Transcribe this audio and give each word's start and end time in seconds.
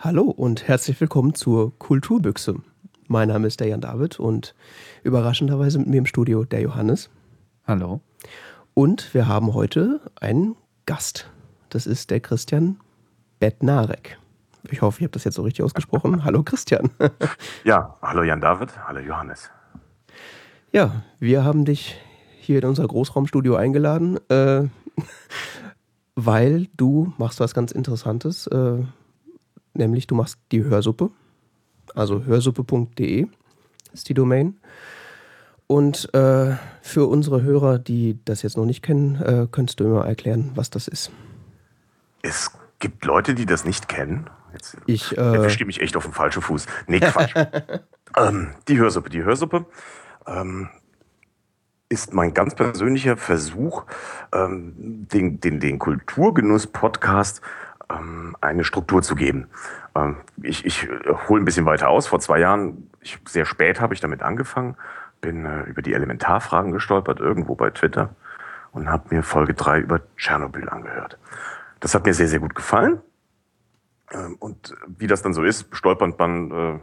Hallo 0.00 0.22
und 0.22 0.68
herzlich 0.68 1.00
willkommen 1.00 1.34
zur 1.34 1.76
Kulturbüchse. 1.76 2.54
Mein 3.08 3.26
Name 3.26 3.48
ist 3.48 3.58
der 3.58 3.66
Jan 3.66 3.80
David 3.80 4.20
und 4.20 4.54
überraschenderweise 5.02 5.80
mit 5.80 5.88
mir 5.88 5.98
im 5.98 6.06
Studio 6.06 6.44
der 6.44 6.60
Johannes. 6.60 7.10
Hallo. 7.66 8.00
Und 8.74 9.12
wir 9.12 9.26
haben 9.26 9.54
heute 9.54 10.00
einen 10.20 10.54
Gast. 10.86 11.28
Das 11.68 11.88
ist 11.88 12.12
der 12.12 12.20
Christian 12.20 12.78
Bednarek. 13.40 14.20
Ich 14.70 14.82
hoffe, 14.82 15.00
ich 15.00 15.02
habe 15.02 15.10
das 15.10 15.24
jetzt 15.24 15.34
so 15.34 15.42
richtig 15.42 15.64
ausgesprochen. 15.64 16.22
hallo 16.24 16.44
Christian. 16.44 16.90
ja, 17.64 17.96
hallo 18.00 18.22
Jan 18.22 18.40
David, 18.40 18.78
hallo 18.86 19.00
Johannes. 19.00 19.50
Ja, 20.70 21.02
wir 21.18 21.42
haben 21.42 21.64
dich 21.64 21.96
hier 22.38 22.60
in 22.62 22.68
unser 22.68 22.86
Großraumstudio 22.86 23.56
eingeladen, 23.56 24.16
äh, 24.28 24.62
weil 26.14 26.68
du 26.76 27.12
machst 27.18 27.40
was 27.40 27.52
ganz 27.52 27.72
Interessantes, 27.72 28.46
äh, 28.46 28.84
nämlich 29.78 30.06
du 30.06 30.14
machst 30.14 30.38
die 30.52 30.64
Hörsuppe, 30.64 31.10
also 31.94 32.24
hörsuppe.de 32.24 33.26
ist 33.92 34.08
die 34.08 34.14
Domain. 34.14 34.58
Und 35.66 36.12
äh, 36.14 36.56
für 36.80 37.06
unsere 37.08 37.42
Hörer, 37.42 37.78
die 37.78 38.18
das 38.24 38.42
jetzt 38.42 38.56
noch 38.56 38.64
nicht 38.64 38.82
kennen, 38.82 39.16
äh, 39.16 39.46
könntest 39.50 39.80
du 39.80 39.84
mir 39.84 40.04
erklären, 40.04 40.52
was 40.54 40.70
das 40.70 40.88
ist. 40.88 41.10
Es 42.22 42.50
gibt 42.78 43.04
Leute, 43.04 43.34
die 43.34 43.44
das 43.44 43.64
nicht 43.64 43.88
kennen. 43.88 44.30
Jetzt 44.54 44.78
ich, 44.86 45.16
äh, 45.16 45.20
erwischt 45.20 45.62
mich 45.66 45.80
echt 45.82 45.96
auf 45.96 46.04
den 46.04 46.14
falschen 46.14 46.40
Fuß. 46.40 46.66
Nee, 46.86 47.00
Quatsch. 47.00 47.34
ähm, 48.16 48.54
die 48.66 48.78
Hörsuppe. 48.78 49.10
Die 49.10 49.22
Hörsuppe 49.22 49.66
ähm, 50.26 50.70
ist 51.90 52.14
mein 52.14 52.32
ganz 52.32 52.54
persönlicher 52.54 53.18
Versuch, 53.18 53.84
ähm, 54.32 54.72
den, 54.76 55.40
den, 55.40 55.60
den 55.60 55.78
Kulturgenuss-Podcast 55.78 57.42
ähm, 57.90 58.36
eine 58.40 58.64
Struktur 58.64 59.02
zu 59.02 59.14
geben. 59.14 59.48
Ähm, 59.94 60.16
ich 60.42 60.64
ich 60.64 60.84
äh, 60.88 61.14
hole 61.28 61.42
ein 61.42 61.44
bisschen 61.44 61.66
weiter 61.66 61.88
aus. 61.88 62.06
Vor 62.06 62.20
zwei 62.20 62.38
Jahren, 62.38 62.90
ich, 63.00 63.18
sehr 63.26 63.44
spät 63.44 63.80
habe 63.80 63.94
ich 63.94 64.00
damit 64.00 64.22
angefangen, 64.22 64.76
bin 65.20 65.44
äh, 65.44 65.62
über 65.62 65.82
die 65.82 65.94
Elementarfragen 65.94 66.72
gestolpert, 66.72 67.20
irgendwo 67.20 67.54
bei 67.54 67.70
Twitter 67.70 68.14
und 68.72 68.90
habe 68.90 69.14
mir 69.14 69.22
Folge 69.22 69.54
drei 69.54 69.80
über 69.80 70.00
Tschernobyl 70.16 70.68
angehört. 70.68 71.18
Das 71.80 71.94
hat 71.94 72.04
mir 72.04 72.14
sehr, 72.14 72.28
sehr 72.28 72.40
gut 72.40 72.54
gefallen. 72.54 73.00
Ähm, 74.12 74.36
und 74.38 74.74
wie 74.86 75.06
das 75.06 75.22
dann 75.22 75.34
so 75.34 75.42
ist, 75.42 75.68
stolpert 75.74 76.18
man 76.18 76.50
äh, 76.50 76.78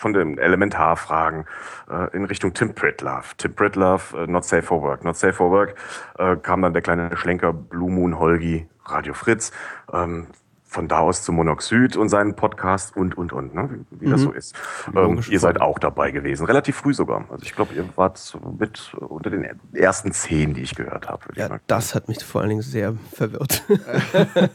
von 0.00 0.14
den 0.14 0.38
Elementarfragen 0.38 1.44
äh, 1.90 2.16
in 2.16 2.24
Richtung 2.24 2.54
Tim 2.54 2.74
Pritlove. 2.74 3.36
Tim 3.36 3.54
Pritlove, 3.54 4.16
äh, 4.16 4.26
Not 4.26 4.44
Safe 4.46 4.62
for 4.62 4.80
Work. 4.80 5.04
Not 5.04 5.16
Safe 5.16 5.34
for 5.34 5.50
Work 5.50 5.74
äh, 6.18 6.36
kam 6.36 6.62
dann 6.62 6.72
der 6.72 6.80
kleine 6.80 7.14
Schlenker 7.18 7.52
Blue 7.52 7.90
Moon 7.90 8.18
Holgi, 8.18 8.66
Radio 8.86 9.12
Fritz. 9.12 9.52
Ähm, 9.92 10.28
von 10.64 10.86
da 10.86 11.00
aus 11.00 11.22
zu 11.22 11.32
Monoxid 11.32 11.96
und 11.96 12.08
seinen 12.10 12.36
Podcast 12.36 12.96
und, 12.96 13.18
und, 13.18 13.32
und, 13.32 13.54
ne? 13.54 13.68
wie, 13.90 14.00
wie 14.00 14.06
mhm. 14.06 14.10
das 14.12 14.20
so 14.20 14.30
ist. 14.30 14.54
Ähm, 14.94 15.20
ihr 15.28 15.40
seid 15.40 15.60
auch 15.60 15.80
dabei 15.80 16.12
gewesen, 16.12 16.46
relativ 16.46 16.76
früh 16.76 16.94
sogar. 16.94 17.24
Also 17.28 17.44
ich 17.44 17.56
glaube, 17.56 17.74
ihr 17.74 17.84
wart 17.96 18.38
mit 18.56 18.94
unter 18.94 19.30
den 19.30 19.48
ersten 19.74 20.12
zehn, 20.12 20.54
die 20.54 20.62
ich 20.62 20.76
gehört 20.76 21.08
habe. 21.08 21.24
Ja, 21.34 21.58
das 21.66 21.96
hat 21.96 22.06
mich 22.06 22.24
vor 22.24 22.40
allen 22.40 22.50
Dingen 22.50 22.62
sehr 22.62 22.94
verwirrt. 23.12 23.64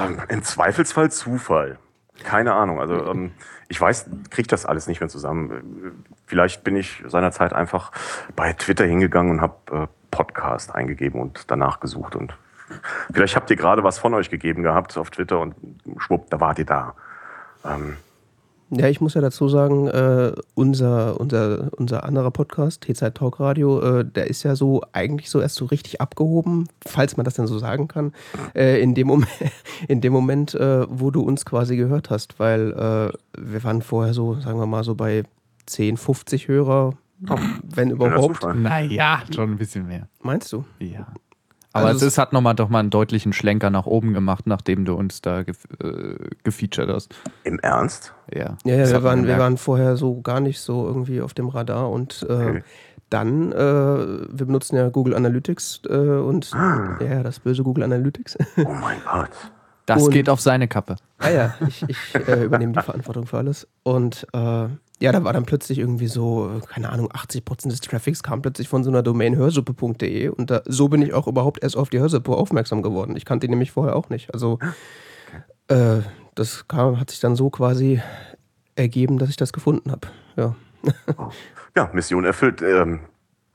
ähm, 0.00 0.18
Im 0.30 0.42
Zweifelsfall 0.42 1.10
Zufall. 1.12 1.78
Keine 2.24 2.54
Ahnung. 2.54 2.80
Also 2.80 2.94
ähm, 3.10 3.32
ich 3.70 3.80
weiß, 3.80 4.10
kriege 4.30 4.48
das 4.48 4.66
alles 4.66 4.88
nicht 4.88 5.00
mehr 5.00 5.08
zusammen. 5.08 6.04
Vielleicht 6.26 6.64
bin 6.64 6.74
ich 6.74 7.02
seinerzeit 7.06 7.52
einfach 7.52 7.92
bei 8.34 8.52
Twitter 8.52 8.84
hingegangen 8.84 9.30
und 9.30 9.40
habe 9.40 9.54
äh, 9.72 9.86
Podcast 10.10 10.74
eingegeben 10.74 11.20
und 11.20 11.50
danach 11.52 11.78
gesucht 11.78 12.16
und 12.16 12.36
vielleicht 13.12 13.36
habt 13.36 13.48
ihr 13.48 13.56
gerade 13.56 13.84
was 13.84 13.98
von 13.98 14.12
euch 14.14 14.28
gegeben 14.28 14.64
gehabt 14.64 14.98
auf 14.98 15.10
Twitter 15.10 15.38
und 15.38 15.54
schwupp, 15.98 16.28
da 16.30 16.40
wart 16.40 16.58
ihr 16.58 16.66
da. 16.66 16.94
Ähm, 17.64 17.96
ja, 18.70 18.88
ich 18.88 19.00
muss 19.00 19.14
ja 19.14 19.20
dazu 19.20 19.48
sagen, 19.48 19.88
äh, 19.88 20.32
unser, 20.54 21.20
unser, 21.20 21.70
unser 21.76 22.04
anderer 22.04 22.30
Podcast, 22.30 22.82
T-Zeit 22.82 23.16
Talk 23.16 23.40
Radio, 23.40 23.80
äh, 23.80 24.04
der 24.04 24.28
ist 24.28 24.42
ja 24.44 24.54
so 24.54 24.82
eigentlich 24.92 25.28
so 25.28 25.40
erst 25.40 25.56
so 25.56 25.64
richtig 25.64 26.00
abgehoben, 26.00 26.68
falls 26.86 27.16
man 27.16 27.24
das 27.24 27.34
denn 27.34 27.46
so 27.46 27.58
sagen 27.58 27.88
kann, 27.88 28.12
äh, 28.54 28.80
in 28.80 28.94
dem 28.94 29.08
Moment, 29.08 29.30
in 29.88 30.00
dem 30.00 30.12
Moment 30.12 30.54
äh, 30.54 30.86
wo 30.88 31.10
du 31.10 31.22
uns 31.22 31.44
quasi 31.44 31.76
gehört 31.76 32.10
hast, 32.10 32.38
weil 32.38 32.72
äh, 32.72 33.12
wir 33.38 33.64
waren 33.64 33.82
vorher 33.82 34.14
so, 34.14 34.34
sagen 34.40 34.58
wir 34.58 34.66
mal, 34.66 34.84
so 34.84 34.94
bei 34.94 35.24
10, 35.66 35.96
50 35.96 36.48
Hörer, 36.48 36.94
wenn 37.62 37.90
überhaupt. 37.90 38.42
Naja, 38.54 39.22
schon 39.34 39.52
ein 39.52 39.58
bisschen 39.58 39.86
mehr. 39.86 40.08
Meinst 40.22 40.52
du? 40.52 40.64
Ja. 40.78 41.06
Aber 41.72 41.86
also 41.86 42.06
es 42.06 42.18
hat 42.18 42.32
nochmal 42.32 42.54
doch 42.54 42.68
mal 42.68 42.80
einen 42.80 42.90
deutlichen 42.90 43.32
Schlenker 43.32 43.70
nach 43.70 43.86
oben 43.86 44.12
gemacht, 44.12 44.46
nachdem 44.46 44.84
du 44.84 44.94
uns 44.94 45.20
da 45.20 45.44
ge 45.44 45.54
äh, 45.82 46.16
gefeatured 46.42 46.88
hast. 46.88 47.14
Im 47.44 47.58
Ernst? 47.60 48.12
Ja. 48.32 48.56
Ja, 48.64 48.74
ja 48.74 48.90
wir, 48.90 49.02
waren, 49.02 49.26
wir 49.26 49.38
waren 49.38 49.56
vorher 49.56 49.96
so 49.96 50.20
gar 50.20 50.40
nicht 50.40 50.60
so 50.60 50.86
irgendwie 50.86 51.20
auf 51.20 51.34
dem 51.34 51.48
Radar 51.48 51.90
und 51.90 52.26
äh, 52.28 52.32
okay. 52.32 52.62
dann, 53.08 53.52
äh, 53.52 53.56
wir 53.56 54.46
benutzen 54.46 54.76
ja 54.76 54.88
Google 54.88 55.14
Analytics 55.14 55.82
äh, 55.88 55.96
und 55.96 56.50
ah. 56.54 56.98
ja, 57.00 57.22
das 57.22 57.38
böse 57.38 57.62
Google 57.62 57.84
Analytics. 57.84 58.36
Oh 58.64 58.74
mein 58.74 58.98
Gott. 59.04 59.30
Das 59.94 60.04
und, 60.04 60.12
geht 60.12 60.28
auf 60.28 60.40
seine 60.40 60.68
Kappe. 60.68 60.96
Ah 61.18 61.30
ja, 61.30 61.54
ich, 61.66 61.84
ich 61.88 62.14
äh, 62.14 62.44
übernehme 62.44 62.72
die 62.72 62.82
Verantwortung 62.82 63.26
für 63.26 63.38
alles. 63.38 63.66
Und 63.82 64.26
äh, 64.32 64.38
ja, 64.38 65.12
da 65.12 65.24
war 65.24 65.32
dann 65.32 65.46
plötzlich 65.46 65.78
irgendwie 65.78 66.06
so, 66.06 66.60
keine 66.68 66.90
Ahnung, 66.90 67.10
80% 67.10 67.68
des 67.68 67.80
Traffics 67.80 68.22
kam 68.22 68.42
plötzlich 68.42 68.68
von 68.68 68.84
so 68.84 68.90
einer 68.90 69.02
Domain 69.02 69.34
hörsuppe.de 69.34 70.28
und 70.28 70.50
da, 70.50 70.62
so 70.66 70.88
bin 70.88 71.02
ich 71.02 71.14
auch 71.14 71.26
überhaupt 71.26 71.62
erst 71.62 71.76
auf 71.76 71.88
die 71.88 71.98
Hörsuppe 71.98 72.32
aufmerksam 72.32 72.82
geworden. 72.82 73.16
Ich 73.16 73.24
kannte 73.24 73.46
die 73.46 73.50
nämlich 73.50 73.72
vorher 73.72 73.96
auch 73.96 74.10
nicht. 74.10 74.32
Also 74.32 74.58
äh, 75.68 76.00
das 76.34 76.68
kam, 76.68 77.00
hat 77.00 77.10
sich 77.10 77.20
dann 77.20 77.34
so 77.34 77.50
quasi 77.50 78.00
ergeben, 78.76 79.18
dass 79.18 79.30
ich 79.30 79.36
das 79.36 79.52
gefunden 79.52 79.90
habe. 79.90 80.08
Ja. 80.36 80.54
ja, 81.76 81.90
Mission 81.92 82.24
erfüllt. 82.24 82.62
Ähm, 82.62 83.00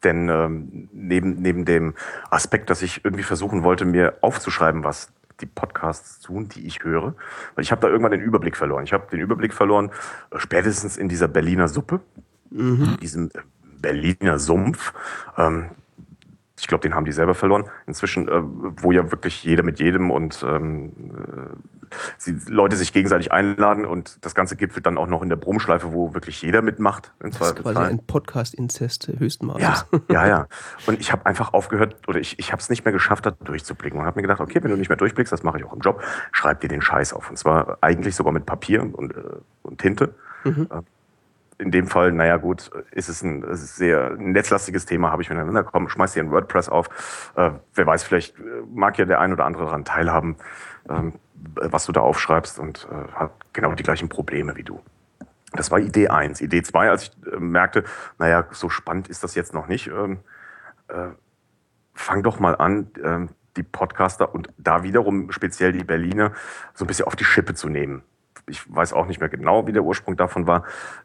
denn 0.04 0.30
ähm, 0.30 0.90
neben, 0.94 1.42
neben 1.42 1.66
dem 1.66 1.94
Aspekt, 2.30 2.70
dass 2.70 2.82
ich 2.82 3.04
irgendwie 3.04 3.24
versuchen 3.24 3.64
wollte, 3.64 3.86
mir 3.86 4.18
aufzuschreiben, 4.22 4.84
was 4.84 5.12
die 5.42 5.46
Podcasts 5.46 6.20
tun, 6.20 6.50
die 6.50 6.66
ich 6.66 6.84
höre. 6.84 7.16
Weil 7.56 7.64
ich 7.64 7.72
habe 7.72 7.82
da 7.82 7.88
irgendwann 7.88 8.12
den 8.12 8.22
Überblick 8.22 8.56
verloren. 8.56 8.84
Ich 8.84 8.94
habe 8.94 9.08
den 9.12 9.20
Überblick 9.20 9.54
verloren, 9.54 9.92
äh, 10.32 10.40
spätestens 10.40 10.98
in 10.98 11.10
dieser 11.10 11.28
Berliner 11.28 11.68
Suppe, 11.68 12.02
mhm. 12.50 12.84
in 12.84 12.98
diesem 12.98 13.30
äh, 13.30 13.42
Berliner 13.82 14.40
Sumpf. 14.40 14.94
Ähm, 15.38 15.72
ich 16.66 16.68
glaube, 16.68 16.82
den 16.82 16.96
haben 16.96 17.06
die 17.06 17.12
selber 17.12 17.36
verloren. 17.36 17.66
Inzwischen, 17.86 18.28
äh, 18.28 18.42
wo 18.42 18.92
ja 18.92 19.12
wirklich 19.12 19.44
jeder 19.44 19.62
mit 19.62 19.78
jedem 19.78 20.10
und 20.10 20.44
ähm, 20.50 20.94
äh, 21.14 21.96
sie, 22.18 22.40
Leute 22.48 22.76
sich 22.76 22.92
gegenseitig 22.92 23.32
einladen 23.32 23.86
und 23.86 24.26
das 24.26 24.34
Ganze 24.34 24.56
gipfelt 24.56 24.88
dann 24.88 24.98
auch 24.98 25.06
noch 25.06 25.22
in 25.22 25.30
der 25.30 25.36
Brummschleife, 25.36 25.94
wo 25.94 26.16
wirklich 26.16 26.42
jeder 26.42 26.64
mitmacht. 26.64 27.14
das 27.20 27.40
ist 27.40 27.56
quasi 27.58 27.78
ein 27.78 28.00
Podcast-Inzest 28.00 29.12
höchsten. 29.20 29.52
Ja, 29.60 29.84
ja, 30.10 30.28
ja. 30.28 30.48
Und 30.88 31.00
ich 31.00 31.12
habe 31.12 31.28
einfach 31.28 31.54
aufgehört, 31.54 31.98
oder 32.08 32.20
ich, 32.20 32.40
ich 32.40 32.52
habe 32.52 32.60
es 32.60 32.72
nicht 32.72 32.84
mehr 32.84 32.94
geschafft, 32.94 33.28
da 33.28 33.30
durchzublicken 33.30 34.00
und 34.00 34.08
habe 34.08 34.18
mir 34.18 34.24
gedacht, 34.24 34.42
okay, 34.42 34.64
wenn 34.64 34.72
du 34.72 34.78
nicht 34.78 34.90
mehr 34.90 34.98
durchblickst, 34.98 35.32
das 35.32 35.44
mache 35.44 35.60
ich 35.60 35.66
auch 35.66 35.74
im 35.74 35.82
Job, 35.82 36.02
schreib 36.32 36.62
dir 36.62 36.68
den 36.68 36.82
Scheiß 36.82 37.14
auf. 37.14 37.30
Und 37.30 37.38
zwar 37.38 37.78
eigentlich 37.82 38.16
sogar 38.16 38.34
mit 38.34 38.48
Papier 38.48 38.82
und, 38.82 39.16
äh, 39.16 39.22
und 39.62 39.80
Tinte. 39.80 40.16
Mhm. 40.44 40.68
In 41.58 41.72
dem 41.72 41.88
Fall, 41.88 42.12
naja 42.12 42.36
gut, 42.36 42.70
ist 42.92 43.08
es 43.08 43.22
ein, 43.22 43.46
sehr 43.56 44.18
netzlastiges 44.18 44.86
Thema, 44.86 45.12
habe 45.12 45.22
ich 45.22 45.30
miteinander 45.30 45.64
gekommen, 45.64 45.88
schmeiß 45.88 46.12
dir 46.14 46.24
ein 46.24 46.32
WordPress 46.32 46.68
auf. 46.68 47.32
Äh, 47.36 47.52
wer 47.74 47.88
weiß, 47.88 48.04
vielleicht 48.04 48.38
äh, 48.40 48.44
mag 48.74 48.98
ja 48.98 49.06
der 49.06 49.22
ein 49.22 49.32
oder 49.32 49.46
andere 49.46 49.66
daran 49.66 49.86
teilhaben, 49.86 50.36
ähm, 50.90 51.14
was 51.56 51.86
du 51.86 51.94
da 51.94 52.02
aufschreibst 52.02 52.60
und 52.60 52.88
äh, 52.92 53.12
hat 53.14 53.32
genau 53.54 53.74
die 53.74 53.84
gleichen 53.84 54.10
Probleme 54.10 54.58
wie 54.58 54.64
du. 54.64 54.82
Das 55.54 55.72
war 55.72 55.80
Idee 55.80 56.10
eins. 56.10 56.42
Idee 56.42 56.62
zwei, 56.62 56.90
als 56.90 57.04
ich 57.04 57.12
äh, 57.32 57.38
merkte, 57.38 57.86
naja, 58.20 58.46
so 58.52 58.68
spannend 58.68 59.08
ist 59.08 59.24
das 59.24 59.36
jetzt 59.36 59.54
noch 59.54 59.68
nicht, 59.68 59.88
ähm, 59.88 60.20
äh, 60.90 61.10
fang 61.94 62.22
doch 62.22 62.40
mal 62.40 62.56
an, 62.58 62.88
äh, 63.02 63.28
die 63.56 63.64
Podcaster 63.64 64.36
und 64.36 64.50
da 64.58 64.84
wiederum 64.84 65.32
speziell 65.32 65.72
die 65.72 65.86
Berliner 65.86 66.34
so 66.74 66.84
ein 66.84 66.88
bisschen 66.88 67.06
auf 67.06 67.16
die 67.16 67.24
Schippe 67.24 67.54
zu 67.54 67.70
nehmen 67.70 68.04
ich 68.48 68.64
weiß 68.74 68.94
auch 68.94 69.08
nicht 69.08 69.20
mehr 69.20 69.30
genau, 69.30 69.68
wie 69.68 69.74
der 69.74 69.84
Ursprung 69.84 70.18
davon 70.18 70.48
war. 70.48 70.64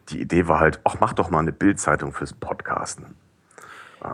Die 0.08 0.20
Idee 0.20 0.48
war 0.48 0.60
halt, 0.60 0.80
ach, 0.84 0.96
mach 1.00 1.12
doch 1.12 1.30
mal 1.30 1.38
eine 1.38 1.52
Bildzeitung 1.52 2.12
fürs 2.12 2.32
Podcasten. 2.32 3.14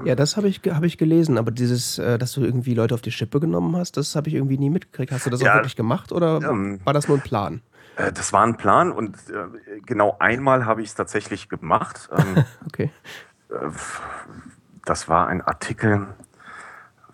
Ja, 0.05 0.17
das 0.17 0.37
habe 0.37 0.49
ich, 0.49 0.61
hab 0.67 0.82
ich 0.82 0.99
gelesen, 0.99 1.38
aber 1.38 1.52
dieses, 1.52 1.99
äh, 1.99 2.19
dass 2.19 2.32
du 2.32 2.43
irgendwie 2.43 2.75
Leute 2.75 2.94
auf 2.94 3.02
die 3.02 3.12
Schippe 3.12 3.38
genommen 3.38 3.76
hast, 3.76 3.96
das 3.96 4.17
habe 4.17 4.28
ich 4.28 4.34
irgendwie 4.34 4.58
nie 4.58 4.70
mitgekriegt. 4.70 5.12
Hast 5.12 5.26
du 5.26 5.31
das 5.31 5.40
ja, 5.40 5.52
auch 5.52 5.56
wirklich 5.56 5.76
gemacht 5.76 6.11
oder 6.11 6.40
ähm, 6.43 6.81
war 6.84 6.93
das 6.93 7.06
nur 7.06 7.19
ein 7.19 7.23
Plan? 7.23 7.62
Äh, 7.96 8.12
das 8.12 8.32
war 8.32 8.44
ein 8.44 8.56
Plan 8.56 8.90
und 8.90 9.17
äh, 9.31 9.81
genau 9.82 10.17
einmal 10.19 10.67
habe 10.67 10.82
ich 10.82 10.88
es 10.88 10.94
tatsächlich 10.96 11.49
gemacht. 11.49 12.08
Ähm, 12.17 12.44
okay. 12.67 12.90
Das 14.84 15.08
war 15.08 15.29
ein 15.29 15.40
Artikel, 15.40 16.08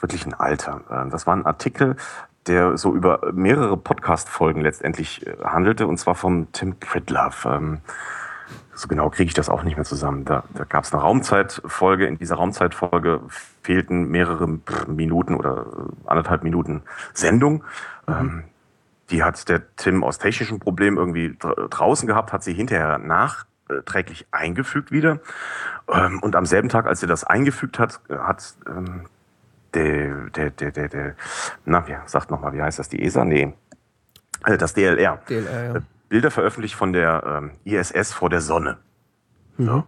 wirklich 0.00 0.24
ein 0.24 0.32
alter. 0.32 1.08
Das 1.10 1.26
war 1.26 1.36
ein 1.36 1.44
Artikel, 1.44 1.96
der 2.46 2.76
so 2.76 2.94
über 2.94 3.32
mehrere 3.32 3.76
Podcast-Folgen 3.76 4.60
letztendlich 4.60 5.26
äh, 5.26 5.36
handelte, 5.44 5.86
und 5.86 5.98
zwar 5.98 6.14
vom 6.14 6.50
Tim 6.52 6.76
Pritlove. 6.76 7.46
Ähm, 7.46 7.78
so 8.74 8.88
genau 8.88 9.10
kriege 9.10 9.28
ich 9.28 9.34
das 9.34 9.48
auch 9.48 9.62
nicht 9.62 9.76
mehr 9.76 9.84
zusammen. 9.84 10.24
Da, 10.24 10.44
da 10.54 10.64
gab 10.64 10.84
es 10.84 10.92
eine 10.92 11.02
Raumzeitfolge. 11.02 12.06
In 12.06 12.18
dieser 12.18 12.36
Raumzeitfolge 12.36 13.20
fehlten 13.62 14.08
mehrere 14.08 14.58
Minuten 14.88 15.34
oder 15.34 15.66
äh, 15.66 16.08
anderthalb 16.08 16.42
Minuten 16.42 16.82
Sendung. 17.12 17.64
Mhm. 18.06 18.14
Ähm, 18.14 18.44
die 19.10 19.22
hat 19.22 19.48
der 19.48 19.62
Tim 19.76 20.02
aus 20.02 20.18
technischen 20.18 20.58
Problemen 20.58 20.96
irgendwie 20.96 21.36
draußen 21.38 22.06
gehabt, 22.06 22.32
hat 22.32 22.42
sie 22.42 22.54
hinterher 22.54 22.98
nachträglich 22.98 24.26
eingefügt 24.30 24.90
wieder. 24.90 25.20
Ähm, 25.88 26.18
und 26.22 26.34
am 26.34 26.46
selben 26.46 26.70
Tag, 26.70 26.86
als 26.86 27.00
sie 27.00 27.06
das 27.06 27.22
eingefügt 27.22 27.78
hat, 27.78 28.00
hat 28.08 28.54
ähm, 28.66 29.02
der, 29.74 30.30
der, 30.30 30.50
der, 30.50 30.70
der, 30.70 30.88
der, 30.88 31.14
na, 31.64 31.86
wie, 31.86 31.96
sagt 32.06 32.30
nochmal, 32.30 32.52
wie 32.52 32.62
heißt 32.62 32.78
das, 32.78 32.88
die 32.88 33.02
ESA? 33.02 33.24
Nee, 33.24 33.54
äh, 34.46 34.58
das 34.58 34.74
DLR. 34.74 35.18
DLR 35.28 35.64
ja. 35.64 35.76
Äh, 35.76 35.80
Bilder 36.08 36.30
veröffentlicht 36.30 36.74
von 36.74 36.92
der 36.92 37.22
ähm, 37.26 37.52
ISS 37.64 38.12
vor 38.12 38.28
der 38.28 38.40
Sonne. 38.40 38.78
Mhm. 39.56 39.66
So. 39.66 39.84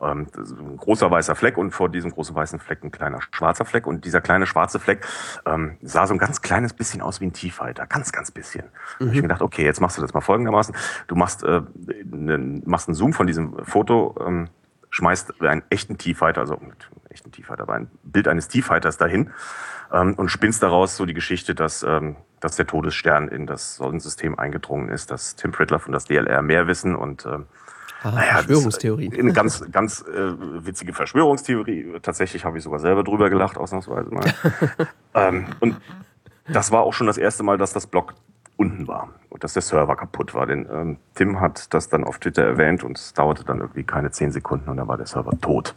Ähm, 0.00 0.26
ein 0.36 0.76
großer 0.76 1.08
weißer 1.08 1.36
Fleck 1.36 1.56
und 1.56 1.70
vor 1.70 1.88
diesem 1.88 2.10
großen 2.10 2.34
weißen 2.34 2.58
Fleck 2.58 2.82
ein 2.82 2.90
kleiner 2.90 3.20
schwarzer 3.30 3.64
Fleck. 3.64 3.86
Und 3.86 4.04
dieser 4.04 4.20
kleine 4.20 4.46
schwarze 4.46 4.80
Fleck 4.80 5.06
ähm, 5.46 5.78
sah 5.82 6.08
so 6.08 6.14
ein 6.14 6.18
ganz 6.18 6.42
kleines 6.42 6.72
bisschen 6.72 7.00
aus 7.00 7.20
wie 7.20 7.26
ein 7.26 7.32
Tiefhalter. 7.32 7.86
Ganz, 7.86 8.10
ganz 8.10 8.32
bisschen. 8.32 8.64
Mhm. 8.98 9.04
hab 9.04 9.08
ich 9.08 9.14
mir 9.14 9.22
gedacht, 9.22 9.42
okay, 9.42 9.64
jetzt 9.64 9.80
machst 9.80 9.98
du 9.98 10.02
das 10.02 10.12
mal 10.12 10.20
folgendermaßen. 10.20 10.74
Du 11.06 11.14
machst, 11.14 11.44
äh, 11.44 11.62
ne, 12.04 12.60
machst 12.64 12.88
einen 12.88 12.96
Zoom 12.96 13.12
von 13.12 13.28
diesem 13.28 13.64
Foto, 13.64 14.16
ähm, 14.26 14.48
schmeißt 14.92 15.42
einen 15.42 15.62
echten 15.70 15.98
Tiefhalter, 15.98 16.42
also 16.42 16.58
echten 17.08 17.32
Tiefhalter, 17.32 17.64
aber 17.64 17.74
ein 17.74 17.90
Bild 18.04 18.28
eines 18.28 18.48
Tiefhalters 18.48 18.98
dahin 18.98 19.30
ähm, 19.92 20.14
und 20.14 20.28
spinnst 20.28 20.62
daraus 20.62 20.96
so 20.96 21.06
die 21.06 21.14
Geschichte, 21.14 21.54
dass, 21.54 21.82
ähm, 21.82 22.16
dass 22.40 22.56
der 22.56 22.66
Todesstern 22.66 23.28
in 23.28 23.46
das 23.46 23.76
Sonnensystem 23.76 24.38
eingedrungen 24.38 24.88
ist, 24.88 25.10
dass 25.10 25.34
Tim 25.34 25.50
Pritloff 25.50 25.86
und 25.86 25.92
das 25.92 26.04
DLR 26.04 26.42
mehr 26.42 26.66
wissen 26.68 26.94
und 26.94 27.26
ähm, 27.26 27.46
Ah, 28.04 28.10
naja, 28.10 28.32
Verschwörungstheorie. 28.32 29.12
Eine 29.16 29.32
ganz, 29.32 29.64
ganz 29.70 30.00
äh, 30.00 30.32
witzige 30.66 30.92
Verschwörungstheorie. 30.92 32.00
Tatsächlich 32.02 32.44
habe 32.44 32.58
ich 32.58 32.64
sogar 32.64 32.80
selber 32.80 33.04
drüber 33.04 33.30
gelacht, 33.30 33.56
ausnahmsweise 33.56 34.10
mal. 34.10 34.24
ähm, 35.14 35.46
und 35.60 35.76
das 36.48 36.72
war 36.72 36.82
auch 36.82 36.94
schon 36.94 37.06
das 37.06 37.16
erste 37.16 37.44
Mal, 37.44 37.58
dass 37.58 37.72
das 37.72 37.86
Blog 37.86 38.14
unten 38.56 38.86
war 38.86 39.08
und 39.30 39.44
dass 39.44 39.54
der 39.54 39.62
Server 39.62 39.96
kaputt 39.96 40.34
war. 40.34 40.46
Denn 40.46 40.68
ähm, 40.70 40.96
Tim 41.14 41.40
hat 41.40 41.72
das 41.74 41.88
dann 41.88 42.04
auf 42.04 42.18
Twitter 42.18 42.44
erwähnt 42.44 42.84
und 42.84 42.98
es 42.98 43.14
dauerte 43.14 43.44
dann 43.44 43.60
irgendwie 43.60 43.84
keine 43.84 44.10
zehn 44.10 44.32
Sekunden 44.32 44.68
und 44.70 44.76
dann 44.76 44.88
war 44.88 44.96
der 44.96 45.06
Server 45.06 45.38
tot. 45.40 45.74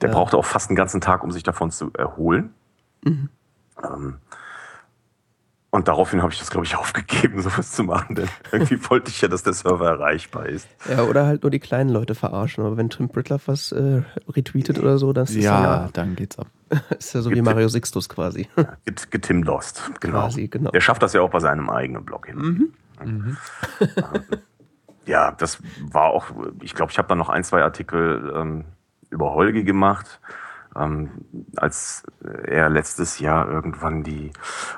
Der 0.00 0.08
ja. 0.10 0.14
brauchte 0.14 0.36
auch 0.36 0.44
fast 0.44 0.70
einen 0.70 0.76
ganzen 0.76 1.00
Tag, 1.00 1.22
um 1.22 1.30
sich 1.30 1.42
davon 1.42 1.70
zu 1.70 1.92
erholen. 1.92 2.54
Mhm. 3.04 3.28
Ähm, 3.82 4.16
und 5.70 5.86
daraufhin 5.86 6.20
habe 6.20 6.32
ich 6.32 6.38
das, 6.38 6.50
glaube 6.50 6.66
ich, 6.66 6.76
aufgegeben, 6.78 7.40
sowas 7.40 7.72
zu 7.72 7.84
machen, 7.84 8.16
denn 8.16 8.28
irgendwie 8.50 8.78
wollte 8.90 9.10
ich 9.10 9.20
ja, 9.20 9.28
dass 9.28 9.42
der 9.42 9.52
Server 9.52 9.88
erreichbar 9.88 10.46
ist. 10.46 10.68
Ja, 10.88 11.04
oder 11.04 11.26
halt 11.26 11.42
nur 11.42 11.50
die 11.50 11.60
kleinen 11.60 11.90
Leute 11.90 12.14
verarschen. 12.14 12.64
Aber 12.64 12.76
wenn 12.76 12.90
Tim 12.90 13.08
Britloff 13.08 13.48
was 13.48 13.72
äh, 13.72 14.02
retweetet 14.28 14.78
oder 14.78 14.98
so, 14.98 15.12
das 15.12 15.30
ist 15.30 15.44
ja, 15.44 15.62
ja 15.62 15.88
dann 15.92 16.16
geht's 16.16 16.38
ab. 16.38 16.48
ist 16.98 17.14
ja 17.14 17.20
so 17.20 17.30
wie 17.30 17.42
Mario 17.42 17.68
Sixtus 17.68 18.08
quasi. 18.08 18.48
Ja, 18.56 18.76
Getim 19.10 19.42
Lost, 19.42 19.90
genau. 20.00 20.20
Quasi, 20.20 20.48
genau. 20.48 20.70
Der 20.70 20.80
schafft 20.80 21.02
das 21.02 21.12
ja 21.12 21.20
auch 21.20 21.30
bei 21.30 21.40
seinem 21.40 21.68
eigenen 21.70 22.04
Blog 22.04 22.26
hin. 22.26 22.36
Mhm. 22.36 22.72
Mhm. 23.04 23.36
ja, 25.06 25.32
das 25.32 25.58
war 25.80 26.10
auch, 26.10 26.30
ich 26.62 26.74
glaube, 26.74 26.92
ich 26.92 26.98
habe 26.98 27.08
da 27.08 27.14
noch 27.14 27.28
ein, 27.28 27.44
zwei 27.44 27.62
Artikel 27.62 28.32
ähm, 28.34 28.64
über 29.10 29.34
Holgi 29.34 29.64
gemacht 29.64 30.20
ähm, 30.76 31.10
als 31.56 32.04
er 32.44 32.68
letztes 32.68 33.18
Jahr 33.18 33.48
irgendwann 33.48 34.02
die 34.02 34.30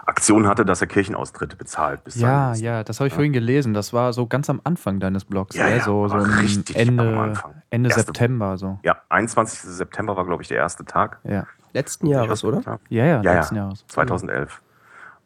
Aktion 0.07 0.47
hatte, 0.47 0.65
dass 0.65 0.81
er 0.81 0.87
Kirchenaustritte 0.87 1.57
bezahlt. 1.57 2.05
Bis 2.05 2.17
ja, 2.17 2.55
ja, 2.55 2.85
das 2.85 3.01
habe 3.01 3.09
ich 3.09 3.13
ja. 3.13 3.17
vorhin 3.17 3.33
gelesen. 3.33 3.75
Das 3.75 3.93
war 3.93 4.13
so 4.13 4.27
ganz 4.27 4.49
am 4.49 4.61
Anfang 4.65 5.01
deines 5.01 5.25
Blogs, 5.25 5.57
ja, 5.57 5.69
ja, 5.69 5.81
so, 5.83 6.09
so 6.09 6.17
Ende, 6.75 7.35
Ende 7.71 7.91
September. 7.91 8.57
So. 8.57 8.79
Ja, 8.83 8.97
21. 9.09 9.61
September 9.61 10.17
war, 10.17 10.25
glaube 10.25 10.43
ich, 10.43 10.49
der 10.49 10.59
erste 10.59 10.85
Tag. 10.85 11.19
Ja. 11.25 11.47
Letzten 11.73 12.07
Jahres, 12.07 12.45
oder? 12.45 12.61
Ja, 12.89 13.05
ja, 13.07 13.23
ja, 13.23 13.35
letzten 13.35 13.57
Jahres. 13.57 13.85
2011. 13.89 14.61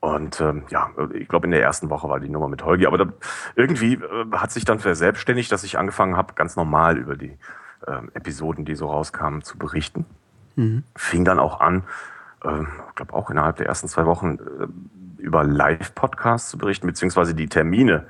Und 0.01 0.41
ähm, 0.41 0.65
ja, 0.69 0.91
ich 1.15 1.27
glaube, 1.27 1.47
in 1.47 1.51
der 1.51 1.63
ersten 1.63 1.91
Woche 1.91 2.09
war 2.09 2.21
die 2.21 2.29
Nummer 2.29 2.49
mit 2.49 2.65
Holgi. 2.65 2.87
Aber 2.87 2.99
da, 2.99 3.07
irgendwie 3.57 3.95
äh, 3.95 4.31
hat 4.33 4.53
sich 4.53 4.65
dann 4.65 4.79
verselbstständigt, 4.79 5.51
dass 5.51 5.65
ich 5.65 5.79
angefangen 5.79 6.17
habe, 6.17 6.35
ganz 6.35 6.55
normal 6.55 6.97
über 6.99 7.17
die 7.17 7.37
äh, 7.87 8.03
Episoden, 8.15 8.65
die 8.65 8.77
so 8.77 8.87
rauskamen, 8.87 9.43
zu 9.43 9.59
berichten. 9.59 10.05
Mhm. 10.57 10.85
Fing 10.97 11.25
dann 11.25 11.39
auch 11.39 11.61
an, 11.61 11.85
äh, 12.45 12.63
ich 12.89 12.95
glaube 12.97 13.15
auch 13.15 13.31
innerhalb 13.31 13.57
der 13.57 13.67
ersten 13.67 13.89
zwei 13.89 14.07
Wochen, 14.07 14.39
äh, 14.39 15.23
über 15.23 15.45
Live-Podcasts 15.45 16.51
zu 16.51 16.59
berichten, 16.59 16.87
beziehungsweise 16.87 17.35
die 17.35 17.49
Termine 17.49 18.07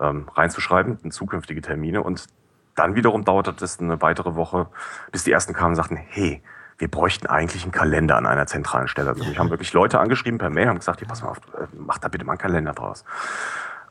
ähm, 0.00 0.28
reinzuschreiben, 0.34 1.10
zukünftige 1.10 1.60
Termine. 1.60 2.02
Und 2.02 2.26
dann 2.74 2.94
wiederum 2.94 3.24
dauerte 3.24 3.54
es 3.62 3.80
eine 3.80 4.00
weitere 4.02 4.34
Woche, 4.34 4.68
bis 5.12 5.24
die 5.24 5.32
ersten 5.32 5.52
kamen 5.52 5.70
und 5.70 5.76
sagten, 5.76 5.96
hey, 5.96 6.42
wir 6.78 6.88
bräuchten 6.88 7.26
eigentlich 7.26 7.64
einen 7.64 7.72
Kalender 7.72 8.16
an 8.16 8.26
einer 8.26 8.46
zentralen 8.46 8.88
Stelle. 8.88 9.10
Also 9.10 9.24
mich 9.24 9.38
haben 9.38 9.50
wirklich 9.50 9.72
Leute 9.74 10.00
angeschrieben 10.00 10.38
per 10.38 10.48
Mail, 10.48 10.68
haben 10.68 10.78
gesagt, 10.78 11.00
hey, 11.00 11.06
pass 11.06 11.22
mal 11.22 11.30
auf, 11.30 11.38
äh, 11.58 11.66
mach 11.76 11.98
da 11.98 12.08
bitte 12.08 12.24
mal 12.24 12.32
einen 12.32 12.38
Kalender 12.38 12.72
draus. 12.72 13.04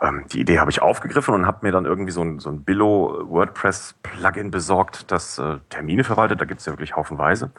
Ähm, 0.01 0.25
die 0.31 0.39
Idee 0.39 0.59
habe 0.59 0.71
ich 0.71 0.81
aufgegriffen 0.81 1.33
und 1.33 1.45
habe 1.45 1.65
mir 1.65 1.71
dann 1.71 1.85
irgendwie 1.85 2.11
so 2.11 2.21
ein, 2.21 2.39
so 2.39 2.49
ein 2.49 2.63
Billo-WordPress-Plugin 2.63 4.49
besorgt, 4.49 5.11
das 5.11 5.39
äh, 5.39 5.57
Termine 5.69 6.03
verwaltet. 6.03 6.39
Da 6.39 6.45
gibt 6.45 6.61
es 6.61 6.65
ja 6.65 6.73
wirklich 6.73 6.95
haufenweise. 6.95 7.51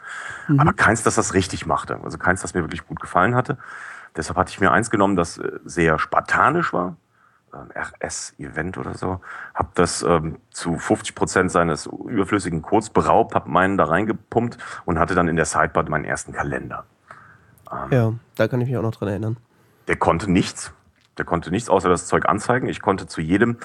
Mhm. 0.48 0.60
Aber 0.60 0.72
keins, 0.72 1.02
das 1.02 1.16
das 1.16 1.34
richtig 1.34 1.66
machte. 1.66 2.00
Also 2.02 2.16
keins, 2.16 2.40
das 2.40 2.54
mir 2.54 2.62
wirklich 2.62 2.86
gut 2.86 3.00
gefallen 3.00 3.34
hatte. 3.34 3.58
Deshalb 4.16 4.38
hatte 4.38 4.50
ich 4.50 4.60
mir 4.60 4.72
eins 4.72 4.90
genommen, 4.90 5.16
das 5.16 5.38
äh, 5.38 5.58
sehr 5.64 5.98
spartanisch 5.98 6.72
war. 6.72 6.96
Ähm, 7.52 7.68
RS-Event 7.74 8.78
oder 8.78 8.94
so. 8.94 9.20
Habe 9.54 9.68
das 9.74 10.02
ähm, 10.02 10.38
zu 10.50 10.78
50 10.78 11.14
Prozent 11.14 11.50
seines 11.50 11.86
überflüssigen 11.86 12.62
Codes 12.62 12.90
beraubt, 12.90 13.34
habe 13.34 13.50
meinen 13.50 13.76
da 13.76 13.84
reingepumpt 13.84 14.56
und 14.84 14.98
hatte 14.98 15.14
dann 15.14 15.28
in 15.28 15.36
der 15.36 15.44
Sidebar 15.44 15.88
meinen 15.88 16.04
ersten 16.04 16.32
Kalender. 16.32 16.84
Ähm, 17.70 17.90
ja, 17.90 18.12
da 18.36 18.48
kann 18.48 18.60
ich 18.60 18.68
mich 18.68 18.76
auch 18.78 18.82
noch 18.82 18.94
dran 18.94 19.08
erinnern. 19.08 19.36
Der 19.88 19.96
konnte 19.96 20.30
nichts. 20.30 20.72
Der 21.20 21.26
konnte 21.26 21.50
nichts 21.50 21.68
außer 21.68 21.90
das 21.90 22.06
Zeug 22.06 22.26
anzeigen. 22.26 22.66
Ich 22.66 22.80
konnte 22.80 23.06
zu 23.06 23.20
jedem 23.20 23.58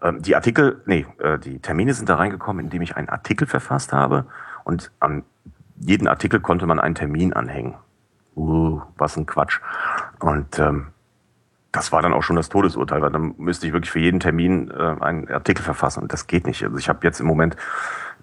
ähm, 0.00 0.22
die 0.22 0.34
Artikel, 0.34 0.80
nee, 0.86 1.04
äh, 1.18 1.38
die 1.38 1.58
Termine 1.58 1.92
sind 1.92 2.08
da 2.08 2.14
reingekommen, 2.14 2.64
indem 2.64 2.80
ich 2.80 2.96
einen 2.96 3.10
Artikel 3.10 3.46
verfasst 3.46 3.92
habe 3.92 4.24
und 4.64 4.90
an 5.00 5.22
jeden 5.76 6.08
Artikel 6.08 6.40
konnte 6.40 6.64
man 6.64 6.80
einen 6.80 6.94
Termin 6.94 7.34
anhängen. 7.34 7.74
Uh, 8.36 8.80
was 8.96 9.18
ein 9.18 9.26
Quatsch. 9.26 9.60
Und 10.18 10.58
ähm, 10.58 10.86
das 11.72 11.92
war 11.92 12.00
dann 12.00 12.14
auch 12.14 12.22
schon 12.22 12.36
das 12.36 12.48
Todesurteil, 12.48 13.02
weil 13.02 13.12
dann 13.12 13.34
müsste 13.36 13.66
ich 13.66 13.74
wirklich 13.74 13.90
für 13.90 14.00
jeden 14.00 14.18
Termin 14.18 14.70
äh, 14.70 14.96
einen 15.00 15.28
Artikel 15.28 15.62
verfassen 15.62 16.02
und 16.02 16.10
das 16.10 16.26
geht 16.26 16.46
nicht. 16.46 16.64
Also 16.64 16.78
ich 16.78 16.88
habe 16.88 17.00
jetzt 17.02 17.20
im 17.20 17.26
Moment 17.26 17.54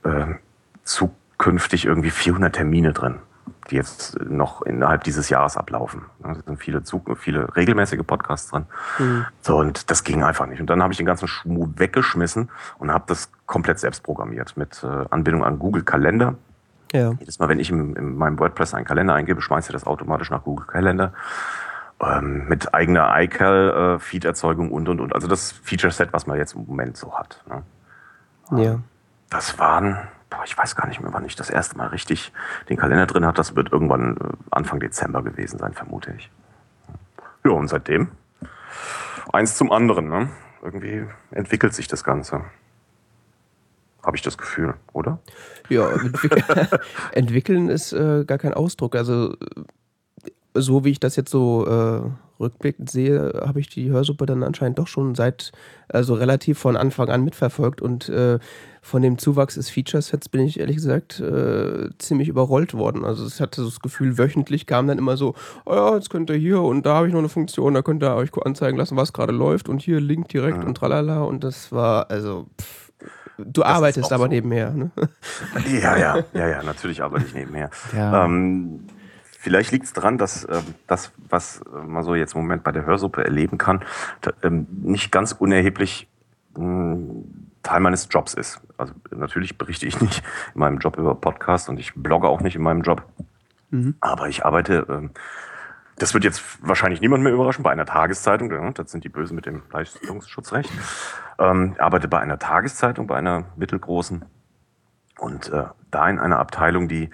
äh, 0.03 0.25
zukünftig 0.85 1.85
irgendwie 1.85 2.09
400 2.09 2.55
Termine 2.55 2.93
drin 2.93 3.19
die 3.71 3.77
jetzt 3.77 4.19
noch 4.21 4.61
innerhalb 4.61 5.03
dieses 5.03 5.29
Jahres 5.29 5.57
ablaufen. 5.57 6.03
Da 6.19 6.35
sind 6.35 6.57
viele, 6.57 6.83
viele 7.15 7.55
regelmäßige 7.55 8.01
Podcasts 8.05 8.51
drin. 8.51 8.65
Mhm. 8.99 9.25
So, 9.41 9.57
und 9.57 9.89
das 9.89 10.03
ging 10.03 10.23
einfach 10.23 10.45
nicht. 10.45 10.59
Und 10.59 10.69
dann 10.69 10.83
habe 10.83 10.93
ich 10.93 10.97
den 10.97 11.05
ganzen 11.05 11.27
Schmuh 11.27 11.69
weggeschmissen 11.77 12.49
und 12.77 12.91
habe 12.91 13.05
das 13.07 13.31
komplett 13.45 13.79
selbst 13.79 14.03
programmiert 14.03 14.57
mit 14.57 14.83
äh, 14.83 15.05
Anbindung 15.09 15.43
an 15.43 15.57
Google 15.57 15.83
Kalender. 15.83 16.35
Ja. 16.91 17.13
Jedes 17.19 17.39
Mal, 17.39 17.47
wenn 17.47 17.59
ich 17.59 17.69
in, 17.69 17.95
in 17.95 18.15
meinem 18.17 18.37
WordPress 18.37 18.73
einen 18.73 18.85
Kalender 18.85 19.13
eingebe, 19.13 19.41
schmeißt 19.41 19.69
er 19.69 19.73
das 19.73 19.85
automatisch 19.85 20.29
nach 20.29 20.43
Google 20.43 20.67
Kalender. 20.67 21.13
Ähm, 22.01 22.47
mit 22.47 22.73
eigener 22.73 23.13
iCal-Feed-Erzeugung 23.21 24.69
äh, 24.69 24.73
und, 24.73 24.89
und, 24.89 24.99
und. 24.99 25.15
Also 25.15 25.27
das 25.27 25.51
Feature-Set, 25.51 26.11
was 26.11 26.27
man 26.27 26.37
jetzt 26.37 26.55
im 26.55 26.65
Moment 26.65 26.97
so 26.97 27.17
hat. 27.17 27.43
Ne? 27.47 28.63
Ja. 28.63 28.79
Das 29.29 29.57
waren 29.59 29.97
boah, 30.31 30.43
ich 30.45 30.57
weiß 30.57 30.75
gar 30.75 30.87
nicht 30.87 30.99
mehr, 30.99 31.13
wann 31.13 31.25
ich 31.25 31.35
das 31.35 31.51
erste 31.51 31.77
Mal 31.77 31.87
richtig 31.89 32.31
den 32.69 32.77
Kalender 32.77 33.05
drin 33.05 33.25
hatte. 33.25 33.37
Das 33.37 33.55
wird 33.55 33.71
irgendwann 33.71 34.17
äh, 34.17 34.29
Anfang 34.49 34.79
Dezember 34.79 35.21
gewesen 35.21 35.59
sein, 35.59 35.73
vermute 35.73 36.15
ich. 36.17 36.31
Ja, 37.45 37.51
und 37.51 37.67
seitdem 37.67 38.09
eins 39.31 39.55
zum 39.55 39.71
anderen. 39.71 40.09
Ne? 40.09 40.29
Irgendwie 40.63 41.05
entwickelt 41.31 41.75
sich 41.75 41.87
das 41.87 42.03
Ganze. 42.03 42.45
Habe 44.03 44.17
ich 44.17 44.23
das 44.23 44.37
Gefühl, 44.37 44.73
oder? 44.93 45.19
Ja, 45.69 45.89
entwickeln 47.11 47.69
ist 47.69 47.93
äh, 47.93 48.23
gar 48.25 48.39
kein 48.39 48.53
Ausdruck. 48.53 48.95
Also 48.95 49.35
so 50.53 50.83
wie 50.83 50.89
ich 50.89 50.99
das 50.99 51.15
jetzt 51.15 51.29
so 51.29 51.65
äh, 51.67 52.09
rückblickend 52.39 52.89
sehe, 52.89 53.41
habe 53.45 53.59
ich 53.59 53.69
die 53.69 53.91
Hörsuppe 53.91 54.25
dann 54.25 54.43
anscheinend 54.43 54.79
doch 54.79 54.87
schon 54.87 55.15
seit, 55.15 55.51
also 55.87 56.15
relativ 56.15 56.57
von 56.57 56.75
Anfang 56.75 57.09
an 57.09 57.23
mitverfolgt 57.23 57.81
und 57.81 58.09
äh, 58.09 58.39
von 58.81 59.01
dem 59.01 59.17
Zuwachs 59.17 59.55
des 59.55 59.69
Feature-Sets 59.69 60.29
bin 60.29 60.41
ich 60.41 60.59
ehrlich 60.59 60.77
gesagt 60.77 61.19
äh, 61.19 61.89
ziemlich 61.99 62.27
überrollt 62.27 62.73
worden. 62.73 63.05
Also 63.05 63.27
ich 63.27 63.39
hatte 63.39 63.61
so 63.61 63.69
das 63.69 63.79
Gefühl, 63.79 64.17
wöchentlich 64.17 64.65
kam 64.65 64.87
dann 64.87 64.97
immer 64.97 65.17
so, 65.17 65.35
oh 65.65 65.73
ja, 65.75 65.95
jetzt 65.95 66.09
könnt 66.09 66.29
ihr 66.31 66.35
hier 66.35 66.61
und 66.61 66.85
da 66.85 66.95
habe 66.95 67.07
ich 67.07 67.13
noch 67.13 67.19
eine 67.19 67.29
Funktion, 67.29 67.75
da 67.75 67.83
könnt 67.83 68.03
ihr 68.03 68.15
euch 68.15 68.31
anzeigen 68.43 68.77
lassen, 68.77 68.97
was 68.97 69.13
gerade 69.13 69.33
läuft 69.33 69.69
und 69.69 69.81
hier 69.81 70.01
Link 70.01 70.29
direkt 70.29 70.59
mhm. 70.59 70.67
und 70.67 70.75
tralala 70.75 71.21
und 71.21 71.43
das 71.43 71.71
war, 71.71 72.09
also 72.09 72.47
pff, 72.59 72.81
Du 73.37 73.61
das 73.61 73.71
arbeitest 73.71 74.13
aber 74.13 74.25
so. 74.25 74.29
nebenher, 74.29 74.71
ne? 74.71 74.91
Ja, 75.81 75.97
ja, 75.97 76.23
ja, 76.33 76.47
ja, 76.47 76.63
natürlich 76.63 77.01
arbeite 77.01 77.25
ich 77.25 77.33
nebenher. 77.33 77.69
Ja. 77.95 78.25
Ähm, 78.25 78.81
Vielleicht 79.39 79.71
liegt 79.71 79.85
es 79.85 79.93
daran, 79.93 80.19
dass 80.19 80.43
äh, 80.43 80.61
das, 80.85 81.11
was 81.27 81.61
man 81.71 82.03
so 82.03 82.13
jetzt 82.13 82.35
im 82.35 82.41
Moment 82.41 82.63
bei 82.63 82.71
der 82.71 82.85
Hörsuppe 82.85 83.23
erleben 83.23 83.57
kann, 83.57 83.83
ähm, 84.43 84.67
nicht 84.83 85.11
ganz 85.11 85.31
unerheblich 85.31 86.07
mh, 86.55 86.63
hm, 86.93 87.50
Teil 87.63 87.79
meines 87.79 88.07
Jobs 88.09 88.33
ist. 88.33 88.61
Also 88.77 88.93
natürlich 89.11 89.57
berichte 89.57 89.85
ich 89.85 90.01
nicht 90.01 90.23
in 90.53 90.59
meinem 90.59 90.79
Job 90.79 90.97
über 90.97 91.15
Podcast 91.15 91.69
und 91.69 91.79
ich 91.79 91.93
blogge 91.95 92.27
auch 92.27 92.41
nicht 92.41 92.55
in 92.55 92.61
meinem 92.61 92.81
Job. 92.81 93.03
Mhm. 93.69 93.95
Aber 93.99 94.27
ich 94.27 94.45
arbeite 94.45 94.85
ähm, 94.89 95.11
das 96.01 96.15
wird 96.15 96.23
jetzt 96.23 96.41
wahrscheinlich 96.67 96.99
niemand 96.99 97.23
mehr 97.23 97.31
überraschen, 97.31 97.63
bei 97.63 97.71
einer 97.71 97.85
Tageszeitung, 97.85 98.73
das 98.73 98.91
sind 98.91 99.03
die 99.03 99.09
Bösen 99.09 99.35
mit 99.35 99.45
dem 99.45 99.61
Leistungsschutzrecht, 99.71 100.71
ähm, 101.37 101.75
arbeite 101.77 102.07
bei 102.07 102.19
einer 102.19 102.39
Tageszeitung, 102.39 103.05
bei 103.05 103.17
einer 103.17 103.45
mittelgroßen 103.55 104.25
und 105.19 105.49
äh, 105.49 105.65
da 105.91 106.09
in 106.09 106.17
einer 106.17 106.39
Abteilung, 106.39 106.87
die, 106.87 107.11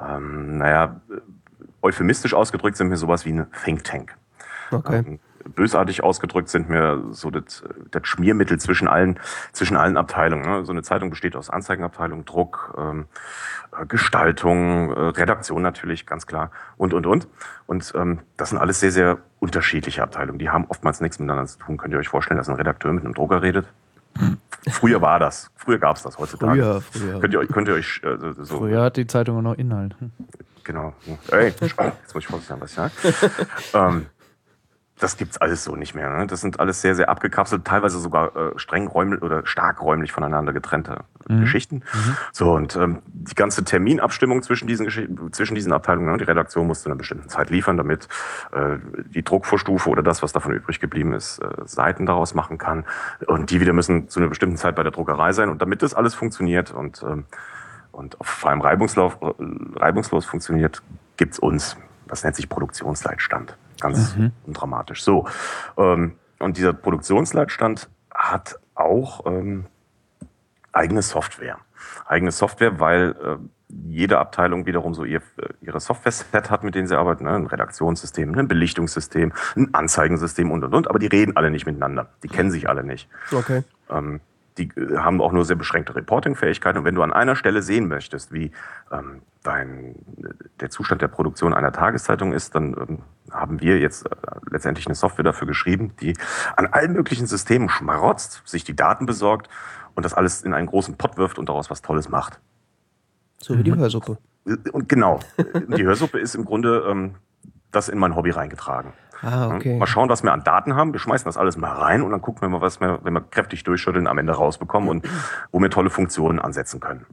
ähm, 0.00 0.58
naja, 0.58 1.00
euphemistisch 1.82 2.32
ausgedrückt 2.32 2.76
sind 2.76 2.88
wir 2.88 2.96
sowas 2.96 3.26
wie 3.26 3.32
eine 3.32 3.48
Think 3.64 3.84
Tank. 3.84 4.16
Okay. 4.70 5.04
Ähm, 5.06 5.20
bösartig 5.54 6.02
ausgedrückt 6.02 6.48
sind 6.48 6.68
mir 6.68 7.02
so 7.10 7.30
das, 7.30 7.64
das 7.90 8.06
Schmiermittel 8.06 8.58
zwischen 8.58 8.88
allen, 8.88 9.18
zwischen 9.52 9.76
allen 9.76 9.96
Abteilungen. 9.96 10.44
Ne? 10.44 10.64
So 10.64 10.72
eine 10.72 10.82
Zeitung 10.82 11.10
besteht 11.10 11.36
aus 11.36 11.50
Anzeigenabteilung, 11.50 12.24
Druck, 12.24 12.74
ähm, 12.78 13.06
äh, 13.78 13.86
Gestaltung, 13.86 14.92
äh, 14.92 15.00
Redaktion 15.00 15.62
natürlich, 15.62 16.06
ganz 16.06 16.26
klar 16.26 16.50
und, 16.76 16.94
und, 16.94 17.06
und. 17.06 17.28
Und 17.66 17.92
ähm, 17.96 18.20
das 18.36 18.50
sind 18.50 18.58
alles 18.58 18.80
sehr, 18.80 18.92
sehr 18.92 19.18
unterschiedliche 19.40 20.02
Abteilungen. 20.02 20.38
Die 20.38 20.50
haben 20.50 20.66
oftmals 20.68 21.00
nichts 21.00 21.18
miteinander 21.18 21.46
zu 21.46 21.58
tun. 21.58 21.76
Könnt 21.76 21.94
ihr 21.94 21.98
euch 21.98 22.08
vorstellen, 22.08 22.38
dass 22.38 22.48
ein 22.48 22.56
Redakteur 22.56 22.92
mit 22.92 23.04
einem 23.04 23.14
Drucker 23.14 23.42
redet? 23.42 23.66
Früher 24.70 25.00
war 25.00 25.18
das. 25.18 25.50
Früher 25.56 25.78
gab 25.78 25.96
es 25.96 26.02
das 26.02 26.18
heutzutage. 26.18 26.62
Früher, 26.62 26.80
früher. 26.80 27.20
Könnt 27.20 27.34
ihr 27.34 27.40
euch, 27.40 27.48
könnt 27.48 27.68
ihr 27.68 27.74
euch 27.74 28.00
äh, 28.04 28.16
so. 28.38 28.58
Früher 28.58 28.82
hat 28.82 28.96
die 28.96 29.06
Zeitung 29.06 29.42
noch 29.42 29.54
Inhalt. 29.54 29.96
Genau. 30.64 30.92
Ey, 31.30 31.52
jetzt 31.60 31.60
muss 31.60 32.22
ich 32.22 32.26
vorsichtig 32.26 32.46
sein, 32.46 32.60
was 32.60 32.70
ich 32.70 32.76
sage. 32.76 32.92
ähm, 33.74 34.06
das 35.02 35.16
gibt's 35.16 35.38
alles 35.38 35.64
so 35.64 35.74
nicht 35.74 35.94
mehr. 35.94 36.10
Ne? 36.10 36.26
Das 36.26 36.40
sind 36.40 36.60
alles 36.60 36.80
sehr, 36.80 36.94
sehr 36.94 37.08
abgekapselt, 37.08 37.64
teilweise 37.64 37.98
sogar 37.98 38.36
äh, 38.36 38.58
streng 38.58 38.86
räumlich 38.86 39.22
oder 39.22 39.44
stark 39.46 39.82
räumlich 39.82 40.12
voneinander 40.12 40.52
getrennte 40.52 41.04
mhm. 41.28 41.40
Geschichten. 41.40 41.76
Mhm. 41.76 42.16
So, 42.32 42.52
und 42.52 42.76
ähm, 42.76 43.02
die 43.06 43.34
ganze 43.34 43.64
Terminabstimmung 43.64 44.42
zwischen 44.42 44.68
diesen, 44.68 44.88
zwischen 45.32 45.54
diesen 45.54 45.72
Abteilungen, 45.72 46.12
ne? 46.12 46.18
die 46.18 46.24
Redaktion 46.24 46.66
musste 46.66 46.88
in 46.88 46.92
einer 46.92 46.98
bestimmten 46.98 47.28
Zeit 47.28 47.50
liefern, 47.50 47.76
damit 47.76 48.08
äh, 48.52 48.76
die 49.10 49.24
Druckvorstufe 49.24 49.90
oder 49.90 50.02
das, 50.02 50.22
was 50.22 50.32
davon 50.32 50.52
übrig 50.52 50.78
geblieben 50.78 51.12
ist, 51.12 51.40
äh, 51.40 51.48
Seiten 51.64 52.06
daraus 52.06 52.34
machen 52.34 52.58
kann. 52.58 52.84
Und 53.26 53.50
die 53.50 53.60
wieder 53.60 53.72
müssen 53.72 54.08
zu 54.08 54.20
einer 54.20 54.28
bestimmten 54.28 54.56
Zeit 54.56 54.76
bei 54.76 54.82
der 54.82 54.92
Druckerei 54.92 55.32
sein. 55.32 55.48
Und 55.48 55.60
damit 55.62 55.82
das 55.82 55.94
alles 55.94 56.14
funktioniert 56.14 56.70
und, 56.70 57.02
ähm, 57.02 57.24
und 57.90 58.16
vor 58.20 58.50
allem 58.50 58.60
reibungslos, 58.60 59.14
reibungslos 59.76 60.24
funktioniert, 60.24 60.82
gibt's 61.16 61.38
uns. 61.38 61.76
Das 62.06 62.24
nennt 62.24 62.36
sich 62.36 62.48
Produktionsleitstand. 62.48 63.56
Ganz 63.82 64.16
mhm. 64.16 64.32
dramatisch. 64.46 65.02
So. 65.02 65.26
Ähm, 65.76 66.14
und 66.38 66.56
dieser 66.56 66.72
Produktionsleitstand 66.72 67.88
hat 68.14 68.58
auch 68.74 69.26
ähm, 69.26 69.66
eigene 70.72 71.02
Software. 71.02 71.58
Eigene 72.06 72.30
Software, 72.30 72.78
weil 72.78 73.16
äh, 73.22 73.36
jede 73.88 74.18
Abteilung 74.18 74.66
wiederum 74.66 74.94
so 74.94 75.04
ihr, 75.04 75.20
äh, 75.38 75.48
ihre 75.62 75.80
Software-Set 75.80 76.50
hat, 76.50 76.62
mit 76.62 76.76
denen 76.76 76.86
sie 76.86 76.96
arbeiten. 76.96 77.24
Ne? 77.24 77.30
Ein 77.30 77.46
Redaktionssystem, 77.46 78.38
ein 78.38 78.48
Belichtungssystem, 78.48 79.32
ein 79.56 79.74
Anzeigensystem 79.74 80.50
und 80.52 80.62
und 80.62 80.74
und. 80.74 80.88
Aber 80.88 81.00
die 81.00 81.06
reden 81.06 81.36
alle 81.36 81.50
nicht 81.50 81.66
miteinander. 81.66 82.10
Die 82.22 82.28
kennen 82.28 82.52
sich 82.52 82.68
alle 82.68 82.84
nicht. 82.84 83.08
Okay. 83.32 83.64
Ähm, 83.90 84.20
die 84.58 84.68
äh, 84.76 84.98
haben 84.98 85.20
auch 85.20 85.32
nur 85.32 85.44
sehr 85.44 85.56
beschränkte 85.56 85.94
Reporting-Fähigkeiten. 85.94 86.78
Und 86.78 86.84
wenn 86.84 86.94
du 86.94 87.02
an 87.02 87.12
einer 87.12 87.36
Stelle 87.36 87.62
sehen 87.62 87.88
möchtest, 87.88 88.32
wie 88.32 88.52
ähm, 88.90 89.22
dein, 89.42 89.94
der 90.60 90.70
Zustand 90.70 91.02
der 91.02 91.08
Produktion 91.08 91.54
einer 91.54 91.72
Tageszeitung 91.72 92.32
ist, 92.32 92.54
dann 92.54 92.76
ähm, 92.78 92.98
haben 93.30 93.60
wir 93.60 93.78
jetzt 93.78 94.06
äh, 94.06 94.10
letztendlich 94.50 94.86
eine 94.86 94.94
Software 94.94 95.24
dafür 95.24 95.46
geschrieben, 95.46 95.92
die 96.00 96.16
an 96.56 96.66
allen 96.66 96.92
möglichen 96.92 97.26
Systemen 97.26 97.68
schmarotzt, 97.68 98.42
sich 98.44 98.64
die 98.64 98.76
Daten 98.76 99.06
besorgt 99.06 99.48
und 99.94 100.04
das 100.04 100.14
alles 100.14 100.42
in 100.42 100.54
einen 100.54 100.66
großen 100.66 100.96
Pott 100.96 101.16
wirft 101.16 101.38
und 101.38 101.48
daraus 101.48 101.70
was 101.70 101.82
Tolles 101.82 102.08
macht. 102.08 102.40
So 103.38 103.58
wie 103.58 103.62
die 103.62 103.74
Hörsuppe. 103.74 104.18
Äh, 104.46 104.70
und 104.70 104.88
genau. 104.88 105.20
die 105.76 105.84
Hörsuppe 105.84 106.18
ist 106.18 106.34
im 106.34 106.44
Grunde 106.44 106.86
ähm, 106.88 107.14
das 107.70 107.88
in 107.88 107.98
mein 107.98 108.14
Hobby 108.14 108.30
reingetragen. 108.30 108.92
Ah, 109.22 109.54
okay. 109.54 109.78
Mal 109.78 109.86
schauen, 109.86 110.08
was 110.08 110.22
wir 110.22 110.32
an 110.32 110.42
Daten 110.42 110.74
haben. 110.74 110.92
Wir 110.92 111.00
schmeißen 111.00 111.24
das 111.24 111.36
alles 111.36 111.56
mal 111.56 111.72
rein 111.72 112.02
und 112.02 112.10
dann 112.10 112.20
gucken 112.20 112.42
wir 112.42 112.48
mal, 112.48 112.60
was 112.60 112.80
wir, 112.80 112.98
wenn 113.02 113.12
wir 113.12 113.20
kräftig 113.20 113.62
durchschütteln, 113.64 114.06
am 114.06 114.18
Ende 114.18 114.32
rausbekommen 114.32 114.88
und 114.88 115.08
wo 115.52 115.60
wir 115.60 115.70
tolle 115.70 115.90
Funktionen 115.90 116.38
ansetzen 116.38 116.80
können. 116.80 117.06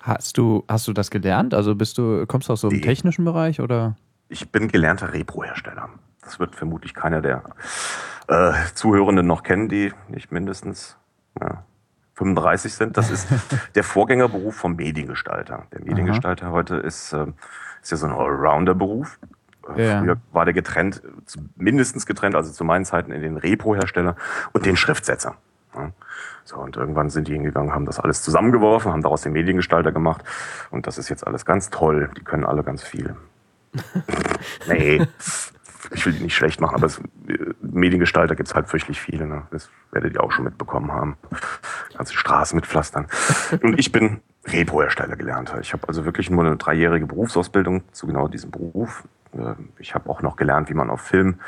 Hast 0.00 0.38
du, 0.38 0.64
hast 0.68 0.88
du 0.88 0.92
das 0.92 1.10
gelernt? 1.10 1.52
Also 1.52 1.74
bist 1.74 1.98
du, 1.98 2.24
kommst 2.26 2.48
du 2.48 2.54
aus 2.54 2.62
so 2.62 2.68
einem 2.68 2.80
technischen 2.80 3.24
Bereich 3.24 3.60
oder? 3.60 3.96
Ich 4.28 4.50
bin 4.50 4.68
gelernter 4.68 5.12
Repro-Hersteller. 5.12 5.90
Das 6.22 6.38
wird 6.40 6.54
vermutlich 6.54 6.94
keiner 6.94 7.20
der 7.20 7.42
äh, 8.28 8.52
Zuhörenden 8.74 9.26
noch 9.26 9.42
kennen, 9.42 9.68
die 9.68 9.92
nicht 10.08 10.32
mindestens 10.32 10.96
ja, 11.38 11.64
35 12.14 12.72
sind. 12.74 12.96
Das 12.96 13.10
ist 13.10 13.28
der 13.74 13.84
Vorgängerberuf 13.84 14.54
vom 14.54 14.76
Mediengestalter. 14.76 15.64
Der 15.72 15.80
Mediengestalter 15.80 16.46
Aha. 16.46 16.52
heute 16.52 16.76
ist, 16.76 17.12
äh, 17.12 17.26
ist 17.82 17.90
ja 17.90 17.96
so 17.96 18.06
ein 18.06 18.12
Allrounder-Beruf. 18.12 19.18
Ja. 19.76 20.00
Früher 20.00 20.16
war 20.32 20.44
der 20.44 20.54
getrennt, 20.54 21.02
mindestens 21.56 22.06
getrennt, 22.06 22.34
also 22.34 22.50
zu 22.52 22.64
meinen 22.64 22.84
Zeiten 22.84 23.12
in 23.12 23.22
den 23.22 23.36
Repro-Hersteller 23.36 24.16
und 24.52 24.66
den 24.66 24.76
Schriftsetzer. 24.76 25.36
Ja. 25.74 25.92
So, 26.44 26.56
und 26.56 26.76
irgendwann 26.76 27.10
sind 27.10 27.28
die 27.28 27.32
hingegangen, 27.32 27.72
haben 27.72 27.86
das 27.86 28.00
alles 28.00 28.22
zusammengeworfen, 28.22 28.92
haben 28.92 29.02
daraus 29.02 29.22
den 29.22 29.32
Mediengestalter 29.32 29.92
gemacht. 29.92 30.24
Und 30.70 30.86
das 30.86 30.98
ist 30.98 31.08
jetzt 31.08 31.26
alles 31.26 31.44
ganz 31.44 31.70
toll. 31.70 32.10
Die 32.16 32.24
können 32.24 32.44
alle 32.44 32.64
ganz 32.64 32.82
viel. 32.82 33.14
nee, 34.66 35.06
ich 35.92 36.06
will 36.06 36.12
die 36.12 36.22
nicht 36.22 36.34
schlecht 36.34 36.60
machen, 36.60 36.74
aber 36.74 36.86
es, 36.86 37.00
Mediengestalter 37.60 38.34
gibt 38.34 38.48
es 38.48 38.54
halt 38.54 38.68
fürchterlich 38.68 39.00
viele. 39.00 39.26
Ne? 39.26 39.42
Das 39.50 39.70
werdet 39.92 40.14
ihr 40.14 40.22
auch 40.22 40.32
schon 40.32 40.44
mitbekommen 40.44 40.92
haben. 40.92 41.16
Ganze 41.96 42.14
Straßen 42.14 42.56
mit 42.56 42.66
Pflastern. 42.66 43.06
Und 43.62 43.78
ich 43.78 43.92
bin 43.92 44.20
Repro-Hersteller 44.46 45.16
gelernt. 45.16 45.52
Ich 45.60 45.72
habe 45.72 45.86
also 45.86 46.04
wirklich 46.04 46.30
nur 46.30 46.44
eine 46.44 46.56
dreijährige 46.56 47.06
Berufsausbildung 47.06 47.82
zu 47.92 48.06
genau 48.06 48.28
diesem 48.28 48.50
Beruf. 48.50 49.04
Äh, 49.32 49.54
ich 49.78 49.94
habe 49.94 50.08
auch 50.08 50.22
noch 50.22 50.36
gelernt, 50.36 50.70
wie 50.70 50.74
man 50.74 50.90
auf 50.90 51.02
Film 51.02 51.40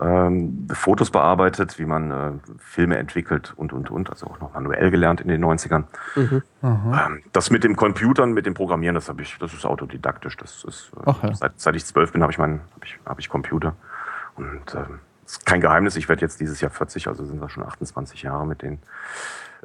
ähm, 0.00 0.68
Fotos 0.72 1.10
bearbeitet, 1.10 1.78
wie 1.78 1.86
man 1.86 2.10
äh, 2.10 2.32
Filme 2.58 2.98
entwickelt 2.98 3.54
und, 3.56 3.72
und, 3.72 3.90
und. 3.90 4.10
Also 4.10 4.26
auch 4.26 4.40
noch 4.40 4.52
manuell 4.52 4.90
gelernt 4.90 5.20
in 5.20 5.28
den 5.28 5.44
90ern. 5.44 5.84
Mhm. 6.16 6.42
Ähm, 6.62 7.22
das 7.32 7.50
mit 7.50 7.64
dem 7.64 7.76
Computern, 7.76 8.32
mit 8.32 8.46
dem 8.46 8.54
Programmieren, 8.54 8.94
das 8.94 9.08
habe 9.08 9.22
ich, 9.22 9.38
das 9.38 9.54
ist 9.54 9.64
autodidaktisch. 9.64 10.36
Das 10.36 10.64
ist, 10.64 10.92
äh, 10.96 11.02
Ach, 11.06 11.22
ja. 11.22 11.34
seit, 11.34 11.60
seit 11.60 11.76
ich 11.76 11.84
zwölf 11.86 12.12
bin, 12.12 12.22
habe 12.22 12.32
ich 12.32 12.38
meinen, 12.38 12.60
habe 12.74 12.84
ich, 12.84 12.98
hab 13.06 13.18
ich 13.18 13.28
Computer. 13.28 13.74
Und 14.36 14.74
äh, 14.74 14.84
ist 15.24 15.46
kein 15.46 15.60
Geheimnis, 15.60 15.96
ich 15.96 16.08
werde 16.08 16.22
jetzt 16.22 16.40
dieses 16.40 16.60
Jahr 16.60 16.70
40, 16.70 17.08
also 17.08 17.24
sind 17.24 17.40
das 17.40 17.50
schon 17.52 17.64
28 17.64 18.22
Jahre 18.22 18.46
mit 18.46 18.62
denen 18.62 18.74
äh, 18.74 18.82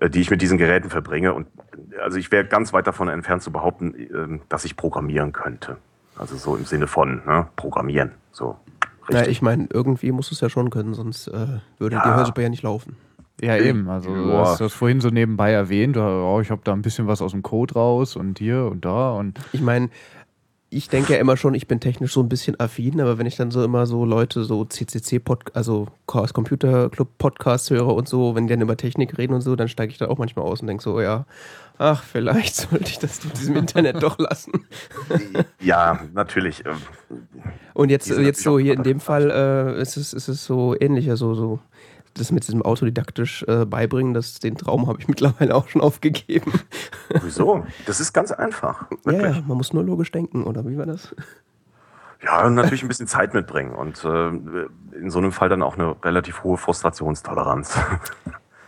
die 0.08 0.22
ich 0.22 0.30
mit 0.30 0.42
diesen 0.42 0.58
Geräten 0.58 0.90
verbringe. 0.90 1.34
Und 1.34 1.48
also 2.02 2.18
ich 2.18 2.32
wäre 2.32 2.46
ganz 2.46 2.72
weit 2.74 2.88
davon 2.88 3.10
entfernt 3.10 3.44
zu 3.44 3.52
behaupten, 3.52 3.94
ähm, 4.14 4.42
dass 4.50 4.66
ich 4.66 4.78
programmieren 4.78 5.32
könnte. 5.32 5.78
Also 6.18 6.36
so 6.36 6.56
im 6.56 6.66
Sinne 6.66 6.88
von 6.88 7.22
ne, 7.26 7.48
Programmieren. 7.56 8.12
So. 8.32 8.58
Ja, 9.10 9.26
ich 9.26 9.42
meine, 9.42 9.68
irgendwie 9.72 10.12
muss 10.12 10.32
es 10.32 10.40
ja 10.42 10.50
schon 10.50 10.70
können, 10.70 10.94
sonst 10.94 11.28
äh, 11.28 11.60
würde 11.80 11.96
ja. 11.96 12.04
die 12.04 12.10
Hörsuppe 12.10 12.44
ja 12.44 12.50
nicht 12.50 12.64
laufen. 12.64 12.96
Ja, 13.42 13.58
eben. 13.58 13.90
Also 13.90 14.14
du 14.14 14.34
hast 14.34 14.60
das 14.60 14.74
vorhin 14.74 15.00
so 15.00 15.10
nebenbei 15.10 15.52
erwähnt, 15.52 15.96
oh, 15.96 16.40
ich 16.42 16.52
habe 16.52 16.62
da 16.64 16.74
ein 16.74 16.82
bisschen 16.82 17.08
was 17.08 17.22
aus 17.22 17.32
dem 17.32 17.42
Code 17.42 17.74
raus 17.74 18.16
und 18.16 18.38
hier 18.38 18.66
und 18.66 18.84
da 18.84 19.12
und. 19.14 19.40
Ich 19.54 19.62
meine, 19.62 19.90
ich 20.72 20.88
denke 20.88 21.14
ja 21.14 21.20
immer 21.20 21.36
schon, 21.36 21.56
ich 21.56 21.68
bin 21.68 21.80
technisch 21.80 22.14
so 22.14 22.22
ein 22.22 22.30
bisschen 22.30 22.60
affin, 22.60 23.02
aber 23.02 23.18
wenn 23.18 23.26
ich 23.26 23.36
dann 23.36 23.50
so 23.50 23.64
immer 23.64 23.88
so 23.88 24.06
Leute, 24.06 24.44
so 24.44 24.66
CCC, 24.66 25.18
-Pod 25.18 25.52
also 25.54 25.88
Chaos 26.06 26.34
Computer 26.34 26.90
Club 26.90 27.10
Podcasts 27.18 27.70
höre 27.72 27.88
und 27.88 28.08
so, 28.08 28.36
wenn 28.36 28.46
die 28.46 28.54
dann 28.54 28.62
über 28.62 28.78
Technik 28.78 29.18
reden 29.18 29.34
und 29.34 29.42
so, 29.42 29.56
dann 29.56 29.68
steige 29.68 29.92
ich 29.92 29.98
da 29.98 30.08
auch 30.08 30.20
manchmal 30.20 30.46
aus 30.46 30.62
und 30.62 30.68
denke 30.68 30.84
so, 30.84 31.02
ja, 31.02 31.26
ach, 31.80 32.04
vielleicht 32.04 32.56
sollte 32.70 32.86
ich 32.86 33.00
das 33.00 33.24
mit 33.24 33.38
diesem 33.40 33.56
Internet 33.56 34.04
doch 34.04 34.20
lassen. 34.20 34.52
ja, 35.60 36.02
natürlich. 36.14 36.64
Ähm, 36.66 36.78
und 37.74 37.90
jetzt, 37.90 38.10
jetzt 38.10 38.44
so 38.44 38.60
hier 38.60 38.74
in 38.74 38.84
dem 38.84 39.00
Fall 39.00 39.32
äh, 39.32 39.82
ist, 39.82 39.98
es, 39.98 40.14
ist 40.14 40.28
es 40.28 40.46
so 40.46 40.76
ähnlich, 40.80 41.10
also 41.10 41.34
so 41.34 41.60
das 42.16 42.32
mit 42.32 42.48
diesem 42.48 42.62
autodidaktisch 42.62 43.44
äh, 43.48 43.66
beibringen, 43.66 44.14
das, 44.14 44.40
den 44.40 44.56
Traum 44.58 44.88
habe 44.88 45.00
ich 45.00 45.08
mittlerweile 45.08 45.56
auch 45.56 45.68
schon 45.68 45.82
aufgegeben. 45.82 46.54
Wieso? 47.22 47.66
Das 47.86 48.00
ist 48.00 48.14
ganz 48.14 48.32
einfach. 48.32 48.86
Ja, 49.06 49.14
ja, 49.14 49.42
man 49.48 49.58
muss 49.58 49.74
nur 49.74 49.84
logisch 49.84 50.12
denken, 50.12 50.44
oder 50.44 50.68
wie 50.68 50.78
war 50.78 50.86
das? 50.86 51.16
Ja, 52.22 52.46
und 52.46 52.56
natürlich 52.56 52.84
ein 52.84 52.88
bisschen 52.88 53.08
Zeit 53.08 53.34
mitbringen 53.34 53.72
und 53.72 54.04
äh, 54.04 54.28
in 54.98 55.10
so 55.10 55.20
einem 55.20 55.32
Fall 55.32 55.50
dann 55.50 55.64
auch 55.64 55.76
eine 55.76 55.96
relativ 56.04 56.44
hohe 56.44 56.58
Frustrationstoleranz. 56.58 57.80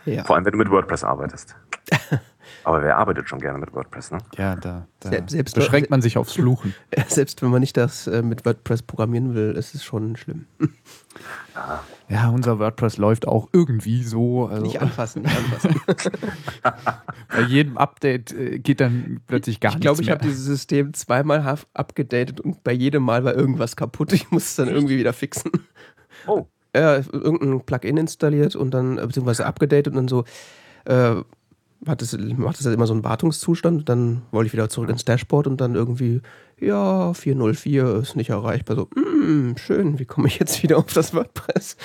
Ja. 0.04 0.24
Vor 0.24 0.36
allem, 0.36 0.44
wenn 0.44 0.52
du 0.52 0.58
mit 0.58 0.70
WordPress 0.70 1.04
arbeitest. 1.04 1.54
Aber 2.64 2.82
wer 2.82 2.96
arbeitet 2.96 3.28
schon 3.28 3.40
gerne 3.40 3.58
mit 3.58 3.72
WordPress, 3.72 4.12
ne? 4.12 4.18
Ja, 4.36 4.56
da, 4.56 4.86
da 5.00 5.08
selbst, 5.08 5.32
selbst 5.32 5.54
beschränkt 5.54 5.90
man 5.90 6.00
sich 6.00 6.16
aufs 6.16 6.34
Fluchen. 6.34 6.74
Selbst 7.08 7.42
wenn 7.42 7.50
man 7.50 7.60
nicht 7.60 7.76
das 7.76 8.06
äh, 8.06 8.22
mit 8.22 8.44
WordPress 8.44 8.82
programmieren 8.82 9.34
will, 9.34 9.52
ist 9.52 9.74
es 9.74 9.84
schon 9.84 10.16
schlimm. 10.16 10.46
Ja. 11.54 11.84
ja, 12.08 12.28
unser 12.30 12.58
WordPress 12.58 12.96
läuft 12.96 13.28
auch 13.28 13.50
irgendwie 13.52 14.02
so. 14.02 14.46
Also 14.46 14.62
nicht 14.62 14.80
anfassen, 14.80 15.22
nicht 15.22 15.36
anfassen. 15.36 16.10
Bei 17.28 17.42
jedem 17.42 17.76
Update 17.76 18.32
äh, 18.32 18.58
geht 18.58 18.80
dann 18.80 19.20
plötzlich 19.26 19.60
gar 19.60 19.74
ich 19.74 19.80
glaub, 19.80 19.98
nichts 19.98 20.00
Ich 20.00 20.06
glaube, 20.06 20.20
ich 20.22 20.24
habe 20.24 20.30
dieses 20.30 20.46
System 20.46 20.94
zweimal 20.94 21.58
abgedatet 21.74 22.40
und 22.40 22.64
bei 22.64 22.72
jedem 22.72 23.02
Mal 23.02 23.24
war 23.24 23.34
irgendwas 23.34 23.76
kaputt. 23.76 24.14
Ich 24.14 24.30
muss 24.30 24.44
es 24.44 24.56
dann 24.56 24.68
irgendwie 24.68 24.96
wieder 24.96 25.12
fixen. 25.12 25.52
Oh. 26.26 26.46
Ja, 26.74 26.96
irgendein 26.96 27.60
Plugin 27.60 27.98
installiert 27.98 28.56
und 28.56 28.72
dann, 28.72 28.96
beziehungsweise 28.96 29.44
abgedatet 29.44 29.88
und 29.88 29.96
dann 29.96 30.08
so, 30.08 30.24
äh, 30.86 31.22
hat 31.86 32.00
es, 32.02 32.16
macht 32.36 32.60
es 32.60 32.66
halt 32.66 32.74
immer 32.74 32.86
so 32.86 32.92
einen 32.92 33.04
Wartungszustand. 33.04 33.88
Dann 33.88 34.22
wollte 34.30 34.46
ich 34.46 34.52
wieder 34.52 34.68
zurück 34.68 34.88
ins 34.88 35.04
Dashboard 35.04 35.46
und 35.46 35.60
dann 35.60 35.74
irgendwie, 35.74 36.22
ja, 36.58 37.12
404 37.12 37.96
ist 37.96 38.16
nicht 38.16 38.30
erreichbar. 38.30 38.76
So, 38.76 38.88
mm, 38.94 39.56
schön, 39.56 39.98
wie 39.98 40.04
komme 40.04 40.28
ich 40.28 40.38
jetzt 40.38 40.62
wieder 40.62 40.78
auf 40.78 40.92
das 40.92 41.14
WordPress? 41.14 41.76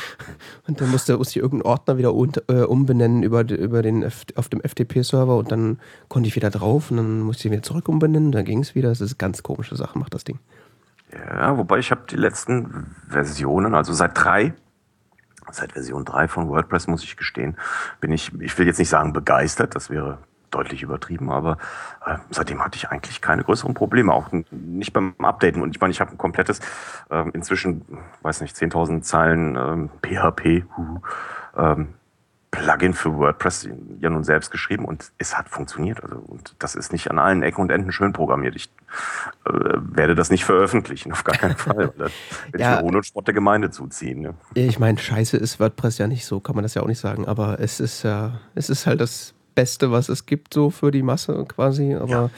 Und 0.67 0.81
dann 0.81 0.91
musste, 0.91 1.17
musste 1.17 1.39
ich 1.39 1.43
irgendeinen 1.43 1.71
Ordner 1.71 1.97
wieder 1.97 2.13
un, 2.13 2.31
äh, 2.47 2.61
umbenennen 2.61 3.23
über, 3.23 3.49
über 3.49 3.81
den 3.81 4.05
auf 4.35 4.49
dem 4.49 4.61
FTP-Server 4.61 5.35
und 5.35 5.51
dann 5.51 5.79
konnte 6.09 6.27
ich 6.27 6.35
wieder 6.35 6.51
drauf 6.51 6.91
und 6.91 6.97
dann 6.97 7.21
musste 7.21 7.47
ich 7.47 7.51
wieder 7.51 7.63
zurück 7.63 7.89
umbenennen, 7.89 8.31
dann 8.31 8.45
ging 8.45 8.59
es 8.59 8.75
wieder. 8.75 8.89
Das 8.89 9.01
ist 9.01 9.13
eine 9.13 9.17
ganz 9.17 9.41
komische 9.41 9.75
Sache, 9.75 9.97
macht 9.97 10.13
das 10.13 10.23
Ding. 10.23 10.39
Ja, 11.13 11.57
wobei 11.57 11.79
ich 11.79 11.89
habe 11.91 12.01
die 12.09 12.17
letzten 12.17 12.95
Versionen, 13.07 13.73
also 13.73 13.93
seit 13.93 14.11
drei, 14.13 14.53
seit 15.51 15.73
Version 15.73 16.05
3 16.05 16.27
von 16.27 16.49
WordPress, 16.49 16.87
muss 16.87 17.03
ich 17.03 17.17
gestehen, 17.17 17.57
bin 17.99 18.11
ich, 18.11 18.33
ich 18.39 18.57
will 18.57 18.67
jetzt 18.67 18.79
nicht 18.79 18.89
sagen 18.89 19.13
begeistert, 19.13 19.75
das 19.75 19.89
wäre 19.89 20.19
deutlich 20.51 20.81
übertrieben, 20.81 21.29
aber 21.29 21.57
äh, 22.05 22.17
seitdem 22.29 22.63
hatte 22.63 22.77
ich 22.77 22.89
eigentlich 22.89 23.21
keine 23.21 23.43
größeren 23.43 23.73
Probleme, 23.73 24.13
auch 24.13 24.29
nicht 24.51 24.93
beim 24.93 25.13
Updaten. 25.19 25.61
Und 25.61 25.75
ich 25.75 25.81
meine, 25.81 25.91
ich 25.91 25.99
habe 25.99 26.11
ein 26.11 26.17
komplettes, 26.17 26.59
äh, 27.09 27.29
inzwischen, 27.33 27.85
weiß 28.21 28.41
nicht, 28.41 28.55
10.000 28.55 29.01
Zeilen 29.01 29.55
ähm, 29.55 29.89
PHP 30.01 30.63
ähm, 31.57 31.93
Plugin 32.57 32.93
für 32.93 33.15
WordPress 33.15 33.69
ja 33.99 34.09
nun 34.09 34.23
selbst 34.23 34.51
geschrieben 34.51 34.85
und 34.85 35.11
es 35.17 35.37
hat 35.37 35.49
funktioniert. 35.49 36.03
Also 36.03 36.17
und 36.17 36.55
das 36.59 36.75
ist 36.75 36.91
nicht 36.91 37.09
an 37.11 37.19
allen 37.19 37.43
Ecken 37.43 37.61
und 37.61 37.69
Enden 37.69 37.91
schön 37.91 38.13
programmiert. 38.13 38.55
Ich 38.55 38.69
äh, 39.45 39.51
werde 39.51 40.15
das 40.15 40.29
nicht 40.29 40.43
veröffentlichen, 40.43 41.11
auf 41.11 41.23
gar 41.23 41.37
keinen 41.37 41.55
Fall. 41.57 41.93
Weil 41.97 42.11
werde 42.51 42.63
ja, 42.63 42.75
ich 42.77 42.81
mir 42.81 42.87
ohne 42.87 43.03
Sport 43.03 43.27
der 43.27 43.33
Gemeinde 43.33 43.69
zuziehen. 43.69 44.21
Ne? 44.21 44.33
Ich 44.55 44.79
meine, 44.79 44.97
scheiße 44.97 45.37
ist 45.37 45.59
WordPress 45.59 45.99
ja 45.99 46.07
nicht 46.07 46.25
so, 46.25 46.39
kann 46.39 46.55
man 46.55 46.63
das 46.63 46.73
ja 46.73 46.81
auch 46.81 46.87
nicht 46.87 46.99
sagen. 46.99 47.27
Aber 47.27 47.59
es 47.59 47.79
ist 47.79 48.03
ja, 48.03 48.39
es 48.55 48.69
ist 48.69 48.87
halt 48.87 49.01
das 49.01 49.33
Beste, 49.53 49.91
was 49.91 50.09
es 50.09 50.25
gibt, 50.25 50.53
so 50.53 50.69
für 50.69 50.91
die 50.91 51.03
Masse 51.03 51.45
quasi. 51.47 51.95
Aber 51.95 52.31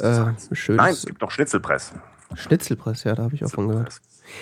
ja, 0.00 0.30
äh, 0.30 0.54
schön. 0.54 0.76
Nein, 0.76 0.92
es 0.92 1.06
gibt 1.06 1.20
noch 1.20 1.30
Schnitzelpress. 1.30 1.92
Schnitzelpress, 2.34 3.04
ja, 3.04 3.14
da 3.14 3.24
habe 3.24 3.34
ich 3.34 3.44
auch 3.44 3.50
von 3.50 3.68
gehört. 3.68 4.00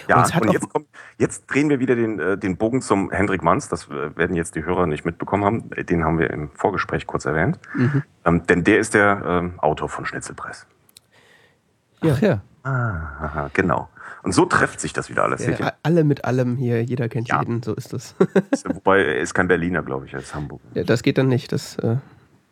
Ja, 0.08 0.22
und, 0.22 0.40
und 0.42 0.52
jetzt, 0.52 0.68
kommt, 0.68 0.86
jetzt, 1.18 1.46
drehen 1.46 1.68
wir 1.68 1.78
wieder 1.78 1.94
den, 1.94 2.18
äh, 2.18 2.38
den 2.38 2.56
Bogen 2.56 2.82
zum 2.82 3.10
Hendrik 3.10 3.42
Manns. 3.42 3.68
Das 3.68 3.88
äh, 3.88 4.16
werden 4.16 4.36
jetzt 4.36 4.54
die 4.54 4.64
Hörer 4.64 4.86
nicht 4.86 5.04
mitbekommen 5.04 5.44
haben. 5.44 5.70
Den 5.86 6.04
haben 6.04 6.18
wir 6.18 6.30
im 6.30 6.50
Vorgespräch 6.50 7.06
kurz 7.06 7.24
erwähnt. 7.24 7.58
Mhm. 7.74 8.02
Ähm, 8.24 8.46
denn 8.46 8.64
der 8.64 8.78
ist 8.78 8.94
der 8.94 9.22
ähm, 9.26 9.60
Autor 9.60 9.88
von 9.88 10.04
Schnitzelpress. 10.06 10.66
Ja. 12.02 12.14
Ach, 12.14 12.22
ja. 12.22 12.42
Ah, 12.62 13.24
aha, 13.24 13.50
genau. 13.52 13.88
Und 14.22 14.32
so 14.32 14.44
trifft 14.44 14.80
sich 14.80 14.92
das 14.92 15.08
wieder 15.08 15.22
alles. 15.22 15.46
Ja, 15.46 15.74
alle 15.84 16.02
mit 16.02 16.24
allem 16.24 16.56
hier, 16.56 16.82
jeder 16.82 17.08
kennt 17.08 17.28
ja. 17.28 17.38
jeden, 17.38 17.62
so 17.62 17.74
ist 17.74 17.92
das. 17.92 18.16
Wobei 18.64 19.04
er 19.04 19.18
ist 19.18 19.34
kein 19.34 19.46
Berliner, 19.46 19.82
glaube 19.82 20.06
ich, 20.06 20.14
er 20.14 20.18
ist 20.18 20.34
Hamburg. 20.34 20.60
Ja, 20.74 20.82
das 20.82 21.04
geht 21.04 21.16
dann 21.16 21.28
nicht. 21.28 21.52
Das, 21.52 21.76
äh, 21.76 21.98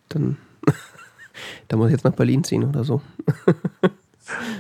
dann, 0.09 0.37
da 1.69 1.76
muss 1.76 1.88
ich 1.88 1.95
jetzt 1.95 2.05
nach 2.05 2.12
Berlin 2.12 2.45
ziehen 2.45 2.62
oder 2.62 2.85
so. 2.85 3.03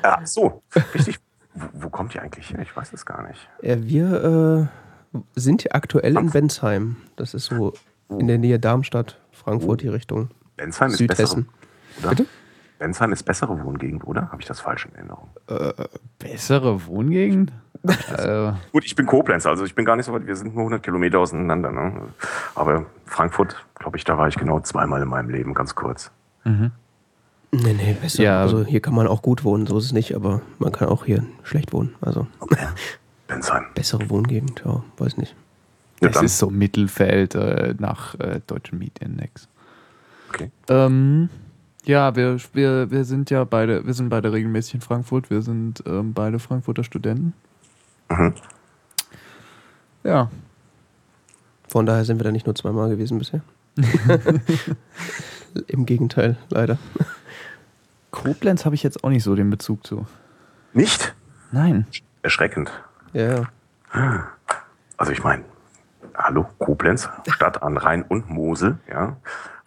Ach 0.02 0.26
so, 0.26 0.60
richtig. 0.92 1.20
Wo, 1.54 1.66
wo 1.72 1.88
kommt 1.90 2.14
ihr 2.14 2.22
eigentlich 2.22 2.50
her? 2.50 2.60
Ich 2.60 2.76
weiß 2.76 2.92
es 2.92 3.06
gar 3.06 3.26
nicht. 3.26 3.48
Ja, 3.62 3.82
wir 3.82 4.70
äh, 5.14 5.18
sind 5.34 5.62
hier 5.62 5.74
aktuell 5.74 6.16
in 6.16 6.30
Bensheim. 6.30 6.96
Das 7.16 7.34
ist 7.34 7.46
so 7.46 7.74
in 8.08 8.26
der 8.26 8.38
Nähe 8.38 8.58
Darmstadt, 8.58 9.18
Frankfurt, 9.32 9.82
die 9.82 9.88
Richtung. 9.88 10.30
Bensheim 10.56 10.90
ist 10.90 10.98
Südhessen. 10.98 11.48
Bessere, 11.96 12.10
Bitte? 12.14 12.26
Bensheim 12.78 13.12
ist 13.12 13.22
bessere 13.22 13.62
Wohngegend, 13.64 14.04
oder? 14.06 14.30
Habe 14.30 14.42
ich 14.42 14.48
das 14.48 14.60
falsch 14.60 14.86
in 14.86 14.94
Erinnerung? 14.94 15.30
Äh, 15.48 15.72
bessere 16.18 16.86
Wohngegend? 16.86 17.52
äh. 18.16 18.52
Gut, 18.72 18.84
ich 18.84 18.94
bin 18.94 19.06
Koblenz, 19.06 19.46
also 19.46 19.64
ich 19.64 19.74
bin 19.74 19.84
gar 19.84 19.96
nicht 19.96 20.06
so 20.06 20.12
weit, 20.12 20.26
wir 20.26 20.36
sind 20.36 20.54
nur 20.54 20.62
100 20.62 20.82
Kilometer 20.82 21.18
auseinander. 21.18 21.70
Ne? 21.70 22.00
Aber 22.54 22.86
Frankfurt, 23.06 23.64
glaube 23.74 23.96
ich, 23.96 24.04
da 24.04 24.18
war 24.18 24.28
ich 24.28 24.36
genau 24.36 24.60
zweimal 24.60 25.02
in 25.02 25.08
meinem 25.08 25.30
Leben, 25.30 25.54
ganz 25.54 25.74
kurz. 25.74 26.10
Mhm. 26.44 26.72
Nee, 27.62 27.74
nee, 27.74 27.96
besser. 28.00 28.22
Ja, 28.22 28.42
also 28.42 28.64
hier 28.64 28.80
kann 28.80 28.94
man 28.94 29.06
auch 29.06 29.22
gut 29.22 29.44
wohnen, 29.44 29.66
so 29.66 29.78
ist 29.78 29.84
es 29.86 29.92
nicht, 29.92 30.14
aber 30.14 30.42
man 30.58 30.72
kann 30.72 30.88
auch 30.88 31.04
hier 31.04 31.24
schlecht 31.44 31.72
wohnen. 31.72 31.94
Also 32.00 32.26
okay. 32.40 32.66
Bensheim. 33.28 33.64
Bessere 33.74 34.10
Wohngegend, 34.10 34.62
ja, 34.64 34.82
weiß 34.98 35.16
nicht. 35.16 35.36
Ja, 36.00 36.08
es 36.08 36.22
ist 36.22 36.38
so 36.38 36.50
Mittelfeld 36.50 37.34
äh, 37.34 37.74
nach 37.78 38.18
äh, 38.18 38.40
deutschen 38.46 38.78
Mietindex. 38.78 39.48
Okay. 40.28 40.50
Ähm, 40.68 41.28
ja, 41.84 42.16
wir, 42.16 42.38
wir, 42.52 42.90
wir 42.90 43.04
sind 43.04 43.30
ja 43.30 43.44
beide, 43.44 43.86
wir 43.86 43.94
sind 43.94 44.08
beide 44.08 44.32
regelmäßig 44.32 44.74
in 44.74 44.80
Frankfurt, 44.80 45.30
wir 45.30 45.42
sind 45.42 45.82
ähm, 45.86 46.12
beide 46.12 46.40
Frankfurter 46.40 46.82
Studenten. 46.82 47.34
Mhm. 48.10 48.34
Ja. 50.02 50.30
Von 51.68 51.86
daher 51.86 52.04
sind 52.04 52.18
wir 52.18 52.24
da 52.24 52.32
nicht 52.32 52.46
nur 52.46 52.54
zweimal 52.56 52.90
gewesen 52.90 53.18
bisher. 53.18 53.42
Im 55.68 55.86
Gegenteil, 55.86 56.36
leider. 56.50 56.78
Koblenz 58.14 58.64
habe 58.64 58.74
ich 58.76 58.82
jetzt 58.82 59.02
auch 59.02 59.10
nicht 59.10 59.24
so 59.24 59.34
den 59.34 59.50
Bezug 59.50 59.86
zu. 59.86 60.06
Nicht? 60.72 61.14
Nein. 61.50 61.86
Erschreckend. 62.22 62.70
Ja. 63.12 63.48
Also 64.96 65.12
ich 65.12 65.22
meine, 65.24 65.44
hallo, 66.16 66.46
Koblenz, 66.58 67.08
Stadt 67.28 67.62
an 67.62 67.76
Rhein 67.76 68.02
und 68.02 68.30
Mosel, 68.30 68.78
ja. 68.88 69.16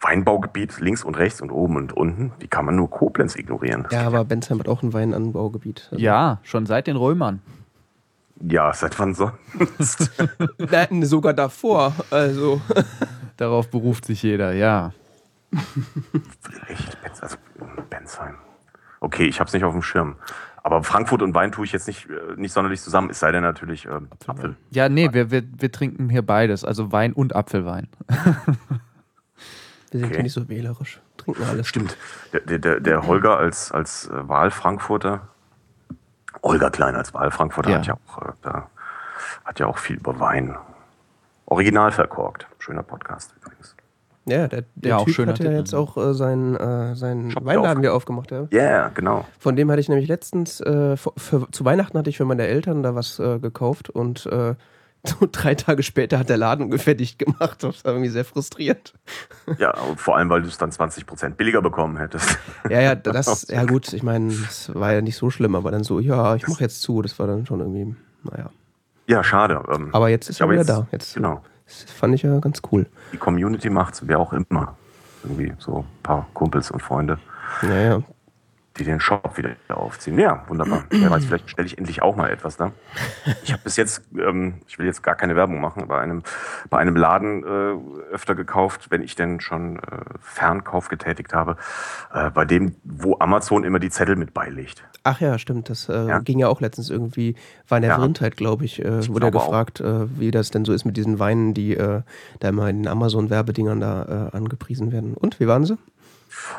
Weinbaugebiet 0.00 0.80
links 0.80 1.04
und 1.04 1.16
rechts 1.16 1.40
und 1.40 1.50
oben 1.50 1.76
und 1.76 1.92
unten. 1.92 2.32
Wie 2.38 2.48
kann 2.48 2.64
man 2.64 2.76
nur 2.76 2.88
Koblenz 2.88 3.36
ignorieren? 3.36 3.86
Ja, 3.90 4.06
aber 4.06 4.24
Bensheim 4.24 4.58
hat 4.60 4.68
auch 4.68 4.82
ein 4.82 4.92
Weinanbaugebiet. 4.92 5.88
Also 5.90 6.02
ja, 6.02 6.38
schon 6.42 6.66
seit 6.66 6.86
den 6.86 6.96
Römern. 6.96 7.42
Ja, 8.40 8.72
seit 8.72 8.98
wann 8.98 9.14
sonst? 9.14 10.10
Nein, 10.58 11.04
sogar 11.04 11.34
davor. 11.34 11.92
Also. 12.10 12.60
Darauf 13.36 13.68
beruft 13.68 14.04
sich 14.04 14.22
jeder, 14.22 14.52
ja. 14.52 14.92
Echt? 16.68 16.98
Also 17.22 17.36
Bensheim. 17.90 18.36
Okay, 19.00 19.26
ich 19.26 19.40
habe 19.40 19.48
es 19.48 19.54
nicht 19.54 19.64
auf 19.64 19.72
dem 19.72 19.82
Schirm. 19.82 20.16
Aber 20.62 20.82
Frankfurt 20.82 21.22
und 21.22 21.34
Wein 21.34 21.52
tue 21.52 21.64
ich 21.64 21.72
jetzt 21.72 21.86
nicht, 21.86 22.08
äh, 22.10 22.34
nicht 22.36 22.52
sonderlich 22.52 22.82
zusammen, 22.82 23.10
es 23.10 23.20
sei 23.20 23.32
denn 23.32 23.42
natürlich 23.42 23.86
äh, 23.86 24.00
Apfel. 24.26 24.56
Ja, 24.70 24.88
nee, 24.88 25.08
wir, 25.12 25.30
wir, 25.30 25.42
wir 25.56 25.72
trinken 25.72 26.10
hier 26.10 26.22
beides, 26.22 26.64
also 26.64 26.92
Wein 26.92 27.12
und 27.12 27.34
Apfelwein. 27.34 27.88
wir 29.90 30.00
sind 30.00 30.10
okay. 30.12 30.22
nicht 30.22 30.32
so 30.32 30.48
wählerisch. 30.48 31.00
Trinken 31.16 31.44
alles. 31.44 31.68
Stimmt. 31.68 31.96
Der, 32.32 32.58
der, 32.58 32.80
der 32.80 33.06
Holger 33.06 33.38
als, 33.38 33.72
als 33.72 34.08
äh, 34.08 34.28
Wahlfrankfurter, 34.28 35.28
Holger 36.42 36.70
Klein 36.70 36.94
als 36.94 37.14
Wahlfrankfurter 37.14 37.70
ja. 37.70 37.78
hat 37.78 37.86
ja 37.86 37.94
auch 37.94 38.22
äh, 38.22 38.32
da, 38.42 38.70
hat 39.44 39.60
ja 39.60 39.66
auch 39.66 39.78
viel 39.78 39.96
über 39.96 40.18
Wein 40.20 40.56
original 41.46 41.92
verkorkt. 41.92 42.46
Schöner 42.58 42.82
Podcast 42.82 43.34
übrigens. 43.36 43.74
Ja, 44.28 44.48
der, 44.48 44.64
der 44.74 44.90
ja, 44.90 45.04
Typ 45.04 45.26
hat 45.26 45.38
ja 45.38 45.50
jetzt 45.52 45.74
auch 45.74 45.96
äh, 45.96 46.14
seinen, 46.14 46.56
äh, 46.56 46.94
seinen 46.94 47.34
Weinladen 47.34 47.82
wieder 47.82 47.94
aufgemacht. 47.94 48.30
Ja, 48.30 48.46
yeah, 48.52 48.88
genau. 48.88 49.24
Von 49.38 49.56
dem 49.56 49.70
hatte 49.70 49.80
ich 49.80 49.88
nämlich 49.88 50.08
letztens, 50.08 50.60
äh, 50.60 50.96
für, 50.96 51.12
für, 51.16 51.50
zu 51.50 51.64
Weihnachten 51.64 51.98
hatte 51.98 52.10
ich 52.10 52.16
für 52.16 52.24
meine 52.24 52.46
Eltern 52.46 52.82
da 52.82 52.94
was 52.94 53.18
äh, 53.18 53.38
gekauft 53.38 53.90
und 53.90 54.26
äh, 54.26 54.54
so 55.04 55.28
drei 55.30 55.54
Tage 55.54 55.82
später 55.82 56.18
hat 56.18 56.28
der 56.28 56.36
Laden 56.36 56.64
ungefähr 56.64 56.94
dicht 56.94 57.18
gemacht. 57.18 57.62
Das 57.62 57.84
war 57.84 57.92
irgendwie 57.92 58.10
sehr 58.10 58.24
frustrierend. 58.24 58.94
Ja, 59.58 59.74
vor 59.96 60.16
allem, 60.16 60.28
weil 60.28 60.42
du 60.42 60.48
es 60.48 60.58
dann 60.58 60.70
20% 60.70 61.30
billiger 61.30 61.62
bekommen 61.62 61.96
hättest. 61.96 62.38
Ja, 62.68 62.80
ja, 62.80 62.94
das, 62.94 63.46
ja 63.48 63.64
gut, 63.64 63.92
ich 63.92 64.02
meine, 64.02 64.32
das 64.32 64.74
war 64.74 64.92
ja 64.92 65.00
nicht 65.00 65.16
so 65.16 65.30
schlimm, 65.30 65.54
aber 65.54 65.70
dann 65.70 65.84
so, 65.84 66.00
ja, 66.00 66.34
ich 66.34 66.46
mache 66.48 66.62
jetzt 66.62 66.82
zu, 66.82 67.02
das 67.02 67.18
war 67.18 67.26
dann 67.26 67.46
schon 67.46 67.60
irgendwie, 67.60 67.94
naja. 68.24 68.50
Ja, 69.06 69.24
schade. 69.24 69.62
Ähm, 69.72 69.88
aber 69.92 70.10
jetzt 70.10 70.28
ist 70.28 70.40
er 70.40 70.48
wieder 70.48 70.58
jetzt, 70.58 70.68
da. 70.68 70.86
Jetzt, 70.92 71.14
genau. 71.14 71.42
Das 71.68 71.92
fand 71.92 72.14
ich 72.14 72.22
ja 72.22 72.38
ganz 72.40 72.62
cool. 72.72 72.86
Die 73.12 73.18
Community 73.18 73.68
macht's, 73.68 74.02
wer 74.06 74.18
auch 74.18 74.32
immer. 74.32 74.76
Irgendwie 75.22 75.52
so 75.58 75.78
ein 75.78 76.02
paar 76.02 76.26
Kumpels 76.32 76.70
und 76.70 76.80
Freunde. 76.80 77.18
Ja, 77.62 77.80
ja 77.80 78.02
die 78.78 78.84
den 78.84 79.00
Shop 79.00 79.36
wieder 79.36 79.56
aufziehen. 79.68 80.18
Ja, 80.18 80.44
wunderbar. 80.48 80.84
Wer 80.90 81.10
weiß, 81.10 81.24
vielleicht 81.24 81.50
stelle 81.50 81.66
ich 81.66 81.78
endlich 81.78 82.02
auch 82.02 82.16
mal 82.16 82.30
etwas 82.30 82.56
da. 82.56 82.72
Ich 83.42 83.52
habe 83.52 83.62
bis 83.62 83.76
jetzt, 83.76 84.02
ähm, 84.16 84.60
ich 84.66 84.78
will 84.78 84.86
jetzt 84.86 85.02
gar 85.02 85.14
keine 85.14 85.36
Werbung 85.36 85.60
machen, 85.60 85.88
bei 85.88 86.00
einem, 86.00 86.22
bei 86.70 86.78
einem 86.78 86.96
Laden 86.96 87.42
äh, 87.42 88.12
öfter 88.12 88.34
gekauft, 88.34 88.90
wenn 88.90 89.02
ich 89.02 89.16
denn 89.16 89.40
schon 89.40 89.76
äh, 89.78 89.80
Fernkauf 90.20 90.88
getätigt 90.88 91.34
habe, 91.34 91.56
äh, 92.12 92.30
bei 92.30 92.44
dem, 92.44 92.76
wo 92.84 93.16
Amazon 93.18 93.64
immer 93.64 93.78
die 93.78 93.90
Zettel 93.90 94.16
mit 94.16 94.34
beilegt. 94.34 94.84
Ach 95.04 95.20
ja, 95.20 95.38
stimmt. 95.38 95.70
Das 95.70 95.88
äh, 95.88 96.06
ja. 96.06 96.18
ging 96.18 96.38
ja 96.38 96.48
auch 96.48 96.60
letztens 96.60 96.90
irgendwie, 96.90 97.34
war 97.68 97.78
in 97.78 97.82
der 97.82 97.92
ja. 97.92 97.98
Vrindheit, 97.98 98.36
glaube 98.36 98.64
ich, 98.64 98.84
äh, 98.84 99.00
ich 99.00 99.12
wurde 99.12 99.30
gefragt, 99.30 99.80
äh, 99.80 100.18
wie 100.18 100.30
das 100.30 100.50
denn 100.50 100.64
so 100.64 100.72
ist 100.72 100.84
mit 100.84 100.96
diesen 100.96 101.18
Weinen, 101.18 101.54
die 101.54 101.76
da 102.40 102.48
immer 102.48 102.68
in 102.68 102.82
den 102.82 102.88
Amazon-Werbedingern 102.88 103.80
da 103.80 104.30
angepriesen 104.32 104.92
werden. 104.92 105.14
Und, 105.14 105.40
wie 105.40 105.46
waren 105.46 105.64
sie? 105.64 105.76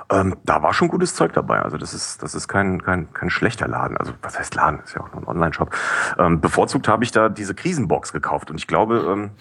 Ähm, 0.09 0.35
da 0.43 0.61
war 0.61 0.73
schon 0.73 0.87
gutes 0.87 1.15
Zeug 1.15 1.33
dabei. 1.33 1.61
Also 1.61 1.77
das 1.77 1.93
ist, 1.93 2.21
das 2.23 2.35
ist 2.35 2.47
kein, 2.47 2.81
kein, 2.81 3.11
kein 3.13 3.29
schlechter 3.29 3.67
Laden. 3.67 3.97
Also 3.97 4.13
was 4.21 4.37
heißt 4.37 4.55
Laden? 4.55 4.79
ist 4.83 4.95
ja 4.95 5.01
auch 5.01 5.11
nur 5.11 5.21
ein 5.21 5.27
Online-Shop. 5.27 5.75
Ähm, 6.17 6.41
bevorzugt 6.41 6.87
habe 6.87 7.03
ich 7.03 7.11
da 7.11 7.29
diese 7.29 7.55
Krisenbox 7.55 8.13
gekauft 8.13 8.51
und 8.51 8.57
ich 8.57 8.67
glaube, 8.67 9.05
ähm, 9.09 9.31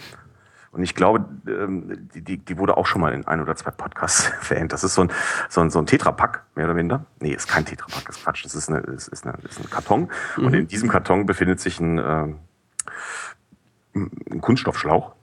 und 0.70 0.82
ich 0.82 0.94
glaube, 0.94 1.24
ähm, 1.46 2.08
die, 2.14 2.22
die, 2.22 2.36
die 2.38 2.58
wurde 2.58 2.76
auch 2.76 2.86
schon 2.86 3.00
mal 3.00 3.12
in 3.12 3.26
ein 3.26 3.40
oder 3.40 3.56
zwei 3.56 3.70
Podcasts 3.70 4.30
erwähnt. 4.50 4.72
Das 4.72 4.84
ist 4.84 4.94
so 4.94 5.02
ein, 5.02 5.10
so 5.48 5.60
ein, 5.62 5.70
so 5.70 5.78
ein 5.78 5.86
Tetrapack, 5.86 6.44
mehr 6.54 6.66
oder 6.66 6.74
minder. 6.74 7.06
Nee, 7.20 7.32
ist 7.32 7.48
kein 7.48 7.64
Tetrapack, 7.64 8.04
das 8.04 8.18
ist 8.18 8.24
Quatsch. 8.24 8.44
Das 8.44 8.54
ist, 8.54 8.68
eine, 8.68 8.82
das 8.82 9.08
ist, 9.08 9.26
eine, 9.26 9.38
ist 9.42 9.58
ein 9.58 9.70
Karton. 9.70 10.10
Mhm. 10.36 10.46
Und 10.46 10.54
in 10.54 10.68
diesem 10.68 10.88
Karton 10.88 11.26
befindet 11.26 11.60
sich 11.60 11.80
ein, 11.80 11.98
äh, 11.98 12.34
ein 13.94 14.40
Kunststoffschlauch. 14.40 15.14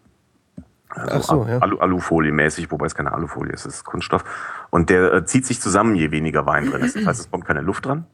Also 0.96 1.44
so, 1.44 1.46
ja. 1.48 1.60
Alu 1.60 1.78
Alufolie-mäßig, 1.80 2.72
wobei 2.72 2.86
es 2.86 2.96
keine 2.96 3.14
Alufolie 3.14 3.54
ist, 3.54 3.66
es 3.66 3.76
ist 3.76 3.84
Kunststoff. 3.84 4.24
Und 4.70 4.90
der 4.90 5.14
äh, 5.14 5.26
zieht 5.26 5.46
sich 5.46 5.62
zusammen, 5.62 5.96
je 5.96 6.12
weniger 6.12 6.46
Wein 6.46 6.70
drin 6.70 6.82
ist. 6.82 6.96
Das 6.96 7.06
heißt, 7.06 7.20
es 7.20 7.32
kommt 7.32 7.46
keine 7.46 7.62
Luft 7.62 7.86
dran. 7.86 8.06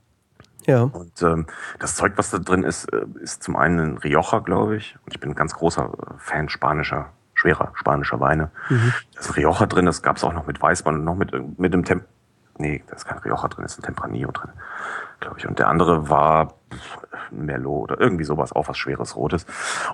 Ja. 0.65 0.84
Und 0.84 1.22
ähm, 1.22 1.48
das 1.80 1.96
Zeug, 1.96 2.13
was 2.15 2.30
da 2.30 2.39
drin 2.39 2.63
ist, 2.63 2.86
äh, 2.86 3.06
ist 3.22 3.44
zum 3.44 3.56
einen 3.56 3.80
ein 3.80 3.98
Rioja, 3.98 4.39
glaube 4.39 4.78
ich. 4.78 4.98
Und 5.06 5.13
ich 5.13 5.20
bin 5.20 5.32
ein 5.32 5.36
ganz 5.36 5.54
großer 5.54 5.86
äh, 5.86 6.13
Fan 6.17 6.50
spanischer, 6.50 7.10
schwerer 7.34 7.72
spanischer 7.76 8.20
Weine. 8.20 8.52
Mhm. 8.70 8.94
Da 9.13 9.20
ist 9.20 9.36
Rioja 9.38 9.65
drin, 9.65 9.86
das 9.86 10.02
gab 10.02 10.17
es 10.17 10.24
auch 10.24 10.34
noch 10.34 10.48
mit 10.48 10.62
Weißwein 10.62 10.96
und 10.96 11.04
noch 11.04 11.15
mit, 11.15 11.32
mit 11.60 11.74
dem 11.74 11.86
Temp. 11.86 12.04
Nee, 12.58 12.84
da 12.88 12.96
ist 12.96 13.06
kein 13.06 13.17
Rioja 13.20 13.48
drin, 13.48 13.65
ist 13.65 13.80
ein 13.80 13.84
Tempranillo 13.84 14.32
drin 14.32 14.52
glaube 15.21 15.39
ich. 15.39 15.47
Und 15.47 15.60
der 15.60 15.69
andere 15.69 16.10
war 16.10 16.55
Merlot 17.31 17.91
oder 17.91 18.01
irgendwie 18.01 18.23
sowas, 18.23 18.51
auch 18.51 18.67
was 18.67 18.77
Schweres 18.77 19.15
Rotes. 19.15 19.45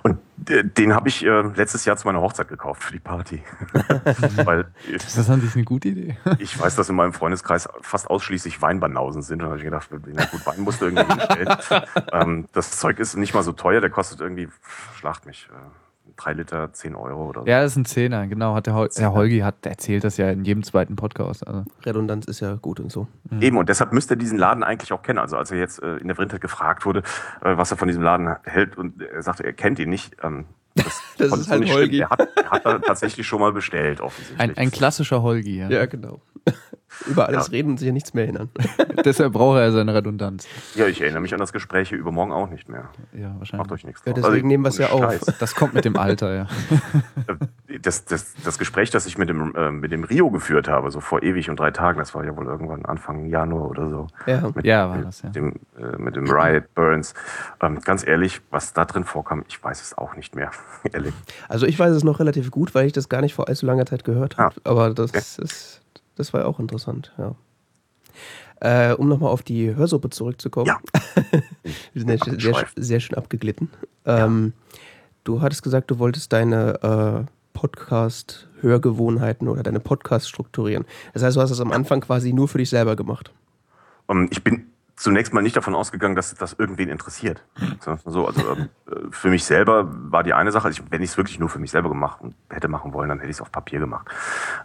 Und 0.02 0.18
den 0.36 0.94
habe 0.94 1.08
ich 1.08 1.24
äh, 1.24 1.42
letztes 1.54 1.84
Jahr 1.84 1.96
zu 1.96 2.06
meiner 2.06 2.20
Hochzeit 2.20 2.48
gekauft 2.48 2.82
für 2.82 2.92
die 2.92 2.98
Party. 2.98 3.42
Weil, 4.44 4.66
das 4.92 5.16
ist 5.16 5.30
eigentlich 5.30 5.54
eine 5.54 5.64
gute 5.64 5.88
Idee. 5.88 6.16
ich 6.38 6.58
weiß, 6.58 6.74
dass 6.74 6.88
in 6.88 6.96
meinem 6.96 7.12
Freundeskreis 7.12 7.68
fast 7.80 8.10
ausschließlich 8.10 8.60
Weinbanausen 8.60 9.22
sind. 9.22 9.42
Und 9.42 9.46
da 9.46 9.46
habe 9.46 9.58
ich 9.58 9.64
gedacht, 9.64 9.88
na 9.90 10.24
gut, 10.24 10.46
Wein 10.46 10.60
musst 10.60 10.80
du 10.80 10.86
irgendwie 10.86 11.12
hinstellen. 11.12 11.56
ähm, 12.12 12.48
das 12.52 12.78
Zeug 12.78 12.98
ist 12.98 13.16
nicht 13.16 13.34
mal 13.34 13.42
so 13.42 13.52
teuer, 13.52 13.80
der 13.80 13.90
kostet 13.90 14.20
irgendwie, 14.20 14.48
schlacht 14.96 15.26
mich. 15.26 15.48
Drei 16.16 16.32
Liter 16.32 16.72
10 16.72 16.94
Euro 16.94 17.28
oder 17.28 17.42
so. 17.42 17.46
Ja, 17.46 17.62
das 17.62 17.72
ist 17.72 17.76
ein 17.76 17.84
Zehner, 17.84 18.26
genau. 18.26 18.54
Hat 18.54 18.66
der 18.66 18.74
Hol 18.74 18.88
Herr 18.94 19.12
Holgi 19.12 19.40
hat 19.40 19.66
erzählt 19.66 20.04
das 20.04 20.16
ja 20.16 20.30
in 20.30 20.44
jedem 20.44 20.62
zweiten 20.62 20.96
Podcast. 20.96 21.46
Also. 21.46 21.64
Redundanz 21.84 22.26
ist 22.26 22.40
ja 22.40 22.54
gut 22.54 22.80
und 22.80 22.90
so. 22.90 23.06
Mhm. 23.30 23.42
Eben, 23.42 23.56
und 23.58 23.68
deshalb 23.68 23.92
müsste 23.92 24.14
er 24.14 24.16
diesen 24.16 24.38
Laden 24.38 24.62
eigentlich 24.62 24.92
auch 24.92 25.02
kennen. 25.02 25.18
Also 25.18 25.36
als 25.36 25.50
er 25.50 25.58
jetzt 25.58 25.82
äh, 25.82 25.96
in 25.96 26.08
der 26.08 26.16
Vrindheit 26.16 26.40
gefragt 26.40 26.86
wurde, 26.86 27.00
äh, 27.42 27.56
was 27.56 27.70
er 27.70 27.76
von 27.76 27.88
diesem 27.88 28.02
Laden 28.02 28.36
hält 28.44 28.76
und 28.76 29.02
er 29.02 29.22
sagte, 29.22 29.44
er 29.44 29.52
kennt 29.52 29.78
ihn 29.78 29.90
nicht, 29.90 30.16
ähm, 30.22 30.46
das, 30.74 31.02
das 31.18 31.40
ist 31.40 31.50
halt 31.50 31.70
Holgi. 31.70 32.00
Er 32.00 32.10
hat, 32.10 32.28
er 32.36 32.50
hat 32.50 32.66
da 32.66 32.78
tatsächlich 32.78 33.26
schon 33.26 33.40
mal 33.40 33.52
bestellt, 33.52 34.00
offensichtlich. 34.02 34.40
Ein, 34.40 34.56
ein 34.56 34.70
klassischer 34.70 35.22
Holgi, 35.22 35.58
ja. 35.58 35.68
Ja, 35.68 35.86
genau. 35.86 36.20
Über 37.06 37.28
alles 37.28 37.48
ja. 37.48 37.52
reden 37.52 37.70
und 37.70 37.78
sich 37.78 37.86
ja 37.86 37.92
nichts 37.92 38.14
mehr 38.14 38.24
erinnern. 38.24 38.48
Deshalb 39.04 39.32
braucht 39.34 39.58
er 39.58 39.72
seine 39.72 39.94
Redundanz. 39.94 40.46
Ja, 40.74 40.86
ich 40.86 41.00
erinnere 41.00 41.20
mich 41.20 41.32
an 41.32 41.38
das 41.38 41.52
Gespräch 41.52 41.90
hier 41.90 41.98
übermorgen 41.98 42.32
auch 42.32 42.48
nicht 42.48 42.68
mehr. 42.68 42.88
Ja, 43.12 43.34
wahrscheinlich. 43.38 43.66
Macht 43.66 43.72
euch 43.72 43.84
nichts. 43.84 44.02
Ja, 44.04 44.12
deswegen 44.12 44.34
also, 44.34 44.46
nehmen 44.46 44.64
wir 44.64 44.68
es 44.68 44.78
ja 44.78 44.90
auf. 44.90 45.20
Das 45.38 45.54
kommt 45.54 45.74
mit 45.74 45.84
dem 45.84 45.96
Alter, 45.96 46.34
ja. 46.34 46.46
Das, 47.82 48.04
das, 48.06 48.34
das 48.44 48.58
Gespräch, 48.58 48.90
das 48.90 49.06
ich 49.06 49.18
mit 49.18 49.28
dem, 49.28 49.54
äh, 49.54 49.70
mit 49.70 49.92
dem 49.92 50.04
Rio 50.04 50.30
geführt 50.30 50.68
habe, 50.68 50.90
so 50.90 51.00
vor 51.00 51.22
ewig 51.22 51.50
und 51.50 51.60
drei 51.60 51.70
Tagen, 51.70 51.98
das 51.98 52.14
war 52.14 52.24
ja 52.24 52.36
wohl 52.36 52.46
irgendwann 52.46 52.84
Anfang 52.86 53.26
Januar 53.26 53.70
oder 53.70 53.88
so. 53.90 54.06
Ja, 54.26 54.50
mit, 54.54 54.64
ja 54.64 54.88
war 54.88 54.98
das, 54.98 55.22
ja. 55.22 55.28
Mit 55.28 55.36
dem, 55.36 55.52
äh, 55.78 55.98
mit 55.98 56.16
dem 56.16 56.28
Riot 56.28 56.74
Burns. 56.74 57.14
Ähm, 57.60 57.80
ganz 57.80 58.06
ehrlich, 58.06 58.40
was 58.50 58.72
da 58.72 58.84
drin 58.84 59.04
vorkam, 59.04 59.44
ich 59.48 59.62
weiß 59.62 59.82
es 59.82 59.96
auch 59.96 60.16
nicht 60.16 60.34
mehr. 60.34 60.50
ehrlich. 60.92 61.14
Also 61.48 61.66
ich 61.66 61.78
weiß 61.78 61.92
es 61.92 62.04
noch 62.04 62.18
relativ 62.18 62.50
gut, 62.50 62.74
weil 62.74 62.86
ich 62.86 62.92
das 62.92 63.08
gar 63.08 63.20
nicht 63.20 63.34
vor 63.34 63.48
allzu 63.48 63.66
langer 63.66 63.86
Zeit 63.86 64.04
gehört 64.04 64.38
habe. 64.38 64.54
Ah. 64.64 64.70
Aber 64.70 64.90
das, 64.94 65.12
ist, 65.12 65.77
das 66.18 66.32
war 66.32 66.46
auch 66.46 66.58
interessant, 66.60 67.12
ja. 67.18 67.34
Äh, 68.60 68.94
um 68.94 69.08
nochmal 69.08 69.30
auf 69.30 69.42
die 69.42 69.74
Hörsuppe 69.74 70.10
zurückzukommen. 70.10 70.66
Ja. 70.66 70.80
Wir 71.92 72.02
sind 72.02 72.10
ja 72.10 72.18
sehr, 72.38 72.66
sehr, 72.76 73.00
schön 73.00 73.16
abgeglitten. 73.16 73.70
Ähm, 74.04 74.52
Du 75.28 75.42
hattest 75.42 75.62
gesagt, 75.62 75.90
du 75.90 75.98
wolltest 75.98 76.32
deine 76.32 77.26
äh, 77.26 77.30
Podcast-Hörgewohnheiten 77.52 79.46
oder 79.46 79.62
deine 79.62 79.78
Podcasts 79.78 80.26
strukturieren. 80.26 80.86
Das 81.12 81.22
heißt, 81.22 81.36
du 81.36 81.42
hast 81.42 81.50
das 81.50 81.60
am 81.60 81.70
Anfang 81.70 82.00
quasi 82.00 82.32
nur 82.32 82.48
für 82.48 82.56
dich 82.56 82.70
selber 82.70 82.96
gemacht. 82.96 83.30
Um, 84.06 84.22
ähm, 84.22 84.28
ich 84.30 84.42
bin 84.42 84.68
zunächst 84.96 85.34
mal 85.34 85.42
nicht 85.42 85.54
davon 85.54 85.74
ausgegangen, 85.74 86.16
dass 86.16 86.34
das 86.34 86.54
irgendwen 86.54 86.88
interessiert. 86.88 87.44
So, 88.06 88.26
also 88.26 88.54
ähm, 88.56 88.70
für 89.10 89.28
mich 89.28 89.44
selber 89.44 89.86
war 90.10 90.22
die 90.22 90.32
eine 90.32 90.50
Sache, 90.50 90.68
also 90.68 90.82
ich, 90.82 90.90
wenn 90.90 91.02
ich 91.02 91.10
es 91.10 91.18
wirklich 91.18 91.38
nur 91.38 91.50
für 91.50 91.58
mich 91.58 91.72
selber 91.72 91.90
gemacht 91.90 92.20
hätte 92.48 92.68
machen 92.68 92.94
wollen, 92.94 93.10
dann 93.10 93.18
hätte 93.18 93.28
ich 93.30 93.36
es 93.36 93.42
auf 93.42 93.52
Papier 93.52 93.80
gemacht. 93.80 94.06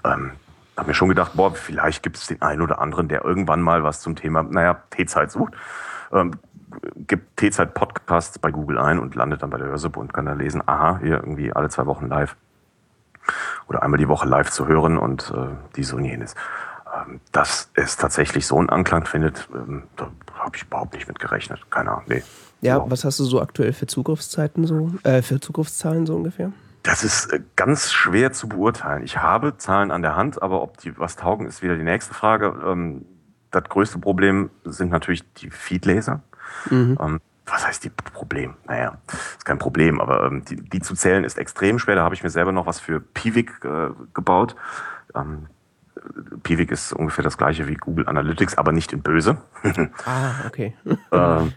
Ähm, 0.05 0.31
habe 0.77 0.87
mir 0.87 0.93
schon 0.93 1.09
gedacht, 1.09 1.33
boah, 1.35 1.53
vielleicht 1.53 2.03
gibt 2.03 2.17
es 2.17 2.27
den 2.27 2.41
einen 2.41 2.61
oder 2.61 2.79
anderen, 2.79 3.07
der 3.07 3.23
irgendwann 3.23 3.61
mal 3.61 3.83
was 3.83 4.01
zum 4.01 4.15
Thema, 4.15 4.43
naja, 4.43 4.81
Teezeit 4.89 5.31
sucht. 5.31 5.53
Ähm, 6.11 6.31
gibt 6.95 7.37
T-Zeit-Podcasts 7.37 8.39
bei 8.39 8.51
Google 8.51 8.79
ein 8.79 8.99
und 8.99 9.15
landet 9.15 9.43
dann 9.43 9.49
bei 9.49 9.57
der 9.57 9.67
Hörsuppe 9.67 9.99
und 9.99 10.13
kann 10.13 10.25
da 10.25 10.33
lesen, 10.33 10.63
aha, 10.65 10.99
hier 11.01 11.15
irgendwie 11.15 11.53
alle 11.53 11.69
zwei 11.69 11.85
Wochen 11.85 12.07
live 12.07 12.35
oder 13.67 13.83
einmal 13.83 13.97
die 13.97 14.07
Woche 14.07 14.27
live 14.27 14.49
zu 14.49 14.67
hören 14.67 14.97
und 14.97 15.31
äh, 15.35 15.49
dies 15.75 15.93
und 15.93 16.05
jenes. 16.05 16.35
Ähm, 16.93 17.19
dass 17.31 17.69
es 17.75 17.97
tatsächlich 17.97 18.45
so 18.45 18.57
einen 18.57 18.69
Anklang 18.69 19.05
findet, 19.05 19.47
ähm, 19.53 19.83
da 19.95 20.09
habe 20.37 20.55
ich 20.55 20.63
überhaupt 20.63 20.93
nicht 20.93 21.07
mit 21.07 21.19
gerechnet. 21.19 21.59
Keine 21.71 21.91
Ahnung, 21.91 22.03
nee. 22.07 22.23
Ja, 22.61 22.79
wow. 22.79 22.89
was 22.89 23.03
hast 23.03 23.19
du 23.19 23.23
so 23.23 23.41
aktuell 23.41 23.73
für 23.73 23.87
Zugriffszeiten 23.87 24.65
so, 24.65 24.91
äh, 25.03 25.21
für 25.21 25.39
Zugriffszahlen 25.39 26.05
so 26.05 26.15
ungefähr? 26.15 26.51
Das 26.83 27.03
ist 27.03 27.31
äh, 27.31 27.39
ganz 27.55 27.91
schwer 27.91 28.33
zu 28.33 28.49
beurteilen. 28.49 29.03
Ich 29.03 29.17
habe 29.17 29.57
Zahlen 29.57 29.89
an 29.89 30.01
der 30.01 30.15
Hand, 30.15 30.41
aber 30.41 30.61
ob 30.61 30.77
die 30.77 30.97
was 30.97 31.15
taugen, 31.15 31.47
ist 31.47 31.63
wieder 31.63 31.77
die 31.77 31.83
nächste 31.83 32.13
Frage. 32.13 32.53
Ähm, 32.65 33.05
das 33.51 33.63
größte 33.63 33.99
Problem 33.99 34.49
sind 34.65 34.91
natürlich 34.91 35.23
die 35.33 35.49
Feedleser. 35.49 36.21
Mhm. 36.69 36.97
Ähm, 36.99 37.21
was 37.45 37.65
heißt 37.65 37.83
die 37.83 37.89
Problem? 37.89 38.55
Naja, 38.67 38.97
ist 39.11 39.45
kein 39.45 39.59
Problem, 39.59 39.99
aber 39.99 40.25
ähm, 40.25 40.45
die, 40.45 40.57
die, 40.57 40.79
zu 40.79 40.95
zählen 40.95 41.23
ist 41.23 41.37
extrem 41.37 41.79
schwer. 41.79 41.95
Da 41.95 42.03
habe 42.03 42.15
ich 42.15 42.23
mir 42.23 42.29
selber 42.29 42.51
noch 42.51 42.65
was 42.65 42.79
für 42.79 42.99
Piwik 42.99 43.63
äh, 43.65 43.89
gebaut. 44.13 44.55
Piwik 46.43 46.71
ist 46.71 46.93
ungefähr 46.93 47.23
das 47.23 47.37
gleiche 47.37 47.67
wie 47.67 47.75
Google 47.75 48.07
Analytics, 48.07 48.57
aber 48.57 48.71
nicht 48.71 48.93
in 48.93 49.01
böse. 49.01 49.37
ah, 50.05 50.31
okay. 50.47 50.73
ähm, 51.11 51.53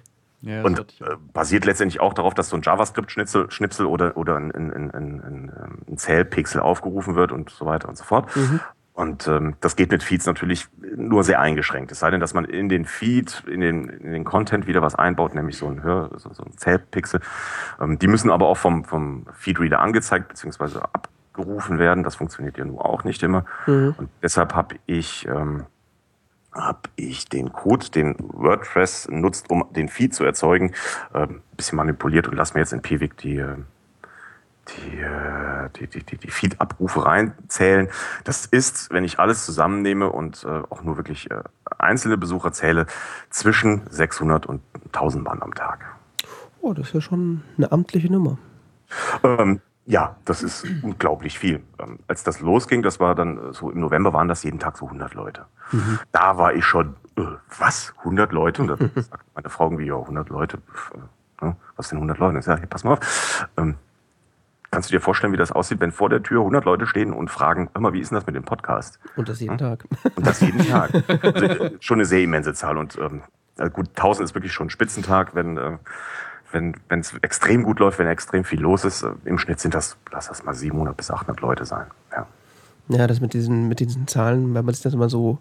ja, 0.46 0.62
und 0.62 0.78
äh, 0.78 1.16
basiert 1.32 1.64
letztendlich 1.64 2.00
auch 2.00 2.14
darauf, 2.14 2.34
dass 2.34 2.48
so 2.48 2.56
ein 2.56 2.62
JavaScript-Schnipsel 2.62 3.50
Schnipsel 3.50 3.86
oder, 3.86 4.16
oder 4.16 4.36
ein, 4.36 4.52
ein, 4.52 4.72
ein, 4.72 4.90
ein, 4.94 5.52
ein 5.88 5.96
Zählpixel 5.98 6.60
aufgerufen 6.60 7.16
wird 7.16 7.32
und 7.32 7.50
so 7.50 7.66
weiter 7.66 7.88
und 7.88 7.98
so 7.98 8.04
fort. 8.04 8.34
Mhm. 8.36 8.60
Und 8.96 9.28
ähm, 9.28 9.56
das 9.60 9.76
geht 9.76 9.90
mit 9.90 10.02
Feeds 10.02 10.24
natürlich 10.24 10.68
nur 10.96 11.22
sehr 11.22 11.38
eingeschränkt. 11.38 11.92
Es 11.92 11.98
sei 11.98 12.10
denn, 12.10 12.18
dass 12.20 12.32
man 12.32 12.46
in 12.46 12.70
den 12.70 12.86
Feed, 12.86 13.42
in 13.46 13.60
den, 13.60 13.90
in 13.90 14.12
den 14.12 14.24
Content 14.24 14.66
wieder 14.66 14.80
was 14.80 14.94
einbaut, 14.94 15.34
nämlich 15.34 15.58
so 15.58 15.68
ein, 15.68 15.82
Hör, 15.82 16.08
so, 16.16 16.32
so 16.32 16.42
ein 16.42 16.56
Zählpixel. 16.56 17.20
Ähm, 17.78 17.98
die 17.98 18.06
müssen 18.06 18.30
aber 18.30 18.46
auch 18.48 18.56
vom, 18.56 18.84
vom 18.84 19.26
Feedreader 19.34 19.80
angezeigt 19.80 20.28
bzw. 20.28 20.78
abgerufen 20.78 21.78
werden. 21.78 22.04
Das 22.04 22.14
funktioniert 22.14 22.56
ja 22.56 22.64
nur 22.64 22.86
auch 22.86 23.04
nicht 23.04 23.22
immer. 23.22 23.44
Mhm. 23.66 23.96
Und 23.98 24.08
deshalb 24.22 24.54
habe 24.54 24.76
ich, 24.86 25.28
ähm, 25.28 25.66
hab 26.56 26.88
ich 26.96 27.28
den 27.28 27.52
Code, 27.52 27.90
den 27.90 28.16
WordPress 28.18 29.08
nutzt, 29.10 29.50
um 29.50 29.64
den 29.72 29.88
Feed 29.88 30.14
zu 30.14 30.24
erzeugen, 30.24 30.72
äh, 31.12 31.20
ein 31.20 31.42
bisschen 31.56 31.76
manipuliert 31.76 32.28
und 32.28 32.36
lass 32.36 32.54
mir 32.54 32.60
jetzt 32.60 32.72
in 32.72 32.82
Piwik 32.82 33.16
die 33.18 33.38
äh, 33.38 33.56
die, 34.68 34.98
äh, 34.98 35.70
die, 35.76 35.86
die, 35.86 36.02
die, 36.02 36.16
die 36.16 36.30
Feed-Abrufe 36.30 37.04
reinzählen. 37.04 37.88
Das 38.24 38.46
ist, 38.46 38.90
wenn 38.90 39.04
ich 39.04 39.18
alles 39.18 39.46
zusammennehme 39.46 40.10
und 40.10 40.44
äh, 40.44 40.48
auch 40.48 40.82
nur 40.82 40.96
wirklich 40.96 41.30
äh, 41.30 41.42
einzelne 41.78 42.18
Besucher 42.18 42.52
zähle, 42.52 42.86
zwischen 43.30 43.82
600 43.90 44.46
und 44.46 44.62
1000 44.86 45.24
Mann 45.24 45.42
am 45.42 45.54
Tag. 45.54 45.94
Oh, 46.60 46.72
das 46.72 46.88
ist 46.88 46.94
ja 46.94 47.00
schon 47.00 47.42
eine 47.56 47.70
amtliche 47.70 48.10
Nummer. 48.10 48.38
Ähm, 49.22 49.60
ja, 49.86 50.16
das 50.24 50.42
ist 50.42 50.66
unglaublich 50.82 51.38
viel. 51.38 51.62
Ähm, 51.78 51.98
als 52.08 52.24
das 52.24 52.40
losging, 52.40 52.82
das 52.82 53.00
war 53.00 53.14
dann 53.14 53.38
äh, 53.38 53.52
so 53.52 53.70
im 53.70 53.80
November, 53.80 54.12
waren 54.12 54.28
das 54.28 54.42
jeden 54.42 54.58
Tag 54.58 54.76
so 54.76 54.86
100 54.86 55.14
Leute. 55.14 55.46
Mhm. 55.72 55.98
Da 56.12 56.36
war 56.36 56.54
ich 56.54 56.64
schon, 56.64 56.96
äh, 57.16 57.22
was, 57.58 57.94
100 57.98 58.32
Leute? 58.32 58.62
Und 58.62 58.68
dann 58.68 58.90
sagt 58.94 59.24
meine 59.34 59.48
Frau 59.48 59.66
irgendwie, 59.66 59.86
ja, 59.86 59.96
100 59.96 60.28
Leute, 60.28 60.58
äh, 61.40 61.52
was 61.76 61.88
sind 61.88 61.98
100 61.98 62.18
Leute? 62.18 62.38
Ich 62.38 62.44
sage, 62.44 62.60
hey, 62.60 62.68
pass 62.68 62.84
mal 62.84 62.94
auf, 62.94 63.48
ähm, 63.56 63.76
Kannst 64.70 64.90
du 64.90 64.94
dir 64.94 65.00
vorstellen, 65.00 65.32
wie 65.32 65.38
das 65.38 65.52
aussieht, 65.52 65.80
wenn 65.80 65.92
vor 65.92 66.10
der 66.10 66.22
Tür 66.22 66.40
100 66.40 66.64
Leute 66.64 66.86
stehen 66.86 67.12
und 67.12 67.30
fragen, 67.30 67.70
hör 67.72 67.80
mal, 67.80 67.92
wie 67.92 68.00
ist 68.00 68.10
denn 68.10 68.16
das 68.16 68.26
mit 68.26 68.34
dem 68.34 68.42
Podcast? 68.42 68.98
Und 69.14 69.28
das 69.28 69.40
jeden 69.40 69.52
hm? 69.52 69.58
Tag. 69.58 69.84
Und 70.16 70.26
das 70.26 70.40
jeden 70.40 70.66
Tag. 70.66 70.90
Also, 71.22 71.46
äh, 71.46 71.70
schon 71.80 71.96
eine 71.96 72.04
sehr 72.04 72.22
immense 72.22 72.52
Zahl. 72.52 72.76
Und 72.76 72.98
ähm, 72.98 73.22
gut, 73.72 73.88
1000 73.90 74.28
ist 74.28 74.34
wirklich 74.34 74.52
schon 74.52 74.66
ein 74.66 74.70
Spitzentag, 74.70 75.34
wenn 75.34 75.56
äh, 75.56 75.78
wenn 76.52 76.74
es 76.88 77.14
extrem 77.22 77.62
gut 77.62 77.78
läuft, 77.78 77.98
wenn 77.98 78.06
extrem 78.06 78.44
viel 78.44 78.60
los 78.60 78.84
ist. 78.84 79.02
Äh, 79.02 79.10
Im 79.24 79.38
Schnitt 79.38 79.60
sind 79.60 79.74
das, 79.74 79.96
lass 80.10 80.28
das 80.28 80.44
mal 80.44 80.54
700 80.54 80.96
bis 80.96 81.10
800 81.10 81.40
Leute 81.40 81.64
sein. 81.64 81.86
Ja. 82.12 82.26
Ja, 82.88 83.06
das 83.06 83.20
mit 83.20 83.34
diesen, 83.34 83.68
mit 83.68 83.80
diesen 83.80 84.06
Zahlen, 84.06 84.54
wenn 84.54 84.64
man 84.64 84.74
sich 84.74 84.82
das 84.82 84.94
immer 84.94 85.08
so 85.08 85.38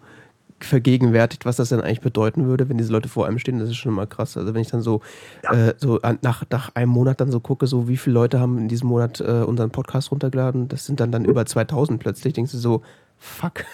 vergegenwärtigt, 0.60 1.44
was 1.44 1.56
das 1.56 1.68
denn 1.68 1.80
eigentlich 1.80 2.00
bedeuten 2.00 2.46
würde, 2.46 2.68
wenn 2.68 2.78
diese 2.78 2.92
Leute 2.92 3.08
vor 3.08 3.26
einem 3.26 3.38
stehen, 3.38 3.58
das 3.58 3.68
ist 3.68 3.76
schon 3.76 3.92
immer 3.92 4.06
krass. 4.06 4.36
Also 4.36 4.54
wenn 4.54 4.62
ich 4.62 4.70
dann 4.70 4.80
so, 4.80 5.02
ja. 5.44 5.68
äh, 5.68 5.74
so 5.76 6.00
nach, 6.22 6.44
nach 6.50 6.74
einem 6.74 6.90
Monat 6.90 7.20
dann 7.20 7.30
so 7.30 7.40
gucke, 7.40 7.66
so 7.66 7.88
wie 7.88 7.96
viele 7.96 8.14
Leute 8.14 8.40
haben 8.40 8.58
in 8.58 8.68
diesem 8.68 8.88
Monat 8.88 9.20
äh, 9.20 9.42
unseren 9.42 9.70
Podcast 9.70 10.10
runtergeladen, 10.10 10.68
das 10.68 10.86
sind 10.86 11.00
dann 11.00 11.12
dann 11.12 11.24
über 11.24 11.44
2000 11.44 12.00
plötzlich, 12.00 12.32
denkst 12.32 12.52
du 12.52 12.58
so, 12.58 12.82
fuck. 13.18 13.64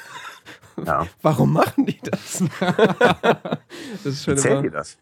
Ja. 0.85 1.07
Warum 1.23 1.53
machen 1.53 1.87
die 1.87 2.01
das? 2.03 2.42
das 2.61 4.07
ist 4.07 4.25
schon 4.25 4.35
Erzähl 4.35 4.62
dir 4.62 4.71
das. 4.71 4.99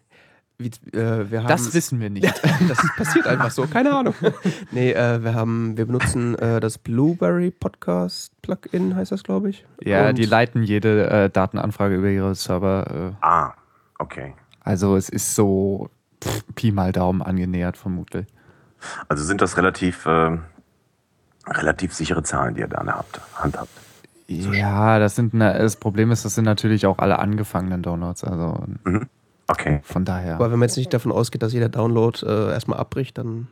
Wie, 0.61 0.69
äh, 0.95 1.31
wir 1.31 1.41
haben, 1.41 1.49
das 1.49 1.73
wissen 1.73 2.01
wir 2.01 2.11
nicht. 2.11 2.27
das 2.69 2.79
passiert 2.95 3.27
einfach 3.27 3.51
so, 3.51 3.67
keine 3.67 3.95
Ahnung. 3.95 4.15
nee, 4.73 4.93
äh, 4.93 5.25
wir 5.25 5.35
haben, 5.35 5.79
wir 5.79 5.87
benutzen 5.87 6.35
äh, 6.35 6.61
das 6.61 6.77
Blueberry 6.77 7.51
Podcast 7.51 8.31
Plugin, 8.43 8.95
heißt 8.95 9.11
das, 9.11 9.23
glaube 9.23 9.49
ich. 9.49 9.65
Ja, 9.83 10.11
Und 10.11 10.19
die 10.19 10.27
leiten 10.27 10.63
jede 10.63 11.09
äh, 11.09 11.31
Datenanfrage 11.31 11.97
über 11.97 12.09
ihre 12.09 12.35
Server. 12.35 13.15
Äh. 13.23 13.25
ah, 13.25 13.55
okay. 13.99 14.35
Also 14.61 14.97
es 14.97 15.09
ist 15.09 15.35
so 15.35 15.89
pff, 16.23 16.45
Pi 16.55 16.73
mal 16.73 16.93
Daumen 16.93 17.23
angenähert, 17.23 17.79
vermutlich. 17.79 18.27
Also 19.09 19.25
sind 19.25 19.41
das 19.41 19.57
relativ, 19.57 20.05
äh, 20.05 20.37
relativ 21.47 21.95
sichere 21.95 22.23
Zahlen, 22.23 22.55
die 22.55 22.61
ihr 22.61 22.69
da 22.69 22.85
habt, 22.85 23.19
Hand 23.35 23.59
habt. 23.59 23.71
Ja, 24.27 24.99
das 24.99 25.17
sind 25.17 25.33
das 25.41 25.77
Problem 25.77 26.11
ist, 26.11 26.27
das 26.27 26.35
sind 26.35 26.45
natürlich 26.45 26.85
auch 26.85 26.99
alle 26.99 27.19
angefangenen 27.19 27.81
Downloads. 27.83 28.25
Also 28.25 28.67
mhm. 28.85 29.09
Okay. 29.51 29.81
Von 29.83 30.05
daher. 30.05 30.37
Aber 30.37 30.53
wenn 30.53 30.59
man 30.59 30.69
jetzt 30.69 30.77
nicht 30.77 30.93
davon 30.95 31.11
ausgeht, 31.11 31.43
dass 31.43 31.53
jeder 31.53 31.69
Download 31.69 32.19
äh, 32.25 32.53
erstmal 32.53 32.79
abbricht, 32.79 33.19
dann. 33.19 33.49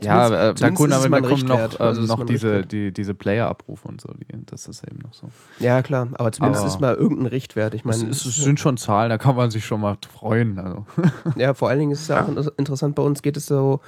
Ja, 0.00 0.48
äh, 0.48 0.54
da 0.54 0.70
kommen, 0.70 0.92
aber 0.92 1.08
da 1.08 1.20
kommen 1.20 1.46
noch, 1.46 1.78
also 1.78 2.02
noch 2.02 2.26
diese, 2.26 2.66
die, 2.66 2.92
diese 2.92 3.14
Player-Abrufe 3.14 3.86
und 3.86 4.00
so. 4.00 4.12
Die, 4.12 4.26
das 4.46 4.66
ist 4.66 4.82
eben 4.82 4.98
noch 4.98 5.14
so. 5.14 5.28
Ja, 5.60 5.82
klar, 5.82 6.08
aber 6.14 6.32
zumindest 6.32 6.64
aber 6.64 6.72
ist 6.72 6.80
mal 6.80 6.94
irgendein 6.94 7.26
Richtwert. 7.26 7.74
Ich 7.74 7.84
meine, 7.84 8.08
es, 8.08 8.26
es, 8.26 8.36
sind 8.36 8.58
schon 8.58 8.76
Zahlen, 8.76 9.10
da 9.10 9.18
kann 9.18 9.36
man 9.36 9.52
sich 9.52 9.64
schon 9.64 9.80
mal 9.80 9.96
freuen. 10.12 10.58
Also. 10.58 10.86
Ja, 11.36 11.54
vor 11.54 11.68
allen 11.68 11.78
Dingen 11.78 11.92
ist 11.92 12.02
es 12.02 12.08
ja 12.08 12.24
auch 12.24 12.28
interessant, 12.56 12.96
bei 12.96 13.04
uns 13.04 13.22
geht 13.22 13.36
es 13.36 13.46
so, 13.46 13.80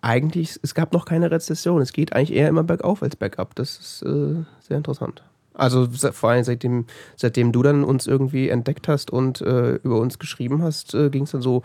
eigentlich, 0.00 0.58
es 0.62 0.74
gab 0.74 0.92
noch 0.92 1.04
keine 1.04 1.30
Rezession. 1.30 1.80
Es 1.82 1.92
geht 1.92 2.12
eigentlich 2.12 2.36
eher 2.36 2.48
immer 2.48 2.64
bergauf 2.64 3.02
als 3.02 3.16
bergab. 3.16 3.54
Das 3.54 3.78
ist 3.78 4.02
äh, 4.02 4.44
sehr 4.60 4.76
interessant. 4.76 5.22
Also 5.58 5.88
vor 6.12 6.30
allem 6.30 6.44
seitdem, 6.44 6.86
seitdem 7.16 7.52
du 7.52 7.62
dann 7.62 7.84
uns 7.84 8.06
irgendwie 8.06 8.48
entdeckt 8.48 8.88
hast 8.88 9.10
und 9.10 9.40
äh, 9.40 9.74
über 9.74 9.98
uns 9.98 10.18
geschrieben 10.18 10.62
hast, 10.62 10.94
äh, 10.94 11.10
ging 11.10 11.24
es 11.24 11.32
dann 11.32 11.42
so, 11.42 11.62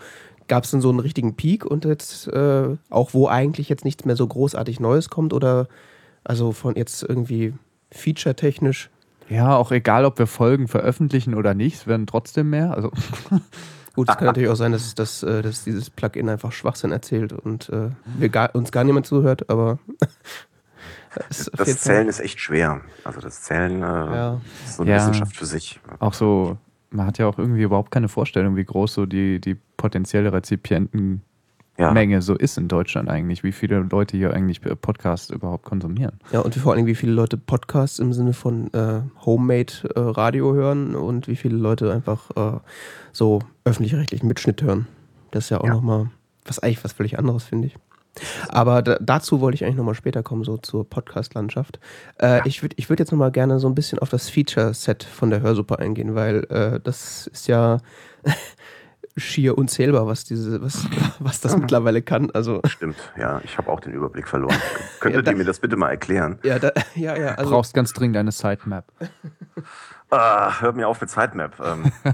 gab 0.48 0.64
es 0.64 0.72
dann 0.72 0.82
so 0.82 0.90
einen 0.90 1.00
richtigen 1.00 1.36
Peak 1.36 1.66
und 1.66 1.86
jetzt 1.86 2.28
äh, 2.28 2.76
auch 2.90 3.14
wo 3.14 3.28
eigentlich 3.28 3.70
jetzt 3.70 3.86
nichts 3.86 4.06
mehr 4.06 4.16
so 4.16 4.28
großartig 4.28 4.80
Neues 4.80 5.10
kommt 5.10 5.34
oder 5.34 5.68
also 6.24 6.52
von 6.52 6.76
jetzt 6.76 7.04
irgendwie 7.04 7.54
feature-technisch. 7.92 8.90
Ja, 9.30 9.56
auch 9.56 9.72
egal, 9.72 10.06
ob 10.06 10.20
wir 10.20 10.28
Folgen 10.28 10.68
veröffentlichen 10.68 11.34
oder 11.36 11.54
nicht, 11.54 11.76
es 11.76 11.88
werden 11.88 12.08
trotzdem 12.08 12.50
mehr. 12.50 12.74
Also 12.74 12.92
Gut, 13.96 14.10
es 14.10 14.18
kann 14.18 14.26
natürlich 14.26 14.50
auch 14.50 14.56
sein, 14.56 14.72
dass, 14.72 14.96
dass, 14.96 15.22
äh, 15.22 15.44
dass 15.44 15.64
dieses 15.64 15.92
Plugin 15.92 16.28
einfach 16.28 16.52
Schwachsinn 16.52 16.92
erzählt 16.92 17.32
und 17.32 17.70
äh, 17.70 18.30
gar, 18.30 18.54
uns 18.56 18.72
gar 18.72 18.84
niemand 18.84 19.06
zuhört, 19.06 19.50
aber 19.50 19.78
Das, 21.58 21.82
Zählen 21.82 22.08
ist 22.08 22.20
echt 22.20 22.40
schwer. 22.40 22.82
Also 23.04 23.20
das 23.20 23.44
Zählen 23.44 23.82
äh, 23.82 23.86
ja. 23.86 24.42
ist 24.66 24.78
so 24.78 24.84
eine 24.84 24.92
ja. 24.92 24.98
Wissenschaft 24.98 25.36
für 25.36 25.46
sich. 25.46 25.80
Auch 26.00 26.14
so, 26.14 26.58
man 26.90 27.08
hat 27.08 27.18
ja 27.18 27.28
auch 27.28 27.38
irgendwie 27.38 27.64
überhaupt 27.64 27.92
keine 27.92 28.08
Vorstellung, 28.08 28.56
wie 28.56 28.64
groß 28.64 28.94
so 28.94 29.06
die, 29.06 29.40
die 29.40 29.56
potenzielle 29.78 30.34
Rezipientenmenge 30.34 31.22
ja. 31.78 32.22
so 32.22 32.36
ist 32.36 32.58
in 32.58 32.68
Deutschland 32.68 33.10
eigentlich, 33.10 33.44
wie 33.44 33.52
viele 33.52 33.80
Leute 33.80 34.18
hier 34.18 34.34
eigentlich 34.34 34.62
Podcasts 34.62 35.30
überhaupt 35.30 35.66
konsumieren. 35.66 36.20
Ja, 36.32 36.42
und 36.42 36.56
vor 36.56 36.74
allem, 36.74 36.86
wie 36.86 36.96
viele 36.96 37.14
Leute 37.14 37.38
Podcasts 37.38 38.00
im 38.00 38.14
Sinne 38.14 38.34
von 38.34 38.74
äh, 38.74 39.02
Homemade 39.26 39.74
äh, 39.96 40.00
Radio 40.00 40.54
hören 40.54 40.96
und 40.96 41.28
wie 41.28 41.36
viele 41.36 41.58
Leute 41.58 41.94
einfach 41.94 42.30
äh, 42.36 42.60
so 43.12 43.40
öffentlich-rechtlichen 43.66 44.28
Mitschnitt 44.28 44.62
hören. 44.62 44.88
Das 45.32 45.46
ist 45.46 45.50
ja 45.50 45.60
auch 45.60 45.66
ja. 45.66 45.74
nochmal 45.74 46.10
was 46.46 46.60
eigentlich 46.60 46.84
was 46.84 46.94
völlig 46.94 47.18
anderes, 47.20 47.44
finde 47.44 47.68
ich. 47.68 47.76
Aber 48.50 48.82
da, 48.82 48.98
dazu 49.00 49.42
wollte 49.42 49.56
ich 49.56 49.66
eigentlich 49.66 49.78
nochmal 49.78 49.96
später 49.96 50.24
kommen, 50.24 50.44
so 50.44 50.58
zur 50.58 50.88
Podcast-Landschaft. 50.88 51.80
Äh, 52.20 52.38
ja. 52.38 52.46
Ich 52.46 52.62
würde 52.62 52.76
ich 52.78 52.90
würd 52.90 53.00
jetzt 53.00 53.12
nochmal 53.12 53.32
gerne 53.32 53.60
so 53.60 53.68
ein 53.68 53.76
bisschen 53.76 54.00
auf 54.00 54.10
das 54.10 54.30
Feature-Set 54.30 55.04
von 55.04 55.30
der 55.30 55.42
Hörsuppe 55.42 55.80
eingehen, 55.80 56.16
weil 56.16 56.44
äh, 56.50 56.80
das 56.80 57.28
ist 57.28 57.48
ja 57.48 57.80
schier 59.18 59.58
unzählbar, 59.58 60.08
was 60.08 60.26
diese, 60.26 60.62
was, 60.62 60.88
was 61.20 61.42
das 61.42 61.58
mittlerweile 61.58 62.02
kann. 62.02 62.30
Also 62.32 62.62
Stimmt, 62.66 62.98
ja, 63.18 63.42
ich 63.44 63.58
habe 63.58 63.70
auch 63.72 63.80
den 63.80 63.94
Überblick 63.94 64.28
verloren. 64.28 64.58
Könntet 65.00 65.26
ja, 65.26 65.32
ihr 65.32 65.38
mir 65.38 65.46
das 65.46 65.60
bitte 65.60 65.76
mal 65.76 65.90
erklären? 65.90 66.40
Ja, 66.44 66.60
da, 66.60 66.72
ja, 66.96 67.18
ja. 67.18 67.30
Also, 67.30 67.44
du 67.44 67.50
brauchst 67.56 67.74
ganz 67.74 67.94
dringend 67.94 68.18
eine 68.18 68.32
Sitemap. 68.32 68.86
Ah, 70.16 70.62
hör 70.62 70.74
mir 70.74 70.88
auf 70.88 71.02
mit 71.02 71.10
Sitemap. 71.10 71.60
Ähm, 71.60 71.92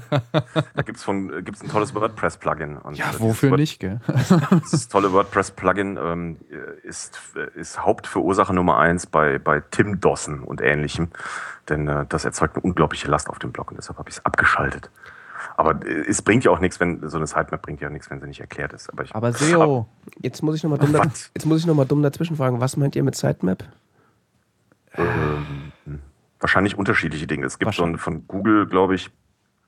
da 0.74 0.82
gibt 0.84 0.98
es 0.98 1.06
gibt's 1.44 1.62
ein 1.62 1.70
tolles 1.70 1.94
WordPress-Plugin. 1.94 2.78
Ja, 2.94 3.08
wofür 3.18 3.52
Word 3.52 3.60
nicht, 3.60 3.82
gell? 3.82 4.00
das 4.72 4.88
tolle 4.88 5.12
WordPress-Plugin 5.12 6.00
ähm, 6.02 6.38
ist, 6.84 7.20
ist 7.56 7.84
Hauptverursacher 7.84 8.54
Nummer 8.54 8.78
eins 8.78 9.06
bei, 9.06 9.38
bei 9.38 9.62
Tim 9.72 10.00
Dossen 10.00 10.44
und 10.44 10.62
ähnlichem. 10.62 11.10
Denn 11.68 11.90
äh, 11.90 12.06
das 12.08 12.24
erzeugt 12.24 12.56
eine 12.56 12.64
unglaubliche 12.64 13.10
Last 13.10 13.30
auf 13.30 13.38
dem 13.38 13.52
Blog 13.52 13.72
und 13.72 13.78
deshalb 13.78 14.00
habe 14.00 14.10
ich 14.10 14.16
es 14.16 14.26
abgeschaltet. 14.26 14.90
Aber 15.58 15.86
äh, 15.86 16.06
es 16.08 16.22
bringt 16.22 16.46
ja 16.46 16.52
auch 16.52 16.60
nichts, 16.60 16.80
wenn 16.80 17.06
so 17.10 17.18
eine 17.18 17.28
Sitemap 17.28 17.62
bringt 17.62 17.82
ja 17.82 17.90
nichts, 17.90 18.10
wenn 18.10 18.22
sie 18.22 18.28
nicht 18.28 18.40
erklärt 18.40 18.72
ist. 18.72 18.90
Aber, 18.94 19.04
ich, 19.04 19.14
aber 19.14 19.34
SEO. 19.34 19.80
Ab, 19.82 20.14
jetzt 20.22 20.42
muss 20.42 20.56
ich 20.56 20.64
nochmal 20.64 20.80
dumm, 20.80 20.94
da, 20.94 21.04
noch 21.74 21.86
dumm 21.86 22.02
dazwischen 22.02 22.38
fragen. 22.38 22.62
Was 22.62 22.78
meint 22.78 22.96
ihr 22.96 23.04
mit 23.04 23.16
Sitemap? 23.16 23.66
Ähm, 24.96 25.69
wahrscheinlich 26.40 26.78
unterschiedliche 26.78 27.28
Dinge. 27.28 27.46
Es 27.46 27.60
gibt 27.60 27.74
so 27.74 27.84
ein 27.84 27.98
von 27.98 28.28
Google, 28.28 28.68
glaube 28.68 28.96
ich, 28.96 29.12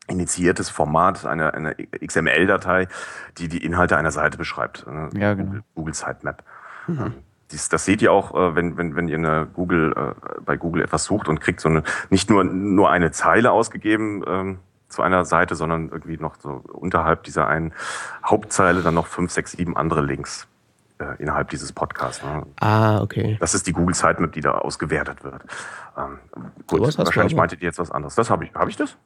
initiiertes 0.08 0.70
Format, 0.70 1.26
eine, 1.26 1.54
eine 1.54 1.76
XML-Datei, 1.76 2.88
die 3.38 3.48
die 3.48 3.64
Inhalte 3.64 3.98
einer 3.98 4.12
Seite 4.12 4.38
beschreibt. 4.38 4.86
Ja, 5.14 5.34
genau. 5.34 5.46
Google, 5.46 5.64
Google 5.76 5.94
Sitemap. 5.94 6.44
Mhm. 6.88 7.14
Dies, 7.52 7.70
das 7.70 7.86
seht 7.86 8.02
ihr 8.02 8.12
auch, 8.12 8.34
äh, 8.34 8.56
wenn, 8.56 8.78
wenn, 8.78 8.96
wenn 8.96 9.08
ihr 9.08 9.18
eine 9.18 9.48
Google, 9.54 9.94
äh, 9.96 10.42
bei 10.42 10.58
Google 10.58 10.84
etwas 10.84 11.04
sucht 11.04 11.28
und 11.28 11.42
kriegt 11.42 11.60
so 11.60 11.70
eine, 11.70 11.84
nicht 12.10 12.30
nur, 12.30 12.44
nur 12.44 12.90
eine 12.90 13.12
Zeile 13.12 13.52
ausgegeben 13.52 14.24
ähm, 14.26 14.60
zu 14.88 15.02
einer 15.02 15.26
Seite, 15.26 15.56
sondern 15.56 15.90
irgendwie 15.90 16.18
noch 16.18 16.36
so 16.40 16.64
unterhalb 16.72 17.24
dieser 17.24 17.48
einen 17.48 17.74
Hauptzeile 18.26 18.82
dann 18.82 18.94
noch 18.94 19.08
fünf, 19.08 19.32
sechs, 19.32 19.52
sieben 19.52 19.76
andere 19.76 20.02
Links 20.02 20.48
äh, 21.02 21.16
innerhalb 21.20 21.50
dieses 21.50 21.74
Podcasts. 21.74 22.24
Ne? 22.24 22.46
Ah, 22.60 23.02
okay. 23.02 23.38
Das 23.40 23.54
ist 23.54 23.66
die 23.68 23.74
Google 23.74 23.96
Sitemap, 23.96 24.32
die 24.34 24.42
da 24.42 24.52
ausgewertet 24.52 25.24
wird. 25.24 25.42
Ähm, 25.98 26.20
gut, 26.68 26.92
so 26.92 26.98
wahrscheinlich 27.00 27.36
meintet 27.36 27.62
ihr 27.62 27.68
jetzt 27.68 27.80
was 27.80 27.92
anderes. 27.92 28.16
Das 28.16 28.30
habe 28.30 28.46
ich. 28.46 28.54
Habe 28.54 28.70
ich 28.70 28.78
das? 28.78 28.98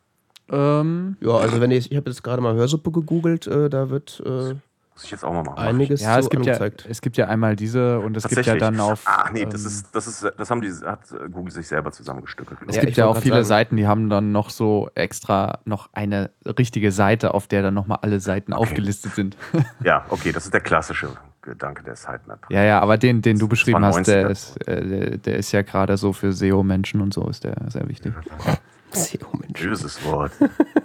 Ähm, 0.50 1.18
ja, 1.22 1.32
also 1.38 1.60
wenn 1.60 1.72
ich, 1.72 1.92
ich 1.92 1.98
habe 1.98 2.10
jetzt 2.10 2.24
gerade 2.24 2.42
mal 2.42 2.54
Hörsuppe 2.54 2.92
gegoogelt, 2.92 3.48
äh, 3.48 3.70
da 3.70 3.90
wird 3.90 4.22
äh, 4.26 4.56
muss 4.96 5.04
ich 5.04 5.12
jetzt 5.12 5.26
auch 5.26 5.34
mal 5.34 5.44
machen. 5.44 5.60
Einiges 5.60 6.02
ja, 6.02 6.18
es 6.18 6.30
gibt 6.30 6.48
angezeigt. 6.48 6.86
ja, 6.86 6.90
es 6.90 7.02
gibt 7.02 7.18
ja 7.18 7.28
einmal 7.28 7.58
diese 7.58 8.00
und 8.00 8.16
es 8.16 8.30
gibt 8.30 8.46
ja 8.46 8.56
dann 8.56 8.80
auf. 8.80 9.02
Ach 9.04 9.30
nee, 9.30 9.44
das 9.44 9.62
ähm, 9.62 9.68
ist, 9.68 9.94
das 9.94 10.08
ist, 10.08 10.32
das 10.38 10.50
haben 10.50 10.62
die, 10.62 10.72
hat 10.72 11.02
Google 11.34 11.52
sich 11.52 11.68
selber 11.68 11.92
zusammengestückelt. 11.92 12.62
Es 12.66 12.78
ja, 12.78 12.82
gibt 12.82 12.96
ja 12.96 13.06
auch 13.08 13.18
viele 13.18 13.44
sagen. 13.44 13.46
Seiten, 13.46 13.76
die 13.76 13.88
haben 13.88 14.10
dann 14.10 14.32
noch 14.32 14.50
so 14.50 14.90
extra 14.96 15.60
noch 15.66 15.90
eine 15.92 16.32
richtige 16.46 16.94
Seite, 16.94 17.34
auf 17.34 17.48
der 17.48 17.62
dann 17.62 17.74
nochmal 17.74 18.00
alle 18.04 18.22
Seiten 18.22 18.54
okay. 18.54 18.62
aufgelistet 18.62 19.16
sind. 19.16 19.36
ja, 19.84 20.06
okay, 20.10 20.32
das 20.32 20.46
ist 20.46 20.54
der 20.54 20.62
klassische 20.62 21.10
Gedanke 21.46 21.84
der 21.84 21.96
Sitemap. 21.96 22.46
Ja, 22.50 22.64
ja, 22.64 22.80
aber 22.80 22.98
den, 22.98 23.22
den 23.22 23.38
du 23.40 23.48
beschrieben 23.48 23.84
hast, 23.86 24.08
der 24.08 24.30
ist, 24.30 24.58
äh, 24.68 25.18
der 25.18 25.38
ist 25.38 25.52
ja 25.52 25.62
gerade 25.62 25.98
so 25.98 26.14
für 26.14 26.34
SEO-Menschen 26.34 27.02
und 27.02 27.14
so 27.14 27.28
ist 27.30 27.44
der 27.44 27.56
sehr 27.70 27.88
wichtig. 27.88 28.14
SEO-Menschen. 28.92 29.70
Böses 29.70 30.04
Wort. 30.06 30.32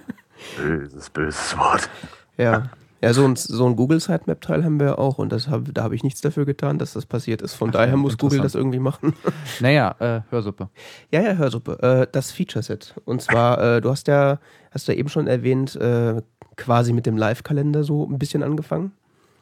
böses, 0.57 1.11
böses 1.11 1.57
Wort. 1.59 1.89
Ja. 2.37 2.71
Ja, 3.03 3.15
so 3.15 3.25
ein, 3.25 3.35
so 3.35 3.67
ein 3.67 3.77
Google 3.77 3.99
Sitemap-Teil 3.99 4.63
haben 4.63 4.79
wir 4.79 4.99
auch 4.99 5.17
und 5.17 5.33
das 5.33 5.49
hab, 5.49 5.73
da 5.73 5.85
habe 5.85 5.95
ich 5.95 6.03
nichts 6.03 6.21
dafür 6.21 6.45
getan, 6.45 6.79
dass 6.79 6.93
das 6.93 7.07
passiert 7.07 7.41
ist. 7.41 7.55
Von 7.55 7.71
Ach, 7.71 7.73
daher 7.73 7.97
muss 7.97 8.19
Google 8.19 8.41
das 8.41 8.55
irgendwie 8.55 8.79
machen. 8.79 9.15
Naja, 9.61 9.95
äh, 10.01 10.21
Hörsuppe. 10.29 10.69
Ja, 11.11 11.23
ja, 11.23 11.35
Hörsuppe. 11.35 11.79
Äh, 11.83 12.07
das 12.13 12.31
Feature-Set. 12.31 12.95
Und 13.07 13.23
zwar, 13.23 13.77
äh, 13.77 13.81
du 13.81 13.89
hast 13.89 14.07
ja, 14.07 14.39
hast 14.71 14.87
ja 14.87 14.95
eben 14.95 15.09
schon 15.09 15.29
erwähnt, 15.29 15.77
äh, 15.77 16.21
quasi 16.57 16.93
mit 16.93 17.07
dem 17.07 17.17
Live-Kalender 17.17 17.85
so 17.85 18.07
ein 18.07 18.19
bisschen 18.19 18.43
angefangen. 18.43 18.93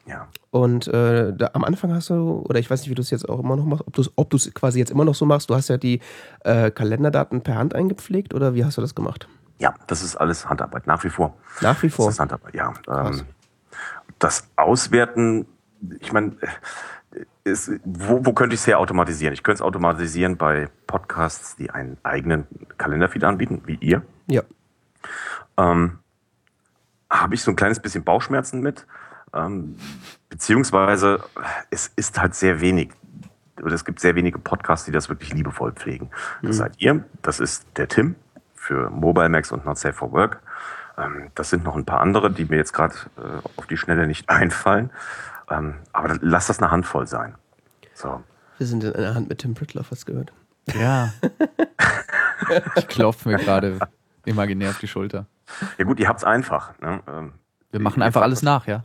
Ja. 0.09 0.27
Und 0.49 0.87
äh, 0.87 1.31
da, 1.33 1.51
am 1.53 1.63
Anfang 1.63 1.93
hast 1.93 2.09
du, 2.09 2.43
oder 2.49 2.59
ich 2.59 2.69
weiß 2.69 2.81
nicht, 2.81 2.89
wie 2.89 2.95
du 2.95 3.01
es 3.01 3.11
jetzt 3.11 3.29
auch 3.29 3.39
immer 3.39 3.55
noch 3.55 3.65
machst, 3.65 3.83
ob 4.15 4.29
du 4.29 4.37
es 4.37 4.53
quasi 4.55 4.79
jetzt 4.79 4.89
immer 4.89 5.05
noch 5.05 5.13
so 5.13 5.25
machst, 5.25 5.49
du 5.51 5.55
hast 5.55 5.67
ja 5.69 5.77
die 5.77 5.99
äh, 6.43 6.71
Kalenderdaten 6.71 7.41
per 7.41 7.55
Hand 7.55 7.75
eingepflegt 7.75 8.33
oder 8.33 8.55
wie 8.55 8.65
hast 8.65 8.77
du 8.77 8.81
das 8.81 8.95
gemacht? 8.95 9.27
Ja, 9.59 9.75
das 9.85 10.01
ist 10.01 10.15
alles 10.15 10.49
Handarbeit, 10.49 10.87
nach 10.87 11.03
wie 11.03 11.09
vor. 11.09 11.37
Nach 11.61 11.81
wie 11.83 11.89
vor? 11.89 12.05
Das 12.05 12.15
ist 12.15 12.19
Handarbeit, 12.19 12.55
ja. 12.55 12.73
Ähm, 12.87 13.21
das 14.17 14.47
Auswerten, 14.55 15.45
ich 15.99 16.11
meine, 16.11 16.35
ist, 17.43 17.71
wo, 17.83 18.25
wo 18.25 18.33
könnte 18.33 18.55
ich 18.55 18.61
es 18.61 18.67
her 18.67 18.79
automatisieren? 18.79 19.33
Ich 19.33 19.43
könnte 19.43 19.57
es 19.57 19.61
automatisieren 19.61 20.37
bei 20.37 20.69
Podcasts, 20.87 21.55
die 21.55 21.69
einen 21.69 21.97
eigenen 22.01 22.47
Kalenderfeed 22.77 23.23
anbieten, 23.23 23.61
wie 23.65 23.75
ihr. 23.75 24.01
Ja. 24.27 24.41
Ähm, 25.57 25.99
Habe 27.09 27.35
ich 27.35 27.43
so 27.43 27.51
ein 27.51 27.55
kleines 27.55 27.79
bisschen 27.79 28.03
Bauchschmerzen 28.03 28.61
mit. 28.61 28.87
Ähm, 29.33 29.75
beziehungsweise 30.29 31.23
es 31.69 31.91
ist 31.95 32.19
halt 32.19 32.35
sehr 32.35 32.61
wenig. 32.61 32.91
Oder 33.61 33.73
es 33.73 33.83
gibt 33.83 33.99
sehr 33.99 34.15
wenige 34.15 34.39
Podcasts, 34.39 34.85
die 34.85 34.91
das 34.91 35.09
wirklich 35.09 35.33
liebevoll 35.33 35.73
pflegen. 35.73 36.09
Das 36.41 36.55
mhm. 36.55 36.59
seid 36.59 36.73
ihr, 36.77 37.05
das 37.21 37.39
ist 37.39 37.65
der 37.75 37.87
Tim 37.87 38.15
für 38.55 38.89
Mobile 38.89 39.29
Max 39.29 39.51
und 39.51 39.65
Not 39.65 39.77
Safe 39.77 39.93
for 39.93 40.11
Work. 40.11 40.41
Ähm, 40.97 41.31
das 41.35 41.49
sind 41.49 41.63
noch 41.63 41.75
ein 41.75 41.85
paar 41.85 42.01
andere, 42.01 42.31
die 42.31 42.45
mir 42.45 42.57
jetzt 42.57 42.73
gerade 42.73 42.95
äh, 43.17 43.47
auf 43.57 43.67
die 43.67 43.77
Schnelle 43.77 44.07
nicht 44.07 44.29
einfallen. 44.29 44.91
Ähm, 45.49 45.75
aber 45.93 46.17
lass 46.21 46.47
das 46.47 46.59
eine 46.59 46.71
Handvoll 46.71 47.07
sein. 47.07 47.35
So. 47.93 48.23
Wir 48.57 48.67
sind 48.67 48.83
in 48.83 48.93
einer 48.93 49.15
Hand 49.15 49.29
mit 49.29 49.39
Tim 49.39 49.55
Pritloff, 49.55 49.91
hast 49.91 50.05
gehört? 50.05 50.31
Ja. 50.73 51.13
ich 52.75 52.87
klopfe 52.87 53.29
mir 53.29 53.37
gerade 53.37 53.79
imaginär 54.25 54.69
auf 54.69 54.79
die 54.79 54.87
Schulter. 54.87 55.25
Ja 55.77 55.85
gut, 55.85 55.99
ihr 55.99 56.07
habt 56.07 56.19
es 56.19 56.23
einfach. 56.23 56.77
Ne? 56.79 57.31
Wir 57.71 57.79
machen 57.79 58.01
einfach 58.01 58.23
alles 58.23 58.41
nach, 58.41 58.65
ja. 58.65 58.83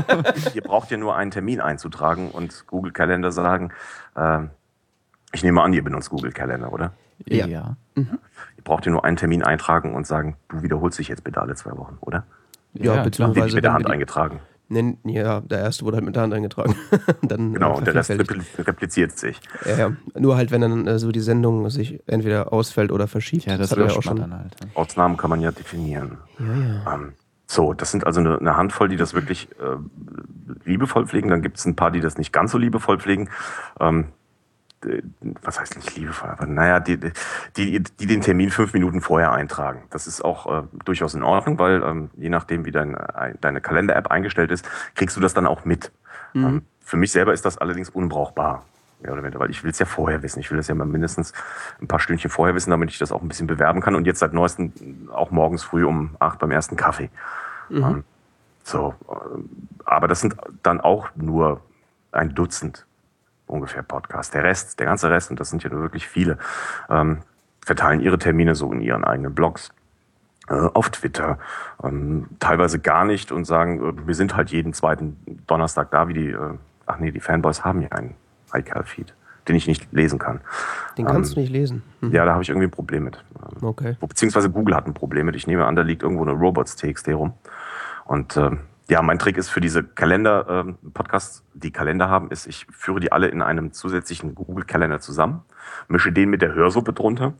ihr 0.54 0.62
braucht 0.62 0.90
ja 0.90 0.98
nur 0.98 1.16
einen 1.16 1.30
Termin 1.30 1.60
einzutragen 1.60 2.30
und 2.30 2.66
Google 2.66 2.92
Kalender 2.92 3.32
sagen, 3.32 3.72
äh, 4.14 4.40
ich 5.32 5.42
nehme 5.42 5.62
an, 5.62 5.72
ihr 5.72 5.82
benutzt 5.82 6.10
Google 6.10 6.32
Kalender, 6.32 6.72
oder? 6.72 6.92
Ja. 7.26 7.46
ja. 7.46 7.76
Mhm. 7.94 8.18
Ihr 8.56 8.64
braucht 8.64 8.86
ja 8.86 8.92
nur 8.92 9.04
einen 9.04 9.16
Termin 9.16 9.42
eintragen 9.42 9.94
und 9.94 10.06
sagen, 10.06 10.36
du 10.48 10.62
wiederholst 10.62 10.98
dich 10.98 11.08
jetzt 11.08 11.24
bitte 11.24 11.40
alle 11.40 11.54
zwei 11.54 11.76
Wochen, 11.76 11.96
oder? 12.00 12.24
Ja, 12.74 12.96
ja 12.96 13.02
beziehungsweise. 13.02 13.54
mit 13.54 13.64
der 13.64 13.72
Hand 13.72 13.86
eingetragen. 13.88 14.40
Nein, 14.70 14.98
ja, 15.04 15.40
der 15.40 15.60
erste 15.60 15.86
wurde 15.86 15.96
halt 15.96 16.04
mit 16.04 16.14
der 16.14 16.22
Hand 16.22 16.34
eingetragen. 16.34 16.76
dann, 17.22 17.54
genau, 17.54 17.78
und 17.78 17.86
der 17.86 17.94
Rest 17.94 18.10
repliziert 18.10 19.18
sich. 19.18 19.40
Ja, 19.64 19.76
ja. 19.78 19.92
Nur 20.14 20.36
halt, 20.36 20.50
wenn 20.50 20.60
dann 20.60 20.86
äh, 20.86 20.98
so 20.98 21.10
die 21.10 21.20
Sendung 21.20 21.70
sich 21.70 22.00
entweder 22.06 22.52
ausfällt 22.52 22.92
oder 22.92 23.08
verschiebt. 23.08 23.46
Ja, 23.46 23.56
das, 23.56 23.70
das 23.70 23.78
ja 23.78 23.98
auch 23.98 24.02
schon. 24.02 24.18
Dann 24.18 24.38
halt. 24.38 24.54
Ausnahmen 24.74 25.16
kann 25.16 25.30
man 25.30 25.40
ja 25.40 25.52
definieren. 25.52 26.18
Ja, 26.38 26.44
ja. 26.44 26.94
Ähm, 26.94 27.14
So, 27.50 27.72
das 27.72 27.90
sind 27.90 28.06
also 28.06 28.20
eine, 28.20 28.38
eine 28.38 28.56
Handvoll, 28.56 28.88
die 28.88 28.96
das 28.96 29.14
wirklich 29.14 29.48
äh, 29.52 29.76
liebevoll 30.64 31.06
pflegen. 31.06 31.30
Dann 31.30 31.40
gibt 31.40 31.56
es 31.56 31.64
ein 31.64 31.76
paar, 31.76 31.90
die 31.90 32.00
das 32.00 32.18
nicht 32.18 32.30
ganz 32.30 32.52
so 32.52 32.58
liebevoll 32.58 32.98
pflegen. 32.98 33.30
Ähm, 33.80 34.08
was 35.42 35.58
heißt 35.58 35.74
nicht 35.74 35.96
liebevoll, 35.96 36.30
aber 36.30 36.46
naja, 36.46 36.78
die, 36.78 37.00
die, 37.56 37.82
die 37.82 38.06
den 38.06 38.20
Termin 38.20 38.50
fünf 38.50 38.74
Minuten 38.74 39.00
vorher 39.00 39.32
eintragen. 39.32 39.82
Das 39.90 40.06
ist 40.06 40.24
auch 40.24 40.46
äh, 40.46 40.66
durchaus 40.84 41.14
in 41.14 41.24
Ordnung, 41.24 41.58
weil 41.58 41.82
ähm, 41.82 42.10
je 42.16 42.28
nachdem, 42.28 42.64
wie 42.64 42.70
dein, 42.70 42.96
deine 43.40 43.60
Kalender-App 43.60 44.08
eingestellt 44.08 44.52
ist, 44.52 44.68
kriegst 44.94 45.16
du 45.16 45.20
das 45.20 45.34
dann 45.34 45.48
auch 45.48 45.64
mit. 45.64 45.90
Mhm. 46.32 46.44
Ähm, 46.44 46.62
für 46.80 46.96
mich 46.96 47.10
selber 47.10 47.32
ist 47.32 47.44
das 47.44 47.58
allerdings 47.58 47.90
unbrauchbar. 47.90 48.64
Mehr 49.00 49.12
oder 49.12 49.22
weniger, 49.22 49.38
weil 49.38 49.50
ich 49.50 49.62
will 49.62 49.70
es 49.70 49.78
ja 49.78 49.86
vorher 49.86 50.22
wissen. 50.22 50.40
Ich 50.40 50.50
will 50.50 50.56
das 50.56 50.66
ja 50.66 50.74
mal 50.74 50.84
mindestens 50.84 51.32
ein 51.80 51.86
paar 51.86 52.00
Stündchen 52.00 52.30
vorher 52.30 52.54
wissen, 52.54 52.70
damit 52.70 52.90
ich 52.90 52.98
das 52.98 53.12
auch 53.12 53.22
ein 53.22 53.28
bisschen 53.28 53.46
bewerben 53.46 53.80
kann. 53.80 53.94
Und 53.94 54.06
jetzt 54.06 54.18
seit 54.18 54.32
neuestem 54.32 54.72
auch 55.12 55.30
morgens 55.30 55.62
früh 55.62 55.84
um 55.84 56.16
acht 56.18 56.40
beim 56.40 56.50
ersten 56.50 56.76
Kaffee. 56.76 57.10
Mhm. 57.68 57.84
Ähm, 57.84 58.04
so, 58.64 58.94
äh, 59.08 59.14
aber 59.84 60.08
das 60.08 60.20
sind 60.20 60.36
dann 60.62 60.80
auch 60.80 61.10
nur 61.14 61.60
ein 62.12 62.34
Dutzend 62.34 62.86
ungefähr 63.46 63.82
Podcasts. 63.82 64.32
Der 64.32 64.44
Rest, 64.44 64.78
der 64.78 64.86
ganze 64.86 65.10
Rest, 65.10 65.30
und 65.30 65.40
das 65.40 65.50
sind 65.50 65.62
ja 65.62 65.70
nur 65.70 65.80
wirklich 65.80 66.06
viele, 66.06 66.38
ähm, 66.90 67.18
verteilen 67.64 68.00
ihre 68.00 68.18
Termine 68.18 68.54
so 68.54 68.72
in 68.72 68.80
ihren 68.80 69.04
eigenen 69.04 69.34
Blogs 69.34 69.70
äh, 70.48 70.54
auf 70.54 70.90
Twitter, 70.90 71.38
ähm, 71.82 72.26
teilweise 72.40 72.78
gar 72.78 73.04
nicht 73.04 73.32
und 73.32 73.44
sagen, 73.44 73.82
äh, 73.82 74.06
wir 74.06 74.14
sind 74.14 74.36
halt 74.36 74.50
jeden 74.50 74.72
zweiten 74.72 75.16
Donnerstag 75.46 75.90
da, 75.90 76.08
wie 76.08 76.14
die, 76.14 76.30
äh, 76.30 76.54
ach 76.86 76.98
nee, 76.98 77.10
die 77.10 77.20
Fanboys 77.20 77.64
haben 77.64 77.82
ja 77.82 77.88
einen 77.90 78.14
iCal-Feed, 78.52 79.14
den 79.48 79.56
ich 79.56 79.66
nicht 79.66 79.92
lesen 79.92 80.18
kann. 80.18 80.40
Den 80.96 81.06
kannst 81.06 81.32
ähm, 81.32 81.34
du 81.34 81.40
nicht 81.40 81.52
lesen? 81.52 81.82
Mhm. 82.00 82.12
Ja, 82.12 82.24
da 82.24 82.32
habe 82.32 82.42
ich 82.42 82.48
irgendwie 82.48 82.66
ein 82.66 82.72
Problem 82.72 83.04
mit. 83.04 83.22
Okay. 83.60 83.96
Beziehungsweise 84.00 84.50
Google 84.50 84.74
hat 84.74 84.86
ein 84.86 84.94
Problem 84.94 85.26
mit. 85.26 85.36
Ich 85.36 85.46
nehme 85.46 85.66
an, 85.66 85.76
da 85.76 85.82
liegt 85.82 86.02
irgendwo 86.02 86.22
eine 86.22 86.32
Robots.txt 86.32 87.08
rum. 87.08 87.34
Und 88.04 88.36
äh, 88.36 88.50
ja, 88.88 89.02
mein 89.02 89.18
Trick 89.18 89.36
ist 89.36 89.50
für 89.50 89.60
diese 89.60 89.84
Kalender-Podcasts, 89.84 91.40
ähm, 91.40 91.60
die 91.60 91.70
Kalender 91.70 92.08
haben, 92.08 92.30
ist, 92.30 92.46
ich 92.46 92.66
führe 92.70 93.00
die 93.00 93.12
alle 93.12 93.28
in 93.28 93.42
einem 93.42 93.72
zusätzlichen 93.72 94.34
Google-Kalender 94.34 95.00
zusammen, 95.00 95.42
mische 95.88 96.10
den 96.10 96.30
mit 96.30 96.40
der 96.40 96.54
Hörsuppe 96.54 96.94
drunter, 96.94 97.34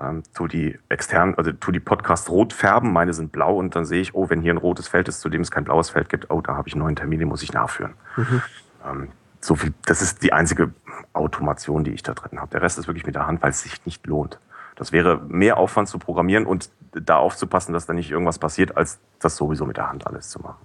ähm, 0.00 0.22
tu 0.34 0.46
die 0.46 0.78
extern, 0.88 1.34
also 1.36 1.50
tu 1.52 1.72
die 1.72 1.80
Podcasts 1.80 2.30
rot 2.30 2.52
färben, 2.52 2.92
meine 2.92 3.12
sind 3.12 3.32
blau 3.32 3.56
und 3.56 3.74
dann 3.74 3.84
sehe 3.84 4.00
ich, 4.00 4.14
oh, 4.14 4.30
wenn 4.30 4.40
hier 4.40 4.54
ein 4.54 4.58
rotes 4.58 4.86
Feld 4.86 5.08
ist, 5.08 5.20
zu 5.20 5.28
dem 5.28 5.40
es 5.40 5.50
kein 5.50 5.64
blaues 5.64 5.90
Feld 5.90 6.08
gibt, 6.08 6.30
oh, 6.30 6.40
da 6.40 6.56
habe 6.56 6.68
ich 6.68 6.74
einen 6.74 6.82
neuen 6.82 6.96
Termin, 6.96 7.18
den 7.18 7.28
muss 7.28 7.42
ich 7.42 7.52
nachführen. 7.52 7.94
Mhm. 8.16 8.42
Ähm, 8.88 9.08
so 9.44 9.56
viel, 9.56 9.74
das 9.84 10.00
ist 10.00 10.22
die 10.22 10.32
einzige 10.32 10.72
Automation, 11.12 11.84
die 11.84 11.92
ich 11.92 12.02
da 12.02 12.14
drin 12.14 12.40
habe. 12.40 12.50
Der 12.50 12.62
Rest 12.62 12.78
ist 12.78 12.86
wirklich 12.86 13.04
mit 13.04 13.14
der 13.14 13.26
Hand, 13.26 13.42
weil 13.42 13.50
es 13.50 13.62
sich 13.62 13.84
nicht 13.84 14.06
lohnt. 14.06 14.40
Das 14.76 14.90
wäre 14.90 15.20
mehr 15.28 15.58
Aufwand 15.58 15.88
zu 15.88 15.98
programmieren 15.98 16.46
und 16.46 16.70
da 16.92 17.16
aufzupassen, 17.16 17.72
dass 17.72 17.86
da 17.86 17.92
nicht 17.92 18.10
irgendwas 18.10 18.38
passiert, 18.38 18.76
als 18.76 18.98
das 19.20 19.36
sowieso 19.36 19.66
mit 19.66 19.76
der 19.76 19.88
Hand 19.88 20.06
alles 20.06 20.30
zu 20.30 20.40
machen. 20.40 20.64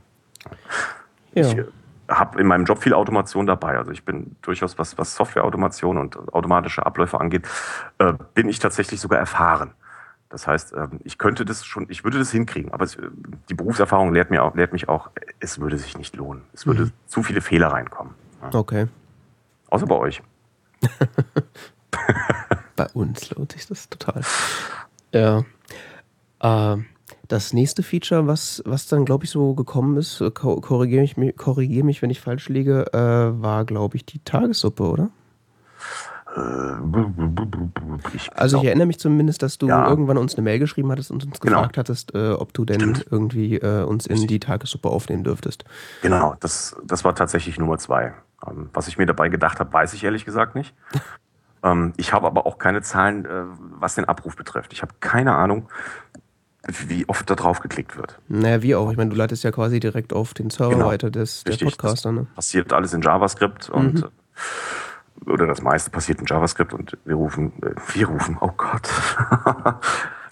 Ja. 1.33 1.45
Ich 1.45 1.57
habe 2.07 2.39
in 2.39 2.47
meinem 2.47 2.65
Job 2.65 2.81
viel 2.81 2.93
Automation 2.93 3.45
dabei. 3.45 3.77
Also 3.77 3.91
ich 3.91 4.03
bin 4.03 4.35
durchaus, 4.41 4.79
was, 4.79 4.97
was 4.97 5.15
Softwareautomation 5.15 5.97
und 5.97 6.33
automatische 6.33 6.85
Abläufe 6.85 7.19
angeht, 7.19 7.47
äh, 7.99 8.13
bin 8.33 8.49
ich 8.49 8.59
tatsächlich 8.59 8.99
sogar 8.99 9.19
erfahren. 9.19 9.73
Das 10.29 10.47
heißt, 10.47 10.73
äh, 10.73 10.87
ich 11.03 11.17
könnte 11.17 11.45
das 11.45 11.65
schon, 11.65 11.85
ich 11.89 12.03
würde 12.03 12.17
das 12.17 12.31
hinkriegen, 12.31 12.73
aber 12.73 12.85
es, 12.85 12.97
die 13.49 13.53
Berufserfahrung 13.53 14.13
lehrt, 14.13 14.31
mir 14.31 14.43
auch, 14.43 14.55
lehrt 14.55 14.73
mich 14.73 14.89
auch, 14.89 15.11
es 15.39 15.59
würde 15.59 15.77
sich 15.77 15.97
nicht 15.97 16.15
lohnen. 16.15 16.43
Es 16.53 16.65
würde 16.65 16.85
mhm. 16.85 16.91
zu 17.07 17.21
viele 17.21 17.41
Fehler 17.41 17.67
reinkommen. 17.67 18.15
Okay. 18.53 18.87
Außer 19.69 19.85
bei 19.85 19.95
euch. 19.95 20.21
bei 22.75 22.87
uns 22.93 23.29
lohnt 23.31 23.51
sich 23.51 23.67
das 23.67 23.89
total. 23.89 24.21
Ja. 25.13 25.43
Ähm, 26.41 26.85
das 27.27 27.53
nächste 27.53 27.83
Feature, 27.83 28.27
was, 28.27 28.63
was 28.65 28.87
dann, 28.87 29.05
glaube 29.05 29.25
ich, 29.25 29.29
so 29.29 29.53
gekommen 29.53 29.97
ist, 29.97 30.21
äh, 30.21 30.31
korrigiere 30.31 31.07
mich, 31.15 31.37
korrigier 31.37 31.83
mich, 31.83 32.01
wenn 32.01 32.09
ich 32.09 32.21
falsch 32.21 32.49
liege, 32.49 32.91
äh, 32.93 33.41
war, 33.41 33.65
glaube 33.65 33.97
ich, 33.97 34.05
die 34.05 34.19
Tagessuppe, 34.19 34.83
oder? 34.83 35.09
Ich 38.13 38.31
also 38.35 38.59
ich 38.59 38.65
erinnere 38.65 38.85
mich 38.85 38.99
zumindest, 38.99 39.41
dass 39.41 39.57
du 39.57 39.67
ja. 39.67 39.89
irgendwann 39.89 40.17
uns 40.17 40.35
eine 40.35 40.43
Mail 40.43 40.59
geschrieben 40.59 40.91
hattest 40.91 41.09
und 41.09 41.25
uns 41.25 41.39
genau. 41.39 41.57
gefragt 41.57 41.77
hattest, 41.77 42.13
äh, 42.13 42.31
ob 42.31 42.53
du 42.53 42.65
denn 42.65 42.79
Stimmt. 42.79 43.05
irgendwie 43.09 43.55
äh, 43.55 43.83
uns 43.83 44.05
in 44.05 44.27
die 44.27 44.39
Tagessuppe 44.39 44.89
aufnehmen 44.89 45.23
dürftest. 45.23 45.65
Genau, 46.01 46.35
das, 46.39 46.75
das 46.85 47.03
war 47.03 47.15
tatsächlich 47.15 47.57
Nummer 47.57 47.79
zwei. 47.79 48.13
Ähm, 48.45 48.69
was 48.73 48.87
ich 48.87 48.97
mir 48.97 49.05
dabei 49.05 49.29
gedacht 49.29 49.59
habe, 49.59 49.71
weiß 49.71 49.93
ich 49.93 50.03
ehrlich 50.03 50.25
gesagt 50.25 50.55
nicht. 50.55 50.75
ähm, 51.63 51.93
ich 51.97 52.13
habe 52.13 52.27
aber 52.27 52.45
auch 52.45 52.57
keine 52.57 52.81
Zahlen, 52.81 53.25
äh, 53.25 53.43
was 53.79 53.95
den 53.95 54.05
Abruf 54.05 54.35
betrifft. 54.35 54.73
Ich 54.73 54.81
habe 54.81 54.93
keine 54.99 55.35
Ahnung, 55.35 55.69
wie 56.67 57.07
oft 57.07 57.29
da 57.29 57.35
drauf 57.35 57.61
geklickt 57.61 57.97
wird. 57.97 58.19
Naja, 58.27 58.61
wie 58.61 58.75
auch. 58.75 58.91
Ich 58.91 58.97
meine, 58.97 59.09
du 59.09 59.15
leitest 59.15 59.43
ja 59.43 59.51
quasi 59.51 59.79
direkt 59.79 60.13
auf 60.13 60.33
den 60.33 60.49
Server 60.49 60.73
genau. 60.73 60.87
weiter 60.87 61.09
des, 61.09 61.43
der 61.43 61.57
Podcaster. 61.57 62.11
Ne? 62.11 62.27
passiert 62.35 62.73
alles 62.73 62.93
in 62.93 63.01
JavaScript 63.01 63.69
und 63.69 63.95
mhm. 63.95 64.03
Äh, 64.03 65.29
oder 65.29 65.47
das 65.47 65.61
meiste 65.61 65.89
passiert 65.89 66.19
in 66.21 66.25
JavaScript 66.25 66.73
und 66.73 66.97
wir 67.05 67.15
rufen, 67.15 67.51
äh, 67.61 67.75
wir 67.93 68.07
rufen, 68.07 68.37
oh 68.39 68.51
Gott. 68.55 68.89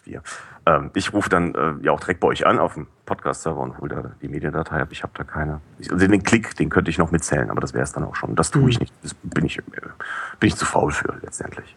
wir. 0.07 0.23
Ähm, 0.65 0.91
ich 0.95 1.13
rufe 1.13 1.29
dann 1.29 1.53
äh, 1.53 1.73
ja 1.83 1.91
auch 1.91 1.99
direkt 1.99 2.19
bei 2.19 2.27
euch 2.27 2.45
an 2.45 2.59
auf 2.59 2.73
dem 2.73 2.87
Podcast-Server 3.05 3.59
und 3.59 3.77
hole 3.79 3.95
da 3.95 4.11
die 4.21 4.27
Mediendatei 4.27 4.81
ab. 4.81 4.89
Ich 4.91 5.03
habe 5.03 5.13
da 5.15 5.23
keine. 5.23 5.61
Also 5.79 6.07
den 6.07 6.23
Klick, 6.23 6.55
den 6.55 6.69
könnte 6.69 6.89
ich 6.89 6.97
noch 6.97 7.11
mitzählen, 7.11 7.49
aber 7.49 7.61
das 7.61 7.73
wäre 7.73 7.83
es 7.83 7.91
dann 7.91 8.03
auch 8.03 8.15
schon. 8.15 8.35
Das 8.35 8.51
tue 8.51 8.69
ich 8.69 8.77
mhm. 8.77 8.83
nicht. 8.83 8.93
Das 9.03 9.13
bin 9.13 9.45
ich, 9.45 9.59
äh, 9.59 9.61
bin 10.39 10.47
ich 10.47 10.55
zu 10.55 10.65
faul 10.65 10.91
für 10.91 11.13
letztendlich. 11.21 11.75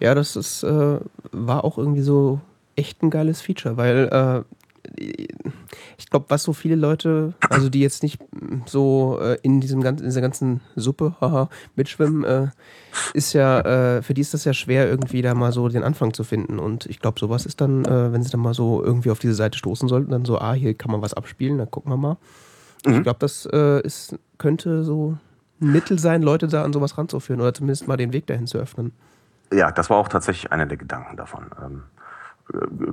Ja, 0.00 0.14
das 0.14 0.34
ist, 0.36 0.64
äh, 0.64 0.98
war 1.30 1.64
auch 1.64 1.78
irgendwie 1.78 2.02
so 2.02 2.40
echt 2.74 3.02
ein 3.02 3.10
geiles 3.10 3.40
Feature, 3.40 3.76
weil 3.76 4.08
äh, 4.10 4.54
ich 4.96 6.10
glaube, 6.10 6.26
was 6.28 6.42
so 6.42 6.52
viele 6.52 6.76
Leute, 6.76 7.34
also 7.48 7.68
die 7.68 7.80
jetzt 7.80 8.02
nicht 8.02 8.20
so 8.66 9.18
äh, 9.20 9.38
in 9.42 9.60
diesem 9.60 9.82
ganzen, 9.82 10.04
in 10.04 10.10
dieser 10.10 10.20
ganzen 10.20 10.60
Suppe 10.76 11.16
haha, 11.20 11.48
mitschwimmen, 11.76 12.24
äh, 12.24 12.48
ist 13.14 13.32
ja, 13.32 13.60
äh, 13.60 14.02
für 14.02 14.14
die 14.14 14.20
ist 14.20 14.34
das 14.34 14.44
ja 14.44 14.52
schwer, 14.52 14.88
irgendwie 14.88 15.22
da 15.22 15.34
mal 15.34 15.52
so 15.52 15.68
den 15.68 15.82
Anfang 15.82 16.12
zu 16.12 16.24
finden. 16.24 16.58
Und 16.58 16.86
ich 16.86 17.00
glaube, 17.00 17.18
sowas 17.18 17.46
ist 17.46 17.60
dann, 17.60 17.84
äh, 17.84 18.12
wenn 18.12 18.22
sie 18.22 18.30
dann 18.30 18.40
mal 18.40 18.54
so 18.54 18.82
irgendwie 18.82 19.10
auf 19.10 19.18
diese 19.18 19.34
Seite 19.34 19.58
stoßen 19.58 19.88
sollten, 19.88 20.10
dann 20.10 20.24
so, 20.24 20.38
ah, 20.38 20.52
hier 20.52 20.74
kann 20.74 20.90
man 20.90 21.02
was 21.02 21.14
abspielen, 21.14 21.58
dann 21.58 21.70
gucken 21.70 21.92
wir 21.92 21.96
mal. 21.96 22.16
Mhm. 22.86 22.96
Ich 22.96 23.02
glaube, 23.02 23.18
das 23.20 23.46
äh, 23.52 23.80
ist, 23.82 24.18
könnte 24.38 24.84
so 24.84 25.16
ein 25.60 25.72
Mittel 25.72 25.98
sein, 25.98 26.22
Leute 26.22 26.48
da 26.48 26.64
an 26.64 26.72
sowas 26.72 26.98
ranzuführen 26.98 27.40
oder 27.40 27.54
zumindest 27.54 27.88
mal 27.88 27.96
den 27.96 28.12
Weg 28.12 28.26
dahin 28.26 28.46
zu 28.46 28.58
öffnen. 28.58 28.92
Ja, 29.52 29.70
das 29.70 29.90
war 29.90 29.98
auch 29.98 30.08
tatsächlich 30.08 30.50
einer 30.50 30.66
der 30.66 30.78
Gedanken 30.78 31.16
davon. 31.16 31.50
Ähm 31.62 31.82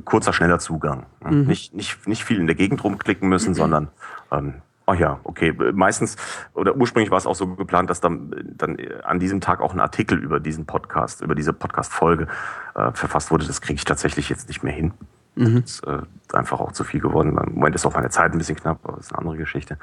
kurzer, 0.05 0.33
schneller 0.33 0.59
Zugang. 0.59 1.05
Mhm. 1.23 1.45
Nicht, 1.45 1.73
nicht, 1.73 2.07
nicht 2.07 2.23
viel 2.23 2.39
in 2.39 2.47
der 2.47 2.55
Gegend 2.55 2.83
rumklicken 2.83 3.27
müssen, 3.27 3.49
mhm. 3.49 3.55
sondern 3.55 3.87
ähm, 4.31 4.55
Ach 4.91 4.95
ja, 4.95 5.19
okay. 5.23 5.53
Meistens 5.73 6.15
oder 6.55 6.75
ursprünglich 6.75 7.11
war 7.11 7.19
es 7.19 7.27
auch 7.27 7.35
so 7.35 7.45
geplant, 7.55 7.91
dass 7.91 8.01
dann, 8.01 8.33
dann 8.57 8.75
an 9.03 9.19
diesem 9.19 9.39
Tag 9.39 9.61
auch 9.61 9.71
ein 9.71 9.79
Artikel 9.79 10.17
über 10.17 10.39
diesen 10.39 10.65
Podcast, 10.65 11.21
über 11.21 11.35
diese 11.35 11.53
Podcast-Folge 11.53 12.27
äh, 12.73 12.91
verfasst 12.93 13.29
wurde. 13.29 13.45
Das 13.45 13.61
kriege 13.61 13.75
ich 13.75 13.85
tatsächlich 13.85 14.29
jetzt 14.29 14.47
nicht 14.47 14.63
mehr 14.63 14.73
hin. 14.73 14.93
Mhm. 15.35 15.61
Das 15.61 15.71
ist 15.71 15.83
äh, 15.85 16.01
einfach 16.33 16.59
auch 16.59 16.71
zu 16.71 16.83
viel 16.83 16.99
geworden. 16.99 17.37
Im 17.37 17.55
Moment 17.55 17.75
ist 17.75 17.85
auch 17.85 17.93
meine 17.93 18.09
Zeit 18.09 18.31
ein 18.31 18.37
bisschen 18.37 18.55
knapp, 18.55 18.79
aber 18.83 18.97
das 18.97 19.07
ist 19.07 19.11
eine 19.13 19.19
andere 19.19 19.37
Geschichte. 19.37 19.77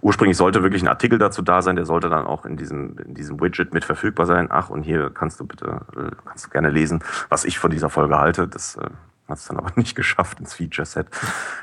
Ursprünglich 0.00 0.36
sollte 0.36 0.62
wirklich 0.62 0.82
ein 0.82 0.88
Artikel 0.88 1.18
dazu 1.18 1.42
da 1.42 1.62
sein, 1.62 1.76
der 1.76 1.86
sollte 1.86 2.08
dann 2.08 2.26
auch 2.26 2.44
in 2.44 2.56
diesem, 2.56 2.98
in 2.98 3.14
diesem 3.14 3.40
Widget 3.40 3.72
mit 3.72 3.84
verfügbar 3.84 4.26
sein. 4.26 4.48
Ach, 4.50 4.70
und 4.70 4.82
hier 4.82 5.10
kannst 5.10 5.40
du 5.40 5.46
bitte, 5.46 5.80
äh, 5.96 6.10
kannst 6.24 6.46
du 6.46 6.50
gerne 6.50 6.70
lesen, 6.70 7.02
was 7.28 7.44
ich 7.44 7.58
von 7.58 7.70
dieser 7.70 7.90
Folge 7.90 8.18
halte. 8.18 8.46
Das 8.46 8.76
äh, 8.76 8.90
hat 9.30 9.38
es 9.38 9.46
dann 9.46 9.56
aber 9.56 9.72
nicht 9.76 9.94
geschafft 9.94 10.40
ins 10.40 10.54
Feature-Set. 10.54 11.06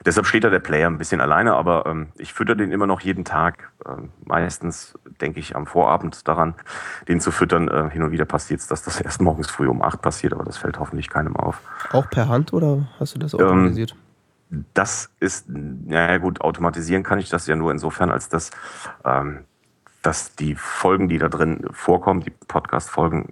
Deshalb 0.06 0.26
steht 0.26 0.44
da 0.44 0.50
der 0.50 0.60
Player 0.60 0.90
ein 0.90 0.98
bisschen 0.98 1.22
alleine, 1.22 1.56
aber 1.56 1.86
ähm, 1.86 2.08
ich 2.18 2.34
fütter 2.34 2.56
den 2.56 2.72
immer 2.72 2.88
noch 2.88 3.02
jeden 3.02 3.26
Tag. 3.26 3.72
Ähm, 3.88 4.10
meistens 4.26 4.98
denke 5.22 5.40
ich 5.40 5.56
am 5.56 5.68
Vorabend 5.68 6.28
daran, 6.28 6.56
den 7.08 7.20
zu 7.20 7.32
füttern. 7.32 7.68
Äh, 7.68 7.90
hin 7.92 8.04
und 8.04 8.12
wieder 8.12 8.26
passiert 8.26 8.60
es, 8.60 8.68
dass 8.68 8.84
das 8.84 9.02
erst 9.08 9.22
morgens 9.22 9.50
früh 9.50 9.68
um 9.68 9.82
acht 9.82 10.02
passiert, 10.02 10.34
aber 10.34 10.44
das 10.44 10.58
fällt 10.58 10.80
hoffentlich 10.80 11.10
keinem 11.10 11.36
auf. 11.36 11.62
Auch 11.92 12.10
per 12.10 12.28
Hand 12.28 12.54
oder 12.54 12.88
hast 13.00 13.16
du 13.16 13.20
das 13.20 13.34
ähm, 13.34 13.42
automatisiert? 13.42 13.92
Ähm, 13.92 14.08
das 14.74 15.10
ist, 15.20 15.50
naja 15.50 16.18
gut, 16.18 16.42
automatisieren 16.42 17.04
kann 17.04 17.20
ich 17.20 17.30
das 17.30 17.48
ja 17.48 17.56
nur 17.56 17.72
insofern, 17.72 18.10
als 18.10 18.30
dass, 18.30 18.52
ähm, 19.04 19.46
dass 20.02 20.36
die 20.36 20.56
Folgen, 20.56 21.10
die 21.10 21.18
da 21.18 21.28
drin 21.28 21.66
vorkommen, 21.72 22.22
die 22.22 22.30
Podcast-Folgen, 22.30 23.28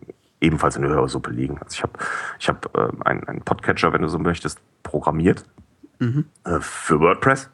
ebenfalls 0.45 0.75
in 0.75 0.83
der 0.83 0.91
Hörsuppe 0.91 1.31
liegen. 1.31 1.57
Also 1.59 1.73
ich 1.73 1.83
habe 1.83 1.93
ich 2.39 2.47
hab, 2.47 2.75
äh, 2.77 2.89
einen, 3.05 3.27
einen 3.27 3.41
Podcatcher, 3.41 3.91
wenn 3.93 4.01
du 4.01 4.07
so 4.07 4.19
möchtest, 4.19 4.59
programmiert 4.83 5.43
mhm. 5.99 6.25
äh, 6.43 6.59
für 6.59 6.99
WordPress. 6.99 7.49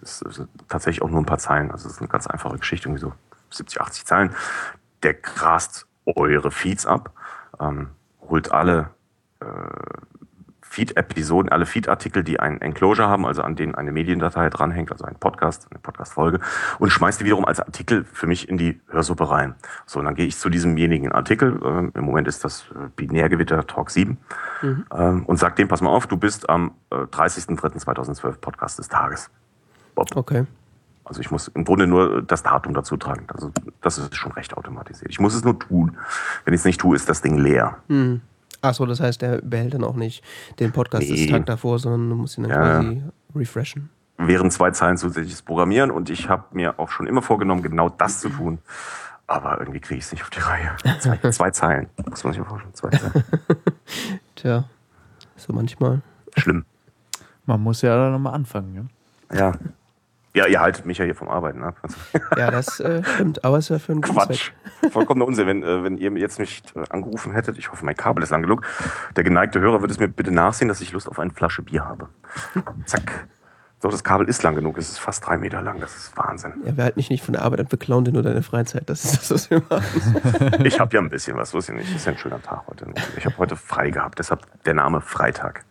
Das 0.00 0.22
ist 0.22 0.46
tatsächlich 0.68 1.02
auch 1.02 1.10
nur 1.10 1.20
ein 1.20 1.26
paar 1.26 1.38
Zeilen. 1.38 1.70
Also 1.70 1.88
es 1.88 1.94
ist 1.94 2.00
eine 2.00 2.08
ganz 2.08 2.26
einfache 2.26 2.58
Geschichte, 2.58 2.88
irgendwie 2.88 3.02
so 3.02 3.12
70, 3.50 3.80
80 3.80 4.06
Zeilen. 4.06 4.34
Der 5.02 5.14
grast 5.14 5.86
eure 6.06 6.50
Feeds 6.50 6.86
ab, 6.86 7.12
ähm, 7.60 7.88
holt 8.22 8.52
alle 8.52 8.90
äh, 9.40 9.46
Feed-Episoden, 10.70 11.50
alle 11.50 11.66
Feed-Artikel, 11.66 12.22
die 12.22 12.38
ein 12.38 12.60
Enclosure 12.60 13.08
haben, 13.08 13.26
also 13.26 13.42
an 13.42 13.56
denen 13.56 13.74
eine 13.74 13.90
Mediendatei 13.90 14.48
dranhängt, 14.50 14.92
also 14.92 15.04
ein 15.04 15.16
Podcast, 15.16 15.66
eine 15.68 15.80
Podcast-Folge, 15.80 16.38
und 16.78 16.90
schmeißt 16.90 17.20
die 17.20 17.24
wiederum 17.24 17.44
als 17.44 17.58
Artikel 17.58 18.04
für 18.04 18.28
mich 18.28 18.48
in 18.48 18.56
die 18.56 18.80
Hörsuppe 18.88 19.28
rein. 19.28 19.56
So, 19.84 19.98
und 19.98 20.04
dann 20.04 20.14
gehe 20.14 20.26
ich 20.26 20.36
zu 20.36 20.48
diesemjenigen 20.48 21.10
Artikel, 21.10 21.60
äh, 21.60 21.98
im 21.98 22.04
Moment 22.04 22.28
ist 22.28 22.44
das 22.44 22.66
äh, 22.70 22.88
Binärgewitter 22.94 23.66
Talk 23.66 23.90
7, 23.90 24.16
mhm. 24.62 24.84
ähm, 24.94 25.26
und 25.26 25.40
sag 25.40 25.56
dem, 25.56 25.66
pass 25.66 25.80
mal 25.80 25.90
auf, 25.90 26.06
du 26.06 26.16
bist 26.16 26.48
am 26.48 26.70
äh, 26.90 26.94
30.03.2012 26.94 28.36
Podcast 28.36 28.78
des 28.78 28.88
Tages. 28.88 29.28
Bob. 29.96 30.14
Okay. 30.14 30.46
Also 31.02 31.20
ich 31.20 31.32
muss 31.32 31.48
im 31.48 31.64
Grunde 31.64 31.88
nur 31.88 32.22
das 32.22 32.44
Datum 32.44 32.74
dazu 32.74 32.96
tragen. 32.96 33.26
Also 33.34 33.50
das 33.80 33.98
ist 33.98 34.14
schon 34.14 34.30
recht 34.30 34.56
automatisiert. 34.56 35.10
Ich 35.10 35.18
muss 35.18 35.34
es 35.34 35.42
nur 35.42 35.58
tun. 35.58 35.96
Wenn 36.44 36.54
ich 36.54 36.60
es 36.60 36.64
nicht 36.64 36.80
tue, 36.80 36.94
ist 36.94 37.08
das 37.08 37.22
Ding 37.22 37.38
leer. 37.38 37.78
Hm. 37.88 38.20
Achso, 38.62 38.86
das 38.86 39.00
heißt, 39.00 39.22
der 39.22 39.40
behält 39.42 39.74
dann 39.74 39.84
auch 39.84 39.96
nicht 39.96 40.22
den 40.58 40.72
Podcast 40.72 41.08
nee. 41.08 41.16
des 41.16 41.30
Tag 41.30 41.46
davor, 41.46 41.78
sondern 41.78 42.10
du 42.10 42.16
musst 42.16 42.38
ihn 42.38 42.44
dann 42.44 42.50
ja. 42.50 42.80
quasi 42.80 43.02
refreshen. 43.34 43.90
Wären 44.18 44.50
zwei 44.50 44.70
Zeilen 44.70 44.98
zusätzliches 44.98 45.42
Programmieren 45.42 45.90
und 45.90 46.10
ich 46.10 46.28
habe 46.28 46.44
mir 46.52 46.78
auch 46.78 46.90
schon 46.90 47.06
immer 47.06 47.22
vorgenommen, 47.22 47.62
genau 47.62 47.88
das 47.88 48.20
zu 48.20 48.28
tun. 48.28 48.58
Aber 49.26 49.60
irgendwie 49.60 49.80
kriege 49.80 49.98
ich 49.98 50.04
es 50.04 50.12
nicht 50.12 50.22
auf 50.22 50.30
die 50.30 50.40
Reihe. 50.40 50.72
Zwei, 50.98 51.16
zwei 51.30 51.50
Zeilen. 51.52 51.88
Muss 52.04 52.24
man 52.24 52.32
sich 52.32 52.42
mal 52.42 52.48
vorstellen. 52.48 52.74
Zwei 52.74 52.90
Zeilen. 52.90 53.24
Tja, 54.34 54.64
so 55.36 55.52
manchmal. 55.52 56.02
Schlimm. 56.36 56.64
Man 57.46 57.62
muss 57.62 57.80
ja 57.82 57.96
dann 57.96 58.12
nochmal 58.12 58.34
anfangen, 58.34 58.90
ja? 59.30 59.38
Ja. 59.38 59.52
Ja, 60.34 60.46
ihr 60.46 60.60
haltet 60.60 60.86
mich 60.86 60.98
ja 60.98 61.04
hier 61.04 61.14
vom 61.14 61.28
Arbeiten 61.28 61.62
ab. 61.64 61.76
Ja, 62.36 62.50
das 62.50 62.78
äh, 62.80 63.02
stimmt, 63.02 63.44
aber 63.44 63.58
es 63.58 63.64
ist 63.64 63.70
ja 63.70 63.78
für 63.78 63.92
einen 63.92 64.00
Quatsch. 64.00 64.52
Vollkommener 64.92 65.26
Unsinn. 65.26 65.46
Wenn, 65.46 65.62
äh, 65.62 65.82
wenn 65.82 65.98
ihr 65.98 66.10
jetzt 66.12 66.38
nicht 66.38 66.74
äh, 66.76 66.84
angerufen 66.90 67.32
hättet, 67.32 67.58
ich 67.58 67.70
hoffe, 67.70 67.84
mein 67.84 67.96
Kabel 67.96 68.22
ist 68.22 68.30
lang 68.30 68.42
genug, 68.42 68.62
der 69.16 69.24
geneigte 69.24 69.60
Hörer 69.60 69.80
würde 69.80 69.92
es 69.92 69.98
mir 69.98 70.08
bitte 70.08 70.30
nachsehen, 70.30 70.68
dass 70.68 70.80
ich 70.80 70.92
Lust 70.92 71.08
auf 71.08 71.18
eine 71.18 71.32
Flasche 71.32 71.62
Bier 71.62 71.84
habe. 71.84 72.08
Zack. 72.86 73.28
So, 73.82 73.88
das 73.88 74.04
Kabel 74.04 74.28
ist 74.28 74.42
lang 74.42 74.54
genug, 74.54 74.76
es 74.76 74.90
ist 74.90 74.98
fast 74.98 75.26
drei 75.26 75.38
Meter 75.38 75.62
lang, 75.62 75.80
das 75.80 75.96
ist 75.96 76.16
Wahnsinn. 76.16 76.52
Ja, 76.64 76.76
wir 76.76 76.84
halten 76.84 76.98
dich 76.98 77.08
nicht 77.08 77.24
von 77.24 77.32
der 77.32 77.42
Arbeit 77.42 77.60
ab, 77.60 77.66
wir 77.70 77.78
klauen 77.78 78.04
dir 78.04 78.12
nur 78.12 78.22
deine 78.22 78.42
Freizeit, 78.42 78.90
das 78.90 79.04
ist 79.04 79.16
das, 79.18 79.30
was 79.30 79.50
wir 79.50 79.62
machen. 79.70 80.64
ich 80.64 80.78
habe 80.78 80.94
ja 80.94 81.00
ein 81.00 81.08
bisschen 81.08 81.36
was, 81.36 81.50
so 81.50 81.58
ist 81.58 81.68
ja 81.68 81.74
nicht, 81.74 81.94
ist 81.94 82.04
ja 82.04 82.12
ein 82.12 82.18
schöner 82.18 82.42
Tag 82.42 82.64
heute. 82.66 82.86
Ich 83.16 83.24
habe 83.24 83.38
heute 83.38 83.56
frei 83.56 83.90
gehabt, 83.90 84.18
deshalb 84.18 84.42
der 84.64 84.74
Name 84.74 85.00
Freitag. 85.00 85.64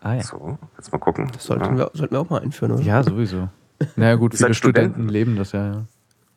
Ah, 0.00 0.14
ja. 0.14 0.22
So, 0.22 0.58
jetzt 0.78 0.90
mal 0.92 0.98
gucken. 0.98 1.30
Das 1.32 1.44
sollten, 1.44 1.76
ja. 1.76 1.76
wir, 1.76 1.90
sollten 1.92 2.14
wir 2.14 2.20
auch 2.20 2.30
mal 2.30 2.40
einführen, 2.40 2.72
oder? 2.72 2.82
Ja, 2.82 3.02
sowieso. 3.02 3.48
Naja, 3.96 4.14
gut, 4.16 4.34
viele 4.34 4.54
Studenten, 4.54 4.90
Studenten 4.92 5.08
leben 5.08 5.36
das 5.36 5.52
ja. 5.52 5.72
ja. 5.72 5.84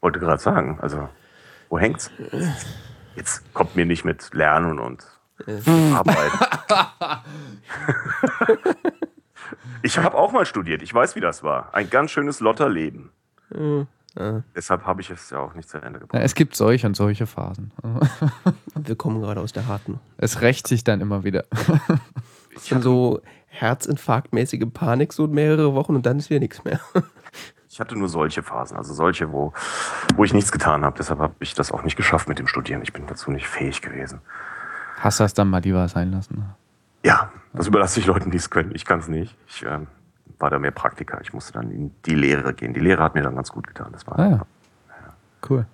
Wollte 0.01 0.19
gerade 0.19 0.41
sagen, 0.41 0.77
also, 0.81 1.09
wo 1.69 1.79
hängt's? 1.79 2.11
Jetzt 3.15 3.53
kommt 3.53 3.75
mir 3.75 3.85
nicht 3.85 4.05
mit 4.05 4.33
Lernen 4.33 4.79
und 4.79 5.05
Arbeiten. 5.93 6.37
ich 9.81 9.97
habe 9.97 10.15
auch 10.15 10.31
mal 10.31 10.45
studiert, 10.45 10.81
ich 10.81 10.93
weiß, 10.93 11.15
wie 11.15 11.21
das 11.21 11.43
war. 11.43 11.73
Ein 11.73 11.89
ganz 11.89 12.11
schönes 12.11 12.39
Lotterleben. 12.39 13.11
Mhm. 13.49 13.87
Ja. 14.17 14.43
Deshalb 14.55 14.85
habe 14.85 15.01
ich 15.01 15.09
es 15.09 15.29
ja 15.29 15.39
auch 15.39 15.55
nicht 15.55 15.67
zu 15.67 15.77
Ende 15.77 15.99
gebracht. 15.99 16.17
Ja, 16.17 16.21
es 16.21 16.35
gibt 16.35 16.55
solche 16.55 16.87
und 16.87 16.95
solche 16.95 17.27
Phasen. 17.27 17.71
Wir 18.75 18.95
kommen 18.95 19.21
gerade 19.21 19.41
aus 19.41 19.51
der 19.51 19.67
harten. 19.67 19.99
Es 20.17 20.39
rächt 20.39 20.67
sich 20.67 20.85
dann 20.85 21.01
immer 21.01 21.25
wieder. 21.25 21.43
Ich 22.55 22.69
bin 22.69 22.81
so 22.81 23.21
herzinfarktmäßige 23.59 24.65
Panik 24.73 25.13
so 25.13 25.27
mehrere 25.27 25.73
Wochen 25.73 25.95
und 25.95 26.05
dann 26.05 26.19
ist 26.19 26.29
wieder 26.29 26.39
nichts 26.39 26.63
mehr. 26.63 26.79
Ich 27.67 27.81
hatte 27.81 27.97
nur 27.97 28.07
solche 28.07 28.41
Phasen, 28.41 28.77
also 28.77 28.93
solche, 28.93 29.33
wo, 29.33 29.51
wo 30.15 30.23
ich 30.23 30.33
nichts 30.33 30.53
getan 30.53 30.85
habe. 30.85 30.95
Deshalb 30.97 31.19
habe 31.19 31.35
ich 31.41 31.55
das 31.55 31.73
auch 31.73 31.83
nicht 31.83 31.97
geschafft 31.97 32.29
mit 32.29 32.39
dem 32.39 32.47
Studieren. 32.47 32.81
Ich 32.81 32.93
bin 32.93 33.05
dazu 33.05 33.31
nicht 33.31 33.49
fähig 33.49 33.81
gewesen. 33.81 34.21
Hast 34.97 35.19
du 35.19 35.25
das 35.25 35.33
dann 35.33 35.49
mal 35.49 35.61
lieber 35.61 35.85
sein 35.89 36.09
lassen? 36.09 36.45
Ja, 37.03 37.33
das 37.51 37.67
überlasse 37.67 37.99
ich 37.99 38.05
Leuten, 38.05 38.31
die 38.31 38.37
es 38.37 38.49
können. 38.49 38.71
Ich 38.73 38.85
kann 38.85 38.99
es 38.99 39.09
nicht. 39.09 39.35
Ich 39.47 39.65
ähm, 39.65 39.87
war 40.39 40.49
da 40.49 40.57
mehr 40.57 40.71
Praktiker. 40.71 41.19
Ich 41.21 41.33
musste 41.33 41.51
dann 41.51 41.69
in 41.69 41.91
die 42.05 42.15
Lehre 42.15 42.53
gehen. 42.53 42.73
Die 42.73 42.79
Lehre 42.79 43.03
hat 43.03 43.13
mir 43.13 43.23
dann 43.23 43.35
ganz 43.35 43.51
gut 43.51 43.67
getan. 43.67 43.89
Das 43.91 44.07
war, 44.07 44.19
ah, 44.19 44.23
ja. 44.23 44.37
Ja. 44.37 44.45
Cool. 45.49 45.65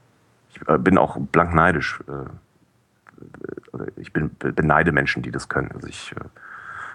Ich 0.50 0.68
äh, 0.68 0.80
bin 0.80 0.98
auch 0.98 1.18
blank 1.20 1.54
neidisch. 1.54 2.00
Äh, 2.08 3.82
ich 3.98 4.12
bin, 4.12 4.32
beneide 4.40 4.92
Menschen, 4.92 5.22
die 5.22 5.30
das 5.30 5.50
können. 5.50 5.72
Also 5.72 5.88
ich 5.88 6.14
äh, 6.14 6.26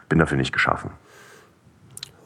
bin 0.08 0.18
dafür 0.18 0.36
nicht 0.36 0.52
geschaffen. 0.52 0.90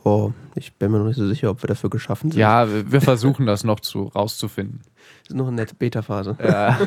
Oh, 0.03 0.33
ich 0.55 0.73
bin 0.75 0.91
mir 0.91 0.99
noch 0.99 1.07
nicht 1.07 1.17
so 1.17 1.29
sicher, 1.29 1.51
ob 1.51 1.63
wir 1.63 1.69
dafür 1.69 1.91
geschaffen 1.91 2.31
sind. 2.31 2.41
Ja, 2.41 2.67
wir 2.69 3.01
versuchen 3.01 3.45
das 3.45 3.65
noch 3.65 3.81
zu, 3.81 4.05
rauszufinden. 4.05 4.81
Das 5.23 5.31
ist 5.31 5.37
noch 5.37 5.47
eine 5.47 5.57
nette 5.57 5.75
Beta-Phase. 5.75 6.37
Ja. 6.43 6.79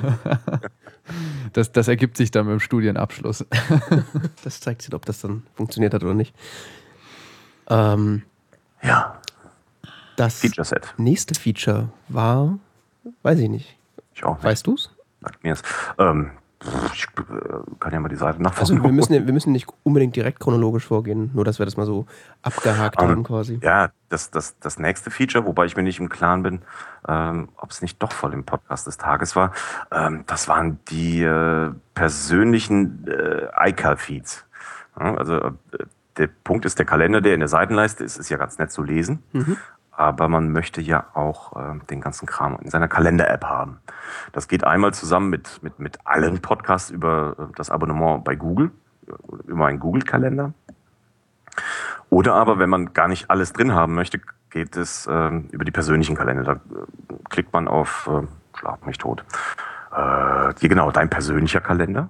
Das, 1.52 1.72
das 1.74 1.90
ergibt 1.90 2.16
sich 2.16 2.32
dann 2.32 2.46
mit 2.46 2.54
dem 2.54 2.60
Studienabschluss. 2.62 3.46
Das 4.44 4.62
zeigt 4.62 4.82
sich, 4.82 4.94
ob 4.94 5.06
das 5.06 5.20
dann 5.20 5.44
funktioniert 5.54 5.94
hat 5.94 6.02
oder 6.02 6.14
nicht. 6.14 6.34
Ähm, 7.70 8.24
ja. 8.82 9.20
Das 10.16 10.40
Feature 10.40 10.66
Set. 10.66 10.94
nächste 10.98 11.36
Feature 11.36 11.90
war, 12.08 12.58
weiß 13.22 13.40
ich 13.40 13.50
nicht. 13.50 13.76
Ich 14.16 14.24
auch 14.24 14.36
nicht. 14.36 14.44
Weißt 14.46 14.66
du 14.66 14.76
es? 14.76 14.92
Sagt 15.22 15.44
mir 15.44 15.54
es. 15.54 15.62
Ähm, 15.98 16.32
ich 16.94 17.06
äh, 17.06 17.80
kann 17.80 17.94
ja 17.94 18.00
mal 18.00 18.10
die 18.10 18.16
Seite 18.16 18.42
nachfassen. 18.42 18.78
Also 18.78 18.88
wir 18.88 18.94
müssen, 18.94 19.26
wir 19.26 19.34
müssen 19.34 19.52
nicht 19.52 19.68
unbedingt 19.84 20.16
direkt 20.16 20.40
chronologisch 20.40 20.86
vorgehen, 20.86 21.32
nur 21.34 21.46
dass 21.46 21.60
wir 21.60 21.66
das 21.66 21.78
mal 21.78 21.86
so 21.86 22.06
abgehakt 22.42 23.02
um, 23.02 23.10
haben 23.10 23.24
quasi. 23.24 23.60
Ja, 23.62 23.92
das, 24.10 24.32
das, 24.32 24.58
das 24.60 24.80
nächste 24.80 25.12
Feature, 25.12 25.46
wobei 25.46 25.66
ich 25.66 25.76
mir 25.76 25.84
nicht 25.84 26.00
im 26.00 26.10
Klaren 26.10 26.44
bin, 26.44 26.62
ähm, 27.08 27.50
ob 27.58 27.72
es 27.72 27.82
nicht 27.82 28.02
doch 28.02 28.12
voll 28.12 28.34
im 28.34 28.44
Podcast 28.44 28.88
des 28.88 28.98
Tages 28.98 29.36
war, 29.36 29.52
ähm, 29.92 30.24
das 30.28 30.48
waren 30.48 30.80
die 30.90 31.22
äh, 31.24 31.72
persönlichen 31.94 33.08
äh, 33.08 33.70
iCal-Feeds. 33.70 34.46
Ja, 35.00 35.16
also 35.16 35.38
äh, 35.38 35.52
der 36.18 36.30
Punkt 36.44 36.66
ist, 36.66 36.78
der 36.78 36.86
Kalender, 36.86 37.22
der 37.22 37.34
in 37.34 37.40
der 37.40 37.50
Seitenleiste 37.50 38.04
ist, 38.04 38.18
ist 38.18 38.30
ja 38.30 38.38
ganz 38.38 38.60
nett 38.60 38.72
zu 38.72 38.84
lesen. 38.84 39.24
Mhm 39.34 39.58
aber 39.96 40.28
man 40.28 40.52
möchte 40.52 40.82
ja 40.82 41.06
auch 41.14 41.56
äh, 41.56 41.80
den 41.90 42.02
ganzen 42.02 42.26
Kram 42.26 42.58
in 42.62 42.70
seiner 42.70 42.88
Kalender-App 42.88 43.46
haben. 43.46 43.80
Das 44.32 44.48
geht 44.48 44.64
einmal 44.64 44.94
zusammen 44.94 45.30
mit, 45.30 45.62
mit, 45.62 45.80
mit 45.80 46.00
allen 46.06 46.42
Podcasts 46.42 46.90
über 46.90 47.36
äh, 47.38 47.44
das 47.56 47.70
Abonnement 47.70 48.24
bei 48.24 48.36
Google, 48.36 48.72
über 49.46 49.68
einen 49.68 49.80
Google-Kalender. 49.80 50.54
Oder 52.10 52.34
aber, 52.36 52.60
wenn 52.60 52.70
man 52.70 52.94
gar 52.94 53.08
nicht 53.08 53.30
alles 53.30 53.54
drin 53.54 53.74
haben 53.74 53.96
möchte, 53.96 54.20
geht 54.50 54.76
es 54.78 55.08
äh, 55.08 55.30
über 55.52 55.66
die 55.66 55.72
persönlichen 55.72 56.16
Kalender. 56.16 56.44
Da 56.44 56.54
äh, 56.54 57.16
klickt 57.30 57.54
man 57.54 57.68
auf, 57.68 58.10
äh, 58.12 58.26
schlag 58.58 58.86
mich 58.86 58.98
tot, 58.98 59.24
äh, 59.92 60.54
genau, 60.68 60.92
dein 60.92 61.10
persönlicher 61.10 61.62
Kalender. 61.62 62.10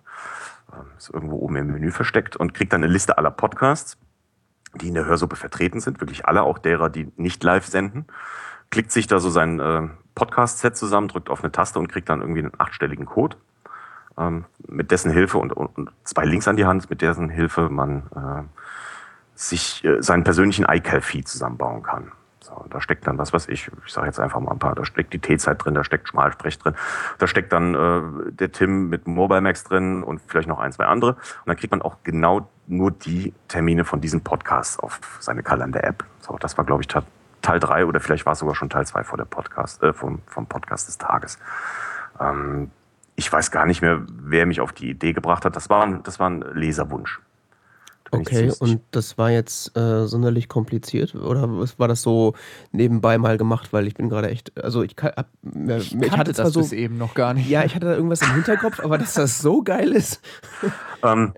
Äh, 0.72 0.98
ist 0.98 1.10
irgendwo 1.10 1.38
oben 1.38 1.58
im 1.58 1.68
Menü 1.68 1.92
versteckt 1.92 2.36
und 2.36 2.54
kriegt 2.54 2.72
dann 2.74 2.84
eine 2.84 2.92
Liste 2.92 3.18
aller 3.18 3.32
Podcasts 3.32 3.98
die 4.76 4.88
in 4.88 4.94
der 4.94 5.06
Hörsuppe 5.06 5.36
vertreten 5.36 5.80
sind, 5.80 6.02
wirklich 6.02 6.26
alle, 6.26 6.44
auch 6.44 6.58
derer, 6.58 6.90
die 6.90 7.12
nicht 7.16 7.44
live 7.44 7.66
senden, 7.66 8.06
klickt 8.70 8.92
sich 8.92 9.08
da 9.08 9.20
so 9.20 9.30
sein 9.30 9.60
äh, 9.60 9.88
Podcast-Set 10.16 10.76
zusammen, 10.76 11.08
drückt 11.08 11.30
auf 11.30 11.44
eine 11.44 11.52
Taste 11.52 11.80
und 11.80 11.88
kriegt 11.88 12.10
dann 12.10 12.22
irgendwie 12.22 12.42
einen 12.42 12.54
achtstelligen 12.58 13.06
Code, 13.06 13.38
ähm, 14.18 14.46
mit 14.68 14.92
dessen 14.92 15.12
Hilfe 15.12 15.38
und, 15.38 15.54
und, 15.54 15.68
und 15.78 15.92
zwei 16.04 16.26
Links 16.26 16.48
an 16.48 16.58
die 16.58 16.66
Hand, 16.66 16.90
mit 16.90 17.02
dessen 17.02 17.30
Hilfe 17.30 17.70
man 17.70 18.04
äh, 18.16 18.44
sich 19.36 19.84
äh, 19.84 20.02
seinen 20.02 20.24
persönlichen 20.24 20.66
iCal-Feed 20.66 21.28
zusammenbauen 21.28 21.84
kann. 21.84 22.12
So, 22.54 22.66
da 22.70 22.82
steckt 22.82 23.08
dann 23.08 23.18
was 23.18 23.34
weiß 23.34 23.48
ich, 23.50 23.72
ich 23.86 23.94
sage 23.94 24.08
jetzt 24.08 24.20
einfach 24.20 24.40
mal 24.40 24.52
ein 24.52 24.60
paar, 24.60 24.76
da 24.76 24.86
steckt 24.86 25.14
die 25.14 25.20
T-Zeit 25.20 25.64
drin, 25.64 25.74
da 25.74 25.84
steckt 25.84 26.10
Schmalsprech 26.10 26.60
drin, 26.60 26.76
da 27.18 27.28
steckt 27.28 27.52
dann 27.52 27.74
äh, 27.74 28.32
der 28.32 28.52
Tim 28.52 28.90
mit 28.90 29.08
Mobile 29.08 29.42
Max 29.42 29.64
drin 29.64 30.04
und 30.04 30.22
vielleicht 30.28 30.48
noch 30.48 30.60
ein, 30.60 30.72
zwei 30.72 30.86
andere. 30.86 31.14
Und 31.14 31.48
dann 31.48 31.58
kriegt 31.58 31.72
man 31.72 31.82
auch 31.82 31.98
genau 32.04 32.48
nur 32.68 32.92
die 32.92 33.34
Termine 33.48 33.86
von 33.86 34.02
diesem 34.02 34.22
Podcast 34.22 34.80
auf 34.82 35.00
seine 35.20 35.42
Kalender-App. 35.42 36.04
So, 36.20 36.38
das 36.38 36.58
war, 36.58 36.66
glaube 36.66 36.84
ich, 36.84 36.88
Teil 36.88 37.60
drei 37.60 37.86
oder 37.86 38.00
vielleicht 38.00 38.26
war 38.26 38.34
es 38.34 38.40
sogar 38.40 38.56
schon 38.56 38.70
Teil 38.70 38.86
zwei 38.86 39.04
vor 39.04 39.18
der 39.18 39.26
Podcast, 39.26 39.82
äh, 39.82 39.94
vom, 39.94 40.22
vom 40.28 40.46
Podcast 40.46 40.88
des 40.88 40.98
Tages. 40.98 41.40
Ähm, 42.20 42.70
ich 43.16 43.32
weiß 43.32 43.52
gar 43.52 43.66
nicht 43.66 43.82
mehr, 43.82 44.02
wer 44.08 44.46
mich 44.46 44.62
auf 44.62 44.74
die 44.74 44.90
Idee 44.90 45.14
gebracht 45.14 45.46
hat. 45.46 45.56
Das 45.56 45.70
war, 45.70 45.88
das 46.04 46.20
war 46.20 46.30
ein 46.30 46.44
Leserwunsch. 46.54 47.20
Okay, 48.14 48.52
und 48.60 48.82
das 48.92 49.18
war 49.18 49.32
jetzt 49.32 49.76
äh, 49.78 50.06
sonderlich 50.06 50.48
kompliziert 50.48 51.16
oder 51.16 51.50
war 51.78 51.88
das 51.88 52.02
so 52.02 52.34
nebenbei 52.72 53.18
mal 53.18 53.38
gemacht, 53.38 53.74
weil 53.74 53.88
ich 53.88 53.96
bin 53.96 54.10
gerade 54.10 54.30
echt, 54.30 54.58
also 54.64 54.84
ich, 54.84 54.96
kann, 54.96 55.12
ich, 55.68 56.00
ich 56.00 56.12
hatte 56.12 56.34
das 56.34 56.54
so, 56.54 56.60
bis 56.62 56.72
eben 56.72 56.98
noch 56.98 57.14
gar 57.14 57.34
nicht. 57.34 57.50
Ja, 57.50 57.64
ich 57.64 57.76
hatte 57.76 57.88
da 57.88 57.94
irgendwas 57.94 58.22
im 58.22 58.34
Hinterkopf, 58.34 58.80
aber 58.80 58.98
dass 58.98 59.14
das 59.14 59.40
so 59.40 59.62
geil 59.62 59.92
ist. 59.92 60.22
Ähm, 61.06 61.34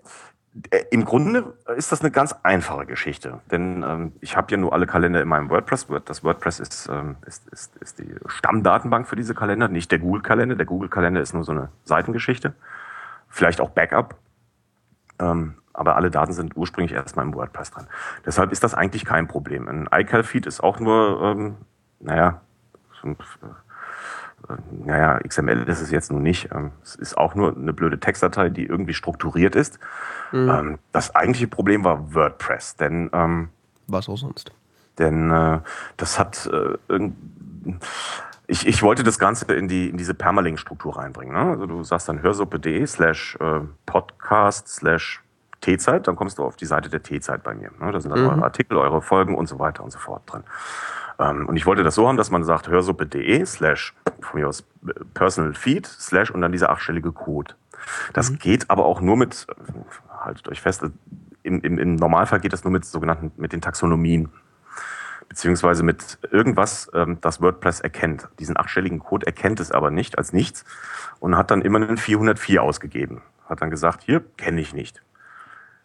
äh, 0.69 0.83
Im 0.91 1.03
Grunde 1.03 1.53
ist 1.75 1.91
das 1.91 2.01
eine 2.01 2.11
ganz 2.11 2.33
einfache 2.43 2.85
Geschichte, 2.85 3.41
denn 3.51 3.83
ähm, 3.83 4.13
ich 4.21 4.37
habe 4.37 4.51
ja 4.51 4.57
nur 4.57 4.73
alle 4.73 4.87
Kalender 4.87 5.21
in 5.21 5.27
meinem 5.27 5.49
WordPress. 5.49 5.87
Das 6.05 6.23
WordPress 6.23 6.59
ist, 6.59 6.87
ähm, 6.89 7.17
ist, 7.25 7.47
ist, 7.49 7.75
ist 7.77 7.99
die 7.99 8.15
Stammdatenbank 8.27 9.07
für 9.07 9.15
diese 9.15 9.35
Kalender, 9.35 9.67
nicht 9.67 9.91
der 9.91 9.99
Google-Kalender. 9.99 10.55
Der 10.55 10.65
Google-Kalender 10.65 11.19
ist 11.19 11.33
nur 11.33 11.43
so 11.43 11.51
eine 11.51 11.69
Seitengeschichte, 11.83 12.53
vielleicht 13.27 13.59
auch 13.59 13.71
Backup. 13.71 14.15
Ähm, 15.19 15.55
aber 15.75 15.95
alle 15.95 16.11
Daten 16.11 16.33
sind 16.33 16.55
ursprünglich 16.55 16.93
erstmal 16.93 17.25
im 17.25 17.33
WordPress 17.33 17.71
drin. 17.71 17.87
Deshalb 18.25 18.51
ist 18.51 18.63
das 18.63 18.73
eigentlich 18.73 19.05
kein 19.05 19.27
Problem. 19.27 19.67
Ein 19.67 19.87
iCal-Feed 19.91 20.45
ist 20.45 20.61
auch 20.61 20.79
nur, 20.79 21.21
ähm, 21.21 21.55
naja, 21.99 22.41
äh, 23.03 23.07
naja, 24.71 25.19
XML 25.19 25.63
ist 25.63 25.81
es 25.81 25.91
jetzt 25.91 26.11
nur 26.11 26.21
nicht. 26.21 26.49
Ähm, 26.53 26.71
es 26.83 26.95
ist 26.95 27.17
auch 27.17 27.35
nur 27.35 27.55
eine 27.55 27.73
blöde 27.73 27.99
Textdatei, 27.99 28.49
die 28.49 28.65
irgendwie 28.65 28.93
strukturiert 28.93 29.55
ist. 29.55 29.79
Mhm. 30.31 30.49
Ähm, 30.49 30.79
das 30.91 31.15
eigentliche 31.15 31.47
Problem 31.47 31.83
war 31.83 32.13
WordPress, 32.13 32.75
denn 32.75 33.09
ähm, 33.13 33.49
was 33.87 34.09
auch 34.09 34.17
sonst. 34.17 34.51
Denn 34.97 35.29
äh, 35.29 35.59
das 35.97 36.17
hat 36.19 36.49
äh, 36.51 37.09
ich, 38.47 38.67
ich 38.67 38.83
wollte 38.83 39.03
das 39.03 39.19
Ganze 39.19 39.51
in, 39.53 39.67
die, 39.67 39.89
in 39.89 39.97
diese 39.97 40.13
Permalink-Struktur 40.13 40.97
reinbringen. 40.97 41.33
Ne? 41.33 41.51
Also 41.51 41.65
du 41.65 41.83
sagst 41.83 42.07
dann 42.09 42.21
hörsuppe.de 42.21 42.85
slash 42.85 43.37
äh, 43.39 43.61
podcast 43.85 44.67
slash 44.67 45.21
T-Zeit, 45.65 46.07
dann 46.07 46.15
kommst 46.15 46.37
du 46.37 46.43
auf 46.43 46.55
die 46.55 46.65
Seite 46.65 46.89
der 46.89 47.01
T-Zeit 47.01 47.43
bei 47.43 47.55
mir. 47.55 47.71
Ne? 47.79 47.91
Da 47.91 47.99
sind 47.99 48.11
dann 48.11 48.23
mhm. 48.23 48.29
eure 48.29 48.43
Artikel, 48.43 48.77
eure 48.77 49.01
Folgen 49.01 49.35
und 49.35 49.47
so 49.47 49.57
weiter 49.57 49.83
und 49.83 49.91
so 49.91 49.99
fort 49.99 50.21
drin. 50.27 50.43
Ähm, 51.17 51.47
und 51.47 51.55
ich 51.55 51.65
wollte 51.65 51.83
das 51.83 51.95
so 51.95 52.07
haben, 52.07 52.17
dass 52.17 52.29
man 52.29 52.43
sagt, 52.43 52.67
hörsuppe.de 52.67 53.45
slash, 53.45 53.95
von 54.21 54.39
mir 54.39 54.47
aus 54.47 54.63
Personal 55.13 55.53
Feed 55.53 55.87
slash 55.87 56.29
und 56.29 56.41
dann 56.41 56.51
dieser 56.51 56.69
achtstellige 56.69 57.11
Code. 57.11 57.55
Das 58.13 58.31
mhm. 58.31 58.39
geht 58.39 58.69
aber 58.69 58.85
auch 58.85 59.01
nur 59.01 59.17
mit, 59.17 59.47
haltet 60.19 60.47
euch 60.47 60.61
fest, 60.61 60.85
im, 61.43 61.61
im, 61.61 61.77
im 61.77 61.95
Normalfall 61.95 62.39
geht 62.39 62.53
das 62.53 62.63
nur 62.63 62.71
mit 62.71 62.85
sogenannten, 62.85 63.31
mit 63.37 63.53
den 63.53 63.61
Taxonomien 63.61 64.29
beziehungsweise 65.27 65.83
mit 65.83 66.19
irgendwas, 66.31 66.89
ähm, 66.93 67.17
das 67.21 67.41
WordPress 67.41 67.81
erkennt. 67.81 68.29
Diesen 68.39 68.57
achtstelligen 68.57 68.99
Code 68.99 69.25
erkennt 69.25 69.59
es 69.59 69.71
aber 69.71 69.91
nicht 69.91 70.17
als 70.17 70.33
nichts 70.33 70.65
und 71.19 71.35
hat 71.35 71.51
dann 71.51 71.61
immer 71.61 71.77
einen 71.77 71.97
404 71.97 72.61
ausgegeben. 72.61 73.21
Hat 73.49 73.61
dann 73.61 73.69
gesagt, 73.69 74.03
hier 74.03 74.23
kenne 74.37 74.61
ich 74.61 74.73
nicht. 74.73 75.01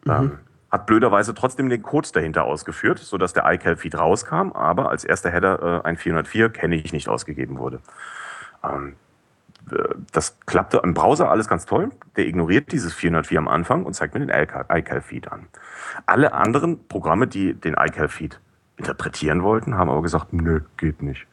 Mhm. 0.05 0.13
Ähm, 0.13 0.39
hat 0.71 0.87
blöderweise 0.87 1.35
trotzdem 1.35 1.69
den 1.69 1.83
Code 1.83 2.09
dahinter 2.13 2.45
ausgeführt, 2.45 2.99
sodass 2.99 3.33
der 3.33 3.45
iCal-Feed 3.51 3.99
rauskam, 3.99 4.53
aber 4.53 4.89
als 4.91 5.05
erster 5.05 5.31
Header 5.31 5.83
äh, 5.85 5.87
ein 5.87 5.97
404 5.97 6.51
kenne 6.51 6.77
ich 6.77 6.93
nicht 6.93 7.09
ausgegeben 7.09 7.59
wurde. 7.59 7.81
Ähm, 8.63 8.95
äh, 9.71 9.95
das 10.13 10.39
klappte 10.47 10.81
im 10.85 10.95
Browser 10.95 11.29
alles 11.29 11.49
ganz 11.49 11.67
toll. 11.67 11.91
Der 12.17 12.27
ignoriert 12.27 12.71
dieses 12.71 12.95
404 12.95 13.39
am 13.39 13.49
Anfang 13.49 13.85
und 13.85 13.95
zeigt 13.95 14.15
mir 14.15 14.25
den 14.25 14.31
iCal-Feed 14.31 15.33
an. 15.33 15.49
Alle 16.07 16.35
anderen 16.35 16.87
Programme, 16.87 17.27
die 17.27 17.55
den 17.55 17.75
iCal-Feed 17.75 18.39
interpretieren 18.77 19.43
wollten, 19.43 19.77
haben 19.77 19.91
aber 19.91 20.03
gesagt, 20.03 20.33
nö, 20.33 20.61
geht 20.77 21.03
nicht. 21.03 21.27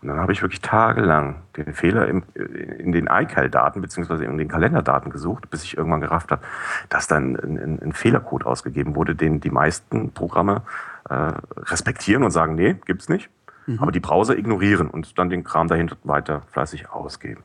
Und 0.00 0.08
dann 0.08 0.18
habe 0.18 0.32
ich 0.32 0.42
wirklich 0.42 0.60
tagelang 0.60 1.42
den 1.56 1.72
Fehler 1.74 2.08
im, 2.08 2.22
in 2.34 2.92
den 2.92 3.06
iCal-Daten 3.06 3.80
beziehungsweise 3.80 4.24
in 4.24 4.38
den 4.38 4.48
Kalenderdaten 4.48 5.10
gesucht, 5.10 5.50
bis 5.50 5.64
ich 5.64 5.76
irgendwann 5.76 6.00
gerafft 6.00 6.30
habe, 6.30 6.42
dass 6.88 7.06
dann 7.06 7.36
ein, 7.36 7.58
ein, 7.58 7.82
ein 7.82 7.92
Fehlercode 7.92 8.46
ausgegeben 8.46 8.94
wurde, 8.94 9.14
den 9.14 9.40
die 9.40 9.50
meisten 9.50 10.12
Programme 10.12 10.62
äh, 11.08 11.32
respektieren 11.56 12.22
und 12.22 12.30
sagen, 12.30 12.54
nee, 12.54 12.76
gibt's 12.84 13.08
nicht. 13.08 13.30
Mhm. 13.66 13.78
Aber 13.80 13.92
die 13.92 14.00
Browser 14.00 14.36
ignorieren 14.36 14.88
und 14.88 15.18
dann 15.18 15.30
den 15.30 15.44
Kram 15.44 15.68
dahinter 15.68 15.96
weiter 16.04 16.42
fleißig 16.52 16.90
ausgeben. 16.90 17.42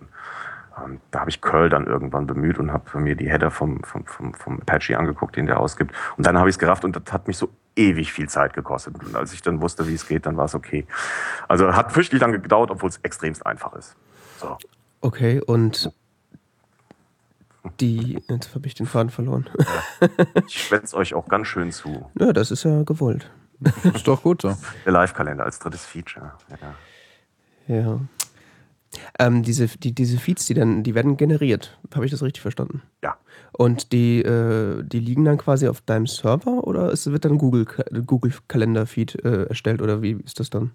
Ähm, 0.77 0.99
da 1.11 1.21
habe 1.21 1.29
ich 1.29 1.41
Curl 1.41 1.69
dann 1.69 1.85
irgendwann 1.85 2.25
bemüht 2.25 2.57
und 2.57 2.71
habe 2.71 2.99
mir 2.99 3.15
die 3.15 3.29
Header 3.29 3.51
vom, 3.51 3.83
vom, 3.83 4.05
vom, 4.05 4.33
vom 4.33 4.59
Apache 4.61 4.97
angeguckt, 4.97 5.35
den 5.35 5.45
der 5.45 5.59
ausgibt. 5.59 5.93
Und 6.17 6.25
dann 6.25 6.37
habe 6.37 6.49
ich 6.49 6.55
es 6.55 6.59
gerafft 6.59 6.83
und 6.83 6.95
das 6.95 7.13
hat 7.13 7.27
mich 7.27 7.37
so 7.37 7.49
ewig 7.75 8.11
viel 8.11 8.29
Zeit 8.29 8.53
gekostet. 8.53 8.95
Und 9.03 9.15
als 9.15 9.33
ich 9.33 9.41
dann 9.41 9.61
wusste, 9.61 9.87
wie 9.87 9.93
es 9.93 10.07
geht, 10.07 10.25
dann 10.25 10.37
war 10.37 10.45
es 10.45 10.55
okay. 10.55 10.85
Also 11.47 11.73
hat 11.75 11.91
fürchterlich 11.91 12.21
lange 12.21 12.39
gedauert, 12.39 12.71
obwohl 12.71 12.89
es 12.89 12.97
extremst 13.03 13.45
einfach 13.45 13.73
ist. 13.73 13.95
So. 14.37 14.57
Okay, 15.01 15.41
und 15.41 15.91
die, 17.79 18.21
jetzt 18.29 18.55
habe 18.55 18.67
ich 18.67 18.75
den 18.75 18.85
Faden 18.85 19.09
verloren. 19.09 19.49
Ja. 19.99 20.07
Ich 20.47 20.63
schwätze 20.63 20.95
euch 20.97 21.13
auch 21.13 21.27
ganz 21.27 21.47
schön 21.47 21.71
zu. 21.71 22.09
Ja, 22.19 22.33
das 22.33 22.51
ist 22.51 22.63
ja 22.63 22.83
gewollt. 22.83 23.29
ist 23.83 24.07
doch 24.07 24.21
gut 24.23 24.41
so. 24.41 24.57
Der 24.85 24.91
Live-Kalender 24.91 25.45
als 25.45 25.59
drittes 25.59 25.85
Feature. 25.85 26.33
Ja. 27.67 27.75
ja. 27.75 27.99
Ähm, 29.19 29.43
diese, 29.43 29.67
die, 29.67 29.93
diese 29.93 30.17
Feeds, 30.17 30.45
die 30.45 30.53
dann, 30.53 30.83
die 30.83 30.95
werden 30.95 31.17
generiert. 31.17 31.79
Habe 31.93 32.05
ich 32.05 32.11
das 32.11 32.21
richtig 32.21 32.41
verstanden? 32.41 32.81
Ja. 33.03 33.17
Und 33.51 33.91
die, 33.91 34.21
äh, 34.21 34.83
die 34.83 34.99
liegen 34.99 35.25
dann 35.25 35.37
quasi 35.37 35.67
auf 35.67 35.81
deinem 35.81 36.07
Server 36.07 36.65
oder 36.67 36.91
es 36.91 37.09
wird 37.09 37.25
dann 37.25 37.37
Google, 37.37 37.65
Google 38.05 38.33
Kalender-Feed 38.47 39.23
äh, 39.23 39.43
erstellt 39.45 39.81
oder 39.81 40.01
wie 40.01 40.13
ist 40.23 40.39
das 40.39 40.49
dann? 40.49 40.71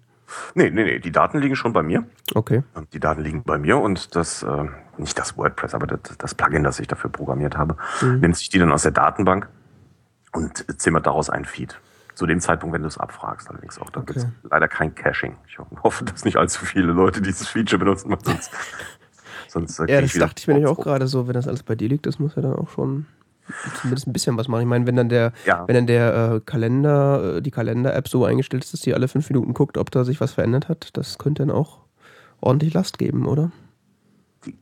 Nee, 0.53 0.69
nee, 0.69 0.83
nee, 0.83 0.99
die 0.99 1.11
Daten 1.11 1.39
liegen 1.39 1.55
schon 1.55 1.73
bei 1.73 1.83
mir. 1.83 2.05
Okay. 2.35 2.63
Die 2.93 2.99
Daten 2.99 3.21
liegen 3.21 3.43
bei 3.43 3.57
mir 3.57 3.77
und 3.77 4.15
das, 4.15 4.43
äh, 4.43 4.65
nicht 4.97 5.17
das 5.17 5.37
WordPress, 5.37 5.73
aber 5.73 5.87
das, 5.87 6.17
das 6.17 6.35
Plugin, 6.35 6.63
das 6.63 6.79
ich 6.79 6.87
dafür 6.87 7.09
programmiert 7.09 7.57
habe, 7.57 7.75
mhm. 8.01 8.19
nimmt 8.19 8.37
sich 8.37 8.49
die 8.49 8.59
dann 8.59 8.71
aus 8.71 8.83
der 8.83 8.91
Datenbank 8.91 9.49
und 10.33 10.65
zimmert 10.79 11.07
daraus 11.07 11.29
einen 11.29 11.45
Feed. 11.45 11.79
Zu 12.19 12.25
dem 12.25 12.41
Zeitpunkt, 12.41 12.73
wenn 12.73 12.81
du 12.81 12.89
es 12.89 12.97
abfragst, 12.97 13.49
allerdings 13.49 13.79
auch. 13.79 13.89
Da 13.91 14.01
okay. 14.01 14.11
gibt 14.13 14.25
es 14.25 14.49
leider 14.51 14.67
kein 14.67 14.93
Caching. 14.93 15.37
Ich 15.47 15.57
hoffe, 15.57 16.03
dass 16.03 16.25
nicht 16.25 16.35
allzu 16.35 16.65
viele 16.65 16.91
Leute 16.91 17.21
dieses 17.21 17.47
Feature 17.47 17.79
benutzen, 17.79 18.13
sonst, 18.21 18.51
sonst 19.47 19.79
äh, 19.79 19.85
Ja, 19.89 20.01
das 20.01 20.11
dachte 20.11 20.41
ich 20.41 20.47
mir 20.47 20.55
nämlich 20.55 20.69
auch 20.69 20.83
gerade 20.83 21.07
so, 21.07 21.27
wenn 21.27 21.35
das 21.35 21.47
alles 21.47 21.63
bei 21.63 21.75
dir 21.75 21.87
liegt, 21.87 22.05
das 22.05 22.19
muss 22.19 22.35
ja 22.35 22.41
dann 22.41 22.55
auch 22.55 22.67
schon 22.71 23.05
zumindest 23.79 24.05
ein 24.05 24.11
bisschen 24.11 24.35
was 24.35 24.49
machen. 24.49 24.63
Ich 24.63 24.67
meine, 24.67 24.85
wenn 24.85 24.97
dann 24.97 25.07
der, 25.07 25.31
ja. 25.45 25.65
wenn 25.65 25.75
dann 25.75 25.87
der 25.87 26.33
äh, 26.33 26.39
Kalender, 26.41 27.37
äh, 27.37 27.41
die 27.41 27.51
Kalender-App 27.51 28.09
so 28.09 28.25
eingestellt 28.25 28.65
ist, 28.65 28.73
dass 28.73 28.81
die 28.81 28.93
alle 28.93 29.07
fünf 29.07 29.29
Minuten 29.29 29.53
guckt, 29.53 29.77
ob 29.77 29.89
da 29.89 30.03
sich 30.03 30.19
was 30.19 30.33
verändert 30.33 30.67
hat, 30.67 30.89
das 30.97 31.19
könnte 31.19 31.45
dann 31.45 31.55
auch 31.55 31.85
ordentlich 32.41 32.73
Last 32.73 32.97
geben, 32.97 33.27
oder? 33.27 33.53
Die, 34.45 34.57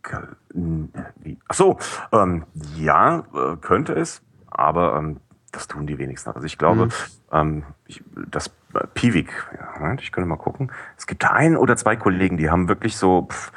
ach 1.48 1.56
so, 1.56 1.80
ähm, 2.12 2.44
ja, 2.78 3.24
äh, 3.34 3.58
könnte 3.58 3.94
es, 3.94 4.22
aber 4.48 4.96
ähm, 4.96 5.22
das 5.58 5.68
tun 5.68 5.88
die 5.88 5.98
wenigsten. 5.98 6.30
Also 6.32 6.46
ich 6.46 6.58
glaube, 6.58 6.86
mhm. 6.86 6.92
ähm, 7.32 7.64
ich, 7.88 8.04
das 8.30 8.48
äh, 8.74 8.86
Piwik, 8.94 9.32
ja, 9.58 9.94
ich 9.96 10.12
könnte 10.12 10.30
mal 10.30 10.38
gucken. 10.38 10.72
Es 10.98 11.08
gibt 11.08 11.26
ein 11.26 11.58
oder 11.58 11.76
zwei 11.76 11.96
Kollegen, 11.96 12.38
die 12.38 12.50
haben 12.50 12.68
wirklich 12.68 12.96
so, 12.96 13.28
pff, 13.30 13.52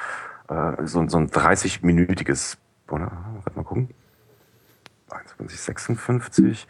äh, 0.49 0.87
so, 0.87 1.07
so 1.09 1.19
ein 1.19 1.29
30-minütiges, 1.29 2.57
oder? 2.89 3.13
Warte 3.45 3.57
mal 3.57 3.65
gucken. 3.65 3.91
21, 5.11 5.61
56, 5.61 6.69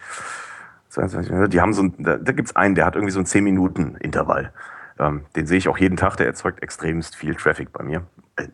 22, 0.89 1.51
die 1.51 1.61
haben 1.61 1.74
so 1.74 1.83
ein, 1.83 1.95
da, 1.99 2.16
da 2.16 2.33
gibt 2.33 2.49
es 2.49 2.57
einen, 2.57 2.74
der 2.74 2.87
hat 2.87 2.95
irgendwie 2.95 3.12
so 3.12 3.20
ein 3.20 3.26
10-Minuten-Intervall. 3.26 4.53
Ähm, 4.99 5.24
den 5.37 5.47
sehe 5.47 5.59
ich 5.59 5.68
auch 5.68 5.78
jeden 5.78 5.97
Tag, 5.97 6.16
der 6.16 6.26
erzeugt 6.26 6.62
extremst 6.62 7.14
viel 7.14 7.35
Traffic 7.35 7.72
bei 7.72 7.85
mir. 7.85 8.03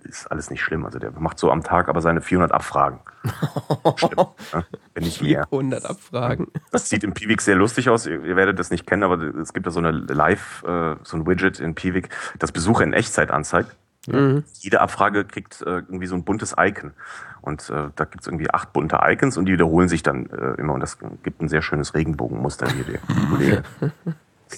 Ist 0.04 0.30
alles 0.30 0.50
nicht 0.50 0.62
schlimm. 0.62 0.84
Also 0.84 0.98
der 0.98 1.10
macht 1.12 1.38
so 1.38 1.50
am 1.50 1.62
Tag 1.62 1.88
aber 1.88 2.00
seine 2.00 2.20
400 2.20 2.52
Abfragen. 2.52 3.00
Stimmt, 3.96 4.16
ne? 4.16 4.66
Wenn 4.94 5.04
nicht 5.04 5.22
mehr. 5.22 5.46
400 5.48 5.84
Abfragen. 5.84 6.48
Das 6.70 6.88
sieht 6.88 7.04
im 7.04 7.14
Piwik 7.14 7.40
sehr 7.42 7.56
lustig 7.56 7.88
aus. 7.88 8.06
Ihr 8.06 8.36
werdet 8.36 8.58
das 8.58 8.70
nicht 8.70 8.86
kennen, 8.86 9.02
aber 9.02 9.20
es 9.22 9.52
gibt 9.52 9.66
da 9.66 9.70
so 9.70 9.80
eine 9.80 9.90
Live, 9.90 10.62
äh, 10.64 10.96
so 11.02 11.16
ein 11.16 11.26
Widget 11.26 11.60
in 11.60 11.74
Piwik, 11.74 12.08
das 12.38 12.52
Besucher 12.52 12.84
in 12.84 12.92
Echtzeit 12.92 13.30
anzeigt. 13.30 13.76
Mhm. 14.06 14.44
Jede 14.60 14.80
Abfrage 14.80 15.24
kriegt 15.24 15.62
äh, 15.62 15.78
irgendwie 15.78 16.06
so 16.06 16.14
ein 16.14 16.24
buntes 16.24 16.54
Icon. 16.58 16.92
Und 17.40 17.70
äh, 17.70 17.90
da 17.94 18.04
gibt 18.04 18.22
es 18.22 18.26
irgendwie 18.26 18.50
acht 18.50 18.72
bunte 18.72 18.98
Icons 19.02 19.36
und 19.36 19.46
die 19.46 19.52
wiederholen 19.52 19.88
sich 19.88 20.02
dann 20.02 20.26
äh, 20.30 20.60
immer. 20.60 20.74
Und 20.74 20.80
das 20.80 20.98
gibt 21.22 21.40
ein 21.40 21.48
sehr 21.48 21.62
schönes 21.62 21.94
Regenbogenmuster 21.94 22.68
hier, 22.68 22.84
der 22.84 22.98
Kollege. 23.30 23.62
okay. 23.80 23.90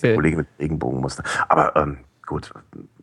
Der 0.03 0.14
Kollege 0.14 0.37
mit 0.39 0.47
Regenbogenmuster. 0.59 1.24
Aber 1.49 1.76
ähm, 1.76 1.99
gut, 2.26 2.53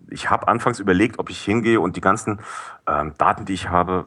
ich 0.09 0.29
habe 0.29 0.47
anfangs 0.47 0.79
überlegt, 0.79 1.19
ob 1.19 1.29
ich 1.29 1.41
hingehe 1.41 1.79
und 1.79 1.95
die 1.95 2.01
ganzen 2.01 2.39
ähm, 2.87 3.13
Daten, 3.17 3.45
die 3.45 3.53
ich 3.53 3.69
habe, 3.69 4.05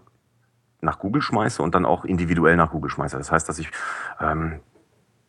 nach 0.81 0.99
Google 0.99 1.23
schmeiße 1.23 1.63
und 1.63 1.75
dann 1.75 1.85
auch 1.85 2.05
individuell 2.05 2.57
nach 2.57 2.71
Google 2.71 2.91
schmeiße. 2.91 3.17
Das 3.17 3.33
heißt, 3.33 3.49
dass 3.49 3.59
ich 3.59 3.71
ähm, 4.21 4.61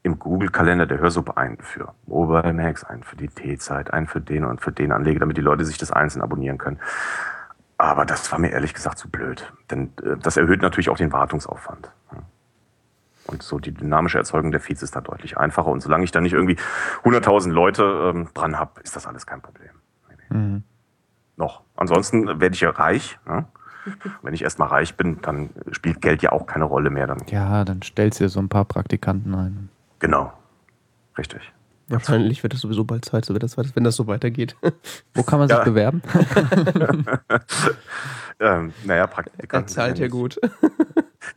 im 0.03 0.20
Google-Kalender 0.20 0.86
der 0.86 0.99
Hörsuppe 0.99 1.38
einen 1.38 1.57
für 1.57 1.93
Mobile 2.05 2.53
Max, 2.53 2.84
einen 2.84 3.03
für 3.03 3.15
die 3.15 3.28
T-Zeit, 3.28 3.91
einen 3.91 4.07
für 4.07 4.22
den 4.22 4.45
und 4.45 4.61
für 4.61 4.72
den 4.72 4.91
anlege, 4.91 5.20
damit 5.20 5.38
die 5.38 5.41
Leute 5.41 5.65
sich 5.65 5.78
das 5.78 5.91
einzeln 5.91 6.22
abonnieren 6.22 6.57
können. 6.57 6.80
Aber 7.78 8.05
das 8.05 8.32
war 8.32 8.39
mir 8.39 8.49
ehrlich 8.49 8.74
gesagt 8.74 8.97
zu 8.97 9.09
blöd. 9.09 9.51
Denn 9.72 9.93
äh, 10.03 10.17
das 10.17 10.38
erhöht 10.38 10.61
natürlich 10.61 10.89
auch 10.89 10.97
den 10.97 11.11
Wartungsaufwand. 11.11 11.91
Und 13.28 13.43
so 13.43 13.59
die 13.59 13.72
dynamische 13.72 14.17
Erzeugung 14.17 14.51
der 14.51 14.59
Feeds 14.59 14.82
ist 14.82 14.95
da 14.95 15.01
deutlich 15.01 15.38
einfacher. 15.38 15.67
Und 15.67 15.82
solange 15.82 16.03
ich 16.03 16.11
da 16.11 16.20
nicht 16.20 16.34
irgendwie 16.34 16.57
100.000 17.03 17.51
Leute 17.51 18.11
ähm, 18.13 18.30
dran 18.34 18.57
habe, 18.57 18.82
ist 18.82 18.95
das 18.95 19.05
alles 19.05 19.28
kein 19.28 19.41
Problem. 19.41 19.70
Mhm. 20.30 20.63
Noch. 21.38 21.61
Ansonsten 21.75 22.27
werde 22.27 22.53
ich 22.53 22.61
ja 22.61 22.69
reich. 22.69 23.17
Ne? 23.25 23.45
Wenn 24.21 24.34
ich 24.34 24.43
erstmal 24.43 24.69
reich 24.69 24.95
bin, 24.95 25.21
dann 25.21 25.49
spielt 25.71 26.01
Geld 26.01 26.21
ja 26.21 26.32
auch 26.32 26.45
keine 26.45 26.65
Rolle 26.65 26.89
mehr. 26.89 27.07
Dann. 27.07 27.23
Ja, 27.30 27.63
dann 27.63 27.82
stellst 27.82 28.19
du 28.19 28.25
dir 28.25 28.30
so 28.30 28.39
ein 28.39 28.49
paar 28.49 28.65
Praktikanten 28.65 29.34
ein. 29.34 29.69
Genau. 29.99 30.34
Richtig. 31.17 31.53
Wahrscheinlich 31.89 32.43
wird 32.43 32.53
es 32.53 32.61
sowieso 32.61 32.84
bald 32.84 33.03
Zeit, 33.03 33.25
so 33.25 33.34
wird 33.34 33.41
das, 33.41 33.57
wenn 33.57 33.84
das 33.84 33.95
so 33.95 34.05
weitergeht. 34.05 34.55
Wo 35.15 35.23
kann 35.23 35.39
man 35.39 35.47
sich 35.47 35.57
ja. 35.57 35.63
bewerben? 35.63 36.03
ähm, 38.39 38.73
naja, 38.86 39.07
Praktikanten. 39.07 39.69
Er 39.69 39.73
zahlt 39.73 39.97
ja 39.97 40.07
gut. 40.07 40.39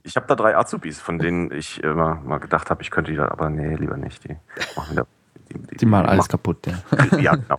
Ich 0.03 0.17
habe 0.17 0.27
da 0.27 0.35
drei 0.35 0.57
Azubis, 0.57 1.01
von 1.01 1.19
denen 1.19 1.51
ich 1.51 1.83
immer 1.83 2.17
mal 2.17 2.39
gedacht 2.39 2.69
habe, 2.69 2.83
ich 2.83 2.91
könnte 2.91 3.11
die 3.11 3.17
da, 3.17 3.29
aber 3.29 3.49
nee, 3.49 3.77
lieber 3.77 3.97
nicht. 3.97 4.25
Die 4.25 4.37
machen, 4.77 4.97
da, 4.97 5.07
die, 5.49 5.59
die, 5.59 5.77
die 5.79 5.87
machen 5.87 6.07
alles 6.07 6.29
kaputt, 6.29 6.67
ja. 6.67 7.19
Ja, 7.19 7.37
genau. 7.37 7.59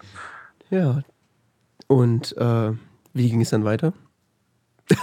ja. 0.70 1.02
Und 1.88 2.36
äh, 2.36 2.72
wie 3.12 3.30
ging 3.30 3.40
es 3.40 3.50
dann 3.50 3.64
weiter? 3.64 3.92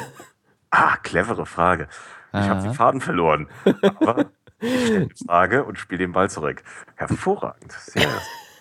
Ah, 0.76 0.98
clevere 0.98 1.46
Frage. 1.46 1.88
Ich 2.34 2.50
habe 2.50 2.64
den 2.64 2.74
Faden 2.74 3.00
verloren. 3.00 3.48
Aber 4.00 4.32
ich 4.60 4.86
stelle 4.88 5.06
die 5.20 5.26
Frage 5.26 5.66
und 5.66 5.78
spiele 5.78 6.00
den 6.00 6.14
Ball 6.14 6.32
zurück. 6.32 6.64
Hervorragend. 6.96 7.72
Sehr 7.74 8.10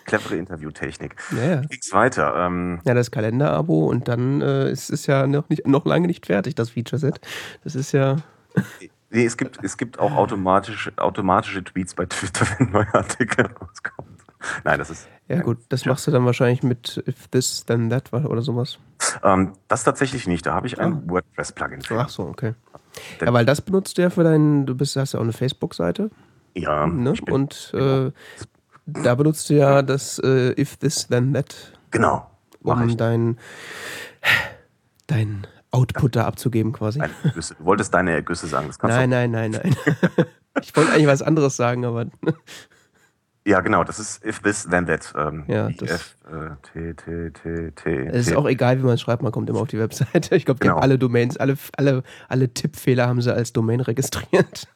clevere 0.05 0.35
Interviewtechnik. 0.35 1.15
Ja, 1.35 1.43
ja. 1.43 1.63
Wie 1.63 1.67
ging's 1.67 1.91
weiter? 1.91 2.35
Ähm, 2.35 2.81
ja, 2.85 2.93
das 2.93 3.09
Kalenderabo 3.09 3.87
und 3.87 4.07
dann 4.07 4.41
äh, 4.41 4.69
ist 4.69 4.91
es 4.91 5.07
ja 5.07 5.25
noch, 5.25 5.49
nicht, 5.49 5.65
noch 5.65 5.85
lange 5.85 6.07
nicht 6.07 6.25
fertig, 6.25 6.55
das 6.55 6.69
Feature-Set. 6.71 7.19
Das 7.63 7.75
ist 7.75 7.91
ja. 7.93 8.17
Nee, 9.09 9.25
es 9.25 9.37
gibt, 9.37 9.63
es 9.63 9.77
gibt 9.77 9.99
auch 9.99 10.11
automatische, 10.13 10.93
automatische 10.97 11.63
Tweets 11.63 11.95
bei 11.95 12.05
Twitter, 12.05 12.45
wenn 12.57 12.71
neue 12.71 12.93
Artikel 12.93 13.45
rauskommen. 13.45 14.12
Nein, 14.63 14.79
das 14.79 14.89
ist. 14.89 15.07
Ja, 15.27 15.41
gut, 15.41 15.59
das 15.69 15.85
machst 15.85 16.05
du 16.05 16.11
dann 16.11 16.25
wahrscheinlich 16.25 16.63
mit 16.63 17.01
If 17.07 17.27
This, 17.29 17.65
Then 17.65 17.89
That 17.89 18.11
oder 18.13 18.41
sowas. 18.41 18.77
Ähm, 19.23 19.53
das 19.67 19.83
tatsächlich 19.83 20.27
nicht. 20.27 20.45
Da 20.45 20.53
habe 20.53 20.67
ich 20.67 20.79
ein 20.79 20.93
ah. 20.93 21.01
WordPress-Plugin 21.05 21.81
für. 21.81 21.99
Ach 21.99 22.09
so, 22.09 22.23
okay. 22.23 22.53
Ja, 23.21 23.33
weil 23.33 23.45
das 23.45 23.61
benutzt 23.61 23.97
du 23.97 24.01
ja 24.01 24.09
für 24.09 24.23
deinen, 24.23 24.65
du 24.65 24.75
bist, 24.75 24.95
hast 24.95 25.13
ja 25.13 25.19
auch 25.19 25.23
eine 25.23 25.33
Facebook-Seite. 25.33 26.09
Ja. 26.55 26.85
Ne? 26.85 27.13
Und 27.31 27.69
genau. 27.71 28.07
äh, 28.07 28.11
da 28.85 29.15
benutzt 29.15 29.49
du 29.49 29.55
ja 29.55 29.81
das 29.81 30.19
äh, 30.19 30.59
If 30.59 30.77
This 30.77 31.07
Then 31.07 31.33
That. 31.33 31.55
Genau. 31.91 32.29
Um 32.61 32.95
dein, 32.95 33.37
dein 35.07 35.47
Output 35.71 36.15
da 36.15 36.25
abzugeben 36.25 36.71
quasi. 36.71 36.99
Nein, 36.99 37.09
du 37.23 37.41
wolltest 37.65 37.93
deine 37.93 38.11
Ergüsse 38.11 38.47
sagen. 38.47 38.67
Das 38.67 38.77
nein, 38.81 39.09
nein, 39.09 39.31
nein, 39.31 39.51
nein, 39.51 39.75
nein. 40.17 40.25
ich 40.61 40.75
wollte 40.75 40.91
eigentlich 40.91 41.07
was 41.07 41.21
anderes 41.21 41.57
sagen, 41.57 41.83
aber. 41.83 42.05
Ja, 43.45 43.59
genau, 43.59 43.83
das 43.83 43.99
ist 43.99 44.23
if 44.25 44.39
this, 44.39 44.67
then 44.69 44.85
that. 44.85 45.13
Ähm, 45.17 45.43
ja, 45.47 45.69
das 45.69 45.91
F, 45.91 46.15
äh, 46.31 46.55
T, 46.61 46.93
T, 46.93 47.29
T, 47.31 47.71
T. 47.71 48.07
Es 48.07 48.27
ist 48.27 48.35
auch 48.35 48.47
egal, 48.47 48.79
wie 48.79 48.85
man 48.85 48.97
schreibt, 48.97 49.21
man 49.21 49.33
kommt 49.33 49.49
immer 49.49 49.59
auf 49.61 49.67
die 49.67 49.79
Webseite. 49.79 50.35
Ich 50.35 50.45
glaube, 50.45 50.59
genau. 50.59 50.77
alle 50.77 50.97
Domains, 50.97 51.35
alle, 51.37 51.57
alle, 51.77 52.03
alle 52.29 52.53
Tippfehler 52.53 53.07
haben 53.07 53.21
sie 53.21 53.33
als 53.33 53.51
Domain 53.51 53.81
registriert. 53.81 54.67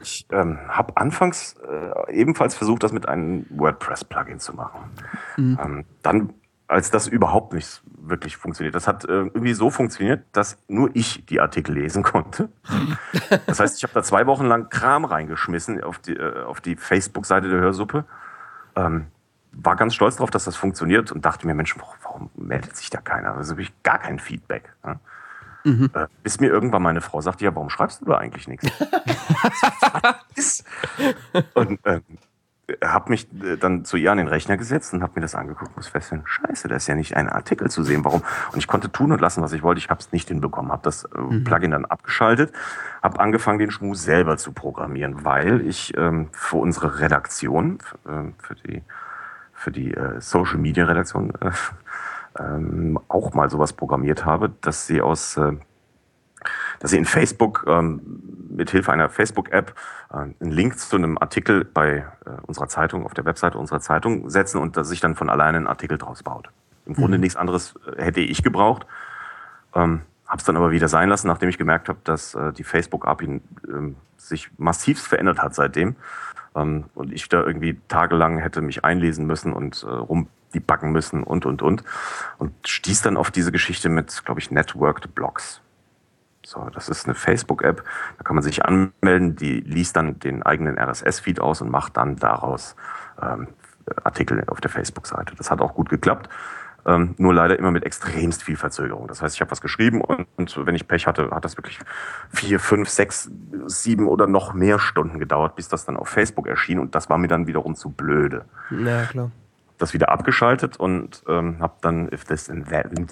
Ich 0.00 0.26
ähm, 0.30 0.58
habe 0.68 0.96
anfangs 0.96 1.56
äh, 1.66 2.12
ebenfalls 2.12 2.54
versucht, 2.54 2.82
das 2.82 2.92
mit 2.92 3.08
einem 3.08 3.46
WordPress-Plugin 3.50 4.38
zu 4.38 4.54
machen. 4.54 4.90
Mhm. 5.36 5.58
Ähm, 5.62 5.84
dann 6.02 6.34
als 6.74 6.90
das 6.90 7.06
überhaupt 7.06 7.52
nicht 7.52 7.82
wirklich 7.84 8.36
funktioniert. 8.36 8.74
Das 8.74 8.88
hat 8.88 9.04
äh, 9.04 9.12
irgendwie 9.12 9.54
so 9.54 9.70
funktioniert, 9.70 10.24
dass 10.32 10.58
nur 10.66 10.90
ich 10.94 11.24
die 11.24 11.40
Artikel 11.40 11.72
lesen 11.72 12.02
konnte. 12.02 12.48
Das 13.46 13.60
heißt, 13.60 13.78
ich 13.78 13.84
habe 13.84 13.94
da 13.94 14.02
zwei 14.02 14.26
Wochen 14.26 14.44
lang 14.46 14.68
Kram 14.68 15.04
reingeschmissen 15.04 15.82
auf 15.82 15.98
die, 15.98 16.14
äh, 16.14 16.42
auf 16.42 16.60
die 16.60 16.74
Facebook-Seite 16.76 17.48
der 17.48 17.60
Hörsuppe. 17.60 18.04
Ähm, 18.74 19.06
war 19.52 19.76
ganz 19.76 19.94
stolz 19.94 20.16
darauf, 20.16 20.30
dass 20.30 20.44
das 20.44 20.56
funktioniert 20.56 21.12
und 21.12 21.24
dachte 21.24 21.46
mir, 21.46 21.54
Mensch, 21.54 21.76
warum 22.02 22.30
meldet 22.34 22.76
sich 22.76 22.90
da 22.90 23.00
keiner? 23.00 23.36
Also 23.36 23.52
habe 23.52 23.62
ich 23.62 23.72
gar 23.84 23.98
kein 23.98 24.18
Feedback. 24.18 24.72
Ne? 24.84 24.98
Mhm. 25.62 25.90
Äh, 25.94 26.06
bis 26.24 26.40
mir 26.40 26.48
irgendwann 26.48 26.82
meine 26.82 27.00
Frau 27.00 27.20
sagte, 27.20 27.44
ja, 27.44 27.54
warum 27.54 27.70
schreibst 27.70 28.00
du 28.00 28.06
da 28.06 28.18
eigentlich 28.18 28.48
nichts? 28.48 28.68
und 31.54 31.78
ähm, 31.84 32.02
habe 32.82 33.10
mich 33.10 33.28
äh, 33.42 33.56
dann 33.56 33.84
zu 33.84 33.96
ihr 33.96 34.10
an 34.10 34.18
den 34.18 34.28
Rechner 34.28 34.56
gesetzt 34.56 34.94
und 34.94 35.02
habe 35.02 35.12
mir 35.16 35.20
das 35.20 35.34
angeguckt 35.34 35.76
muss 35.76 35.88
feststellen, 35.88 36.24
scheiße, 36.26 36.68
da 36.68 36.76
ist 36.76 36.86
ja 36.86 36.94
nicht 36.94 37.16
ein 37.16 37.28
Artikel 37.28 37.70
zu 37.70 37.82
sehen. 37.82 38.04
Warum? 38.04 38.22
Und 38.52 38.58
ich 38.58 38.66
konnte 38.66 38.90
tun 38.90 39.12
und 39.12 39.20
lassen, 39.20 39.42
was 39.42 39.52
ich 39.52 39.62
wollte. 39.62 39.78
Ich 39.78 39.90
habe 39.90 40.00
es 40.00 40.12
nicht 40.12 40.28
hinbekommen, 40.28 40.72
habe 40.72 40.82
das 40.82 41.04
äh, 41.04 41.18
mhm. 41.18 41.44
Plugin 41.44 41.72
dann 41.72 41.84
abgeschaltet, 41.84 42.52
habe 43.02 43.20
angefangen, 43.20 43.58
den 43.58 43.70
Schmus 43.70 44.02
selber 44.02 44.36
zu 44.36 44.52
programmieren, 44.52 45.24
weil 45.24 45.60
ich 45.66 45.96
ähm, 45.96 46.28
für 46.32 46.56
unsere 46.56 47.00
Redaktion, 47.00 47.78
äh, 48.06 48.32
für 48.38 48.54
die, 48.54 48.82
für 49.52 49.70
die 49.70 49.92
äh, 49.94 50.20
Social 50.20 50.58
Media 50.58 50.86
Redaktion, 50.86 51.32
äh, 51.40 51.50
ähm, 52.38 52.98
auch 53.08 53.34
mal 53.34 53.50
sowas 53.50 53.72
programmiert 53.72 54.24
habe, 54.24 54.50
dass 54.60 54.86
sie 54.86 55.00
aus 55.00 55.36
äh, 55.36 55.52
dass 56.80 56.90
Sie 56.90 56.98
in 56.98 57.04
Facebook 57.04 57.64
ähm, 57.66 58.00
mit 58.54 58.70
Hilfe 58.70 58.92
einer 58.92 59.08
Facebook-App 59.08 59.74
äh, 60.10 60.16
einen 60.16 60.34
Link 60.40 60.78
zu 60.78 60.96
einem 60.96 61.18
Artikel 61.18 61.64
bei 61.64 62.06
äh, 62.24 62.30
unserer 62.46 62.68
Zeitung, 62.68 63.04
auf 63.04 63.14
der 63.14 63.24
Webseite 63.24 63.58
unserer 63.58 63.80
Zeitung 63.80 64.30
setzen 64.30 64.58
und 64.58 64.76
dass 64.76 64.88
sich 64.88 65.00
dann 65.00 65.14
von 65.14 65.28
alleine 65.28 65.58
ein 65.58 65.66
Artikel 65.66 65.98
draus 65.98 66.22
baut. 66.22 66.50
Im 66.86 66.94
Grunde 66.94 67.18
mhm. 67.18 67.22
nichts 67.22 67.36
anderes 67.36 67.74
äh, 67.96 68.02
hätte 68.02 68.20
ich 68.20 68.42
gebraucht. 68.42 68.86
Ähm, 69.74 70.02
habe 70.26 70.38
es 70.38 70.44
dann 70.44 70.56
aber 70.56 70.70
wieder 70.70 70.88
sein 70.88 71.08
lassen, 71.08 71.26
nachdem 71.26 71.48
ich 71.48 71.58
gemerkt 71.58 71.88
habe, 71.88 71.98
dass 72.04 72.34
äh, 72.34 72.52
die 72.52 72.64
Facebook-API 72.64 73.26
äh, 73.26 73.40
sich 74.16 74.50
massivst 74.56 75.06
verändert 75.06 75.40
hat 75.40 75.54
seitdem. 75.54 75.96
Ähm, 76.54 76.84
und 76.94 77.12
ich 77.12 77.28
da 77.28 77.42
irgendwie 77.42 77.78
tagelang 77.88 78.38
hätte 78.38 78.60
mich 78.60 78.84
einlesen 78.84 79.26
müssen 79.26 79.52
und 79.52 79.82
äh, 79.82 79.86
rum 79.90 80.28
die 80.54 80.60
backen 80.60 80.92
müssen 80.92 81.24
und, 81.24 81.46
und, 81.46 81.62
und. 81.62 81.82
Und 82.38 82.52
stieß 82.66 83.02
dann 83.02 83.16
auf 83.16 83.30
diese 83.30 83.50
Geschichte 83.50 83.88
mit, 83.88 84.24
glaube 84.24 84.40
ich, 84.40 84.50
Networked 84.52 85.14
Blogs. 85.14 85.60
So, 86.54 86.68
das 86.72 86.88
ist 86.88 87.06
eine 87.06 87.14
Facebook-App, 87.14 87.82
da 88.16 88.24
kann 88.24 88.36
man 88.36 88.42
sich 88.42 88.64
anmelden, 88.64 89.34
die 89.34 89.60
liest 89.60 89.96
dann 89.96 90.20
den 90.20 90.42
eigenen 90.42 90.78
RSS-Feed 90.78 91.40
aus 91.40 91.60
und 91.60 91.70
macht 91.70 91.96
dann 91.96 92.16
daraus 92.16 92.76
ähm, 93.20 93.48
Artikel 94.04 94.44
auf 94.46 94.60
der 94.60 94.70
Facebook-Seite. 94.70 95.34
Das 95.36 95.50
hat 95.50 95.60
auch 95.60 95.74
gut 95.74 95.88
geklappt. 95.88 96.28
Ähm, 96.86 97.14
nur 97.16 97.32
leider 97.32 97.58
immer 97.58 97.70
mit 97.70 97.84
extremst 97.84 98.42
viel 98.42 98.56
Verzögerung. 98.56 99.08
Das 99.08 99.22
heißt, 99.22 99.34
ich 99.34 99.40
habe 99.40 99.50
was 99.50 99.62
geschrieben 99.62 100.02
und, 100.02 100.26
und, 100.36 100.66
wenn 100.66 100.74
ich 100.74 100.86
Pech 100.86 101.06
hatte, 101.06 101.30
hat 101.30 101.44
das 101.44 101.56
wirklich 101.56 101.78
vier, 102.30 102.60
fünf, 102.60 102.90
sechs, 102.90 103.30
sieben 103.66 104.06
oder 104.06 104.26
noch 104.26 104.52
mehr 104.52 104.78
Stunden 104.78 105.18
gedauert, 105.18 105.56
bis 105.56 105.68
das 105.68 105.86
dann 105.86 105.96
auf 105.96 106.08
Facebook 106.08 106.46
erschien 106.46 106.78
und 106.78 106.94
das 106.94 107.08
war 107.08 107.16
mir 107.16 107.28
dann 107.28 107.46
wiederum 107.46 107.74
zu 107.74 107.88
blöde. 107.88 108.44
Ja, 108.70 109.04
klar 109.06 109.30
das 109.78 109.92
wieder 109.92 110.10
abgeschaltet 110.10 110.76
und 110.76 111.22
ähm, 111.28 111.58
habe 111.60 111.74
dann 111.80 112.10
if 112.12 112.24
this 112.24 112.44
then 112.46 112.64
that, 112.66 112.86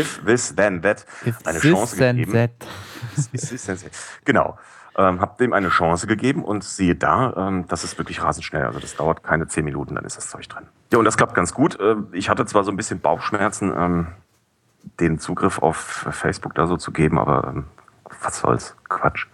if 0.00 0.22
this 0.24 0.54
then 0.54 0.82
that 0.82 1.04
if 1.26 1.36
eine 1.46 1.58
Chance 1.58 1.96
gegeben. 1.96 2.32
That. 2.32 2.50
genau. 4.24 4.58
Ähm, 4.96 5.20
habe 5.20 5.36
dem 5.38 5.52
eine 5.52 5.68
Chance 5.68 6.08
gegeben 6.08 6.42
und 6.44 6.64
siehe 6.64 6.96
da, 6.96 7.32
ähm, 7.36 7.66
das 7.68 7.84
ist 7.84 7.98
wirklich 7.98 8.20
rasend 8.20 8.44
schnell. 8.44 8.64
Also 8.64 8.80
das 8.80 8.96
dauert 8.96 9.22
keine 9.22 9.46
zehn 9.46 9.64
Minuten, 9.64 9.94
dann 9.94 10.04
ist 10.04 10.16
das 10.16 10.28
Zeug 10.28 10.48
drin. 10.48 10.66
Ja, 10.92 10.98
und 10.98 11.04
das 11.04 11.16
klappt 11.16 11.34
ganz 11.34 11.54
gut. 11.54 11.78
Äh, 11.78 11.96
ich 12.12 12.28
hatte 12.28 12.46
zwar 12.46 12.64
so 12.64 12.72
ein 12.72 12.76
bisschen 12.76 12.98
Bauchschmerzen, 12.98 13.72
ähm, 13.76 14.06
den 14.98 15.20
Zugriff 15.20 15.60
auf 15.60 15.76
Facebook 15.76 16.54
da 16.54 16.66
so 16.66 16.76
zu 16.76 16.90
geben, 16.90 17.18
aber 17.18 17.46
ähm, 17.46 17.64
was 18.22 18.40
soll's? 18.40 18.74
Quatsch. 18.88 19.26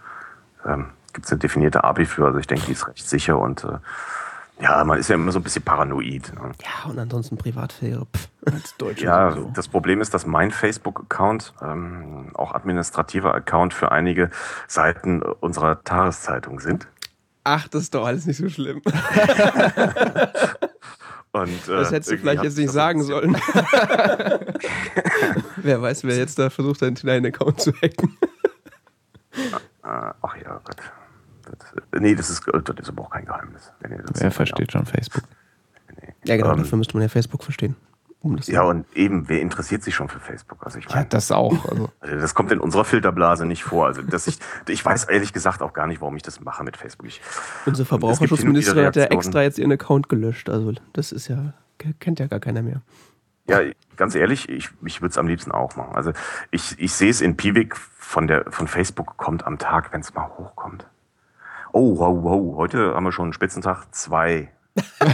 Ähm, 0.65 0.91
Gibt 1.13 1.25
es 1.25 1.31
eine 1.31 1.39
definierte 1.39 1.83
API 1.83 2.05
für, 2.05 2.25
also 2.25 2.37
ich 2.37 2.47
denke, 2.47 2.65
die 2.67 2.73
ist 2.73 2.87
recht 2.87 3.07
sicher 3.07 3.39
und 3.39 3.63
äh, 3.63 3.77
ja, 4.61 4.83
man 4.83 4.99
ist 4.99 5.09
ja 5.09 5.15
immer 5.15 5.31
so 5.31 5.39
ein 5.39 5.43
bisschen 5.43 5.63
paranoid. 5.63 6.33
Ne? 6.33 6.51
Ja, 6.63 6.89
und 6.89 6.97
ansonsten 6.97 7.37
Privatsphäre. 7.37 8.05
Pff, 8.05 8.29
als 8.45 8.77
Deutsche 8.77 9.05
ja, 9.05 9.31
so. 9.31 9.51
das 9.53 9.67
Problem 9.67 10.01
ist, 10.01 10.13
dass 10.13 10.25
mein 10.25 10.51
Facebook-Account 10.51 11.53
ähm, 11.61 12.31
auch 12.35 12.53
administrativer 12.53 13.33
Account 13.33 13.73
für 13.73 13.91
einige 13.91 14.29
Seiten 14.67 15.21
unserer 15.21 15.83
Tageszeitung 15.83 16.59
sind. 16.59 16.87
Ach, 17.43 17.67
das 17.67 17.83
ist 17.83 17.93
doch 17.93 18.05
alles 18.05 18.25
nicht 18.25 18.37
so 18.37 18.49
schlimm. 18.49 18.81
Und, 21.31 21.67
äh, 21.67 21.71
das 21.71 21.91
hättest 21.91 22.11
du 22.11 22.17
vielleicht 22.17 22.43
jetzt 22.43 22.57
nicht 22.57 22.71
sagen 22.71 23.03
sollen. 23.03 23.35
wer 25.57 25.81
weiß, 25.81 26.05
wer 26.05 26.15
jetzt 26.15 26.39
da 26.39 26.49
versucht, 26.49 26.81
einen 26.81 26.95
kleinen 26.95 27.25
Account 27.25 27.59
zu 27.59 27.73
hacken. 27.73 28.17
Ach 29.83 30.37
ja, 30.37 30.61
Gott. 30.63 30.77
Nee, 31.97 32.15
das 32.15 32.29
ist, 32.29 32.45
das 32.47 32.75
ist 32.79 32.89
aber 32.89 33.03
auch 33.03 33.09
kein 33.09 33.25
Geheimnis. 33.25 33.71
Wer 33.79 34.31
versteht 34.31 34.71
schon 34.71 34.85
Facebook? 34.85 35.23
Nee. 36.01 36.13
Ja, 36.25 36.37
genau, 36.37 36.51
ähm, 36.51 36.57
dafür 36.59 36.77
müsste 36.77 36.95
man 36.95 37.03
ja 37.03 37.09
Facebook 37.09 37.43
verstehen. 37.43 37.75
Um 38.25 38.39
ja, 38.45 38.63
und 38.63 38.87
eben, 38.95 39.29
wer 39.29 39.39
interessiert 39.39 39.83
sich 39.83 39.93
schon 39.93 40.09
für 40.09 40.19
Facebook? 40.19 40.65
Also 40.65 40.79
ich 40.79 40.89
meine, 40.89 41.01
ja, 41.01 41.05
das 41.07 41.31
auch. 41.31 41.69
Also. 41.69 41.89
also. 41.99 42.15
das 42.17 42.33
kommt 42.33 42.51
in 42.51 42.59
unserer 42.59 42.83
Filterblase 42.83 43.45
nicht 43.45 43.63
vor. 43.63 43.85
Also 43.85 44.01
dass 44.01 44.25
ich, 44.25 44.39
ich 44.67 44.83
weiß 44.83 45.03
ehrlich 45.05 45.31
gesagt 45.31 45.61
auch 45.61 45.73
gar 45.73 45.85
nicht, 45.85 46.01
warum 46.01 46.15
ich 46.15 46.23
das 46.23 46.39
mache 46.39 46.63
mit 46.63 46.75
Facebook. 46.75 47.05
Ich, 47.05 47.21
Unsere 47.67 47.85
Verbraucherschutzministerin 47.85 48.85
hat 48.87 48.95
ja 48.95 49.05
extra 49.05 49.43
jetzt 49.43 49.59
ihren 49.59 49.71
Account 49.71 50.09
gelöscht. 50.09 50.49
Also 50.49 50.73
das 50.93 51.11
ist 51.11 51.27
ja, 51.27 51.53
kennt 51.99 52.19
ja 52.19 52.25
gar 52.25 52.39
keiner 52.39 52.63
mehr. 52.63 52.81
Ja, 53.47 53.59
ganz 53.95 54.15
ehrlich, 54.15 54.49
ich, 54.49 54.69
ich 54.83 55.01
würde 55.01 55.11
es 55.11 55.17
am 55.19 55.27
liebsten 55.27 55.51
auch 55.51 55.75
machen. 55.75 55.95
Also 55.95 56.11
ich, 56.49 56.79
ich 56.79 56.93
sehe 56.93 57.11
es 57.11 57.21
in 57.21 57.37
Piwik 57.37 57.77
von, 57.77 58.25
der, 58.25 58.45
von 58.49 58.67
Facebook 58.67 59.17
kommt 59.17 59.45
am 59.45 59.59
Tag, 59.59 59.93
wenn 59.93 60.01
es 60.01 60.15
mal 60.15 60.27
hochkommt. 60.29 60.87
Oh, 61.77 61.97
wow, 61.97 62.23
wow, 62.23 62.55
heute 62.55 62.95
haben 62.95 63.03
wir 63.03 63.11
schon 63.11 63.23
einen 63.25 63.33
Spitzentag 63.33 63.87
zwei. 63.91 64.49
ähm, 65.01 65.09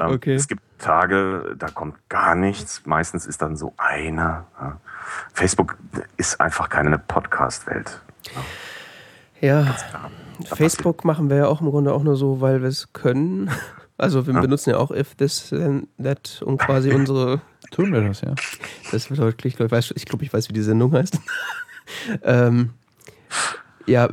okay. 0.00 0.34
Es 0.34 0.48
gibt 0.48 0.60
Tage, 0.78 1.54
da 1.56 1.68
kommt 1.68 1.94
gar 2.08 2.34
nichts. 2.34 2.84
Meistens 2.84 3.26
ist 3.26 3.42
dann 3.42 3.56
so 3.56 3.74
einer. 3.76 4.48
Ja. 4.60 4.80
Facebook 5.32 5.76
ist 6.16 6.40
einfach 6.40 6.68
keine 6.68 6.98
Podcast-Welt. 6.98 8.00
Ja, 9.40 9.60
ja 9.62 9.76
Facebook 10.52 11.04
machen 11.04 11.30
wir 11.30 11.36
ja 11.36 11.46
auch 11.46 11.60
im 11.60 11.70
Grunde 11.70 11.92
auch 11.92 12.02
nur 12.02 12.16
so, 12.16 12.40
weil 12.40 12.60
wir 12.60 12.68
es 12.68 12.92
können. 12.92 13.48
Also 13.98 14.26
wir 14.26 14.34
ja. 14.34 14.40
benutzen 14.40 14.68
ja 14.68 14.76
auch 14.76 14.90
if 14.90 15.14
this 15.14 15.48
then 15.48 15.88
that 16.02 16.42
um 16.44 16.58
quasi 16.58 16.92
unsere. 16.94 17.40
Tun 17.70 17.94
wir 17.94 18.02
das, 18.02 18.20
ja. 18.20 18.34
Das 18.90 19.10
wird 19.10 19.44
ich, 19.46 19.58
weiß, 19.58 19.94
ich 19.96 20.04
glaube, 20.04 20.22
ich 20.22 20.34
weiß, 20.34 20.50
wie 20.50 20.52
die 20.52 20.60
Sendung 20.60 20.92
heißt. 20.92 21.18
ähm, 22.22 22.74
ja, 23.86 24.08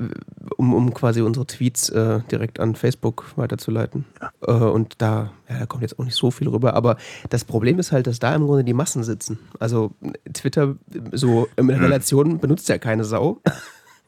um, 0.57 0.73
um 0.73 0.93
quasi 0.93 1.21
unsere 1.21 1.45
Tweets 1.45 1.89
äh, 1.89 2.21
direkt 2.31 2.59
an 2.59 2.75
Facebook 2.75 3.25
weiterzuleiten. 3.35 4.05
Ja. 4.21 4.31
Äh, 4.47 4.69
und 4.69 5.01
da, 5.01 5.31
ja, 5.49 5.59
da 5.59 5.65
kommt 5.65 5.81
jetzt 5.81 5.99
auch 5.99 6.05
nicht 6.05 6.15
so 6.15 6.31
viel 6.31 6.47
rüber. 6.47 6.73
Aber 6.75 6.97
das 7.29 7.43
Problem 7.43 7.79
ist 7.79 7.91
halt, 7.91 8.07
dass 8.07 8.19
da 8.19 8.33
im 8.35 8.45
Grunde 8.45 8.63
die 8.63 8.73
Massen 8.73 9.03
sitzen. 9.03 9.39
Also 9.59 9.91
Twitter 10.33 10.75
so 11.11 11.47
in 11.55 11.65
mhm. 11.65 11.71
Relation 11.81 12.39
benutzt 12.39 12.69
ja 12.69 12.77
keine 12.77 13.03
Sau, 13.03 13.41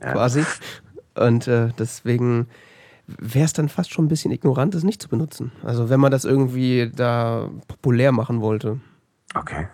ja. 0.01 0.13
quasi. 0.13 0.43
Und 1.15 1.47
äh, 1.47 1.69
deswegen 1.77 2.47
wäre 3.07 3.45
es 3.45 3.53
dann 3.53 3.69
fast 3.69 3.93
schon 3.93 4.05
ein 4.05 4.09
bisschen 4.09 4.31
ignorant, 4.31 4.75
es 4.75 4.83
nicht 4.83 5.01
zu 5.01 5.09
benutzen. 5.09 5.51
Also 5.63 5.89
wenn 5.89 5.99
man 5.99 6.11
das 6.11 6.25
irgendwie 6.25 6.91
da 6.93 7.49
populär 7.67 8.11
machen 8.11 8.41
wollte. 8.41 8.79
Okay. 9.33 9.67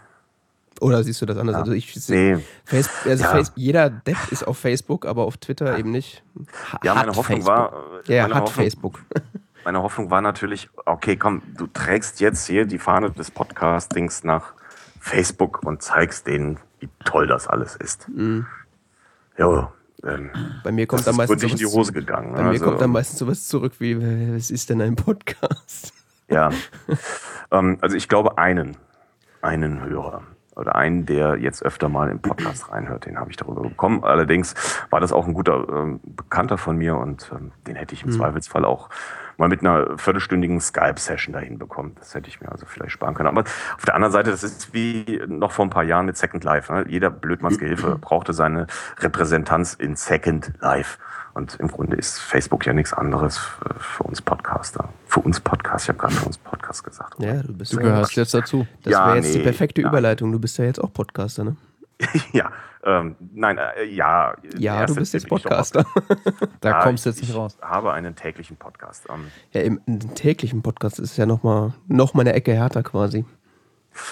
Oder 0.80 1.03
siehst 1.03 1.22
du 1.22 1.26
das 1.26 1.38
anders? 1.38 1.55
Ja. 1.55 1.59
Also 1.59 1.74
ich 1.74 1.93
sehe, 1.93 2.38
nee. 2.38 2.43
Facebook, 2.65 3.05
also 3.05 3.24
ja. 3.24 3.30
Facebook, 3.32 3.57
jeder 3.57 3.89
Depp 3.89 4.17
ist 4.32 4.47
auf 4.47 4.57
Facebook, 4.57 5.05
aber 5.05 5.26
auf 5.26 5.38
Twitter 5.38 5.78
eben 5.78 5.91
nicht. 5.91 6.24
Ha 6.72 6.80
ja, 6.84 6.95
meine 6.95 7.11
Hoffnung 7.11 7.43
Facebook. 7.43 7.47
war. 7.47 7.74
Ja, 8.07 8.24
hat 8.24 8.32
Hoffnung, 8.32 8.47
Facebook. 8.47 8.99
Meine 9.63 9.84
Hoffnung 9.84 10.09
war 10.09 10.22
natürlich, 10.22 10.69
okay, 10.88 11.15
komm, 11.17 11.43
du 11.55 11.67
trägst 11.67 12.19
jetzt 12.19 12.47
hier 12.47 12.65
die 12.65 12.80
Fahne 12.80 13.11
des 13.11 13.30
Podcastings 13.30 14.24
nach 14.24 14.53
Facebook 14.99 15.63
und 15.63 15.84
zeigst 15.84 16.26
denen, 16.26 16.57
wie 16.80 16.89
toll 17.05 17.28
das 17.28 17.47
alles 17.47 17.76
ist. 17.76 18.09
Mhm. 18.09 18.47
Ja, 19.38 19.72
ähm, 20.03 20.32
bei 20.63 20.72
mir 20.72 20.88
kommt 20.88 21.05
dann 21.05 21.15
meistens 21.15 21.41
sowas, 21.41 21.51
in 21.51 21.57
die 21.59 21.65
Hose 21.67 21.93
gegangen. 21.93 22.34
Bei 22.34 22.39
also, 22.39 22.51
mir 22.51 22.59
kommt 22.59 22.82
dann 22.82 22.89
meistens 22.89 23.19
sowas 23.19 23.47
zurück 23.47 23.74
wie, 23.78 23.99
was 24.36 24.49
ist 24.49 24.69
denn 24.72 24.82
ein 24.82 24.95
Podcast? 24.95 25.93
Ja, 26.28 26.49
ähm, 27.51 27.78
also 27.82 27.95
ich 27.95 28.09
glaube 28.09 28.39
einen, 28.39 28.78
einen 29.41 29.84
Hörer 29.84 30.24
oder 30.56 30.76
einen, 30.76 31.06
der 31.06 31.38
jetzt 31.38 31.64
öfter 31.64 31.89
mal 31.89 32.10
im 32.10 32.20
Podcast 32.20 32.72
reinhört, 32.72 33.06
den 33.06 33.18
habe 33.18 33.32
ich 33.32 33.38
darüber 33.38 33.62
bekommen. 33.62 34.04
Allerdings 34.04 34.54
war 34.89 34.99
das 34.99 35.12
auch 35.12 35.26
ein 35.26 35.34
guter 35.34 35.62
äh, 35.62 35.99
Bekannter 36.04 36.58
von 36.58 36.78
mir 36.78 36.97
und 36.97 37.32
ähm, 37.34 37.52
den 37.68 37.76
hätte 37.76 37.93
ich 37.93 38.04
im 38.04 38.10
mhm. 38.10 38.14
Zweifelsfall 38.14 38.66
auch 38.66 38.89
mal 39.38 39.47
mit 39.47 39.62
einer 39.62 39.97
viertelstündigen 39.97 40.60
Skype-Session 40.60 41.34
dahin 41.34 41.58
bekommen. 41.58 41.95
Das 41.97 42.14
hätte 42.14 42.30
ich 42.30 42.41
mir 42.41 42.52
also 42.52 42.66
vielleicht 42.66 42.91
sparen 42.91 43.16
können. 43.16 43.30
Aber 43.30 43.41
auf 43.41 43.86
der 43.86 43.95
anderen 43.95 44.12
Seite, 44.12 44.30
das 44.30 44.43
ist 44.43 44.74
wie 44.74 45.22
noch 45.26 45.52
vor 45.52 45.66
ein 45.66 45.70
paar 45.70 45.84
Jahren 45.84 46.06
mit 46.06 46.18
Second 46.18 46.43
Life. 46.43 46.72
Ne? 46.72 46.86
Jeder 46.88 47.10
Blödmannsgehilfe 47.10 47.97
brauchte 48.02 48.34
seine 48.34 48.68
Repräsentanz 48.99 49.74
in 49.74 49.95
Second 49.95 50.54
Life. 50.60 50.99
Und 51.34 51.56
im 51.60 51.68
Grunde 51.68 51.96
ist 51.96 52.20
Facebook 52.20 52.66
ja 52.66 52.74
nichts 52.74 52.94
anderes 52.94 53.38
für 53.38 54.04
uns 54.04 54.22
Podcaster. 54.22 54.90
Für 55.06 55.22
uns 55.22 55.40
Podcast, 55.40 55.86
ich 55.86 55.90
habe 55.90 56.00
gerade 56.00 56.14
für 56.14 56.26
uns 56.26 56.38
Podcast 56.38 56.84
gesagt. 56.84 57.20
Oder? 57.20 57.36
Ja, 57.36 57.44
du 57.44 57.54
bist 57.54 57.74
du 57.74 57.78
gehörst 57.78 58.16
jetzt 58.16 58.34
dazu. 58.34 58.68
Das 58.84 58.92
ja, 58.92 59.08
wäre 59.08 59.18
jetzt 59.18 59.32
nee, 59.32 59.38
die 59.38 59.44
perfekte 59.44 59.82
ja. 59.82 59.90
Überleitung. 59.90 60.32
Du 60.32 60.40
bist 60.40 60.58
ja 60.58 60.66
jetzt 60.66 60.80
auch 60.80 60.92
Podcaster, 60.92 61.44
ne? 61.44 61.56
ja, 62.34 62.52
ähm, 62.84 63.16
nein, 63.34 63.58
äh, 63.58 63.86
ja. 63.86 64.36
Ja, 64.58 64.86
du 64.86 64.96
bist 64.96 65.14
jetzt 65.14 65.28
Podcaster. 65.28 65.86
da 66.62 66.70
ja, 66.70 66.84
kommst 66.84 67.06
du 67.06 67.12
jetzt 67.12 67.22
nicht 67.22 67.34
raus. 67.36 67.58
Ich 67.60 67.68
habe 67.68 67.94
einen 67.94 68.16
täglichen 68.16 68.58
Podcast. 68.58 69.06
Ähm, 69.10 69.28
ja, 69.52 69.62
im, 69.62 69.80
im 69.86 70.00
täglichen 70.16 70.62
Podcast 70.62 71.00
ist 71.00 71.12
es 71.12 71.18
ja 71.18 71.26
nochmal 71.26 71.74
noch 71.88 72.14
mal 72.14 72.22
eine 72.22 72.34
Ecke 72.34 72.54
härter 72.54 72.84
quasi. 72.84 73.26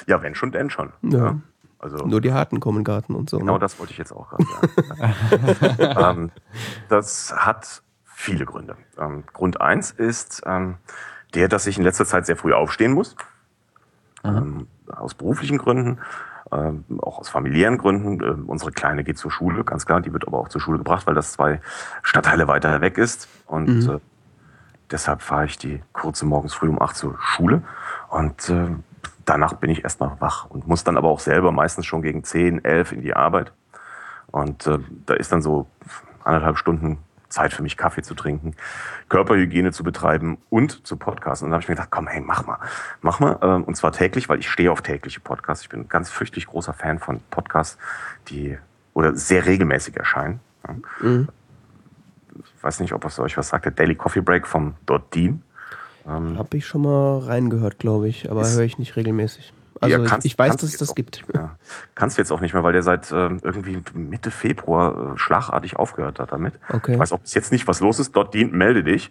Ja, 0.08 0.22
wenn 0.22 0.36
schon, 0.36 0.52
denn 0.52 0.70
schon. 0.70 0.94
Ja. 1.02 1.18
ja. 1.18 1.40
Also, 1.80 2.06
Nur 2.06 2.22
die 2.22 2.34
Harten 2.34 2.60
kommen 2.60 2.84
Garten 2.84 3.16
und 3.16 3.30
so. 3.30 3.40
Genau 3.40 3.54
ne? 3.54 3.60
das 3.60 3.80
wollte 3.80 3.94
ich 3.94 3.98
jetzt 3.98 4.12
auch 4.12 4.30
gerade 4.30 4.46
sagen. 4.46 6.20
ähm, 6.20 6.32
das 6.90 7.34
hat 7.36 7.82
viele 8.04 8.46
Gründe. 8.46 8.76
Ähm, 8.98 9.24
Grund 9.32 9.62
eins 9.62 9.92
ist 9.92 10.42
ähm, 10.46 10.76
der, 11.34 11.48
dass 11.48 11.68
ich 11.68 11.78
in 11.78 11.84
letzter 11.84 12.06
Zeit 12.06 12.26
sehr 12.26 12.36
früh 12.36 12.54
aufstehen 12.54 12.92
muss. 12.92 13.16
Ähm, 14.26 14.68
aus 14.88 15.14
beruflichen 15.14 15.58
Gründen 15.58 16.00
ähm, 16.52 16.84
auch 17.02 17.20
aus 17.20 17.30
familiären 17.30 17.78
Gründen. 17.78 18.22
Äh, 18.22 18.50
unsere 18.50 18.72
Kleine 18.72 19.04
geht 19.04 19.18
zur 19.18 19.32
Schule, 19.32 19.64
ganz 19.64 19.86
klar. 19.86 20.02
Die 20.02 20.14
wird 20.14 20.28
aber 20.28 20.40
auch 20.40 20.50
zur 20.50 20.62
Schule 20.62 20.78
gebracht, 20.78 21.08
weil 21.08 21.16
das 21.16 21.34
zwei 21.34 21.62
Stadtteile 22.02 22.48
weiter 22.48 22.82
weg 22.82 22.98
ist. 22.98 23.28
Und 23.46 23.86
mhm. 23.86 23.96
äh, 23.96 24.00
deshalb 24.92 25.22
fahre 25.22 25.46
ich 25.46 25.58
die 25.58 25.82
kurze 25.94 26.26
morgens 26.26 26.54
früh 26.54 26.70
um 26.70 26.82
acht 26.82 26.96
zur 26.96 27.18
Schule. 27.20 27.64
Und 28.10 28.50
äh, 28.50 28.70
danach 29.30 29.54
bin 29.54 29.70
ich 29.70 29.84
erst 29.84 30.00
mal 30.00 30.18
wach 30.20 30.46
und 30.50 30.68
muss 30.68 30.84
dann 30.84 30.98
aber 30.98 31.10
auch 31.10 31.20
selber 31.20 31.52
meistens 31.52 31.86
schon 31.86 32.02
gegen 32.02 32.24
zehn, 32.24 32.64
elf 32.64 32.92
in 32.92 33.02
die 33.02 33.16
Arbeit. 33.16 33.54
Und 34.28 34.68
äh, 34.68 34.80
da 35.06 35.14
ist 35.14 35.32
dann 35.32 35.42
so 35.42 35.68
anderthalb 36.24 36.58
Stunden 36.58 37.00
Zeit 37.30 37.54
für 37.54 37.62
mich, 37.62 37.78
Kaffee 37.78 38.02
zu 38.02 38.16
trinken, 38.16 38.56
Körperhygiene 39.08 39.72
zu 39.72 39.84
betreiben 39.84 40.40
und 40.50 40.86
zu 40.86 40.98
podcasten. 40.98 41.46
Und 41.46 41.52
dann 41.52 41.56
habe 41.56 41.64
ich 41.64 41.70
mir 41.70 41.76
gedacht, 41.76 41.92
komm, 41.92 42.08
hey, 42.08 42.22
mach 42.22 42.46
mal. 42.46 42.58
Mach 43.02 43.20
mal. 43.20 43.38
Ähm, 43.42 43.64
und 43.64 43.76
zwar 43.76 43.92
täglich, 43.92 44.30
weil 44.30 44.40
ich 44.40 44.50
stehe 44.50 44.72
auf 44.72 44.82
tägliche 44.82 45.20
Podcasts. 45.20 45.64
Ich 45.64 45.70
bin 45.70 45.82
ein 45.82 45.88
ganz 45.88 46.10
fürchterlich 46.10 46.48
großer 46.48 46.74
Fan 46.74 47.00
von 47.00 47.22
Podcasts, 47.30 47.78
die 48.30 48.58
oder 48.94 49.16
sehr 49.16 49.46
regelmäßig 49.46 49.96
erscheinen. 49.96 50.40
Mhm. 51.00 51.30
Ich 52.36 52.64
weiß 52.64 52.80
nicht, 52.80 52.94
ob 52.94 53.06
es 53.06 53.20
euch 53.20 53.38
was 53.38 53.50
sagt. 53.50 53.66
Der 53.66 53.72
Daily 53.72 53.96
Coffee 53.96 54.22
Break 54.22 54.48
vom 54.48 54.76
Dot 54.86 55.14
Dean. 55.14 55.44
Ähm, 56.10 56.38
habe 56.38 56.58
ich 56.58 56.66
schon 56.66 56.82
mal 56.82 57.20
reingehört, 57.20 57.80
glaube 57.80 58.08
ich, 58.08 58.30
aber 58.32 58.48
höre 58.48 58.64
ich 58.64 58.80
nicht 58.80 58.96
regelmäßig. 58.96 59.54
Also 59.82 59.98
ja, 59.98 60.06
kannst, 60.06 60.26
ich, 60.26 60.38
weiß, 60.38 60.58
dass 60.58 60.72
es 60.72 60.78
das 60.78 60.94
gibt. 60.94 61.24
Ja. 61.34 61.56
Kannst 61.96 62.18
du 62.18 62.22
jetzt 62.22 62.32
auch 62.32 62.42
nicht 62.42 62.54
mehr, 62.54 62.64
weil 62.64 62.74
der 62.74 62.84
seit 62.84 63.12
äh, 63.12 63.30
irgendwie 63.42 63.82
Mitte 63.94 64.30
Februar 64.30 65.14
äh, 65.14 65.18
schlagartig 65.18 65.78
aufgehört 65.78 66.20
hat 66.20 66.34
damit. 66.34 66.56
Okay. 66.68 66.94
Ich 66.94 67.00
weiß 67.00 67.14
auch 67.14 67.20
bis 67.20 67.34
jetzt 67.34 67.52
nicht, 67.52 67.68
was 67.68 67.80
los 67.80 68.00
ist. 68.00 68.14
Dort 68.16 68.34
dient, 68.34 68.52
melde 68.52 68.84
dich. 68.84 69.10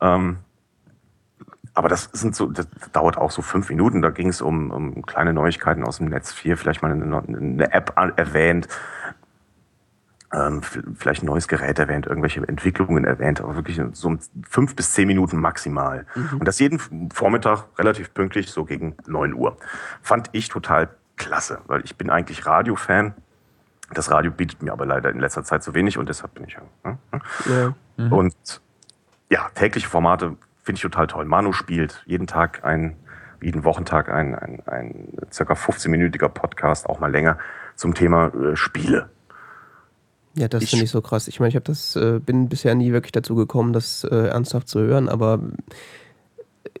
Ähm, 0.00 0.38
aber 1.74 1.88
das 1.88 2.10
sind 2.12 2.34
so, 2.34 2.46
das 2.46 2.66
dauert 2.92 3.16
auch 3.16 3.30
so 3.30 3.42
fünf 3.42 3.68
Minuten. 3.68 4.02
Da 4.02 4.10
ging 4.10 4.28
es 4.28 4.40
um, 4.40 4.72
um 4.72 5.06
kleine 5.06 5.32
Neuigkeiten 5.32 5.84
aus 5.84 5.98
dem 5.98 6.08
Netz 6.08 6.32
4, 6.32 6.56
vielleicht 6.56 6.82
mal 6.82 6.90
eine, 6.90 7.22
eine 7.22 7.72
App 7.72 7.92
erwähnt, 8.16 8.66
ähm, 10.32 10.62
vielleicht 10.62 11.22
ein 11.22 11.26
neues 11.26 11.48
Gerät 11.48 11.78
erwähnt, 11.78 12.06
irgendwelche 12.06 12.46
Entwicklungen 12.46 13.04
erwähnt, 13.04 13.40
aber 13.40 13.56
wirklich 13.56 13.80
so 13.92 14.08
um 14.08 14.18
fünf 14.46 14.76
bis 14.76 14.92
zehn 14.92 15.06
Minuten 15.06 15.38
maximal. 15.38 16.06
Mhm. 16.14 16.38
Und 16.40 16.44
das 16.48 16.58
jeden 16.58 16.78
Vormittag 17.10 17.64
relativ 17.78 18.12
pünktlich, 18.12 18.50
so 18.50 18.64
gegen 18.64 18.94
neun 19.06 19.32
Uhr. 19.32 19.56
Fand 20.02 20.28
ich 20.32 20.48
total 20.48 20.90
klasse, 21.16 21.60
weil 21.66 21.82
ich 21.84 21.96
bin 21.96 22.10
eigentlich 22.10 22.44
Radiofan. 22.46 23.14
Das 23.94 24.10
Radio 24.10 24.30
bietet 24.30 24.62
mir 24.62 24.72
aber 24.72 24.84
leider 24.84 25.08
in 25.10 25.18
letzter 25.18 25.44
Zeit 25.44 25.62
zu 25.62 25.74
wenig 25.74 25.96
und 25.96 26.08
deshalb 26.10 26.34
bin 26.34 26.44
ich 26.44 26.54
ja. 26.54 26.62
Ne? 26.84 26.98
ja. 27.46 27.74
Mhm. 27.96 28.12
Und 28.12 28.60
ja, 29.30 29.48
tägliche 29.54 29.88
Formate 29.88 30.36
finde 30.62 30.76
ich 30.76 30.82
total 30.82 31.06
toll. 31.06 31.24
Manu 31.24 31.52
spielt 31.52 32.02
jeden 32.04 32.26
Tag 32.26 32.64
ein, 32.64 32.96
jeden 33.40 33.64
Wochentag 33.64 34.10
ein, 34.10 34.34
ein, 34.34 34.62
ein 34.66 35.08
circa 35.32 35.54
15-minütiger 35.54 36.28
Podcast, 36.28 36.86
auch 36.86 37.00
mal 37.00 37.10
länger, 37.10 37.38
zum 37.76 37.94
Thema 37.94 38.26
äh, 38.34 38.56
Spiele. 38.56 39.08
Ja, 40.38 40.46
das 40.46 40.70
finde 40.70 40.84
ich 40.84 40.90
so 40.90 41.00
krass. 41.00 41.26
Ich 41.26 41.40
meine, 41.40 41.48
ich 41.48 41.56
habe 41.56 41.64
das, 41.64 41.96
äh, 41.96 42.20
bin 42.24 42.48
bisher 42.48 42.74
nie 42.74 42.92
wirklich 42.92 43.12
dazu 43.12 43.34
gekommen, 43.34 43.72
das 43.72 44.04
äh, 44.04 44.28
ernsthaft 44.28 44.68
zu 44.68 44.80
hören, 44.80 45.08
aber 45.08 45.40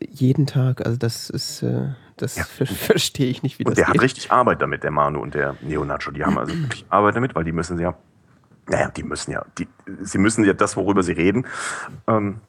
jeden 0.00 0.46
Tag, 0.46 0.84
also 0.86 0.96
das 0.96 1.28
ist, 1.28 1.62
äh, 1.62 1.88
das 2.16 2.36
ja. 2.36 2.44
ver 2.44 2.66
verstehe 2.66 3.28
ich 3.28 3.42
nicht, 3.42 3.58
wie 3.58 3.64
und 3.64 3.70
das 3.70 3.76
der 3.76 3.86
geht. 3.86 3.94
hat 3.94 4.02
richtig 4.02 4.30
Arbeit 4.30 4.62
damit, 4.62 4.84
der 4.84 4.92
Manu 4.92 5.20
und 5.20 5.34
der 5.34 5.56
Neonacho. 5.60 6.12
Die 6.12 6.24
haben 6.24 6.38
also 6.38 6.54
wirklich 6.62 6.84
Arbeit 6.88 7.16
damit, 7.16 7.34
weil 7.34 7.44
die 7.44 7.52
müssen 7.52 7.78
ja, 7.80 7.94
naja, 8.68 8.90
die 8.90 9.02
müssen 9.02 9.32
ja, 9.32 9.44
die, 9.58 9.66
sie 10.02 10.18
müssen 10.18 10.44
ja 10.44 10.52
das, 10.52 10.76
worüber 10.76 11.02
sie 11.02 11.12
reden, 11.12 11.46
ähm, 12.06 12.40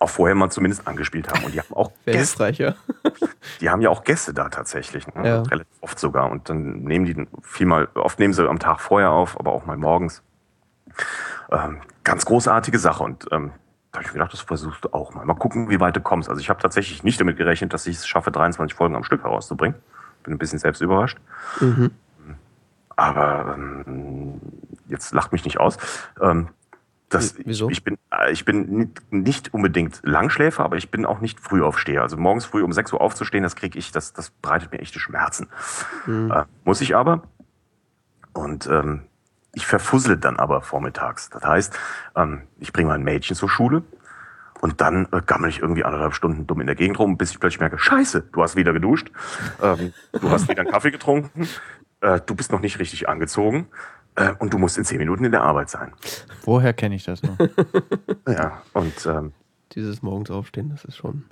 auch 0.00 0.10
vorher 0.10 0.34
mal 0.34 0.50
zumindest 0.50 0.86
angespielt 0.86 1.28
haben. 1.28 1.44
Und 1.44 1.54
die 1.54 1.60
haben 1.60 1.72
auch 1.72 1.92
Gäste. 2.04 2.50
Ja. 2.56 2.74
Die 3.60 3.70
haben 3.70 3.80
ja 3.80 3.90
auch 3.90 4.04
Gäste 4.04 4.34
da 4.34 4.48
tatsächlich. 4.48 5.06
Ne? 5.14 5.26
Ja. 5.28 5.42
Relativ 5.42 5.76
oft 5.80 5.98
sogar. 5.98 6.30
Und 6.30 6.48
dann 6.48 6.82
nehmen 6.82 7.04
die 7.04 7.26
viel 7.42 7.66
mal, 7.66 7.88
oft 7.94 8.18
nehmen 8.18 8.34
sie 8.34 8.48
am 8.48 8.58
Tag 8.58 8.80
vorher 8.80 9.10
auf, 9.10 9.38
aber 9.38 9.52
auch 9.52 9.66
mal 9.66 9.76
morgens. 9.76 10.22
Ähm, 11.50 11.80
ganz 12.04 12.24
großartige 12.24 12.78
Sache. 12.78 13.02
Und 13.02 13.26
ähm, 13.32 13.52
da 13.92 13.98
habe 13.98 14.04
ich 14.04 14.08
mir 14.08 14.18
gedacht, 14.18 14.32
das 14.32 14.40
versuchst 14.40 14.84
du 14.84 14.92
auch 14.92 15.14
mal. 15.14 15.24
Mal 15.24 15.34
gucken, 15.34 15.70
wie 15.70 15.80
weit 15.80 15.96
du 15.96 16.00
kommst. 16.00 16.28
Also 16.28 16.40
ich 16.40 16.50
habe 16.50 16.60
tatsächlich 16.60 17.02
nicht 17.04 17.20
damit 17.20 17.36
gerechnet, 17.36 17.72
dass 17.72 17.86
ich 17.86 17.96
es 17.96 18.06
schaffe, 18.06 18.30
23 18.30 18.76
Folgen 18.76 18.96
am 18.96 19.04
Stück 19.04 19.22
herauszubringen. 19.22 19.78
Bin 20.22 20.34
ein 20.34 20.38
bisschen 20.38 20.58
selbst 20.58 20.80
überrascht. 20.82 21.18
Mhm. 21.60 21.90
Aber 22.96 23.54
ähm, 23.56 24.40
jetzt 24.88 25.12
lacht 25.12 25.32
mich 25.32 25.44
nicht 25.44 25.60
aus. 25.60 25.76
Ähm, 26.20 26.48
das, 27.08 27.36
Wieso? 27.44 27.70
Ich, 27.70 27.84
bin, 27.84 27.98
äh, 28.10 28.32
ich 28.32 28.44
bin 28.44 28.92
nicht 29.10 29.54
unbedingt 29.54 30.00
Langschläfer, 30.02 30.64
aber 30.64 30.76
ich 30.76 30.90
bin 30.90 31.06
auch 31.06 31.20
nicht 31.20 31.38
Frühaufsteher. 31.38 32.02
Also 32.02 32.16
morgens 32.16 32.44
früh 32.44 32.62
um 32.62 32.72
6 32.72 32.92
Uhr 32.94 33.00
aufzustehen, 33.00 33.44
das 33.44 33.54
kriege 33.54 33.78
ich, 33.78 33.92
das, 33.92 34.12
das 34.12 34.30
bereitet 34.30 34.72
mir 34.72 34.80
echte 34.80 34.98
Schmerzen. 34.98 35.48
Mhm. 36.06 36.32
Äh, 36.32 36.44
muss 36.64 36.80
ich 36.80 36.96
aber. 36.96 37.22
Und 38.32 38.66
ähm, 38.66 39.02
ich 39.54 39.66
verfussel 39.66 40.16
dann 40.16 40.36
aber 40.36 40.62
vormittags. 40.62 41.30
Das 41.30 41.44
heißt, 41.44 41.78
ähm, 42.16 42.42
ich 42.58 42.72
bringe 42.72 42.88
mein 42.88 43.02
Mädchen 43.02 43.36
zur 43.36 43.48
Schule 43.48 43.82
und 44.60 44.80
dann 44.80 45.06
äh, 45.12 45.22
gammel 45.24 45.48
ich 45.48 45.60
irgendwie 45.60 45.84
anderthalb 45.84 46.14
Stunden 46.14 46.46
dumm 46.46 46.60
in 46.60 46.66
der 46.66 46.76
Gegend 46.76 46.98
rum, 46.98 47.16
bis 47.16 47.30
ich 47.30 47.40
plötzlich 47.40 47.60
merke, 47.60 47.78
scheiße, 47.78 48.28
du 48.32 48.42
hast 48.42 48.56
wieder 48.56 48.72
geduscht, 48.72 49.10
ähm, 49.62 49.92
du 50.12 50.30
hast 50.30 50.48
wieder 50.48 50.62
einen 50.62 50.70
Kaffee 50.70 50.90
getrunken, 50.90 51.48
äh, 52.00 52.20
du 52.20 52.34
bist 52.34 52.52
noch 52.52 52.60
nicht 52.60 52.78
richtig 52.78 53.08
angezogen. 53.08 53.68
Äh, 54.16 54.32
und 54.38 54.52
du 54.52 54.58
musst 54.58 54.78
in 54.78 54.84
zehn 54.84 54.98
Minuten 54.98 55.24
in 55.24 55.32
der 55.32 55.42
Arbeit 55.42 55.70
sein. 55.70 55.92
Woher 56.42 56.72
kenne 56.72 56.94
ich 56.94 57.04
das 57.04 57.22
noch? 57.22 57.38
ja, 58.28 58.62
und 58.72 59.06
ähm, 59.06 59.32
dieses 59.72 60.02
morgens 60.02 60.30
aufstehen, 60.30 60.70
das 60.70 60.84
ist 60.84 60.96
schon. 60.96 61.24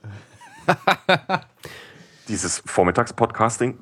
dieses 2.28 2.62
Vormittagspodcasting 2.66 3.78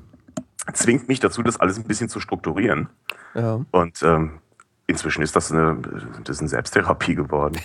zwingt 0.73 1.09
mich 1.09 1.21
dazu, 1.21 1.43
das 1.43 1.59
alles 1.59 1.79
ein 1.79 1.85
bisschen 1.85 2.09
zu 2.09 2.21
strukturieren. 2.21 2.89
Ja. 3.35 3.65
Und 3.73 4.03
ähm, 4.03 4.41
inzwischen 4.87 5.23
ist 5.23 5.35
das 5.35 5.51
eine, 5.51 5.79
das 6.25 6.37
ist 6.37 6.41
eine 6.41 6.49
Selbsttherapie 6.49 7.15
geworden. 7.15 7.59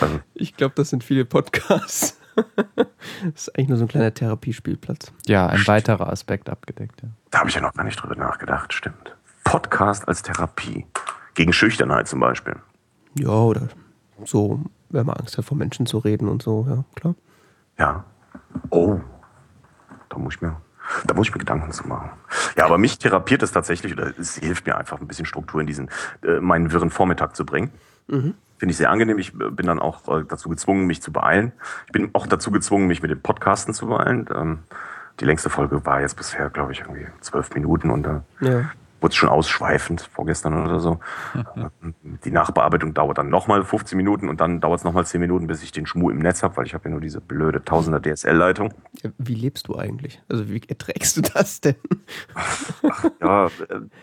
also, 0.00 0.20
ich 0.34 0.56
glaube, 0.56 0.74
das 0.74 0.90
sind 0.90 1.04
viele 1.04 1.24
Podcasts. 1.24 2.18
das 2.36 2.86
ist 3.34 3.58
eigentlich 3.58 3.68
nur 3.68 3.78
so 3.78 3.84
ein 3.84 3.88
kleiner 3.88 4.12
Therapiespielplatz. 4.14 5.12
Ja, 5.26 5.46
ein 5.46 5.66
weiterer 5.66 6.08
Aspekt 6.08 6.48
abgedeckt. 6.48 7.02
Ja. 7.02 7.08
Da 7.30 7.40
habe 7.40 7.48
ich 7.48 7.54
ja 7.54 7.60
noch 7.60 7.74
gar 7.74 7.84
nicht 7.84 7.96
drüber 7.96 8.16
nachgedacht, 8.16 8.72
stimmt. 8.72 9.15
Podcast 9.46 10.08
als 10.08 10.22
Therapie. 10.22 10.86
Gegen 11.34 11.52
Schüchternheit 11.52 12.08
zum 12.08 12.18
Beispiel. 12.18 12.56
Ja, 13.14 13.30
oder 13.30 13.68
so, 14.24 14.60
wenn 14.90 15.06
man 15.06 15.16
Angst 15.16 15.38
hat, 15.38 15.44
vor 15.44 15.56
Menschen 15.56 15.86
zu 15.86 15.98
reden 15.98 16.28
und 16.28 16.42
so, 16.42 16.66
ja, 16.68 16.84
klar. 16.96 17.14
Ja. 17.78 18.04
Oh. 18.70 18.98
Da 20.08 20.18
muss 20.18 20.34
ich 20.34 20.40
mir, 20.40 20.60
da 21.06 21.14
muss 21.14 21.28
ich 21.28 21.34
mir 21.34 21.38
Gedanken 21.38 21.70
zu 21.70 21.86
machen. 21.86 22.10
Ja, 22.56 22.64
aber 22.64 22.76
mich 22.76 22.98
therapiert 22.98 23.42
es 23.44 23.52
tatsächlich, 23.52 23.92
oder 23.92 24.18
es 24.18 24.34
hilft 24.34 24.66
mir 24.66 24.76
einfach 24.76 25.00
ein 25.00 25.06
bisschen 25.06 25.26
Struktur 25.26 25.60
in 25.60 25.68
diesen, 25.68 25.90
äh, 26.24 26.40
meinen 26.40 26.72
wirren 26.72 26.90
Vormittag 26.90 27.36
zu 27.36 27.46
bringen. 27.46 27.70
Mhm. 28.08 28.34
Finde 28.58 28.72
ich 28.72 28.78
sehr 28.78 28.90
angenehm. 28.90 29.18
Ich 29.18 29.32
bin 29.32 29.66
dann 29.66 29.78
auch 29.78 30.08
äh, 30.08 30.24
dazu 30.26 30.48
gezwungen, 30.48 30.86
mich 30.86 31.02
zu 31.02 31.12
beeilen. 31.12 31.52
Ich 31.86 31.92
bin 31.92 32.10
auch 32.14 32.26
dazu 32.26 32.50
gezwungen, 32.50 32.88
mich 32.88 33.00
mit 33.00 33.12
dem 33.12 33.20
Podcasten 33.20 33.74
zu 33.74 33.86
beeilen. 33.86 34.26
Ähm, 34.34 34.58
die 35.20 35.24
längste 35.24 35.50
Folge 35.50 35.86
war 35.86 36.00
jetzt 36.00 36.16
bisher, 36.16 36.50
glaube 36.50 36.72
ich, 36.72 36.80
irgendwie 36.80 37.06
zwölf 37.20 37.54
Minuten 37.54 37.90
und 37.90 38.02
da 38.02 38.24
Ja. 38.40 38.70
Wurde 39.00 39.12
es 39.12 39.16
schon 39.16 39.28
ausschweifend 39.28 40.00
vorgestern 40.00 40.64
oder 40.64 40.80
so. 40.80 40.98
die 42.24 42.30
Nachbearbeitung 42.30 42.94
dauert 42.94 43.18
dann 43.18 43.28
nochmal 43.28 43.62
15 43.62 43.96
Minuten 43.96 44.28
und 44.28 44.40
dann 44.40 44.60
dauert 44.60 44.80
es 44.80 44.84
nochmal 44.84 45.06
10 45.06 45.20
Minuten, 45.20 45.46
bis 45.46 45.62
ich 45.62 45.72
den 45.72 45.86
Schmuh 45.86 46.10
im 46.10 46.18
Netz 46.18 46.42
habe, 46.42 46.56
weil 46.56 46.66
ich 46.66 46.74
habe 46.74 46.84
ja 46.84 46.90
nur 46.90 47.00
diese 47.00 47.20
blöde 47.20 47.64
Tausender 47.64 48.00
DSL-Leitung. 48.00 48.72
Wie 49.18 49.34
lebst 49.34 49.68
du 49.68 49.76
eigentlich? 49.76 50.22
Also 50.28 50.48
wie 50.48 50.60
erträgst 50.66 51.16
du 51.16 51.22
das 51.22 51.60
denn? 51.60 51.76
Ja, 53.20 53.46
äh, 53.46 53.50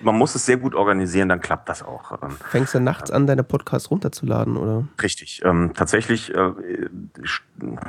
man 0.01 0.17
muss 0.17 0.35
es 0.35 0.45
sehr 0.45 0.57
gut 0.57 0.75
organisieren, 0.75 1.29
dann 1.29 1.41
klappt 1.41 1.69
das 1.69 1.83
auch. 1.83 2.11
Ähm, 2.21 2.31
Fängst 2.49 2.73
du 2.73 2.79
nachts 2.79 3.11
an, 3.11 3.27
deine 3.27 3.43
Podcasts 3.43 3.89
runterzuladen, 3.91 4.57
oder? 4.57 4.87
Richtig. 5.01 5.41
Ähm, 5.43 5.71
tatsächlich 5.73 6.33
äh, 6.33 6.51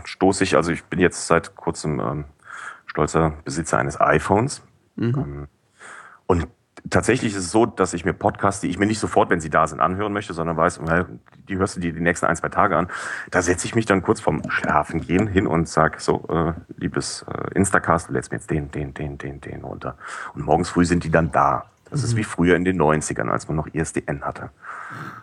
stoße 0.04 0.44
ich, 0.44 0.56
also 0.56 0.72
ich 0.72 0.84
bin 0.84 1.00
jetzt 1.00 1.26
seit 1.26 1.56
kurzem 1.56 2.00
ähm, 2.00 2.24
stolzer 2.86 3.34
Besitzer 3.44 3.78
eines 3.78 4.00
iPhones. 4.00 4.62
Ähm, 4.98 5.48
und 6.26 6.46
tatsächlich 6.90 7.32
ist 7.32 7.44
es 7.44 7.50
so, 7.50 7.66
dass 7.66 7.94
ich 7.94 8.04
mir 8.04 8.12
Podcasts, 8.12 8.60
die 8.60 8.68
ich 8.68 8.78
mir 8.78 8.86
nicht 8.86 8.98
sofort, 8.98 9.30
wenn 9.30 9.40
sie 9.40 9.50
da 9.50 9.66
sind, 9.66 9.80
anhören 9.80 10.12
möchte, 10.12 10.34
sondern 10.34 10.56
weiß, 10.56 10.78
äh, 10.78 11.04
die 11.48 11.56
hörst 11.56 11.76
du 11.76 11.80
dir 11.80 11.92
die 11.92 12.00
nächsten 12.00 12.26
ein, 12.26 12.36
zwei 12.36 12.48
Tage 12.48 12.76
an. 12.76 12.88
Da 13.30 13.42
setze 13.42 13.66
ich 13.66 13.74
mich 13.74 13.86
dann 13.86 14.02
kurz 14.02 14.20
vorm 14.20 14.42
Schlafengehen 14.48 15.26
hin 15.26 15.46
und 15.46 15.68
sag 15.68 16.00
so, 16.00 16.24
äh, 16.28 16.52
liebes 16.76 17.24
äh, 17.28 17.54
Instacast, 17.54 18.08
du 18.08 18.12
lädst 18.12 18.30
mir 18.30 18.38
jetzt 18.38 18.50
den, 18.50 18.70
den, 18.70 18.94
den, 18.94 19.18
den, 19.18 19.40
den 19.40 19.62
runter. 19.62 19.96
Und 20.34 20.44
morgens 20.44 20.68
früh 20.68 20.84
sind 20.84 21.04
die 21.04 21.10
dann 21.10 21.32
da. 21.32 21.64
Das 21.90 22.02
ist 22.02 22.16
wie 22.16 22.24
früher 22.24 22.56
in 22.56 22.64
den 22.64 22.80
90ern, 22.80 23.28
als 23.28 23.46
man 23.46 23.56
noch 23.56 23.68
ISDN 23.72 24.22
hatte. 24.22 24.50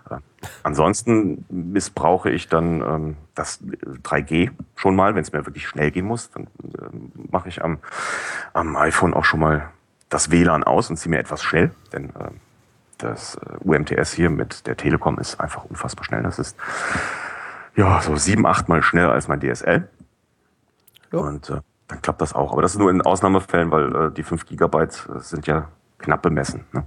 Äh, 0.09 0.18
Ansonsten 0.64 1.45
missbrauche 1.49 2.30
ich 2.30 2.47
dann 2.47 2.82
ähm, 2.82 3.18
das 3.36 3.62
3G 4.03 4.51
schon 4.76 4.95
mal, 4.95 5.16
wenn 5.16 5.22
es 5.22 5.32
mir 5.32 5.45
wirklich 5.45 5.68
schnell 5.68 5.91
gehen 5.91 6.05
muss. 6.05 6.32
Dann 6.32 6.47
ähm, 6.64 7.12
mache 7.32 7.49
ich 7.49 7.64
am, 7.64 7.80
am 8.53 8.76
iPhone 8.76 9.14
auch 9.14 9.26
schon 9.26 9.39
mal 9.39 9.70
das 10.12 10.30
WLAN 10.30 10.64
aus 10.64 10.91
und 10.91 10.97
ziehe 10.97 11.09
mir 11.09 11.20
etwas 11.20 11.41
schnell, 11.41 11.72
denn 11.91 12.14
ähm, 12.20 12.39
das 12.99 13.36
äh, 13.36 13.57
UMTS 13.64 14.14
hier 14.14 14.30
mit 14.30 14.68
der 14.68 14.78
Telekom 14.78 15.18
ist 15.18 15.39
einfach 15.39 15.66
unfassbar 15.66 16.05
schnell. 16.05 16.22
Das 16.22 16.38
ist 16.38 16.55
ja 17.76 17.99
so 18.01 18.16
sieben, 18.16 18.45
achtmal 18.45 18.84
schneller 18.84 19.12
als 19.12 19.28
mein 19.28 19.39
DSL. 19.39 19.89
Ja. 21.12 21.20
Und 21.20 21.49
äh, 21.49 21.62
dann 21.88 22.01
klappt 22.01 22.22
das 22.22 22.34
auch. 22.34 22.51
Aber 22.51 22.62
das 22.62 22.74
ist 22.74 22.78
nur 22.78 22.91
in 22.91 23.01
Ausnahmefällen, 23.01 23.72
weil 23.72 23.95
äh, 23.95 24.12
die 24.12 24.24
5 24.24 24.45
Gigabyte 24.45 25.09
äh, 25.09 25.20
sind 25.20 25.47
ja 25.47 25.70
knapp 25.97 26.22
bemessen. 26.22 26.66
Ne? 26.74 26.84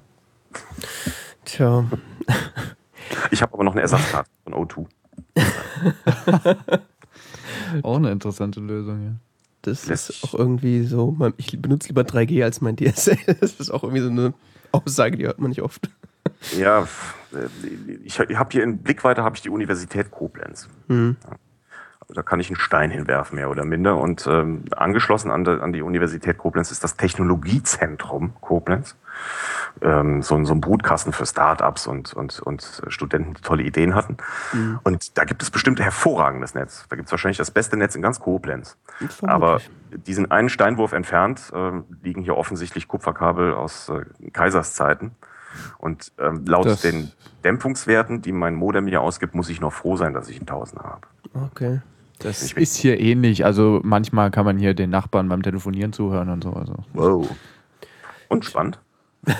Tja, 1.45 1.85
Ich 3.31 3.43
habe 3.43 3.53
aber 3.55 3.65
noch 3.65 3.73
eine 3.73 3.83
Ersatzkarte 3.83 4.31
von 4.45 4.55
O2. 4.55 4.87
Auch 7.83 7.97
eine 7.97 8.13
interessante 8.13 8.61
Lösung, 8.61 9.03
ja. 9.03 9.13
Das 9.67 9.87
Lässt 9.87 10.11
ist 10.11 10.25
auch 10.25 10.35
irgendwie 10.35 10.85
so. 10.85 11.17
Ich 11.37 11.61
benutze 11.61 11.89
lieber 11.89 12.03
3G 12.03 12.45
als 12.45 12.61
mein 12.61 12.77
DSL. 12.77 13.17
Das 13.41 13.55
ist 13.55 13.71
auch 13.71 13.83
irgendwie 13.83 14.03
so 14.03 14.11
eine 14.11 14.35
Aussage, 14.73 15.17
die 15.17 15.25
hört 15.25 15.39
man 15.39 15.51
nicht 15.51 15.63
oft. 15.63 15.91
Ja, 16.59 16.89
äh, 17.33 17.93
ich 18.05 18.19
habe 18.19 18.49
hier 18.51 18.63
in 18.63 18.79
Blickweite 18.79 19.23
habe 19.23 19.37
ich 19.37 19.43
die 19.43 19.51
Universität 19.51 20.11
Koblenz. 20.11 20.69
Mhm. 20.89 21.17
Da 22.15 22.23
kann 22.23 22.39
ich 22.41 22.49
einen 22.49 22.57
Stein 22.57 22.91
hinwerfen, 22.91 23.37
mehr 23.37 23.51
oder 23.51 23.65
minder. 23.65 23.97
Und 23.99 24.27
ähm, 24.29 24.65
angeschlossen 24.77 25.31
an, 25.31 25.45
der, 25.45 25.63
an 25.63 25.73
die 25.73 25.83
Universität 25.83 26.39
Koblenz 26.39 26.71
ist 26.71 26.85
das 26.85 26.97
Technologiezentrum 26.97 28.35
Koblenz. 28.41 28.97
Ähm, 29.83 30.23
so, 30.23 30.35
ein- 30.37 30.45
so 30.45 30.55
ein 30.55 30.61
Brutkasten 30.61 31.13
für 31.13 31.27
Startups 31.27 31.87
und, 31.87 32.15
und, 32.15 32.39
und 32.41 32.83
Studenten, 32.89 33.35
die 33.35 33.43
tolle 33.43 33.63
Ideen 33.65 33.95
hatten. 33.95 34.17
Und 34.85 35.19
da 35.19 35.25
gibt 35.25 35.43
es 35.43 35.51
bestimmt 35.51 35.81
hervorragendes 35.81 36.55
Netz. 36.55 36.87
Da 36.89 36.97
gibt 36.97 37.07
es 37.09 37.13
wahrscheinlich 37.13 37.39
das 37.39 37.51
beste 37.51 37.77
Netz 37.77 37.95
in 37.97 38.03
ganz 38.03 38.21
Koblenz. 38.21 38.77
Aber 39.29 39.61
diesen 40.07 40.31
einen 40.31 40.49
Steinwurf 40.49 40.93
entfernt 40.93 41.53
ähm, 41.55 41.85
liegen 42.03 42.23
hier 42.23 42.37
offensichtlich 42.37 42.87
Kupferkabel 42.89 43.55
aus 43.55 43.89
äh, 43.89 44.31
Kaiserszeiten. 44.31 45.13
Und 45.79 46.13
ähm, 46.19 46.45
laut 46.47 46.67
Das- 46.67 46.81
den 46.83 47.11
Dämpfungswerten, 47.45 48.23
die 48.23 48.33
mein 48.33 48.55
Modem 48.55 48.87
hier 48.87 49.01
ausgibt, 49.01 49.35
muss 49.35 49.49
ich 49.49 49.61
noch 49.61 49.73
froh 49.73 49.97
sein, 49.97 50.15
dass 50.15 50.29
ich 50.29 50.37
einen 50.39 50.47
Tausender 50.47 50.85
habe. 50.85 51.07
Okay. 51.35 51.81
Das 52.25 52.43
Ich- 52.43 52.57
ist 52.57 52.77
hier 52.77 52.99
ähnlich. 52.99 53.45
Also 53.45 53.81
manchmal 53.85 54.31
kann 54.33 54.45
man 54.45 54.59
hier 54.59 54.75
den 54.75 54.91
Nachbarn 54.91 55.29
beim 55.29 55.43
Telefonieren 55.43 55.93
zuhören 55.93 56.29
und 56.31 56.43
so. 56.43 56.53
Also. 56.55 56.75
Wow. 56.93 57.29
Und 58.29 58.45
spannend. 58.45 58.81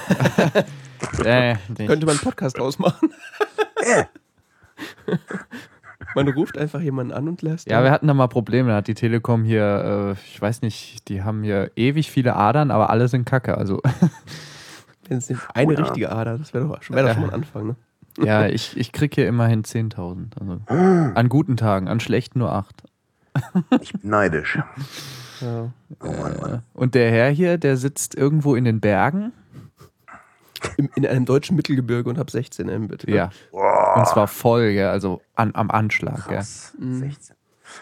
Äh, 1.23 1.57
Könnte 1.77 2.07
man 2.07 2.15
einen 2.17 2.19
Podcast 2.25 2.59
ausmachen? 2.59 3.11
Äh. 3.77 4.05
man 6.15 6.29
ruft 6.29 6.57
einfach 6.57 6.81
jemanden 6.81 7.13
an 7.13 7.29
und 7.29 7.43
lässt. 7.43 7.69
ja, 7.69 7.83
wir 7.83 7.91
hatten 7.91 8.07
da 8.07 8.15
mal 8.15 8.29
Probleme. 8.29 8.71
Da 8.71 8.77
hat 8.77 8.89
die 8.89 8.95
Telekom 8.95 9.45
hier, 9.45 10.17
äh, 10.17 10.21
ich 10.27 10.41
weiß 10.41 10.63
nicht, 10.63 11.09
die 11.09 11.23
haben 11.23 11.43
hier 11.43 11.71
ewig 11.77 12.11
viele 12.11 12.35
Adern, 12.37 12.71
aber 12.71 12.89
alle 12.91 13.09
sind 13.09 13.25
kacke. 13.27 13.59
Also 13.59 13.83
Wenn 15.09 15.19
es 15.19 15.29
eine 15.55 15.69
Oh 15.69 15.73
ja. 15.73 15.79
richtige 15.81 16.11
Ader, 16.13 16.39
das 16.39 16.55
wäre 16.55 16.65
doch, 16.67 16.71
wär 16.89 17.03
doch 17.03 17.13
schon 17.13 17.23
mal 17.23 17.29
ein 17.29 17.35
Anfang, 17.35 17.67
ne? 17.67 17.77
ja, 18.23 18.47
ich, 18.47 18.77
ich 18.77 18.93
krieg 18.93 19.15
hier 19.15 19.27
immerhin 19.27 19.63
10.000. 19.63 20.39
Also, 20.41 20.61
an 21.15 21.29
guten 21.29 21.57
Tagen, 21.57 21.89
an 21.89 22.01
schlechten 22.01 22.39
nur 22.39 22.53
8. 22.53 22.85
Ich 23.81 23.93
bin 23.93 24.11
neidisch. 24.11 24.59
Ja. 25.41 25.73
Oh 26.01 26.07
Mann, 26.07 26.37
Mann. 26.41 26.63
Und 26.73 26.95
der 26.95 27.11
Herr 27.11 27.31
hier, 27.31 27.59
der 27.59 27.77
sitzt 27.77 28.15
irgendwo 28.15 28.55
in 28.55 28.65
den 28.65 28.81
Bergen. 28.81 29.33
Im, 30.77 30.89
in 30.95 31.07
einem 31.07 31.25
deutschen 31.27 31.57
Mittelgebirge 31.57 32.09
und 32.09 32.17
hab 32.17 32.31
16 32.31 32.69
Mbit. 32.85 33.09
Ja. 33.09 33.31
Und 33.51 34.07
zwar 34.07 34.29
voll, 34.29 34.69
ja, 34.69 34.91
also 34.91 35.21
an, 35.35 35.51
am 35.55 35.71
Anschlag. 35.71 36.27
Ja. 36.31 36.37
Krass. 36.37 36.75
16. 36.79 37.37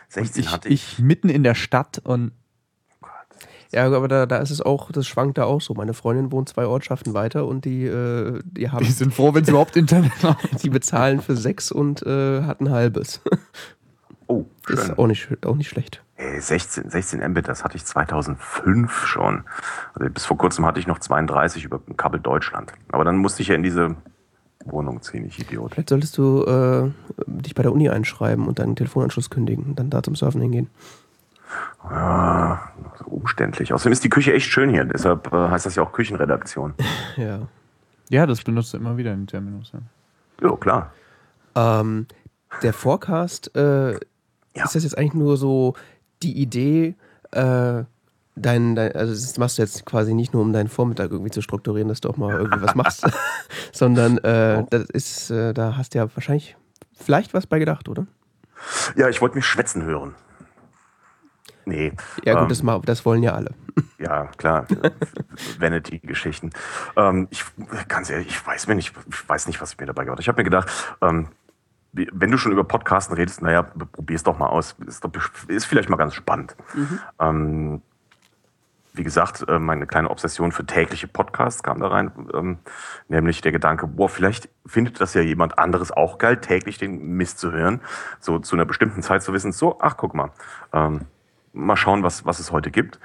16 0.09 0.43
Ich, 0.43 0.51
hatte 0.51 0.69
ich. 0.69 0.95
ich 0.95 0.99
mitten 0.99 1.29
in 1.29 1.43
der 1.43 1.55
Stadt 1.55 2.01
und 2.03 2.33
Ja, 3.73 3.87
aber 3.87 4.07
da, 4.07 4.27
da 4.27 4.37
ist 4.39 4.51
es 4.51 4.61
auch, 4.61 4.93
das 4.93 5.07
schwankt 5.07 5.39
da 5.39 5.45
auch 5.45 5.61
so. 5.63 5.73
Meine 5.75 5.95
Freundin 5.95 6.31
wohnt 6.31 6.49
zwei 6.51 6.67
Ortschaften 6.67 7.15
weiter 7.15 7.47
und 7.47 7.65
die, 7.65 7.85
äh, 7.87 8.41
die 8.45 8.71
haben, 8.71 8.85
die 8.85 8.93
sind 8.93 9.15
froh, 9.15 9.33
wenn 9.35 9.45
sie 9.45 9.51
überhaupt 9.53 9.77
Internet 9.77 10.23
haben. 10.23 10.37
die 10.63 10.69
bezahlen 10.69 11.21
für 11.23 11.37
sechs 11.37 11.73
und 11.73 12.03
äh, 12.07 12.43
hat 12.43 12.61
ein 12.61 12.71
halbes. 12.71 13.21
Oh, 14.29 14.47
Das 14.67 14.81
schön. 14.81 14.91
ist 14.93 14.99
auch 14.99 15.07
nicht, 15.09 15.47
auch 15.47 15.57
nicht 15.57 15.69
schlecht. 15.69 16.03
Ey, 16.17 16.41
16, 16.41 16.89
16 16.89 17.21
Mbit, 17.33 17.49
das 17.49 17.65
hatte 17.65 17.77
ich 17.77 17.85
2005 17.85 19.07
schon. 19.07 19.43
Also 19.95 20.09
bis 20.09 20.25
vor 20.25 20.39
kurzem 20.39 20.65
hatte 20.65 20.81
ich 20.81 20.87
noch 20.87 21.01
32 21.01 21.65
über 21.65 21.81
Kabel 21.99 22.19
Deutschland. 22.19 22.73
Aber 22.93 23.05
dann 23.05 23.17
musste 23.17 23.43
ich 23.43 23.49
ja 23.49 23.57
in 23.57 23.63
diese 23.63 23.97
Wohnung 24.65 25.03
ziehen, 25.03 25.27
ich 25.27 25.39
Idiot. 25.39 25.73
Vielleicht 25.75 25.91
solltest 25.91 26.17
du 26.17 26.45
äh, 26.45 26.91
dich 27.27 27.55
bei 27.55 27.63
der 27.63 27.73
Uni 27.73 27.91
einschreiben 27.91 28.47
und 28.47 28.59
deinen 28.59 28.77
Telefonanschluss 28.77 29.29
kündigen 29.29 29.65
und 29.65 29.79
dann 29.79 29.91
da 29.91 30.03
zum 30.03 30.15
Surfen 30.15 30.41
hingehen. 30.41 30.71
Ja, 31.91 32.71
so 32.99 33.05
umständlich. 33.07 33.73
Außerdem 33.73 33.93
ist 33.93 34.05
die 34.05 34.09
Küche 34.09 34.33
echt 34.33 34.47
schön 34.51 34.71
hier. 34.71 34.85
Deshalb 34.85 35.33
äh, 35.33 35.49
heißt 35.49 35.67
das 35.67 35.75
ja 35.75 35.83
auch 35.83 35.93
Küchenredaktion. 35.93 36.75
Ja. 37.17 37.41
Ja, 38.09 38.27
das 38.27 38.43
benutzt 38.43 38.75
er 38.75 38.81
immer 38.81 38.97
wieder 38.97 39.13
in 39.13 39.27
Terminus. 39.27 39.73
Ja. 39.73 39.81
Ja, 40.49 40.57
klar. 40.57 40.93
Ähm, 41.55 42.07
der 42.63 42.73
Forecast, 42.73 43.55
äh, 43.57 43.93
Ja. 43.93 44.65
ist 44.65 44.75
das 44.75 44.85
jetzt 44.85 44.99
eigentlich 44.99 45.15
nur 45.15 45.37
so 45.37 45.75
die 46.23 46.41
Idee, 46.41 46.95
äh, 47.31 47.85
dein, 48.37 48.75
dein, 48.75 48.93
also 48.95 49.13
das 49.13 49.39
machst 49.39 49.59
du 49.59 49.63
jetzt 49.63 49.87
quasi 49.87 50.13
nicht 50.15 50.33
nur, 50.35 50.43
um 50.43 50.53
deinen 50.53 50.69
Vormittag 50.69 51.11
irgendwie 51.11 51.31
zu 51.31 51.43
strukturieren, 51.43 51.89
dass 51.89 52.01
du 52.01 52.11
auch 52.11 52.17
mal 52.17 52.37
irgendwie 52.39 52.61
was 52.63 52.75
machst, 52.75 53.07
sondern 53.73 54.19
äh, 54.19 54.65
das 54.71 54.85
ist, 54.91 55.31
äh, 55.31 55.53
da 55.55 55.77
hast 55.77 55.95
du 55.95 55.99
ja 55.99 56.07
wahrscheinlich 56.15 56.57
vielleicht 56.95 57.33
was 57.35 57.47
bei 57.47 57.59
gedacht, 57.59 57.89
oder? 57.89 58.07
Ja, 58.97 59.09
ich 59.09 59.21
wollte 59.21 59.37
mich 59.37 59.47
schwätzen 59.47 59.83
hören. 59.85 60.15
Nee. 61.65 61.93
Ja 62.25 62.35
gut, 62.35 62.43
ähm, 62.43 62.49
das, 62.49 62.63
ma- 62.63 62.81
das 62.85 63.05
wollen 63.05 63.23
ja 63.23 63.35
alle. 63.35 63.51
Ja, 63.99 64.27
klar. 64.37 64.67
Vanity-Geschichten. 65.59 66.51
Ähm, 66.97 67.29
ich, 67.31 67.45
ganz 67.89 68.11
ehrlich, 68.11 68.27
ich 68.29 68.47
weiß 68.47 68.67
mir 68.67 68.75
nicht, 68.75 68.93
ich 69.09 69.29
weiß 69.29 69.47
nicht, 69.47 69.61
was 69.61 69.73
ich 69.73 69.79
mir 69.79 69.87
dabei 69.87 70.03
gedacht 70.03 70.15
habe. 70.17 70.23
Ich 70.23 70.29
habe 70.29 70.41
mir 70.41 70.45
gedacht, 70.45 70.69
ähm, 71.01 71.29
wenn 71.93 72.31
du 72.31 72.37
schon 72.39 72.53
über 72.53 72.65
Podcasten 72.65 73.15
redest, 73.15 73.43
naja, 73.43 73.63
probier's 73.63 74.23
doch 74.25 74.39
mal 74.39 74.47
aus. 74.49 74.75
Ist, 74.87 75.05
ist 75.49 75.67
vielleicht 75.67 75.89
mal 75.89 75.97
ganz 75.97 76.15
spannend. 76.15 76.57
Ähm, 77.21 77.81
wie 78.95 79.05
gesagt, 79.05 79.45
äh, 79.49 79.59
meine 79.59 79.87
kleine 79.87 80.11
Obsession 80.11 80.53
für 80.53 80.67
tägliche 80.67 81.07
Podcasts 81.09 81.63
kam 81.63 81.81
da 81.81 81.89
rein, 81.89 82.11
ähm, 82.35 82.59
nämlich 83.09 83.41
der 83.41 83.53
Gedanke, 83.53 83.87
boah, 83.87 84.09
vielleicht 84.09 84.49
findet 84.67 85.01
das 85.01 85.15
ja 85.15 85.23
jemand 85.23 85.59
anderes 85.59 85.91
auch 85.93 86.19
geil, 86.19 86.39
täglich 86.39 86.77
den 86.77 87.17
Mist 87.17 87.39
zu 87.39 87.53
hören, 87.53 87.81
so 88.21 88.39
zu 88.39 88.55
einer 88.57 88.67
bestimmten 88.67 89.01
Zeit 89.03 89.23
zu 89.23 89.33
wissen, 89.33 89.53
so, 89.53 89.79
ach, 89.81 89.97
guck 89.97 90.15
mal, 90.15 90.31
ähm, 90.75 91.03
mal 91.53 91.77
schauen, 91.77 92.03
was, 92.03 92.25
was 92.25 92.39
es 92.39 92.53
heute 92.53 92.71
gibt. 92.71 92.99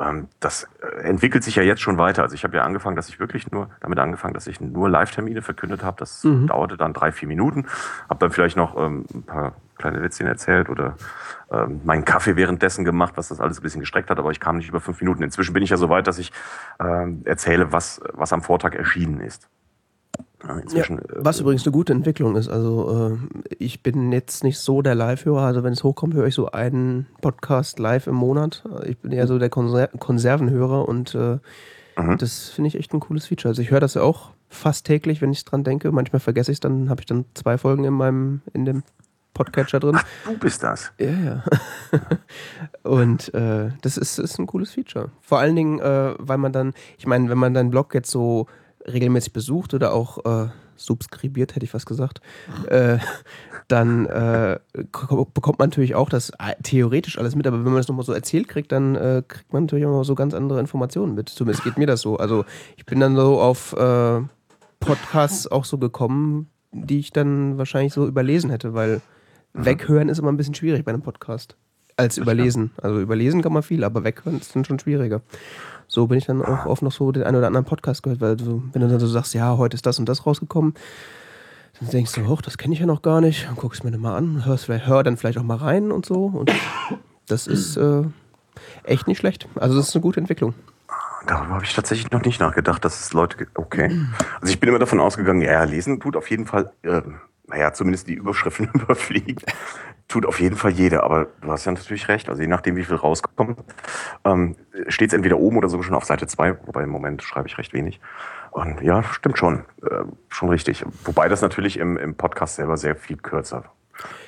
Ähm, 0.00 0.28
das 0.40 0.68
äh, 0.80 1.02
entwickelt 1.02 1.44
sich 1.44 1.56
ja 1.56 1.62
jetzt 1.62 1.80
schon 1.80 1.98
weiter. 1.98 2.22
Also 2.22 2.34
ich 2.34 2.44
habe 2.44 2.56
ja 2.56 2.62
angefangen, 2.64 2.96
dass 2.96 3.08
ich 3.08 3.18
wirklich 3.20 3.50
nur, 3.50 3.70
damit 3.80 3.98
angefangen, 3.98 4.34
dass 4.34 4.46
ich 4.46 4.60
nur 4.60 4.88
Live-Termine 4.88 5.42
verkündet 5.42 5.82
habe. 5.82 5.96
Das 5.98 6.22
dauerte 6.22 6.76
dann 6.76 6.92
drei, 6.92 7.12
vier 7.12 7.28
Minuten. 7.28 7.66
Habe 8.08 8.20
dann 8.20 8.30
vielleicht 8.30 8.56
noch 8.56 8.76
ähm, 8.76 9.04
ein 9.12 9.22
paar 9.22 9.54
kleine 9.78 10.02
Witzchen 10.02 10.26
erzählt 10.26 10.68
oder 10.68 10.96
ähm, 11.50 11.80
meinen 11.84 12.04
Kaffee 12.04 12.36
währenddessen 12.36 12.84
gemacht, 12.84 13.14
was 13.16 13.28
das 13.28 13.40
alles 13.40 13.58
ein 13.58 13.62
bisschen 13.62 13.80
gestreckt 13.80 14.10
hat, 14.10 14.18
aber 14.18 14.30
ich 14.30 14.40
kam 14.40 14.58
nicht 14.58 14.68
über 14.68 14.80
fünf 14.80 15.00
Minuten. 15.00 15.22
Inzwischen 15.22 15.54
bin 15.54 15.62
ich 15.62 15.70
ja 15.70 15.76
so 15.76 15.88
weit, 15.88 16.06
dass 16.06 16.18
ich 16.18 16.32
ähm, 16.80 17.22
erzähle, 17.24 17.72
was, 17.72 18.00
was 18.12 18.32
am 18.32 18.42
Vortag 18.42 18.74
erschienen 18.74 19.20
ist. 19.20 19.48
Ja, 20.46 20.84
was 21.16 21.38
äh, 21.38 21.42
übrigens 21.42 21.64
eine 21.66 21.72
gute 21.72 21.92
Entwicklung 21.92 22.36
ist. 22.36 22.48
Also 22.48 23.18
äh, 23.18 23.54
ich 23.58 23.82
bin 23.82 24.12
jetzt 24.12 24.44
nicht 24.44 24.58
so 24.58 24.82
der 24.82 24.94
Live-Hörer. 24.94 25.42
Also 25.42 25.64
wenn 25.64 25.72
es 25.72 25.82
hochkommt, 25.82 26.14
höre 26.14 26.26
ich 26.26 26.34
so 26.34 26.50
einen 26.50 27.06
Podcast 27.20 27.78
live 27.78 28.06
im 28.06 28.14
Monat. 28.14 28.64
Ich 28.86 28.98
bin 28.98 29.10
eher 29.10 29.26
so 29.26 29.38
der 29.38 29.50
Konser 29.50 29.88
Konservenhörer 29.88 30.88
und 30.88 31.14
äh, 31.14 31.38
mhm. 31.96 32.18
das 32.18 32.50
finde 32.50 32.68
ich 32.68 32.76
echt 32.76 32.94
ein 32.94 33.00
cooles 33.00 33.26
Feature. 33.26 33.50
Also 33.50 33.62
ich 33.62 33.70
höre 33.70 33.80
das 33.80 33.94
ja 33.94 34.02
auch 34.02 34.30
fast 34.48 34.86
täglich, 34.86 35.20
wenn 35.20 35.32
ich 35.32 35.44
dran 35.44 35.64
denke. 35.64 35.90
Manchmal 35.90 36.20
vergesse 36.20 36.52
ich 36.52 36.56
es, 36.56 36.60
dann 36.60 36.88
habe 36.88 37.00
ich 37.00 37.06
dann 37.06 37.24
zwei 37.34 37.58
Folgen 37.58 37.84
in 37.84 37.94
meinem 37.94 38.42
in 38.52 38.64
dem 38.64 38.84
Podcatcher 39.34 39.78
drin. 39.80 39.96
Ach, 39.98 40.04
du 40.24 40.38
bist 40.38 40.62
das. 40.62 40.92
Ja, 40.98 41.10
ja. 41.10 41.44
und 42.82 43.32
äh, 43.34 43.70
das 43.82 43.96
ist, 43.96 44.18
ist 44.18 44.38
ein 44.38 44.46
cooles 44.46 44.72
Feature. 44.72 45.10
Vor 45.20 45.38
allen 45.38 45.54
Dingen, 45.54 45.78
äh, 45.78 46.14
weil 46.18 46.38
man 46.38 46.52
dann, 46.52 46.74
ich 46.98 47.06
meine, 47.06 47.28
wenn 47.28 47.38
man 47.38 47.54
deinen 47.54 47.70
Blog 47.70 47.94
jetzt 47.94 48.10
so 48.10 48.46
regelmäßig 48.92 49.32
besucht 49.32 49.74
oder 49.74 49.92
auch 49.92 50.24
äh, 50.24 50.48
subskribiert, 50.76 51.54
hätte 51.54 51.64
ich 51.64 51.74
was 51.74 51.86
gesagt, 51.86 52.20
äh, 52.68 52.98
dann 53.68 54.06
äh, 54.06 54.58
bekommt 54.72 55.58
man 55.58 55.68
natürlich 55.68 55.94
auch 55.94 56.08
das 56.08 56.30
äh, 56.30 56.54
theoretisch 56.62 57.18
alles 57.18 57.34
mit, 57.34 57.46
aber 57.46 57.58
wenn 57.58 57.72
man 57.72 57.76
das 57.76 57.88
nochmal 57.88 58.04
so 58.04 58.12
erzählt 58.12 58.48
kriegt, 58.48 58.72
dann 58.72 58.94
äh, 58.94 59.22
kriegt 59.26 59.52
man 59.52 59.64
natürlich 59.64 59.86
auch 59.86 59.90
noch 59.90 60.04
so 60.04 60.14
ganz 60.14 60.34
andere 60.34 60.60
Informationen 60.60 61.14
mit. 61.14 61.28
Zumindest 61.28 61.64
geht 61.64 61.78
mir 61.78 61.86
das 61.86 62.00
so. 62.00 62.16
Also 62.16 62.44
ich 62.76 62.86
bin 62.86 63.00
dann 63.00 63.16
so 63.16 63.40
auf 63.40 63.72
äh, 63.74 64.20
Podcasts 64.80 65.50
auch 65.50 65.64
so 65.64 65.78
gekommen, 65.78 66.48
die 66.72 67.00
ich 67.00 67.12
dann 67.12 67.58
wahrscheinlich 67.58 67.92
so 67.92 68.06
überlesen 68.06 68.50
hätte, 68.50 68.74
weil 68.74 69.00
weghören 69.52 70.08
ist 70.08 70.18
immer 70.18 70.30
ein 70.30 70.36
bisschen 70.36 70.54
schwierig 70.54 70.84
bei 70.84 70.92
einem 70.92 71.02
Podcast. 71.02 71.56
Als 71.96 72.16
überlesen. 72.16 72.70
Also 72.80 73.00
überlesen 73.00 73.42
kann 73.42 73.52
man 73.52 73.64
viel, 73.64 73.82
aber 73.82 74.04
weghören 74.04 74.38
ist 74.38 74.54
dann 74.54 74.64
schon 74.64 74.78
schwieriger 74.78 75.20
so 75.88 76.06
bin 76.06 76.18
ich 76.18 76.26
dann 76.26 76.44
auch 76.44 76.66
oft 76.66 76.82
noch 76.82 76.92
so 76.92 77.10
den 77.10 77.24
einen 77.24 77.36
oder 77.36 77.46
anderen 77.46 77.64
Podcast 77.64 78.02
gehört, 78.02 78.20
weil 78.20 78.36
du, 78.36 78.62
wenn 78.72 78.82
du 78.82 78.88
dann 78.88 79.00
so 79.00 79.06
sagst, 79.06 79.34
ja, 79.34 79.56
heute 79.56 79.74
ist 79.74 79.86
das 79.86 79.98
und 79.98 80.08
das 80.08 80.26
rausgekommen, 80.26 80.74
dann 81.80 81.90
denkst 81.90 82.12
du, 82.12 82.28
hoch, 82.28 82.42
das 82.42 82.58
kenne 82.58 82.74
ich 82.74 82.80
ja 82.80 82.86
noch 82.86 83.02
gar 83.02 83.20
nicht, 83.20 83.46
dann 83.46 83.56
guckst 83.56 83.84
mir 83.84 83.90
dann 83.90 84.00
mal 84.00 84.14
an, 84.14 84.44
hörst, 84.44 84.68
hör 84.68 85.02
dann 85.02 85.16
vielleicht 85.16 85.38
auch 85.38 85.42
mal 85.42 85.56
rein 85.56 85.90
und 85.90 86.04
so. 86.04 86.26
Und 86.26 86.52
das 87.26 87.46
ist 87.46 87.76
äh, 87.76 88.02
echt 88.84 89.08
nicht 89.08 89.18
schlecht. 89.18 89.48
Also 89.54 89.76
das 89.76 89.88
ist 89.88 89.96
eine 89.96 90.02
gute 90.02 90.20
Entwicklung. 90.20 90.54
Darüber 91.26 91.54
habe 91.54 91.64
ich 91.64 91.74
tatsächlich 91.74 92.10
noch 92.10 92.22
nicht 92.22 92.40
nachgedacht, 92.40 92.84
dass 92.84 93.00
es 93.00 93.12
Leute. 93.12 93.46
Okay. 93.54 94.00
Also 94.40 94.52
ich 94.52 94.60
bin 94.60 94.68
immer 94.68 94.78
davon 94.78 95.00
ausgegangen, 95.00 95.40
ja, 95.40 95.62
lesen 95.64 96.00
tut 96.00 96.16
auf 96.16 96.30
jeden 96.30 96.46
Fall, 96.46 96.70
äh, 96.82 97.02
naja, 97.48 97.72
zumindest 97.72 98.08
die 98.08 98.14
Überschriften 98.14 98.70
überfliegen 98.74 99.42
tut 100.08 100.24
auf 100.24 100.40
jeden 100.40 100.56
Fall 100.56 100.70
jeder, 100.72 101.04
aber 101.04 101.26
du 101.42 101.52
hast 101.52 101.66
ja 101.66 101.72
natürlich 101.72 102.08
recht. 102.08 102.28
Also 102.28 102.40
je 102.40 102.48
nachdem, 102.48 102.76
wie 102.76 102.84
viel 102.84 102.96
rauskommt, 102.96 103.58
ähm, 104.24 104.56
steht 104.88 105.08
es 105.10 105.14
entweder 105.14 105.38
oben 105.38 105.58
oder 105.58 105.68
sogar 105.68 105.84
schon 105.84 105.94
auf 105.94 106.04
Seite 106.04 106.26
2, 106.26 106.66
wobei 106.66 106.82
im 106.82 106.88
Moment 106.88 107.22
schreibe 107.22 107.46
ich 107.46 107.58
recht 107.58 107.74
wenig. 107.74 108.00
Und 108.50 108.80
ja, 108.80 109.02
stimmt 109.02 109.38
schon. 109.38 109.64
Äh, 109.82 110.04
schon 110.28 110.48
richtig. 110.48 110.84
Wobei 111.04 111.28
das 111.28 111.42
natürlich 111.42 111.78
im, 111.78 111.98
im 111.98 112.14
Podcast 112.14 112.56
selber 112.56 112.78
sehr 112.78 112.96
viel 112.96 113.18
kürzer. 113.18 113.64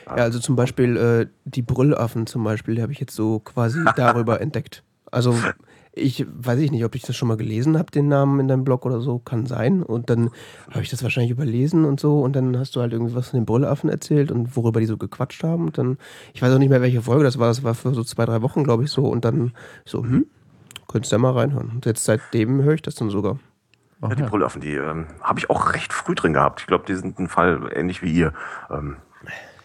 Ja, 0.06 0.24
also 0.24 0.38
zum 0.38 0.54
Beispiel 0.54 0.96
äh, 0.96 1.26
die 1.44 1.62
Brüllaffen 1.62 2.26
zum 2.26 2.44
Beispiel, 2.44 2.74
die 2.74 2.82
habe 2.82 2.92
ich 2.92 3.00
jetzt 3.00 3.14
so 3.14 3.38
quasi 3.38 3.82
darüber 3.96 4.40
entdeckt. 4.40 4.84
Also 5.10 5.34
ich 5.92 6.24
weiß 6.28 6.60
ich 6.60 6.70
nicht, 6.70 6.84
ob 6.84 6.94
ich 6.94 7.02
das 7.02 7.16
schon 7.16 7.28
mal 7.28 7.36
gelesen 7.36 7.76
habe, 7.76 7.90
den 7.90 8.08
Namen 8.08 8.38
in 8.40 8.48
deinem 8.48 8.64
Blog 8.64 8.86
oder 8.86 9.00
so, 9.00 9.18
kann 9.18 9.46
sein. 9.46 9.82
Und 9.82 10.08
dann 10.08 10.30
habe 10.70 10.82
ich 10.82 10.90
das 10.90 11.02
wahrscheinlich 11.02 11.32
überlesen 11.32 11.84
und 11.84 11.98
so. 11.98 12.20
Und 12.20 12.36
dann 12.36 12.56
hast 12.58 12.76
du 12.76 12.80
halt 12.80 12.92
irgendwie 12.92 13.14
was 13.14 13.30
von 13.30 13.40
den 13.40 13.46
Brüllaffen 13.46 13.90
erzählt 13.90 14.30
und 14.30 14.56
worüber 14.56 14.80
die 14.80 14.86
so 14.86 14.96
gequatscht 14.96 15.42
haben. 15.42 15.66
Und 15.66 15.78
dann, 15.78 15.98
ich 16.32 16.42
weiß 16.42 16.54
auch 16.54 16.58
nicht 16.58 16.68
mehr, 16.68 16.80
welche 16.80 17.02
Folge 17.02 17.24
das 17.24 17.38
war. 17.38 17.48
Das 17.48 17.64
war 17.64 17.74
für 17.74 17.92
so 17.92 18.04
zwei, 18.04 18.24
drei 18.24 18.40
Wochen, 18.42 18.62
glaube 18.62 18.84
ich, 18.84 18.90
so. 18.90 19.06
Und 19.06 19.24
dann 19.24 19.52
so, 19.84 20.02
hm, 20.02 20.26
könntest 20.86 21.10
du 21.10 21.16
ja 21.16 21.18
mal 21.18 21.32
reinhören. 21.32 21.70
Und 21.70 21.86
jetzt 21.86 22.04
seitdem 22.04 22.62
höre 22.62 22.74
ich 22.74 22.82
das 22.82 22.94
dann 22.94 23.10
sogar. 23.10 23.38
Ja, 24.00 24.14
die 24.14 24.22
Brüllaffen, 24.22 24.62
die 24.62 24.74
ähm, 24.74 25.08
habe 25.20 25.40
ich 25.40 25.50
auch 25.50 25.74
recht 25.74 25.92
früh 25.92 26.14
drin 26.14 26.32
gehabt. 26.32 26.60
Ich 26.60 26.66
glaube, 26.66 26.84
die 26.86 26.94
sind 26.94 27.18
ein 27.18 27.28
Fall 27.28 27.70
ähnlich 27.74 28.00
wie 28.02 28.12
ihr. 28.12 28.32
Ähm, 28.70 28.96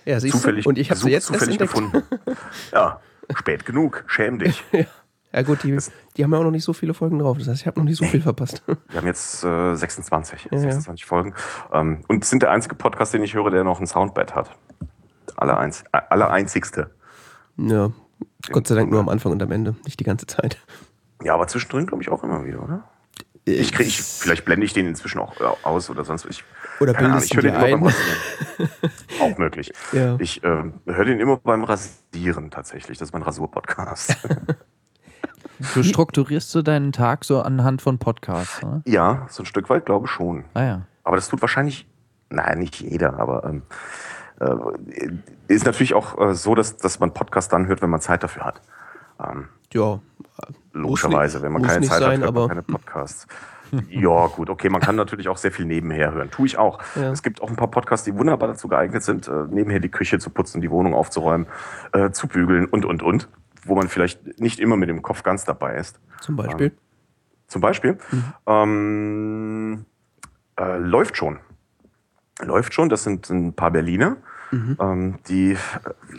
ja, 0.05 0.19
siehst 0.19 0.33
zufällig, 0.33 0.63
du? 0.63 0.69
Und 0.69 0.77
ich 0.77 0.89
habe 0.89 0.99
sie 0.99 1.09
jetzt 1.09 1.27
zufällig 1.27 1.57
gefunden. 1.57 2.03
ja, 2.73 2.99
spät 3.33 3.65
genug. 3.65 4.03
Schäm 4.07 4.39
dich. 4.39 4.63
ja. 4.71 4.85
Ja 5.35 5.41
gut, 5.41 5.63
die, 5.63 5.77
die 6.15 6.23
haben 6.23 6.31
ja 6.31 6.39
auch 6.39 6.43
noch 6.43 6.51
nicht 6.51 6.63
so 6.63 6.71
viele 6.71 6.93
Folgen 6.93 7.19
drauf. 7.19 7.37
Das 7.37 7.49
heißt, 7.49 7.59
ich 7.59 7.67
habe 7.67 7.77
noch 7.77 7.85
nicht 7.85 7.97
so 7.97 8.05
viel 8.05 8.21
verpasst. 8.21 8.63
Wir 8.87 9.01
haben 9.01 9.05
jetzt 9.05 9.43
äh, 9.43 9.75
26, 9.75 10.47
ja, 10.49 10.57
26 10.57 11.01
ja. 11.01 11.07
Folgen. 11.07 11.33
Ähm, 11.73 11.99
und 12.07 12.23
sind 12.23 12.41
der 12.41 12.51
einzige 12.51 12.75
Podcast, 12.75 13.13
den 13.13 13.21
ich 13.21 13.33
höre, 13.33 13.51
der 13.51 13.65
noch 13.65 13.81
ein 13.81 13.85
Soundbed 13.85 14.33
hat. 14.33 14.51
Aller, 15.35 15.57
eins, 15.57 15.83
aller 15.91 16.31
einzigste. 16.31 16.91
Ja, 17.57 17.91
Gott 18.49 18.65
sei 18.65 18.75
Dank 18.75 18.89
nur 18.89 19.01
am 19.01 19.09
Anfang 19.09 19.33
und 19.33 19.43
am 19.43 19.51
Ende, 19.51 19.75
nicht 19.83 19.99
die 19.99 20.05
ganze 20.05 20.25
Zeit. 20.25 20.57
Ja, 21.21 21.33
aber 21.33 21.47
zwischendrin 21.47 21.85
glaube 21.85 22.01
ich 22.01 22.09
auch 22.09 22.23
immer 22.23 22.45
wieder, 22.45 22.63
oder? 22.63 22.89
Ich 23.43 23.73
krieg, 23.73 23.87
ich, 23.87 24.01
vielleicht 24.01 24.45
blende 24.45 24.65
ich 24.65 24.71
den 24.71 24.87
inzwischen 24.87 25.19
auch 25.19 25.37
äh, 25.41 25.43
aus 25.63 25.89
oder 25.89 26.05
sonst 26.05 26.29
was. 26.29 26.39
Oder 26.79 26.93
bildest 26.93 27.25
ich 27.25 27.35
höre 27.35 27.43
den 27.43 27.55
immer 27.55 27.69
beim 27.69 27.83
Rasieren. 27.83 28.17
auch 29.21 29.37
möglich. 29.37 29.73
Ja. 29.91 30.15
Ich 30.19 30.43
äh, 30.45 30.63
höre 30.85 31.05
den 31.05 31.19
immer 31.19 31.37
beim 31.37 31.65
Rasieren 31.65 32.51
tatsächlich. 32.51 32.97
Das 32.97 33.09
ist 33.09 33.13
mein 33.13 33.21
Rasur-Podcast. 33.21 34.15
Du 35.73 35.83
strukturierst 35.83 36.53
du 36.53 36.61
deinen 36.61 36.91
Tag 36.91 37.23
so 37.23 37.41
anhand 37.41 37.81
von 37.81 37.97
Podcasts, 37.97 38.63
oder? 38.63 38.81
Ja, 38.85 39.25
so 39.29 39.43
ein 39.43 39.45
Stück 39.45 39.69
weit 39.69 39.85
glaube 39.85 40.05
ich 40.05 40.11
schon. 40.11 40.45
Ah 40.53 40.63
ja. 40.63 40.81
Aber 41.03 41.15
das 41.15 41.29
tut 41.29 41.41
wahrscheinlich, 41.41 41.87
naja, 42.29 42.55
nicht 42.55 42.81
jeder, 42.81 43.19
aber 43.19 43.43
ähm, 43.45 43.61
äh, 44.39 45.53
ist 45.53 45.65
natürlich 45.65 45.93
auch 45.93 46.19
äh, 46.19 46.35
so, 46.35 46.55
dass, 46.55 46.77
dass 46.77 46.99
man 46.99 47.13
Podcast 47.13 47.53
dann 47.53 47.67
hört, 47.67 47.81
wenn 47.81 47.89
man 47.89 48.01
Zeit 48.01 48.23
dafür 48.23 48.45
hat. 48.45 48.61
Ähm, 49.23 49.47
ja. 49.73 49.99
Logischerweise, 50.73 51.41
wenn 51.41 51.53
man 51.53 51.61
keine 51.61 51.85
Zeit 51.85 51.99
sein, 51.99 52.21
hat, 52.21 52.25
hört 52.25 52.35
man 52.35 52.47
keine 52.49 52.63
Podcasts. 52.63 53.27
ja, 53.89 54.27
gut, 54.27 54.49
okay, 54.49 54.69
man 54.69 54.81
kann 54.81 54.95
natürlich 54.95 55.29
auch 55.29 55.37
sehr 55.37 55.51
viel 55.51 55.65
nebenher 55.65 56.13
hören. 56.13 56.29
Tue 56.31 56.47
ich 56.47 56.57
auch. 56.57 56.79
Ja. 56.95 57.11
Es 57.11 57.23
gibt 57.23 57.41
auch 57.41 57.49
ein 57.49 57.55
paar 57.55 57.71
Podcasts, 57.71 58.05
die 58.05 58.17
wunderbar 58.17 58.49
dazu 58.49 58.67
geeignet 58.67 59.03
sind, 59.03 59.27
äh, 59.27 59.45
nebenher 59.49 59.79
die 59.79 59.89
Küche 59.89 60.19
zu 60.19 60.29
putzen, 60.29 60.61
die 60.61 60.69
Wohnung 60.69 60.93
aufzuräumen, 60.93 61.47
äh, 61.93 62.11
zu 62.11 62.27
bügeln 62.27 62.65
und, 62.65 62.85
und, 62.85 63.03
und 63.03 63.29
wo 63.65 63.75
man 63.75 63.89
vielleicht 63.89 64.39
nicht 64.39 64.59
immer 64.59 64.77
mit 64.77 64.89
dem 64.89 65.01
Kopf 65.01 65.23
ganz 65.23 65.43
dabei 65.43 65.75
ist. 65.75 65.99
Zum 66.21 66.35
Beispiel? 66.35 66.67
Ähm, 66.67 66.77
zum 67.47 67.61
Beispiel. 67.61 67.97
Mhm. 68.11 68.33
Ähm, 68.47 69.85
äh, 70.59 70.77
läuft 70.77 71.17
schon. 71.17 71.39
Läuft 72.41 72.73
schon, 72.73 72.89
das 72.89 73.03
sind 73.03 73.29
ein 73.29 73.53
paar 73.53 73.71
Berliner. 73.71 74.17
Mhm. 74.51 74.77
Ähm, 74.79 75.19
die 75.27 75.57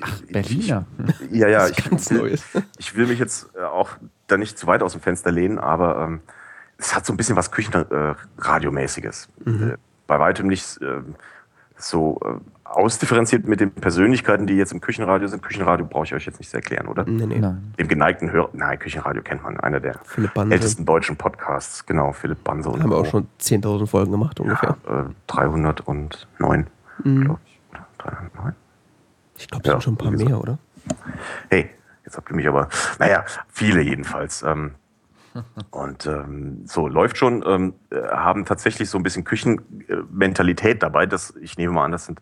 Ach, 0.01 0.21
Berliner. 0.23 0.87
Ich, 1.31 1.31
ja, 1.31 1.49
ja, 1.49 1.69
ich, 1.69 2.11
will, 2.11 2.39
ich 2.79 2.97
will 2.97 3.07
mich 3.07 3.19
jetzt 3.19 3.55
äh, 3.57 3.63
auch 3.63 3.91
da 4.27 4.37
nicht 4.37 4.59
zu 4.59 4.67
weit 4.67 4.83
aus 4.83 4.93
dem 4.93 5.01
Fenster 5.01 5.31
lehnen, 5.31 5.59
aber 5.59 6.05
ähm, 6.05 6.21
es 6.79 6.95
hat 6.95 7.07
so 7.07 7.13
ein 7.13 7.17
bisschen 7.17 7.37
was 7.37 7.51
Küchenradiomäßiges. 7.51 9.29
Mhm. 9.45 9.71
Äh, 9.71 9.77
bei 10.07 10.19
weitem 10.19 10.49
nicht 10.49 10.81
äh, 10.83 11.03
so 11.77 12.21
äh, 12.25 12.41
ausdifferenziert 12.71 13.47
mit 13.47 13.61
den 13.61 13.71
Persönlichkeiten, 13.71 14.47
die 14.47 14.55
jetzt 14.55 14.73
im 14.73 14.81
Küchenradio 14.81 15.29
sind. 15.29 15.43
Küchenradio 15.43 15.87
brauche 15.87 16.05
ich 16.05 16.15
euch 16.15 16.27
jetzt 16.27 16.39
nicht 16.39 16.51
zu 16.51 16.57
erklären, 16.57 16.89
oder? 16.89 17.05
Nee, 17.05 17.27
nee. 17.27 17.39
Nein. 17.39 17.75
Dem 17.79 17.89
geneigten 17.89 18.31
Hörer. 18.31 18.51
Nein, 18.53 18.79
Küchenradio 18.79 19.23
kennt 19.23 19.43
man. 19.43 19.59
Einer 19.61 19.81
der 19.81 20.01
ältesten 20.51 20.85
deutschen 20.85 21.17
Podcasts. 21.17 21.87
Genau, 21.87 22.13
Philipp 22.13 22.45
Banse. 22.45 22.71
Haben 22.71 22.91
wir 22.91 22.97
auch 22.97 23.07
schon 23.07 23.29
10.000 23.41 23.87
Folgen 23.87 24.13
gemacht 24.13 24.41
ungefähr. 24.41 24.77
Ja, 24.87 25.01
äh, 25.01 25.05
309, 25.27 26.67
mhm. 27.05 27.25
glaube 27.25 27.41
ich. 27.47 27.61
Oder 27.71 27.87
309? 27.99 28.55
Ich 29.39 29.49
glaube, 29.49 29.63
es 29.63 29.67
ja, 29.67 29.73
sind 29.73 29.83
schon 29.83 29.95
ein 29.95 29.97
paar 29.99 30.11
mehr, 30.11 30.41
oder? 30.41 30.59
Hey, 31.51 31.71
jetzt 32.05 32.17
habt 32.17 32.31
ihr 32.31 32.37
mich 32.37 32.49
aber. 32.49 32.69
Naja, 32.99 33.25
viele 33.49 33.83
jedenfalls. 33.83 34.43
Ähm, 34.43 34.73
und 35.71 36.07
ähm, 36.07 36.63
so 36.67 36.89
läuft 36.89 37.17
schon, 37.17 37.45
ähm, 37.47 37.75
äh, 37.91 38.01
haben 38.09 38.45
tatsächlich 38.45 38.89
so 38.91 38.99
ein 38.99 39.03
bisschen 39.03 39.25
Küchenmentalität 39.25 40.83
dabei. 40.83 41.07
Das, 41.07 41.35
ich 41.37 41.57
nehme 41.57 41.73
mal 41.73 41.85
an, 41.85 41.93
das 41.93 42.07
sind, 42.07 42.21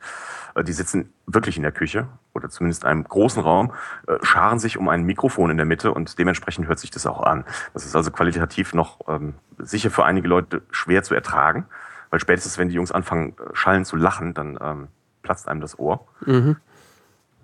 äh, 0.54 0.64
die 0.64 0.72
sitzen 0.72 1.12
wirklich 1.26 1.56
in 1.56 1.62
der 1.62 1.72
Küche 1.72 2.08
oder 2.34 2.48
zumindest 2.48 2.84
in 2.84 2.90
einem 2.90 3.04
großen 3.04 3.42
Raum, 3.42 3.72
äh, 4.06 4.16
scharen 4.22 4.58
sich 4.58 4.78
um 4.78 4.88
ein 4.88 5.04
Mikrofon 5.04 5.50
in 5.50 5.56
der 5.56 5.66
Mitte 5.66 5.92
und 5.92 6.18
dementsprechend 6.18 6.66
hört 6.66 6.78
sich 6.78 6.90
das 6.90 7.06
auch 7.06 7.22
an. 7.22 7.44
Das 7.72 7.84
ist 7.84 7.94
also 7.96 8.10
qualitativ 8.10 8.74
noch 8.74 9.00
ähm, 9.08 9.34
sicher 9.58 9.90
für 9.90 10.04
einige 10.04 10.28
Leute 10.28 10.62
schwer 10.70 11.02
zu 11.02 11.14
ertragen, 11.14 11.66
weil 12.10 12.20
spätestens, 12.20 12.58
wenn 12.58 12.68
die 12.68 12.74
Jungs 12.74 12.92
anfangen, 12.92 13.30
äh, 13.38 13.54
schallen 13.54 13.84
zu 13.84 13.96
lachen, 13.96 14.34
dann 14.34 14.58
ähm, 14.60 14.88
platzt 15.22 15.48
einem 15.48 15.60
das 15.60 15.78
Ohr. 15.78 16.06
Mhm. 16.26 16.56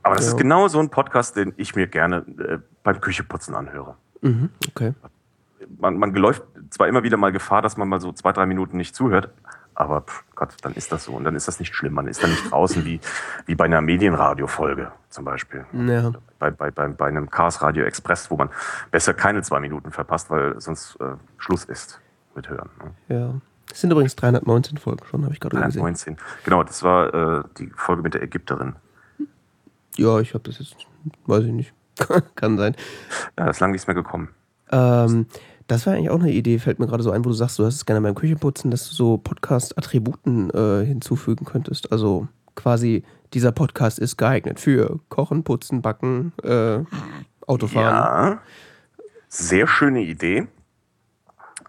Aber 0.02 0.16
das 0.16 0.26
ja. 0.26 0.32
ist 0.32 0.38
genau 0.38 0.68
so 0.68 0.80
ein 0.80 0.88
Podcast, 0.88 1.36
den 1.36 1.52
ich 1.56 1.76
mir 1.76 1.86
gerne 1.86 2.24
äh, 2.38 2.58
beim 2.82 3.00
Kücheputzen 3.00 3.54
anhöre. 3.54 3.96
Mhm. 4.22 4.48
Okay 4.68 4.94
man, 5.78 5.98
man 5.98 6.14
läuft 6.14 6.42
zwar 6.70 6.88
immer 6.88 7.02
wieder 7.02 7.16
mal 7.16 7.32
Gefahr, 7.32 7.62
dass 7.62 7.76
man 7.76 7.88
mal 7.88 8.00
so 8.00 8.12
zwei, 8.12 8.32
drei 8.32 8.46
Minuten 8.46 8.76
nicht 8.76 8.94
zuhört, 8.94 9.30
aber 9.74 10.02
pff, 10.02 10.24
Gott, 10.34 10.56
dann 10.62 10.74
ist 10.74 10.92
das 10.92 11.04
so 11.04 11.12
und 11.12 11.24
dann 11.24 11.34
ist 11.34 11.48
das 11.48 11.58
nicht 11.58 11.74
schlimm. 11.74 11.94
Man 11.94 12.06
ist 12.06 12.22
dann 12.22 12.30
nicht 12.30 12.50
draußen 12.50 12.84
wie, 12.84 13.00
wie 13.46 13.54
bei 13.54 13.64
einer 13.64 13.80
Medienradiofolge 13.80 14.92
zum 15.08 15.24
Beispiel. 15.24 15.64
Ja. 15.72 16.12
Bei, 16.38 16.50
bei, 16.50 16.70
bei, 16.70 16.88
bei 16.88 17.06
einem 17.06 17.30
Chaos 17.30 17.62
Radio 17.62 17.84
Express, 17.84 18.30
wo 18.30 18.36
man 18.36 18.50
besser 18.90 19.14
keine 19.14 19.42
zwei 19.42 19.60
Minuten 19.60 19.90
verpasst, 19.90 20.30
weil 20.30 20.60
sonst 20.60 20.96
äh, 21.00 21.14
Schluss 21.38 21.64
ist 21.64 22.00
mit 22.34 22.48
Hören. 22.48 22.70
Ne? 23.08 23.16
Ja. 23.16 23.34
Es 23.72 23.80
sind 23.80 23.90
übrigens 23.90 24.16
319 24.16 24.78
Folgen 24.78 25.04
schon, 25.06 25.22
habe 25.24 25.32
ich 25.32 25.40
gerade 25.40 25.56
gesehen. 25.56 25.80
319. 25.80 26.16
Genau, 26.44 26.62
das 26.62 26.82
war 26.82 27.14
äh, 27.14 27.44
die 27.58 27.68
Folge 27.76 28.02
mit 28.02 28.14
der 28.14 28.22
Ägypterin. 28.22 28.74
Ja, 29.96 30.18
ich 30.20 30.34
habe 30.34 30.44
das 30.44 30.58
jetzt, 30.58 30.76
weiß 31.26 31.44
ich 31.44 31.52
nicht. 31.52 31.72
Kann 32.34 32.58
sein. 32.58 32.74
Ja, 33.38 33.48
ist 33.48 33.60
lange 33.60 33.72
nichts 33.72 33.86
mehr 33.86 33.94
gekommen. 33.94 34.28
Ähm, 34.72 35.26
Das 35.70 35.86
wäre 35.86 35.94
eigentlich 35.94 36.10
auch 36.10 36.18
eine 36.18 36.32
Idee, 36.32 36.58
fällt 36.58 36.80
mir 36.80 36.88
gerade 36.88 37.04
so 37.04 37.12
ein, 37.12 37.24
wo 37.24 37.28
du 37.28 37.32
sagst, 37.32 37.56
du 37.60 37.64
hast 37.64 37.76
es 37.76 37.86
gerne 37.86 38.00
beim 38.00 38.16
Küchenputzen, 38.16 38.72
dass 38.72 38.88
du 38.88 38.94
so 38.96 39.18
Podcast-Attributen 39.18 40.50
äh, 40.50 40.84
hinzufügen 40.84 41.44
könntest. 41.44 41.92
Also 41.92 42.26
quasi, 42.56 43.04
dieser 43.34 43.52
Podcast 43.52 44.00
ist 44.00 44.16
geeignet 44.16 44.58
für 44.58 44.98
Kochen, 45.10 45.44
Putzen, 45.44 45.80
Backen, 45.80 46.32
äh, 46.42 46.80
Autofahren. 47.46 48.32
Ja, 48.32 48.40
sehr 49.28 49.68
schöne 49.68 50.00
Idee. 50.00 50.48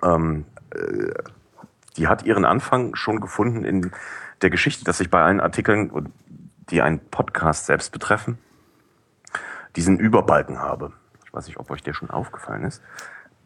Ähm, 0.02 0.45
äh, 0.72 1.12
die 1.95 2.08
hat 2.08 2.26
ihren 2.26 2.45
Anfang 2.45 2.95
schon 2.95 3.22
gefunden 3.22 3.64
in 3.64 3.91
der 4.41 4.49
Geschichte, 4.49 4.84
dass 4.84 4.99
ich 4.99 5.12
bei 5.12 5.22
allen 5.22 5.39
Artikeln, 5.39 6.12
die 6.72 6.82
einen 6.82 6.97
Podcast 7.12 7.68
selbst 7.68 7.91
betreffen, 7.91 8.39
diesen 9.76 9.99
Überbalken 9.99 10.58
habe. 10.58 10.91
Ich 11.24 11.32
weiß 11.32 11.45
nicht, 11.45 11.60
ob 11.60 11.70
euch 11.70 11.84
der 11.84 11.93
schon 11.93 12.10
aufgefallen 12.10 12.64
ist 12.64 12.82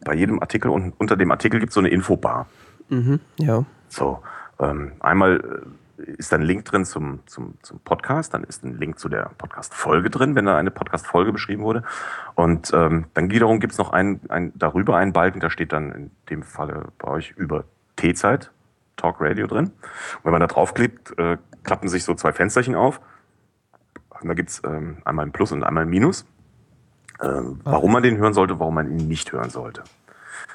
bei 0.06 0.14
jedem 0.14 0.40
Artikel 0.40 0.70
und 0.70 0.94
unter 0.98 1.16
dem 1.16 1.30
Artikel 1.30 1.58
gibt 1.58 1.70
es 1.70 1.74
so 1.74 1.80
eine 1.80 1.88
Infobar. 1.88 2.46
Mhm, 2.88 3.20
ja. 3.38 3.64
So, 3.88 4.22
ähm, 4.60 4.92
einmal 5.00 5.64
äh, 5.98 6.10
ist 6.12 6.30
da 6.30 6.36
ein 6.36 6.42
Link 6.42 6.64
drin 6.64 6.84
zum, 6.84 7.20
zum, 7.26 7.54
zum 7.62 7.80
Podcast, 7.80 8.32
dann 8.32 8.44
ist 8.44 8.62
ein 8.64 8.78
Link 8.78 9.00
zu 9.00 9.08
der 9.08 9.32
Podcast-Folge 9.36 10.08
drin, 10.08 10.36
wenn 10.36 10.46
da 10.46 10.56
eine 10.56 10.70
Podcast-Folge 10.70 11.32
beschrieben 11.32 11.64
wurde. 11.64 11.82
Und 12.36 12.72
ähm, 12.72 13.06
dann 13.14 13.30
wiederum 13.30 13.58
gibt 13.58 13.72
es 13.72 13.78
noch 13.78 13.92
einen, 13.92 14.20
ein, 14.28 14.52
darüber 14.54 14.96
einen 14.96 15.12
Balken, 15.12 15.40
da 15.40 15.50
steht 15.50 15.72
dann 15.72 15.90
in 15.90 16.10
dem 16.30 16.42
Falle 16.44 16.84
bei 16.98 17.08
euch 17.08 17.32
über 17.32 17.64
T-Zeit, 17.96 18.52
Talk 18.94 19.16
Radio 19.20 19.48
drin. 19.48 19.66
Und 19.66 20.24
wenn 20.24 20.32
man 20.32 20.40
da 20.40 20.46
draufklickt, 20.46 21.18
äh, 21.18 21.36
klappen 21.64 21.88
sich 21.88 22.04
so 22.04 22.14
zwei 22.14 22.32
Fensterchen 22.32 22.76
auf. 22.76 23.00
Und 24.20 24.28
da 24.28 24.34
gibt's 24.34 24.62
ähm, 24.64 24.98
einmal 25.04 25.26
ein 25.26 25.32
Plus 25.32 25.50
und 25.50 25.64
einmal 25.64 25.82
ein 25.82 25.90
Minus 25.90 26.24
ähm, 27.22 27.60
warum 27.64 27.92
man 27.92 28.02
den 28.02 28.16
hören 28.18 28.34
sollte, 28.34 28.58
warum 28.60 28.74
man 28.74 28.90
ihn 28.90 29.08
nicht 29.08 29.32
hören 29.32 29.50
sollte. 29.50 29.82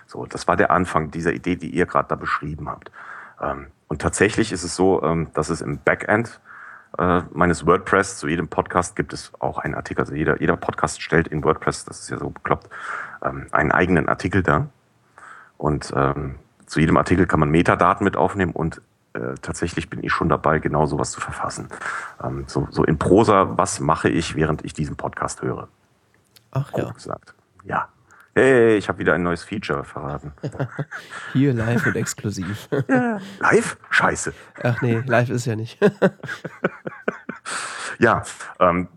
So, 0.06 0.26
das 0.26 0.48
war 0.48 0.58
der 0.58 0.72
Anfang 0.72 1.12
dieser 1.12 1.34
Idee, 1.34 1.56
die 1.56 1.70
ihr 1.70 1.86
gerade 1.86 2.10
da 2.10 2.16
beschrieben 2.16 2.70
habt. 2.70 2.92
Ähm, 3.42 3.68
und 3.88 4.02
tatsächlich 4.02 4.52
ist 4.52 4.64
es 4.64 4.76
so, 4.76 5.02
ähm, 5.04 5.28
dass 5.34 5.50
es 5.50 5.62
im 5.62 5.80
Backend 5.80 6.40
äh, 6.98 7.22
meines 7.34 7.66
WordPress 7.66 8.18
zu 8.18 8.28
jedem 8.28 8.48
Podcast 8.48 8.96
gibt 8.96 9.14
es 9.14 9.32
auch 9.40 9.58
einen 9.58 9.76
Artikel. 9.76 10.02
Also 10.02 10.14
jeder, 10.14 10.40
jeder 10.42 10.58
Podcast 10.58 11.02
stellt 11.02 11.28
in 11.28 11.44
WordPress, 11.44 11.86
das 11.86 12.02
ist 12.02 12.10
ja 12.10 12.18
so 12.18 12.30
bekloppt, 12.30 12.70
ähm, 13.24 13.48
einen 13.52 13.72
eigenen 13.72 14.10
Artikel 14.10 14.44
da. 14.44 14.68
Und 15.58 15.94
ähm, 15.96 16.36
zu 16.66 16.80
jedem 16.80 16.98
Artikel 16.98 17.26
kann 17.26 17.40
man 17.40 17.50
Metadaten 17.50 18.04
mit 18.04 18.18
aufnehmen 18.18 18.52
und 18.52 18.82
äh, 19.14 19.36
tatsächlich 19.42 19.90
bin 19.90 20.04
ich 20.04 20.12
schon 20.12 20.30
dabei, 20.30 20.60
genau 20.60 20.86
sowas 20.86 21.12
zu 21.12 21.22
verfassen. 21.22 21.68
Ähm, 22.24 22.46
so, 22.48 22.68
so 22.72 22.84
in 22.84 22.98
Prosa, 22.98 23.58
was 23.58 23.80
mache 23.80 24.10
ich, 24.10 24.36
während 24.36 24.64
ich 24.64 24.74
diesen 24.74 24.96
Podcast 24.96 25.42
höre? 25.42 25.68
Ach 26.52 26.72
ja. 26.76 26.92
gesagt. 26.92 27.34
Ja. 27.64 27.90
Hey, 28.34 28.78
ich 28.78 28.88
habe 28.88 29.00
wieder 29.00 29.14
ein 29.14 29.24
neues 29.24 29.44
Feature 29.44 29.84
verraten. 29.84 30.34
Hier 31.34 31.54
live 31.54 31.86
und 31.86 31.96
exklusiv. 31.98 32.70
ja. 32.88 33.20
Live? 33.40 33.78
Scheiße. 33.90 34.34
Ach 34.64 34.82
nee, 34.82 35.02
live 35.06 35.30
ist 35.30 35.46
ja 35.46 35.56
nicht. 35.58 35.78
ja, 38.00 38.24
ähm, 38.60 38.88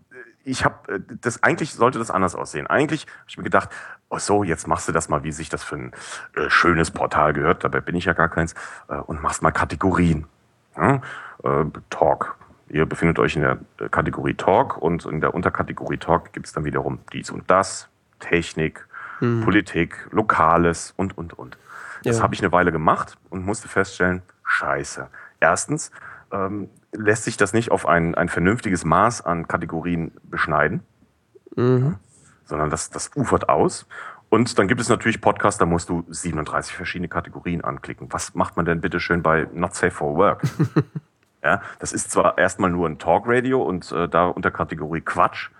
ich 0.45 0.63
habe 0.63 1.01
das 1.21 1.43
eigentlich 1.43 1.73
sollte 1.73 1.99
das 1.99 2.11
anders 2.11 2.35
aussehen. 2.35 2.67
Eigentlich 2.67 3.07
habe 3.07 3.25
ich 3.27 3.37
mir 3.37 3.43
gedacht, 3.43 3.69
oh 4.09 4.19
so, 4.19 4.43
jetzt 4.43 4.67
machst 4.67 4.87
du 4.87 4.93
das 4.93 5.09
mal, 5.09 5.23
wie 5.23 5.31
sich 5.31 5.49
das 5.49 5.63
für 5.63 5.75
ein 5.75 5.91
äh, 6.35 6.49
schönes 6.49 6.91
Portal 6.91 7.33
gehört. 7.33 7.63
Dabei 7.63 7.81
bin 7.81 7.95
ich 7.95 8.05
ja 8.05 8.13
gar 8.13 8.29
keins 8.29 8.53
äh, 8.87 8.95
und 8.95 9.21
machst 9.21 9.41
mal 9.41 9.51
Kategorien. 9.51 10.27
Ja? 10.77 11.01
Äh, 11.43 11.65
Talk, 11.89 12.37
Ihr 12.69 12.85
befindet 12.85 13.19
euch 13.19 13.35
in 13.35 13.43
der 13.43 13.59
Kategorie 13.89 14.33
Talk 14.33 14.77
und 14.77 15.05
in 15.05 15.21
der 15.21 15.33
Unterkategorie 15.33 15.97
Talk 15.97 16.33
gibt 16.33 16.47
es 16.47 16.53
dann 16.53 16.65
wiederum 16.65 16.99
dies 17.13 17.29
und 17.29 17.43
das, 17.49 17.89
Technik, 18.19 18.87
mhm. 19.19 19.43
Politik, 19.43 20.07
Lokales 20.11 20.93
und, 20.97 21.17
und, 21.17 21.33
und. 21.33 21.57
Das 22.03 22.17
ja. 22.17 22.23
habe 22.23 22.33
ich 22.33 22.41
eine 22.41 22.51
Weile 22.51 22.71
gemacht 22.71 23.17
und 23.29 23.45
musste 23.45 23.67
feststellen, 23.67 24.21
scheiße. 24.43 25.07
Erstens 25.39 25.91
ähm, 26.31 26.69
lässt 26.91 27.23
sich 27.23 27.37
das 27.37 27.53
nicht 27.53 27.71
auf 27.71 27.87
ein, 27.87 28.15
ein 28.15 28.29
vernünftiges 28.29 28.83
Maß 28.83 29.21
an 29.21 29.47
Kategorien 29.47 30.11
beschneiden, 30.23 30.81
mhm. 31.55 31.95
sondern 32.45 32.69
das, 32.69 32.89
das 32.89 33.11
ufert 33.15 33.49
aus. 33.49 33.87
Und 34.29 34.57
dann 34.57 34.67
gibt 34.67 34.81
es 34.81 34.89
natürlich 34.89 35.21
Podcasts, 35.21 35.59
da 35.59 35.65
musst 35.65 35.89
du 35.89 36.03
37 36.09 36.75
verschiedene 36.75 37.07
Kategorien 37.07 37.63
anklicken. 37.63 38.11
Was 38.11 38.33
macht 38.33 38.57
man 38.57 38.65
denn 38.65 38.81
bitte 38.81 38.99
schön 38.99 39.21
bei 39.21 39.47
Not 39.53 39.75
Safe 39.75 39.91
for 39.91 40.15
Work? 40.15 40.43
Ja, 41.45 41.61
das 41.77 41.93
ist 41.93 42.09
zwar 42.09 42.39
erstmal 42.39 42.71
nur 42.71 42.89
ein 42.89 42.97
Talkradio 42.97 43.61
und 43.61 43.91
äh, 43.91 44.09
da 44.09 44.25
unter 44.25 44.49
Kategorie 44.49 45.01
Quatsch, 45.01 45.51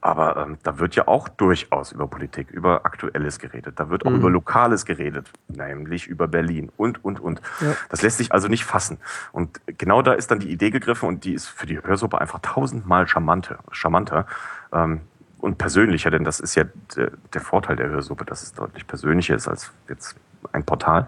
aber 0.00 0.38
ähm, 0.38 0.56
da 0.62 0.78
wird 0.78 0.96
ja 0.96 1.06
auch 1.06 1.28
durchaus 1.28 1.92
über 1.92 2.06
Politik, 2.06 2.50
über 2.50 2.86
Aktuelles 2.86 3.38
geredet. 3.38 3.78
Da 3.78 3.90
wird 3.90 4.06
auch 4.06 4.10
mhm. 4.10 4.20
über 4.20 4.30
Lokales 4.30 4.86
geredet, 4.86 5.30
nämlich 5.48 6.06
über 6.06 6.28
Berlin 6.28 6.72
und, 6.78 7.04
und, 7.04 7.20
und. 7.20 7.42
Ja. 7.60 7.74
Das 7.90 8.00
lässt 8.00 8.16
sich 8.16 8.32
also 8.32 8.48
nicht 8.48 8.64
fassen. 8.64 8.96
Und 9.32 9.60
genau 9.66 10.00
da 10.00 10.14
ist 10.14 10.30
dann 10.30 10.40
die 10.40 10.50
Idee 10.50 10.70
gegriffen 10.70 11.10
und 11.10 11.24
die 11.24 11.34
ist 11.34 11.48
für 11.48 11.66
die 11.66 11.78
Hörsuppe 11.82 12.18
einfach 12.22 12.38
tausendmal 12.38 13.06
charmanter, 13.06 13.58
charmanter 13.70 14.26
ähm, 14.72 15.02
und 15.40 15.58
persönlicher, 15.58 16.10
denn 16.10 16.24
das 16.24 16.40
ist 16.40 16.54
ja 16.54 16.64
der, 16.96 17.10
der 17.34 17.40
Vorteil 17.42 17.76
der 17.76 17.90
Hörsuppe, 17.90 18.24
dass 18.24 18.42
es 18.42 18.54
deutlich 18.54 18.86
persönlicher 18.86 19.34
ist 19.34 19.46
als 19.46 19.72
jetzt 19.90 20.16
ein 20.52 20.64
Portal. 20.64 21.06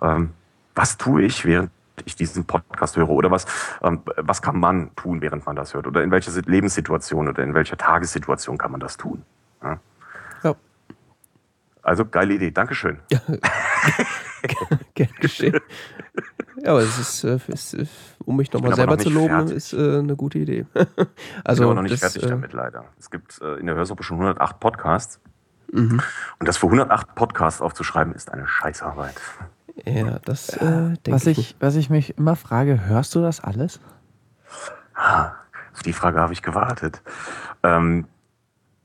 Ähm, 0.00 0.30
was 0.76 0.96
tue 0.96 1.22
ich, 1.22 1.44
während 1.44 1.70
ich 2.04 2.16
diesen 2.16 2.44
Podcast 2.44 2.96
höre 2.96 3.10
oder 3.10 3.30
was, 3.30 3.46
ähm, 3.82 4.02
was 4.16 4.42
kann 4.42 4.58
man 4.58 4.94
tun, 4.96 5.20
während 5.20 5.46
man 5.46 5.56
das 5.56 5.74
hört 5.74 5.86
oder 5.86 6.02
in 6.02 6.10
welcher 6.10 6.32
Lebenssituation 6.42 7.28
oder 7.28 7.42
in 7.42 7.54
welcher 7.54 7.76
Tagessituation 7.76 8.58
kann 8.58 8.72
man 8.72 8.80
das 8.80 8.96
tun. 8.96 9.22
Ja. 9.62 9.80
ja. 10.42 10.54
Also 11.82 12.04
geile 12.04 12.34
Idee, 12.34 12.50
Dankeschön. 12.50 12.98
Ja. 13.10 13.20
Gern 14.94 15.08
geschehen. 15.20 15.60
Ja, 16.56 16.70
aber 16.70 16.80
es 16.80 16.98
ist, 16.98 17.24
äh, 17.24 17.38
ist 17.48 17.74
äh, 17.74 17.86
um 18.24 18.36
mich 18.36 18.52
nochmal 18.52 18.74
selber 18.74 18.96
noch 18.96 19.02
zu 19.02 19.10
loben, 19.10 19.28
fertig. 19.28 19.56
ist 19.56 19.72
äh, 19.72 19.98
eine 19.98 20.16
gute 20.16 20.38
Idee. 20.38 20.66
also, 20.74 20.86
ich 20.96 21.58
bin 21.58 21.64
aber 21.64 21.74
noch 21.74 21.82
nicht 21.82 22.02
das, 22.02 22.12
fertig 22.12 22.28
damit, 22.28 22.52
leider. 22.52 22.84
Es 22.98 23.10
gibt 23.10 23.38
in 23.38 23.66
der 23.66 23.74
Hörsuppe 23.74 24.02
schon 24.02 24.18
108 24.18 24.60
Podcasts. 24.60 25.20
Mhm. 25.72 26.00
Und 26.38 26.48
das 26.48 26.56
für 26.56 26.66
108 26.66 27.14
Podcasts 27.14 27.60
aufzuschreiben, 27.60 28.14
ist 28.14 28.32
eine 28.32 28.46
Scheißarbeit. 28.46 29.14
Ja, 29.84 30.18
das 30.24 30.50
äh, 30.50 30.60
denke 30.60 31.10
was 31.10 31.26
ich. 31.26 31.56
was 31.60 31.74
ich 31.74 31.90
mich 31.90 32.16
immer 32.16 32.36
frage, 32.36 32.86
hörst 32.86 33.14
du 33.14 33.22
das 33.22 33.40
alles? 33.40 33.80
auf 35.74 35.82
die 35.84 35.92
Frage 35.92 36.20
habe 36.20 36.32
ich 36.32 36.42
gewartet. 36.42 37.02
Ähm, 37.64 38.06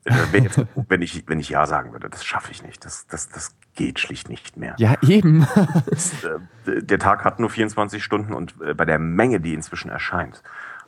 äh, 0.05 0.13
wenn, 0.31 0.43
jetzt, 0.43 0.65
wenn, 0.89 1.01
ich, 1.01 1.23
wenn 1.27 1.39
ich 1.39 1.49
Ja 1.49 1.65
sagen 1.65 1.91
würde, 1.91 2.09
das 2.09 2.25
schaffe 2.25 2.51
ich 2.51 2.63
nicht. 2.63 2.83
Das, 2.83 3.07
das, 3.07 3.29
das 3.29 3.55
geht 3.75 3.99
schlicht 3.99 4.29
nicht 4.29 4.57
mehr. 4.57 4.75
Ja, 4.77 4.95
eben. 5.01 5.47
das, 5.89 6.23
äh, 6.23 6.81
der 6.81 6.99
Tag 6.99 7.23
hat 7.23 7.39
nur 7.39 7.49
24 7.49 8.03
Stunden 8.03 8.33
und 8.33 8.55
äh, 8.61 8.73
bei 8.73 8.85
der 8.85 8.99
Menge, 8.99 9.39
die 9.39 9.53
inzwischen 9.53 9.89
erscheint, 9.89 10.41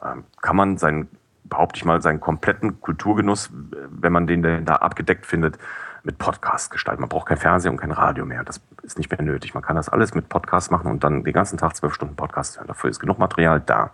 ähm, 0.04 0.24
kann 0.41 0.56
man 0.56 0.78
seinen, 0.78 1.08
behaupte 1.43 1.78
ich 1.78 1.86
mal, 1.86 2.02
seinen 2.02 2.20
kompletten 2.20 2.82
Kulturgenuss, 2.82 3.52
wenn 3.89 4.14
man 4.14 4.26
den 4.26 4.66
da 4.66 4.76
abgedeckt 4.76 5.26
findet, 5.26 5.58
mit 6.04 6.18
Podcast 6.18 6.72
gestalten. 6.72 7.02
Man 7.02 7.10
braucht 7.10 7.28
kein 7.28 7.38
Fernsehen 7.38 7.72
und 7.72 7.78
kein 7.78 7.91
Radio 7.91 8.26
mehr. 8.26 8.43
Das 8.43 8.62
ist 8.84 8.97
nicht 8.97 9.12
mehr 9.12 9.22
nötig. 9.22 9.54
Man 9.54 9.64
kann 9.64 9.76
das 9.76 9.89
alles 9.89 10.14
mit 10.14 10.30
Podcast 10.30 10.72
machen 10.72 10.89
und 10.89 11.04
dann 11.04 11.24
den 11.24 11.34
ganzen 11.34 11.58
Tag 11.58 11.76
zwölf 11.76 11.93
Stunden 11.93 12.16
Podcast 12.16 12.58
hören. 12.58 12.68
Dafür 12.68 12.89
ist 12.89 12.99
genug 12.99 13.20
Material 13.20 13.60
da. 13.60 13.91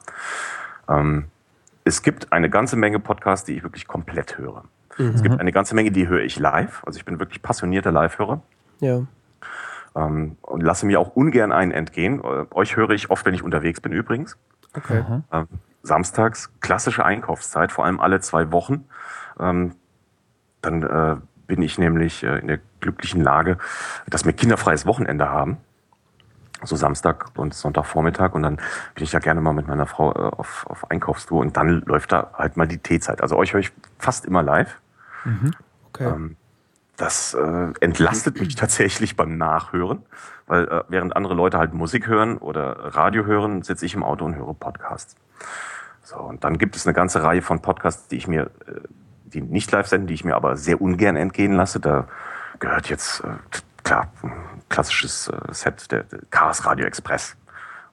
Ähm, 0.88 1.26
es 1.84 2.02
gibt 2.02 2.32
eine 2.32 2.50
ganze 2.50 2.76
Menge 2.76 3.00
Podcasts, 3.00 3.46
die 3.46 3.54
ich 3.54 3.64
wirklich 3.64 3.88
komplett 3.88 4.38
höre. 4.38 4.64
Mhm. 4.98 5.12
Es 5.16 5.24
gibt 5.24 5.40
eine 5.40 5.52
ganze 5.52 5.76
Menge, 5.76 5.92
die 5.92 6.08
höre 6.08 6.22
ich 6.22 6.40
live. 6.40 6.84
Also 6.86 6.98
ich 6.98 7.06
bin 7.06 7.20
wirklich 7.20 7.42
passionierter 7.42 7.92
Live-Hörer. 7.92 8.42
Ja. 8.80 9.02
Ähm, 9.96 10.38
und 10.42 10.62
lasse 10.62 10.86
mir 10.86 11.00
auch 11.00 11.16
ungern 11.16 11.52
einen 11.52 11.72
entgehen. 11.72 12.22
Äh, 12.24 12.46
euch 12.52 12.76
höre 12.76 12.92
ich 12.92 13.10
oft, 13.10 13.26
wenn 13.26 13.34
ich 13.34 13.44
unterwegs 13.44 13.82
bin 13.82 13.92
übrigens. 13.92 14.38
Okay. 14.76 15.04
Ähm, 15.32 15.48
samstags, 15.84 16.52
klassische 16.60 17.04
Einkaufszeit, 17.04 17.72
vor 17.72 17.86
allem 17.86 18.00
alle 18.00 18.20
zwei 18.20 18.52
Wochen. 18.52 18.86
Ähm, 19.40 19.76
dann 20.62 20.84
äh, 20.84 21.16
bin 21.48 21.62
ich 21.62 21.78
nämlich 21.78 22.24
äh, 22.24 22.40
in 22.40 22.48
der 22.48 22.60
glücklichen 22.80 23.22
Lage, 23.22 23.58
dass 24.08 24.26
wir 24.26 24.34
kinderfreies 24.34 24.86
Wochenende 24.86 25.30
haben. 25.30 25.58
So 26.64 26.76
Samstag 26.76 27.28
und 27.36 27.54
Sonntagvormittag 27.54 28.34
und 28.34 28.42
dann 28.42 28.56
bin 28.96 29.04
ich 29.04 29.12
da 29.12 29.20
gerne 29.20 29.42
mal 29.42 29.54
mit 29.54 29.68
meiner 29.68 29.86
Frau 29.86 30.12
äh, 30.12 30.18
auf, 30.18 30.66
auf 30.68 30.90
Einkaufstour 30.90 31.42
und 31.42 31.56
dann 31.56 31.82
läuft 31.86 32.12
da 32.12 32.32
halt 32.34 32.58
mal 32.58 32.68
die 32.68 32.80
Teezeit. 32.80 33.22
Also 33.22 33.38
euch 33.38 33.54
höre 33.54 33.60
ich 33.60 33.72
fast 34.00 34.26
immer 34.26 34.42
live. 34.42 34.82
Mhm. 35.24 35.54
Okay. 35.90 36.06
Ähm, 36.06 36.36
das 36.98 37.36
äh, 37.36 37.74
entlastet 37.80 38.40
mich 38.40 38.56
tatsächlich 38.56 39.16
beim 39.16 39.38
Nachhören, 39.38 40.02
weil 40.48 40.68
äh, 40.68 40.84
während 40.90 41.16
andere 41.16 41.36
Leute 41.36 41.60
halt 41.60 41.76
Musik 41.76 42.08
hören 42.08 42.40
oder 42.40 42.96
Radio 42.96 43.24
hören, 43.26 43.62
sitze 43.62 43.86
ich 43.86 43.94
im 43.94 44.04
Auto 44.04 44.26
und 44.26 44.36
höre 44.36 44.56
Podcasts. 44.56 45.16
So, 46.02 46.18
und 46.18 46.44
dann 46.44 46.58
gibt 46.58 46.76
es 46.76 46.88
eine 46.88 46.96
ganze 46.96 47.22
Reihe 47.22 47.44
von 47.44 47.62
Podcasts, 47.62 48.08
die 48.08 48.16
ich 48.16 48.28
mir 48.28 48.50
äh, 48.66 48.80
die 49.28 49.42
nicht 49.42 49.72
live 49.72 49.88
senden, 49.88 50.08
die 50.08 50.14
ich 50.14 50.24
mir 50.24 50.36
aber 50.36 50.56
sehr 50.56 50.82
ungern 50.82 51.16
entgehen 51.16 51.54
lasse. 51.54 51.80
Da 51.80 52.08
gehört 52.60 52.90
jetzt, 52.90 53.22
äh, 53.22 53.30
klar, 53.84 54.12
ein 54.24 54.62
klassisches 54.70 55.28
äh, 55.28 55.54
Set 55.54 55.92
der, 55.92 56.04
der 56.04 56.20
Chaos 56.30 56.66
Radio 56.66 56.86
Express 56.86 57.36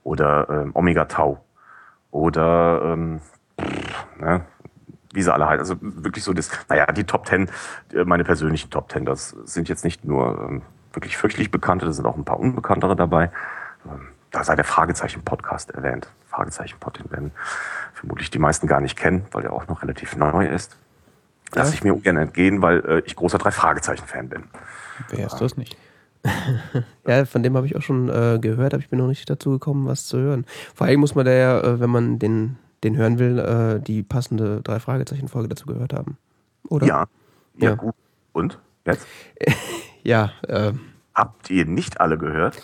oder 0.02 0.48
ähm, 0.50 0.70
Omega 0.74 1.04
Tau 1.06 1.44
oder 2.10 2.82
ähm, 2.84 3.20
ne, 4.18 4.44
wie 5.12 5.22
sie 5.22 5.32
alle 5.32 5.48
halt. 5.48 5.60
Also 5.60 5.76
wirklich 5.80 6.24
so 6.24 6.32
das, 6.32 6.50
naja, 6.68 6.86
die 6.86 7.04
Top 7.04 7.24
Ten, 7.24 7.48
äh, 7.92 8.04
meine 8.04 8.24
persönlichen 8.24 8.70
Top 8.70 8.88
Ten, 8.88 9.04
das 9.04 9.30
sind 9.44 9.68
jetzt 9.68 9.84
nicht 9.84 10.04
nur 10.04 10.38
ähm, 10.48 10.62
wirklich 10.92 11.16
fürchterlich 11.16 11.50
bekannte, 11.50 11.86
da 11.86 11.92
sind 11.92 12.06
auch 12.06 12.16
ein 12.16 12.24
paar 12.24 12.38
unbekanntere 12.38 12.96
dabei. 12.96 13.30
Ähm, 13.86 14.08
da 14.30 14.42
sei 14.42 14.56
der 14.56 14.64
Fragezeichen-Podcast 14.64 15.70
erwähnt. 15.70 16.08
Fragezeichen-Pod, 16.26 16.98
den 16.98 17.10
werden 17.12 17.30
vermutlich 17.92 18.30
die 18.30 18.40
meisten 18.40 18.66
gar 18.66 18.80
nicht 18.80 18.96
kennen, 18.96 19.26
weil 19.30 19.42
der 19.42 19.52
auch 19.52 19.68
noch 19.68 19.82
relativ 19.82 20.16
neu 20.16 20.46
ist. 20.46 20.76
Lass 21.52 21.68
ja. 21.68 21.74
ich 21.74 21.84
mir 21.84 21.94
ungern 21.94 22.16
entgehen, 22.16 22.62
weil 22.62 22.84
äh, 22.84 23.02
ich 23.06 23.16
großer 23.16 23.38
Drei-Fragezeichen-Fan 23.38 24.28
bin. 24.28 24.44
Wer 25.10 25.26
ist 25.26 25.38
das 25.38 25.56
nicht? 25.56 25.76
ja, 27.06 27.24
von 27.26 27.42
dem 27.42 27.56
habe 27.56 27.66
ich 27.66 27.76
auch 27.76 27.82
schon 27.82 28.08
äh, 28.08 28.38
gehört, 28.40 28.74
aber 28.74 28.82
ich 28.82 28.88
bin 28.88 28.98
noch 28.98 29.08
nicht 29.08 29.28
dazu 29.28 29.50
gekommen, 29.50 29.86
was 29.86 30.06
zu 30.06 30.18
hören. 30.18 30.46
Vor 30.74 30.86
allem 30.86 31.00
muss 31.00 31.14
man 31.14 31.26
da 31.26 31.32
ja, 31.32 31.60
äh, 31.60 31.80
wenn 31.80 31.90
man 31.90 32.18
den, 32.18 32.56
den 32.82 32.96
hören 32.96 33.18
will, 33.18 33.38
äh, 33.38 33.80
die 33.80 34.02
passende 34.02 34.62
Drei-Fragezeichen-Folge 34.62 35.48
dazu 35.48 35.66
gehört 35.66 35.92
haben. 35.92 36.16
Oder? 36.68 36.86
Ja. 36.86 37.04
Ja, 37.58 37.70
ja. 37.70 37.74
gut. 37.74 37.94
Und? 38.32 38.58
Jetzt? 38.86 39.06
ja. 40.02 40.32
Äh, 40.48 40.72
Habt 41.14 41.50
ihr 41.50 41.66
nicht 41.66 42.00
alle 42.00 42.18
gehört? 42.18 42.60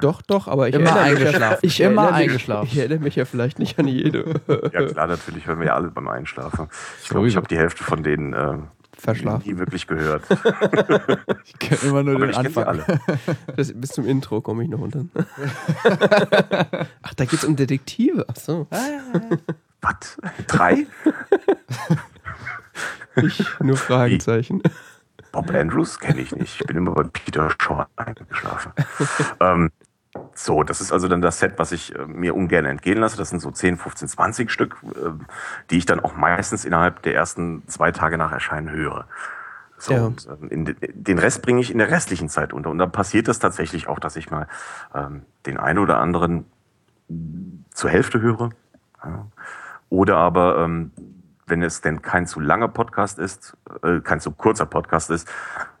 Doch, 0.00 0.22
doch, 0.22 0.48
aber 0.48 0.68
ich 0.68 0.74
immer 0.74 0.96
eingeschlafen. 0.96 1.58
ich 1.62 1.80
immer 1.80 2.06
mich, 2.06 2.14
eingeschlafen. 2.14 2.68
Ich 2.70 2.78
erinnere 2.78 3.00
mich 3.00 3.16
ja 3.16 3.24
vielleicht 3.24 3.58
nicht 3.58 3.78
an 3.78 3.86
jede. 3.86 4.40
ja 4.72 4.86
klar, 4.86 5.06
natürlich 5.06 5.46
hören 5.46 5.60
wir 5.60 5.66
ja 5.68 5.74
alle 5.74 5.88
beim 5.88 6.08
Einschlafen. 6.08 6.68
Ich 7.02 7.08
glaube, 7.08 7.28
ich 7.28 7.36
habe 7.36 7.46
die 7.48 7.56
Hälfte 7.56 7.84
von 7.84 8.02
denen 8.02 8.32
äh, 8.32 8.58
verschlafen. 9.02 9.50
Nie 9.50 9.58
wirklich 9.58 9.86
gehört. 9.86 10.24
ich 11.44 11.58
kenne 11.58 11.80
immer 11.82 12.02
nur 12.02 12.16
aber 12.16 12.26
den 12.26 12.34
Anfang. 12.34 12.64
Alle. 12.64 12.84
Das, 13.56 13.72
bis 13.72 13.90
zum 13.90 14.06
Intro 14.06 14.40
komme 14.40 14.62
ich 14.62 14.70
noch 14.70 14.80
unten. 14.80 15.10
Ach, 17.02 17.14
da 17.14 17.24
geht 17.24 17.34
es 17.34 17.44
um 17.44 17.56
Detektive. 17.56 18.24
Ach 18.28 18.36
so. 18.36 18.66
Was? 19.80 20.18
Drei? 20.46 20.86
Ich 23.14 23.44
nur 23.60 23.76
Fragezeichen. 23.76 24.62
Bob 25.32 25.50
Andrews 25.50 25.98
kenne 25.98 26.20
ich 26.20 26.36
nicht. 26.36 26.60
Ich 26.60 26.66
bin 26.66 26.76
immer 26.76 26.92
bei 26.92 27.04
Peter 27.04 27.50
Shaw 27.58 27.86
eingeschlafen. 27.96 28.72
ähm, 29.40 29.70
so, 30.34 30.62
das 30.62 30.80
ist 30.80 30.92
also 30.92 31.08
dann 31.08 31.22
das 31.22 31.38
Set, 31.38 31.54
was 31.56 31.72
ich 31.72 31.94
äh, 31.94 32.06
mir 32.06 32.36
ungern 32.36 32.66
entgehen 32.66 32.98
lasse. 32.98 33.16
Das 33.16 33.30
sind 33.30 33.40
so 33.40 33.50
10, 33.50 33.78
15, 33.78 34.08
20 34.08 34.50
Stück, 34.50 34.76
äh, 34.94 35.10
die 35.70 35.78
ich 35.78 35.86
dann 35.86 36.00
auch 36.00 36.14
meistens 36.14 36.64
innerhalb 36.64 37.02
der 37.02 37.14
ersten 37.14 37.66
zwei 37.66 37.92
Tage 37.92 38.18
nach 38.18 38.30
Erscheinen 38.30 38.70
höre. 38.70 39.06
So, 39.78 39.94
ja. 39.94 40.04
und, 40.04 40.26
äh, 40.26 40.46
in, 40.54 40.76
den 40.80 41.18
Rest 41.18 41.42
bringe 41.42 41.60
ich 41.60 41.70
in 41.70 41.78
der 41.78 41.90
restlichen 41.90 42.28
Zeit 42.28 42.52
unter. 42.52 42.70
Und 42.70 42.78
dann 42.78 42.92
passiert 42.92 43.26
es 43.28 43.38
tatsächlich 43.38 43.88
auch, 43.88 43.98
dass 43.98 44.16
ich 44.16 44.30
mal 44.30 44.48
ähm, 44.94 45.22
den 45.46 45.56
einen 45.56 45.78
oder 45.78 45.98
anderen 45.98 46.44
zur 47.72 47.90
Hälfte 47.90 48.20
höre. 48.20 48.50
Ja. 49.02 49.26
Oder 49.88 50.18
aber 50.18 50.58
ähm, 50.58 50.90
wenn 51.46 51.62
es 51.62 51.80
denn 51.80 52.02
kein 52.02 52.26
zu 52.26 52.40
langer 52.40 52.68
Podcast 52.68 53.18
ist, 53.18 53.56
äh, 53.82 54.00
kein 54.00 54.20
zu 54.20 54.30
kurzer 54.30 54.66
Podcast 54.66 55.10
ist, 55.10 55.28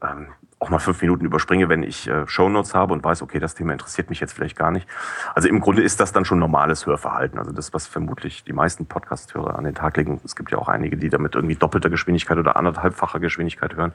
ähm, 0.02 0.28
auch 0.62 0.70
mal 0.70 0.78
fünf 0.78 1.02
Minuten 1.02 1.24
überspringe, 1.24 1.68
wenn 1.68 1.82
ich 1.82 2.06
äh, 2.06 2.26
Shownotes 2.28 2.72
habe 2.72 2.92
und 2.92 3.02
weiß, 3.02 3.22
okay, 3.22 3.40
das 3.40 3.54
Thema 3.54 3.72
interessiert 3.72 4.10
mich 4.10 4.20
jetzt 4.20 4.32
vielleicht 4.32 4.56
gar 4.56 4.70
nicht. 4.70 4.86
Also 5.34 5.48
im 5.48 5.58
Grunde 5.58 5.82
ist 5.82 5.98
das 5.98 6.12
dann 6.12 6.24
schon 6.24 6.38
normales 6.38 6.86
Hörverhalten. 6.86 7.38
Also 7.38 7.50
das, 7.50 7.74
was 7.74 7.88
vermutlich 7.88 8.44
die 8.44 8.52
meisten 8.52 8.86
Podcast-Hörer 8.86 9.58
an 9.58 9.64
den 9.64 9.74
Tag 9.74 9.96
legen. 9.96 10.20
Es 10.24 10.36
gibt 10.36 10.52
ja 10.52 10.58
auch 10.58 10.68
einige, 10.68 10.96
die 10.96 11.08
damit 11.08 11.34
irgendwie 11.34 11.56
doppelter 11.56 11.90
Geschwindigkeit 11.90 12.38
oder 12.38 12.54
anderthalbfacher 12.54 13.18
Geschwindigkeit 13.18 13.74
hören. 13.74 13.92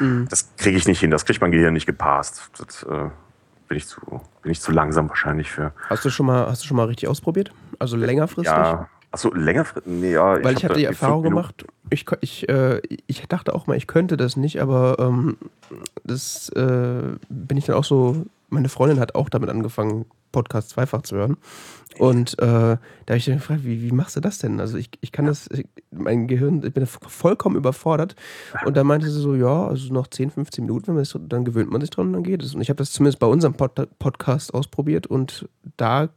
Mhm. 0.00 0.26
Das 0.28 0.56
kriege 0.56 0.76
ich 0.76 0.88
nicht 0.88 0.98
hin. 0.98 1.12
Das 1.12 1.24
kriegt 1.24 1.40
mein 1.40 1.52
Gehirn 1.52 1.72
nicht 1.72 1.86
gepasst. 1.86 2.50
Das, 2.58 2.82
äh, 2.82 3.10
bin 3.68 3.76
ich 3.76 3.86
zu 3.86 4.00
bin 4.42 4.50
ich 4.50 4.60
zu 4.60 4.72
langsam 4.72 5.08
wahrscheinlich 5.08 5.50
für. 5.50 5.72
Hast 5.88 6.04
du 6.04 6.10
schon 6.10 6.26
mal 6.26 6.46
hast 6.46 6.62
du 6.62 6.66
schon 6.66 6.76
mal 6.76 6.86
richtig 6.86 7.08
ausprobiert? 7.08 7.52
Also 7.78 7.96
längerfristig? 7.96 8.46
Ja, 8.46 8.88
Achso, 9.10 9.32
länger? 9.32 9.66
Nee, 9.86 10.12
ja. 10.12 10.42
Weil 10.42 10.52
ich, 10.52 10.58
ich 10.58 10.64
hatte 10.64 10.78
die 10.78 10.84
Erfahrung 10.84 11.22
gemacht, 11.22 11.64
ich, 11.90 12.04
ich, 12.20 12.48
äh, 12.48 12.80
ich 13.06 13.26
dachte 13.28 13.54
auch 13.54 13.66
mal, 13.66 13.76
ich 13.76 13.86
könnte 13.86 14.16
das 14.16 14.36
nicht, 14.36 14.60
aber 14.60 14.96
ähm, 14.98 15.38
das 16.04 16.50
äh, 16.50 17.16
bin 17.28 17.56
ich 17.56 17.66
dann 17.66 17.76
auch 17.76 17.84
so, 17.84 18.26
meine 18.50 18.68
Freundin 18.68 19.00
hat 19.00 19.14
auch 19.14 19.28
damit 19.28 19.48
angefangen, 19.48 20.04
Podcast 20.30 20.70
zweifach 20.70 21.02
zu 21.02 21.16
hören. 21.16 21.36
Und 21.98 22.38
äh, 22.38 22.46
da 22.46 22.78
habe 23.08 23.16
ich 23.16 23.24
dann 23.24 23.36
gefragt, 23.36 23.64
wie, 23.64 23.82
wie 23.82 23.92
machst 23.92 24.14
du 24.16 24.20
das 24.20 24.38
denn? 24.38 24.60
Also 24.60 24.76
ich, 24.76 24.90
ich 25.00 25.10
kann 25.10 25.26
das, 25.26 25.48
ich, 25.50 25.66
mein 25.90 26.28
Gehirn, 26.28 26.62
ich 26.64 26.72
bin 26.72 26.86
vollkommen 26.86 27.56
überfordert. 27.56 28.14
Und 28.64 28.76
da 28.76 28.84
meinte 28.84 29.10
sie 29.10 29.20
so, 29.20 29.34
ja, 29.34 29.66
also 29.66 29.92
noch 29.92 30.06
10, 30.06 30.30
15 30.30 30.64
Minuten, 30.64 30.88
wenn 30.88 30.94
man 30.94 31.04
das, 31.04 31.18
dann 31.28 31.44
gewöhnt 31.44 31.70
man 31.70 31.80
sich 31.80 31.90
dran 31.90 32.08
und 32.08 32.12
dann 32.12 32.22
geht 32.22 32.42
es. 32.42 32.54
Und 32.54 32.60
ich 32.60 32.68
habe 32.68 32.76
das 32.76 32.92
zumindest 32.92 33.18
bei 33.18 33.26
unserem 33.26 33.54
Pod 33.54 33.88
Podcast 33.98 34.54
ausprobiert 34.54 35.06
und 35.06 35.48
da 35.76 36.08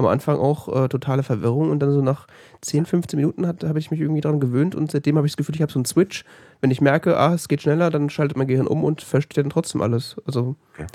am 0.00 0.06
Anfang 0.06 0.38
auch 0.38 0.68
äh, 0.68 0.88
totale 0.88 1.22
Verwirrung 1.22 1.70
und 1.70 1.78
dann 1.80 1.92
so 1.92 2.02
nach 2.02 2.26
10, 2.62 2.86
15 2.86 3.18
Minuten 3.18 3.46
habe 3.46 3.78
ich 3.78 3.90
mich 3.90 4.00
irgendwie 4.00 4.20
daran 4.20 4.40
gewöhnt 4.40 4.74
und 4.74 4.90
seitdem 4.90 5.16
habe 5.16 5.26
ich 5.26 5.32
das 5.32 5.36
Gefühl, 5.36 5.54
ich 5.54 5.62
habe 5.62 5.70
so 5.70 5.78
einen 5.78 5.84
Switch. 5.84 6.24
Wenn 6.60 6.70
ich 6.70 6.80
merke, 6.80 7.16
ah, 7.16 7.34
es 7.34 7.48
geht 7.48 7.62
schneller, 7.62 7.90
dann 7.90 8.10
schaltet 8.10 8.36
mein 8.36 8.46
Gehirn 8.46 8.66
um 8.66 8.82
und 8.82 9.02
versteht 9.02 9.38
dann 9.38 9.50
trotzdem 9.50 9.82
alles. 9.82 10.16
Also 10.26 10.56
okay. 10.74 10.86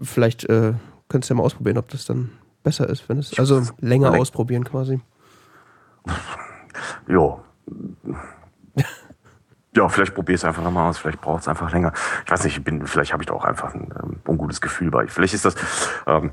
vielleicht 0.00 0.44
äh, 0.44 0.74
könntest 1.08 1.30
du 1.30 1.34
ja 1.34 1.38
mal 1.38 1.44
ausprobieren, 1.44 1.78
ob 1.78 1.88
das 1.88 2.06
dann 2.06 2.30
besser 2.62 2.88
ist, 2.88 3.08
wenn 3.08 3.18
es 3.18 3.38
also 3.38 3.62
länger 3.80 4.10
Lenk 4.10 4.22
ausprobieren 4.22 4.64
quasi. 4.64 5.00
Jo. 7.06 7.40
Ja, 9.76 9.88
vielleicht 9.88 10.14
probier 10.14 10.36
es 10.36 10.44
einfach 10.44 10.62
nochmal 10.62 10.88
aus, 10.88 10.98
vielleicht 10.98 11.20
braucht 11.20 11.42
es 11.42 11.48
einfach 11.48 11.72
länger. 11.72 11.92
Ich 12.24 12.30
weiß 12.30 12.44
nicht, 12.44 12.58
ich 12.58 12.64
bin, 12.64 12.86
vielleicht 12.86 13.12
habe 13.12 13.22
ich 13.22 13.26
da 13.26 13.34
auch 13.34 13.44
einfach 13.44 13.74
ein 13.74 13.92
ähm, 14.02 14.20
ungutes 14.26 14.60
Gefühl 14.60 14.90
bei. 14.90 15.08
Vielleicht 15.08 15.34
ist 15.34 15.44
das, 15.44 15.56
ähm, 16.06 16.32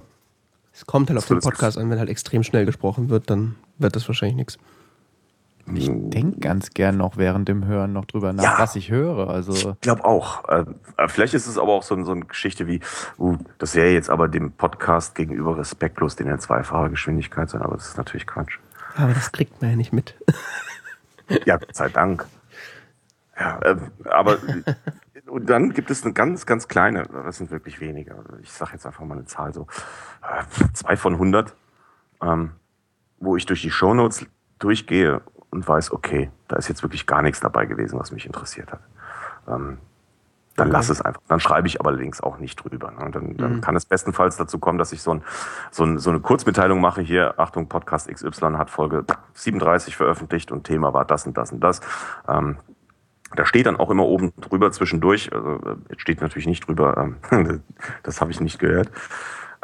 es 0.74 0.86
kommt 0.86 1.10
halt 1.10 1.18
auf 1.18 1.26
den 1.26 1.40
Podcast 1.40 1.78
an, 1.78 1.90
wenn 1.90 2.00
halt 2.00 2.10
extrem 2.10 2.44
schnell 2.44 2.66
gesprochen 2.66 3.10
wird, 3.10 3.30
dann 3.30 3.56
wird 3.78 3.96
das 3.96 4.08
wahrscheinlich 4.08 4.36
nichts. 4.36 4.58
Ich 5.74 5.90
denke 5.90 6.40
ganz 6.40 6.72
gern 6.72 6.98
noch 6.98 7.18
während 7.18 7.48
dem 7.48 7.66
Hören 7.66 7.94
noch 7.94 8.06
drüber 8.06 8.34
nach, 8.34 8.44
ja, 8.44 8.56
was 8.58 8.76
ich 8.76 8.90
höre. 8.90 9.30
Also 9.30 9.54
ich 9.54 9.82
glaube 9.82 10.04
auch. 10.06 10.48
Äh, 10.50 10.66
vielleicht 11.08 11.34
ist 11.34 11.48
es 11.48 11.58
aber 11.58 11.74
auch 11.74 11.84
so, 11.84 12.02
so 12.04 12.12
eine 12.12 12.26
Geschichte 12.26 12.68
wie, 12.68 12.82
uh, 13.20 13.38
das 13.58 13.76
wäre 13.76 13.90
jetzt 13.90 14.10
aber 14.10 14.28
dem 14.28 14.52
Podcast 14.54 15.16
gegenüber 15.16 15.58
respektlos, 15.58 16.16
den 16.16 16.28
in 16.28 16.40
zweifacher 16.40 16.90
Geschwindigkeit 16.90 17.50
sein, 17.50 17.62
aber 17.62 17.76
das 17.76 17.90
ist 17.90 17.98
natürlich 17.98 18.26
Quatsch. 18.26 18.58
Aber 18.96 19.14
das 19.14 19.32
kriegt 19.32 19.62
man 19.62 19.72
ja 19.72 19.78
nicht 19.78 19.94
mit. 19.94 20.16
ja, 21.46 21.58
Gott 21.58 21.76
sei 21.76 21.90
Dank. 21.90 22.26
Ja, 23.40 23.60
äh, 23.62 23.76
aber 24.10 24.38
und 25.32 25.50
dann 25.50 25.72
gibt 25.72 25.90
es 25.90 26.04
eine 26.04 26.12
ganz, 26.12 26.46
ganz 26.46 26.68
kleine, 26.68 27.04
das 27.04 27.38
sind 27.38 27.52
wirklich 27.52 27.80
wenige. 27.80 28.16
Ich 28.42 28.52
sage 28.52 28.74
jetzt 28.74 28.86
einfach 28.86 29.06
mal 29.06 29.16
eine 29.16 29.26
Zahl 29.26 29.54
so, 29.54 29.66
äh, 30.22 30.44
zwei 30.74 30.98
von 30.98 31.14
100, 31.14 31.56
ähm, 32.22 32.52
wo 33.20 33.38
ich 33.38 33.46
durch 33.46 33.62
die 33.62 33.72
Shownotes 33.72 34.26
durchgehe 34.60 35.22
und 35.50 35.66
weiß, 35.66 35.94
okay, 35.94 36.32
da 36.50 36.58
ist 36.58 36.68
jetzt 36.68 36.84
wirklich 36.84 37.08
gar 37.08 37.22
nichts 37.22 37.40
dabei 37.40 37.66
gewesen, 37.66 37.98
was 37.98 38.12
mich 38.12 38.26
interessiert 38.26 38.74
hat. 38.74 38.82
Ähm, 39.48 39.78
dann 40.58 40.68
okay. 40.68 40.78
lass 40.78 40.90
es 40.90 41.02
einfach. 41.02 41.22
Dann 41.30 41.40
schreibe 41.40 41.66
ich 41.66 41.80
aber 41.80 41.92
allerdings 41.92 42.20
auch 42.20 42.38
nicht 42.38 42.58
drüber. 42.58 42.92
Ne? 42.92 43.10
Dann, 43.10 43.38
dann 43.38 43.56
mhm. 43.56 43.62
kann 43.62 43.78
es 43.78 43.86
bestenfalls 43.86 44.36
dazu 44.36 44.60
kommen, 44.60 44.78
dass 44.78 44.92
ich 44.92 45.02
so, 45.02 45.14
ein, 45.14 45.24
so, 45.72 45.86
ein, 45.86 45.98
so 45.98 46.10
eine 46.10 46.20
Kurzmitteilung 46.20 46.82
mache. 46.82 47.02
Hier, 47.02 47.40
Achtung, 47.40 47.70
Podcast 47.70 48.10
XY 48.10 48.58
hat 48.58 48.70
Folge 48.70 49.06
37 49.36 49.96
veröffentlicht 49.96 50.52
und 50.52 50.66
Thema 50.66 50.94
war 50.94 51.06
das 51.06 51.26
und 51.26 51.38
das 51.38 51.54
und 51.54 51.62
das. 51.62 51.80
Ähm, 52.28 52.58
da 53.36 53.46
steht 53.46 53.66
dann 53.66 53.78
auch 53.78 53.90
immer 53.90 54.06
oben 54.06 54.34
drüber 54.40 54.72
zwischendurch, 54.72 55.32
also 55.34 55.60
jetzt 55.90 56.02
steht 56.02 56.22
natürlich 56.22 56.48
nicht 56.48 56.68
drüber, 56.68 57.16
ähm, 57.32 57.62
das 58.04 58.22
habe 58.22 58.32
ich 58.32 58.40
nicht 58.40 58.60
gehört. 58.60 58.92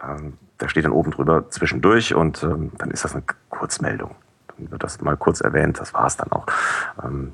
Ähm, 0.02 0.38
da 0.58 0.70
steht 0.70 0.86
dann 0.86 0.92
oben 0.92 1.12
drüber 1.12 1.50
zwischendurch 1.50 2.16
und 2.16 2.44
ähm, 2.44 2.72
dann 2.78 2.92
ist 2.92 3.04
das 3.04 3.14
eine 3.14 3.24
Kurzmeldung. 3.50 4.16
Dann 4.48 4.72
wird 4.72 4.84
das 4.84 5.02
mal 5.02 5.18
kurz 5.18 5.42
erwähnt, 5.42 5.80
das 5.80 5.94
war 5.94 6.06
es 6.06 6.18
dann 6.18 6.32
auch. 6.32 6.46
Ähm, 7.04 7.34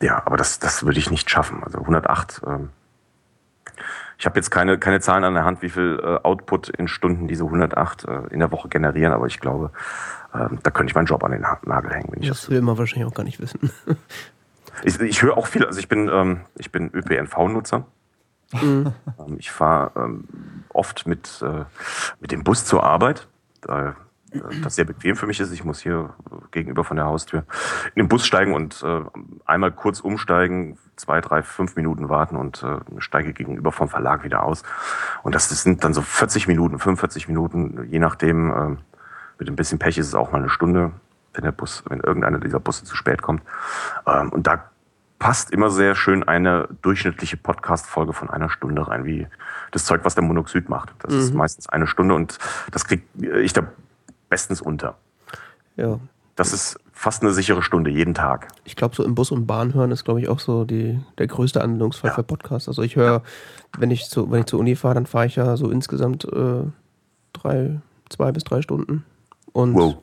ja, 0.00 0.22
aber 0.24 0.36
das, 0.36 0.58
das 0.58 0.84
würde 0.84 0.98
ich 0.98 1.10
nicht 1.10 1.30
schaffen. 1.30 1.62
Also 1.64 1.78
108. 1.78 2.42
Ähm, 2.46 2.70
ich 4.18 4.26
habe 4.26 4.38
jetzt 4.38 4.50
keine, 4.50 4.78
keine 4.78 5.00
Zahlen 5.00 5.24
an 5.24 5.34
der 5.34 5.44
Hand, 5.44 5.62
wie 5.62 5.68
viel 5.68 6.00
äh, 6.02 6.18
Output 6.22 6.68
in 6.68 6.86
Stunden 6.86 7.26
diese 7.26 7.44
108 7.44 8.04
äh, 8.04 8.20
in 8.30 8.38
der 8.38 8.52
Woche 8.52 8.68
generieren, 8.68 9.12
aber 9.12 9.26
ich 9.26 9.40
glaube, 9.40 9.72
äh, 10.32 10.48
da 10.62 10.70
könnte 10.70 10.90
ich 10.90 10.94
meinen 10.94 11.06
Job 11.06 11.24
an 11.24 11.32
den 11.32 11.40
Nagel 11.40 11.92
hängen. 11.92 12.08
Wenn 12.12 12.22
ich 12.22 12.28
das, 12.28 12.42
das 12.42 12.50
will 12.50 12.62
man 12.62 12.78
wahrscheinlich 12.78 13.10
auch 13.10 13.14
gar 13.14 13.24
nicht 13.24 13.40
wissen. 13.40 13.70
Ich, 14.84 15.00
ich 15.00 15.22
höre 15.22 15.36
auch 15.36 15.46
viel, 15.46 15.64
also 15.64 15.78
ich 15.78 15.88
bin, 15.88 16.08
ähm, 16.08 16.40
ich 16.56 16.70
bin 16.72 16.90
ÖPNV-Nutzer. 16.92 17.86
Mhm. 18.60 18.92
Ähm, 19.18 19.36
ich 19.38 19.50
fahre 19.50 19.92
ähm, 19.96 20.24
oft 20.70 21.06
mit, 21.06 21.42
äh, 21.42 21.64
mit 22.20 22.32
dem 22.32 22.44
Bus 22.44 22.64
zur 22.64 22.82
Arbeit. 22.82 23.28
Da, 23.60 23.96
äh, 24.32 24.40
das 24.62 24.76
sehr 24.76 24.84
bequem 24.84 25.16
für 25.16 25.26
mich 25.26 25.40
ist. 25.40 25.52
Ich 25.52 25.64
muss 25.64 25.80
hier 25.80 26.14
gegenüber 26.50 26.84
von 26.84 26.96
der 26.96 27.06
Haustür 27.06 27.44
in 27.94 28.02
den 28.02 28.08
Bus 28.08 28.26
steigen 28.26 28.54
und 28.54 28.82
äh, 28.82 29.00
einmal 29.44 29.72
kurz 29.72 30.00
umsteigen, 30.00 30.78
zwei, 30.96 31.20
drei, 31.20 31.42
fünf 31.42 31.76
Minuten 31.76 32.08
warten 32.08 32.36
und 32.36 32.62
äh, 32.62 32.78
steige 32.98 33.32
gegenüber 33.32 33.72
vom 33.72 33.88
Verlag 33.88 34.24
wieder 34.24 34.42
aus. 34.42 34.62
Und 35.22 35.34
das, 35.34 35.48
sind 35.48 35.84
dann 35.84 35.94
so 35.94 36.02
40 36.02 36.48
Minuten, 36.48 36.78
45 36.78 37.28
Minuten, 37.28 37.86
je 37.90 37.98
nachdem. 37.98 38.50
Äh, 38.50 38.76
mit 39.42 39.48
ein 39.48 39.56
bisschen 39.56 39.80
Pech 39.80 39.98
ist 39.98 40.06
es 40.06 40.14
auch 40.14 40.30
mal 40.30 40.38
eine 40.38 40.48
Stunde 40.48 40.92
wenn 41.34 41.44
der 41.44 41.52
Bus, 41.52 41.82
wenn 41.88 42.00
irgendeiner 42.00 42.38
dieser 42.38 42.60
Busse 42.60 42.84
zu 42.84 42.96
spät 42.96 43.22
kommt. 43.22 43.42
Ähm, 44.06 44.30
und 44.30 44.46
da 44.46 44.70
passt 45.18 45.52
immer 45.52 45.70
sehr 45.70 45.94
schön 45.94 46.24
eine 46.24 46.68
durchschnittliche 46.82 47.36
Podcast-Folge 47.36 48.12
von 48.12 48.28
einer 48.28 48.50
Stunde 48.50 48.88
rein, 48.88 49.04
wie 49.04 49.28
das 49.70 49.84
Zeug, 49.84 50.00
was 50.04 50.14
der 50.14 50.24
Monoxid 50.24 50.68
macht. 50.68 50.92
Das 50.98 51.14
mhm. 51.14 51.20
ist 51.20 51.34
meistens 51.34 51.68
eine 51.68 51.86
Stunde 51.86 52.14
und 52.14 52.38
das 52.72 52.84
kriege 52.84 53.04
ich 53.40 53.52
da 53.52 53.62
bestens 54.28 54.60
unter. 54.60 54.96
Ja. 55.76 56.00
Das 56.34 56.52
ist 56.52 56.78
fast 56.92 57.22
eine 57.22 57.32
sichere 57.32 57.62
Stunde 57.62 57.90
jeden 57.90 58.14
Tag. 58.14 58.48
Ich 58.64 58.74
glaube, 58.74 58.94
so 58.94 59.04
im 59.04 59.14
Bus 59.14 59.30
und 59.30 59.46
Bahn 59.46 59.74
hören 59.74 59.90
ist, 59.90 60.04
glaube 60.04 60.20
ich, 60.20 60.28
auch 60.28 60.40
so 60.40 60.64
die, 60.64 61.00
der 61.18 61.26
größte 61.26 61.62
Anwendungsfall 61.62 62.10
ja. 62.10 62.14
für 62.14 62.22
Podcasts. 62.22 62.68
Also 62.68 62.82
ich 62.82 62.96
höre, 62.96 63.12
ja. 63.12 63.22
wenn 63.78 63.90
ich 63.90 64.08
zu, 64.08 64.30
wenn 64.30 64.40
ich 64.40 64.46
zur 64.46 64.60
Uni 64.60 64.74
fahre, 64.74 64.94
dann 64.94 65.06
fahre 65.06 65.26
ich 65.26 65.36
ja 65.36 65.56
so 65.56 65.70
insgesamt 65.70 66.24
äh, 66.24 66.64
drei, 67.32 67.80
zwei 68.08 68.32
bis 68.32 68.44
drei 68.44 68.62
Stunden. 68.62 69.04
Und 69.52 69.74
wow. 69.74 70.02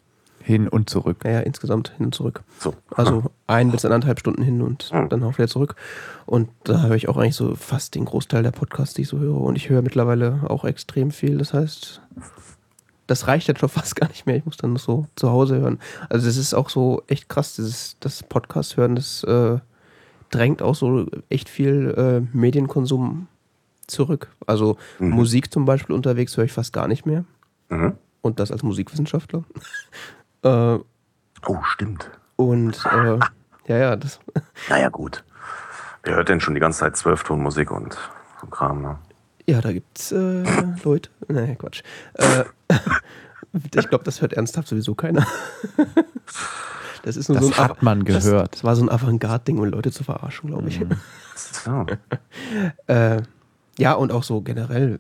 Hin 0.49 0.67
und 0.67 0.89
zurück. 0.89 1.17
Ja, 1.25 1.31
ja, 1.31 1.39
insgesamt 1.41 1.93
hin 1.95 2.07
und 2.07 2.15
zurück. 2.15 2.41
So. 2.57 2.73
Also 2.95 3.25
ein 3.45 3.69
bis 3.69 3.85
anderthalb 3.85 4.19
Stunden 4.19 4.41
hin 4.41 4.63
und 4.63 4.91
mhm. 4.91 5.07
dann 5.07 5.21
auch 5.21 5.37
wieder 5.37 5.47
zurück. 5.47 5.75
Und 6.25 6.49
da 6.63 6.81
höre 6.81 6.95
ich 6.95 7.07
auch 7.07 7.17
eigentlich 7.17 7.35
so 7.35 7.53
fast 7.53 7.93
den 7.93 8.05
Großteil 8.05 8.41
der 8.41 8.49
Podcasts, 8.49 8.95
die 8.95 9.03
ich 9.03 9.09
so 9.09 9.19
höre. 9.19 9.39
Und 9.39 9.57
ich 9.57 9.69
höre 9.69 9.83
mittlerweile 9.83 10.39
auch 10.47 10.65
extrem 10.65 11.11
viel. 11.11 11.37
Das 11.37 11.53
heißt, 11.53 12.01
das 13.05 13.27
reicht 13.27 13.47
jetzt 13.47 13.59
schon 13.59 13.69
fast 13.69 13.95
gar 13.95 14.07
nicht 14.07 14.25
mehr. 14.25 14.37
Ich 14.37 14.45
muss 14.45 14.57
dann 14.57 14.75
so 14.77 15.05
zu 15.15 15.29
Hause 15.29 15.59
hören. 15.59 15.77
Also 16.09 16.27
es 16.27 16.35
ist 16.35 16.55
auch 16.55 16.69
so 16.69 17.03
echt 17.05 17.29
krass, 17.29 17.55
dieses 17.55 17.97
das 17.99 18.23
Podcast 18.23 18.75
hören, 18.75 18.95
das 18.95 19.23
äh, 19.25 19.59
drängt 20.31 20.63
auch 20.63 20.73
so 20.73 21.05
echt 21.29 21.47
viel 21.47 21.93
äh, 21.95 22.35
Medienkonsum 22.35 23.27
zurück. 23.85 24.31
Also 24.47 24.77
mhm. 24.97 25.11
Musik 25.11 25.53
zum 25.53 25.65
Beispiel 25.65 25.95
unterwegs 25.95 26.35
höre 26.35 26.45
ich 26.45 26.53
fast 26.53 26.73
gar 26.73 26.87
nicht 26.87 27.05
mehr. 27.05 27.23
Mhm. 27.69 27.93
Und 28.21 28.39
das 28.39 28.51
als 28.51 28.63
Musikwissenschaftler. 28.63 29.43
äh, 30.43 30.79
oh, 31.47 31.63
stimmt. 31.63 32.09
Und 32.35 32.85
äh, 32.85 33.19
ja, 33.67 33.77
ja, 33.77 33.95
das. 33.95 34.19
Naja, 34.69 34.89
gut. 34.89 35.23
Wer 36.03 36.15
hört 36.15 36.29
denn 36.29 36.39
schon 36.39 36.53
die 36.53 36.59
ganze 36.59 36.79
Zeit 36.79 36.97
Zwölftonmusik 36.97 37.71
und 37.71 37.97
so 38.41 38.47
Kram, 38.47 38.81
ne? 38.81 38.97
Ja, 39.45 39.61
da 39.61 39.71
gibt's 39.71 40.11
äh, 40.11 40.43
Leute. 40.83 41.09
Nee, 41.27 41.55
Quatsch. 41.55 41.83
Äh, 42.13 42.45
ich 43.75 43.89
glaube, 43.89 44.03
das 44.03 44.21
hört 44.21 44.33
ernsthaft 44.33 44.67
sowieso 44.67 44.95
keiner. 44.95 45.25
Das 47.03 47.17
ist 47.17 47.29
nur 47.29 47.37
das 47.37 47.47
so 47.47 47.53
ein 47.53 47.57
hat 47.57 47.83
man 47.83 48.03
gehört. 48.03 48.23
Das, 48.23 48.59
das 48.59 48.63
war 48.63 48.75
so 48.75 48.83
ein 48.83 48.89
Avantgarde-Ding, 48.89 49.57
um 49.57 49.65
Leute 49.65 49.91
zu 49.91 50.03
verarschen, 50.03 50.49
glaube 50.49 50.67
ich. 50.67 50.79
Mhm. 50.79 50.91
So. 51.35 51.85
äh, 52.87 53.21
ja, 53.77 53.93
und 53.93 54.11
auch 54.11 54.23
so 54.23 54.41
generell. 54.41 54.99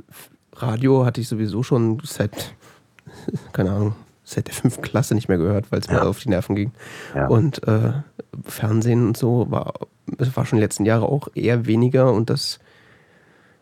Radio 0.53 1.05
hatte 1.05 1.21
ich 1.21 1.27
sowieso 1.27 1.63
schon 1.63 2.01
seit, 2.03 2.55
keine 3.53 3.71
Ahnung, 3.71 3.95
seit 4.29 4.47
der 4.47 4.53
fünften 4.53 4.81
Klasse 4.81 5.15
nicht 5.15 5.27
mehr 5.27 5.37
gehört, 5.37 5.71
weil 5.71 5.79
es 5.79 5.87
ja. 5.87 5.93
mir 5.93 6.03
auf 6.03 6.19
die 6.19 6.29
Nerven 6.29 6.55
ging. 6.55 6.71
Ja. 7.15 7.27
Und 7.27 7.67
äh, 7.67 7.93
Fernsehen 8.43 9.07
und 9.07 9.17
so 9.17 9.47
war, 9.49 9.73
war 10.05 10.45
schon 10.45 10.57
in 10.57 10.61
den 10.61 10.65
letzten 10.65 10.85
Jahren 10.85 11.03
auch 11.03 11.29
eher 11.33 11.65
weniger 11.65 12.13
und 12.13 12.29
das 12.29 12.59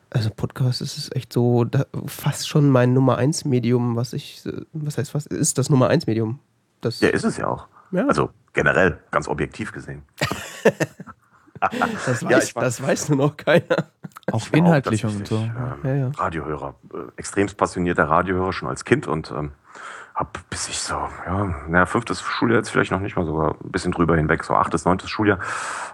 also 0.10 0.30
Podcast 0.30 0.82
ist 0.82 0.98
es 0.98 1.12
echt 1.14 1.34
so 1.34 1.66
da, 1.66 1.86
fast 2.06 2.48
schon 2.48 2.70
mein 2.70 2.94
Nummer 2.94 3.18
1 3.18 3.46
Medium, 3.46 3.96
was 3.96 4.14
ich, 4.14 4.42
was 4.72 4.98
heißt 4.98 5.14
was, 5.14 5.26
ist 5.26 5.58
das 5.58 5.70
Nummer 5.70 5.90
1 5.90 6.08
Medium. 6.08 6.40
Das, 6.82 7.02
ja, 7.02 7.10
ist 7.10 7.26
es 7.26 7.38
ja 7.38 7.48
auch. 7.48 7.68
Ja. 7.92 8.08
Also 8.08 8.30
generell, 8.54 9.00
ganz 9.12 9.28
objektiv 9.28 9.72
gesehen. 9.72 10.04
das, 11.60 11.72
weiß, 12.24 12.54
ja, 12.54 12.62
das 12.62 12.82
weiß 12.82 13.10
nur 13.10 13.18
noch 13.18 13.38
keiner. 13.38 13.90
Auch 14.32 14.48
inhaltlich 14.52 15.06
und 15.06 15.28
so. 15.28 15.38
Ähm, 15.38 15.76
ja, 15.84 15.96
ja. 15.96 16.12
Radiohörer, 16.18 16.76
äh, 16.94 16.98
extremst 17.18 17.58
passionierter 17.58 18.06
Radiohörer 18.06 18.54
schon 18.54 18.68
als 18.70 18.86
Kind 18.86 19.08
und 19.08 19.32
ähm, 19.32 19.52
hab 20.18 20.50
bis 20.50 20.68
ich 20.68 20.80
so, 20.80 20.96
ja, 21.28 21.56
naja, 21.68 21.86
fünftes 21.86 22.22
Schuljahr 22.22 22.58
jetzt 22.58 22.72
vielleicht 22.72 22.90
noch 22.92 23.00
nicht 23.00 23.16
mal 23.16 23.26
sogar 23.26 23.52
ein 23.64 23.72
bisschen 23.72 23.92
drüber 23.92 24.18
hinweg, 24.18 24.44
so 24.44 24.56
achtes, 24.56 24.84
neuntes 24.84 25.12
Schuljahr. 25.12 25.38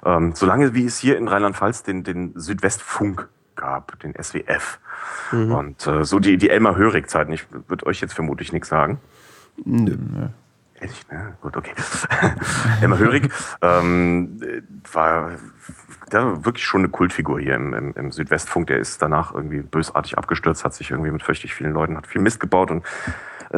Ähm, 0.05 0.31
solange 0.33 0.73
wie 0.73 0.85
es 0.85 0.97
hier 0.97 1.17
in 1.17 1.27
Rheinland-Pfalz 1.27 1.83
den, 1.83 2.05
den 2.05 2.31
Südwestfunk 2.33 3.27
gab, 3.57 3.99
den 3.99 4.13
SWF. 4.15 4.79
Mhm. 5.33 5.51
Und 5.51 5.87
äh, 5.87 6.05
so 6.05 6.19
die, 6.19 6.37
die 6.37 6.49
Elmar 6.49 6.77
Hörig-Zeiten, 6.77 7.33
ich 7.33 7.45
würde 7.67 7.85
euch 7.85 7.99
jetzt 7.99 8.13
vermutlich 8.13 8.53
nichts 8.53 8.69
sagen. 8.69 9.01
Nö. 9.65 9.97
Ehrlich, 10.79 11.05
ne? 11.11 11.35
Gut, 11.41 11.57
okay. 11.57 11.73
Elmar 12.81 12.99
Hörig 12.99 13.29
ähm, 13.61 14.39
war 14.93 15.31
der 16.13 16.45
wirklich 16.45 16.63
schon 16.63 16.81
eine 16.81 16.89
Kultfigur 16.89 17.39
hier 17.41 17.55
im, 17.55 17.73
im, 17.73 17.93
im, 17.93 18.11
Südwestfunk. 18.11 18.67
Der 18.67 18.77
ist 18.79 19.01
danach 19.01 19.33
irgendwie 19.33 19.61
bösartig 19.61 20.17
abgestürzt, 20.17 20.63
hat 20.63 20.73
sich 20.73 20.91
irgendwie 20.91 21.11
mit 21.11 21.23
fürchterlich 21.23 21.53
vielen 21.53 21.73
Leuten, 21.73 21.97
hat 21.97 22.07
viel 22.07 22.21
Mist 22.21 22.39
gebaut 22.39 22.71
und 22.71 22.85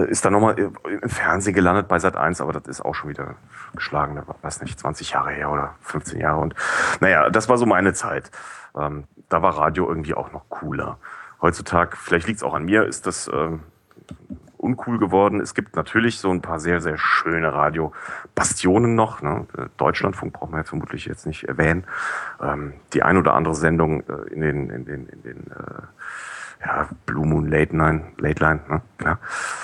ist 0.04 0.26
dann 0.26 0.34
nochmal 0.34 0.58
im 0.58 1.10
Fernsehen 1.10 1.54
gelandet 1.54 1.88
bei 1.88 2.00
Sat 2.00 2.16
1, 2.16 2.42
aber 2.42 2.54
das 2.54 2.68
ist 2.68 2.82
auch 2.82 2.96
schon 2.96 3.10
wieder 3.10 3.36
geschlagen, 3.76 4.22
weiß 4.42 4.62
nicht, 4.62 4.80
20 4.80 5.12
Jahre 5.12 5.32
her 5.32 5.50
oder 5.50 5.76
15 5.82 6.20
Jahre. 6.20 6.42
Und 6.42 6.56
naja, 7.00 7.30
das 7.30 7.50
war 7.50 7.58
so 7.58 7.66
meine 7.66 7.94
Zeit. 7.94 8.32
Ähm, 8.78 9.06
da 9.30 9.42
war 9.42 9.58
Radio 9.58 9.88
irgendwie 9.88 10.14
auch 10.14 10.32
noch 10.32 10.50
cooler. 10.50 10.98
Heutzutage, 11.42 11.96
vielleicht 11.98 12.28
liegt 12.28 12.38
es 12.38 12.44
auch 12.44 12.54
an 12.54 12.66
mir, 12.66 12.86
ist 12.86 13.08
das 13.08 13.30
ähm, 13.34 13.62
uncool 14.58 14.98
geworden. 14.98 15.40
Es 15.40 15.54
gibt 15.54 15.76
natürlich 15.76 16.20
so 16.20 16.32
ein 16.32 16.42
paar 16.42 16.60
sehr, 16.60 16.82
sehr 16.82 16.98
schöne 16.98 17.54
Radio-Bastionen 17.54 18.96
noch. 18.96 19.22
Ne? 19.22 19.46
Deutschlandfunk 19.78 20.34
braucht 20.34 20.52
man 20.52 20.62
jetzt 20.62 20.70
vermutlich 20.70 21.06
jetzt 21.06 21.26
nicht 21.26 21.46
erwähnen. 21.46 21.86
Ähm, 22.42 22.74
die 22.94 23.04
ein 23.04 23.18
oder 23.18 23.34
andere 23.34 23.56
Sendung 23.56 24.02
äh, 24.02 24.34
in 24.34 24.42
den, 24.42 24.70
in 24.70 24.86
den, 24.86 25.08
in 25.08 25.22
den 25.24 25.52
äh, 25.52 25.84
ja, 26.66 26.90
Blue 27.06 27.26
Moon 27.26 27.48
Late 27.48 27.76
Line, 27.76 28.04
Late 28.18 28.44
Line, 28.44 28.60
ne? 28.68 28.82
klar. 28.98 29.20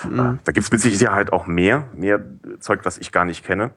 Mhm. 0.08 0.18
Äh, 0.18 0.38
da 0.44 0.52
gibt 0.52 0.64
es 0.64 0.72
mit 0.72 0.80
Sicherheit 0.80 1.32
auch 1.32 1.46
mehr, 1.46 1.88
mehr 1.94 2.20
Zeug, 2.60 2.80
was 2.84 2.98
ich 2.98 3.12
gar 3.12 3.24
nicht 3.24 3.44
kenne. 3.44 3.72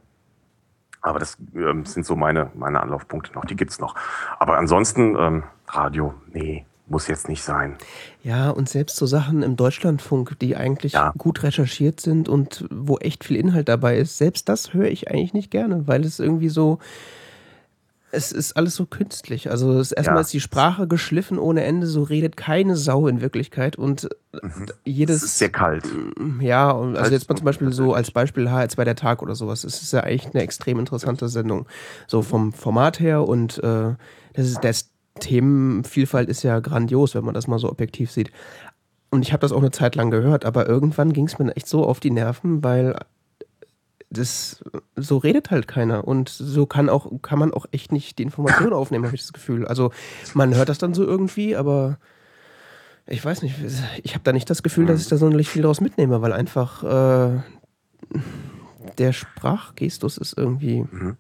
Aber 1.02 1.20
das 1.20 1.38
ähm, 1.56 1.86
sind 1.86 2.06
so 2.06 2.16
meine, 2.16 2.52
meine 2.56 2.82
Anlaufpunkte 2.82 3.34
noch. 3.34 3.46
Die 3.46 3.56
gibt's 3.56 3.80
noch. 3.80 3.96
Aber 4.40 4.58
ansonsten, 4.58 5.16
ähm, 5.18 5.44
Radio, 5.68 6.16
nee, 6.32 6.66
muss 6.88 7.08
jetzt 7.08 7.30
nicht 7.30 7.44
sein. 7.44 7.78
Ja, 8.24 8.50
und 8.50 8.70
selbst 8.70 8.98
so 8.98 9.06
Sachen 9.06 9.44
im 9.44 9.56
Deutschlandfunk, 9.56 10.38
die 10.40 10.56
eigentlich 10.56 10.94
ja. 10.94 11.14
gut 11.18 11.44
recherchiert 11.44 12.00
sind 12.00 12.30
und 12.30 12.66
wo 12.72 12.98
echt 12.98 13.24
viel 13.24 13.38
Inhalt 13.38 13.70
dabei 13.70 13.98
ist, 13.98 14.18
selbst 14.18 14.50
das 14.50 14.74
höre 14.74 14.88
ich 14.88 15.10
eigentlich 15.10 15.34
nicht 15.34 15.52
gerne, 15.52 15.88
weil 15.88 16.06
es 16.06 16.20
irgendwie 16.20 16.50
so, 16.50 16.80
es 18.16 18.32
ist 18.32 18.58
alles 18.58 18.76
so 18.76 18.86
künstlich. 18.86 19.52
Also 19.52 19.78
erstmal 19.78 20.16
ja. 20.16 20.22
ist 20.22 20.34
die 20.34 20.40
Sprache 20.40 20.88
geschliffen 20.88 21.38
ohne 21.38 21.64
Ende, 21.64 21.88
so 21.88 22.04
redet 22.04 22.38
keine 22.38 22.76
Sau 22.76 23.08
in 23.08 23.22
Wirklichkeit 23.22 23.76
und 23.76 24.10
mhm. 24.34 24.66
jedes. 24.84 25.18
Es 25.18 25.24
ist 25.24 25.40
sehr 25.40 25.50
kalt. 25.50 25.86
Ja, 26.40 26.76
also 26.76 27.12
jetzt 27.12 27.30
mal 27.30 27.36
zum 27.36 27.46
Beispiel 27.46 27.72
so 27.72 27.94
als 27.94 28.12
Beispiel 28.12 28.48
HR2 28.48 28.84
der 28.84 28.96
Tag 28.96 29.22
oder 29.22 29.36
sowas. 29.36 29.64
Es 29.64 29.82
ist 29.82 29.94
ja 29.94 30.02
eigentlich 30.02 30.34
eine 30.34 30.44
extrem 30.44 30.80
interessante 30.80 31.28
Sendung. 31.30 31.68
So 32.08 32.22
vom 32.22 32.54
Format 32.54 33.00
her 33.00 33.28
und 33.28 33.58
äh, 33.64 33.94
das 34.34 34.48
ist 34.48 34.64
das 34.64 34.90
Themenvielfalt 35.20 36.28
ist 36.28 36.44
ja 36.44 36.60
grandios, 36.60 37.16
wenn 37.16 37.24
man 37.24 37.34
das 37.34 37.48
mal 37.48 37.60
so 37.60 37.70
objektiv 37.70 38.12
sieht. 38.12 38.32
Und 39.12 39.22
ich 39.22 39.32
habe 39.32 39.42
das 39.42 39.54
auch 39.54 39.60
eine 39.60 39.72
Zeit 39.72 39.96
lang 39.96 40.12
gehört, 40.12 40.44
aber 40.44 40.68
irgendwann 40.68 41.14
ging 41.14 41.26
es 41.26 41.40
mir 41.40 41.56
echt 41.56 41.68
so 41.68 41.86
auf 41.86 42.02
die 42.02 42.12
Nerven, 42.12 42.64
weil 42.64 42.98
das 44.10 44.64
so 44.96 45.18
redet 45.18 45.52
halt 45.52 45.68
keiner 45.68 46.08
und 46.08 46.30
so 46.30 46.66
kann 46.66 46.90
auch 46.90 47.12
kann 47.22 47.40
man 47.40 47.54
auch 47.54 47.66
echt 47.72 47.92
nicht 47.92 48.18
die 48.18 48.24
Information 48.24 48.74
aufnehmen, 48.74 49.06
habe 49.06 49.16
ich 49.16 49.22
das 49.22 49.34
Gefühl. 49.34 49.68
Also 49.68 49.92
man 50.34 50.56
hört 50.56 50.70
das 50.70 50.78
dann 50.78 50.94
so 50.94 51.04
irgendwie, 51.04 51.56
aber 51.56 51.98
ich 53.08 53.24
weiß 53.24 53.42
nicht, 53.44 53.56
ich 54.04 54.14
habe 54.14 54.24
da 54.24 54.34
nicht 54.34 54.50
das 54.50 54.64
Gefühl, 54.64 54.86
dass 54.86 55.02
ich 55.02 55.08
da 55.08 55.18
sonderlich 55.18 55.50
viel 55.50 55.62
daraus 55.62 55.82
mitnehme, 55.82 56.22
weil 56.22 56.34
einfach 56.34 56.84
äh, 56.84 57.42
der 58.98 59.14
Sprachgestus 59.14 60.18
ist 60.18 60.38
irgendwie. 60.38 60.86
Mhm. 60.90 61.18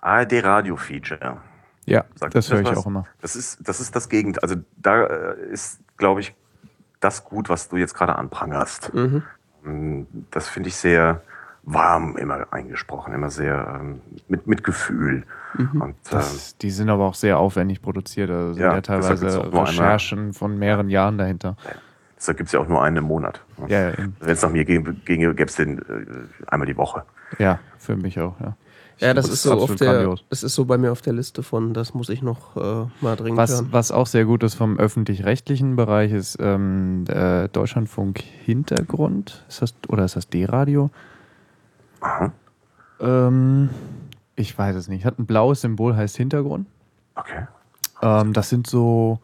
ARD 0.00 0.44
Radio 0.44 0.76
Feature. 0.76 1.38
Ja, 1.86 2.04
Sagt 2.14 2.34
das 2.34 2.52
höre 2.52 2.60
ich 2.60 2.68
was? 2.68 2.78
auch 2.78 2.86
immer. 2.86 3.06
Das 3.20 3.34
ist 3.34 3.66
das 3.66 3.80
ist 3.80 3.96
das 3.96 4.10
Gegenteil. 4.10 4.42
Also 4.42 4.56
da 4.76 5.04
äh, 5.04 5.50
ist, 5.50 5.80
glaube 5.96 6.20
ich, 6.20 6.34
das 7.00 7.24
gut, 7.24 7.48
was 7.48 7.68
du 7.68 7.76
jetzt 7.76 7.94
gerade 7.94 8.16
anprangerst. 8.16 8.92
Mhm. 8.92 9.22
Mm, 9.62 10.02
das 10.30 10.48
finde 10.48 10.68
ich 10.68 10.76
sehr 10.76 11.22
warm 11.72 12.16
immer 12.16 12.46
eingesprochen, 12.50 13.12
immer 13.12 13.30
sehr 13.30 13.80
ähm, 13.80 14.00
mit, 14.26 14.46
mit 14.46 14.64
Gefühl. 14.64 15.24
Mhm. 15.54 15.82
Und, 15.82 15.96
das, 16.10 16.52
ähm, 16.52 16.58
die 16.62 16.70
sind 16.70 16.88
aber 16.88 17.04
auch 17.04 17.14
sehr 17.14 17.38
aufwendig 17.38 17.82
produziert. 17.82 18.30
Also 18.30 18.54
sind 18.54 18.62
ja, 18.62 18.74
ja 18.74 18.80
teilweise 18.80 19.52
Recherchen 19.52 20.32
von 20.32 20.58
mehreren 20.58 20.88
Jahren 20.88 21.18
dahinter. 21.18 21.56
Ja. 21.64 21.72
Deshalb 22.16 22.38
gibt 22.38 22.48
es 22.48 22.52
ja 22.52 22.60
auch 22.60 22.68
nur 22.68 22.82
einen 22.82 22.96
im 22.96 23.04
Monat. 23.04 23.40
Ja, 23.68 23.90
ja, 23.90 23.94
Wenn 23.96 24.30
es 24.30 24.42
nach 24.42 24.50
mir 24.50 24.64
ginge, 24.64 24.94
gäbe 25.04 25.44
es 25.44 25.54
den 25.54 25.78
äh, 25.78 25.82
einmal 26.48 26.66
die 26.66 26.76
Woche. 26.76 27.04
Ja, 27.38 27.60
für 27.78 27.96
mich 27.96 28.18
auch, 28.18 28.40
ja. 28.40 28.56
Ja, 29.00 29.14
das 29.14 29.28
ist 29.28 29.44
so 29.44 29.52
auf 29.52 29.76
der, 29.76 30.16
das 30.28 30.42
ist 30.42 30.56
so 30.56 30.64
bei 30.64 30.76
mir 30.76 30.90
auf 30.90 31.02
der 31.02 31.12
Liste 31.12 31.44
von, 31.44 31.72
das 31.72 31.94
muss 31.94 32.08
ich 32.08 32.20
noch 32.20 32.56
äh, 32.56 32.86
mal 33.00 33.14
dringend 33.14 33.36
was, 33.36 33.52
hören. 33.52 33.68
Was 33.70 33.92
auch 33.92 34.08
sehr 34.08 34.24
gut 34.24 34.42
ist 34.42 34.54
vom 34.54 34.76
öffentlich-rechtlichen 34.76 35.76
Bereich 35.76 36.10
ist 36.12 36.36
ähm, 36.40 37.04
der 37.06 37.46
Deutschlandfunk 37.46 38.18
Hintergrund. 38.18 39.44
Ist 39.48 39.62
das, 39.62 39.74
oder 39.86 40.04
ist 40.04 40.16
das 40.16 40.28
D-Radio? 40.28 40.90
Aha. 42.00 42.32
Ähm, 43.00 43.70
ich 44.36 44.56
weiß 44.56 44.76
es 44.76 44.88
nicht. 44.88 45.04
Hat 45.04 45.18
ein 45.18 45.26
blaues 45.26 45.60
Symbol, 45.60 45.96
heißt 45.96 46.16
Hintergrund. 46.16 46.66
Okay. 47.14 47.46
Ähm, 48.02 48.32
das 48.32 48.48
sind 48.48 48.66
so 48.66 49.20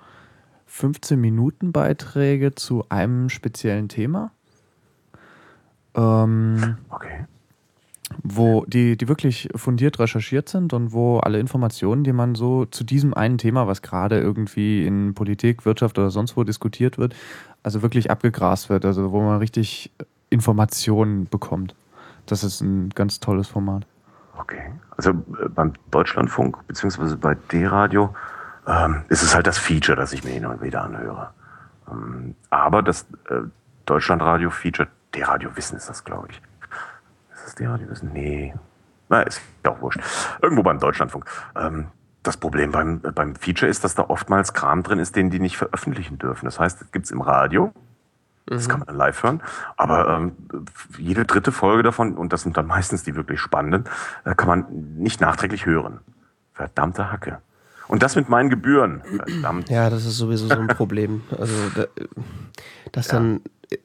15 0.66 1.20
Minuten 1.20 1.72
Beiträge 1.72 2.54
zu 2.54 2.84
einem 2.88 3.28
speziellen 3.28 3.88
Thema. 3.88 4.32
Ähm, 5.94 6.78
okay. 6.90 7.26
Wo 8.22 8.64
die, 8.66 8.96
die 8.96 9.08
wirklich 9.08 9.48
fundiert 9.54 9.98
recherchiert 9.98 10.48
sind 10.48 10.72
und 10.72 10.92
wo 10.92 11.18
alle 11.18 11.38
Informationen, 11.38 12.04
die 12.04 12.12
man 12.12 12.34
so 12.34 12.64
zu 12.64 12.84
diesem 12.84 13.14
einen 13.14 13.38
Thema, 13.38 13.66
was 13.66 13.82
gerade 13.82 14.20
irgendwie 14.20 14.86
in 14.86 15.14
Politik, 15.14 15.64
Wirtschaft 15.64 15.98
oder 15.98 16.10
sonst 16.10 16.36
wo 16.36 16.44
diskutiert 16.44 16.98
wird, 16.98 17.14
also 17.62 17.82
wirklich 17.82 18.10
abgegrast 18.10 18.68
wird, 18.68 18.84
also 18.84 19.12
wo 19.12 19.20
man 19.20 19.38
richtig 19.38 19.92
Informationen 20.30 21.26
bekommt. 21.28 21.74
Das 22.26 22.44
ist 22.44 22.60
ein 22.60 22.90
ganz 22.90 23.20
tolles 23.20 23.48
Format. 23.48 23.86
Okay. 24.38 24.72
Also 24.96 25.10
äh, 25.10 25.48
beim 25.48 25.74
Deutschlandfunk 25.90 26.66
beziehungsweise 26.66 27.16
bei 27.16 27.34
D-Radio 27.34 28.14
ähm, 28.66 29.04
ist 29.08 29.22
es 29.22 29.34
halt 29.34 29.46
das 29.46 29.58
Feature, 29.58 29.96
das 29.96 30.12
ich 30.12 30.24
mir 30.24 30.30
hin 30.30 30.46
und 30.46 30.62
wieder 30.62 30.82
anhöre. 30.82 31.30
Ähm, 31.90 32.34
aber 32.50 32.82
das 32.82 33.06
äh, 33.28 33.42
Deutschlandradio-Feature, 33.86 34.88
D-Radio 35.14 35.54
Wissen 35.56 35.76
ist 35.76 35.88
das, 35.88 36.04
glaube 36.04 36.28
ich. 36.30 36.42
Ist 37.34 37.44
das 37.44 37.54
D-Radio 37.54 37.88
Wissen? 37.90 38.10
Nee. 38.12 38.54
Na, 39.08 39.22
ist 39.22 39.42
ja 39.64 39.72
auch 39.72 39.80
wurscht. 39.80 40.00
Irgendwo 40.40 40.62
beim 40.62 40.78
Deutschlandfunk. 40.78 41.26
Ähm, 41.54 41.88
das 42.22 42.38
Problem 42.38 42.72
beim, 42.72 43.00
beim 43.00 43.34
Feature 43.36 43.70
ist, 43.70 43.84
dass 43.84 43.94
da 43.94 44.06
oftmals 44.08 44.54
Kram 44.54 44.82
drin 44.82 44.98
ist, 44.98 45.14
den 45.14 45.28
die 45.28 45.40
nicht 45.40 45.58
veröffentlichen 45.58 46.18
dürfen. 46.18 46.46
Das 46.46 46.58
heißt, 46.58 46.80
es 46.80 46.90
gibt 46.90 47.04
es 47.04 47.10
im 47.10 47.20
Radio, 47.20 47.72
das 48.46 48.68
kann 48.68 48.80
man 48.80 48.86
dann 48.86 48.96
live 48.96 49.22
hören. 49.22 49.42
Aber 49.76 50.08
ähm, 50.08 50.32
jede 50.98 51.24
dritte 51.24 51.52
Folge 51.52 51.82
davon, 51.82 52.16
und 52.16 52.32
das 52.32 52.42
sind 52.42 52.56
dann 52.56 52.66
meistens 52.66 53.02
die 53.02 53.14
wirklich 53.14 53.40
spannenden, 53.40 53.84
äh, 54.24 54.34
kann 54.34 54.48
man 54.48 54.66
nicht 54.98 55.20
nachträglich 55.20 55.66
hören. 55.66 56.00
Verdammte 56.52 57.10
Hacke. 57.10 57.38
Und 57.88 58.02
das 58.02 58.16
mit 58.16 58.28
meinen 58.28 58.50
Gebühren. 58.50 59.02
Verdammt. 59.04 59.68
Ja, 59.68 59.90
das 59.90 60.06
ist 60.06 60.16
sowieso 60.16 60.48
so 60.48 60.58
ein 60.58 60.68
Problem. 60.68 61.22
Also, 61.36 61.54
da, 61.74 61.84
dass 62.92 63.08
dann, 63.08 63.42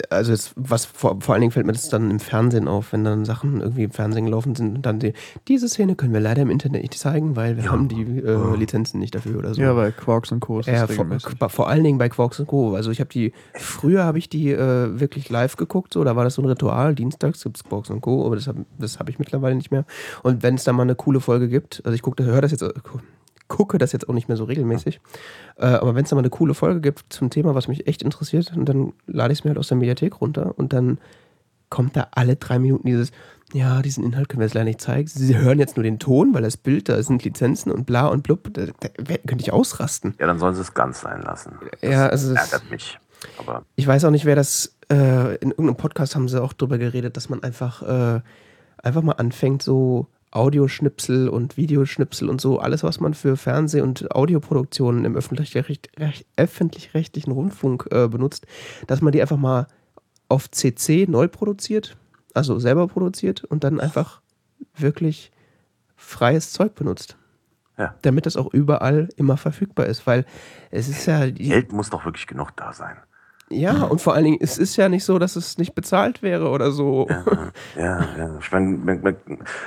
also 0.10 0.32
jetzt, 0.32 0.54
was 0.56 0.86
vor, 0.86 1.20
vor 1.22 1.34
allen 1.34 1.42
Dingen 1.42 1.52
fällt 1.52 1.66
mir 1.66 1.74
das 1.74 1.90
dann 1.90 2.10
im 2.10 2.20
Fernsehen 2.20 2.68
auf, 2.68 2.94
wenn 2.94 3.04
dann 3.04 3.26
Sachen 3.26 3.62
irgendwie 3.62 3.84
im 3.84 3.92
Fernsehen 3.92 4.26
gelaufen 4.26 4.56
sind 4.56 4.78
und 4.78 4.86
dann 4.86 5.00
die, 5.00 5.14
diese 5.48 5.70
Szene 5.70 5.96
können 5.96 6.14
wir 6.14 6.20
leider 6.20 6.42
im 6.42 6.50
Internet 6.50 6.82
nicht 6.82 6.96
zeigen, 6.96 7.36
weil 7.36 7.58
wir 7.58 7.66
ja. 7.66 7.72
haben 7.72 7.88
die 7.88 8.02
äh, 8.02 8.36
oh. 8.36 8.56
Lizenzen 8.56 9.00
nicht 9.00 9.16
dafür 9.16 9.40
oder 9.40 9.54
so. 9.54 9.62
Ja, 9.62 9.74
bei 9.74 9.92
Quarks 9.92 10.32
und 10.32 10.40
Co. 10.40 10.60
Ist 10.60 10.68
ja, 10.68 10.88
vor, 10.88 11.50
vor, 11.50 11.70
allen 11.70 11.84
Dingen 11.84 11.98
bei 11.98 12.10
Quarks 12.10 12.40
und 12.40 12.48
Co. 12.48 12.76
Also 12.76 12.92
ich 12.92 13.00
habe 13.00 13.10
die, 13.10 13.34
früher 13.54 14.04
habe 14.04 14.18
ich 14.18 14.30
die 14.30 14.52
äh, 14.52 15.00
wirklich 15.00 15.30
live 15.30 15.56
geguckt, 15.56 15.94
so, 15.94 16.04
da 16.04 16.16
war 16.16 16.24
das 16.24 16.36
so 16.36 16.42
ein 16.42 16.46
Ritual, 16.46 16.96
dienstags 16.96 17.44
gibt 17.44 17.58
es 17.58 17.64
Quarks 17.64 17.90
und 17.90 18.02
Co., 18.02 18.26
aber 18.26 18.36
das 18.36 18.48
habe 18.48 18.66
das 18.78 19.00
hab 19.00 19.10
ich 19.10 19.20
mittlerweile 19.20 19.56
nicht 19.56 19.72
mehr. 19.72 19.86
Und 20.24 20.44
wenn 20.44 20.56
es 20.56 20.64
da 20.64 20.74
mal 20.74 20.84
eine 20.84 20.96
coole 20.96 21.20
Folge 21.20 21.48
gibt, 21.48 21.82
also 21.86 21.96
ich 21.96 22.02
gucke, 22.02 22.24
höre 22.24 22.42
das 22.42 22.52
jetzt, 22.52 22.64
äh, 22.64 22.74
gucke 23.50 23.78
das 23.78 23.92
jetzt 23.92 24.08
auch 24.08 24.14
nicht 24.14 24.30
mehr 24.30 24.38
so 24.38 24.46
regelmäßig. 24.46 25.02
Äh, 25.58 25.66
aber 25.66 25.96
wenn 25.96 26.06
es 26.06 26.10
da 26.10 26.16
mal 26.16 26.22
eine 26.22 26.30
coole 26.30 26.54
Folge 26.54 26.80
gibt 26.80 27.12
zum 27.12 27.30
Thema, 27.30 27.56
was 27.56 27.68
mich 27.68 27.88
echt 27.88 28.02
interessiert, 28.02 28.54
dann 28.56 28.94
lade 29.08 29.34
ich 29.34 29.40
es 29.40 29.44
mir 29.44 29.50
halt 29.50 29.58
aus 29.58 29.68
der 29.68 29.78
Mediathek 29.78 30.22
runter 30.22 30.54
und 30.58 30.72
dann 30.72 31.00
kommt 31.70 31.96
da 31.96 32.08
alle 32.12 32.36
drei 32.36 32.60
Minuten 32.60 32.88
dieses, 32.88 33.12
ja, 33.54 33.82
diesen 33.82 34.04
Inhalt 34.04 34.30
können 34.30 34.40
wir 34.40 34.46
jetzt 34.46 34.54
leider 34.54 34.66
nicht 34.66 34.82
zeigen. 34.82 35.08
Sie 35.08 35.38
hören 35.38 35.60
jetzt 35.60 35.76
nur 35.76 35.84
den 35.84 36.00
Ton, 36.00 36.34
weil 36.34 36.44
das 36.44 36.58
Bild, 36.58 36.90
da 36.90 37.02
sind 37.02 37.24
Lizenzen 37.24 37.72
und 37.72 37.86
bla 37.86 38.08
und 38.08 38.24
blub. 38.24 38.54
Da, 38.54 38.68
da 38.80 38.90
könnte 39.28 39.42
ich 39.42 39.52
ausrasten. 39.52 40.16
Ja, 40.20 40.28
dann 40.28 40.40
sollen 40.40 40.56
sie 40.56 40.62
es 40.62 40.74
ganz 40.74 41.02
sein 41.02 41.22
lassen. 41.22 41.58
Das 41.82 41.90
ja, 41.90 42.08
also 42.08 42.34
ärgert 42.34 42.70
mich. 42.70 43.00
Aber 43.38 43.64
ich 43.76 43.86
weiß 43.86 44.06
auch 44.06 44.12
nicht, 44.12 44.26
wer 44.26 44.36
das, 44.36 44.78
äh, 44.92 45.36
in 45.38 45.50
irgendeinem 45.50 45.78
Podcast 45.78 46.16
haben 46.16 46.28
sie 46.28 46.42
auch 46.42 46.54
drüber 46.54 46.78
geredet, 46.78 47.18
dass 47.18 47.30
man 47.30 47.44
einfach, 47.44 47.82
äh, 47.82 48.22
einfach 48.78 49.02
mal 49.02 49.14
anfängt, 49.14 49.62
so 49.62 50.08
Audioschnipsel 50.32 51.30
und 51.30 51.58
Videoschnipsel 51.58 52.30
und 52.30 52.40
so, 52.40 52.60
alles, 52.60 52.84
was 52.84 53.00
man 53.00 53.14
für 53.14 53.36
Fernseh- 53.36 53.82
und 53.82 54.14
Audioproduktionen 54.14 55.06
im 55.06 55.16
öffentlich-rechtlichen 55.16 57.32
Rundfunk 57.32 57.88
äh, 57.92 58.08
benutzt, 58.08 58.46
dass 58.88 59.02
man 59.02 59.12
die 59.12 59.22
einfach 59.22 59.38
mal 59.38 59.68
auf 60.28 60.52
CC 60.52 61.08
neu 61.08 61.28
produziert, 61.28 61.98
also 62.34 62.60
selber 62.60 62.88
produziert 62.88 63.44
und 63.44 63.64
dann 63.64 63.80
einfach 63.80 64.22
wirklich 64.76 65.32
freies 65.96 66.52
Zeug 66.52 66.76
benutzt. 66.76 67.18
Ja. 67.78 67.96
Damit 68.02 68.26
das 68.26 68.36
auch 68.36 68.54
überall 68.54 69.10
immer 69.16 69.38
verfügbar 69.38 69.86
ist, 69.86 70.06
weil 70.06 70.26
es 70.70 70.90
ist 70.90 71.06
ja. 71.06 71.30
Geld 71.30 71.72
muss 71.72 71.90
doch 71.90 72.06
wirklich 72.06 72.28
genug 72.28 72.52
da 72.56 72.74
sein. 72.74 72.98
Ja, 73.52 73.84
und 73.84 74.00
vor 74.00 74.14
allen 74.14 74.26
Dingen, 74.26 74.38
es 74.40 74.58
ist 74.58 74.76
ja 74.76 74.90
nicht 74.90 75.04
so, 75.04 75.18
dass 75.18 75.36
es 75.36 75.58
nicht 75.58 75.74
bezahlt 75.74 76.22
wäre 76.22 76.50
oder 76.50 76.72
so. 76.72 77.08
Ja, 77.10 77.24
ja. 77.76 78.08
ja. 78.18 78.38
Ich 78.40 78.52
meine, 78.52 78.78
wir, 78.86 79.04
wir, 79.04 79.16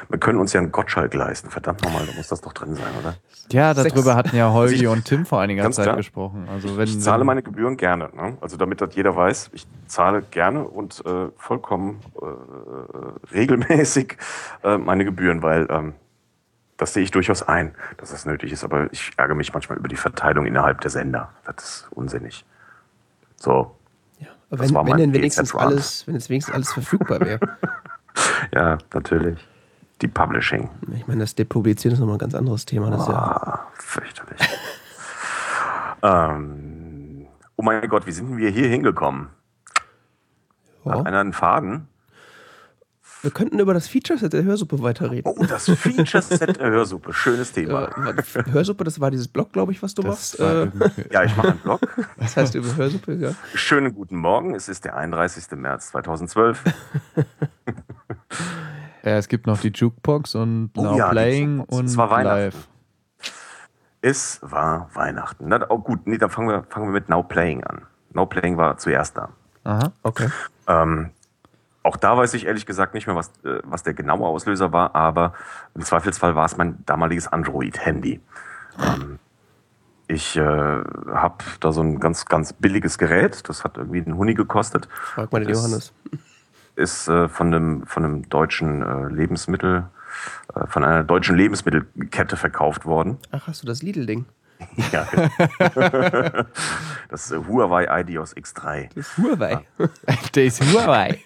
wir, 0.08 0.18
können 0.18 0.38
uns 0.38 0.52
ja 0.52 0.60
einen 0.60 0.70
Gottschalk 0.70 1.12
leisten. 1.14 1.50
Verdammt 1.50 1.82
nochmal, 1.82 2.06
da 2.06 2.12
muss 2.16 2.28
das 2.28 2.40
doch 2.40 2.52
drin 2.52 2.74
sein, 2.76 2.92
oder? 3.00 3.16
Ja, 3.50 3.74
darüber 3.74 4.14
hatten 4.14 4.36
ja 4.36 4.52
Holgi 4.52 4.74
also 4.74 4.84
ich, 4.84 4.88
und 4.88 5.04
Tim 5.04 5.26
vor 5.26 5.40
einiger 5.40 5.68
Zeit 5.72 5.86
klar. 5.86 5.96
gesprochen. 5.96 6.48
Also 6.52 6.76
wenn, 6.76 6.84
ich 6.84 7.00
zahle 7.00 7.24
meine 7.24 7.42
Gebühren 7.42 7.76
gerne. 7.76 8.10
Ne? 8.14 8.36
Also 8.40 8.56
damit 8.56 8.80
das 8.80 8.94
jeder 8.94 9.16
weiß, 9.16 9.50
ich 9.52 9.66
zahle 9.86 10.22
gerne 10.22 10.64
und 10.64 11.02
äh, 11.04 11.28
vollkommen 11.36 12.00
äh, 12.20 13.34
regelmäßig 13.34 14.16
äh, 14.62 14.78
meine 14.78 15.04
Gebühren, 15.04 15.42
weil 15.42 15.66
ähm, 15.70 15.94
das 16.76 16.94
sehe 16.94 17.02
ich 17.02 17.10
durchaus 17.10 17.42
ein, 17.42 17.74
dass 17.96 18.10
das 18.10 18.26
nötig 18.26 18.52
ist. 18.52 18.64
Aber 18.64 18.88
ich 18.92 19.12
ärgere 19.16 19.34
mich 19.34 19.52
manchmal 19.52 19.78
über 19.78 19.88
die 19.88 19.96
Verteilung 19.96 20.46
innerhalb 20.46 20.80
der 20.80 20.90
Sender. 20.90 21.30
Das 21.44 21.56
ist 21.64 21.86
unsinnig. 21.90 22.44
So. 23.42 23.74
Ja, 24.20 24.28
aber 24.50 24.60
wenn, 24.60 24.86
wenn 24.86 24.96
denn 24.98 25.12
wenigstens 25.12 25.52
alles, 25.52 26.06
wenn 26.06 26.14
jetzt 26.14 26.30
wenigstens 26.30 26.54
alles 26.54 26.72
verfügbar 26.72 27.20
wäre. 27.20 27.40
ja, 28.54 28.78
natürlich. 28.94 29.44
Die 30.00 30.06
Publishing. 30.06 30.70
Ich 30.94 31.08
meine, 31.08 31.20
das 31.20 31.34
Depublizieren 31.34 31.94
ist 31.94 31.98
nochmal 31.98 32.16
ein 32.16 32.20
ganz 32.20 32.36
anderes 32.36 32.64
Thema. 32.66 32.90
Das 32.90 33.08
oh, 33.08 33.12
ja 33.12 33.66
fürchterlich. 33.74 34.40
ähm, 36.02 37.26
oh 37.56 37.62
mein 37.62 37.88
Gott, 37.88 38.06
wie 38.06 38.12
sind 38.12 38.36
wir 38.36 38.50
hier 38.50 38.68
hingekommen? 38.68 39.28
Ja. 40.84 40.92
Hat 40.92 41.06
einer 41.06 41.18
einen 41.18 41.32
Faden? 41.32 41.88
Wir 43.22 43.30
könnten 43.30 43.60
über 43.60 43.72
das 43.72 43.86
Feature-Set 43.86 44.32
der 44.32 44.42
Hörsuppe 44.42 44.82
weiterreden. 44.82 45.32
Oh, 45.32 45.44
das 45.46 45.70
Feature-Set 45.70 46.58
der 46.58 46.70
Hörsuppe. 46.70 47.12
Schönes 47.12 47.52
Thema. 47.52 47.84
Äh, 48.08 48.50
Hörsuppe, 48.50 48.82
das 48.82 48.98
war 49.00 49.12
dieses 49.12 49.28
Blog, 49.28 49.52
glaube 49.52 49.70
ich, 49.70 49.80
was 49.80 49.94
du 49.94 50.02
das 50.02 50.36
machst. 50.38 50.40
Äh, 50.40 50.70
ja, 51.12 51.22
ich 51.22 51.36
mache 51.36 51.50
einen 51.50 51.58
Blog. 51.60 51.80
Das 52.18 52.36
heißt 52.36 52.56
über 52.56 52.74
Hörsuppe, 52.74 53.14
ja. 53.14 53.30
Schönen 53.54 53.94
guten 53.94 54.16
Morgen. 54.16 54.56
Es 54.56 54.68
ist 54.68 54.84
der 54.84 54.96
31. 54.96 55.52
März 55.52 55.90
2012. 55.90 56.64
ja, 59.04 59.16
es 59.16 59.28
gibt 59.28 59.46
noch 59.46 59.60
die 59.60 59.70
Jukebox 59.70 60.34
und 60.34 60.70
oh, 60.76 60.82
Now 60.82 60.98
ja, 60.98 61.10
Playing 61.10 61.60
und 61.60 61.84
es 61.84 61.96
war 61.96 62.10
Weihnachten. 62.10 62.38
Live. 62.40 62.68
Es 64.00 64.40
war 64.42 64.90
Weihnachten. 64.94 65.46
Na, 65.46 65.64
oh, 65.68 65.78
gut, 65.78 66.08
nee, 66.08 66.18
dann 66.18 66.30
fangen 66.30 66.48
wir, 66.48 66.64
fangen 66.68 66.88
wir 66.88 66.92
mit 66.92 67.08
Now 67.08 67.22
Playing 67.22 67.62
an. 67.62 67.82
Now 68.14 68.26
Playing 68.26 68.56
war 68.56 68.78
zuerst 68.78 69.16
da. 69.16 69.28
Aha, 69.62 69.92
okay. 70.02 70.26
Ähm, 70.66 71.10
auch 71.82 71.96
da 71.96 72.16
weiß 72.16 72.34
ich 72.34 72.46
ehrlich 72.46 72.66
gesagt 72.66 72.94
nicht 72.94 73.06
mehr, 73.06 73.16
was, 73.16 73.28
äh, 73.44 73.60
was 73.64 73.82
der 73.82 73.94
genaue 73.94 74.26
Auslöser 74.26 74.72
war, 74.72 74.94
aber 74.94 75.34
im 75.74 75.82
Zweifelsfall 75.82 76.34
war 76.34 76.44
es 76.44 76.56
mein 76.56 76.84
damaliges 76.86 77.28
Android-Handy. 77.28 78.20
Ähm, 78.78 79.18
ich 80.08 80.36
äh, 80.36 80.40
habe 80.42 81.44
da 81.60 81.72
so 81.72 81.80
ein 81.80 81.98
ganz, 81.98 82.26
ganz 82.26 82.52
billiges 82.52 82.98
Gerät, 82.98 83.48
das 83.48 83.64
hat 83.64 83.78
irgendwie 83.78 84.02
einen 84.02 84.16
Huni 84.16 84.34
gekostet. 84.34 84.88
Frag 84.92 85.32
mal 85.32 85.44
den 85.44 85.54
Johannes. 85.54 85.92
Ist 86.76 87.08
äh, 87.08 87.28
von 87.28 87.46
einem, 87.48 87.86
von 87.86 88.04
einem 88.04 88.28
deutschen 88.28 88.82
äh, 88.82 89.08
Lebensmittel, 89.08 89.86
äh, 90.54 90.66
von 90.66 90.84
einer 90.84 91.04
deutschen 91.04 91.36
Lebensmittelkette 91.36 92.36
verkauft 92.36 92.84
worden. 92.84 93.18
Ach, 93.30 93.46
hast 93.46 93.62
du 93.62 93.66
das 93.66 93.82
Lidl-Ding? 93.82 94.26
Ja. 94.92 95.06
das 97.08 97.30
ist 97.30 97.46
Huawei 97.48 98.00
IDEOS 98.00 98.36
X3. 98.36 98.88
Das 98.94 99.08
ist 99.08 99.18
Huawei. 99.18 99.60
Das 99.76 100.36
ist 100.36 100.62
Huawei. 100.62 101.20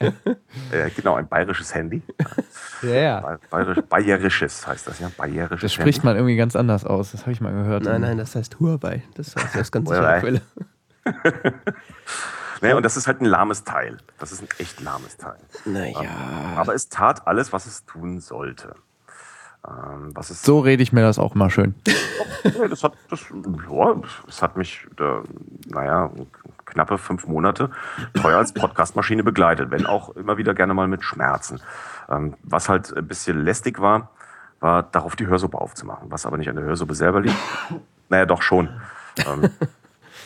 Äh, 0.72 0.90
genau, 0.96 1.14
ein 1.14 1.28
bayerisches 1.28 1.74
Handy. 1.74 2.02
Ja, 2.82 2.94
ja. 2.94 3.38
Bayerisch, 3.50 3.84
bayerisches 3.88 4.66
heißt 4.66 4.88
das, 4.88 5.00
ja. 5.00 5.10
Bayerisches 5.16 5.60
das 5.60 5.72
spricht 5.72 5.98
Handy. 5.98 6.06
man 6.06 6.16
irgendwie 6.16 6.36
ganz 6.36 6.56
anders 6.56 6.84
aus. 6.84 7.12
Das 7.12 7.22
habe 7.22 7.32
ich 7.32 7.40
mal 7.40 7.52
gehört. 7.52 7.84
Nein, 7.84 8.00
nein, 8.00 8.18
das 8.18 8.34
heißt 8.34 8.58
Huawei. 8.60 9.02
Das 9.14 9.34
heißt 9.36 9.54
das 9.54 9.70
ganz 9.70 9.88
sicher 9.88 10.20
Quelle. 10.20 10.40
naja, 12.60 12.76
und 12.76 12.82
das 12.82 12.96
ist 12.96 13.06
halt 13.06 13.20
ein 13.20 13.26
lahmes 13.26 13.64
Teil. 13.64 13.98
Das 14.18 14.32
ist 14.32 14.42
ein 14.42 14.48
echt 14.58 14.80
lahmes 14.80 15.16
Teil. 15.16 15.38
Naja. 15.64 16.10
Aber 16.56 16.74
es 16.74 16.88
tat 16.88 17.26
alles, 17.26 17.52
was 17.52 17.66
es 17.66 17.84
tun 17.84 18.20
sollte. 18.20 18.74
Ähm, 19.66 20.10
was 20.14 20.30
ist 20.30 20.44
so 20.44 20.60
rede 20.60 20.82
ich 20.82 20.92
mir 20.92 21.02
das 21.02 21.18
auch 21.18 21.34
mal 21.34 21.50
schön. 21.50 21.74
das 22.70 22.84
hat, 22.84 22.94
das, 23.10 23.26
ja, 23.70 23.94
das 24.26 24.42
hat 24.42 24.56
mich, 24.56 24.86
da, 24.96 25.22
naja, 25.68 26.10
knappe 26.64 26.98
fünf 26.98 27.26
Monate 27.26 27.70
teuer 28.14 28.38
als 28.38 28.52
Podcastmaschine 28.52 29.24
begleitet, 29.24 29.70
wenn 29.70 29.86
auch 29.86 30.14
immer 30.16 30.36
wieder 30.36 30.54
gerne 30.54 30.74
mal 30.74 30.88
mit 30.88 31.02
Schmerzen. 31.02 31.60
Ähm, 32.08 32.34
was 32.42 32.68
halt 32.68 32.96
ein 32.96 33.06
bisschen 33.06 33.44
lästig 33.44 33.80
war, 33.80 34.10
war 34.60 34.82
darauf 34.84 35.16
die 35.16 35.26
Hörsuppe 35.26 35.58
aufzumachen, 35.58 36.10
was 36.10 36.26
aber 36.26 36.36
nicht 36.36 36.48
an 36.48 36.56
der 36.56 36.64
Hörsuppe 36.64 36.94
selber 36.94 37.20
liegt. 37.20 37.36
Naja, 38.08 38.24
doch 38.24 38.40
schon. 38.40 38.68
Ähm, 39.26 39.50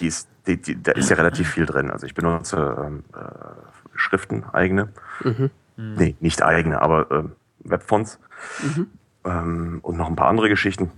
die 0.00 0.06
ist, 0.08 0.28
die, 0.46 0.60
die, 0.60 0.82
da 0.82 0.92
ist 0.92 1.08
ja 1.08 1.16
relativ 1.16 1.48
viel 1.48 1.64
drin. 1.64 1.90
Also 1.90 2.04
ich 2.04 2.12
benutze 2.12 2.76
ähm, 2.78 3.04
äh, 3.14 3.96
Schriften, 3.96 4.44
eigene. 4.52 4.90
Mhm. 5.24 5.50
Nee, 5.78 6.14
nicht 6.20 6.42
eigene, 6.42 6.82
aber 6.82 7.10
äh, 7.10 7.24
Webfonts. 7.60 8.18
Mhm 8.62 8.88
ähm, 9.24 9.80
und 9.82 9.97
noch 9.97 10.09
ein 10.09 10.16
paar 10.16 10.28
andere 10.28 10.48
Geschichten. 10.48 10.90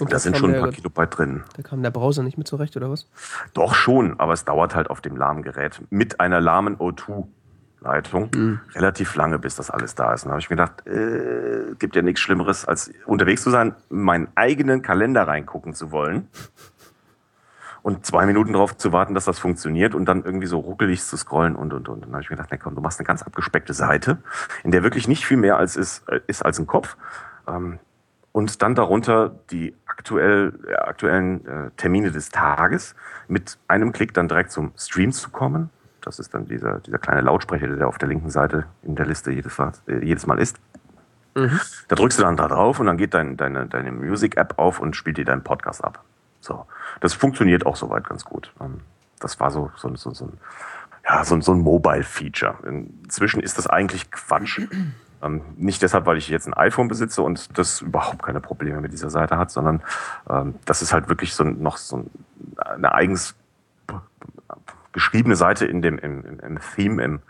Und 0.00 0.12
da 0.12 0.18
sind 0.18 0.36
schon 0.36 0.54
ein 0.54 0.60
paar 0.60 0.70
Kilobyte 0.70 1.18
drin. 1.18 1.44
Da 1.56 1.62
kam 1.62 1.82
der 1.82 1.90
Browser 1.90 2.22
nicht 2.22 2.38
mit 2.38 2.48
zurecht, 2.48 2.74
oder 2.76 2.90
was? 2.90 3.06
Doch 3.52 3.74
schon, 3.74 4.18
aber 4.18 4.32
es 4.32 4.46
dauert 4.46 4.74
halt 4.74 4.88
auf 4.88 5.02
dem 5.02 5.16
lahmen 5.16 5.42
Gerät 5.42 5.82
mit 5.90 6.20
einer 6.20 6.40
lahmen 6.40 6.78
O2-Leitung 6.78 8.30
mhm. 8.34 8.60
relativ 8.74 9.14
lange, 9.14 9.38
bis 9.38 9.56
das 9.56 9.70
alles 9.70 9.94
da 9.94 10.14
ist. 10.14 10.24
Und 10.24 10.28
da 10.28 10.32
habe 10.32 10.40
ich 10.40 10.48
mir 10.48 10.56
gedacht, 10.56 10.86
äh, 10.86 11.74
gibt 11.78 11.96
ja 11.96 12.02
nichts 12.02 12.20
Schlimmeres, 12.20 12.64
als 12.64 12.90
unterwegs 13.04 13.42
zu 13.42 13.50
sein, 13.50 13.74
meinen 13.90 14.28
eigenen 14.36 14.80
Kalender 14.80 15.28
reingucken 15.28 15.74
zu 15.74 15.92
wollen 15.92 16.28
und 17.82 18.04
zwei 18.04 18.26
Minuten 18.26 18.52
darauf 18.52 18.76
zu 18.76 18.92
warten, 18.92 19.14
dass 19.14 19.24
das 19.24 19.38
funktioniert 19.38 19.94
und 19.94 20.06
dann 20.06 20.24
irgendwie 20.24 20.46
so 20.46 20.58
ruckelig 20.58 21.02
zu 21.02 21.16
scrollen 21.16 21.56
und 21.56 21.72
und 21.72 21.88
und. 21.88 22.02
Dann 22.02 22.12
habe 22.12 22.22
ich 22.22 22.30
mir 22.30 22.36
gedacht, 22.36 22.50
na 22.50 22.56
komm, 22.56 22.74
du 22.74 22.80
machst 22.80 22.98
eine 22.98 23.06
ganz 23.06 23.22
abgespeckte 23.22 23.74
Seite, 23.74 24.18
in 24.64 24.70
der 24.70 24.82
wirklich 24.82 25.08
nicht 25.08 25.26
viel 25.26 25.36
mehr 25.36 25.56
als 25.56 25.76
ist, 25.76 26.08
äh, 26.08 26.20
ist 26.26 26.44
als 26.44 26.58
ein 26.58 26.66
Kopf. 26.66 26.96
Ähm, 27.50 27.78
und 28.32 28.62
dann 28.62 28.74
darunter 28.74 29.34
die 29.50 29.74
aktuell, 29.86 30.52
äh, 30.68 30.74
aktuellen 30.74 31.46
äh, 31.46 31.70
Termine 31.76 32.12
des 32.12 32.28
Tages 32.28 32.94
mit 33.28 33.58
einem 33.66 33.92
Klick 33.92 34.14
dann 34.14 34.28
direkt 34.28 34.52
zum 34.52 34.72
Stream 34.76 35.12
zu 35.12 35.30
kommen. 35.30 35.70
Das 36.00 36.18
ist 36.18 36.32
dann 36.32 36.46
dieser, 36.46 36.78
dieser 36.80 36.98
kleine 36.98 37.22
Lautsprecher, 37.22 37.66
der 37.66 37.88
auf 37.88 37.98
der 37.98 38.08
linken 38.08 38.30
Seite 38.30 38.66
in 38.82 38.94
der 38.94 39.06
Liste 39.06 39.32
jedes, 39.32 39.58
äh, 39.58 39.72
jedes 40.02 40.26
Mal 40.26 40.38
ist. 40.38 40.58
Mhm. 41.34 41.60
Da 41.88 41.96
drückst 41.96 42.18
du 42.18 42.22
dann 42.22 42.36
da 42.36 42.48
drauf 42.48 42.80
und 42.80 42.86
dann 42.86 42.96
geht 42.96 43.14
dein, 43.14 43.36
deine, 43.36 43.66
deine 43.66 43.92
Music-App 43.92 44.58
auf 44.58 44.80
und 44.80 44.96
spielt 44.96 45.18
dir 45.18 45.24
deinen 45.24 45.42
Podcast 45.42 45.84
ab. 45.84 46.02
So. 46.40 46.66
Das 47.00 47.14
funktioniert 47.14 47.66
auch 47.66 47.76
soweit 47.76 48.08
ganz 48.08 48.24
gut. 48.24 48.52
Ähm, 48.60 48.80
das 49.18 49.38
war 49.40 49.50
so, 49.50 49.70
so, 49.76 49.94
so, 49.96 50.14
so 50.14 50.26
ein, 50.26 50.38
ja, 51.04 51.24
so, 51.24 51.40
so 51.40 51.52
ein 51.52 51.60
Mobile-Feature. 51.60 52.58
Inzwischen 52.64 53.40
ist 53.40 53.58
das 53.58 53.66
eigentlich 53.66 54.10
Quatsch. 54.10 54.60
Ähm, 55.22 55.42
nicht 55.56 55.82
deshalb, 55.82 56.06
weil 56.06 56.16
ich 56.16 56.28
jetzt 56.28 56.46
ein 56.46 56.54
iPhone 56.54 56.88
besitze 56.88 57.22
und 57.22 57.58
das 57.58 57.82
überhaupt 57.82 58.22
keine 58.22 58.40
Probleme 58.40 58.80
mit 58.80 58.92
dieser 58.92 59.10
Seite 59.10 59.36
hat, 59.36 59.50
sondern 59.50 59.82
ähm, 60.28 60.54
das 60.64 60.82
ist 60.82 60.92
halt 60.92 61.08
wirklich 61.08 61.34
so 61.34 61.44
noch 61.44 61.76
so 61.76 62.06
eine 62.56 62.92
eigens 62.92 63.34
geschriebene 64.92 65.36
Seite 65.36 65.66
in 65.66 65.82
dem, 65.82 65.98
im, 65.98 66.24
im, 66.24 66.40
im 66.40 66.58
Theme, 66.74 67.02
im 67.02 67.20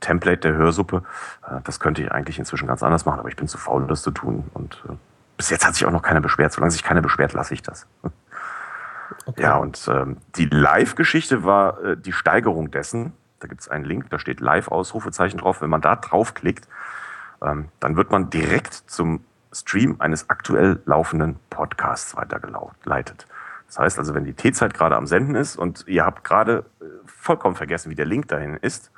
Template 0.00 0.40
der 0.40 0.54
Hörsuppe. 0.54 1.02
Äh, 1.46 1.60
das 1.64 1.80
könnte 1.80 2.02
ich 2.02 2.10
eigentlich 2.10 2.38
inzwischen 2.38 2.66
ganz 2.66 2.82
anders 2.82 3.04
machen, 3.04 3.20
aber 3.20 3.28
ich 3.28 3.36
bin 3.36 3.48
zu 3.48 3.58
faul, 3.58 3.86
das 3.86 4.02
zu 4.02 4.10
tun. 4.10 4.50
Und 4.54 4.82
äh, 4.88 4.94
bis 5.36 5.50
jetzt 5.50 5.66
hat 5.66 5.74
sich 5.74 5.86
auch 5.86 5.92
noch 5.92 6.02
keiner 6.02 6.20
beschwert. 6.20 6.52
Solange 6.52 6.70
sich 6.70 6.82
keiner 6.82 7.02
beschwert, 7.02 7.32
lasse 7.32 7.54
ich 7.54 7.62
das. 7.62 7.86
Okay. 9.26 9.42
Ja, 9.42 9.56
und 9.56 9.86
ähm, 9.88 10.16
die 10.36 10.46
Live-Geschichte 10.46 11.44
war 11.44 11.82
äh, 11.82 11.96
die 11.96 12.12
Steigerung 12.12 12.70
dessen. 12.70 13.12
Da 13.38 13.46
gibt 13.46 13.60
es 13.60 13.68
einen 13.68 13.84
Link, 13.84 14.08
da 14.10 14.18
steht 14.18 14.40
Live-Ausrufezeichen 14.40 15.38
drauf. 15.38 15.60
Wenn 15.60 15.70
man 15.70 15.82
da 15.82 15.94
draufklickt, 15.96 16.66
ähm, 17.44 17.68
dann 17.80 17.96
wird 17.96 18.10
man 18.10 18.30
direkt 18.30 18.74
zum 18.74 19.24
Stream 19.52 19.96
eines 20.00 20.30
aktuell 20.30 20.80
laufenden 20.84 21.36
Podcasts 21.50 22.16
weitergeleitet. 22.16 23.26
Das 23.66 23.78
heißt 23.78 23.98
also, 23.98 24.14
wenn 24.14 24.24
die 24.24 24.34
T-Zeit 24.34 24.74
gerade 24.74 24.96
am 24.96 25.06
Senden 25.06 25.34
ist 25.34 25.56
und 25.56 25.84
ihr 25.86 26.04
habt 26.04 26.24
gerade 26.24 26.64
äh, 26.80 26.84
vollkommen 27.06 27.54
vergessen, 27.54 27.90
wie 27.90 27.94
der 27.94 28.06
Link 28.06 28.28
dahin 28.28 28.56
ist, 28.56 28.90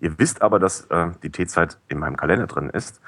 ihr 0.00 0.18
wisst 0.18 0.42
aber, 0.42 0.58
dass 0.58 0.86
äh, 0.86 1.08
die 1.22 1.30
T-Zeit 1.30 1.78
in 1.88 1.98
meinem 1.98 2.16
Kalender 2.16 2.46
drin 2.46 2.70
ist, 2.70 3.00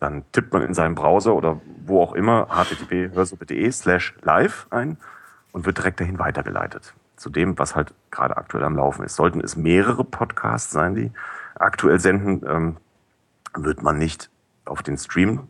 dann 0.00 0.24
tippt 0.32 0.52
man 0.52 0.62
in 0.62 0.74
seinem 0.74 0.94
Browser 0.94 1.34
oder 1.34 1.60
wo 1.84 2.02
auch 2.02 2.14
immer 2.14 2.48
http://hörsuppe.de 2.50 3.70
slash 3.70 4.14
live 4.22 4.66
ein 4.70 4.96
und 5.52 5.66
wird 5.66 5.78
direkt 5.78 6.00
dahin 6.00 6.18
weitergeleitet. 6.18 6.94
Zu 7.16 7.30
dem, 7.30 7.58
was 7.58 7.76
halt 7.76 7.94
gerade 8.10 8.36
aktuell 8.36 8.64
am 8.64 8.76
Laufen 8.76 9.04
ist. 9.04 9.14
Sollten 9.14 9.40
es 9.40 9.56
mehrere 9.56 10.04
Podcasts 10.04 10.72
sein, 10.72 10.94
die 10.94 11.12
aktuell 11.54 12.00
senden, 12.00 12.42
ähm, 12.48 12.76
wird 13.56 13.82
man 13.82 13.98
nicht 13.98 14.30
auf 14.64 14.82
den 14.82 14.96
Stream 14.98 15.48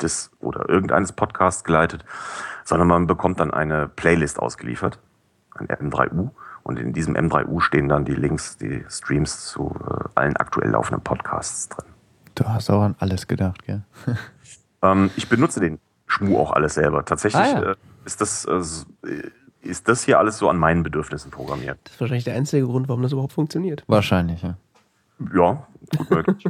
des 0.00 0.30
oder 0.40 0.68
irgendeines 0.68 1.12
Podcasts 1.12 1.64
geleitet, 1.64 2.04
sondern 2.64 2.88
man 2.88 3.06
bekommt 3.06 3.40
dann 3.40 3.52
eine 3.52 3.88
Playlist 3.88 4.38
ausgeliefert, 4.38 4.98
ein 5.56 5.68
M3U. 5.68 6.30
Und 6.64 6.78
in 6.78 6.92
diesem 6.92 7.16
M3U 7.16 7.60
stehen 7.60 7.88
dann 7.88 8.04
die 8.04 8.14
Links, 8.14 8.56
die 8.56 8.84
Streams 8.88 9.46
zu 9.46 9.74
äh, 9.84 10.08
allen 10.14 10.36
aktuell 10.36 10.70
laufenden 10.70 11.02
Podcasts 11.02 11.68
drin. 11.68 11.86
Du 12.36 12.44
hast 12.44 12.70
auch 12.70 12.82
an 12.82 12.94
alles 12.98 13.26
gedacht, 13.26 13.64
gell? 13.64 13.82
ähm, 14.82 15.10
ich 15.16 15.28
benutze 15.28 15.58
den 15.60 15.80
Schmu 16.06 16.38
auch 16.38 16.52
alles 16.52 16.74
selber. 16.74 17.04
Tatsächlich 17.04 17.42
ah, 17.42 17.60
ja. 17.60 17.70
äh, 17.72 17.76
ist 18.04 18.20
das 18.20 18.44
äh, 18.44 18.62
ist 19.62 19.88
das 19.88 20.04
hier 20.04 20.18
alles 20.18 20.38
so 20.38 20.48
an 20.48 20.58
meinen 20.58 20.82
Bedürfnissen 20.82 21.30
programmiert. 21.30 21.78
Das 21.84 21.94
ist 21.94 22.00
wahrscheinlich 22.00 22.24
der 22.24 22.34
einzige 22.34 22.66
Grund, 22.66 22.88
warum 22.88 23.02
das 23.02 23.12
überhaupt 23.12 23.32
funktioniert. 23.32 23.84
Wahrscheinlich, 23.86 24.42
ja. 24.42 24.56
Ja, 25.34 25.66
gut 25.96 26.10
möglich. 26.10 26.48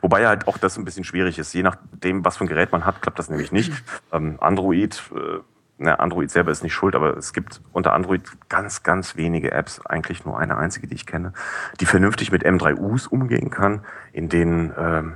Wobei 0.00 0.26
halt 0.26 0.48
auch 0.48 0.58
das 0.58 0.76
ein 0.76 0.84
bisschen 0.84 1.04
schwierig 1.04 1.38
ist. 1.38 1.52
Je 1.54 1.62
nachdem, 1.62 2.24
was 2.24 2.36
für 2.36 2.44
ein 2.44 2.48
Gerät 2.48 2.72
man 2.72 2.84
hat, 2.84 3.02
klappt 3.02 3.18
das 3.18 3.30
nämlich 3.30 3.52
nicht. 3.52 3.72
Ähm, 4.10 4.36
Android, 4.40 5.02
äh, 5.14 5.40
na, 5.76 5.96
Android 5.96 6.30
selber 6.30 6.50
ist 6.50 6.62
nicht 6.62 6.72
schuld, 6.72 6.94
aber 6.94 7.16
es 7.16 7.34
gibt 7.34 7.60
unter 7.72 7.92
Android 7.92 8.22
ganz, 8.48 8.82
ganz 8.82 9.16
wenige 9.16 9.52
Apps, 9.52 9.84
eigentlich 9.84 10.24
nur 10.24 10.38
eine 10.38 10.56
einzige, 10.56 10.86
die 10.86 10.94
ich 10.94 11.04
kenne, 11.04 11.34
die 11.80 11.84
vernünftig 11.84 12.32
mit 12.32 12.44
M3Us 12.44 13.06
umgehen 13.06 13.50
kann, 13.50 13.84
in 14.12 14.28
denen 14.28 14.72
ähm, 14.78 15.14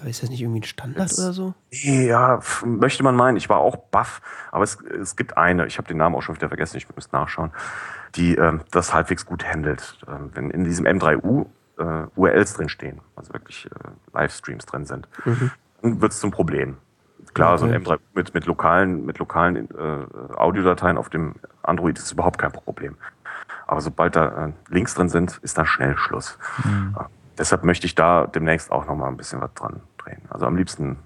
aber 0.00 0.10
ist 0.10 0.22
das 0.22 0.30
nicht 0.30 0.42
irgendwie 0.42 0.60
ein 0.60 0.64
Standard 0.64 1.10
es, 1.10 1.18
oder 1.18 1.32
so? 1.32 1.54
Ja, 1.70 2.40
möchte 2.64 3.02
man 3.02 3.14
meinen. 3.14 3.36
Ich 3.36 3.48
war 3.48 3.58
auch 3.58 3.76
baff, 3.76 4.20
aber 4.50 4.64
es, 4.64 4.78
es 4.80 5.16
gibt 5.16 5.36
eine, 5.36 5.66
ich 5.66 5.78
habe 5.78 5.86
den 5.86 5.98
Namen 5.98 6.16
auch 6.16 6.22
schon 6.22 6.34
wieder 6.34 6.48
vergessen, 6.48 6.76
ich 6.76 6.86
müsste 6.94 7.14
nachschauen, 7.14 7.52
die 8.16 8.34
ähm, 8.34 8.62
das 8.70 8.92
halbwegs 8.92 9.24
gut 9.24 9.44
handelt. 9.44 9.98
Ähm, 10.08 10.30
wenn 10.34 10.50
in 10.50 10.64
diesem 10.64 10.84
M3U 10.84 11.46
äh, 11.78 12.06
URLs 12.16 12.54
drin 12.54 12.68
stehen, 12.68 13.00
also 13.16 13.32
wirklich 13.32 13.66
äh, 13.66 13.90
Livestreams 14.12 14.66
drin 14.66 14.84
sind, 14.84 15.08
mhm. 15.24 15.50
dann 15.82 16.00
wird 16.00 16.12
es 16.12 16.20
zum 16.20 16.30
Problem. 16.30 16.76
Klar, 17.32 17.54
okay. 17.54 17.60
so 17.60 17.66
ein 17.66 17.82
M3 17.82 17.98
mit, 18.14 18.34
mit 18.34 18.46
lokalen, 18.46 19.06
mit 19.06 19.18
lokalen 19.18 19.68
äh, 19.70 20.34
Audiodateien 20.36 20.98
auf 20.98 21.08
dem 21.08 21.34
Android 21.62 21.98
ist 21.98 22.12
überhaupt 22.12 22.38
kein 22.38 22.52
Problem. 22.52 22.96
Aber 23.66 23.80
sobald 23.80 24.14
da 24.14 24.46
äh, 24.46 24.52
Links 24.68 24.94
drin 24.94 25.08
sind, 25.08 25.38
ist 25.42 25.56
da 25.58 25.64
schnell 25.64 25.96
Schluss. 25.96 26.38
Mhm. 26.64 26.96
Äh, 26.98 27.04
deshalb 27.38 27.64
möchte 27.64 27.86
ich 27.86 27.94
da 27.94 28.26
demnächst 28.26 28.70
auch 28.70 28.86
noch 28.86 28.94
mal 28.94 29.08
ein 29.08 29.16
bisschen 29.16 29.40
was 29.40 29.52
dran 29.54 29.80
drehen. 29.98 30.22
Also 30.28 30.46
am 30.46 30.56
liebsten 30.56 30.98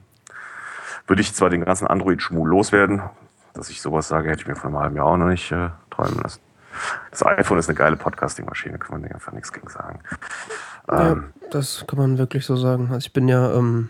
würde 1.07 1.23
ich 1.23 1.35
zwar 1.35 1.51
den 1.51 1.65
ganzen 1.65 1.87
Android-Schmuh 1.87 2.47
loswerden, 2.47 3.03
dass 3.55 3.71
ich 3.71 3.81
sowas 3.81 4.09
sage, 4.09 4.29
hätte 4.29 4.43
ich 4.43 4.49
mir 4.49 4.57
vor 4.57 4.71
einem 4.71 4.79
halben 4.79 4.97
Jahr 4.97 5.07
auch 5.07 5.17
noch 5.17 5.29
nicht 5.29 5.51
äh, 5.53 5.71
träumen 5.91 6.21
lassen. 6.23 6.41
Das 7.11 7.25
iPhone 7.25 7.59
ist 7.59 7.69
eine 7.69 7.77
geile 7.77 7.97
Podcasting-Maschine, 7.97 8.79
kann 8.79 9.01
man 9.01 9.11
einfach 9.11 9.33
nichts 9.33 9.53
gegen 9.53 9.69
sagen. 9.69 10.01
Ja, 10.89 11.13
ähm, 11.13 11.33
das 11.51 11.85
kann 11.87 11.99
man 11.99 12.19
wirklich 12.19 12.47
so 12.47 12.57
sagen. 12.57 12.89
Also 12.93 13.07
ich 13.07 13.13
bin 13.13 13.29
ja, 13.29 13.53
ähm, 13.55 13.89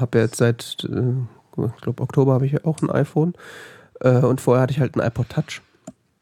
habe 0.00 0.18
ja 0.18 0.24
jetzt 0.24 0.36
seit, 0.36 0.86
äh, 0.90 1.64
ich 1.66 1.80
glaube 1.80 2.02
Oktober 2.02 2.34
habe 2.34 2.46
ich 2.46 2.52
ja 2.52 2.60
auch 2.64 2.80
ein 2.82 2.90
iPhone 2.90 3.34
äh, 4.00 4.18
und 4.18 4.40
vorher 4.40 4.62
hatte 4.62 4.72
ich 4.72 4.80
halt 4.80 4.96
ein 4.96 5.06
iPod 5.06 5.28
Touch. 5.28 5.62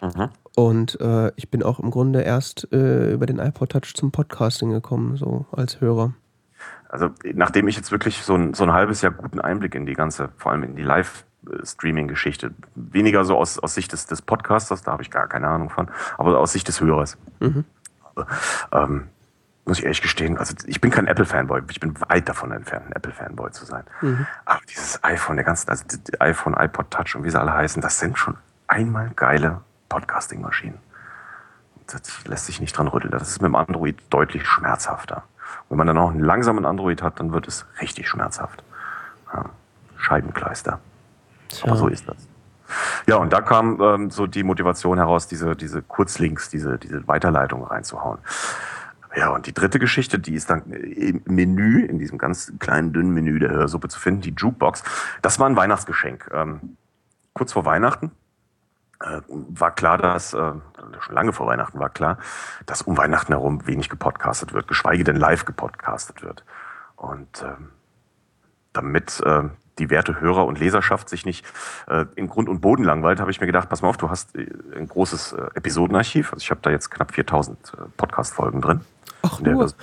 Mhm. 0.01 0.29
Und 0.55 1.01
äh, 1.01 1.33
ich 1.37 1.51
bin 1.51 1.63
auch 1.63 1.81
im 1.81 1.91
Grunde 1.91 2.21
erst 2.21 2.71
äh, 2.73 3.13
über 3.13 3.27
den 3.27 3.39
iPod 3.39 3.71
Touch 3.71 3.95
zum 3.95 4.13
Podcasting 4.13 4.71
gekommen, 4.71 5.17
so 5.17 5.47
als 5.53 5.81
Hörer. 5.81 6.13
Also 6.89 7.09
nachdem 7.35 7.69
ich 7.69 7.77
jetzt 7.77 7.91
wirklich 7.91 8.23
so 8.23 8.35
ein, 8.35 8.53
so 8.53 8.65
ein 8.65 8.73
halbes 8.73 9.01
Jahr 9.01 9.13
guten 9.13 9.41
Einblick 9.41 9.75
in 9.75 9.87
die 9.87 9.95
ganze, 9.95 10.29
vor 10.37 10.53
allem 10.53 10.63
in 10.63 10.77
die 10.77 10.83
Live- 10.83 11.25
Streaming-Geschichte. 11.65 12.53
Weniger 12.75 13.25
so 13.25 13.37
aus, 13.37 13.59
aus 13.59 13.75
Sicht 13.75 13.93
des, 13.93 14.07
des 14.07 14.23
Podcasters, 14.23 14.83
da 14.83 14.93
habe 14.93 15.03
ich 15.03 15.11
gar 15.11 15.29
keine 15.29 15.49
Ahnung 15.49 15.71
von, 15.71 15.91
aber 16.19 16.39
aus 16.39 16.53
Sicht 16.53 16.69
des 16.69 16.81
Hörers. 16.81 17.19
Mhm. 17.41 17.65
Ähm, 18.73 19.09
muss 19.65 19.79
ich 19.79 19.85
ehrlich 19.85 20.03
gestehen, 20.03 20.39
also 20.39 20.55
ich 20.67 20.81
bin 20.81 20.91
kein 20.91 21.07
Apple-Fanboy, 21.07 21.63
ich 21.71 21.79
bin 21.79 21.95
weit 22.09 22.29
davon 22.29 22.51
entfernt, 22.51 22.87
ein 22.87 22.93
Apple-Fanboy 22.93 23.53
zu 23.53 23.65
sein. 23.65 23.85
Mhm. 24.01 24.27
Aber 24.45 24.61
dieses 24.69 25.03
iPhone, 25.05 25.37
der 25.37 25.45
ganze, 25.45 25.69
also 25.69 25.85
iPhone, 26.19 26.55
iPod 26.55 26.91
Touch 26.91 27.15
und 27.15 27.25
wie 27.25 27.31
sie 27.31 27.41
alle 27.41 27.53
heißen, 27.53 27.81
das 27.81 27.99
sind 27.99 28.19
schon 28.19 28.37
einmal 28.67 29.11
geile 29.15 29.61
Podcasting-Maschinen. 29.89 30.79
Das 31.87 32.25
lässt 32.25 32.47
sich 32.47 32.61
nicht 32.61 32.77
dran 32.77 32.89
rütteln. 32.89 33.11
Das 33.11 33.29
ist 33.29 33.41
mit 33.41 33.49
dem 33.49 33.55
Android 33.55 34.03
deutlich 34.11 34.47
schmerzhafter. 34.47 35.25
Wenn 35.69 35.79
man 35.79 35.87
dann 35.87 35.99
auch 35.99 36.11
einen 36.11 36.21
langsamen 36.21 36.65
Android 36.65 37.03
hat, 37.03 37.21
dann 37.21 37.33
wird 37.33 37.47
es 37.47 37.67
richtig 37.81 38.09
schmerzhaft. 38.09 38.65
Ja. 39.33 39.47
Scheibenkleister. 39.97 40.81
Tja. 41.53 41.69
Aber 41.69 41.77
so 41.77 41.89
ist 41.89 42.09
das. 42.09 42.17
Ja, 43.07 43.17
und 43.17 43.33
da 43.33 43.41
kam 43.41 43.81
ähm, 43.81 44.11
so 44.11 44.27
die 44.27 44.43
Motivation 44.43 44.99
heraus, 44.99 45.27
diese, 45.27 45.55
diese 45.57 45.83
Kurzlinks, 45.83 46.49
diese, 46.49 46.79
diese 46.79 47.07
Weiterleitung 47.07 47.65
reinzuhauen. 47.65 48.19
Ja, 49.15 49.29
und 49.31 49.47
die 49.47 49.53
dritte 49.53 49.79
Geschichte, 49.79 50.19
die 50.19 50.35
ist 50.35 50.49
dann 50.49 50.71
im 50.73 51.23
Menü, 51.27 51.85
in 51.85 51.99
diesem 51.99 52.17
ganz 52.17 52.53
kleinen, 52.59 52.95
dünnen 52.95 53.13
Menü 53.13 53.39
der 53.39 53.51
Hörsuppe 53.51 53.89
zu 53.89 54.01
finden, 54.01 54.23
die 54.23 54.35
Jukebox. 54.35 54.83
Das 55.21 55.39
war 55.39 55.47
ein 55.49 55.57
Weihnachtsgeschenk. 55.57 56.31
Ähm, 56.33 56.79
kurz 57.35 57.53
vor 57.53 57.67
Weihnachten 57.67 58.11
äh, 59.01 59.21
war 59.29 59.75
klar, 59.75 59.99
dass, 59.99 60.33
äh, 60.33 60.53
schon 61.01 61.15
lange 61.15 61.35
vor 61.35 61.47
Weihnachten 61.47 61.79
war 61.79 61.91
klar, 61.91 62.19
dass 62.65 62.83
um 62.83 62.97
Weihnachten 62.97 63.33
herum 63.33 63.67
wenig 63.67 63.91
gepodcastet 63.91 64.55
wird, 64.55 64.67
geschweige 64.67 65.05
denn 65.05 65.17
live 65.17 65.45
gepodcastet 65.45 66.23
wird. 66.23 66.45
Und 66.97 67.43
ähm, 67.43 67.69
damit 68.73 69.21
äh, 69.27 69.43
die 69.79 69.91
werte 69.91 70.21
Hörer 70.21 70.47
und 70.47 70.59
Leserschaft 70.59 71.09
sich 71.09 71.25
nicht 71.25 71.45
äh, 71.89 72.05
in 72.15 72.29
Grund 72.29 72.49
und 72.49 72.61
Boden 72.61 72.85
langweilt, 72.85 73.21
habe 73.21 73.31
ich 73.31 73.41
mir 73.41 73.47
gedacht, 73.47 73.69
pass 73.69 73.83
mal 73.83 73.89
auf, 73.89 73.97
du 73.97 74.11
hast 74.11 74.37
äh, 74.37 74.47
ein 74.77 74.87
großes 74.87 75.33
äh, 75.33 75.47
Episodenarchiv. 75.55 76.33
Also 76.33 76.43
ich 76.43 76.51
habe 76.51 76.61
da 76.63 76.71
jetzt 76.71 76.91
knapp 76.91 77.15
4000 77.15 77.59
äh, 77.59 77.83
Podcast-Folgen 77.97 78.61
drin. 78.61 78.81
Ach, 79.23 79.41
nur. 79.41 79.63
Das, 79.63 79.77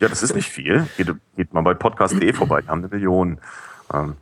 ja, 0.00 0.08
das 0.08 0.22
ist 0.22 0.34
nicht 0.34 0.48
viel. 0.48 0.86
Geht, 0.96 1.14
geht 1.36 1.54
mal 1.54 1.62
bei 1.62 1.74
podcast.de 1.74 2.32
vorbei, 2.32 2.62
die 2.62 2.68
haben 2.68 2.80
eine 2.80 2.88
Million. 2.88 3.38
Ähm, 3.92 4.16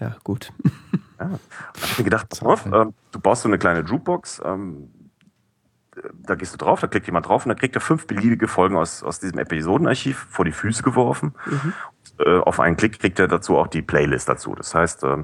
ja, 0.00 0.16
gut. 0.24 0.52
Ja. 0.92 0.98
Da 1.18 1.24
habe 1.24 1.40
ich 1.84 1.98
mir 1.98 2.04
gedacht, 2.04 2.28
pass 2.28 2.42
mal 2.42 2.52
auf, 2.52 2.66
äh, 2.66 2.86
du 3.10 3.20
baust 3.20 3.42
so 3.42 3.48
eine 3.48 3.58
kleine 3.58 3.80
Jukebox, 3.80 4.40
ähm, 4.44 4.90
da 6.22 6.34
gehst 6.34 6.52
du 6.52 6.58
drauf, 6.58 6.80
da 6.80 6.86
klickt 6.86 7.06
jemand 7.06 7.26
drauf 7.26 7.44
und 7.44 7.50
dann 7.50 7.58
kriegt 7.58 7.74
er 7.74 7.80
fünf 7.80 8.06
beliebige 8.06 8.48
Folgen 8.48 8.76
aus, 8.76 9.02
aus 9.02 9.20
diesem 9.20 9.38
Episodenarchiv 9.38 10.26
vor 10.30 10.44
die 10.44 10.52
Füße 10.52 10.82
geworfen. 10.82 11.34
Mhm. 11.46 11.72
Äh, 12.18 12.38
auf 12.38 12.60
einen 12.60 12.76
Klick 12.76 12.98
kriegt 12.98 13.18
er 13.18 13.28
dazu 13.28 13.56
auch 13.56 13.66
die 13.66 13.82
Playlist 13.82 14.28
dazu. 14.28 14.54
Das 14.54 14.74
heißt, 14.74 15.04
äh, 15.04 15.18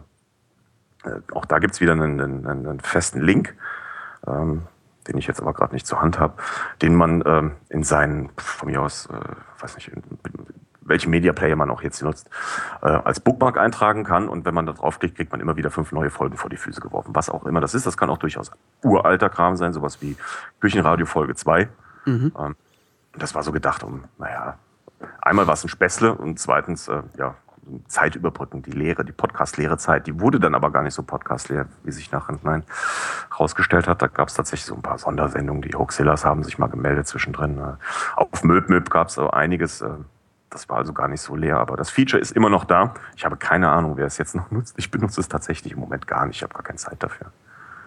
äh 1.04 1.20
auch 1.32 1.44
da 1.44 1.58
gibt's 1.58 1.80
wieder 1.80 1.92
einen, 1.92 2.20
einen, 2.20 2.46
einen, 2.46 2.80
festen 2.80 3.20
Link. 3.20 3.54
Ähm, 4.26 4.62
den 5.06 5.18
ich 5.18 5.26
jetzt 5.26 5.40
aber 5.40 5.52
gerade 5.52 5.74
nicht 5.74 5.86
zur 5.86 6.00
Hand 6.00 6.18
habe, 6.18 6.34
den 6.80 6.94
man 6.94 7.22
ähm, 7.26 7.52
in 7.68 7.82
seinen, 7.82 8.30
von 8.38 8.70
mir 8.70 8.80
aus, 8.80 9.06
äh, 9.06 9.60
weiß 9.60 9.74
nicht, 9.76 9.88
in, 9.88 10.02
welchen 10.86 11.10
Media 11.10 11.32
Player 11.32 11.56
man 11.56 11.70
auch 11.70 11.82
jetzt 11.82 12.02
nutzt, 12.02 12.30
äh, 12.82 12.86
als 12.86 13.20
Bookmark 13.20 13.58
eintragen 13.58 14.04
kann. 14.04 14.28
Und 14.28 14.44
wenn 14.44 14.54
man 14.54 14.66
da 14.66 14.72
draufklickt, 14.72 15.16
kriegt 15.16 15.32
man 15.32 15.40
immer 15.40 15.56
wieder 15.56 15.70
fünf 15.70 15.92
neue 15.92 16.10
Folgen 16.10 16.36
vor 16.36 16.50
die 16.50 16.56
Füße 16.56 16.80
geworfen. 16.80 17.14
Was 17.14 17.30
auch 17.30 17.44
immer 17.46 17.60
das 17.60 17.74
ist, 17.74 17.86
das 17.86 17.96
kann 17.96 18.10
auch 18.10 18.18
durchaus 18.18 18.50
uralter 18.82 19.30
Kram 19.30 19.56
sein, 19.56 19.72
sowas 19.72 20.00
wie 20.02 20.16
Küchenradio 20.60 21.06
Folge 21.06 21.34
2. 21.34 21.68
Mhm. 22.04 22.32
Ähm, 22.38 22.56
das 23.16 23.34
war 23.34 23.42
so 23.42 23.52
gedacht, 23.52 23.82
um, 23.82 24.04
naja, 24.18 24.58
einmal 25.20 25.46
war 25.46 25.54
es 25.54 25.64
ein 25.64 25.68
Späßle 25.68 26.14
und 26.14 26.38
zweitens, 26.38 26.88
äh, 26.88 27.02
ja, 27.18 27.34
Zeit 27.88 28.14
überbrücken, 28.14 28.62
die 28.62 28.72
Lehre, 28.72 29.04
die 29.04 29.12
Podcast-Lehre 29.12 29.78
Zeit. 29.78 30.06
Die 30.06 30.20
wurde 30.20 30.38
dann 30.38 30.54
aber 30.54 30.70
gar 30.70 30.82
nicht 30.82 30.94
so 30.94 31.02
Podcast-leer, 31.02 31.66
wie 31.82 31.92
sich 31.92 32.12
nachher 32.12 32.36
nein, 32.42 32.64
rausgestellt 33.38 33.88
hat. 33.88 34.02
Da 34.02 34.06
gab 34.06 34.28
es 34.28 34.34
tatsächlich 34.34 34.66
so 34.66 34.74
ein 34.74 34.82
paar 34.82 34.98
Sondersendungen. 34.98 35.62
Die 35.62 35.74
Hoaxillas 35.74 36.24
haben 36.24 36.44
sich 36.44 36.58
mal 36.58 36.66
gemeldet 36.66 37.06
zwischendrin. 37.06 37.58
Äh, 37.58 37.76
auf 38.16 38.44
Möb 38.44 38.68
Möb 38.68 38.90
gab 38.90 39.08
es 39.08 39.18
einiges. 39.18 39.82
Das 40.54 40.68
war 40.68 40.76
also 40.76 40.92
gar 40.92 41.08
nicht 41.08 41.20
so 41.20 41.34
leer, 41.34 41.58
aber 41.58 41.76
das 41.76 41.90
Feature 41.90 42.22
ist 42.22 42.30
immer 42.30 42.48
noch 42.48 42.64
da. 42.64 42.94
Ich 43.16 43.24
habe 43.24 43.36
keine 43.36 43.70
Ahnung, 43.70 43.96
wer 43.96 44.06
es 44.06 44.18
jetzt 44.18 44.36
noch 44.36 44.52
nutzt. 44.52 44.76
Ich 44.78 44.88
benutze 44.88 45.20
es 45.20 45.28
tatsächlich 45.28 45.72
im 45.72 45.80
Moment 45.80 46.06
gar 46.06 46.26
nicht. 46.26 46.36
Ich 46.36 46.44
habe 46.44 46.54
gar 46.54 46.62
keine 46.62 46.78
Zeit 46.78 47.02
dafür. 47.02 47.32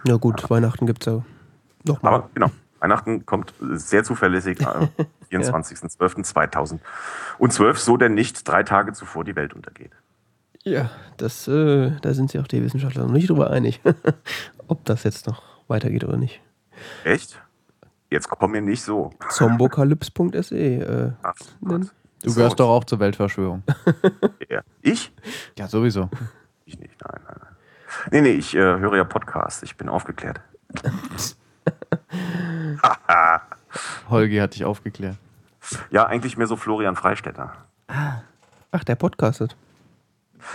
Ja 0.06 0.18
gut, 0.18 0.42
ja. 0.42 0.50
Weihnachten 0.50 0.86
gibt 0.86 1.08
es 1.08 1.14
ja 1.14 1.24
noch 1.86 2.02
mal. 2.02 2.14
Aber 2.14 2.30
genau, 2.34 2.52
Weihnachten 2.80 3.26
kommt 3.26 3.54
sehr 3.62 4.04
zuverlässig 4.04 4.68
am 4.68 4.90
24.12.2012, 5.32 7.76
so 7.78 7.96
denn 7.96 8.16
nicht 8.16 8.46
drei 8.46 8.64
Tage 8.64 8.92
zuvor 8.92 9.24
die 9.24 9.38
Welt 9.38 9.54
untergeht. 9.54 9.94
Ja, 10.64 10.90
das, 11.16 11.48
äh, 11.48 11.92
da 12.02 12.14
sind 12.14 12.32
sich 12.32 12.42
auch 12.42 12.48
die 12.48 12.62
Wissenschaftler 12.62 13.06
noch 13.06 13.14
nicht 13.14 13.30
drüber 13.30 13.50
einig, 13.50 13.80
ob 14.68 14.84
das 14.84 15.06
jetzt 15.06 15.26
noch 15.26 15.42
weitergeht 15.70 16.04
oder 16.04 16.18
nicht. 16.18 16.42
Echt? 17.06 17.42
Jetzt 18.10 18.28
kommen 18.28 18.54
wir 18.54 18.62
nicht 18.62 18.84
so. 18.84 19.12
Zombokalypse.se. 19.30 20.58
Äh, 20.58 21.14
Ach, 21.24 21.34
Du 22.24 22.34
gehörst 22.34 22.60
doch 22.60 22.70
auch 22.70 22.84
zur 22.84 23.00
Weltverschwörung. 23.00 23.64
ja. 24.50 24.62
Ich? 24.82 25.14
Ja, 25.58 25.68
sowieso. 25.68 26.10
Ich 26.66 26.80
nicht, 26.80 26.96
nein, 27.02 27.22
nein, 27.26 27.36
nein. 27.40 27.56
Nee, 28.12 28.22
nee, 28.22 28.32
ich 28.32 28.56
äh, 28.56 28.60
höre 28.60 28.98
ja 28.98 29.04
Podcasts. 29.04 29.64
Ich 29.64 29.78
bin 29.78 29.90
aufgeklärt. 29.90 30.42
Holgi 34.10 34.38
hat 34.38 34.56
dich 34.56 34.66
aufgeklärt. 34.66 35.18
Ja, 35.92 36.06
eigentlich 36.06 36.38
mehr 36.38 36.48
so 36.48 36.56
Florian 36.56 36.96
Freistetter. 36.96 37.54
Ach, 37.88 38.84
der 38.84 38.96
podcastet. 38.96 39.56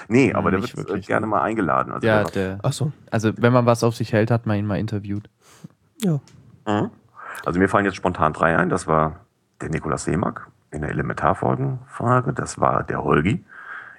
Nee, 0.09 0.32
aber 0.32 0.51
der 0.51 0.60
wird 0.60 0.76
wirklich, 0.76 1.06
gerne 1.06 1.26
ne? 1.26 1.30
mal 1.30 1.43
eingeladen. 1.43 1.93
Also 1.93 2.06
ja, 2.06 2.24
der, 2.24 2.59
Ach 2.62 2.72
so. 2.72 2.93
Also, 3.10 3.32
wenn 3.36 3.52
man 3.52 3.66
was 3.66 3.84
auf 3.84 3.97
sich 3.97 4.12
hält, 4.12 4.30
hat 4.30 4.47
man 4.47 4.56
ihn 4.56 4.66
mal 4.66 4.78
interviewt. 4.78 5.28
Ja. 6.01 6.20
Mhm. 6.66 6.90
Also, 7.44 7.59
mir 7.59 7.68
fallen 7.68 7.84
jetzt 7.84 7.97
spontan 7.97 8.32
drei 8.32 8.56
ein. 8.56 8.68
Das 8.68 8.86
war 8.86 9.20
der 9.60 9.70
Nikolaus 9.70 10.05
Seemack, 10.05 10.47
in 10.73 10.82
der 10.82 10.90
Elementarfolgenfrage. 10.90 12.32
Das 12.32 12.61
war 12.61 12.82
der 12.82 13.05
Holgi 13.05 13.44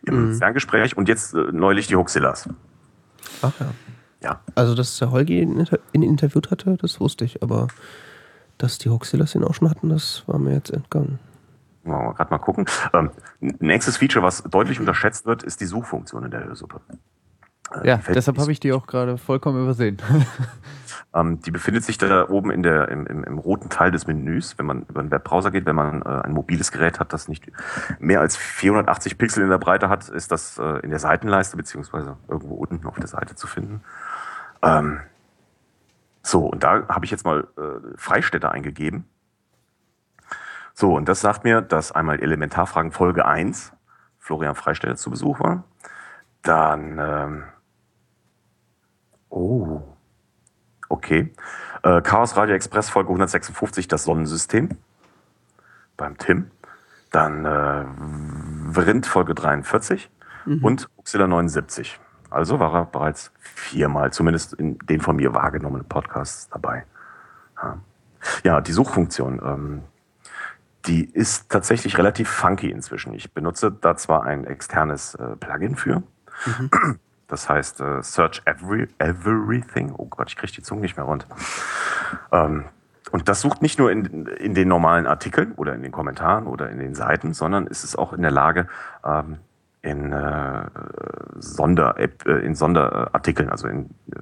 im 0.05 0.29
mhm. 0.29 0.35
Ferngespräch 0.35 0.97
und 0.97 1.07
jetzt 1.07 1.33
äh, 1.33 1.51
neulich 1.51 1.87
die 1.87 1.95
Hoxillas. 1.95 2.49
Ach 3.41 3.53
ja. 3.59 3.67
Ja. 4.21 4.39
Also, 4.55 4.73
dass 4.73 4.97
der 4.97 5.11
Holgi 5.11 5.41
ihn, 5.41 5.67
interviewt 5.91 6.49
hatte, 6.49 6.77
das 6.77 6.99
wusste 6.99 7.25
ich, 7.25 7.43
aber 7.43 7.67
dass 8.57 8.77
die 8.77 8.89
Hoxillas 8.89 9.35
ihn 9.35 9.43
auch 9.43 9.53
schon 9.53 9.69
hatten, 9.69 9.89
das 9.89 10.23
war 10.27 10.39
mir 10.39 10.53
jetzt 10.53 10.69
entgangen. 10.69 11.19
Wollen 11.83 12.05
wir 12.07 12.13
gerade 12.13 12.31
mal 12.31 12.37
gucken. 12.37 12.65
Ähm, 12.93 13.11
nächstes 13.41 13.97
Feature, 13.97 14.23
was 14.23 14.43
deutlich 14.43 14.79
unterschätzt 14.79 15.25
wird, 15.25 15.43
ist 15.43 15.59
die 15.59 15.65
Suchfunktion 15.65 16.23
in 16.23 16.31
der 16.31 16.45
Hörsuppe. 16.45 16.79
Äh, 17.71 17.87
ja, 17.87 17.97
deshalb 17.97 18.37
habe 18.37 18.51
ich 18.51 18.59
die 18.59 18.73
auch 18.73 18.87
gerade 18.87 19.17
vollkommen 19.17 19.61
übersehen. 19.63 19.97
Ähm, 21.15 21.39
die 21.41 21.51
befindet 21.51 21.83
sich 21.83 21.99
da 21.99 22.27
oben 22.27 22.49
in 22.49 22.63
der, 22.63 22.89
im, 22.89 23.05
im, 23.05 23.23
im, 23.23 23.37
roten 23.37 23.69
Teil 23.69 23.91
des 23.91 24.07
Menüs, 24.07 24.57
wenn 24.57 24.65
man 24.65 24.81
über 24.83 25.01
den 25.03 25.11
Webbrowser 25.11 25.51
geht. 25.51 25.65
Wenn 25.65 25.75
man 25.75 26.01
äh, 26.01 26.05
ein 26.05 26.31
mobiles 26.31 26.71
Gerät 26.71 26.99
hat, 26.99 27.13
das 27.13 27.27
nicht 27.27 27.51
mehr 27.99 28.19
als 28.19 28.35
480 28.35 29.17
Pixel 29.19 29.43
in 29.43 29.49
der 29.49 29.59
Breite 29.59 29.89
hat, 29.89 30.09
ist 30.09 30.31
das 30.31 30.57
äh, 30.57 30.79
in 30.79 30.89
der 30.89 30.97
Seitenleiste 30.97 31.55
beziehungsweise 31.55 32.17
irgendwo 32.27 32.55
unten 32.55 32.87
auf 32.87 32.97
der 32.97 33.07
Seite 33.07 33.35
zu 33.35 33.45
finden. 33.45 33.83
Ähm, 34.63 35.01
so, 36.23 36.47
und 36.47 36.63
da 36.63 36.87
habe 36.87 37.05
ich 37.05 37.11
jetzt 37.11 37.25
mal 37.25 37.47
äh, 37.57 37.95
Freistädter 37.95 38.51
eingegeben. 38.51 39.05
So, 40.73 40.95
und 40.95 41.07
das 41.07 41.21
sagt 41.21 41.43
mir, 41.43 41.61
dass 41.61 41.91
einmal 41.91 42.19
Elementarfragen 42.19 42.91
Folge 42.91 43.25
1 43.25 43.73
Florian 44.17 44.55
Freistädter 44.55 44.95
zu 44.95 45.11
Besuch 45.11 45.39
war. 45.39 45.65
Dann, 46.41 46.97
ähm, 46.99 47.43
oh, 49.33 49.81
okay. 50.89 51.33
Äh, 51.83 52.01
Chaos 52.01 52.37
Radio 52.37 52.55
Express 52.55 52.89
Folge 52.89 53.09
156, 53.09 53.87
das 53.87 54.03
Sonnensystem. 54.03 54.69
Beim 55.97 56.17
Tim. 56.17 56.51
Dann 57.11 57.45
äh, 57.45 57.85
Vrind 58.73 59.05
Folge 59.05 59.35
43 59.35 60.09
mhm. 60.45 60.63
und 60.63 60.89
Uxilla 60.97 61.27
79. 61.27 61.99
Also 62.29 62.59
war 62.59 62.73
er 62.73 62.85
bereits 62.85 63.31
viermal, 63.39 64.11
zumindest 64.11 64.53
in 64.53 64.79
den 64.79 65.01
von 65.01 65.15
mir 65.15 65.33
wahrgenommenen 65.33 65.87
Podcasts 65.87 66.49
dabei. 66.49 66.85
Ja, 67.61 67.77
ja 68.43 68.61
die 68.61 68.71
Suchfunktion, 68.71 69.39
ähm, 69.45 69.81
die 70.87 71.05
ist 71.05 71.49
tatsächlich 71.49 71.97
relativ 71.97 72.29
funky 72.29 72.71
inzwischen. 72.71 73.13
Ich 73.13 73.31
benutze 73.33 73.71
da 73.71 73.95
zwar 73.95 74.23
ein 74.23 74.45
externes 74.45 75.13
äh, 75.15 75.35
Plugin 75.35 75.75
für. 75.75 76.01
Mhm. 76.45 76.99
Das 77.33 77.49
heißt 77.49 77.81
äh, 77.81 78.03
Search 78.03 78.43
Every, 78.45 78.87
Everything. 78.99 79.91
Oh 79.97 80.05
Gott, 80.05 80.29
ich 80.29 80.37
kriege 80.37 80.53
die 80.53 80.61
Zunge 80.61 80.81
nicht 80.81 80.97
mehr 80.97 81.05
rund. 81.05 81.25
Ähm, 82.31 82.65
und 83.09 83.27
das 83.27 83.41
sucht 83.41 83.63
nicht 83.63 83.79
nur 83.79 83.91
in, 83.91 84.27
in 84.27 84.53
den 84.53 84.67
normalen 84.67 85.07
Artikeln 85.07 85.53
oder 85.53 85.73
in 85.73 85.81
den 85.81 85.91
Kommentaren 85.91 86.45
oder 86.45 86.69
in 86.69 86.77
den 86.77 86.93
Seiten, 86.93 87.33
sondern 87.33 87.65
ist 87.65 87.83
es 87.83 87.95
auch 87.95 88.13
in 88.13 88.21
der 88.21 88.29
Lage, 88.29 88.67
ähm, 89.03 89.39
in 89.81 90.13
äh, 90.13 90.69
Sonder 91.39 91.97
äh, 91.97 92.45
in 92.45 92.53
Sonderartikeln, 92.53 93.49
also 93.49 93.67
in 93.67 93.89
äh, 94.11 94.19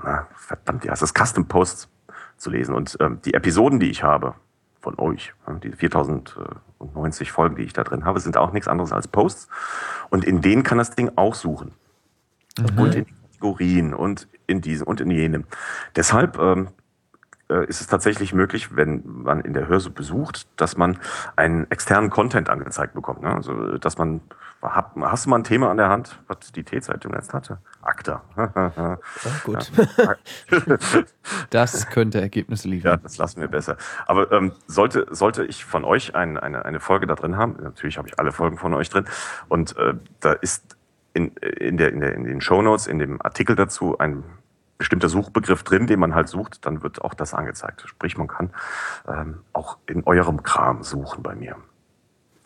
na, 0.00 0.28
verdammt, 0.36 0.84
ja, 0.84 0.92
es 0.92 1.02
ist 1.02 1.18
Custom 1.18 1.48
Posts 1.48 1.88
zu 2.36 2.48
lesen. 2.48 2.76
Und 2.76 2.96
ähm, 3.00 3.20
die 3.24 3.34
Episoden, 3.34 3.80
die 3.80 3.90
ich 3.90 4.04
habe 4.04 4.34
von 4.80 4.96
euch, 5.00 5.34
die 5.64 5.72
4090 5.72 7.32
Folgen, 7.32 7.56
die 7.56 7.64
ich 7.64 7.72
da 7.72 7.82
drin 7.82 8.04
habe, 8.04 8.20
sind 8.20 8.36
auch 8.36 8.52
nichts 8.52 8.68
anderes 8.68 8.92
als 8.92 9.08
Posts. 9.08 9.48
Und 10.10 10.24
in 10.24 10.42
denen 10.42 10.62
kann 10.62 10.78
das 10.78 10.92
Ding 10.92 11.10
auch 11.16 11.34
suchen. 11.34 11.72
Mhm. 12.58 12.78
Und 12.78 12.94
in 12.94 13.06
Kategorien 13.06 13.94
und 13.94 14.28
in 14.46 14.60
diesem 14.60 14.86
und 14.86 15.00
in 15.00 15.10
jenem. 15.10 15.44
Deshalb 15.94 16.38
ähm, 16.38 16.68
äh, 17.50 17.64
ist 17.66 17.80
es 17.80 17.86
tatsächlich 17.86 18.34
möglich, 18.34 18.76
wenn 18.76 19.02
man 19.04 19.40
in 19.40 19.52
der 19.54 19.68
Hörsuppe 19.68 19.96
besucht, 19.96 20.46
dass 20.56 20.76
man 20.76 20.98
einen 21.36 21.70
externen 21.70 22.10
Content 22.10 22.50
angezeigt 22.50 22.94
bekommt. 22.94 23.22
Ne? 23.22 23.34
Also, 23.34 23.78
dass 23.78 23.96
man, 23.96 24.20
hast 24.60 25.24
du 25.24 25.30
mal 25.30 25.36
ein 25.36 25.44
Thema 25.44 25.70
an 25.70 25.78
der 25.78 25.88
Hand, 25.88 26.20
was 26.26 26.52
die 26.52 26.62
T-Zeitung 26.62 27.14
jetzt 27.14 27.32
hatte? 27.32 27.58
ACTA. 27.80 28.22
ja, 28.36 28.98
gut. 29.44 29.72
das 31.50 31.88
könnte 31.88 32.20
Ergebnisse 32.20 32.68
liefern. 32.68 32.92
Ja, 32.92 32.96
das 32.98 33.16
lassen 33.16 33.40
wir 33.40 33.48
besser. 33.48 33.76
Aber 34.06 34.30
ähm, 34.32 34.52
sollte, 34.66 35.06
sollte 35.10 35.44
ich 35.44 35.64
von 35.64 35.84
euch 35.84 36.14
ein, 36.14 36.36
eine, 36.36 36.64
eine 36.64 36.80
Folge 36.80 37.06
da 37.06 37.14
drin 37.14 37.36
haben, 37.36 37.56
natürlich 37.62 37.96
habe 37.96 38.08
ich 38.08 38.18
alle 38.18 38.32
Folgen 38.32 38.58
von 38.58 38.74
euch 38.74 38.90
drin, 38.90 39.06
und 39.48 39.76
äh, 39.78 39.94
da 40.20 40.32
ist 40.32 40.77
in, 41.18 41.36
in, 41.36 41.76
der, 41.76 41.92
in, 41.92 42.00
der, 42.00 42.14
in 42.14 42.24
den 42.24 42.40
Show 42.40 42.62
Notes, 42.62 42.86
in 42.86 42.98
dem 42.98 43.20
Artikel 43.20 43.56
dazu 43.56 43.98
ein 43.98 44.22
bestimmter 44.78 45.08
Suchbegriff 45.08 45.64
drin, 45.64 45.88
den 45.88 45.98
man 45.98 46.14
halt 46.14 46.28
sucht, 46.28 46.64
dann 46.64 46.82
wird 46.82 47.02
auch 47.02 47.14
das 47.14 47.34
angezeigt. 47.34 47.82
Sprich, 47.86 48.16
man 48.16 48.28
kann 48.28 48.50
ähm, 49.08 49.40
auch 49.52 49.78
in 49.86 50.04
eurem 50.06 50.44
Kram 50.44 50.84
suchen 50.84 51.22
bei 51.24 51.34
mir. 51.34 51.56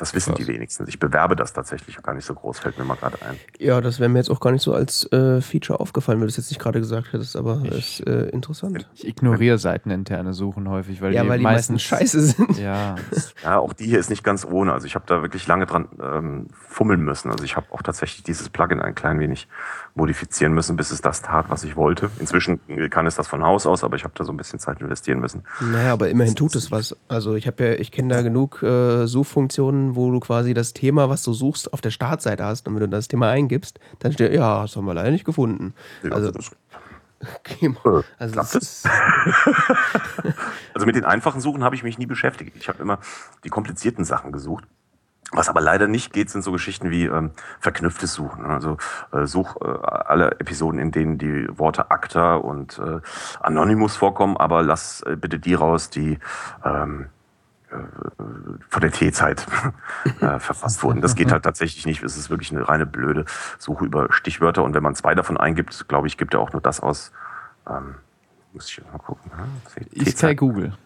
Das 0.03 0.15
wissen 0.15 0.35
Krass. 0.35 0.45
die 0.45 0.53
wenigsten. 0.53 0.89
Ich 0.89 0.99
bewerbe 0.99 1.37
das 1.37 1.53
tatsächlich 1.53 2.03
gar 2.03 2.13
nicht 2.13 2.25
so 2.25 2.35
groß, 2.35 2.59
fällt 2.59 2.77
mir 2.77 2.85
mal 2.85 2.97
gerade 2.97 3.23
ein. 3.23 3.37
Ja, 3.61 3.81
das 3.81 4.01
wäre 4.01 4.09
mir 4.09 4.19
jetzt 4.19 4.31
auch 4.31 4.41
gar 4.41 4.51
nicht 4.51 4.63
so 4.63 4.75
als 4.75 5.05
äh, 5.13 5.41
Feature 5.41 5.79
aufgefallen, 5.79 6.19
wenn 6.19 6.27
du 6.27 6.31
es 6.33 6.37
jetzt 6.37 6.51
nicht 6.51 6.59
gerade 6.59 6.81
gesagt 6.81 7.13
hättest, 7.13 7.37
aber 7.37 7.63
ich, 7.67 8.01
ist 8.01 8.09
äh, 8.09 8.27
interessant. 8.31 8.91
Ich 8.95 9.07
ignoriere 9.07 9.59
seiteninterne 9.59 10.33
Suchen 10.35 10.69
häufig, 10.69 11.01
weil 11.03 11.15
ja, 11.15 11.23
die, 11.23 11.29
weil 11.29 11.39
die 11.39 11.45
meisten 11.45 11.79
scheiße 11.79 12.21
sind. 12.21 12.59
Ja. 12.59 12.97
ja, 13.45 13.59
auch 13.61 13.75
die 13.75 13.85
hier 13.85 14.01
ist 14.01 14.11
nicht 14.11 14.25
ganz 14.25 14.45
ohne. 14.45 14.73
Also 14.73 14.89
ich 14.89 14.97
habe 14.97 15.05
da 15.07 15.23
wirklich 15.23 15.47
lange 15.47 15.67
dran 15.67 15.89
ähm, 16.03 16.49
fummeln 16.53 17.03
müssen. 17.03 17.31
Also 17.31 17.45
ich 17.45 17.55
habe 17.55 17.69
auch 17.71 17.83
tatsächlich 17.83 18.25
dieses 18.25 18.49
Plugin 18.49 18.81
ein 18.81 18.97
klein 18.97 19.21
wenig 19.21 19.47
modifizieren 19.95 20.55
müssen, 20.55 20.77
bis 20.77 20.91
es 20.91 21.03
das 21.03 21.21
tat, 21.23 21.47
was 21.49 21.65
ich 21.65 21.77
wollte. 21.77 22.11
Inzwischen 22.19 22.61
kann 22.91 23.07
es 23.07 23.17
das 23.17 23.29
von 23.29 23.43
Haus 23.43 23.67
aus, 23.67 23.85
aber 23.85 23.97
ich 23.97 24.05
habe 24.05 24.15
da 24.17 24.25
so 24.25 24.33
ein 24.33 24.37
bisschen 24.37 24.59
Zeit 24.59 24.81
investieren 24.81 25.21
müssen. 25.21 25.43
Naja, 25.61 25.93
aber 25.93 26.09
immerhin 26.09 26.35
tut 26.35 26.55
es 26.55 26.71
was. 26.71 26.97
Also 27.09 27.35
ich 27.35 27.47
habe 27.47 27.65
ja, 27.65 27.73
ich 27.75 27.93
kenne 27.93 28.15
da 28.15 28.23
genug 28.23 28.63
äh, 28.63 29.07
Suchfunktionen, 29.07 29.95
wo 29.95 30.11
du 30.11 30.21
quasi 30.21 30.55
das 30.55 30.73
Thema, 30.73 31.11
was 31.11 31.23
du 31.23 31.33
suchst, 31.33 31.73
auf 31.73 31.81
der 31.81 31.91
Startseite 31.91 32.45
hast. 32.45 32.67
Und 32.69 32.75
wenn 32.75 32.81
du 32.81 32.89
das 32.89 33.09
Thema 33.09 33.29
eingibst, 33.29 33.79
dann 33.99 34.13
steht, 34.13 34.33
ja, 34.33 34.63
das 34.63 34.77
haben 34.77 34.87
wir 34.87 34.95
leider 34.95 35.11
nicht 35.11 35.25
gefunden. 35.25 35.75
Also, 36.11 36.33
Okay, 37.39 37.73
also, 38.19 38.35
das 38.35 38.83
also 40.75 40.87
mit 40.87 40.97
den 40.97 41.05
einfachen 41.05 41.41
Suchen 41.41 41.63
habe 41.63 41.77
ich 41.77 41.83
mich 41.83 41.99
nie 41.99 42.07
beschäftigt. 42.07 42.57
Ich 42.57 42.69
habe 42.69 42.83
immer 42.83 42.99
die 43.45 43.49
komplizierten 43.49 44.05
Sachen 44.05 44.33
gesucht. 44.33 44.65
Was 45.35 45.49
aber 45.49 45.63
leider 45.63 45.89
nicht 45.89 46.13
geht, 46.13 46.29
sind 46.29 46.43
so 46.43 46.53
Geschichten 46.53 46.91
wie 46.91 47.07
ähm, 47.07 47.31
verknüpftes 47.59 48.13
Suchen. 48.13 48.45
Also 48.45 48.77
äh, 49.13 49.27
such 49.27 49.57
äh, 49.63 49.67
alle 49.67 50.33
Episoden, 50.33 50.79
in 50.79 50.93
denen 50.93 51.17
die 51.17 51.47
Worte 51.59 51.91
Acta 51.91 52.35
und 52.35 52.79
äh, 52.79 53.01
Anonymous 53.41 53.97
vorkommen, 53.97 54.37
aber 54.37 54.63
lass 54.63 55.01
äh, 55.03 55.17
bitte 55.17 55.39
die 55.39 55.55
raus, 55.55 55.89
die 55.89 56.19
ähm, 56.65 57.07
äh, 57.71 57.77
von 58.69 58.83
der 58.83 58.93
T-Zeit 58.93 59.47
äh, 60.21 60.39
verfasst 60.39 60.83
wurden. 60.83 61.01
Das 61.01 61.15
geht 61.15 61.33
halt 61.33 61.45
tatsächlich 61.45 61.87
nicht. 61.87 62.03
Es 62.03 62.19
ist 62.19 62.29
wirklich 62.29 62.51
eine 62.51 62.69
reine 62.69 62.85
blöde 62.85 63.25
Suche 63.59 63.87
über 63.87 64.13
Stichwörter. 64.13 64.63
Und 64.63 64.75
wenn 64.75 64.83
man 64.83 64.95
zwei 64.95 65.15
davon 65.15 65.39
eingibt, 65.39 65.89
glaube 65.89 66.09
ich, 66.09 66.19
gibt 66.19 66.35
er 66.35 66.41
auch 66.41 66.53
nur 66.53 66.61
das 66.61 66.81
aus. 66.81 67.11
Ähm, 67.67 67.95
muss 68.53 68.69
ich 68.69 68.83
mal 68.93 68.99
gucken. 68.99 69.31
Ne? 69.35 69.47
Ich 69.93 70.15
zeige 70.17 70.37
Google. 70.37 70.77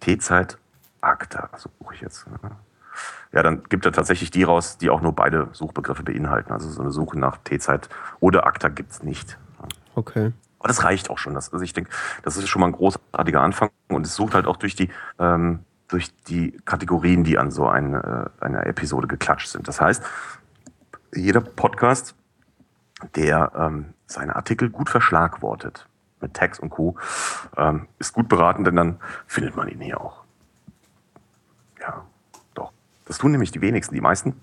T-Zeit, 0.00 0.58
Acta, 1.00 1.48
suche 1.56 1.94
ich 1.94 2.02
jetzt. 2.02 2.26
Ne? 2.26 2.38
Ja, 3.32 3.42
dann 3.42 3.64
gibt 3.64 3.84
er 3.84 3.92
tatsächlich 3.92 4.30
die 4.30 4.44
raus, 4.44 4.78
die 4.78 4.90
auch 4.90 5.00
nur 5.00 5.12
beide 5.12 5.48
Suchbegriffe 5.52 6.02
beinhalten. 6.02 6.52
Also 6.52 6.70
so 6.70 6.80
eine 6.80 6.90
Suche 6.90 7.18
nach 7.18 7.38
T-Zeit 7.38 7.88
oder 8.20 8.46
ACTA 8.46 8.68
gibt's 8.68 9.02
nicht. 9.02 9.38
Okay. 9.94 10.32
Aber 10.58 10.68
das 10.68 10.82
reicht 10.84 11.10
auch 11.10 11.18
schon. 11.18 11.34
Das, 11.34 11.52
also 11.52 11.62
ich 11.62 11.72
denke, 11.72 11.90
das 12.22 12.36
ist 12.36 12.48
schon 12.48 12.60
mal 12.60 12.68
ein 12.68 12.72
großartiger 12.72 13.42
Anfang 13.42 13.70
und 13.88 14.06
es 14.06 14.14
sucht 14.14 14.34
halt 14.34 14.46
auch 14.46 14.56
durch 14.56 14.74
die, 14.74 14.88
ähm, 15.18 15.60
durch 15.88 16.14
die 16.24 16.56
Kategorien, 16.64 17.24
die 17.24 17.36
an 17.38 17.50
so 17.50 17.68
eine, 17.68 18.30
äh, 18.40 18.44
eine 18.44 18.64
Episode 18.64 19.06
geklatscht 19.06 19.48
sind. 19.48 19.68
Das 19.68 19.80
heißt, 19.80 20.02
jeder 21.14 21.40
Podcast, 21.40 22.14
der 23.14 23.52
ähm, 23.56 23.94
seine 24.06 24.36
Artikel 24.36 24.70
gut 24.70 24.90
verschlagwortet, 24.90 25.86
mit 26.20 26.34
Tags 26.34 26.58
und 26.58 26.70
Co., 26.70 26.96
ähm, 27.56 27.86
ist 27.98 28.14
gut 28.14 28.28
beraten, 28.28 28.64
denn 28.64 28.76
dann 28.76 29.00
findet 29.26 29.56
man 29.56 29.68
ihn 29.68 29.80
hier 29.80 30.00
auch. 30.00 30.23
Das 33.04 33.18
tun 33.18 33.32
nämlich 33.32 33.50
die 33.50 33.60
wenigsten. 33.60 33.94
Die 33.94 34.00
meisten 34.00 34.34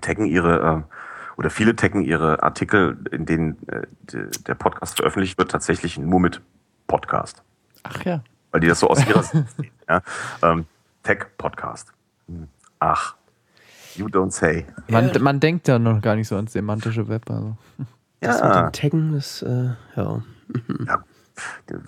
taggen 0.00 0.26
ihre, 0.26 0.84
äh, 0.86 1.36
oder 1.36 1.50
viele 1.50 1.74
taggen 1.76 2.02
ihre 2.02 2.42
Artikel, 2.42 2.98
in 3.10 3.26
denen 3.26 3.56
äh, 3.68 3.86
der 4.46 4.54
Podcast 4.54 4.96
veröffentlicht 4.96 5.38
wird, 5.38 5.50
tatsächlich 5.50 5.98
nur 5.98 6.20
mit 6.20 6.40
Podcast. 6.86 7.42
Ach 7.82 8.04
ja. 8.04 8.22
Weil 8.50 8.60
die 8.60 8.68
das 8.68 8.80
so 8.80 8.88
aus 8.88 9.06
ihrer 9.06 9.22
Sicht 9.22 9.50
sehen. 9.56 9.70
Ja? 9.88 10.02
Ähm, 10.42 10.66
Tech-Podcast. 11.02 11.92
Hm. 12.28 12.48
Ach, 12.78 13.14
you 13.94 14.06
don't 14.06 14.30
say. 14.30 14.66
Man, 14.88 15.10
man 15.20 15.40
denkt 15.40 15.68
ja 15.68 15.78
noch 15.78 16.00
gar 16.00 16.14
nicht 16.14 16.28
so 16.28 16.36
ans 16.36 16.52
semantische 16.52 17.08
Web. 17.08 17.30
Also. 17.30 17.56
Das 18.20 18.40
ja. 18.40 18.46
mit 18.46 18.56
dem 18.56 18.72
Taggen 18.72 19.14
ist, 19.14 19.42
äh, 19.42 19.70
ja. 19.96 20.22
ja 20.86 21.04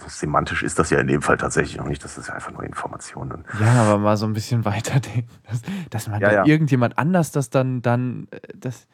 semantisch 0.07 0.63
ist 0.63 0.79
das 0.79 0.91
ja 0.91 0.99
in 0.99 1.07
dem 1.07 1.23
Fall 1.23 1.37
tatsächlich 1.37 1.77
noch 1.77 1.87
nicht. 1.87 2.05
Das 2.05 2.19
ist 2.19 2.29
ja 2.29 2.35
einfach 2.35 2.53
nur 2.53 2.65
Informationen. 2.65 3.45
Ja, 3.61 3.83
aber 3.83 3.99
mal 3.99 4.17
so 4.17 4.27
ein 4.27 4.33
bisschen 4.33 4.65
weiterdenken. 4.65 5.31
Dass, 5.49 5.63
dass 5.91 6.09
man 6.09 6.21
ja, 6.21 6.33
ja. 6.33 6.47
irgendjemand 6.47 6.99
anders 6.99 7.31
das 7.33 7.51
dann, 7.51 7.83
dann 7.83 8.29
äh, 8.31 8.41
das 8.55 8.87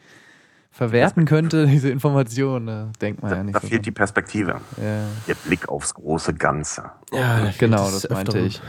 verwerten 0.71 1.25
das 1.25 1.31
könnte, 1.31 1.67
diese 1.71 1.91
Informationen, 1.91 2.67
da 2.67 2.91
denkt 3.01 3.23
man 3.23 3.31
da, 3.31 3.37
ja 3.39 3.45
nicht. 3.45 3.57
Da 3.57 3.61
fehlt 3.61 3.87
die 3.87 3.91
Perspektive. 3.91 4.61
Ja. 4.77 5.05
Der 5.27 5.35
Blick 5.35 5.69
aufs 5.69 5.95
große 5.95 6.35
Ganze. 6.35 6.91
Ja, 7.13 7.51
genau, 7.59 7.91
das 7.91 8.09
meinte 8.09 8.39
ich. 8.39 8.63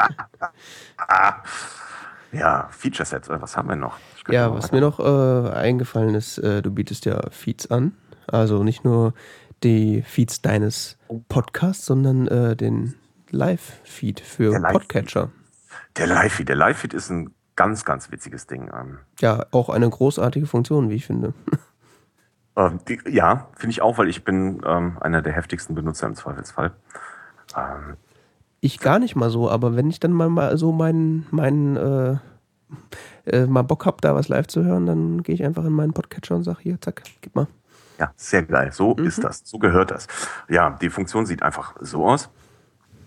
ja, 2.31 2.67
Feature 2.71 3.05
Set, 3.05 3.29
was 3.29 3.55
haben 3.55 3.69
wir 3.69 3.75
noch? 3.75 3.97
Ja, 4.29 4.53
was 4.53 4.71
mir 4.71 4.81
noch 4.81 4.99
äh, 4.99 5.51
eingefallen 5.51 6.15
ist, 6.15 6.39
äh, 6.39 6.63
du 6.63 6.71
bietest 6.71 7.05
ja 7.05 7.21
Feeds 7.29 7.69
an. 7.69 7.93
Also 8.27 8.63
nicht 8.63 8.83
nur 8.83 9.13
die 9.63 10.01
Feeds 10.01 10.41
deines 10.41 10.97
Podcasts, 11.29 11.85
sondern 11.85 12.27
äh, 12.27 12.55
den 12.55 12.95
Live-Feed 13.31 14.19
für 14.19 14.51
der 14.51 14.69
Podcatcher. 14.69 15.31
Der 15.97 16.07
Live-Feed, 16.07 16.49
der 16.49 16.55
Live-Feed 16.55 16.93
ist 16.93 17.09
ein 17.09 17.33
ganz, 17.55 17.85
ganz 17.85 18.11
witziges 18.11 18.47
Ding. 18.47 18.69
Ähm. 18.73 18.99
Ja, 19.19 19.45
auch 19.51 19.69
eine 19.69 19.89
großartige 19.89 20.45
Funktion, 20.45 20.89
wie 20.89 20.95
ich 20.95 21.05
finde. 21.05 21.33
Ähm, 22.57 22.79
die, 22.87 22.99
ja, 23.09 23.49
finde 23.57 23.71
ich 23.71 23.81
auch, 23.81 23.97
weil 23.97 24.07
ich 24.07 24.23
bin 24.23 24.61
ähm, 24.65 24.97
einer 25.01 25.21
der 25.21 25.33
heftigsten 25.33 25.75
Benutzer 25.75 26.07
im 26.07 26.15
Zweifelsfall. 26.15 26.71
Ähm, 27.53 27.97
ich 28.61 28.79
gar 28.79 28.99
nicht 28.99 29.15
mal 29.15 29.29
so, 29.29 29.49
aber 29.49 29.75
wenn 29.75 29.89
ich 29.89 29.99
dann 29.99 30.13
mal, 30.13 30.29
mal 30.29 30.57
so 30.57 30.71
meinen, 30.71 31.27
meinen 31.31 31.75
äh, 31.75 32.17
äh, 33.25 33.45
mal 33.45 33.63
Bock 33.63 33.85
habe, 33.85 33.97
da 34.01 34.15
was 34.15 34.29
live 34.29 34.47
zu 34.47 34.63
hören, 34.63 34.85
dann 34.85 35.23
gehe 35.23 35.35
ich 35.35 35.43
einfach 35.43 35.65
in 35.65 35.73
meinen 35.73 35.93
Podcatcher 35.93 36.35
und 36.35 36.43
sage, 36.43 36.59
hier, 36.61 36.79
zack, 36.79 37.03
gib 37.21 37.35
mal. 37.35 37.47
Ja, 37.97 38.11
sehr 38.15 38.43
geil. 38.43 38.71
So 38.71 38.95
mhm. 38.95 39.05
ist 39.05 39.23
das. 39.23 39.41
So 39.45 39.59
gehört 39.59 39.91
das. 39.91 40.07
Ja, 40.49 40.71
die 40.71 40.89
Funktion 40.89 41.25
sieht 41.25 41.43
einfach 41.43 41.75
so 41.79 42.07
aus, 42.07 42.29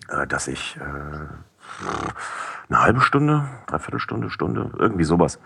äh, 0.09 0.27
dass 0.27 0.49
ich 0.49 0.77
äh, 0.77 0.81
eine 0.81 2.83
halbe 2.83 3.01
Stunde, 3.01 3.49
dreiviertel 3.67 4.01
Stunde, 4.01 4.31
Stunde, 4.31 4.71
irgendwie 4.79 5.05
sowas, 5.05 5.39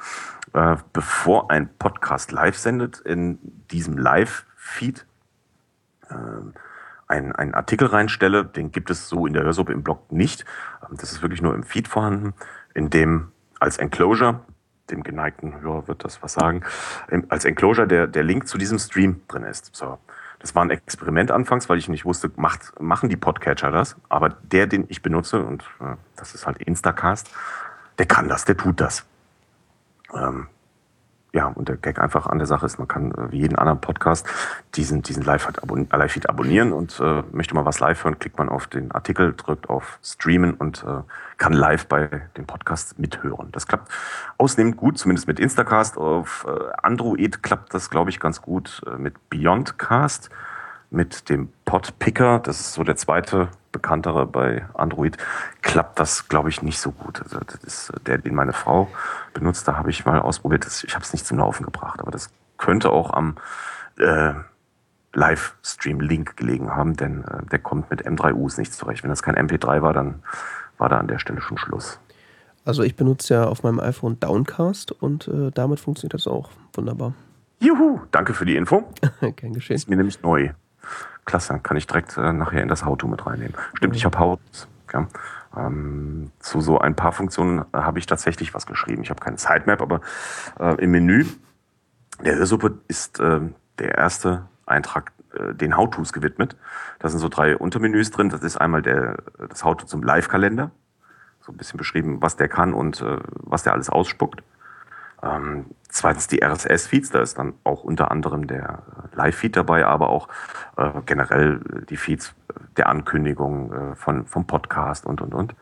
äh, 0.53 0.77
bevor 0.93 1.51
ein 1.51 1.69
Podcast 1.79 2.33
live 2.33 2.57
sendet, 2.57 3.01
in 3.01 3.39
diesem 3.71 3.99
Live-Feed 3.99 5.07
einen, 7.13 7.33
einen 7.33 7.55
Artikel 7.55 7.87
reinstelle. 7.87 8.45
Den 8.45 8.71
gibt 8.71 8.91
es 8.91 9.09
so 9.09 9.27
in 9.27 9.33
der 9.33 9.45
Hörsuppe 9.45 9.73
im 9.73 9.83
Blog 9.83 10.13
nicht. 10.13 10.45
Ähm, 10.83 10.97
das 10.99 11.13
ist 11.13 11.23
wirklich 11.23 11.41
nur 11.41 11.55
im 11.55 11.63
Feed 11.63 11.89
vorhanden, 11.89 12.35
in 12.75 12.91
dem 12.91 13.33
als 13.61 13.79
Enclosure 13.79 14.41
dem 14.93 15.03
geneigten 15.03 15.61
Hörer 15.61 15.89
wird 15.89 16.05
das 16.05 16.23
was 16.23 16.35
sagen, 16.35 16.63
als 17.29 17.45
Enclosure 17.45 17.89
der, 17.89 18.07
der 18.07 18.23
Link 18.23 18.47
zu 18.47 18.59
diesem 18.59 18.79
Stream 18.79 19.23
drin 19.27 19.43
ist. 19.43 19.75
So. 19.75 19.99
Das 20.39 20.55
war 20.55 20.65
ein 20.65 20.71
Experiment 20.71 21.31
anfangs, 21.31 21.69
weil 21.69 21.79
ich 21.79 21.89
nicht 21.89 22.05
wusste, 22.05 22.31
macht, 22.37 22.81
machen 22.81 23.09
die 23.09 23.17
Podcatcher 23.17 23.71
das? 23.71 23.97
Aber 24.09 24.31
der, 24.31 24.67
den 24.67 24.87
ich 24.89 25.03
benutze, 25.03 25.43
und 25.43 25.63
äh, 25.81 25.97
das 26.17 26.35
ist 26.35 26.47
halt 26.47 26.59
Instacast, 26.59 27.31
der 27.99 28.07
kann 28.07 28.29
das, 28.29 28.45
der 28.45 28.57
tut 28.57 28.81
das. 28.81 29.05
Ähm, 30.15 30.49
ja, 31.33 31.47
und 31.47 31.69
der 31.69 31.77
Gag 31.79 31.99
einfach 31.99 32.27
an 32.27 32.39
der 32.39 32.47
Sache 32.47 32.67
ist, 32.67 32.79
man 32.79 32.89
kann 32.89 33.13
äh, 33.13 33.33
wie 33.33 33.39
jeden 33.39 33.57
anderen 33.57 33.81
Podcast 33.81 34.27
diesen, 34.75 35.03
diesen 35.03 35.23
Live-Feed 35.23 35.63
abon 35.63 35.89
Live 35.91 36.19
abonnieren 36.27 36.73
und 36.73 37.01
äh, 37.01 37.23
möchte 37.33 37.55
mal 37.55 37.65
was 37.65 37.81
live 37.81 38.05
hören, 38.05 38.19
klickt 38.19 38.37
man 38.37 38.51
auf 38.51 38.67
den 38.67 38.93
Artikel, 38.93 39.33
drückt 39.35 39.71
auf 39.71 39.99
Streamen 40.03 40.55
und 40.55 40.85
äh, 40.85 41.03
kann 41.39 41.55
live 41.55 41.87
bei 41.87 42.23
dem 42.37 42.47
Podcast 42.47 42.99
mithören. 42.99 43.49
Das 43.53 43.67
klappt 43.67 43.91
ausnehmend 44.37 44.77
gut, 44.77 44.99
zumindest 44.99 45.27
mit 45.27 45.41
Instacast. 45.41 45.97
Auf 45.97 46.47
äh, 46.47 46.73
Android 46.83 47.43
klappt 47.43 47.73
das, 47.73 47.89
glaube 47.89 48.11
ich, 48.11 48.21
ganz 48.21 48.43
gut 48.43 48.83
äh, 48.87 48.99
mit 48.99 49.31
Beyondcast 49.31 50.31
mit 50.93 51.31
dem 51.31 51.49
Podpicker, 51.65 52.39
das 52.39 52.61
ist 52.61 52.75
so 52.75 52.85
der 52.85 52.97
zweite 52.97 53.49
bekanntere 53.73 54.27
bei 54.27 54.67
Android, 54.75 55.17
klappt 55.63 55.99
das, 55.99 56.29
glaube 56.29 56.51
ich, 56.51 56.63
nicht 56.63 56.79
so 56.79 56.93
gut. 56.93 57.21
Also 57.23 57.41
das 57.41 57.65
ist 57.65 57.93
der, 58.07 58.19
den 58.19 58.35
meine 58.35 58.53
Frau 58.53 58.89
benutzt, 59.35 59.67
da 59.67 59.77
habe 59.77 59.91
ich 59.91 60.05
mal 60.05 60.21
ausprobiert. 60.21 60.67
Ich 60.67 60.95
habe 60.95 61.05
es 61.05 61.13
nicht 61.13 61.27
zum 61.27 61.39
Laufen 61.39 61.65
gebracht, 61.65 62.01
aber 62.01 62.11
das 62.11 62.31
könnte 62.59 62.91
auch 62.91 63.13
am 63.13 63.37
äh, 63.99 64.35
Livestream-Link 65.15 66.37
gelegen 66.37 66.75
haben, 66.75 66.97
denn 66.97 67.25
äh, 67.25 67.45
der 67.51 67.59
kommt 67.59 67.91
mit 67.91 68.07
M3Us 68.07 68.59
nicht 68.59 68.73
zurecht. 68.73 69.03
Wenn 69.03 69.11
das 69.11 69.23
kein 69.23 69.35
MP3 69.35 69.83
war, 69.83 69.93
dann 69.93 70.23
war 70.79 70.89
da 70.89 70.99
an 70.99 71.09
der 71.09 71.19
Stelle 71.19 71.41
schon 71.41 71.59
Schluss. 71.59 71.99
Also 72.65 72.83
ich 72.83 72.95
benutze 72.95 73.35
ja 73.35 73.45
auf 73.45 73.63
meinem 73.63 73.81
iPhone 73.81 74.21
Downcast 74.21 74.93
und 74.93 75.29
äh, 75.29 75.51
damit 75.53 75.81
funktioniert 75.81 76.15
das 76.15 76.27
auch 76.27 76.51
wunderbar. 76.75 77.15
Juhu, 77.59 78.01
danke 78.11 78.35
für 78.35 78.45
die 78.45 78.57
Info. 78.57 78.93
Kein 79.37 79.53
Geschehen. 79.53 79.77
Ist 79.77 79.89
mir 79.89 79.97
nämlich 79.97 80.23
neu. 80.23 80.51
Klasse, 81.25 81.61
kann 81.63 81.77
ich 81.77 81.87
direkt 81.87 82.17
äh, 82.17 82.33
nachher 82.33 82.63
in 82.63 82.69
das 82.69 82.85
How-To 82.85 83.07
mit 83.07 83.27
reinnehmen. 83.27 83.55
Stimmt, 83.75 83.93
mhm. 83.93 83.97
ich 83.97 84.05
habe 84.05 84.19
How. 84.19 84.39
Ja. 84.93 85.07
Ähm, 85.57 86.33
zu 86.39 86.61
so 86.61 86.79
ein 86.79 86.97
paar 86.97 87.13
Funktionen 87.13 87.61
äh, 87.73 87.79
habe 87.79 87.99
ich 87.99 88.07
tatsächlich 88.07 88.55
was 88.55 88.67
geschrieben. 88.67 89.03
Ich 89.03 89.11
habe 89.11 89.21
keine 89.21 89.39
Sitemap, 89.39 89.81
aber 89.81 90.01
äh, 90.59 90.75
im 90.83 90.91
Menü 90.91 91.27
der 92.25 92.37
Hörsuppe 92.37 92.79
ist 92.89 93.21
äh, 93.21 93.41
der 93.79 93.99
erste 93.99 94.47
Eintrag 94.67 95.13
äh, 95.35 95.55
den 95.55 95.77
How-Tos 95.77 96.13
gewidmet. 96.13 96.57
Da 96.99 97.09
sind 97.09 97.21
so 97.21 97.29
drei 97.29 97.57
Untermenüs 97.57 98.11
drin. 98.11 98.29
Das 98.29 98.43
ist 98.43 98.57
einmal 98.57 98.83
der, 98.83 99.19
das 99.49 99.65
How-To 99.65 99.87
zum 99.87 100.03
Live-Kalender. 100.03 100.71
So 101.41 101.53
ein 101.53 101.57
bisschen 101.57 101.79
beschrieben, 101.79 102.23
was 102.23 102.37
der 102.37 102.49
kann 102.49 102.73
und 102.73 103.01
äh, 103.01 103.19
was 103.35 103.63
der 103.63 103.73
alles 103.73 103.91
ausspuckt. 103.91 104.43
Ähm, 105.23 105.67
zweitens 105.93 106.27
die 106.27 106.43
RSS-Feeds, 106.43 107.11
da 107.11 107.21
ist 107.21 107.39
dann 107.39 107.55
auch 107.65 107.85
unter 107.85 108.11
anderem 108.11 108.47
der 108.47 108.83
äh, 109.13 109.17
Live-Feed 109.17 109.57
dabei, 109.57 109.87
aber 109.87 110.09
auch 110.09 110.29
äh, 110.77 110.91
generell 111.07 111.61
die 111.89 111.97
Feeds 111.97 112.35
der 112.77 112.89
Ankündigung 112.89 113.73
äh, 113.73 113.95
von, 113.95 114.27
vom 114.27 114.47
Podcast 114.47 115.07
und, 115.07 115.21
und, 115.21 115.35
und. 115.35 115.55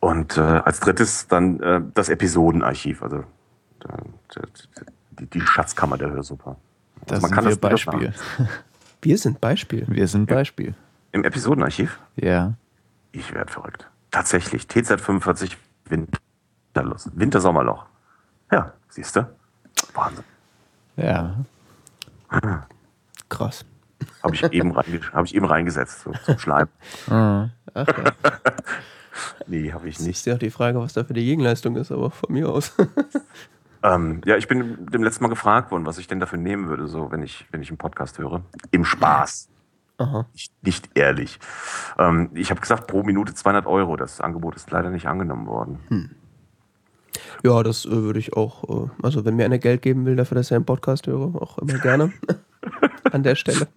Und 0.00 0.36
äh, 0.36 0.40
als 0.40 0.80
drittes 0.80 1.28
dann 1.28 1.60
äh, 1.60 1.80
das 1.94 2.08
Episodenarchiv, 2.08 3.02
also 3.02 3.18
äh, 3.18 4.42
die, 5.12 5.26
die 5.26 5.40
Schatzkammer 5.40 5.96
der 5.96 6.10
Hörsuppe. 6.10 6.56
Also 7.08 7.22
man 7.22 7.30
kann 7.30 7.44
wir 7.44 7.50
das 7.50 7.58
Beispiel. 7.58 8.12
Wir 9.02 9.18
sind 9.18 9.40
Beispiel. 9.40 9.84
Wir 9.88 10.08
sind 10.08 10.26
Beispiel. 10.26 10.74
Im 11.12 11.22
Episodenarchiv? 11.22 12.00
Ja. 12.16 12.54
Ich 13.12 13.32
werde 13.32 13.52
verrückt. 13.52 13.88
Tatsächlich, 14.10 14.64
TZ45 14.64 15.52
Winterlos, 15.84 17.10
Winter-Sommerloch. 17.14 17.86
Ja, 18.50 18.72
siehst 18.88 19.16
du? 19.16 19.28
Wahnsinn. 19.94 20.24
Ja. 20.96 21.44
Krass. 23.28 23.64
Habe 24.22 24.34
ich, 24.34 24.42
eben 24.52 24.76
hab 24.76 25.24
ich 25.24 25.34
eben 25.34 25.46
reingesetzt, 25.46 26.00
so, 26.00 26.12
zum 26.24 26.38
Schleim. 26.38 26.68
Mhm. 27.08 27.50
Ach, 27.74 27.86
ja. 27.86 28.12
nee, 29.46 29.72
habe 29.72 29.88
ich 29.88 29.98
nicht. 30.00 30.16
Ist 30.18 30.26
ja 30.26 30.34
auch 30.34 30.38
die 30.38 30.50
Frage, 30.50 30.80
was 30.80 30.92
da 30.92 31.04
für 31.04 31.14
die 31.14 31.24
Gegenleistung 31.24 31.76
ist, 31.76 31.92
aber 31.92 32.10
von 32.10 32.32
mir 32.32 32.48
aus. 32.48 32.74
ähm, 33.82 34.20
ja, 34.24 34.36
ich 34.36 34.48
bin 34.48 34.86
dem 34.86 35.02
letzten 35.02 35.24
Mal 35.24 35.28
gefragt 35.28 35.70
worden, 35.70 35.86
was 35.86 35.98
ich 35.98 36.06
denn 36.06 36.20
dafür 36.20 36.38
nehmen 36.38 36.68
würde, 36.68 36.86
so 36.86 37.10
wenn 37.10 37.22
ich, 37.22 37.46
wenn 37.50 37.62
ich 37.62 37.68
einen 37.68 37.78
Podcast 37.78 38.18
höre. 38.18 38.42
Im 38.70 38.84
Spaß. 38.84 39.48
Aha. 39.98 40.26
Nicht, 40.32 40.52
nicht 40.62 40.90
ehrlich. 40.94 41.38
Ähm, 41.98 42.30
ich 42.34 42.50
habe 42.50 42.60
gesagt, 42.60 42.86
pro 42.86 43.02
Minute 43.02 43.34
200 43.34 43.66
Euro. 43.66 43.96
Das 43.96 44.20
Angebot 44.20 44.56
ist 44.56 44.70
leider 44.70 44.90
nicht 44.90 45.06
angenommen 45.06 45.46
worden. 45.46 45.78
Hm. 45.88 46.10
Ja, 47.42 47.62
das 47.62 47.84
äh, 47.84 47.90
würde 47.90 48.18
ich 48.18 48.34
auch, 48.34 48.86
äh, 48.86 48.90
also 49.02 49.24
wenn 49.24 49.36
mir 49.36 49.44
einer 49.44 49.58
Geld 49.58 49.82
geben 49.82 50.06
will 50.06 50.16
dafür, 50.16 50.36
dass 50.36 50.50
er 50.50 50.56
einen 50.56 50.64
Podcast 50.64 51.06
höre, 51.06 51.40
auch 51.40 51.58
immer 51.58 51.78
gerne 51.78 52.12
an 53.12 53.22
der 53.22 53.34
Stelle. 53.34 53.68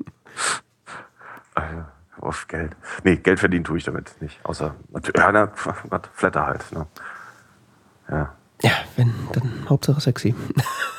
Ah, 1.56 1.86
auf 2.22 2.48
Geld. 2.48 2.76
Nee, 3.04 3.18
Geld 3.18 3.40
verdienen 3.40 3.64
tue 3.64 3.78
ich 3.78 3.84
damit 3.84 4.16
nicht. 4.22 4.40
Außer, 4.44 4.76
ja, 5.16 5.32
na, 5.32 5.52
Flatter 6.14 6.46
halt. 6.46 6.72
Ne? 6.72 6.86
Ja. 8.10 8.36
Ja, 8.62 8.72
wenn, 8.98 9.14
dann 9.34 9.70
Hauptsache 9.70 10.02
sexy. 10.02 10.36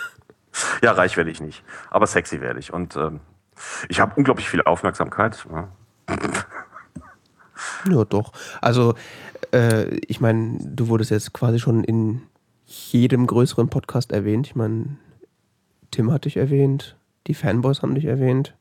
ja, 0.83 0.93
reich 0.93 1.17
werde 1.17 1.31
ich 1.31 1.41
nicht. 1.41 1.63
Aber 1.91 2.07
sexy 2.07 2.41
werde 2.41 2.59
ich. 2.59 2.73
Und 2.73 2.97
ähm, 2.97 3.21
ich 3.89 4.01
habe 4.01 4.13
unglaublich 4.17 4.49
viel 4.49 4.63
Aufmerksamkeit. 4.63 5.47
Ja, 5.53 5.69
ja 7.91 8.05
doch. 8.05 8.33
Also, 8.63 8.95
äh, 9.53 9.89
ich 10.07 10.21
meine, 10.21 10.59
du 10.61 10.89
wurdest 10.89 11.11
jetzt 11.11 11.35
quasi 11.35 11.59
schon 11.59 11.85
in 11.85 12.23
jedem 12.71 13.27
größeren 13.27 13.69
Podcast 13.69 14.13
erwähnt. 14.13 14.47
Ich 14.47 14.55
meine, 14.55 14.97
Tim 15.91 16.13
hat 16.13 16.25
dich 16.25 16.37
erwähnt, 16.37 16.97
die 17.27 17.35
Fanboys 17.35 17.83
haben 17.83 17.95
dich 17.95 18.05
erwähnt. 18.05 18.55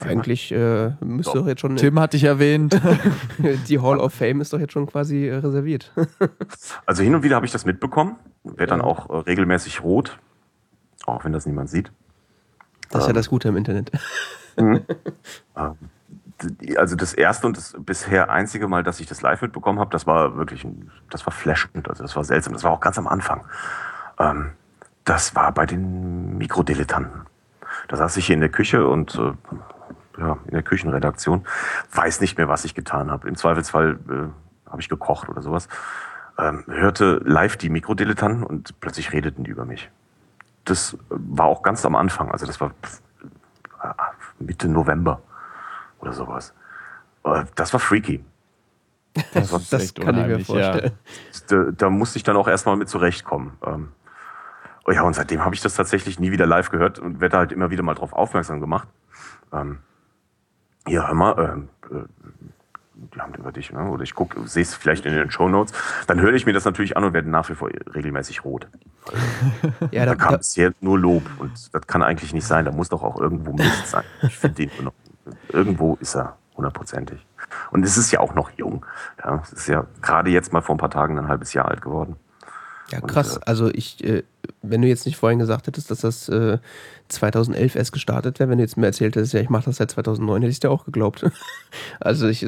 Eigentlich 0.00 0.50
äh, 0.52 0.90
müsste 1.00 1.38
doch 1.38 1.46
jetzt 1.46 1.60
schon. 1.60 1.76
Tim 1.76 1.98
hat 2.00 2.12
dich 2.12 2.24
erwähnt. 2.24 2.78
die 3.68 3.78
Hall 3.78 3.98
of 3.98 4.12
Fame 4.12 4.40
ist 4.40 4.52
doch 4.52 4.58
jetzt 4.58 4.72
schon 4.72 4.86
quasi 4.86 5.28
äh, 5.28 5.36
reserviert. 5.36 5.92
also 6.86 7.02
hin 7.02 7.14
und 7.14 7.22
wieder 7.22 7.36
habe 7.36 7.46
ich 7.46 7.52
das 7.52 7.64
mitbekommen. 7.64 8.16
Werde 8.42 8.70
dann 8.70 8.80
auch 8.80 9.08
äh, 9.08 9.18
regelmäßig 9.18 9.82
rot. 9.82 10.18
Auch 11.06 11.24
wenn 11.24 11.32
das 11.32 11.46
niemand 11.46 11.70
sieht. 11.70 11.92
Das 12.90 13.02
ist 13.02 13.08
ähm, 13.08 13.10
ja 13.10 13.12
das 13.14 13.28
Gute 13.28 13.48
im 13.48 13.56
Internet. 13.56 13.92
Mhm. 14.58 14.82
Ähm, 15.56 15.76
also 16.76 16.96
das 16.96 17.14
erste 17.14 17.46
und 17.46 17.56
das 17.56 17.74
bisher 17.78 18.30
einzige 18.30 18.68
Mal, 18.68 18.82
dass 18.82 19.00
ich 19.00 19.06
das 19.06 19.22
live 19.22 19.42
mitbekommen 19.42 19.78
habe, 19.78 19.90
das 19.90 20.06
war 20.06 20.36
wirklich, 20.36 20.66
das 21.10 21.24
war 21.26 21.32
flashend, 21.32 21.88
also 21.88 22.02
das 22.02 22.16
war 22.16 22.24
seltsam. 22.24 22.52
Das 22.52 22.64
war 22.64 22.72
auch 22.72 22.80
ganz 22.80 22.98
am 22.98 23.06
Anfang. 23.06 23.44
Ähm, 24.18 24.52
das 25.04 25.34
war 25.34 25.52
bei 25.52 25.66
den 25.66 26.36
Mikrodilettanten. 26.38 27.22
Da 27.88 27.96
saß 27.96 28.16
ich 28.16 28.26
hier 28.26 28.34
in 28.34 28.40
der 28.40 28.50
Küche 28.50 28.86
und 28.86 29.14
äh, 29.16 29.32
ja, 30.18 30.38
in 30.46 30.52
der 30.52 30.62
Küchenredaktion, 30.62 31.44
weiß 31.92 32.20
nicht 32.20 32.38
mehr, 32.38 32.48
was 32.48 32.64
ich 32.64 32.74
getan 32.74 33.10
habe. 33.10 33.28
Im 33.28 33.36
Zweifelsfall 33.36 33.98
äh, 34.08 34.70
habe 34.70 34.80
ich 34.80 34.88
gekocht 34.88 35.28
oder 35.28 35.42
sowas. 35.42 35.68
Ähm, 36.38 36.64
hörte 36.66 37.20
live 37.24 37.56
die 37.56 37.70
Mikrodilettanten 37.70 38.42
und 38.42 38.80
plötzlich 38.80 39.12
redeten 39.12 39.44
die 39.44 39.50
über 39.50 39.64
mich. 39.64 39.90
Das 40.64 40.96
war 41.08 41.46
auch 41.46 41.62
ganz 41.62 41.84
am 41.84 41.94
Anfang, 41.94 42.30
also 42.30 42.46
das 42.46 42.60
war 42.60 42.72
Mitte 44.38 44.68
November 44.68 45.20
oder 46.04 46.12
sowas. 46.12 46.54
Äh, 47.24 47.44
das 47.54 47.72
war 47.72 47.80
freaky. 47.80 48.24
Das, 49.32 49.50
das, 49.50 49.70
das 49.70 49.94
kann 49.94 50.18
ich 50.18 50.26
mir 50.26 50.44
vorstellen. 50.44 50.92
Ja. 50.92 51.64
Da, 51.64 51.70
da, 51.70 51.90
musste 51.90 52.18
ich 52.18 52.24
dann 52.24 52.36
auch 52.36 52.48
erstmal 52.48 52.76
mit 52.76 52.88
zurechtkommen. 52.88 53.52
Ähm, 53.64 53.92
oh 54.86 54.90
ja, 54.90 55.02
und 55.02 55.14
seitdem 55.14 55.44
habe 55.44 55.54
ich 55.54 55.60
das 55.60 55.74
tatsächlich 55.74 56.18
nie 56.18 56.32
wieder 56.32 56.46
live 56.46 56.70
gehört 56.70 56.98
und 56.98 57.20
werde 57.20 57.38
halt 57.38 57.52
immer 57.52 57.70
wieder 57.70 57.82
mal 57.82 57.94
drauf 57.94 58.12
aufmerksam 58.12 58.60
gemacht. 58.60 58.88
Ähm, 59.52 59.78
ja, 60.88 61.06
hör 61.06 61.14
mal, 61.14 61.38
ähm, 61.38 61.68
äh, 61.90 62.04
die 62.94 63.20
haben 63.20 63.34
über 63.34 63.52
dich, 63.52 63.72
ne? 63.72 63.88
oder 63.88 64.02
ich 64.02 64.14
gucke, 64.14 64.46
sehe 64.46 64.62
es 64.62 64.74
vielleicht 64.74 65.04
in 65.06 65.14
den 65.14 65.30
Show 65.30 65.48
Notes, 65.48 65.72
dann 66.06 66.20
höre 66.20 66.34
ich 66.34 66.46
mir 66.46 66.52
das 66.52 66.64
natürlich 66.64 66.96
an 66.96 67.04
und 67.04 67.12
werde 67.12 67.28
nach 67.28 67.48
wie 67.48 67.54
vor 67.54 67.68
regelmäßig 67.94 68.44
rot. 68.44 68.68
ja, 69.90 70.04
da, 70.04 70.12
da 70.12 70.14
kam 70.14 70.32
da, 70.32 70.36
bisher 70.38 70.72
nur 70.80 70.98
Lob 70.98 71.22
und 71.38 71.52
das 71.72 71.86
kann 71.86 72.02
eigentlich 72.02 72.32
nicht 72.32 72.46
sein. 72.46 72.64
Da 72.64 72.72
muss 72.72 72.88
doch 72.88 73.02
auch 73.02 73.20
irgendwo 73.20 73.52
Mist 73.52 73.88
sein. 73.88 74.04
Ich 74.22 74.36
finde 74.38 74.56
den 74.56 74.70
nur 74.76 74.84
noch. 74.86 74.92
Irgendwo 75.50 75.96
ist 76.00 76.14
er 76.14 76.36
hundertprozentig. 76.56 77.24
Und 77.70 77.84
es 77.84 77.96
ist 77.96 78.10
ja 78.10 78.20
auch 78.20 78.34
noch 78.34 78.50
jung. 78.50 78.84
Ja, 79.22 79.40
es 79.42 79.52
ist 79.52 79.68
ja 79.68 79.86
gerade 80.02 80.30
jetzt 80.30 80.52
mal 80.52 80.60
vor 80.60 80.74
ein 80.74 80.78
paar 80.78 80.90
Tagen 80.90 81.18
ein 81.18 81.28
halbes 81.28 81.52
Jahr 81.52 81.68
alt 81.68 81.82
geworden. 81.82 82.16
Ja, 82.90 83.00
krass. 83.00 83.36
Und, 83.36 83.42
äh, 83.42 83.46
also 83.46 83.68
ich, 83.68 84.04
äh, 84.04 84.24
wenn 84.62 84.82
du 84.82 84.88
jetzt 84.88 85.06
nicht 85.06 85.16
vorhin 85.16 85.38
gesagt 85.38 85.66
hättest, 85.66 85.90
dass 85.90 86.00
das 86.00 86.28
äh, 86.28 86.58
2011 87.08 87.76
erst 87.76 87.92
gestartet 87.92 88.38
wäre, 88.38 88.50
wenn 88.50 88.58
du 88.58 88.64
jetzt 88.64 88.76
mir 88.76 88.86
erzählt 88.86 89.16
hättest, 89.16 89.32
ja, 89.32 89.40
ich 89.40 89.50
mache 89.50 89.66
das 89.66 89.76
seit 89.76 89.90
2009, 89.90 90.42
hätte 90.42 90.50
ich 90.50 90.60
dir 90.60 90.70
auch 90.70 90.84
geglaubt. 90.84 91.26
also 92.00 92.28
ich, 92.28 92.46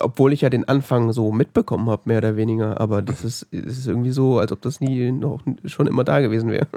obwohl 0.00 0.32
ich 0.32 0.42
ja 0.42 0.50
den 0.50 0.68
Anfang 0.68 1.12
so 1.12 1.32
mitbekommen 1.32 1.88
habe, 1.90 2.02
mehr 2.06 2.18
oder 2.18 2.36
weniger, 2.36 2.80
aber 2.80 3.02
das 3.02 3.24
ist, 3.24 3.46
das 3.50 3.78
ist 3.78 3.86
irgendwie 3.86 4.12
so, 4.12 4.38
als 4.38 4.52
ob 4.52 4.60
das 4.62 4.80
nie 4.80 5.12
noch 5.12 5.40
schon 5.64 5.86
immer 5.86 6.04
da 6.04 6.20
gewesen 6.20 6.50
wäre. 6.50 6.68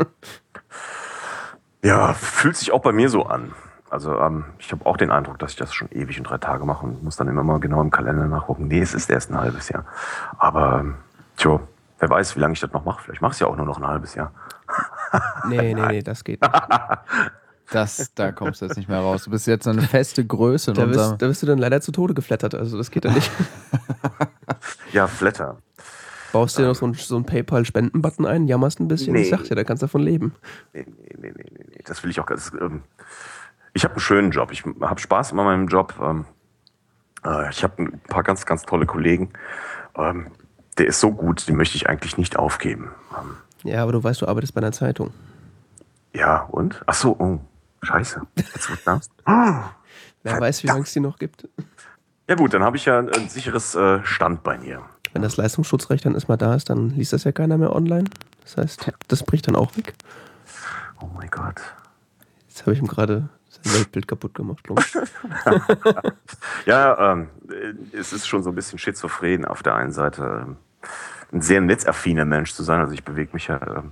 Ja, 1.84 2.16
fühlt 2.16 2.58
sich 2.58 2.72
auch 2.72 2.82
bei 2.82 2.92
mir 2.92 3.10
so 3.10 3.28
an. 3.28 3.52
Also 3.96 4.20
ähm, 4.20 4.44
ich 4.60 4.74
habe 4.74 4.86
auch 4.86 4.98
den 4.98 5.10
Eindruck, 5.10 5.40
dass 5.40 5.52
ich 5.52 5.56
das 5.56 5.74
schon 5.74 5.90
ewig 5.90 6.18
in 6.18 6.26
drei 6.26 6.38
Tage 6.38 6.66
mache 6.66 6.86
und 6.86 7.02
muss 7.02 7.16
dann 7.16 7.30
immer 7.30 7.46
mal 7.46 7.62
genau 7.62 7.82
im 7.82 7.92
Kalender 7.92 8.28
nachgucken. 8.28 8.68
Nee, 8.68 8.82
es 8.82 8.94
ist 8.94 9.10
erst 9.10 9.32
ein 9.32 9.38
halbes 9.38 9.70
Jahr. 9.70 9.86
Aber 10.38 10.82
ähm, 10.82 10.96
tja, 11.38 11.62
wer 12.00 12.10
weiß, 12.10 12.36
wie 12.36 12.42
lange 12.42 12.56
ich 12.56 12.60
das 12.60 12.74
noch 12.74 12.84
mache. 12.84 13.02
Vielleicht 13.02 13.22
mache 13.22 13.32
ich 13.32 13.36
es 13.36 13.40
ja 13.40 13.48
auch 13.48 13.56
nur 13.56 13.66
noch 13.66 13.78
ein 13.78 13.88
halbes 13.88 14.14
Jahr. 14.14 14.34
nee, 15.48 15.74
nee, 15.74 15.86
nee, 15.88 16.02
das 16.02 16.26
geht 16.26 16.42
nicht. 16.42 16.54
Das, 17.72 18.14
da 18.16 18.34
kommst 18.34 18.62
du 18.62 18.66
jetzt 18.66 18.76
nicht 18.76 18.90
mehr 18.90 19.00
raus. 19.00 19.24
Du 19.24 19.32
bist 19.32 19.48
jetzt 19.48 19.66
eine 19.66 19.82
feste 19.82 20.26
Größe. 20.26 20.74
Da 20.74 20.84
bist, 20.88 21.16
da 21.18 21.28
bist 21.28 21.42
du 21.42 21.48
dann 21.48 21.58
leider 21.58 21.80
zu 21.80 21.94
Tode 21.94 22.14
geflattert. 22.14 22.54
Also 22.54 22.78
das 22.78 22.92
geht 22.92 23.06
ja 23.06 23.12
nicht. 23.12 23.32
ja, 24.92 25.08
Flatter. 25.08 25.56
Baust 26.34 26.58
du 26.58 26.64
dir 26.64 26.68
noch 26.68 26.76
so 26.76 26.84
einen, 26.84 26.96
so 26.96 27.16
einen 27.16 27.26
PayPal-Spenden-Button 27.26 28.26
ein, 28.26 28.46
jammerst 28.50 28.82
ein 28.82 28.90
bisschen. 28.90 29.14
Nee. 29.14 29.22
Ich 29.22 29.30
sag 29.30 29.46
dir, 29.46 29.56
da 29.56 29.64
kannst 29.64 29.82
du 29.82 29.86
davon 29.86 30.02
leben. 30.02 30.36
Nee, 30.74 30.86
nee, 30.86 31.16
nee, 31.18 31.34
nee, 31.34 31.66
nee. 31.70 31.82
Das 31.86 32.04
will 32.04 32.12
ich 32.12 32.20
auch 32.20 32.26
ganz. 32.26 32.52
Ähm, 32.60 32.84
ich 33.76 33.84
habe 33.84 33.94
einen 33.94 34.02
schönen 34.02 34.32
Job. 34.32 34.52
Ich 34.52 34.64
habe 34.82 35.00
Spaß 35.00 35.32
in 35.32 35.38
meinem 35.38 35.68
Job. 35.68 35.94
Ähm, 36.02 36.26
äh, 37.26 37.50
ich 37.50 37.62
habe 37.64 37.84
ein 37.84 38.00
paar 38.08 38.24
ganz, 38.24 38.46
ganz 38.46 38.64
tolle 38.64 38.86
Kollegen. 38.86 39.32
Ähm, 39.96 40.32
der 40.78 40.88
ist 40.88 41.02
so 41.02 41.12
gut, 41.12 41.48
den 41.48 41.58
möchte 41.58 41.76
ich 41.76 41.88
eigentlich 41.88 42.18
nicht 42.18 42.38
aufgeben. 42.38 42.90
Ähm, 43.18 43.36
ja, 43.70 43.84
aber 43.84 43.92
du 43.92 44.04
weißt, 44.04 44.22
du 44.22 44.28
arbeitest 44.28 44.54
bei 44.54 44.62
einer 44.62 44.72
Zeitung. 44.72 45.12
Ja, 46.14 46.44
und? 46.44 46.82
Ach 46.86 46.94
so, 46.94 47.16
oh. 47.20 47.40
Scheiße. 47.84 48.22
Jetzt 48.38 48.70
wird 48.70 48.80
das. 48.86 49.10
Wer 50.24 50.40
weiß, 50.40 50.64
wie 50.64 50.68
lange 50.68 50.82
es 50.82 50.94
die 50.94 51.02
noch 51.02 51.20
gibt. 51.20 51.48
Ja 52.28 52.36
gut, 52.36 52.54
dann 52.54 52.64
habe 52.64 52.78
ich 52.78 52.86
ja 52.86 52.98
ein, 52.98 53.10
ein 53.10 53.30
sicheres 53.30 53.76
äh, 53.76 54.04
Standbein 54.04 54.62
hier. 54.62 54.82
Wenn 55.14 55.22
das 55.22 55.38
Leistungsschutzrecht 55.38 56.06
dann 56.06 56.14
erstmal 56.14 56.38
da 56.38 56.56
ist, 56.56 56.70
dann 56.70 56.92
liest 56.92 57.14
das 57.14 57.26
ja 57.26 57.34
keiner 57.34 57.58
mehr 57.58 57.76
online. 57.76 58.06
Das 58.44 58.58
heißt, 58.58 58.92
das 59.10 59.24
bricht 59.24 59.48
dann 59.48 59.56
auch 59.56 59.76
weg. 59.76 59.94
Oh 61.02 61.08
mein 61.14 61.30
Gott. 61.30 61.62
Jetzt 62.48 62.62
habe 62.62 62.74
ich 62.74 62.80
ihm 62.80 62.88
gerade 62.88 63.30
Weltbild 63.74 64.08
kaputt 64.08 64.34
gemacht, 64.36 64.64
glaube 64.64 64.82
ich. 64.82 64.96
ja, 66.66 67.12
ähm, 67.12 67.30
es 67.92 68.14
ist 68.14 68.28
schon 68.28 68.44
so 68.44 68.52
ein 68.52 68.56
bisschen 68.56 68.80
schizophren 68.80 69.46
auf 69.46 69.64
der 69.64 69.76
einen 69.76 69.92
Seite. 69.92 70.46
Ähm, 70.46 70.58
ein 71.32 71.42
sehr 71.42 71.62
netzaffiner 71.62 72.26
Mensch 72.26 72.54
zu 72.54 72.64
sein. 72.64 72.80
Also 72.80 72.94
ich 72.94 73.04
bewege 73.04 73.32
mich 73.34 73.48
ja 73.48 73.60
ähm, 73.78 73.92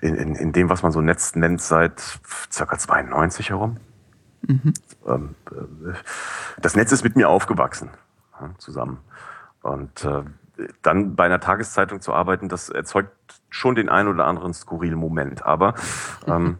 in, 0.00 0.14
in, 0.16 0.34
in 0.34 0.52
dem, 0.52 0.68
was 0.68 0.82
man 0.82 0.92
so 0.92 1.00
Netz 1.00 1.34
nennt, 1.34 1.60
seit 1.60 2.20
circa 2.50 2.78
92 2.78 3.50
herum. 3.50 3.78
Mhm. 4.42 4.74
Ähm, 5.06 5.34
äh, 5.50 5.92
das 6.60 6.76
Netz 6.76 6.92
ist 6.92 7.04
mit 7.04 7.16
mir 7.16 7.28
aufgewachsen, 7.28 7.90
zusammen. 8.58 8.98
Und 9.62 10.04
äh, 10.04 10.22
dann 10.82 11.16
bei 11.16 11.24
einer 11.24 11.40
Tageszeitung 11.40 12.00
zu 12.00 12.12
arbeiten, 12.12 12.48
das 12.48 12.68
erzeugt 12.68 13.10
schon 13.50 13.74
den 13.74 13.88
einen 13.88 14.08
oder 14.08 14.26
anderen 14.26 14.54
skurrilen 14.54 14.98
Moment. 14.98 15.44
Aber 15.44 15.74
ähm, 16.26 16.58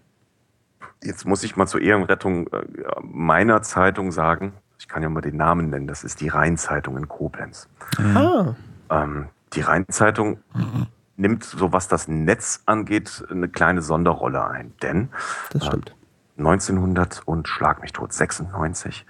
jetzt 1.03 1.25
muss 1.25 1.43
ich 1.43 1.57
mal 1.57 1.67
zur 1.67 1.81
Ehrenrettung 1.81 2.49
äh, 2.49 2.65
meiner 3.03 3.63
Zeitung 3.63 4.13
sagen, 4.13 4.53
ich 4.79 4.89
kann 4.89 5.03
ja 5.03 5.09
mal 5.09 5.21
den 5.21 5.37
Namen 5.37 5.71
nennen, 5.71 5.87
das 5.87 6.05
ist 6.05 6.21
die 6.21 6.29
Rheinzeitung 6.29 6.97
in 6.97 7.09
Koblenz. 7.09 7.69
Ah. 7.99 8.55
Ähm, 8.91 9.29
die 9.55 9.63
Rheinzeitung 9.63 10.39
mhm 10.55 10.87
nimmt, 11.17 11.45
so 11.45 11.73
was 11.73 11.89
das 11.89 12.09
Netz 12.09 12.63
angeht, 12.67 13.25
eine 13.31 13.49
kleine 13.49 13.83
Sonderrolle 13.83 14.47
ein. 14.47 14.75
Denn 14.83 15.11
das 15.51 15.67
stimmt. 15.67 15.91
Äh, 15.91 15.93
1900 16.39 17.23
und 17.25 17.49
schlag 17.49 17.81
mich 17.81 17.93
tot, 17.93 18.13
96, 18.13 19.07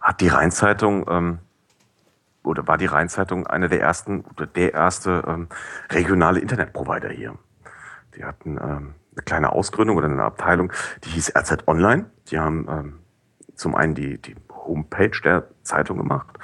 hat 0.00 0.20
die 0.20 0.28
Rheinzeitung 0.28 1.04
ähm, 1.08 1.38
oder 2.44 2.66
war 2.68 2.78
die 2.78 2.86
Rheinzeitung 2.86 3.46
eine 3.46 3.68
der 3.68 3.80
ersten 3.80 4.20
oder 4.20 4.46
der 4.46 4.72
erste 4.72 5.24
ähm, 5.26 5.48
regionale 5.90 6.38
Internetprovider 6.38 7.08
hier. 7.08 7.36
Die 8.16 8.24
hatten 8.24 8.56
ähm, 8.56 8.94
eine 9.12 9.22
kleine 9.24 9.52
Ausgründung 9.52 9.96
oder 9.96 10.08
eine 10.08 10.22
Abteilung, 10.22 10.72
die 11.04 11.10
hieß 11.10 11.34
RZ 11.36 11.66
Online. 11.66 12.06
Die 12.30 12.38
haben 12.38 12.66
ähm, 12.68 12.98
zum 13.54 13.74
einen 13.74 13.94
die, 13.94 14.20
die 14.20 14.36
Homepage 14.50 15.20
der 15.24 15.48
Zeitung 15.62 15.98
gemacht 15.98 16.38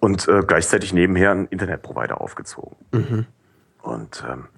und 0.00 0.26
äh, 0.28 0.42
gleichzeitig 0.46 0.92
nebenher 0.92 1.30
einen 1.30 1.46
Internetprovider 1.46 2.20
aufgezogen. 2.20 2.76
Mhm. 2.92 3.26
Und 3.82 4.24
ähm, 4.28 4.48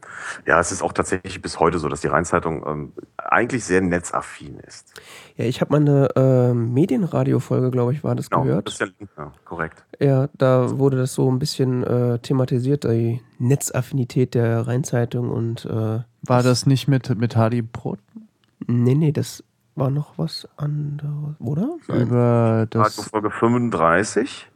ja, 0.47 0.59
es 0.59 0.72
ist 0.72 0.82
auch 0.82 0.94
tatsächlich 0.94 1.43
bis 1.43 1.60
heute 1.60 1.78
so, 1.78 1.89
dass 1.89 2.01
die 2.01 2.06
Rheinzeitung 2.06 2.64
ähm, 2.66 2.93
eigentlich 3.18 3.62
sehr 3.62 3.82
netzaffin 3.82 4.59
ist. 4.60 4.98
Ja, 5.36 5.44
ich 5.44 5.60
habe 5.60 5.78
mal 5.78 5.80
eine 5.80 6.09
äh, 6.16 6.55
Medienradio-Folge, 6.55 7.70
glaube 7.70 7.93
ich, 7.93 8.02
war 8.02 8.14
das 8.14 8.30
genau, 8.30 8.44
gehört. 8.44 8.68
Das 8.68 8.74
ist 8.74 8.80
ja, 8.80 8.86
ja, 9.18 9.32
korrekt. 9.44 9.85
Ja, 9.98 10.28
da 10.32 10.78
wurde 10.78 10.97
das 10.97 11.12
so 11.12 11.30
ein 11.30 11.39
bisschen 11.39 11.85
äh, 11.85 12.18
thematisiert, 12.20 12.85
die 12.85 13.20
Netzaffinität 13.39 14.35
der 14.35 14.66
Rheinzeitung 14.66 15.28
und 15.28 15.66
äh, 15.66 16.01
War 16.23 16.43
das 16.43 16.66
nicht 16.66 16.89
mit, 16.89 17.16
mit 17.19 17.36
Hardy 17.36 17.62
Brot? 17.62 17.99
Nee, 18.66 18.95
nee, 18.95 19.12
das 19.12 19.45
war 19.77 19.90
noch 19.90 20.19
was 20.19 20.49
anderes, 20.57 21.36
oder? 21.39 21.77
Über 21.89 22.66
das. 22.70 22.97
Folge 22.97 23.31
35. 23.31 24.49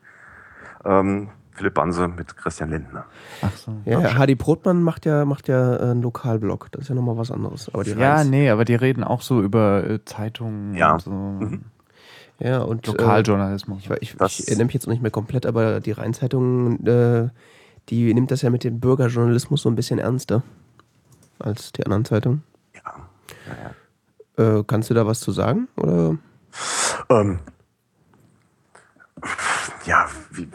Ähm, 0.85 1.29
Philipp 1.53 1.75
Banse 1.75 2.09
mit 2.09 2.37
Christian 2.37 2.71
Lindner. 2.71 3.05
Ach 3.43 3.57
so. 3.57 3.73
Ja, 3.85 4.01
ja 4.01 4.15
Hadi 4.17 4.35
Brotmann 4.35 4.83
macht 4.83 5.07
ja, 5.07 5.25
macht 5.25 5.49
ja 5.49 5.77
äh, 5.77 5.91
einen 5.91 6.03
Lokalblog. 6.03 6.69
Das 6.73 6.83
ist 6.83 6.89
ja 6.89 6.95
nochmal 6.95 7.17
was 7.17 7.31
anderes. 7.31 7.73
Aber 7.73 7.85
die 7.85 7.91
ja, 7.91 8.17
Reis 8.17 8.27
nee, 8.27 8.51
aber 8.51 8.65
die 8.65 8.75
reden 8.75 9.05
auch 9.05 9.23
so 9.23 9.41
über 9.43 9.89
äh, 9.89 10.05
Zeitungen 10.05 10.75
ja. 10.75 10.95
und 10.95 11.03
so. 11.03 11.11
Mhm. 11.11 11.63
Ja, 12.41 12.63
und 12.63 12.87
Lokaljournalismus. 12.87 13.89
Äh, 13.89 13.99
ich, 14.01 14.15
ich, 14.15 14.21
ich, 14.21 14.49
erinnere 14.49 14.65
mich 14.65 14.75
jetzt 14.75 14.87
noch 14.87 14.93
nicht 14.93 15.03
mehr 15.03 15.11
komplett, 15.11 15.47
aber 15.47 15.81
die 15.81 15.93
Rheinzeitung, 15.93 16.85
äh, 16.87 17.29
die 17.91 18.13
nimmt 18.15 18.31
das 18.31 18.43
ja 18.43 18.51
mit 18.51 18.65
dem 18.65 18.81
Bürgerjournalismus 18.81 19.63
so 19.63 19.69
ein 19.69 19.77
bisschen 19.77 19.99
ernster 19.99 20.43
als 21.39 21.73
die 21.73 21.85
anderen 21.85 22.05
Zeitungen. 22.05 22.43
Ja. 22.75 23.09
ja, 23.47 23.73
ja. 24.37 24.59
Äh, 24.59 24.65
kannst 24.67 24.91
du 24.91 24.95
da 24.95 25.07
was 25.07 25.21
zu 25.21 25.33
sagen? 25.33 25.69
Oder? 25.77 26.17
Ähm, 27.09 27.39
ja, 29.85 30.07
wie, 30.31 30.49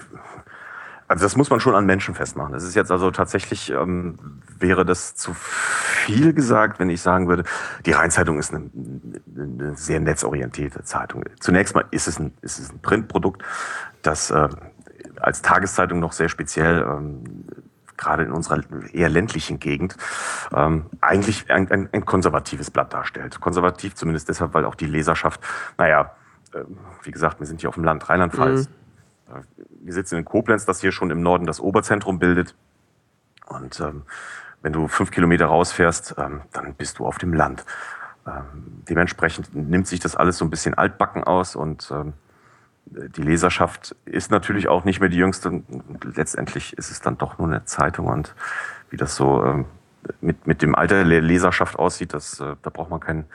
also 1.07 1.23
das 1.23 1.37
muss 1.37 1.49
man 1.49 1.59
schon 1.59 1.73
an 1.73 1.85
Menschen 1.85 2.15
festmachen. 2.15 2.51
Das 2.51 2.63
ist 2.63 2.75
jetzt 2.75 2.91
also 2.91 3.11
tatsächlich, 3.11 3.69
ähm, 3.71 4.17
wäre 4.59 4.85
das 4.85 5.15
zu 5.15 5.33
viel 5.33 6.33
gesagt, 6.33 6.79
wenn 6.79 6.89
ich 6.89 7.01
sagen 7.01 7.29
würde, 7.29 7.43
die 7.85 7.91
Rheinzeitung 7.91 8.39
ist 8.39 8.53
eine, 8.53 8.69
eine 9.35 9.75
sehr 9.77 10.01
netzorientierte 10.01 10.83
Zeitung. 10.83 11.23
Zunächst 11.39 11.75
mal 11.75 11.85
ist 11.91 12.07
es 12.07 12.19
ein, 12.19 12.33
ist 12.41 12.59
es 12.59 12.71
ein 12.71 12.79
Printprodukt, 12.81 13.41
das 14.01 14.31
äh, 14.31 14.49
als 15.21 15.41
Tageszeitung 15.41 15.99
noch 15.99 16.11
sehr 16.11 16.27
speziell, 16.27 16.81
ähm, 16.81 17.23
gerade 17.97 18.23
in 18.23 18.31
unserer 18.31 18.61
eher 18.93 19.09
ländlichen 19.09 19.59
Gegend, 19.59 19.97
ähm, 20.53 20.85
eigentlich 21.01 21.49
ein, 21.49 21.69
ein, 21.71 21.89
ein 21.91 22.05
konservatives 22.05 22.71
Blatt 22.71 22.93
darstellt. 22.93 23.39
Konservativ 23.41 23.95
zumindest 23.95 24.29
deshalb, 24.29 24.53
weil 24.53 24.65
auch 24.65 24.75
die 24.75 24.85
Leserschaft, 24.85 25.41
naja, 25.77 26.11
äh, 26.53 26.59
wie 27.03 27.11
gesagt, 27.11 27.39
wir 27.39 27.47
sind 27.47 27.61
hier 27.61 27.69
auf 27.69 27.75
dem 27.75 27.83
Land 27.83 28.09
Rheinland-Pfalz. 28.09 28.69
Mhm 28.69 28.73
wir 29.87 29.93
sitzen 29.93 30.17
in 30.17 30.25
Koblenz, 30.25 30.65
das 30.65 30.81
hier 30.81 30.91
schon 30.91 31.11
im 31.11 31.21
Norden 31.21 31.45
das 31.45 31.59
Oberzentrum 31.59 32.19
bildet. 32.19 32.55
Und 33.47 33.79
ähm, 33.79 34.03
wenn 34.61 34.73
du 34.73 34.87
fünf 34.87 35.11
Kilometer 35.11 35.45
rausfährst, 35.45 36.15
ähm, 36.17 36.41
dann 36.51 36.73
bist 36.73 36.99
du 36.99 37.05
auf 37.05 37.17
dem 37.17 37.33
Land. 37.33 37.65
Ähm, 38.25 38.83
dementsprechend 38.89 39.55
nimmt 39.55 39.87
sich 39.87 39.99
das 39.99 40.15
alles 40.15 40.37
so 40.37 40.45
ein 40.45 40.49
bisschen 40.49 40.73
altbacken 40.73 41.23
aus 41.23 41.55
und 41.55 41.89
ähm, 41.91 42.13
die 42.89 43.21
Leserschaft 43.21 43.95
ist 44.05 44.31
natürlich 44.31 44.67
auch 44.67 44.85
nicht 44.85 44.99
mehr 44.99 45.09
die 45.09 45.17
jüngste. 45.17 45.63
Letztendlich 46.15 46.77
ist 46.77 46.91
es 46.91 47.01
dann 47.01 47.17
doch 47.17 47.37
nur 47.37 47.47
eine 47.47 47.65
Zeitung 47.65 48.07
und 48.07 48.35
wie 48.89 48.97
das 48.97 49.15
so 49.15 49.43
ähm, 49.43 49.65
mit, 50.21 50.47
mit 50.47 50.61
dem 50.61 50.75
Alter 50.75 51.03
der 51.03 51.21
Leserschaft 51.21 51.77
aussieht, 51.77 52.13
das, 52.13 52.39
äh, 52.39 52.55
da 52.61 52.69
braucht 52.69 52.89
man 52.89 52.99
kein, 52.99 53.25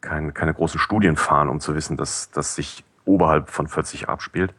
kein, 0.00 0.32
keine 0.34 0.54
großen 0.54 0.80
Studien 0.80 1.16
fahren, 1.16 1.48
um 1.48 1.60
zu 1.60 1.74
wissen, 1.74 1.96
dass 1.96 2.30
das 2.30 2.54
sich 2.54 2.84
oberhalb 3.04 3.50
von 3.50 3.68
40 3.68 4.08
abspielt. 4.08 4.54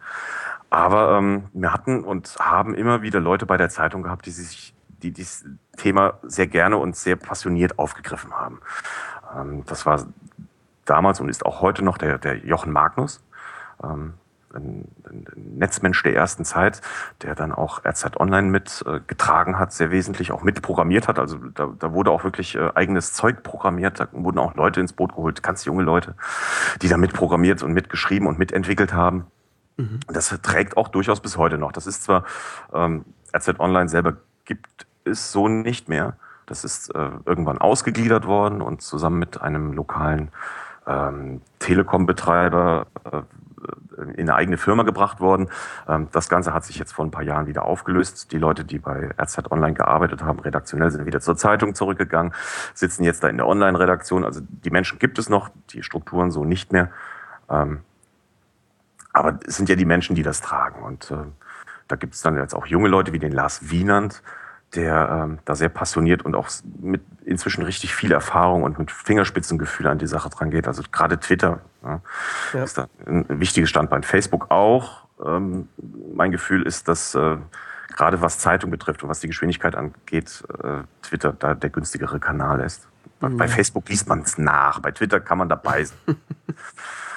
Aber 0.70 1.18
ähm, 1.18 1.46
wir 1.54 1.74
hatten 1.74 2.04
und 2.04 2.36
haben 2.40 2.76
immer 2.76 3.02
wieder 3.02 3.20
Leute 3.20 3.46
bei 3.46 3.58
der 3.58 3.70
Zeitung 3.70 4.04
gehabt, 4.04 4.26
die 4.26 4.32
sich 4.32 4.76
die 5.02 5.12
dieses 5.12 5.46
Thema 5.78 6.20
sehr 6.24 6.48
gerne 6.48 6.78
und 6.78 6.96
sehr 6.96 7.16
passioniert 7.16 7.80
aufgegriffen 7.80 8.34
haben. 8.34 8.60
Ähm, 9.36 9.64
das 9.66 9.86
war 9.86 10.06
damals 10.86 11.20
und 11.20 11.30
ist 11.30 11.46
auch 11.46 11.62
heute 11.62 11.84
noch 11.84 11.98
der, 11.98 12.18
der 12.18 12.38
Jochen 12.38 12.72
Magnus, 12.72 13.24
ähm, 13.84 14.14
ein, 14.54 14.86
ein 15.08 15.26
Netzmensch 15.58 16.02
der 16.04 16.16
ersten 16.16 16.46
Zeit, 16.46 16.82
der 17.22 17.36
dann 17.36 17.52
auch 17.52 17.86
RZ 17.86 18.20
Online 18.20 18.50
mitgetragen 18.50 19.54
äh, 19.54 19.58
hat, 19.58 19.74
sehr 19.74 19.92
wesentlich 19.92 20.32
auch 20.32 20.44
mitprogrammiert 20.44 21.08
hat. 21.08 21.20
Also 21.20 21.38
da, 21.38 21.72
da 21.78 21.94
wurde 21.94 22.12
auch 22.12 22.24
wirklich 22.24 22.56
äh, 22.56 22.72
eigenes 22.76 23.14
Zeug 23.14 23.44
programmiert. 23.44 24.00
Da 24.00 24.08
wurden 24.12 24.40
auch 24.40 24.56
Leute 24.56 24.80
ins 24.80 24.94
Boot 24.94 25.16
geholt, 25.16 25.44
ganz 25.44 25.66
junge 25.66 25.84
Leute, 25.84 26.16
die 26.82 26.88
da 26.88 26.98
mitprogrammiert 26.98 27.64
und 27.64 27.74
mitgeschrieben 27.74 28.28
und 28.28 28.40
mitentwickelt 28.40 28.94
haben. 28.94 29.28
Mhm. 29.78 30.00
Das 30.08 30.30
trägt 30.42 30.78
auch 30.78 30.88
durchaus 30.88 31.20
bis 31.20 31.38
heute 31.38 31.58
noch. 31.58 31.72
Das 31.72 31.88
ist 31.88 32.04
zwar, 32.04 32.24
ähm, 32.74 33.06
RZ 33.36 33.60
Online 33.60 33.90
selber 33.90 34.18
gibt 34.46 34.88
es 35.04 35.32
so 35.32 35.48
nicht 35.48 35.90
mehr. 35.90 36.18
Das 36.46 36.64
ist 36.64 36.94
äh, 36.96 37.10
irgendwann 37.26 37.60
ausgegliedert 37.60 38.26
worden 38.26 38.62
und 38.62 38.82
zusammen 38.82 39.20
mit 39.20 39.40
einem 39.40 39.74
lokalen 39.74 40.32
ähm, 40.88 41.42
Telekom-Betreiber 41.60 42.88
äh, 43.12 43.22
in 43.98 44.30
eine 44.30 44.36
eigene 44.36 44.58
Firma 44.58 44.84
gebracht 44.84 45.20
worden. 45.20 45.50
Ähm, 45.88 46.08
das 46.12 46.30
Ganze 46.30 46.54
hat 46.54 46.66
sich 46.66 46.78
jetzt 46.78 46.94
vor 46.94 47.06
ein 47.06 47.12
paar 47.12 47.24
Jahren 47.24 47.48
wieder 47.48 47.64
aufgelöst. 47.66 48.32
Die 48.32 48.38
Leute, 48.38 48.64
die 48.64 48.80
bei 48.80 49.12
RZ 49.20 49.52
Online 49.52 49.74
gearbeitet 49.74 50.24
haben, 50.24 50.40
redaktionell 50.40 50.92
sind 50.92 51.06
wieder 51.06 51.22
zur 51.22 51.38
Zeitung 51.38 51.76
zurückgegangen, 51.76 52.34
sitzen 52.74 53.04
jetzt 53.04 53.24
da 53.24 53.28
in 53.28 53.38
der 53.38 53.48
Online-Redaktion. 53.48 54.26
Also 54.26 54.42
die 54.42 54.70
Menschen 54.70 55.00
gibt 55.00 55.20
es 55.20 55.30
noch, 55.30 55.50
die 55.72 55.84
Strukturen 55.84 56.32
so 56.32 56.46
nicht 56.46 56.72
mehr. 56.72 56.90
Ähm, 57.50 57.82
aber 59.14 59.40
es 59.46 59.58
sind 59.58 59.70
ja 59.70 59.76
die 59.76 59.86
Menschen, 59.86 60.16
die 60.16 60.24
das 60.24 60.42
tragen. 60.42 60.84
Und 60.84 61.12
äh, 61.12 61.16
da 61.88 61.96
gibt 61.96 62.14
es 62.14 62.22
dann 62.22 62.38
jetzt 62.38 62.54
auch 62.54 62.68
junge 62.68 62.88
Leute 62.88 63.14
wie 63.14 63.20
den 63.20 63.32
Lars 63.32 63.70
Wienand, 63.70 64.22
der 64.76 65.10
ähm, 65.24 65.40
da 65.46 65.56
sehr 65.56 65.70
passioniert 65.70 66.24
und 66.24 66.36
auch 66.36 66.50
mit 66.80 67.02
inzwischen 67.26 67.64
richtig 67.64 67.94
viel 67.96 68.12
Erfahrung 68.12 68.64
und 68.64 68.78
mit 68.78 68.92
Fingerspitzengefühl 68.92 69.88
an 69.88 69.98
die 69.98 70.08
Sache 70.08 70.30
dran 70.30 70.52
geht. 70.52 70.68
Also 70.68 70.84
gerade 70.92 71.20
Twitter 71.20 71.62
ja, 71.84 72.02
ja. 72.54 72.64
ist 72.64 72.78
da 72.78 72.88
ein 73.06 73.26
wichtiges 73.28 73.70
Standbein. 73.70 74.04
Facebook 74.04 74.52
auch. 74.52 75.06
Ähm, 75.26 75.68
mein 76.14 76.32
Gefühl 76.32 76.64
ist, 76.64 76.88
dass 76.88 77.16
äh, 77.16 77.38
gerade 77.96 78.22
was 78.22 78.40
Zeitung 78.40 78.72
betrifft 78.72 79.04
und 79.04 79.10
was 79.10 79.20
die 79.20 79.28
Geschwindigkeit 79.28 79.76
angeht, 79.76 80.44
äh, 80.64 80.84
Twitter 81.02 81.34
da 81.34 81.54
der 81.54 81.70
günstigere 81.70 82.20
Kanal 82.20 82.62
ist. 82.62 82.88
Mhm. 83.22 83.38
Bei 83.38 83.48
Facebook 83.48 83.90
liest 83.90 84.08
man 84.08 84.22
es 84.22 84.38
nach, 84.38 84.80
bei 84.80 84.92
Twitter 84.92 85.20
kann 85.20 85.38
man 85.38 85.50
dabei 85.50 85.84
sein. 85.84 85.98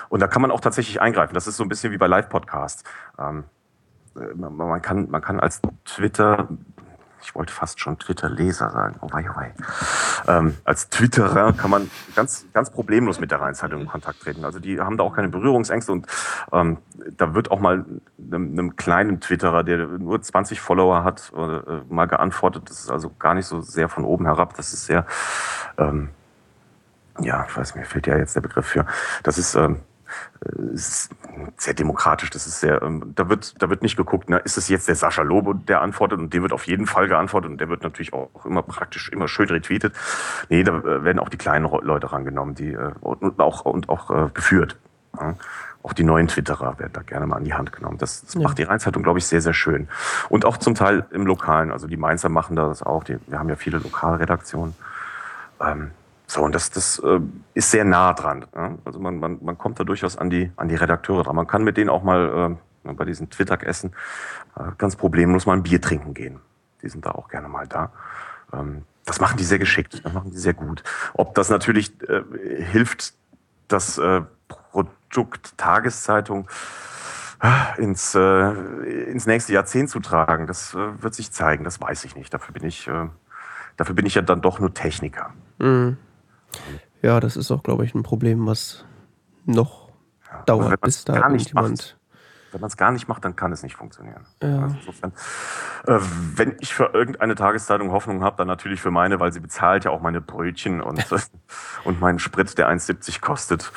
Und 0.09 0.21
da 0.21 0.27
kann 0.27 0.43
man 0.43 0.51
auch 0.51 0.61
tatsächlich 0.61 1.01
eingreifen. 1.01 1.33
Das 1.33 1.47
ist 1.47 1.57
so 1.57 1.63
ein 1.63 1.71
bisschen 1.71 1.91
wie 1.91 1.97
bei 1.97 2.07
Live-Podcasts. 2.07 2.85
Ähm, 3.19 3.45
äh, 4.15 4.35
man, 4.35 4.83
kann, 4.83 5.09
man 5.09 5.23
kann 5.23 5.41
als 5.41 5.63
Twitter, 5.87 6.49
ich 7.23 7.35
wollte 7.35 7.53
fast 7.53 7.81
schon 7.81 7.99
Twitter-Leser 7.99 8.71
sagen, 8.71 8.97
oh 9.01 9.09
wei, 9.11 9.27
oh 9.31 9.37
wei. 9.37 9.55
Ähm, 10.27 10.57
als 10.65 10.89
Twitterer 10.89 11.53
kann 11.53 11.71
man 11.71 11.91
ganz, 12.15 12.47
ganz 12.53 12.71
problemlos 12.71 13.21
mit 13.21 13.31
der 13.31 13.41
Rheinzeitung 13.41 13.83
in 13.83 13.89
Kontakt 13.89 14.21
treten. 14.23 14.45
Also 14.45 14.59
die 14.59 14.81
haben 14.81 14.97
da 14.97 15.05
auch 15.05 15.15
keine 15.15 15.29
Berührungsängste 15.29 15.93
und 15.93 16.07
ähm, 16.53 16.79
da 17.17 17.35
wird 17.35 17.51
auch 17.51 17.61
mal 17.61 17.85
einem, 18.19 18.53
einem, 18.53 18.77
kleinen 18.77 19.21
Twitterer, 19.21 19.63
der 19.65 19.87
nur 19.87 20.21
20 20.21 20.61
Follower 20.61 21.05
hat, 21.05 21.33
äh, 21.37 21.81
mal 21.89 22.07
geantwortet. 22.07 22.69
Das 22.69 22.81
ist 22.81 22.91
also 22.91 23.11
gar 23.19 23.35
nicht 23.35 23.47
so 23.47 23.61
sehr 23.61 23.89
von 23.89 24.05
oben 24.05 24.27
herab. 24.27 24.55
Das 24.57 24.73
ist 24.73 24.87
sehr, 24.87 25.07
ähm, 25.79 26.11
ja, 27.21 27.45
ich 27.49 27.57
weiß, 27.57 27.75
mir 27.75 27.85
fehlt 27.85 28.07
ja 28.07 28.17
jetzt 28.17 28.35
der 28.37 28.41
Begriff 28.41 28.67
für. 28.67 28.87
Das 29.23 29.39
ist, 29.39 29.55
ähm, 29.55 29.77
äh, 29.77 29.79
sehr 31.57 31.75
demokratisch. 31.75 32.31
Das 32.31 32.47
ist 32.47 32.61
sehr, 32.61 32.83
ähm, 32.83 33.13
da 33.15 33.29
wird, 33.29 33.61
da 33.63 33.71
wird 33.71 33.83
nicht 33.83 33.97
geguckt, 33.97 34.29
ne, 34.29 34.39
ist 34.39 34.57
es 34.57 34.69
jetzt 34.69 34.89
der 34.89 34.95
Sascha 34.95 35.23
Lobo, 35.23 35.53
der 35.53 35.83
antwortet 35.83 36.19
und 36.19 36.33
dem 36.33 36.43
wird 36.43 36.53
auf 36.53 36.67
jeden 36.67 36.87
Fall 36.87 37.09
geantwortet 37.09 37.51
und 37.51 37.61
der 37.61 37.69
wird 37.69 37.83
natürlich 37.83 38.13
auch 38.13 38.45
immer 38.45 38.63
praktisch 38.63 39.09
immer 39.11 39.29
schön 39.29 39.49
retweetet. 39.49 39.95
Nee, 40.49 40.65
da 40.65 40.79
äh, 40.79 41.05
werden 41.05 41.19
auch 41.19 41.29
die 41.29 41.39
kleinen 41.39 41.69
Leute 41.83 42.13
rangenommen, 42.13 42.55
die 42.55 42.73
äh, 42.73 42.93
und 43.01 43.39
auch 43.41 43.65
und 43.65 43.89
auch 43.89 44.11
äh, 44.11 44.29
geführt. 44.35 44.77
Ja. 45.19 45.35
Auch 45.85 45.93
die 45.93 46.05
neuen 46.05 46.29
Twitterer 46.29 46.79
werden 46.79 46.93
da 46.93 47.03
gerne 47.03 47.27
mal 47.27 47.37
an 47.37 47.45
die 47.45 47.55
Hand 47.55 47.73
genommen. 47.73 47.99
Das, 47.99 48.23
das 48.25 48.35
ja. 48.35 48.41
macht 48.41 48.59
die 48.59 48.63
Rheinzeitung, 48.63 49.03
glaube 49.03 49.19
ich, 49.19 49.27
sehr, 49.27 49.41
sehr 49.41 49.55
schön. 49.55 49.89
Und 50.29 50.45
auch 50.45 50.57
zum 50.57 50.77
Teil 50.77 51.07
im 51.11 51.27
Lokalen. 51.27 51.73
Also 51.73 51.89
die 51.89 51.97
Mainzer 51.97 52.29
machen 52.29 52.55
das 52.55 52.85
auch. 52.85 53.03
Die, 53.03 53.19
wir 53.27 53.39
haben 53.39 53.49
ja 53.49 53.57
viele 53.57 53.79
Lokalredaktionen. 53.79 54.77
Ähm, 55.61 55.91
so, 56.33 56.43
und 56.43 56.55
das, 56.55 56.71
das 56.71 56.99
äh, 57.01 57.21
ist 57.53 57.71
sehr 57.71 57.85
nah 57.85 58.15
dran. 58.15 58.47
Ja? 58.55 58.75
Also 58.87 58.99
man, 58.99 59.19
man, 59.19 59.39
man 59.43 59.59
kommt 59.59 59.79
da 59.79 59.85
durchaus 59.85 60.17
an 60.17 60.31
die, 60.31 60.51
an 60.57 60.69
die 60.69 60.77
Redakteure 60.77 61.25
dran. 61.25 61.37
Man 61.37 61.47
kann 61.47 61.63
mit 61.63 61.77
denen 61.77 61.91
auch 61.91 62.03
mal 62.03 62.57
äh, 62.85 62.93
bei 62.95 63.05
diesen 63.05 63.29
Twitter-Essen 63.29 63.93
äh, 64.57 64.63
ganz 64.79 64.97
problemlos 64.97 65.45
mal 65.45 65.53
ein 65.53 65.63
Bier 65.63 65.81
trinken 65.81 66.15
gehen. 66.15 66.41
Die 66.81 66.89
sind 66.89 67.05
da 67.05 67.11
auch 67.11 67.29
gerne 67.29 67.49
mal 67.49 67.67
da. 67.67 67.93
Ähm, 68.51 68.85
das 69.05 69.21
machen 69.21 69.37
die 69.37 69.45
sehr 69.45 69.59
geschickt, 69.59 70.01
das 70.05 70.13
machen 70.15 70.31
die 70.31 70.39
sehr 70.39 70.55
gut. 70.55 70.83
Ob 71.13 71.35
das 71.35 71.51
natürlich 71.51 71.93
äh, 72.09 72.23
hilft, 72.63 73.13
das 73.69 73.99
äh, 73.99 74.23
Produkt 74.49 75.59
Tageszeitung 75.59 76.49
äh, 77.43 77.83
ins, 77.83 78.15
äh, 78.15 78.53
ins 79.11 79.27
nächste 79.27 79.53
Jahrzehnt 79.53 79.91
zu 79.91 80.01
tragen, 80.01 80.47
das 80.47 80.73
äh, 80.73 81.03
wird 81.03 81.15
sich 81.15 81.31
zeigen, 81.31 81.63
das 81.65 81.79
weiß 81.79 82.05
ich 82.05 82.17
nicht. 82.17 82.33
Dafür 82.33 82.55
bin 82.55 82.65
ich, 82.65 82.89
äh, 82.89 83.09
dafür 83.77 83.95
bin 83.95 84.07
ich 84.07 84.15
ja 84.15 84.23
dann 84.23 84.41
doch 84.41 84.61
nur 84.61 84.73
Techniker. 84.73 85.35
Mhm. 85.59 85.99
Ja, 87.03 87.19
das 87.21 87.37
ist 87.37 87.51
auch, 87.51 87.63
glaube 87.63 87.85
ich, 87.85 87.95
ein 87.95 88.03
Problem, 88.03 88.47
was 88.47 88.85
noch 89.45 89.89
ja, 90.31 90.43
dauert, 90.43 90.81
bis 90.81 91.05
da 91.05 91.17
irgendjemand 91.17 91.97
Wenn 92.53 92.61
man 92.61 92.69
es 92.69 92.77
gar 92.77 92.93
nicht 92.93 93.09
macht, 93.09 93.25
dann 93.25 93.35
kann 93.35 93.51
es 93.51 93.63
nicht 93.63 93.75
funktionieren. 93.75 94.25
Ja. 94.41 94.63
Also 94.63 94.77
insofern, 94.79 95.13
äh, 95.87 95.99
wenn 96.37 96.57
ich 96.61 96.75
für 96.75 96.91
irgendeine 96.93 97.35
Tageszeitung 97.35 97.91
Hoffnung 97.91 98.23
habe, 98.23 98.37
dann 98.37 98.47
natürlich 98.47 98.81
für 98.81 98.91
meine, 98.91 99.19
weil 99.19 99.33
sie 99.33 99.41
bezahlt 99.41 99.85
ja 99.85 99.91
auch 99.91 100.01
meine 100.01 100.21
Brötchen 100.21 100.81
und, 100.81 101.05
und 101.85 102.01
meinen 102.01 102.21
Sprit, 102.21 102.57
der 102.57 102.71
1,70 102.71 103.21
kostet. 103.21 103.73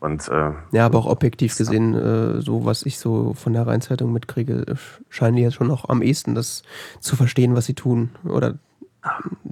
Und, 0.00 0.28
äh, 0.28 0.52
ja, 0.72 0.86
aber 0.86 0.98
auch 0.98 1.06
objektiv 1.06 1.56
gesehen, 1.56 1.94
äh, 1.94 2.40
so 2.40 2.64
was 2.64 2.84
ich 2.84 2.98
so 2.98 3.34
von 3.34 3.52
der 3.52 3.66
Rheinzeitung 3.66 4.12
mitkriege, 4.12 4.76
scheinen 5.10 5.36
die 5.36 5.42
jetzt 5.42 5.54
schon 5.54 5.70
auch 5.70 5.88
am 5.88 6.02
ehesten 6.02 6.34
das 6.34 6.62
zu 6.98 7.14
verstehen, 7.14 7.54
was 7.54 7.66
sie 7.66 7.74
tun 7.74 8.10
oder 8.24 8.54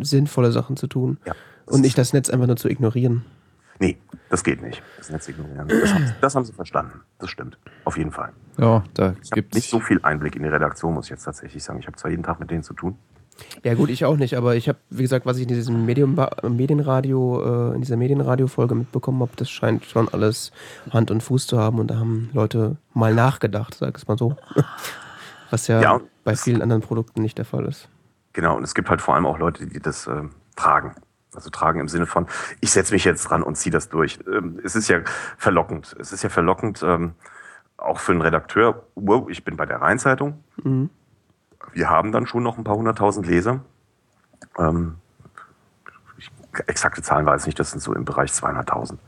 sinnvolle 0.00 0.50
Sachen 0.50 0.76
zu 0.76 0.86
tun. 0.86 1.18
Ja, 1.24 1.34
und 1.66 1.80
nicht 1.80 1.98
das 1.98 2.12
Netz 2.12 2.30
einfach 2.30 2.46
nur 2.46 2.56
zu 2.56 2.68
ignorieren. 2.68 3.24
Nee, 3.78 3.98
das 4.28 4.44
geht 4.44 4.62
nicht. 4.62 4.82
Das 4.98 5.10
Netz 5.10 5.28
ignorieren. 5.28 5.66
Das 5.68 5.92
haben, 5.92 6.06
sie, 6.06 6.14
das 6.20 6.34
haben 6.34 6.44
sie 6.44 6.52
verstanden. 6.52 7.00
Das 7.18 7.30
stimmt. 7.30 7.58
Auf 7.84 7.96
jeden 7.96 8.12
Fall. 8.12 8.32
Ja, 8.58 8.84
da 8.94 9.14
gibt 9.32 9.54
es 9.54 9.62
nicht 9.62 9.70
so 9.70 9.80
viel 9.80 10.00
Einblick 10.02 10.36
in 10.36 10.42
die 10.42 10.48
Redaktion, 10.48 10.94
muss 10.94 11.06
ich 11.06 11.10
jetzt 11.10 11.24
tatsächlich 11.24 11.64
sagen. 11.64 11.80
Ich 11.80 11.86
habe 11.86 11.96
zwar 11.96 12.10
jeden 12.10 12.22
Tag 12.22 12.38
mit 12.38 12.50
denen 12.50 12.62
zu 12.62 12.74
tun. 12.74 12.96
Ja 13.64 13.74
gut, 13.74 13.90
ich 13.90 14.04
auch 14.04 14.16
nicht, 14.16 14.36
aber 14.36 14.56
ich 14.56 14.68
habe, 14.68 14.78
wie 14.90 15.02
gesagt, 15.02 15.26
was 15.26 15.36
ich 15.36 15.42
in 15.42 15.48
diesem 15.48 15.84
Medium, 15.86 16.18
Medienradio, 16.42 17.72
äh, 17.72 17.74
in 17.74 17.80
dieser 17.80 17.96
Medienradio-Folge 17.96 18.74
mitbekommen 18.74 19.20
habe, 19.20 19.32
das 19.36 19.50
scheint 19.50 19.84
schon 19.84 20.08
alles 20.08 20.52
Hand 20.90 21.10
und 21.10 21.22
Fuß 21.22 21.46
zu 21.46 21.58
haben 21.58 21.78
und 21.78 21.88
da 21.88 21.96
haben 21.96 22.30
Leute 22.34 22.76
mal 22.94 23.14
nachgedacht, 23.14 23.74
sag 23.74 23.96
ich 23.96 24.02
es 24.02 24.08
mal 24.08 24.18
so. 24.18 24.36
Was 25.50 25.66
ja, 25.66 25.80
ja 25.80 26.00
bei 26.24 26.36
vielen 26.36 26.62
anderen 26.62 26.82
Produkten 26.82 27.20
nicht 27.22 27.38
der 27.38 27.44
Fall 27.44 27.66
ist. 27.66 27.88
Genau, 28.32 28.56
und 28.56 28.64
es 28.64 28.74
gibt 28.74 28.88
halt 28.88 29.00
vor 29.00 29.14
allem 29.14 29.26
auch 29.26 29.38
Leute, 29.38 29.66
die 29.66 29.80
das 29.80 30.06
äh, 30.06 30.22
tragen. 30.56 30.94
Also 31.34 31.50
tragen 31.50 31.80
im 31.80 31.88
Sinne 31.88 32.06
von, 32.06 32.26
ich 32.60 32.70
setze 32.70 32.92
mich 32.92 33.04
jetzt 33.04 33.24
dran 33.24 33.42
und 33.42 33.56
ziehe 33.56 33.72
das 33.72 33.88
durch. 33.88 34.18
Ähm, 34.26 34.60
es 34.62 34.76
ist 34.76 34.88
ja 34.88 35.00
verlockend. 35.38 35.96
Es 35.98 36.12
ist 36.12 36.22
ja 36.22 36.28
verlockend, 36.28 36.82
ähm, 36.82 37.14
auch 37.76 37.98
für 37.98 38.12
einen 38.12 38.22
Redakteur, 38.22 38.84
wow, 38.94 39.28
ich 39.28 39.44
bin 39.44 39.56
bei 39.56 39.66
der 39.66 39.80
Rheinzeitung. 39.80 40.42
Mhm. 40.62 40.90
Wir 41.72 41.90
haben 41.90 42.12
dann 42.12 42.26
schon 42.26 42.42
noch 42.42 42.58
ein 42.58 42.64
paar 42.64 42.76
hunderttausend 42.76 43.26
Leser. 43.26 43.60
Ähm, 44.58 44.96
ich, 46.18 46.30
exakte 46.66 47.02
Zahlen 47.02 47.26
weiß 47.26 47.42
ich 47.42 47.46
nicht, 47.46 47.58
das 47.58 47.70
sind 47.70 47.80
so 47.80 47.94
im 47.94 48.04
Bereich 48.04 48.30
200.000. 48.30 48.98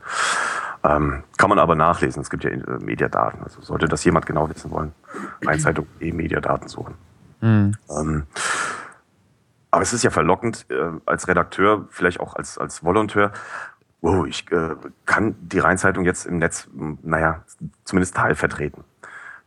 Ähm, 0.83 1.23
kann 1.37 1.49
man 1.49 1.59
aber 1.59 1.75
nachlesen. 1.75 2.21
Es 2.21 2.29
gibt 2.29 2.43
ja 2.43 2.49
äh, 2.49 2.79
Mediadaten. 2.79 3.41
Also 3.43 3.61
sollte 3.61 3.87
das 3.87 4.03
jemand 4.03 4.25
genau 4.25 4.49
wissen 4.49 4.71
wollen, 4.71 4.93
Rheinzeitung 5.43 5.87
eh 5.99 6.11
Mediadaten 6.11 6.67
suchen. 6.67 6.95
Mhm. 7.41 7.75
Ähm, 7.89 8.23
aber 9.75 9.81
es 9.81 9.91
ist 9.91 10.03
ja 10.03 10.09
verlockend, 10.09 10.67
äh, 10.69 10.91
als 11.05 11.27
Redakteur, 11.27 11.85
vielleicht 11.89 12.21
auch 12.21 12.37
als, 12.37 12.57
als 12.57 12.85
Volonteur, 12.85 13.33
wow, 13.99 14.25
ich 14.25 14.49
äh, 14.49 14.69
kann 15.05 15.35
die 15.41 15.59
Rheinzeitung 15.59 16.05
jetzt 16.05 16.25
im 16.25 16.37
Netz, 16.37 16.69
naja, 17.03 17.43
zumindest 17.83 18.15
teilvertreten. 18.15 18.85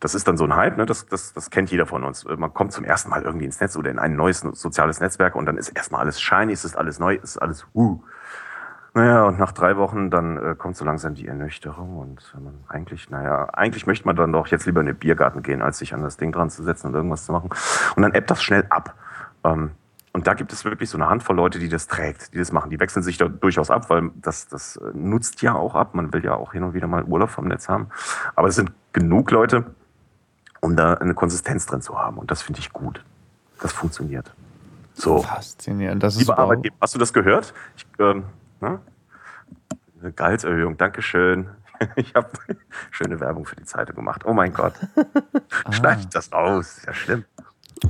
Das 0.01 0.15
ist 0.15 0.29
dann 0.29 0.37
so 0.37 0.45
ein 0.45 0.55
Hype, 0.55 0.77
ne? 0.77 0.85
das, 0.85 1.07
das, 1.07 1.33
das 1.33 1.49
kennt 1.49 1.71
jeder 1.71 1.87
von 1.87 2.05
uns. 2.05 2.27
Man 2.27 2.53
kommt 2.53 2.73
zum 2.73 2.85
ersten 2.85 3.09
Mal 3.09 3.23
irgendwie 3.23 3.47
ins 3.47 3.59
Netz 3.59 3.75
oder 3.75 3.91
in 3.91 3.99
ein 3.99 4.17
neues 4.17 4.41
soziales 4.41 5.01
Netzwerk 5.01 5.35
und 5.35 5.47
dann 5.47 5.57
ist 5.57 5.71
erstmal 5.71 6.03
alles 6.03 6.21
shiny, 6.21 6.53
es 6.53 6.67
ist 6.67 6.77
alles 6.77 6.99
neu, 6.99 7.15
es 7.15 7.31
ist 7.31 7.39
alles 7.39 7.67
uh. 7.75 7.99
Naja, 8.93 9.25
und 9.25 9.39
nach 9.39 9.53
drei 9.53 9.79
Wochen 9.79 10.11
dann 10.11 10.37
äh, 10.37 10.55
kommt 10.57 10.77
so 10.77 10.85
langsam 10.85 11.15
die 11.15 11.27
Ernüchterung 11.27 11.97
und 11.97 12.35
man 12.35 12.53
eigentlich, 12.69 13.09
naja, 13.09 13.49
eigentlich 13.55 13.87
möchte 13.87 14.05
man 14.05 14.15
dann 14.15 14.33
doch 14.33 14.49
jetzt 14.49 14.67
lieber 14.67 14.81
in 14.81 14.87
den 14.89 14.97
Biergarten 14.97 15.43
gehen, 15.43 15.63
als 15.63 15.79
sich 15.79 15.95
an 15.95 16.03
das 16.03 16.19
Ding 16.19 16.33
dran 16.33 16.51
zu 16.51 16.63
setzen 16.63 16.89
und 16.89 16.95
irgendwas 16.95 17.25
zu 17.25 17.33
machen. 17.33 17.49
Und 17.97 18.03
dann 18.03 18.13
ebbt 18.13 18.31
das 18.31 18.43
schnell 18.43 18.67
ab. 18.69 18.95
Ähm, 19.43 19.71
und 20.13 20.27
da 20.27 20.35
gibt 20.35 20.53
es 20.53 20.65
wirklich 20.65 20.91
so 20.91 20.99
eine 20.99 21.09
Handvoll 21.09 21.37
Leute, 21.37 21.59
die 21.59 21.69
das 21.69 21.87
trägt, 21.87 22.33
die 22.33 22.39
das 22.39 22.53
machen. 22.53 22.71
Die 22.71 22.81
wechseln 22.81 23.03
sich 23.03 23.19
da 23.19 23.29
durchaus 23.29 23.71
ab, 23.71 23.91
weil 23.91 24.11
das, 24.17 24.49
das 24.49 24.77
äh, 24.77 24.91
nutzt 24.95 25.43
ja 25.43 25.55
auch 25.55 25.75
ab. 25.75 25.95
Man 25.95 26.13
will 26.13 26.25
ja 26.25 26.35
auch 26.35 26.53
hin 26.53 26.65
und 26.65 26.75
wieder 26.75 26.87
mal 26.87 27.05
Urlaub 27.05 27.31
vom 27.31 27.47
Netz 27.47 27.69
haben. 27.69 27.89
Aber 28.35 28.49
es 28.49 28.55
sind 28.55 28.73
genug 28.93 29.31
Leute, 29.31 29.67
um 30.61 30.77
da 30.77 30.95
eine 30.95 31.15
Konsistenz 31.15 31.67
drin 31.67 31.83
zu 31.83 31.99
haben. 31.99 32.19
Und 32.19 32.31
das 32.31 32.43
finde 32.43 32.61
ich 32.61 32.73
gut. 32.73 33.05
Das 33.61 33.73
funktioniert. 33.73 34.33
So. 34.95 35.23
Faszinierend. 35.23 36.03
Das 36.03 36.15
ist 36.15 36.21
Lieber 36.21 36.39
Arbeitgeber, 36.39 36.77
hast 36.81 36.95
du 36.95 36.99
das 36.99 37.13
gehört? 37.13 37.55
Ich, 37.77 37.87
ähm, 37.99 38.25
ne? 38.61 38.81
Eine 40.01 40.13
Gehaltserhöhung, 40.13 40.77
Dankeschön. 40.77 41.49
Ich 41.95 42.17
habe 42.17 42.29
schöne 42.91 43.21
Werbung 43.21 43.47
für 43.47 43.55
die 43.55 43.63
Zeitung 43.63 43.95
gemacht. 43.95 44.23
Oh 44.25 44.33
mein 44.33 44.53
Gott. 44.53 44.75
ah. 45.65 45.73
Schneid 45.73 46.13
das 46.13 46.33
aus. 46.33 46.83
Ja, 46.85 46.93
schlimm. 46.93 47.25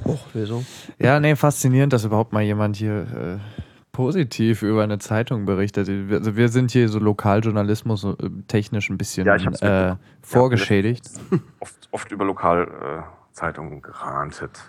Och, 0.04 0.26
wieso? 0.34 0.64
Ja, 0.98 1.20
nee, 1.20 1.36
faszinierend, 1.36 1.92
dass 1.92 2.04
überhaupt 2.04 2.32
mal 2.32 2.42
jemand 2.42 2.76
hier 2.76 3.02
äh, 3.02 3.38
positiv 3.92 4.62
über 4.62 4.84
eine 4.84 4.98
Zeitung 4.98 5.44
berichtet. 5.44 5.88
Also 5.88 6.36
wir 6.36 6.48
sind 6.48 6.70
hier 6.70 6.88
so 6.88 6.98
Lokaljournalismus 6.98 8.04
äh, 8.04 8.14
technisch 8.46 8.90
ein 8.90 8.98
bisschen 8.98 9.26
ja, 9.26 9.90
äh, 9.90 9.96
vorgeschädigt. 10.22 11.04
Ja, 11.30 11.38
oft, 11.60 11.88
oft, 11.90 12.12
über 12.12 12.24
Lokalzeitungen 12.24 13.82
gerantet. 13.82 14.62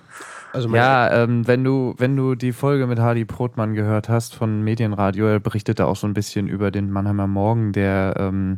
Also 0.52 0.68
ja, 0.76 1.12
ähm, 1.12 1.48
wenn 1.48 1.64
du 1.64 1.94
wenn 1.98 2.16
du 2.16 2.34
die 2.34 2.54
Folge 2.54 2.88
mit 2.88 2.98
Hardy 2.98 3.24
Brotmann 3.24 3.76
gehört 3.76 4.10
hast 4.10 4.34
von 4.34 4.64
Medienradio, 4.64 5.28
er 5.28 5.40
berichtete 5.40 5.86
auch 5.86 5.96
so 5.96 6.08
ein 6.08 6.16
bisschen 6.16 6.48
über 6.48 6.72
den 6.72 6.90
Mannheimer 6.90 7.28
Morgen, 7.28 7.72
der 7.72 8.16
ähm, 8.18 8.58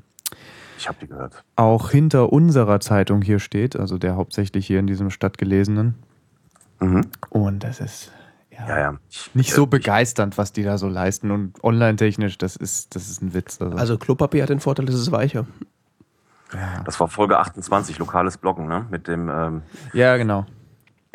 ich 0.77 0.87
habe 0.87 0.97
die 1.01 1.07
gehört. 1.07 1.43
Auch 1.57 1.91
hinter 1.91 2.31
unserer 2.31 2.79
Zeitung 2.79 3.21
hier 3.21 3.39
steht, 3.39 3.75
also 3.75 3.97
der 3.97 4.15
hauptsächlich 4.15 4.65
hier 4.65 4.79
in 4.79 4.87
diesem 4.87 5.09
Stadtgelesenen. 5.09 5.95
Mhm. 6.81 7.07
Und 7.29 7.63
das 7.63 7.79
ist 7.79 8.11
ja, 8.49 8.67
ja, 8.67 8.79
ja. 8.79 8.97
nicht 9.33 9.53
so 9.53 9.65
begeisternd, 9.65 10.37
was 10.37 10.51
die 10.51 10.63
da 10.63 10.77
so 10.77 10.87
leisten. 10.87 11.31
Und 11.31 11.63
online-technisch, 11.63 12.37
das 12.37 12.55
ist, 12.55 12.95
das 12.95 13.09
ist 13.09 13.21
ein 13.21 13.33
Witz. 13.33 13.61
Also. 13.61 13.77
also 13.77 13.97
Klopapier 13.97 14.43
hat 14.43 14.49
den 14.49 14.59
Vorteil, 14.59 14.89
es 14.89 14.95
ist 14.95 15.11
weicher. 15.11 15.45
Ja. 16.53 16.83
Das 16.83 16.99
war 16.99 17.07
Folge 17.07 17.39
28, 17.39 17.97
lokales 17.97 18.37
Bloggen, 18.37 18.67
ne? 18.67 18.85
Mit 18.89 19.07
dem. 19.07 19.29
Ähm 19.29 19.61
ja, 19.93 20.17
genau. 20.17 20.45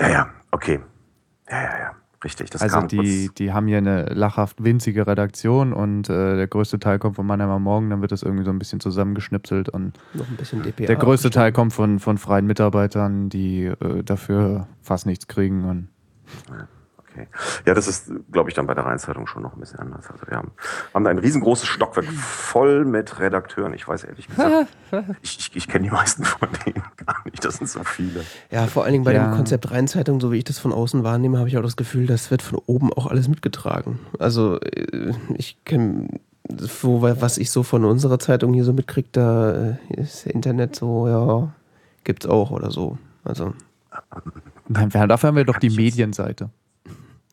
Ja, 0.00 0.08
ja, 0.08 0.30
okay. 0.50 0.80
Ja, 1.50 1.62
ja, 1.62 1.78
ja. 1.78 1.90
Richtig. 2.26 2.50
Das 2.50 2.60
also 2.60 2.80
die, 2.80 3.30
die 3.38 3.52
haben 3.52 3.68
hier 3.68 3.78
eine 3.78 4.06
lachhaft 4.06 4.64
winzige 4.64 5.06
Redaktion 5.06 5.72
und 5.72 6.10
äh, 6.10 6.34
der 6.36 6.48
größte 6.48 6.80
Teil 6.80 6.98
kommt 6.98 7.14
von 7.14 7.24
Mannheimer 7.24 7.60
Morgen, 7.60 7.88
dann 7.88 8.00
wird 8.00 8.10
das 8.10 8.24
irgendwie 8.24 8.44
so 8.44 8.50
ein 8.50 8.58
bisschen 8.58 8.80
zusammengeschnipselt 8.80 9.68
und 9.68 9.96
noch 10.12 10.28
ein 10.28 10.36
bisschen 10.36 10.60
DPA 10.64 10.86
der 10.86 10.96
größte 10.96 11.30
Teil 11.30 11.52
kommt 11.52 11.72
von, 11.72 12.00
von 12.00 12.18
freien 12.18 12.46
Mitarbeitern, 12.46 13.28
die 13.28 13.66
äh, 13.66 14.02
dafür 14.02 14.66
fast 14.82 15.06
nichts 15.06 15.28
kriegen 15.28 15.64
und 15.64 15.88
ja. 16.48 16.66
Okay. 17.16 17.28
Ja, 17.64 17.74
das 17.74 17.88
ist, 17.88 18.10
glaube 18.30 18.50
ich, 18.50 18.54
dann 18.54 18.66
bei 18.66 18.74
der 18.74 18.84
Rheinzeitung 18.84 19.26
schon 19.26 19.42
noch 19.42 19.54
ein 19.54 19.60
bisschen 19.60 19.78
anders. 19.78 20.10
Also 20.10 20.26
wir 20.26 20.36
haben, 20.36 20.52
haben 20.92 21.04
da 21.04 21.10
ein 21.10 21.18
riesengroßes 21.18 21.66
Stockwerk 21.66 22.06
voll 22.06 22.84
mit 22.84 23.18
Redakteuren. 23.18 23.72
Ich 23.72 23.88
weiß 23.88 24.04
ehrlich 24.04 24.28
gesagt, 24.28 24.68
ich, 25.22 25.38
ich, 25.38 25.56
ich 25.56 25.68
kenne 25.68 25.84
die 25.84 25.90
meisten 25.90 26.24
von 26.24 26.48
denen 26.66 26.82
gar 27.06 27.16
nicht. 27.24 27.44
Das 27.44 27.56
sind 27.56 27.68
so 27.68 27.82
viele. 27.84 28.24
Ja, 28.50 28.66
vor 28.66 28.84
allen 28.84 28.92
Dingen 28.92 29.04
bei 29.04 29.14
ja. 29.14 29.28
dem 29.28 29.36
Konzept 29.36 29.70
Rheinzeitung, 29.70 30.20
so 30.20 30.30
wie 30.30 30.38
ich 30.38 30.44
das 30.44 30.58
von 30.58 30.72
außen 30.72 31.04
wahrnehme, 31.04 31.38
habe 31.38 31.48
ich 31.48 31.56
auch 31.56 31.62
das 31.62 31.76
Gefühl, 31.76 32.06
das 32.06 32.30
wird 32.30 32.42
von 32.42 32.58
oben 32.66 32.92
auch 32.92 33.06
alles 33.06 33.28
mitgetragen. 33.28 33.98
Also 34.18 34.60
äh, 34.60 35.12
ich 35.36 35.64
kenne 35.64 36.08
wo, 36.82 37.02
was 37.02 37.38
ich 37.38 37.50
so 37.50 37.62
von 37.64 37.84
unserer 37.84 38.20
Zeitung 38.20 38.54
hier 38.54 38.64
so 38.64 38.72
mitkriege, 38.72 39.08
da 39.10 39.50
äh, 39.52 39.76
ist 39.96 40.26
Internet 40.26 40.76
so, 40.76 41.08
ja, 41.08 41.52
gibt's 42.04 42.26
auch 42.26 42.50
oder 42.50 42.70
so. 42.70 42.98
Also. 43.24 43.52
Nein, 44.68 44.90
dafür 44.90 45.28
haben 45.28 45.36
wir 45.36 45.44
doch 45.44 45.58
die 45.58 45.70
Medienseite. 45.70 46.50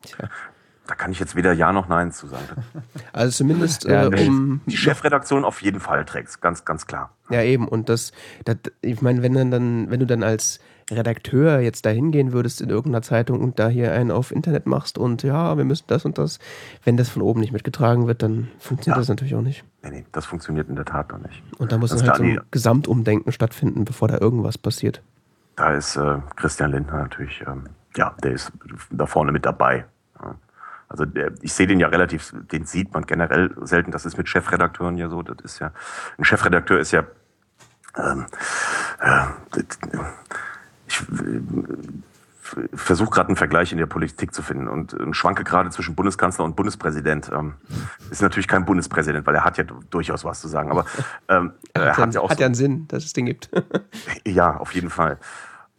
Tja. 0.04 0.28
Da 0.86 0.94
kann 0.94 1.12
ich 1.12 1.18
jetzt 1.18 1.34
weder 1.34 1.52
Ja 1.52 1.72
noch 1.72 1.88
Nein 1.88 2.12
zu 2.12 2.26
sagen. 2.26 2.44
Also 3.12 3.38
zumindest 3.38 3.84
ja, 3.84 4.04
äh, 4.04 4.26
um 4.26 4.60
die 4.66 4.76
Chefredaktion 4.76 5.44
auf 5.44 5.62
jeden 5.62 5.80
Fall 5.80 6.04
trägst, 6.04 6.40
ganz 6.40 6.64
ganz 6.64 6.86
klar. 6.86 7.10
Ja 7.30 7.42
eben 7.42 7.68
und 7.68 7.88
das, 7.88 8.12
das 8.44 8.56
ich 8.80 9.00
meine, 9.02 9.22
wenn 9.22 9.34
dann, 9.34 9.50
dann 9.50 9.90
wenn 9.90 10.00
du 10.00 10.06
dann 10.06 10.22
als 10.24 10.60
Redakteur 10.90 11.60
jetzt 11.60 11.86
da 11.86 11.90
hingehen 11.90 12.32
würdest 12.32 12.60
in 12.60 12.70
irgendeiner 12.70 13.02
Zeitung 13.02 13.40
und 13.40 13.58
da 13.58 13.68
hier 13.68 13.92
einen 13.92 14.10
auf 14.10 14.30
Internet 14.30 14.66
machst 14.66 14.98
und 14.98 15.22
ja, 15.22 15.56
wir 15.56 15.64
müssen 15.64 15.84
das 15.86 16.04
und 16.04 16.18
das, 16.18 16.38
wenn 16.82 16.96
das 16.96 17.08
von 17.08 17.22
oben 17.22 17.40
nicht 17.40 17.52
mitgetragen 17.52 18.06
wird, 18.06 18.22
dann 18.22 18.48
funktioniert 18.58 18.96
ja. 18.96 19.00
das 19.00 19.08
natürlich 19.08 19.34
auch 19.34 19.42
nicht. 19.42 19.64
Nee, 19.82 19.90
nee, 19.90 20.06
das 20.12 20.26
funktioniert 20.26 20.68
in 20.68 20.76
der 20.76 20.84
Tat 20.84 21.10
noch 21.10 21.18
nicht. 21.18 21.42
Und 21.58 21.72
da 21.72 21.78
muss 21.78 21.90
dann 21.90 22.06
halt 22.06 22.16
so 22.16 22.22
ein 22.22 22.40
Gesamtumdenken 22.50 23.32
stattfinden, 23.32 23.84
bevor 23.84 24.08
da 24.08 24.18
irgendwas 24.18 24.58
passiert. 24.58 25.02
Da 25.56 25.72
ist 25.72 25.96
äh, 25.96 26.18
Christian 26.36 26.72
Lindner 26.72 26.98
natürlich, 26.98 27.42
ähm, 27.46 27.68
ja, 27.96 28.14
der 28.22 28.32
ist 28.32 28.52
da 28.90 29.06
vorne 29.06 29.32
mit 29.32 29.46
dabei. 29.46 29.84
Also 30.94 31.06
der, 31.06 31.32
ich 31.42 31.52
sehe 31.52 31.66
den 31.66 31.80
ja 31.80 31.88
relativ, 31.88 32.32
den 32.52 32.66
sieht 32.66 32.94
man 32.94 33.04
generell 33.04 33.52
selten. 33.62 33.90
Das 33.90 34.06
ist 34.06 34.16
mit 34.16 34.28
Chefredakteuren 34.28 34.96
ja 34.96 35.08
so. 35.08 35.22
Das 35.22 35.38
ist 35.42 35.58
ja 35.58 35.72
ein 36.18 36.24
Chefredakteur 36.24 36.78
ist 36.78 36.92
ja 36.92 37.02
ähm, 37.96 38.26
äh, 39.00 39.24
ich 40.86 41.00
äh, 41.00 42.76
versuche 42.76 43.10
gerade 43.10 43.30
einen 43.30 43.36
Vergleich 43.36 43.72
in 43.72 43.78
der 43.78 43.86
Politik 43.86 44.32
zu 44.32 44.40
finden 44.40 44.68
und 44.68 44.92
äh, 44.92 45.12
schwanke 45.14 45.42
gerade 45.42 45.70
zwischen 45.70 45.96
Bundeskanzler 45.96 46.44
und 46.44 46.54
Bundespräsident. 46.54 47.28
Ähm, 47.34 47.54
ist 48.12 48.22
natürlich 48.22 48.46
kein 48.46 48.64
Bundespräsident, 48.64 49.26
weil 49.26 49.34
er 49.34 49.44
hat 49.44 49.58
ja 49.58 49.64
durchaus 49.90 50.24
was 50.24 50.40
zu 50.40 50.46
sagen. 50.46 50.70
Aber 50.70 50.86
ähm, 51.28 51.54
er 51.72 51.96
hat, 51.96 52.14
ja, 52.14 52.20
auch 52.20 52.30
hat 52.30 52.38
ja 52.38 52.46
einen 52.46 52.54
Sinn, 52.54 52.86
dass 52.86 53.04
es 53.04 53.12
den 53.12 53.26
gibt. 53.26 53.50
ja, 54.24 54.58
auf 54.58 54.72
jeden 54.76 54.90
Fall. 54.90 55.18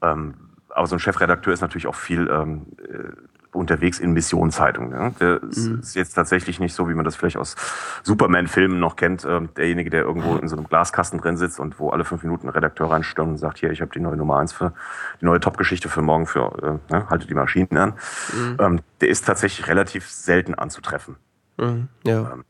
Ähm, 0.01 0.33
aber 0.67 0.87
so 0.87 0.97
ein 0.97 0.99
Chefredakteur 0.99 1.53
ist 1.53 1.61
natürlich 1.61 1.87
auch 1.87 1.95
viel 1.95 2.27
ähm, 2.29 2.65
äh, 2.83 3.13
unterwegs 3.55 3.99
in 3.99 4.13
Missionszeitung. 4.13 4.89
Ne? 4.89 5.13
Der 5.19 5.39
mhm. 5.41 5.79
ist 5.79 5.95
jetzt 5.95 6.13
tatsächlich 6.13 6.59
nicht 6.59 6.73
so, 6.73 6.89
wie 6.89 6.93
man 6.93 7.05
das 7.05 7.15
vielleicht 7.15 7.37
aus 7.37 7.55
Superman-Filmen 8.03 8.79
noch 8.79 8.95
kennt. 8.95 9.25
Äh, 9.25 9.41
derjenige, 9.57 9.89
der 9.89 10.03
irgendwo 10.03 10.35
in 10.35 10.47
so 10.47 10.55
einem 10.55 10.67
Glaskasten 10.67 11.19
drin 11.19 11.37
sitzt 11.37 11.59
und 11.59 11.79
wo 11.79 11.89
alle 11.89 12.05
fünf 12.05 12.23
Minuten 12.23 12.47
ein 12.47 12.53
Redakteur 12.53 12.91
reinstürmt 12.91 13.31
und 13.31 13.37
sagt, 13.37 13.57
hier, 13.57 13.71
ich 13.71 13.81
habe 13.81 13.91
die 13.91 13.99
neue 13.99 14.17
Nummer 14.17 14.37
eins 14.37 14.53
für 14.53 14.73
die 15.21 15.25
neue 15.25 15.39
Top-Geschichte 15.39 15.89
für 15.89 16.01
morgen 16.01 16.27
für 16.27 16.79
äh, 16.89 16.93
ne, 16.93 17.09
haltet 17.09 17.29
die 17.29 17.33
Maschinen 17.33 17.77
an. 17.77 17.93
Mhm. 18.33 18.57
Ähm, 18.59 18.79
der 19.01 19.09
ist 19.09 19.25
tatsächlich 19.25 19.67
relativ 19.67 20.09
selten 20.09 20.53
anzutreffen. 20.53 21.15
Mhm. 21.57 21.87
Ja. 22.03 22.33
Ähm, 22.33 22.45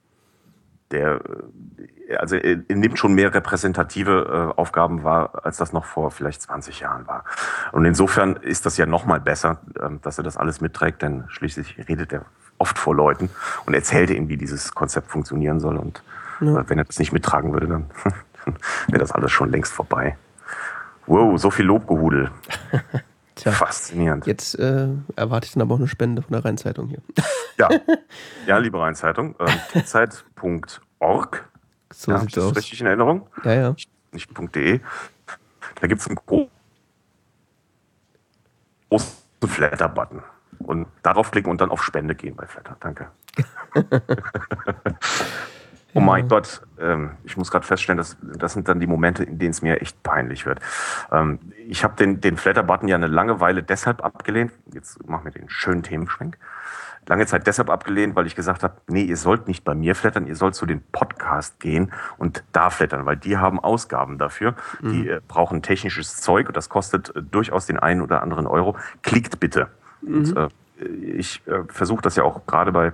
der 0.92 1.22
also 2.18 2.36
er 2.36 2.58
nimmt 2.70 3.00
schon 3.00 3.14
mehr 3.14 3.34
repräsentative 3.34 4.54
äh, 4.56 4.60
Aufgaben 4.60 5.04
wahr, 5.04 5.32
als 5.44 5.58
das 5.58 5.74
noch 5.74 5.86
vor 5.86 6.12
vielleicht 6.12 6.42
20 6.42 6.80
Jahren 6.80 7.08
war. 7.08 7.24
Und 7.72 7.86
insofern 7.86 8.36
ist 8.36 8.66
das 8.66 8.78
ja 8.78 8.86
noch 8.86 9.06
mal 9.06 9.20
besser, 9.20 9.60
äh, 9.80 9.90
dass 10.02 10.18
er 10.18 10.24
das 10.24 10.38
alles 10.38 10.62
mitträgt, 10.62 11.02
denn 11.02 11.26
schließlich 11.28 11.88
redet 11.88 12.14
er 12.14 12.26
oft 12.58 12.78
vor 12.78 12.96
Leuten 12.96 13.30
und 13.66 13.74
erzählt 13.74 14.10
ihnen, 14.10 14.30
wie 14.30 14.38
dieses 14.38 14.74
Konzept 14.74 15.10
funktionieren 15.10 15.60
soll. 15.60 15.78
Und 15.78 16.04
ja. 16.42 16.60
äh, 16.60 16.70
wenn 16.70 16.78
er 16.78 16.86
das 16.86 17.00
nicht 17.00 17.12
mittragen 17.12 17.54
würde, 17.54 17.68
dann 17.68 17.86
wäre 18.88 19.00
das 19.00 19.12
alles 19.12 19.32
schon 19.32 19.50
längst 19.52 19.74
vorbei. 19.74 20.18
Wow, 21.08 21.40
so 21.40 21.52
viel 21.52 21.66
Lobgehudel. 21.66 22.32
Tja, 23.36 23.52
Faszinierend. 23.52 24.26
Jetzt 24.28 24.58
äh, 24.58 24.88
erwarte 25.18 25.46
ich 25.46 25.54
dann 25.54 25.62
aber 25.62 25.76
auch 25.76 25.80
eine 25.80 25.90
Spende 25.90 26.22
von 26.22 26.32
der 26.32 26.46
Rheinzeitung 26.46 26.88
hier. 26.88 27.02
ja, 27.58 27.70
ja 28.48 28.58
liebe 28.58 28.80
Rheinzeitung, 28.80 29.36
äh, 29.40 29.84
zeit.org 29.84 31.46
so 31.92 32.12
ja, 32.12 32.20
sieht 32.20 32.36
das 32.36 32.44
aus. 32.46 32.56
richtig 32.56 32.82
in 32.82 32.88
Erinnerung? 32.88 33.28
Ja, 33.44 33.54
ja. 33.54 33.76
Nicht 34.12 34.30
.de. 34.56 34.80
Da 35.82 35.88
gibt 35.88 36.02
es 36.02 36.08
einen 36.08 36.18
großen 36.26 36.50
Flatter-Button. 39.46 40.24
Und 40.60 40.88
darauf 41.04 41.32
klicken 41.32 41.52
und 41.52 41.60
dann 41.62 41.70
auf 41.70 41.84
Spende 41.84 42.16
gehen 42.16 42.36
bei 42.36 42.48
Flatter. 42.48 42.78
Danke. 42.80 43.10
oh 45.94 46.00
mein 46.00 46.28
Gott, 46.30 46.62
ähm, 46.80 47.12
ich 47.26 47.36
muss 47.36 47.52
gerade 47.52 47.68
feststellen, 47.68 47.98
dass, 47.98 48.16
das 48.22 48.54
sind 48.54 48.70
dann 48.70 48.80
die 48.80 48.88
Momente, 48.88 49.26
in 49.26 49.38
denen 49.38 49.52
es 49.52 49.62
mir 49.62 49.82
echt 49.82 50.02
peinlich 50.02 50.46
wird. 50.46 50.62
Ähm, 51.12 51.40
ich 51.68 51.84
habe 51.84 51.96
den, 51.98 52.22
den 52.22 52.38
Flatter-Button 52.38 52.88
ja 52.88 52.96
eine 52.96 53.08
lange 53.08 53.42
Weile 53.42 53.64
deshalb 53.64 54.04
abgelehnt. 54.04 54.54
Jetzt 54.74 55.06
machen 55.08 55.26
wir 55.26 55.32
den 55.32 55.50
schönen 55.50 55.84
Themenschwenk 55.84 56.38
lange 57.08 57.26
Zeit 57.26 57.48
deshalb 57.48 57.70
abgelehnt, 57.70 58.16
weil 58.16 58.26
ich 58.26 58.36
gesagt 58.36 58.64
habe, 58.64 58.76
nee, 58.88 59.04
ihr 59.04 59.18
sollt 59.18 59.48
nicht 59.48 59.64
bei 59.64 59.76
mir 59.76 59.96
flattern, 59.96 60.28
ihr 60.28 60.36
sollt 60.36 60.56
zu 60.56 60.66
den 60.66 60.82
Podcast 60.92 61.60
gehen 61.60 61.92
und 62.18 62.44
da 62.52 62.70
flattern, 62.70 63.06
weil 63.06 63.18
die 63.18 63.38
haben 63.38 63.60
Ausgaben 63.60 64.18
dafür. 64.18 64.56
Mhm. 64.82 64.92
Die 64.92 65.10
äh, 65.10 65.22
brauchen 65.28 65.62
technisches 65.62 66.18
Zeug 66.18 66.48
und 66.48 66.58
das 66.58 66.70
kostet 66.70 67.16
äh, 67.16 67.22
durchaus 67.22 67.66
den 67.66 67.80
einen 67.80 68.02
oder 68.02 68.22
anderen 68.22 68.48
Euro. 68.48 68.78
Klickt 69.02 69.40
bitte. 69.40 69.68
Mhm. 70.02 70.16
Und, 70.16 70.38
äh, 70.38 70.48
ich 70.84 71.42
äh, 71.48 71.64
versuche 71.70 72.02
das 72.02 72.16
ja 72.16 72.24
auch 72.24 72.46
gerade 72.46 72.72
bei 72.72 72.94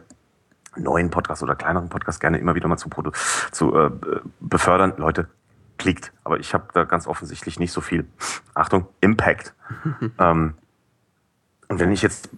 neuen 0.76 1.10
Podcasts 1.10 1.44
oder 1.44 1.56
kleineren 1.56 1.90
Podcasts 1.90 2.20
gerne 2.20 2.38
immer 2.38 2.56
wieder 2.56 2.68
mal 2.68 2.78
zu, 2.78 2.90
zu 3.52 3.76
äh, 3.76 3.92
befördern. 4.40 4.94
Leute, 4.98 5.28
klickt. 5.78 6.14
Aber 6.24 6.40
ich 6.40 6.54
habe 6.54 6.68
da 6.74 6.84
ganz 6.84 7.08
offensichtlich 7.08 7.60
nicht 7.60 7.72
so 7.72 7.82
viel, 7.82 8.06
Achtung, 8.54 8.88
Impact. 9.02 9.54
ähm, 10.20 10.54
und 11.68 11.80
wenn 11.80 11.92
ich 11.92 12.02
jetzt 12.02 12.30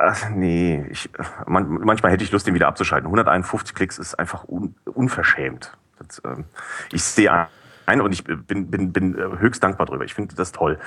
Ach, 0.00 0.30
nee, 0.30 0.86
ich, 0.90 1.10
man, 1.46 1.68
manchmal 1.68 2.12
hätte 2.12 2.22
ich 2.22 2.30
Lust, 2.30 2.46
den 2.46 2.54
wieder 2.54 2.68
abzuschalten. 2.68 3.06
151 3.06 3.74
Klicks 3.74 3.98
ist 3.98 4.14
einfach 4.18 4.46
un, 4.46 4.74
unverschämt. 4.84 5.76
Das, 5.98 6.22
ähm, 6.24 6.44
ich 6.92 7.02
sehe 7.02 7.48
ein 7.86 8.00
und 8.00 8.12
ich 8.12 8.22
bin, 8.22 8.70
bin, 8.70 8.92
bin 8.92 9.18
äh, 9.18 9.38
höchst 9.38 9.62
dankbar 9.62 9.86
drüber. 9.86 10.04
Ich 10.04 10.14
finde 10.14 10.34
das 10.34 10.52
toll. 10.52 10.78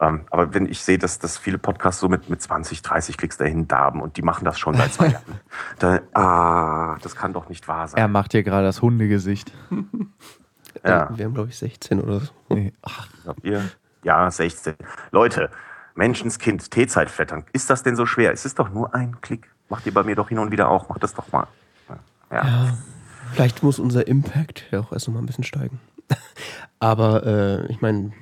Ähm, 0.00 0.26
aber 0.30 0.52
wenn 0.52 0.66
ich 0.66 0.82
sehe, 0.82 0.98
dass, 0.98 1.18
dass 1.18 1.38
viele 1.38 1.56
Podcasts 1.56 2.00
so 2.00 2.08
mit, 2.08 2.28
mit 2.28 2.42
20, 2.42 2.82
30 2.82 3.16
Klicks 3.16 3.38
dahin 3.38 3.68
darben 3.68 4.02
und 4.02 4.16
die 4.16 4.22
machen 4.22 4.44
das 4.44 4.58
schon 4.58 4.74
seit 4.74 4.92
zwei 4.92 5.06
Jahren, 5.12 5.40
da, 5.78 6.00
ah, 6.12 6.98
das 7.02 7.16
kann 7.16 7.32
doch 7.32 7.48
nicht 7.48 7.68
wahr 7.68 7.88
sein. 7.88 7.98
Er 7.98 8.08
macht 8.08 8.32
hier 8.32 8.42
gerade 8.42 8.66
das 8.66 8.82
Hundegesicht. 8.82 9.52
ja. 10.84 11.08
Wir 11.16 11.24
haben, 11.24 11.34
glaube 11.34 11.48
ich, 11.48 11.58
16 11.58 12.00
oder 12.00 12.20
so. 12.20 12.32
Nee. 12.50 12.72
Ach, 12.82 13.08
ihr? 13.42 13.62
Ja, 14.02 14.30
16. 14.30 14.74
Leute, 15.10 15.50
Menschenskind, 15.98 16.70
T-Zeit 16.70 17.10
flattern. 17.10 17.44
Ist 17.52 17.68
das 17.70 17.82
denn 17.82 17.96
so 17.96 18.06
schwer? 18.06 18.32
Es 18.32 18.44
ist 18.44 18.58
doch 18.58 18.70
nur 18.70 18.94
ein 18.94 19.20
Klick. 19.20 19.50
Macht 19.68 19.84
ihr 19.84 19.92
bei 19.92 20.04
mir 20.04 20.14
doch 20.14 20.28
hin 20.28 20.38
und 20.38 20.52
wieder 20.52 20.70
auch. 20.70 20.88
Macht 20.88 21.02
das 21.02 21.12
doch 21.12 21.30
mal. 21.32 21.48
Ja. 22.30 22.46
ja 22.46 22.78
vielleicht 23.32 23.62
muss 23.64 23.80
unser 23.80 24.06
Impact 24.06 24.64
ja 24.70 24.80
auch 24.80 24.92
erst 24.92 25.08
noch 25.08 25.14
mal 25.14 25.20
ein 25.20 25.26
bisschen 25.26 25.44
steigen. 25.44 25.80
Aber 26.78 27.26
äh, 27.26 27.66
ich 27.72 27.80
meine, 27.80 28.12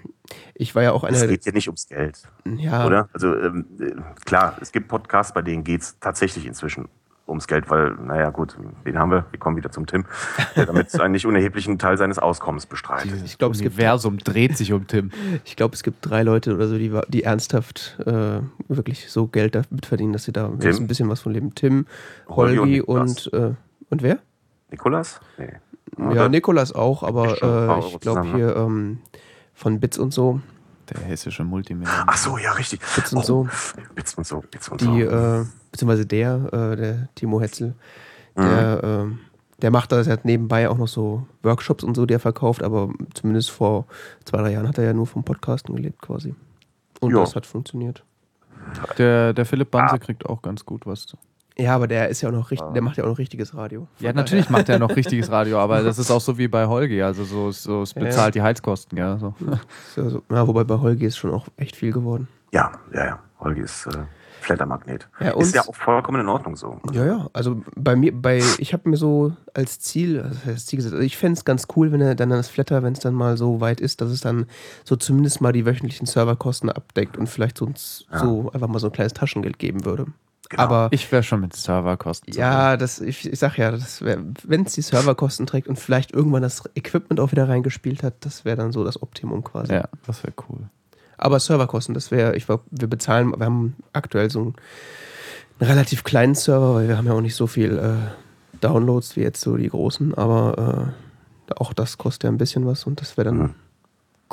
ich 0.54 0.74
war 0.74 0.82
ja 0.82 0.92
auch 0.92 1.04
einer. 1.04 1.18
Es 1.18 1.28
geht 1.28 1.44
ja 1.44 1.52
nicht 1.52 1.68
ums 1.68 1.86
Geld. 1.86 2.22
Ja. 2.46 2.86
Oder? 2.86 3.10
Also 3.12 3.36
ähm, 3.36 3.66
äh, 3.78 3.92
klar, 4.24 4.56
es 4.60 4.72
gibt 4.72 4.88
Podcasts, 4.88 5.34
bei 5.34 5.42
denen 5.42 5.62
geht 5.62 5.82
es 5.82 5.98
tatsächlich 6.00 6.46
inzwischen 6.46 6.88
ums 7.28 7.46
Geld, 7.48 7.68
weil, 7.70 7.92
naja, 7.94 8.30
gut, 8.30 8.56
wen 8.84 8.98
haben 8.98 9.10
wir? 9.10 9.26
Wir 9.30 9.38
kommen 9.38 9.56
wieder 9.56 9.70
zum 9.70 9.86
Tim, 9.86 10.04
der 10.54 10.66
damit 10.66 10.94
einen 11.00 11.12
nicht 11.12 11.26
unerheblichen 11.26 11.78
Teil 11.78 11.98
seines 11.98 12.18
Auskommens 12.18 12.66
bestreitet. 12.66 13.12
Ich 13.24 13.38
glaube, 13.38 13.54
das 13.54 13.60
Universum 13.60 14.18
dreht 14.24 14.56
sich 14.56 14.72
um 14.72 14.86
Tim. 14.86 15.10
Ich 15.44 15.56
glaube, 15.56 15.74
es 15.74 15.82
gibt 15.82 16.08
drei 16.08 16.22
Leute 16.22 16.54
oder 16.54 16.68
so, 16.68 16.78
die, 16.78 16.92
die 17.08 17.24
ernsthaft 17.24 17.98
äh, 18.06 18.40
wirklich 18.68 19.10
so 19.10 19.26
Geld 19.26 19.54
damit 19.54 19.86
verdienen, 19.86 20.12
dass 20.12 20.24
sie 20.24 20.32
da 20.32 20.46
ein 20.48 20.86
bisschen 20.86 21.08
was 21.08 21.20
von 21.20 21.32
leben. 21.32 21.54
Tim, 21.54 21.86
Holgi, 22.28 22.80
und, 22.80 23.26
und, 23.26 23.32
äh, 23.32 23.54
und 23.90 24.02
wer? 24.02 24.18
Nikolas? 24.70 25.20
Nee. 25.38 25.52
Ja, 26.14 26.28
Nikolas 26.28 26.74
auch, 26.74 27.02
aber 27.02 27.42
äh, 27.42 27.86
ich 27.86 28.00
glaube 28.00 28.24
hier 28.34 28.56
ähm, 28.56 28.98
von 29.54 29.80
Bits 29.80 29.98
und 29.98 30.12
so. 30.12 30.40
Der 30.90 31.00
hessische 31.00 31.42
Multimilliardär. 31.42 32.04
Ach 32.06 32.16
so, 32.16 32.38
ja, 32.38 32.52
richtig. 32.52 32.80
Bits 32.94 33.12
und 33.12 33.20
oh, 33.20 33.22
so. 33.22 33.48
Bits 33.94 34.14
und 34.14 34.26
so, 34.26 34.44
Bits 34.50 34.68
und 34.68 34.80
die, 34.80 35.04
so. 35.04 35.46
Beziehungsweise 35.76 36.06
der, 36.06 36.52
äh, 36.52 36.76
der 36.76 37.08
Timo 37.14 37.38
Hetzel, 37.38 37.74
der, 38.34 38.80
mhm. 38.82 39.12
äh, 39.12 39.60
der 39.60 39.70
macht 39.70 39.92
das 39.92 40.06
ja 40.06 40.16
nebenbei 40.22 40.70
auch 40.70 40.78
noch 40.78 40.88
so 40.88 41.26
Workshops 41.42 41.84
und 41.84 41.94
so, 41.94 42.06
die 42.06 42.14
er 42.14 42.20
verkauft, 42.20 42.62
aber 42.62 42.88
zumindest 43.12 43.50
vor 43.50 43.84
zwei, 44.24 44.38
drei 44.38 44.52
Jahren 44.52 44.66
hat 44.66 44.78
er 44.78 44.84
ja 44.84 44.94
nur 44.94 45.06
vom 45.06 45.22
Podcasten 45.22 45.76
gelebt 45.76 46.00
quasi. 46.00 46.34
Und 47.00 47.10
jo. 47.10 47.20
das 47.20 47.36
hat 47.36 47.44
funktioniert. 47.44 48.02
Der, 48.96 49.34
der 49.34 49.44
Philipp 49.44 49.70
Banse 49.70 49.96
ah. 49.96 49.98
kriegt 49.98 50.24
auch 50.24 50.40
ganz 50.40 50.64
gut 50.64 50.86
was. 50.86 51.06
Ja, 51.58 51.74
aber 51.74 51.86
der 51.86 52.08
ist 52.08 52.22
ja 52.22 52.30
auch 52.30 52.32
noch 52.32 52.50
richtig, 52.50 52.72
der 52.72 52.80
macht 52.80 52.96
ja 52.96 53.04
auch 53.04 53.08
noch 53.08 53.18
richtiges 53.18 53.54
Radio. 53.54 53.86
Ja, 53.98 54.14
natürlich 54.14 54.48
macht 54.48 54.70
er 54.70 54.78
noch 54.78 54.96
richtiges 54.96 55.30
Radio, 55.30 55.58
aber 55.58 55.82
das 55.82 55.98
ist 55.98 56.10
auch 56.10 56.22
so 56.22 56.38
wie 56.38 56.48
bei 56.48 56.66
Holgi, 56.66 57.02
also 57.02 57.24
so, 57.24 57.50
so 57.50 57.82
es 57.82 57.92
bezahlt 57.92 58.14
ja, 58.16 58.24
ja. 58.24 58.30
die 58.30 58.42
Heizkosten, 58.42 58.96
ja. 58.96 59.18
So. 59.18 59.34
Ja, 59.46 60.08
so. 60.08 60.22
ja, 60.30 60.46
wobei 60.46 60.64
bei 60.64 60.78
Holgi 60.78 61.04
ist 61.04 61.18
schon 61.18 61.32
auch 61.32 61.48
echt 61.58 61.76
viel 61.76 61.92
geworden. 61.92 62.28
Ja, 62.52 62.72
ja, 62.94 63.06
ja. 63.06 63.18
Holgi 63.40 63.60
ist 63.60 63.86
äh, 63.86 64.04
Flattermagnet. 64.46 65.08
Ja, 65.20 65.36
ist 65.38 65.54
ja 65.54 65.62
auch 65.62 65.74
vollkommen 65.74 66.20
in 66.20 66.28
Ordnung 66.28 66.56
so. 66.56 66.80
Ja, 66.92 67.04
ja. 67.04 67.30
Also 67.32 67.62
bei 67.74 67.96
mir, 67.96 68.12
bei, 68.12 68.40
ich 68.58 68.72
habe 68.72 68.88
mir 68.88 68.96
so 68.96 69.32
als 69.54 69.80
Ziel, 69.80 70.20
also 70.20 70.38
als 70.46 70.66
Ziel 70.66 70.76
gesetzt, 70.76 70.94
also 70.94 71.04
ich 71.04 71.16
fände 71.16 71.36
es 71.36 71.44
ganz 71.44 71.66
cool, 71.74 71.90
wenn 71.90 72.00
er 72.00 72.14
dann 72.14 72.30
das 72.30 72.48
Flatter, 72.48 72.82
wenn 72.82 72.92
es 72.92 73.00
dann 73.00 73.14
mal 73.14 73.36
so 73.36 73.60
weit 73.60 73.80
ist, 73.80 74.00
dass 74.00 74.10
es 74.10 74.20
dann 74.20 74.46
so 74.84 74.94
zumindest 74.94 75.40
mal 75.40 75.52
die 75.52 75.66
wöchentlichen 75.66 76.06
Serverkosten 76.06 76.70
abdeckt 76.70 77.16
und 77.16 77.28
vielleicht 77.28 77.58
so, 77.58 77.68
so 77.74 78.50
einfach 78.52 78.68
mal 78.68 78.78
so 78.78 78.86
ein 78.86 78.92
kleines 78.92 79.14
Taschengeld 79.14 79.58
geben 79.58 79.84
würde. 79.84 80.06
Genau. 80.48 80.62
Aber 80.62 80.88
ich 80.92 81.10
wäre 81.10 81.24
schon 81.24 81.40
mit 81.40 81.56
Serverkosten. 81.56 82.32
Ja, 82.32 82.76
das, 82.76 83.00
ich, 83.00 83.30
ich 83.30 83.38
sag 83.38 83.56
ja, 83.58 83.76
wenn 84.44 84.64
es 84.64 84.74
die 84.74 84.82
Serverkosten 84.82 85.46
trägt 85.46 85.66
und 85.66 85.76
vielleicht 85.76 86.12
irgendwann 86.12 86.42
das 86.42 86.62
Equipment 86.76 87.18
auch 87.18 87.32
wieder 87.32 87.48
reingespielt 87.48 88.04
hat, 88.04 88.24
das 88.24 88.44
wäre 88.44 88.56
dann 88.56 88.70
so 88.70 88.84
das 88.84 89.02
Optimum 89.02 89.42
quasi. 89.42 89.72
Ja, 89.72 89.88
das 90.06 90.22
wäre 90.22 90.34
cool. 90.48 90.70
Aber 91.18 91.40
Serverkosten, 91.40 91.94
das 91.94 92.10
wäre, 92.10 92.36
ich 92.36 92.48
wir 92.48 92.60
bezahlen, 92.70 93.32
wir 93.36 93.46
haben 93.46 93.76
aktuell 93.92 94.30
so 94.30 94.40
einen, 94.40 94.54
einen, 95.58 95.70
relativ 95.70 96.04
kleinen 96.04 96.34
Server, 96.34 96.74
weil 96.74 96.88
wir 96.88 96.96
haben 96.96 97.06
ja 97.06 97.12
auch 97.12 97.20
nicht 97.20 97.34
so 97.36 97.46
viel 97.46 97.78
äh, 97.78 98.58
Downloads 98.60 99.16
wie 99.16 99.22
jetzt 99.22 99.40
so 99.40 99.56
die 99.56 99.68
großen, 99.68 100.14
aber 100.14 100.92
äh, 101.48 101.54
auch 101.56 101.72
das 101.72 101.98
kostet 101.98 102.24
ja 102.24 102.30
ein 102.30 102.38
bisschen 102.38 102.66
was 102.66 102.84
und 102.84 103.00
das 103.00 103.16
wäre 103.16 103.26
dann 103.26 103.38
mhm. 103.38 103.54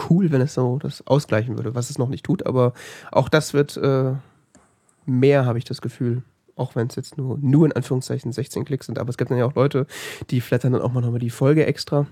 cool, 0.09 0.31
wenn 0.31 0.41
es 0.41 0.53
so 0.53 0.79
das 0.79 1.05
ausgleichen 1.07 1.57
würde, 1.57 1.75
was 1.75 1.89
es 1.89 1.97
noch 1.97 2.09
nicht 2.09 2.25
tut, 2.25 2.45
aber 2.45 2.73
auch 3.11 3.29
das 3.29 3.53
wird 3.53 3.77
äh, 3.77 4.13
mehr, 5.05 5.45
habe 5.45 5.57
ich 5.57 5.65
das 5.65 5.81
Gefühl. 5.81 6.23
Auch 6.55 6.75
wenn 6.75 6.87
es 6.87 6.95
jetzt 6.95 7.17
nur, 7.17 7.39
nur 7.41 7.65
in 7.65 7.71
Anführungszeichen 7.71 8.31
16 8.31 8.63
Klicks 8.63 8.85
sind. 8.85 8.99
Aber 8.99 9.09
es 9.09 9.17
gibt 9.17 9.31
dann 9.31 9.39
ja 9.39 9.45
auch 9.45 9.55
Leute, 9.55 9.87
die 10.29 10.39
flattern 10.39 10.73
dann 10.73 10.83
auch 10.83 10.91
mal 10.91 11.01
nochmal 11.01 11.19
die 11.19 11.31
Folge 11.31 11.65
extra. 11.65 12.05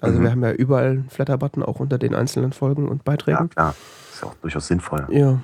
Also 0.00 0.18
mhm. 0.18 0.22
wir 0.22 0.30
haben 0.30 0.42
ja 0.42 0.52
überall 0.52 0.90
einen 0.90 1.10
Flatter-Button, 1.10 1.62
auch 1.62 1.80
unter 1.80 1.98
den 1.98 2.14
einzelnen 2.14 2.52
Folgen 2.52 2.88
und 2.88 3.04
Beiträgen. 3.04 3.38
Ja, 3.38 3.46
klar. 3.48 3.74
Ist 4.12 4.22
ja 4.22 4.28
auch 4.28 4.34
durchaus 4.34 4.66
sinnvoll. 4.66 5.06
Ja. 5.10 5.38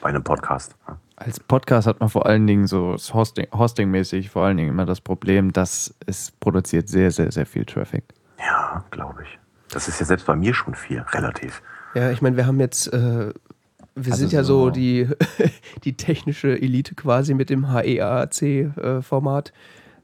Bei 0.00 0.08
einem 0.08 0.22
Podcast. 0.22 0.74
Ja. 0.86 0.98
Als 1.16 1.40
Podcast 1.40 1.88
hat 1.88 1.98
man 1.98 2.08
vor 2.08 2.26
allen 2.26 2.46
Dingen 2.46 2.66
so 2.66 2.96
Hosting, 3.12 3.48
Hosting-mäßig 3.52 4.30
vor 4.30 4.44
allen 4.44 4.56
Dingen 4.56 4.70
immer 4.70 4.86
das 4.86 5.00
Problem, 5.00 5.52
dass 5.52 5.94
es 6.06 6.30
produziert 6.30 6.88
sehr, 6.88 7.10
sehr, 7.10 7.32
sehr 7.32 7.46
viel 7.46 7.64
Traffic. 7.64 8.04
Ja, 8.38 8.84
glaube 8.90 9.24
ich. 9.24 9.38
Das 9.70 9.88
ist 9.88 9.98
ja 9.98 10.06
selbst 10.06 10.26
bei 10.26 10.36
mir 10.36 10.54
schon 10.54 10.74
viel, 10.74 11.00
relativ. 11.10 11.60
Ja, 11.94 12.10
ich 12.10 12.22
meine, 12.22 12.36
wir 12.36 12.46
haben 12.46 12.60
jetzt 12.60 12.92
äh, 12.92 13.32
wir 14.04 14.12
also 14.12 14.20
sind 14.20 14.32
ja 14.32 14.44
so, 14.44 14.66
so 14.66 14.70
die, 14.70 15.08
die 15.84 15.96
technische 15.96 16.60
Elite 16.60 16.94
quasi 16.94 17.34
mit 17.34 17.50
dem 17.50 17.72
HEAC-Format. 17.72 19.52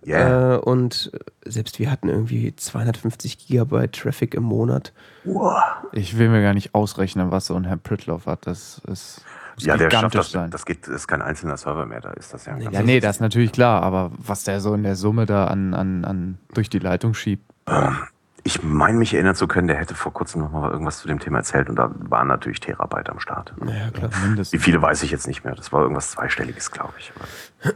Yeah. 0.06 0.54
Äh, 0.54 0.58
und 0.58 1.10
selbst 1.44 1.78
wir 1.78 1.90
hatten 1.90 2.08
irgendwie 2.08 2.54
250 2.54 3.46
Gigabyte 3.46 3.92
Traffic 3.92 4.34
im 4.34 4.42
Monat. 4.42 4.92
Wow. 5.24 5.62
Ich 5.92 6.18
will 6.18 6.28
mir 6.28 6.42
gar 6.42 6.54
nicht 6.54 6.74
ausrechnen, 6.74 7.30
was 7.30 7.46
so 7.46 7.54
ein 7.54 7.64
Herr 7.64 7.76
Pritloff 7.76 8.26
hat. 8.26 8.46
Das 8.46 8.80
ist. 8.86 9.22
Muss 9.54 9.64
Ja, 9.66 9.76
der 9.76 9.90
schafft 9.90 9.90
gigantisch 9.90 10.20
das. 10.20 10.30
sein. 10.32 10.50
Das 10.50 10.66
geht, 10.66 10.86
das 10.86 10.94
ist 10.94 11.06
kein 11.06 11.22
einzelner 11.22 11.56
Server 11.56 11.86
mehr, 11.86 12.00
da 12.00 12.10
ist 12.10 12.34
das 12.34 12.44
ja. 12.46 12.54
ein 12.54 12.72
ja, 12.72 12.82
nee, 12.82 12.98
das 12.98 13.16
ist 13.16 13.20
natürlich 13.20 13.52
klar, 13.52 13.82
aber 13.82 14.10
was 14.18 14.42
der 14.42 14.60
so 14.60 14.74
in 14.74 14.82
der 14.82 14.96
Summe 14.96 15.26
da 15.26 15.46
an, 15.46 15.74
an, 15.74 16.04
an 16.04 16.38
durch 16.52 16.68
die 16.68 16.80
Leitung 16.80 17.14
schiebt. 17.14 17.44
Ich 18.46 18.62
meine, 18.62 18.98
mich 18.98 19.14
erinnern 19.14 19.34
zu 19.34 19.48
können, 19.48 19.68
der 19.68 19.76
hätte 19.78 19.94
vor 19.94 20.12
kurzem 20.12 20.42
noch 20.42 20.52
mal 20.52 20.70
irgendwas 20.70 20.98
zu 20.98 21.08
dem 21.08 21.18
Thema 21.18 21.38
erzählt 21.38 21.70
und 21.70 21.76
da 21.76 21.90
waren 22.10 22.28
natürlich 22.28 22.60
Terabyte 22.60 23.08
am 23.08 23.18
Start. 23.18 23.54
Ja, 23.60 23.90
klar. 23.90 24.10
Wie 24.22 24.26
Mindestens. 24.26 24.62
viele 24.62 24.82
weiß 24.82 25.02
ich 25.02 25.10
jetzt 25.10 25.26
nicht 25.26 25.44
mehr. 25.44 25.54
Das 25.54 25.72
war 25.72 25.80
irgendwas 25.80 26.10
zweistelliges, 26.10 26.70
glaube 26.70 26.92
ich. 26.98 27.12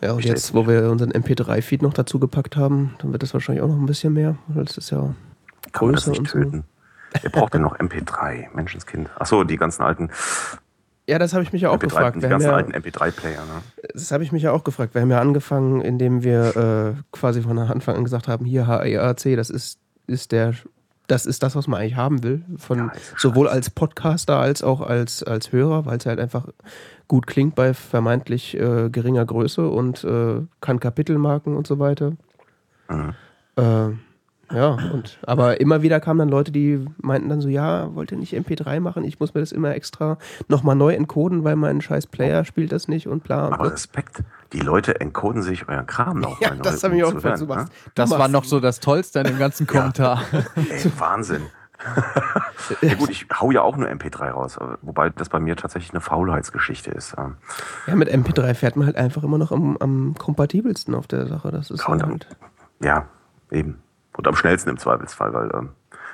Ja, 0.00 0.12
und 0.12 0.20
Ich 0.20 0.26
jetzt, 0.26 0.54
wo 0.54 0.68
wir 0.68 0.88
unseren 0.92 1.10
MP3-Feed 1.10 1.82
noch 1.82 1.92
dazu 1.92 2.20
gepackt 2.20 2.56
haben, 2.56 2.94
dann 3.00 3.10
wird 3.10 3.24
das 3.24 3.34
wahrscheinlich 3.34 3.64
auch 3.64 3.68
noch 3.68 3.74
ein 3.78 3.86
bisschen 3.86 4.12
mehr, 4.12 4.36
weil 4.46 4.62
es 4.62 4.78
ist 4.78 4.90
ja 4.90 5.12
kann 5.72 5.86
man 5.86 5.94
das 5.96 6.04
größer 6.04 6.10
nicht 6.10 6.20
und 6.20 6.28
so. 6.28 6.38
töten? 6.38 6.64
Wer 7.20 7.30
braucht 7.30 7.54
denn 7.54 7.62
noch 7.62 7.76
MP3? 7.78 8.46
Menschenskind. 8.54 9.10
Ach 9.18 9.26
so, 9.26 9.42
die 9.42 9.56
ganzen 9.56 9.82
alten 9.82 10.10
Ja, 11.08 11.18
das 11.18 11.32
habe 11.32 11.42
ich 11.42 11.52
mich 11.52 11.62
ja 11.62 11.70
auch 11.70 11.78
MP3, 11.78 11.80
gefragt. 11.80 12.16
die 12.18 12.22
Wir 12.22 12.28
ganzen 12.28 12.46
ja, 12.50 12.54
alten 12.54 12.72
MP3-Player. 12.72 13.40
Ne? 13.40 13.62
das 13.92 14.12
habe 14.12 14.22
ich 14.22 14.30
mich 14.30 14.44
ja 14.44 14.52
auch 14.52 14.62
gefragt. 14.62 14.94
Wir 14.94 15.02
haben 15.02 15.10
ja 15.10 15.20
angefangen, 15.20 15.80
indem 15.80 16.22
wir 16.22 16.56
äh, 16.56 17.02
quasi 17.10 17.42
von 17.42 17.58
Anfang 17.58 17.96
an 17.96 18.04
gesagt 18.04 18.28
haben, 18.28 18.44
hier 18.44 18.68
HEAC, 18.68 19.34
das 19.36 19.50
ist, 19.50 19.80
ist 20.08 20.32
der 20.32 20.54
das 21.08 21.24
ist 21.24 21.42
das, 21.42 21.56
was 21.56 21.66
man 21.66 21.80
eigentlich 21.80 21.96
haben 21.96 22.22
will, 22.22 22.44
von 22.58 22.78
Ja, 22.78 22.92
sowohl 23.16 23.48
als 23.48 23.70
Podcaster 23.70 24.38
als 24.38 24.62
auch 24.62 24.82
als, 24.82 25.22
als 25.22 25.52
Hörer, 25.52 25.86
weil 25.86 25.96
es 25.96 26.06
halt 26.06 26.20
einfach 26.20 26.46
gut 27.08 27.26
klingt 27.26 27.54
bei 27.54 27.72
vermeintlich 27.72 28.54
äh, 28.54 28.90
geringer 28.90 29.24
Größe 29.24 29.66
und 29.66 30.04
äh, 30.04 30.42
kann 30.60 30.80
Kapitelmarken 30.80 31.56
und 31.56 31.66
so 31.66 31.78
weiter. 31.78 32.12
Mhm. 32.90 33.14
Äh, 33.56 33.88
ja, 34.52 34.78
und 34.92 35.18
aber 35.26 35.60
immer 35.60 35.82
wieder 35.82 36.00
kamen 36.00 36.18
dann 36.18 36.28
Leute, 36.28 36.52
die 36.52 36.84
meinten 36.98 37.28
dann 37.28 37.40
so, 37.40 37.48
ja, 37.48 37.94
wollt 37.94 38.12
ihr 38.12 38.18
nicht 38.18 38.34
MP3 38.34 38.80
machen? 38.80 39.04
Ich 39.04 39.20
muss 39.20 39.34
mir 39.34 39.40
das 39.40 39.52
immer 39.52 39.74
extra 39.74 40.18
nochmal 40.48 40.76
neu 40.76 40.94
encoden, 40.94 41.44
weil 41.44 41.56
mein 41.56 41.80
scheiß 41.80 42.06
Player 42.06 42.44
spielt 42.44 42.72
das 42.72 42.88
nicht 42.88 43.08
und 43.08 43.24
bla. 43.24 43.46
Und 43.46 43.54
Aber 43.54 43.72
Respekt, 43.72 44.22
die 44.52 44.60
Leute 44.60 45.00
encoden 45.00 45.42
sich 45.42 45.68
euren 45.68 45.86
Kram 45.86 46.20
noch. 46.20 46.40
ja, 46.40 46.50
mal 46.50 46.58
das 46.58 46.82
neu, 46.82 46.88
habe 46.88 46.96
ich 46.96 47.04
auch 47.04 47.12
hören, 47.22 47.46
machst, 47.46 47.68
du 47.68 47.90
Das 47.94 48.10
war 48.10 48.28
noch 48.28 48.44
so 48.44 48.60
das 48.60 48.80
Tollste 48.80 49.20
an 49.20 49.26
dem 49.26 49.38
ganzen 49.38 49.66
Kommentar. 49.66 50.22
ne? 50.32 50.44
Ey, 50.70 50.90
Wahnsinn. 50.98 51.42
ja 52.82 52.94
gut, 52.94 53.10
ich 53.10 53.26
hau 53.38 53.50
ja 53.50 53.62
auch 53.62 53.76
nur 53.76 53.88
MP3 53.88 54.30
raus, 54.30 54.58
wobei 54.82 55.10
das 55.10 55.28
bei 55.28 55.38
mir 55.38 55.56
tatsächlich 55.56 55.92
eine 55.92 56.00
Faulheitsgeschichte 56.00 56.90
ist. 56.90 57.14
Ja, 57.86 57.94
mit 57.94 58.12
MP3 58.12 58.54
fährt 58.54 58.76
man 58.76 58.86
halt 58.86 58.96
einfach 58.96 59.22
immer 59.22 59.38
noch 59.38 59.52
am, 59.52 59.76
am 59.76 60.14
kompatibelsten 60.18 60.94
auf 60.94 61.06
der 61.06 61.26
Sache. 61.28 61.52
Das 61.52 61.70
ist 61.70 61.80
Ja, 61.80 61.94
und 61.94 62.02
halt. 62.02 62.26
Ja, 62.80 63.06
eben. 63.50 63.78
Und 64.18 64.26
am 64.26 64.34
schnellsten 64.34 64.68
im 64.70 64.78
Zweifelsfall, 64.78 65.32
weil 65.32 65.48
ähm, 65.54 65.68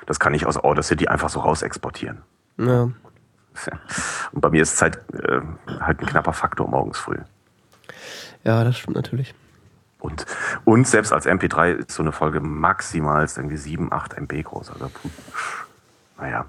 das 0.05 0.19
kann 0.19 0.35
ich 0.35 0.45
aus 0.45 0.57
Audacity 0.57 1.07
einfach 1.07 1.29
so 1.29 1.39
raus 1.39 1.63
exportieren. 1.63 2.21
Ja. 2.57 2.83
Und 4.31 4.41
bei 4.41 4.49
mir 4.51 4.61
ist 4.61 4.77
Zeit 4.77 4.97
äh, 5.13 5.41
halt 5.79 5.99
ein 5.99 6.05
knapper 6.05 6.33
Faktor 6.33 6.69
morgens 6.69 6.99
früh. 6.99 7.17
ja, 8.43 8.63
das 8.63 8.77
stimmt 8.77 8.95
natürlich. 8.95 9.33
Und, 9.99 10.27
und 10.65 10.87
selbst 10.87 11.11
als 11.11 11.25
MP3 11.25 11.71
ist 11.71 11.91
so 11.91 12.03
eine 12.03 12.11
Folge 12.11 12.39
maximal 12.39 13.27
irgendwie 13.35 13.57
7, 13.57 13.91
8 13.91 14.13
MB 14.13 14.43
groß. 14.43 14.69
Also, 14.69 14.91
naja, 16.19 16.45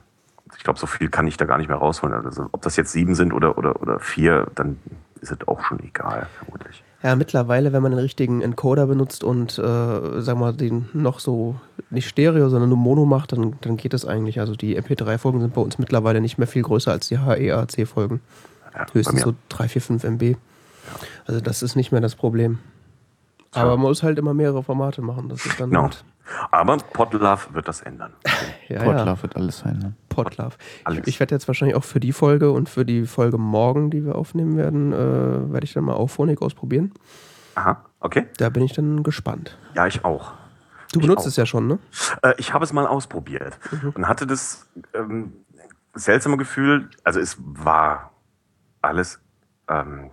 ich 0.55 0.63
glaube, 0.63 0.79
so 0.79 0.87
viel 0.87 1.09
kann 1.09 1.27
ich 1.27 1.39
da 1.39 1.47
gar 1.47 1.57
nicht 1.57 1.69
mehr 1.69 1.79
rausholen. 1.79 2.27
Also, 2.27 2.51
ob 2.53 2.61
das 2.61 2.77
jetzt 2.77 2.93
7 2.93 3.15
sind 3.15 3.33
oder, 3.33 3.57
oder, 3.57 3.81
oder 3.81 3.99
4, 3.99 4.49
dann 4.55 4.79
ist 5.23 5.33
es 5.33 5.49
auch 5.49 5.65
schon 5.65 5.81
egal, 5.81 6.27
vermutlich. 6.37 6.85
Ja, 7.07 7.15
mittlerweile, 7.15 7.73
wenn 7.73 7.85
man 7.85 7.93
den 7.93 8.01
richtigen 8.01 8.43
Encoder 8.43 8.89
benutzt 8.89 9.23
und, 9.23 9.61
äh, 9.61 10.21
sag 10.21 10.39
mal, 10.39 10.53
den 10.53 10.89
noch 10.93 11.21
so 11.21 11.55
nicht 11.89 12.09
Stereo, 12.09 12.49
sondern 12.49 12.69
nur 12.69 12.79
Mono 12.79 13.07
macht, 13.07 13.31
dann, 13.31 13.55
dann 13.61 13.77
geht 13.77 13.93
das 13.93 14.05
eigentlich. 14.05 14.41
Also 14.41 14.57
die 14.57 14.77
MP3-Folgen 14.77 15.41
sind 15.41 15.55
bei 15.55 15.61
uns 15.61 15.79
mittlerweile 15.79 16.21
nicht 16.21 16.37
mehr 16.37 16.49
viel 16.49 16.63
größer 16.63 16.91
als 16.91 17.07
die 17.07 17.21
HEAC-Folgen. 17.21 18.23
Ja, 18.75 18.87
Höchstens 18.93 19.23
so 19.23 19.35
3, 19.51 19.69
4, 19.69 19.83
5 19.83 20.03
MB. 20.03 20.35
Also 21.27 21.41
das 21.41 21.63
ist 21.63 21.77
nicht 21.77 21.93
mehr 21.93 22.01
das 22.01 22.17
Problem. 22.17 22.59
Aber 23.53 23.71
man 23.73 23.81
muss 23.81 24.03
halt 24.03 24.19
immer 24.19 24.35
mehrere 24.35 24.63
Formate 24.63 25.03
machen. 25.03 25.29
Das 25.29 25.45
ist 25.47 25.59
dann 25.61 25.71
Genau. 25.71 25.83
halt. 25.85 26.05
Aber 26.51 26.77
Podlove 26.79 27.55
wird 27.55 27.69
das 27.69 27.81
ändern. 27.83 28.13
Ja, 28.69 28.83
ja. 28.85 28.93
Podlove 28.93 29.23
wird 29.23 29.37
alles 29.37 29.61
verändern. 29.61 29.97
Podlove. 30.09 30.57
Alles. 30.85 31.01
Ich, 31.03 31.07
ich 31.15 31.21
werde 31.21 31.35
jetzt 31.37 31.47
wahrscheinlich 31.47 31.77
auch 31.77 31.85
für 31.85 32.01
die 32.01 32.13
Folge 32.13 32.51
und 32.51 32.69
für 32.69 32.85
die 32.85 33.07
Folge 33.07 33.39
morgen, 33.39 33.91
die 33.91 34.05
wir 34.05 34.17
aufnehmen 34.17 34.57
werden, 34.57 34.93
äh, 34.93 35.53
werde 35.53 35.65
ich 35.65 35.73
dann 35.73 35.85
mal 35.85 35.95
auch 35.95 36.09
Phonik 36.09 36.43
ausprobieren. 36.43 36.93
Aha, 37.55 37.85
okay. 38.01 38.27
Da 38.39 38.49
bin 38.49 38.65
ich 38.65 38.73
dann 38.73 39.05
gespannt. 39.05 39.57
Ja, 39.75 39.87
ich 39.87 40.05
auch. 40.05 40.33
Du 40.93 40.99
Ich 40.99 41.07
benutzt 41.07 41.23
auch. 41.23 41.29
es 41.29 41.37
ja 41.37 41.47
schon, 41.47 41.69
ne? 41.69 41.79
Äh, 42.23 42.35
ich 42.39 42.53
habe 42.53 42.65
es 42.65 42.73
mal 42.73 42.87
ausprobiert 42.89 43.57
und 43.95 44.09
hatte 44.09 44.27
das 44.27 44.69
ähm, 44.95 45.33
seltsame 45.95 46.37
Gefühl, 46.37 46.91
also 47.05 47.21
es 47.21 47.37
war 47.39 48.11
alles 48.83 49.21
ähm, 49.69 50.11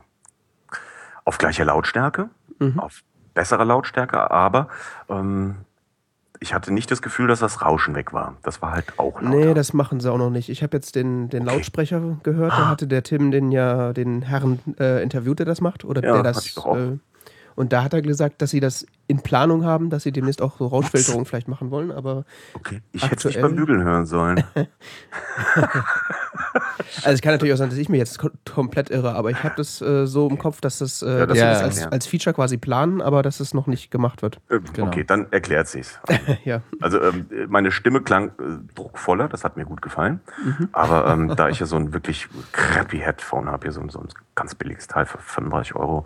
auf 1.25 1.37
gleicher 1.39 1.65
Lautstärke, 1.65 2.29
auf 2.77 3.01
besserer 3.33 3.65
Lautstärke, 3.65 4.31
aber 4.31 4.67
ähm, 5.09 5.55
ich 6.39 6.53
hatte 6.53 6.73
nicht 6.73 6.91
das 6.91 7.01
Gefühl, 7.01 7.27
dass 7.27 7.39
das 7.39 7.61
Rauschen 7.61 7.95
weg 7.95 8.11
war. 8.11 8.35
Das 8.43 8.61
war 8.61 8.71
halt 8.73 8.99
auch 8.99 9.21
lauter. 9.21 9.29
Nee, 9.35 9.53
das 9.53 9.71
machen 9.73 10.01
sie 10.01 10.11
auch 10.11 10.17
noch 10.17 10.29
nicht. 10.29 10.49
Ich 10.49 10.61
habe 10.61 10.75
jetzt 10.75 10.95
den, 10.95 11.29
den 11.29 11.43
Okay. 11.43 11.55
Lautsprecher 11.55 12.17
gehört. 12.23 12.51
Da 12.51 12.67
hatte 12.67 12.85
der 12.85 13.03
Tim 13.03 13.31
den 13.31 13.51
ja 13.51 13.93
den 13.93 14.23
Herrn 14.23 14.59
äh, 14.77 15.01
interviewt, 15.01 15.39
der 15.39 15.45
das 15.45 15.61
macht. 15.61 15.85
Oder 15.85 16.03
Ja, 16.03 16.15
der 16.15 16.23
das. 16.23 16.57
Äh, 16.57 16.97
und 17.55 17.71
da 17.71 17.83
hat 17.83 17.93
er 17.93 18.01
gesagt, 18.01 18.41
dass 18.41 18.49
sie 18.49 18.59
das 18.59 18.85
in 19.07 19.21
Planung 19.21 19.65
haben, 19.65 19.89
dass 19.89 20.03
sie 20.03 20.11
demnächst 20.11 20.41
auch 20.41 20.57
so 20.57 20.67
Rauschfilterung 20.67 21.25
vielleicht 21.25 21.47
machen 21.47 21.71
wollen. 21.71 21.91
Aber 21.91 22.23
okay. 22.53 22.81
Ich 22.93 23.03
hätte 23.03 23.15
es 23.17 23.25
nicht 23.25 23.41
beim 23.41 23.55
Bügeln 23.55 23.83
hören 23.83 24.05
sollen. 24.05 24.43
also 26.97 27.09
es 27.11 27.21
kann 27.21 27.33
natürlich 27.33 27.53
auch 27.53 27.57
sein, 27.57 27.69
dass 27.69 27.77
ich 27.77 27.89
mir 27.89 27.97
jetzt 27.97 28.19
ko 28.19 28.29
komplett 28.53 28.89
irre. 28.89 29.13
Aber 29.15 29.29
ich 29.31 29.43
habe 29.43 29.55
das 29.57 29.81
äh, 29.81 30.05
so 30.07 30.27
im 30.29 30.37
Kopf, 30.37 30.61
dass 30.61 30.77
das, 30.79 31.01
äh, 31.01 31.19
Ja, 31.19 31.25
das 31.25 31.37
das 31.37 31.61
als, 31.61 31.79
ja. 31.81 31.87
als 31.89 32.07
Feature 32.07 32.33
quasi 32.33 32.57
planen, 32.57 33.01
aber 33.01 33.21
dass 33.23 33.39
es 33.39 33.53
noch 33.53 33.67
nicht 33.67 33.91
gemacht 33.91 34.21
wird. 34.21 34.39
Äh, 34.49 34.59
Genau. 34.73 34.87
Okay, 34.87 35.03
dann 35.03 35.27
erklärt 35.31 35.67
sich's. 35.67 35.99
ja. 36.45 36.61
Also 36.81 37.01
ähm, 37.01 37.25
meine 37.49 37.71
Stimme 37.71 38.01
klang 38.01 38.29
äh, 38.29 38.31
druckvoller, 38.75 39.27
das 39.27 39.43
hat 39.43 39.57
mir 39.57 39.65
gut 39.65 39.81
gefallen. 39.81 40.21
Aber 40.71 41.07
ähm, 41.07 41.35
da 41.35 41.49
ich 41.49 41.59
ja 41.59 41.65
so 41.65 41.75
ein 41.75 41.93
wirklich 41.93 42.27
crappy 42.53 42.99
Headphone 42.99 43.49
habe, 43.49 43.63
hier 43.63 43.71
so, 43.71 43.81
ein- 43.81 43.89
so 43.89 43.99
ein 43.99 44.07
ganz 44.35 44.55
billiges 44.55 44.87
Teil 44.87 45.05
für 45.05 45.17
35 45.19 45.75
Euro, 45.75 46.05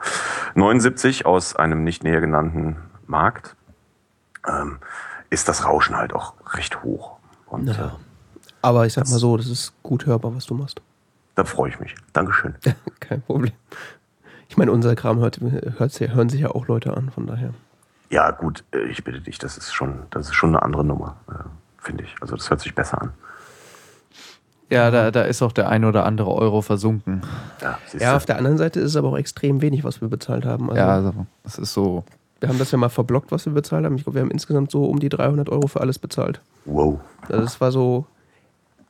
79 0.55 1.25
aus 1.25 1.55
einem 1.55 1.83
nicht 1.83 2.03
näher 2.03 2.19
genannten 2.21 2.77
Markt, 3.09 3.55
ähm, 4.47 4.79
ist 5.29 5.47
das 5.49 5.65
Rauschen 5.65 5.95
halt 5.97 6.13
auch 6.13 6.33
recht 6.53 6.83
hoch. 6.83 7.17
Und 7.47 7.67
Ja. 7.67 7.73
äh, 7.87 7.89
Aber 8.61 8.85
ich 8.85 8.93
sag 8.93 9.07
mal 9.09 9.19
so, 9.19 9.37
das 9.37 9.47
ist 9.47 9.73
gut 9.83 10.05
hörbar, 10.05 10.35
was 10.35 10.45
du 10.45 10.53
machst. 10.53 10.81
da 11.35 11.43
freue 11.43 11.69
ich 11.69 11.79
mich. 11.79 11.95
Dankeschön. 12.13 12.55
Kein 12.99 13.21
Problem. 13.21 13.53
Ich 14.49 14.57
meine, 14.57 14.71
unser 14.71 14.95
Kram 14.95 15.19
hört, 15.19 15.39
hört, 15.41 15.99
hören 15.99 16.29
sich 16.29 16.41
ja 16.41 16.49
auch 16.51 16.67
Leute 16.67 16.95
an, 16.95 17.11
von 17.11 17.27
daher. 17.27 17.53
Ja, 18.09 18.31
gut, 18.31 18.63
äh, 18.71 18.79
ich 18.85 19.03
bitte 19.03 19.19
dich, 19.21 19.37
das 19.37 19.57
ist 19.57 19.73
schon, 19.73 20.03
das 20.09 20.27
ist 20.27 20.33
schon 20.35 20.49
eine 20.51 20.63
andere 20.63 20.83
Nummer, 20.85 21.17
äh, 21.29 21.33
finde 21.83 22.05
ich. 22.05 22.15
Also 22.21 22.35
das 22.35 22.49
hört 22.49 22.61
sich 22.61 22.73
besser 22.73 23.01
an. 23.01 23.13
Ja, 24.69 24.91
da, 24.91 25.11
da 25.11 25.21
ist 25.23 25.41
auch 25.41 25.51
der 25.53 25.69
ein 25.69 25.85
oder 25.85 26.05
andere 26.05 26.31
Euro 26.33 26.61
versunken. 26.61 27.21
Ja, 27.61 27.77
Ja, 27.99 28.15
auf 28.17 28.25
der 28.25 28.37
anderen 28.37 28.57
Seite 28.57 28.79
ist 28.81 28.91
es 28.91 28.95
aber 28.97 29.09
auch 29.09 29.17
extrem 29.17 29.61
wenig, 29.61 29.83
was 29.85 30.01
wir 30.01 30.09
bezahlt 30.09 30.45
haben. 30.45 30.69
Also, 30.69 30.81
Ja, 30.81 30.87
also 30.89 31.25
das 31.43 31.57
ist 31.57 31.73
so. 31.73 32.03
Wir 32.39 32.49
haben 32.49 32.59
das 32.59 32.71
ja 32.71 32.77
mal 32.77 32.89
verblockt, 32.89 33.31
was 33.31 33.45
wir 33.45 33.53
bezahlt 33.53 33.83
haben. 33.85 33.95
Ich 33.95 34.03
glaube, 34.03 34.15
wir 34.15 34.21
haben 34.23 34.31
insgesamt 34.31 34.69
so 34.71 34.85
um 34.85 34.99
die 34.99 35.09
300 35.09 35.49
Euro 35.49 35.67
für 35.67 35.81
alles 35.81 35.97
bezahlt. 35.99 36.41
wow. 36.65 36.99
Also 37.29 37.41
das 37.41 37.59
war 37.61 37.71
so 37.71 38.05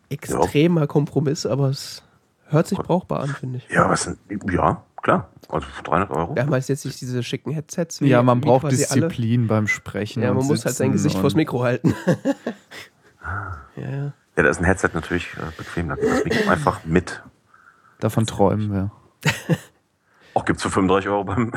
extremer 0.10 0.88
Kompromiss, 0.88 1.46
aber 1.46 1.70
es 1.70 2.04
hört 2.48 2.68
sich 2.68 2.78
brauchbar 2.78 3.22
an, 3.22 3.30
finde 3.30 3.58
ich. 3.60 3.70
Ja, 3.70 3.90
was 3.90 4.04
sind, 4.04 4.18
ja, 4.52 4.84
klar. 5.02 5.30
Also 5.50 5.66
300 5.84 6.12
Euro. 6.12 6.36
Wir 6.36 6.44
haben 6.44 6.52
halt 6.52 6.68
jetzt 6.68 6.86
nicht 6.86 7.00
diese 7.02 7.24
schicken 7.24 7.52
Headsets. 7.52 8.02
wie- 8.02 8.08
Ja, 8.10 8.22
man 8.22 8.42
braucht 8.42 8.62
quasi 8.64 8.86
alle. 8.90 9.08
Disziplin 9.08 9.48
beim 9.48 9.68
Sprechen. 9.68 10.22
Ja, 10.24 10.34
man 10.34 10.46
muss 10.46 10.66
halt 10.66 10.76
sein 10.76 10.92
Gesicht 10.92 11.18
vors 11.18 11.36
Mikro 11.36 11.64
halten. 11.64 11.94
ja, 13.76 13.90
ja. 13.90 14.14
Ja, 14.36 14.44
da 14.44 14.50
ist 14.50 14.60
ein 14.60 14.66
Headset 14.66 14.90
natürlich 14.94 15.28
äh, 15.38 15.52
bequem. 15.58 15.88
Da 15.90 15.96
geht 15.96 16.10
das 16.10 16.24
Mikro 16.24 16.50
einfach 16.52 16.86
mit. 16.86 17.24
Davon 18.00 18.26
träumen 18.28 18.72
wir. 18.72 18.92
Auch 20.38 20.46
gibt's 20.46 20.62
für 20.62 20.70
35 20.70 21.10
Euro 21.10 21.24
beim. 21.24 21.52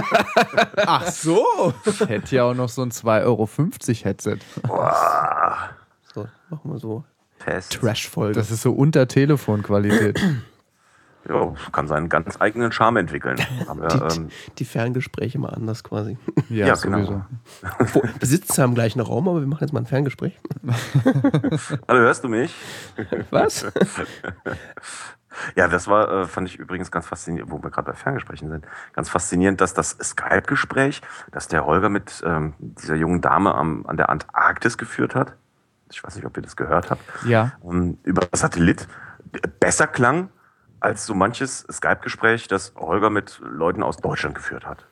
Ach 0.86 1.08
so! 1.08 1.74
Ich 1.84 2.00
hätte 2.08 2.36
ja 2.36 2.44
auch 2.44 2.54
noch 2.54 2.68
so 2.68 2.82
ein 2.82 2.92
2,50 2.92 3.24
Euro 3.24 3.48
Headset. 4.04 4.38
Boah, 4.62 5.70
So, 6.14 6.28
machen 6.48 6.70
wir 6.70 6.78
so. 6.78 7.02
Trash-Folge. 7.40 8.34
Das 8.34 8.52
ist 8.52 8.62
so 8.62 8.70
unter 8.70 9.08
Telefonqualität. 9.08 10.20
Ja, 11.28 11.54
kann 11.72 11.88
seinen 11.88 12.08
ganz 12.08 12.40
eigenen 12.40 12.70
Charme 12.72 12.98
entwickeln. 12.98 13.36
Aber, 13.68 13.88
Die, 13.88 14.16
ähm, 14.16 14.28
die 14.58 14.64
Ferngespräche 14.64 15.38
mal 15.38 15.50
anders 15.50 15.82
quasi. 15.84 16.18
Ja, 16.48 16.66
Ja, 16.68 16.74
genau. 16.74 17.24
Wo, 17.92 18.02
wir 18.02 18.28
sitzen 18.28 18.52
zwar 18.52 18.64
im 18.66 18.74
gleichen 18.74 19.00
Raum, 19.00 19.28
aber 19.28 19.40
wir 19.40 19.46
machen 19.46 19.62
jetzt 19.62 19.72
mal 19.72 19.80
ein 19.80 19.86
Ferngespräch. 19.86 20.38
hallo, 21.88 22.00
hörst 22.00 22.22
du 22.24 22.28
mich? 22.28 22.54
Was? 23.30 23.66
Ja, 25.54 25.68
das 25.68 25.86
war, 25.86 26.10
äh, 26.22 26.24
fand 26.26 26.48
ich 26.48 26.56
übrigens 26.58 26.90
ganz 26.90 27.06
faszinierend, 27.06 27.50
wo 27.52 27.62
wir 27.62 27.70
gerade 27.70 27.90
bei 27.90 27.96
Ferngesprächen 27.96 28.48
sind, 28.48 28.64
ganz 28.94 29.10
faszinierend, 29.10 29.60
dass 29.60 29.74
das 29.74 29.90
Skype-Gespräch, 30.02 31.02
das 31.30 31.46
der 31.48 31.66
Holger 31.66 31.90
mit 31.90 32.22
ähm, 32.24 32.54
dieser 32.58 32.94
jungen 32.94 33.20
Dame 33.20 33.54
am, 33.54 33.84
an 33.86 33.98
der 33.98 34.08
Antarktis 34.08 34.78
geführt 34.78 35.14
hat, 35.14 35.34
ich 35.90 36.02
weiß 36.02 36.16
nicht, 36.16 36.24
ob 36.24 36.36
ihr 36.38 36.42
das 36.42 36.56
gehört 36.56 36.90
habt, 36.90 37.02
Ja. 37.26 37.52
ähm, 37.68 37.98
über 38.02 38.26
Satellit, 38.32 38.88
besser 39.60 39.86
klang 39.86 40.30
als 40.86 41.04
so 41.04 41.14
manches 41.14 41.66
Skype-Gespräch, 41.70 42.46
das 42.46 42.72
Holger 42.76 43.10
mit 43.10 43.40
Leuten 43.42 43.82
aus 43.82 43.96
Deutschland 43.96 44.36
geführt 44.36 44.64
hat. 44.64 44.86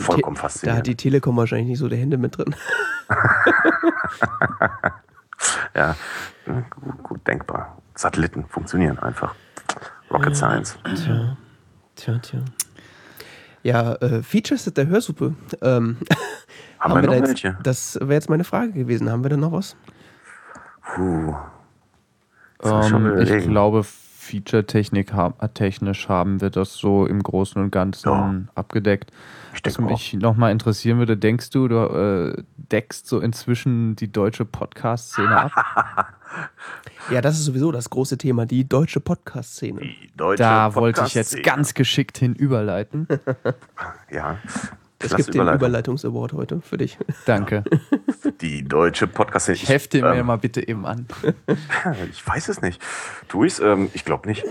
Vollkommen 0.00 0.34
faszinierend. 0.34 0.74
Da 0.74 0.78
hat 0.80 0.86
die 0.88 0.96
Telekom 0.96 1.36
wahrscheinlich 1.36 1.68
nicht 1.68 1.78
so 1.78 1.88
die 1.88 1.96
Hände 1.96 2.18
mit 2.18 2.36
drin. 2.36 2.56
ja, 5.74 5.94
gut, 6.44 7.02
gut, 7.04 7.26
denkbar. 7.28 7.80
Satelliten 7.94 8.46
funktionieren 8.48 8.98
einfach. 8.98 9.36
Rocket 10.10 10.30
ja, 10.30 10.34
Science. 10.34 10.78
Tja, 10.82 11.36
tja, 11.94 12.18
tja. 12.18 12.40
Ja, 13.62 13.94
äh, 13.94 14.24
Features 14.24 14.64
der 14.64 14.88
Hörsuppe. 14.88 15.36
Ähm, 15.62 15.98
haben, 16.80 16.94
haben, 16.94 17.02
wir, 17.02 17.06
noch 17.06 17.14
jetzt, 17.14 17.28
welche? 17.28 17.56
Das 17.62 17.94
wäre 18.00 18.14
jetzt 18.14 18.28
meine 18.28 18.44
Frage 18.44 18.72
gewesen. 18.72 19.08
Haben 19.08 19.24
wir 19.24 19.30
denn 19.30 19.40
noch 19.40 19.52
was? 19.52 19.76
Puh. 20.82 21.36
Um, 22.58 23.06
ähm, 23.06 23.20
ich 23.20 23.46
glaube, 23.46 23.84
Feature-technisch 24.26 26.08
haben 26.08 26.40
wir 26.40 26.50
das 26.50 26.74
so 26.74 27.06
im 27.06 27.22
Großen 27.22 27.62
und 27.62 27.70
Ganzen 27.70 28.08
ja. 28.08 28.34
abgedeckt. 28.54 29.12
Was 29.64 29.78
mich 29.78 30.14
nochmal 30.14 30.52
interessieren 30.52 30.98
würde, 30.98 31.16
denkst 31.16 31.50
du, 31.50 31.68
du 31.68 31.76
äh, 31.76 32.42
deckst 32.56 33.06
so 33.06 33.20
inzwischen 33.20 33.96
die 33.96 34.10
deutsche 34.10 34.44
Podcast-Szene 34.44 35.44
ab? 35.44 35.52
ja, 37.10 37.20
das 37.20 37.38
ist 37.38 37.44
sowieso 37.46 37.72
das 37.72 37.88
große 37.88 38.18
Thema, 38.18 38.44
die 38.46 38.68
deutsche 38.68 39.00
Podcast-Szene. 39.00 39.80
Da 40.16 40.74
wollte 40.74 41.04
ich 41.06 41.14
jetzt 41.14 41.42
ganz 41.42 41.74
geschickt 41.74 42.18
hin 42.18 42.34
überleiten. 42.34 43.06
ja. 44.10 44.38
Es 44.98 45.14
gibt 45.14 45.34
den 45.34 45.48
Überleitungs-Award 45.48 46.32
heute 46.32 46.60
für 46.60 46.78
dich. 46.78 46.98
Danke. 47.26 47.64
Die 48.40 48.64
deutsche 48.64 49.06
podcast 49.06 49.48
Ich 49.48 49.68
hefte 49.68 49.98
ähm, 49.98 50.10
mir 50.10 50.24
mal 50.24 50.36
bitte 50.36 50.66
eben 50.66 50.84
an. 50.84 51.06
ich 52.10 52.26
weiß 52.26 52.48
es 52.48 52.60
nicht. 52.60 52.82
Tu 53.28 53.44
ich's? 53.44 53.60
Ähm, 53.60 53.90
ich 53.94 54.04
glaube 54.04 54.28
nicht. 54.28 54.44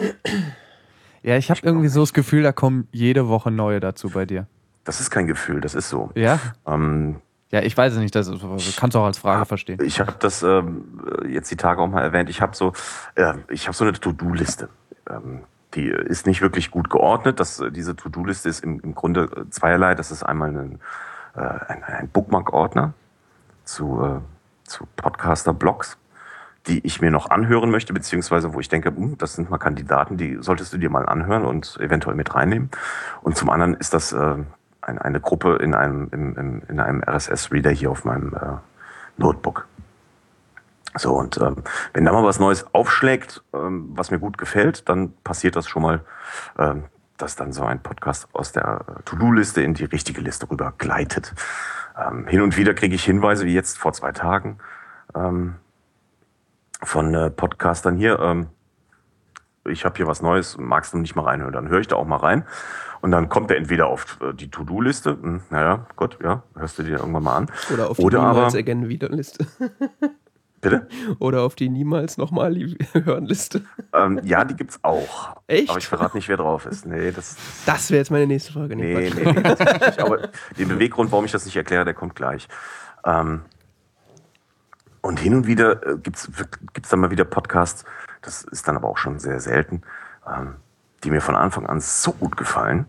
Ja, 1.21 1.37
ich 1.37 1.49
habe 1.49 1.61
irgendwie 1.63 1.87
so 1.87 2.01
das 2.01 2.13
Gefühl, 2.13 2.43
da 2.43 2.51
kommen 2.51 2.87
jede 2.91 3.27
Woche 3.27 3.51
neue 3.51 3.79
dazu 3.79 4.09
bei 4.09 4.25
dir. 4.25 4.47
Das 4.83 4.99
ist 4.99 5.09
kein 5.09 5.27
Gefühl, 5.27 5.61
das 5.61 5.75
ist 5.75 5.89
so. 5.89 6.11
Ja. 6.15 6.39
Ähm, 6.65 7.21
ja, 7.51 7.61
ich 7.61 7.77
weiß 7.77 7.93
es 7.93 7.99
nicht, 7.99 8.15
das 8.15 8.29
kannst 8.77 8.95
du 8.95 8.99
auch 8.99 9.05
als 9.05 9.19
Frage 9.19 9.45
verstehen. 9.45 9.79
Ich 9.83 9.99
habe 9.99 10.15
das 10.19 10.41
ähm, 10.41 10.99
jetzt 11.29 11.49
die 11.51 11.55
Tage 11.55 11.81
auch 11.81 11.87
mal 11.87 12.01
erwähnt. 12.01 12.29
Ich 12.29 12.41
habe 12.41 12.55
so, 12.55 12.73
äh, 13.15 13.33
ich 13.49 13.67
habe 13.67 13.75
so 13.75 13.85
eine 13.85 13.93
To-Do-Liste. 13.93 14.69
Ähm, 15.09 15.41
die 15.75 15.87
ist 15.87 16.25
nicht 16.25 16.41
wirklich 16.41 16.71
gut 16.71 16.89
geordnet. 16.89 17.39
Das, 17.39 17.61
diese 17.71 17.95
To-Do-Liste 17.95 18.49
ist 18.49 18.63
im, 18.63 18.79
im 18.79 18.95
Grunde 18.95 19.47
zweierlei. 19.51 19.93
Das 19.93 20.11
ist 20.11 20.23
einmal 20.23 20.49
ein, 20.49 20.79
äh, 21.35 21.39
ein, 21.39 21.83
ein 21.83 22.09
Bookmark-Ordner 22.09 22.93
zu, 23.65 24.03
äh, 24.03 24.67
zu 24.67 24.87
Podcaster-Blogs, 24.95 25.97
die 26.67 26.85
ich 26.85 27.01
mir 27.01 27.11
noch 27.11 27.29
anhören 27.29 27.69
möchte, 27.69 27.93
beziehungsweise 27.93 28.53
wo 28.53 28.59
ich 28.59 28.69
denke, 28.69 28.89
hm, 28.89 29.17
das 29.17 29.33
sind 29.33 29.49
mal 29.49 29.57
Kandidaten, 29.57 30.17
die 30.17 30.37
solltest 30.41 30.73
du 30.73 30.77
dir 30.77 30.89
mal 30.89 31.05
anhören 31.05 31.45
und 31.45 31.77
eventuell 31.79 32.15
mit 32.15 32.33
reinnehmen. 32.33 32.71
Und 33.21 33.37
zum 33.37 33.49
anderen 33.49 33.75
ist 33.75 33.93
das 33.93 34.13
äh, 34.13 34.35
ein, 34.81 34.97
eine 34.97 35.19
Gruppe 35.19 35.57
in 35.57 35.73
einem, 35.73 36.09
im, 36.11 36.35
im, 36.37 36.61
in 36.67 36.79
einem 36.79 37.03
RSS-Reader 37.03 37.71
hier 37.71 37.91
auf 37.91 38.05
meinem 38.05 38.33
äh, 38.33 38.57
Notebook. 39.17 39.67
So, 40.97 41.13
und 41.13 41.37
ähm, 41.37 41.57
wenn 41.93 42.05
da 42.05 42.13
mal 42.13 42.23
was 42.23 42.39
Neues 42.39 42.65
aufschlägt, 42.73 43.43
ähm, 43.53 43.89
was 43.95 44.11
mir 44.11 44.19
gut 44.19 44.37
gefällt, 44.37 44.87
dann 44.87 45.13
passiert 45.23 45.55
das 45.55 45.67
schon 45.67 45.81
mal, 45.81 46.01
ähm, 46.57 46.85
dass 47.17 47.35
dann 47.35 47.51
so 47.51 47.63
ein 47.63 47.81
Podcast 47.81 48.27
aus 48.33 48.53
der 48.53 48.85
To-Do-Liste 49.03 49.61
in 49.61 49.73
die 49.73 49.85
richtige 49.85 50.21
Liste 50.21 50.49
rüber 50.49 50.73
gleitet. 50.77 51.33
Ähm, 51.97 52.27
hin 52.27 52.41
und 52.41 52.57
wieder 52.57 52.73
kriege 52.73 52.95
ich 52.95 53.03
Hinweise, 53.03 53.45
wie 53.45 53.53
jetzt 53.53 53.77
vor 53.77 53.93
zwei 53.93 54.11
Tagen, 54.11 54.57
ähm, 55.15 55.55
von 56.83 57.13
äh, 57.13 57.29
Podcastern 57.29 57.95
hier, 57.95 58.19
ähm, 58.19 58.47
ich 59.67 59.85
habe 59.85 59.95
hier 59.97 60.07
was 60.07 60.21
Neues, 60.21 60.57
magst 60.57 60.93
du 60.93 60.97
nicht 60.97 61.15
mal 61.15 61.23
reinhören? 61.23 61.53
Dann 61.53 61.69
höre 61.69 61.79
ich 61.79 61.87
da 61.87 61.95
auch 61.95 62.05
mal 62.05 62.17
rein. 62.17 62.45
Und 63.01 63.11
dann 63.11 63.29
kommt 63.29 63.51
er 63.51 63.57
entweder 63.57 63.87
auf 63.87 64.19
äh, 64.21 64.33
die 64.33 64.49
To-Do-Liste, 64.49 65.11
hm, 65.21 65.41
naja, 65.49 65.87
Gott, 65.95 66.17
ja, 66.23 66.43
hörst 66.55 66.79
du 66.79 66.83
dir 66.83 66.99
irgendwann 66.99 67.23
mal 67.23 67.35
an. 67.35 67.51
Oder 67.73 67.89
auf 67.89 67.97
die 67.97 68.03
Oder 68.03 68.21
again 68.53 68.87
wieder 68.89 69.09
Liste. 69.09 69.45
Bitte? 70.69 70.87
Oder 71.19 71.41
auf 71.41 71.55
die 71.55 71.69
niemals 71.69 72.17
nochmal 72.17 72.55
hören 72.93 73.25
Liste. 73.25 73.63
Ähm, 73.93 74.19
ja, 74.23 74.43
die 74.45 74.55
gibt's 74.55 74.79
auch. 74.83 75.37
Echt? 75.47 75.69
Aber 75.69 75.79
ich 75.79 75.87
verrate 75.87 76.17
nicht, 76.17 76.27
wer 76.27 76.37
drauf 76.37 76.65
ist. 76.65 76.85
Nee, 76.85 77.11
das. 77.11 77.35
Das 77.65 77.91
wäre 77.91 77.99
jetzt 77.99 78.11
meine 78.11 78.27
nächste 78.27 78.53
Frage. 78.53 78.75
Nee, 78.75 79.11
nee, 79.15 79.23
nee, 79.23 79.31
nee 79.31 80.01
Aber 80.01 80.29
den 80.57 80.67
Beweggrund, 80.67 81.11
warum 81.11 81.25
ich 81.25 81.31
das 81.31 81.45
nicht 81.45 81.55
erkläre, 81.55 81.85
der 81.85 81.93
kommt 81.93 82.15
gleich. 82.15 82.47
Ähm, 83.05 83.41
und 85.01 85.19
hin 85.19 85.35
und 85.35 85.45
wieder 85.45 85.85
äh, 85.85 85.97
gibt's 85.97 86.29
gibt's 86.73 86.89
dann 86.89 86.99
mal 86.99 87.11
wieder 87.11 87.25
Podcasts, 87.25 87.85
das 88.21 88.43
ist 88.43 88.67
dann 88.67 88.75
aber 88.75 88.89
auch 88.89 88.97
schon 88.97 89.19
sehr 89.19 89.39
selten, 89.39 89.83
ähm, 90.27 90.55
die 91.03 91.11
mir 91.11 91.21
von 91.21 91.35
Anfang 91.35 91.67
an 91.67 91.79
so 91.79 92.11
gut 92.11 92.37
gefallen, 92.37 92.87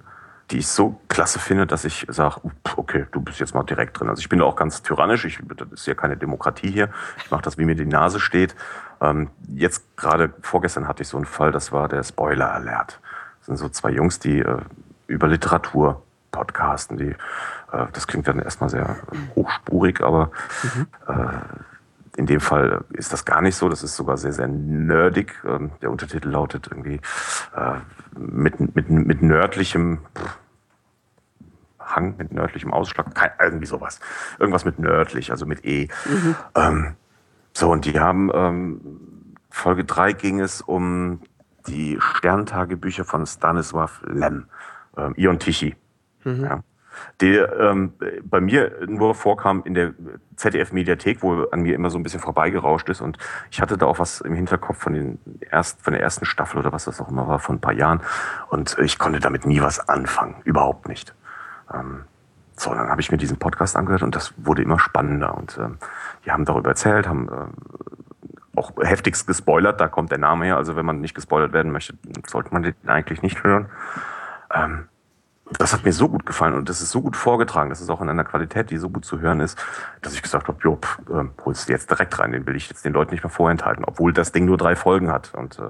die 0.50 0.58
ich 0.58 0.68
so 0.68 1.00
klasse 1.08 1.38
finde, 1.38 1.66
dass 1.66 1.84
ich 1.84 2.06
sage, 2.08 2.40
okay, 2.76 3.06
du 3.10 3.20
bist 3.20 3.40
jetzt 3.40 3.54
mal 3.54 3.64
direkt 3.64 3.98
drin. 3.98 4.08
Also 4.08 4.20
ich 4.20 4.28
bin 4.28 4.38
da 4.38 4.44
auch 4.44 4.56
ganz 4.56 4.82
tyrannisch, 4.82 5.24
ich, 5.24 5.40
das 5.56 5.68
ist 5.72 5.86
ja 5.86 5.94
keine 5.94 6.16
Demokratie 6.16 6.70
hier. 6.70 6.90
Ich 7.24 7.30
mache 7.30 7.42
das, 7.42 7.58
wie 7.58 7.64
mir 7.64 7.74
die 7.74 7.86
Nase 7.86 8.20
steht. 8.20 8.54
Ähm, 9.00 9.30
jetzt 9.48 9.96
gerade 9.96 10.32
vorgestern 10.42 10.86
hatte 10.86 11.02
ich 11.02 11.08
so 11.08 11.16
einen 11.16 11.26
Fall, 11.26 11.52
das 11.52 11.72
war 11.72 11.88
der 11.88 12.02
Spoiler 12.02 12.52
Alert. 12.52 13.00
Das 13.40 13.46
sind 13.46 13.56
so 13.56 13.68
zwei 13.68 13.90
Jungs, 13.90 14.18
die 14.18 14.38
äh, 14.38 14.58
über 15.08 15.26
Literatur 15.26 16.02
podcasten. 16.30 16.96
Die, 16.96 17.10
äh, 17.72 17.86
das 17.92 18.06
klingt 18.06 18.28
dann 18.28 18.38
erstmal 18.38 18.70
sehr 18.70 18.96
hochspurig, 19.34 20.00
aber 20.00 20.30
mhm. 20.62 20.86
äh, 21.08 21.38
in 22.16 22.26
dem 22.26 22.40
Fall 22.40 22.84
ist 22.92 23.12
das 23.12 23.24
gar 23.24 23.42
nicht 23.42 23.56
so. 23.56 23.68
Das 23.68 23.82
ist 23.82 23.94
sogar 23.94 24.16
sehr, 24.16 24.32
sehr 24.32 24.48
nerdig. 24.48 25.34
Ähm, 25.46 25.70
der 25.82 25.90
Untertitel 25.90 26.28
lautet 26.28 26.66
irgendwie 26.70 27.00
äh, 27.54 27.78
mit, 28.18 28.74
mit, 28.74 28.88
mit 28.90 29.22
nördlichem 29.22 30.00
Hang, 31.78 32.16
mit 32.16 32.32
nördlichem 32.32 32.72
Ausschlag, 32.72 33.14
kein, 33.14 33.30
irgendwie 33.40 33.66
sowas. 33.66 34.00
Irgendwas 34.38 34.64
mit 34.64 34.78
nördlich, 34.78 35.30
also 35.30 35.46
mit 35.46 35.64
E. 35.64 35.88
Mhm. 36.06 36.36
Ähm, 36.54 36.96
so, 37.52 37.70
und 37.70 37.84
die 37.84 38.00
haben, 38.00 38.30
ähm, 38.34 38.80
Folge 39.50 39.84
3 39.84 40.12
ging 40.12 40.40
es 40.40 40.60
um 40.60 41.20
die 41.68 41.98
Sterntagebücher 42.00 43.04
von 43.04 43.26
Stanislav 43.26 44.02
Lem, 44.06 44.46
ähm, 44.96 45.14
Ion 45.16 45.38
Tichy. 45.38 45.76
Mhm. 46.24 46.44
Ja 46.44 46.62
der 47.20 47.58
ähm, 47.58 47.92
bei 48.24 48.40
mir 48.40 48.72
nur 48.86 49.14
vorkam 49.14 49.62
in 49.64 49.74
der 49.74 49.94
ZDF-Mediathek, 50.36 51.22
wo 51.22 51.44
an 51.44 51.62
mir 51.62 51.74
immer 51.74 51.90
so 51.90 51.98
ein 51.98 52.02
bisschen 52.02 52.20
vorbeigerauscht 52.20 52.88
ist. 52.88 53.00
Und 53.00 53.18
ich 53.50 53.60
hatte 53.60 53.78
da 53.78 53.86
auch 53.86 53.98
was 53.98 54.20
im 54.20 54.34
Hinterkopf 54.34 54.78
von, 54.78 54.92
den 54.92 55.18
erst, 55.50 55.82
von 55.82 55.92
der 55.92 56.02
ersten 56.02 56.24
Staffel 56.24 56.58
oder 56.58 56.72
was 56.72 56.84
das 56.84 57.00
auch 57.00 57.08
immer 57.08 57.26
war, 57.26 57.38
vor 57.38 57.54
ein 57.54 57.60
paar 57.60 57.72
Jahren. 57.72 58.00
Und 58.48 58.76
ich 58.82 58.98
konnte 58.98 59.20
damit 59.20 59.46
nie 59.46 59.60
was 59.60 59.88
anfangen. 59.88 60.36
Überhaupt 60.44 60.88
nicht. 60.88 61.14
Ähm, 61.72 62.04
so, 62.56 62.74
dann 62.74 62.88
habe 62.88 63.00
ich 63.00 63.10
mir 63.10 63.18
diesen 63.18 63.38
Podcast 63.38 63.76
angehört 63.76 64.02
und 64.02 64.16
das 64.16 64.32
wurde 64.36 64.62
immer 64.62 64.78
spannender. 64.78 65.36
Und 65.36 65.58
ähm, 65.58 65.78
die 66.24 66.32
haben 66.32 66.44
darüber 66.44 66.70
erzählt, 66.70 67.06
haben 67.06 67.28
äh, 67.28 68.58
auch 68.58 68.72
heftigst 68.80 69.26
gespoilert, 69.26 69.80
da 69.80 69.88
kommt 69.88 70.10
der 70.10 70.18
Name 70.18 70.46
her. 70.46 70.56
Also 70.56 70.76
wenn 70.76 70.86
man 70.86 71.00
nicht 71.00 71.14
gespoilert 71.14 71.52
werden 71.52 71.72
möchte, 71.72 71.94
sollte 72.26 72.52
man 72.52 72.62
den 72.62 72.74
eigentlich 72.86 73.22
nicht 73.22 73.44
hören. 73.44 73.66
Ähm, 74.54 74.88
das 75.52 75.72
hat 75.72 75.84
mir 75.84 75.92
so 75.92 76.08
gut 76.08 76.26
gefallen 76.26 76.54
und 76.54 76.68
das 76.68 76.80
ist 76.80 76.90
so 76.90 77.00
gut 77.00 77.16
vorgetragen, 77.16 77.70
das 77.70 77.80
ist 77.80 77.88
auch 77.88 78.00
in 78.00 78.08
einer 78.08 78.24
Qualität, 78.24 78.70
die 78.70 78.78
so 78.78 78.90
gut 78.90 79.04
zu 79.04 79.20
hören 79.20 79.40
ist, 79.40 79.58
dass 80.02 80.14
ich 80.14 80.22
gesagt 80.22 80.48
habe, 80.48 80.58
jo, 80.62 80.78
äh, 81.08 81.24
holst 81.44 81.68
du 81.68 81.72
jetzt 81.72 81.88
direkt 81.90 82.18
rein, 82.18 82.32
den 82.32 82.46
will 82.46 82.56
ich 82.56 82.68
jetzt 82.68 82.84
den 82.84 82.92
Leuten 82.92 83.12
nicht 83.12 83.22
mehr 83.22 83.30
vorenthalten, 83.30 83.84
obwohl 83.84 84.12
das 84.12 84.32
Ding 84.32 84.44
nur 84.44 84.56
drei 84.56 84.74
Folgen 84.74 85.10
hat 85.12 85.34
und 85.34 85.58
äh, 85.58 85.62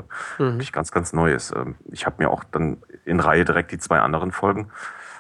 mhm. 0.42 0.52
wirklich 0.52 0.72
ganz, 0.72 0.92
ganz 0.92 1.12
neu 1.12 1.32
ist. 1.32 1.54
Ähm, 1.54 1.74
ich 1.90 2.06
habe 2.06 2.16
mir 2.18 2.30
auch 2.30 2.44
dann 2.44 2.78
in 3.04 3.20
Reihe 3.20 3.44
direkt 3.44 3.70
die 3.70 3.78
zwei 3.78 4.00
anderen 4.00 4.32
Folgen 4.32 4.70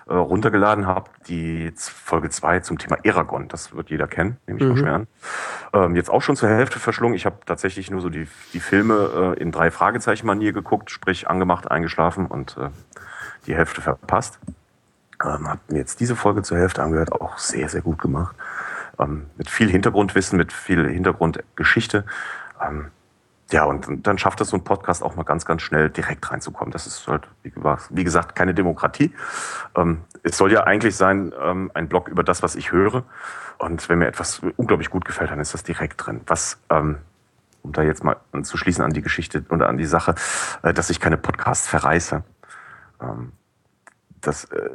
äh, 0.08 0.14
runtergeladen, 0.14 0.86
habe 0.86 1.10
die 1.28 1.72
Folge 1.76 2.30
zwei 2.30 2.60
zum 2.60 2.78
Thema 2.78 2.96
Eragon, 3.02 3.48
das 3.48 3.74
wird 3.74 3.90
jeder 3.90 4.06
kennen, 4.06 4.38
nehme 4.46 4.58
ich 4.58 4.64
mhm. 4.64 4.70
mal 4.70 4.78
schwer 4.78 4.94
an. 4.94 5.06
Ähm, 5.74 5.96
jetzt 5.96 6.10
auch 6.10 6.22
schon 6.22 6.36
zur 6.36 6.48
Hälfte 6.48 6.78
verschlungen. 6.78 7.14
Ich 7.14 7.26
habe 7.26 7.36
tatsächlich 7.44 7.90
nur 7.90 8.00
so 8.00 8.08
die, 8.08 8.26
die 8.54 8.60
Filme 8.60 9.34
äh, 9.36 9.40
in 9.40 9.52
drei 9.52 9.70
Fragezeichen-Manier 9.70 10.52
geguckt, 10.52 10.90
sprich 10.90 11.28
angemacht, 11.28 11.70
eingeschlafen 11.70 12.26
und 12.26 12.56
äh, 12.56 12.70
die 13.46 13.54
Hälfte 13.54 13.80
verpasst. 13.80 14.38
Ähm, 15.24 15.48
hab 15.48 15.70
mir 15.70 15.78
jetzt 15.78 16.00
diese 16.00 16.16
Folge 16.16 16.42
zur 16.42 16.58
Hälfte 16.58 16.82
angehört, 16.82 17.12
auch 17.12 17.38
sehr, 17.38 17.68
sehr 17.68 17.80
gut 17.80 18.00
gemacht. 18.00 18.36
Ähm, 18.98 19.26
mit 19.36 19.50
viel 19.50 19.70
Hintergrundwissen, 19.70 20.36
mit 20.36 20.52
viel 20.52 20.88
Hintergrundgeschichte. 20.88 22.04
Ähm, 22.62 22.90
ja, 23.52 23.64
und 23.64 24.06
dann 24.06 24.18
schafft 24.18 24.40
es 24.40 24.48
so 24.48 24.56
ein 24.56 24.64
Podcast 24.64 25.02
auch 25.02 25.14
mal 25.14 25.22
ganz, 25.22 25.44
ganz 25.44 25.62
schnell 25.62 25.88
direkt 25.88 26.30
reinzukommen. 26.30 26.72
Das 26.72 26.86
ist 26.86 27.06
halt, 27.06 27.28
wie 27.42 28.04
gesagt, 28.04 28.34
keine 28.34 28.54
Demokratie. 28.54 29.14
Ähm, 29.76 30.02
es 30.24 30.36
soll 30.36 30.52
ja 30.52 30.64
eigentlich 30.64 30.96
sein, 30.96 31.32
ähm, 31.40 31.70
ein 31.74 31.88
Blog 31.88 32.08
über 32.08 32.24
das, 32.24 32.42
was 32.42 32.56
ich 32.56 32.72
höre. 32.72 33.04
Und 33.58 33.88
wenn 33.88 34.00
mir 34.00 34.08
etwas 34.08 34.42
unglaublich 34.56 34.90
gut 34.90 35.04
gefällt, 35.04 35.30
dann 35.30 35.38
ist 35.38 35.54
das 35.54 35.62
direkt 35.62 36.04
drin. 36.04 36.22
Was, 36.26 36.58
ähm, 36.70 36.98
um 37.62 37.72
da 37.72 37.82
jetzt 37.82 38.02
mal 38.02 38.16
anzuschließen 38.32 38.84
an 38.84 38.92
die 38.92 39.02
Geschichte 39.02 39.44
oder 39.48 39.68
an 39.68 39.76
die 39.76 39.86
Sache, 39.86 40.16
äh, 40.62 40.74
dass 40.74 40.90
ich 40.90 40.98
keine 40.98 41.16
Podcasts 41.16 41.68
verreiße. 41.68 42.24
Ähm, 43.00 43.32
das 44.20 44.44
äh, 44.44 44.70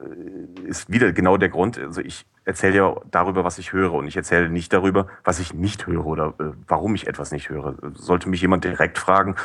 ist 0.65 0.89
wieder 0.91 1.11
genau 1.11 1.37
der 1.37 1.49
Grund. 1.49 1.77
Also 1.77 2.01
ich 2.01 2.25
erzähle 2.45 2.75
ja 2.75 2.95
darüber, 3.11 3.43
was 3.43 3.57
ich 3.57 3.73
höre 3.73 3.93
und 3.93 4.07
ich 4.07 4.15
erzähle 4.15 4.49
nicht 4.49 4.73
darüber, 4.73 5.07
was 5.23 5.39
ich 5.39 5.53
nicht 5.53 5.87
höre 5.87 6.05
oder 6.05 6.33
äh, 6.39 6.51
warum 6.67 6.95
ich 6.95 7.07
etwas 7.07 7.31
nicht 7.31 7.49
höre. 7.49 7.75
Sollte 7.93 8.29
mich 8.29 8.41
jemand 8.41 8.63
direkt 8.63 8.97
fragen, 8.97 9.35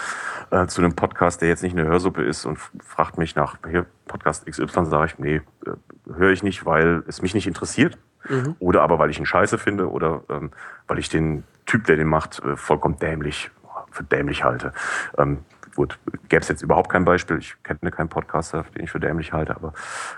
äh, 0.50 0.66
zu 0.66 0.80
einem 0.80 0.94
Podcast, 0.94 1.42
der 1.42 1.48
jetzt 1.48 1.62
nicht 1.62 1.76
eine 1.76 1.88
Hörsuppe 1.88 2.22
ist 2.22 2.46
und 2.46 2.58
fragt 2.82 3.18
mich 3.18 3.36
nach 3.36 3.58
hier, 3.68 3.86
Podcast 4.06 4.46
XY, 4.46 4.86
sage 4.86 5.06
ich, 5.06 5.18
nee, 5.18 5.36
äh, 5.66 6.14
höre 6.14 6.30
ich 6.30 6.42
nicht, 6.42 6.64
weil 6.64 7.02
es 7.06 7.20
mich 7.20 7.34
nicht 7.34 7.46
interessiert. 7.46 7.98
Mhm. 8.28 8.56
Oder 8.58 8.82
aber 8.82 8.98
weil 8.98 9.10
ich 9.10 9.18
ihn 9.18 9.26
scheiße 9.26 9.58
finde 9.58 9.90
oder 9.90 10.22
ähm, 10.28 10.50
weil 10.86 10.98
ich 10.98 11.08
den 11.08 11.44
Typ, 11.64 11.84
der 11.84 11.96
den 11.96 12.08
macht, 12.08 12.42
äh, 12.44 12.56
vollkommen 12.56 12.98
dämlich, 12.98 13.50
für 13.90 14.04
dämlich 14.04 14.44
halte. 14.44 14.72
Ähm, 15.18 15.38
gut, 15.76 15.98
gäbe 16.28 16.42
es 16.42 16.48
jetzt 16.48 16.62
überhaupt 16.62 16.90
kein 16.90 17.04
Beispiel. 17.04 17.38
Ich 17.38 17.54
kenne 17.62 17.90
keinen 17.90 18.08
Podcaster, 18.08 18.64
den 18.74 18.84
ich 18.84 18.90
für 18.90 18.98
dämlich 18.98 19.32
halte, 19.32 19.54
aber 19.54 19.72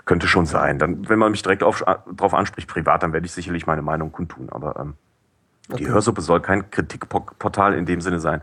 könnte 0.05 0.27
schon 0.27 0.45
sein. 0.45 0.79
Dann, 0.79 1.07
wenn 1.07 1.19
man 1.19 1.31
mich 1.31 1.43
direkt 1.43 1.61
auf, 1.61 1.83
darauf 1.83 2.33
anspricht, 2.33 2.67
privat, 2.67 3.03
dann 3.03 3.13
werde 3.13 3.25
ich 3.25 3.31
sicherlich 3.31 3.67
meine 3.67 3.81
Meinung 3.81 4.11
kundtun. 4.11 4.49
Aber 4.49 4.79
ähm, 4.79 4.95
okay. 5.69 5.83
die 5.83 5.87
Hörsuppe 5.89 6.21
soll 6.21 6.41
kein 6.41 6.71
Kritikportal 6.71 7.75
in 7.75 7.85
dem 7.85 8.01
Sinne 8.01 8.19
sein, 8.19 8.41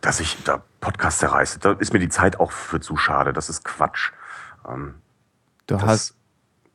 dass 0.00 0.20
ich 0.20 0.44
da 0.44 0.62
Podcasts 0.80 1.20
zerreiße. 1.20 1.58
Da 1.58 1.72
ist 1.72 1.92
mir 1.92 1.98
die 1.98 2.08
Zeit 2.08 2.38
auch 2.38 2.52
für 2.52 2.80
zu 2.80 2.96
schade. 2.96 3.32
Das 3.32 3.48
ist 3.48 3.64
Quatsch. 3.64 4.12
Ähm, 4.68 4.94
du 5.66 5.74
das, 5.74 5.82
hast. 5.84 6.16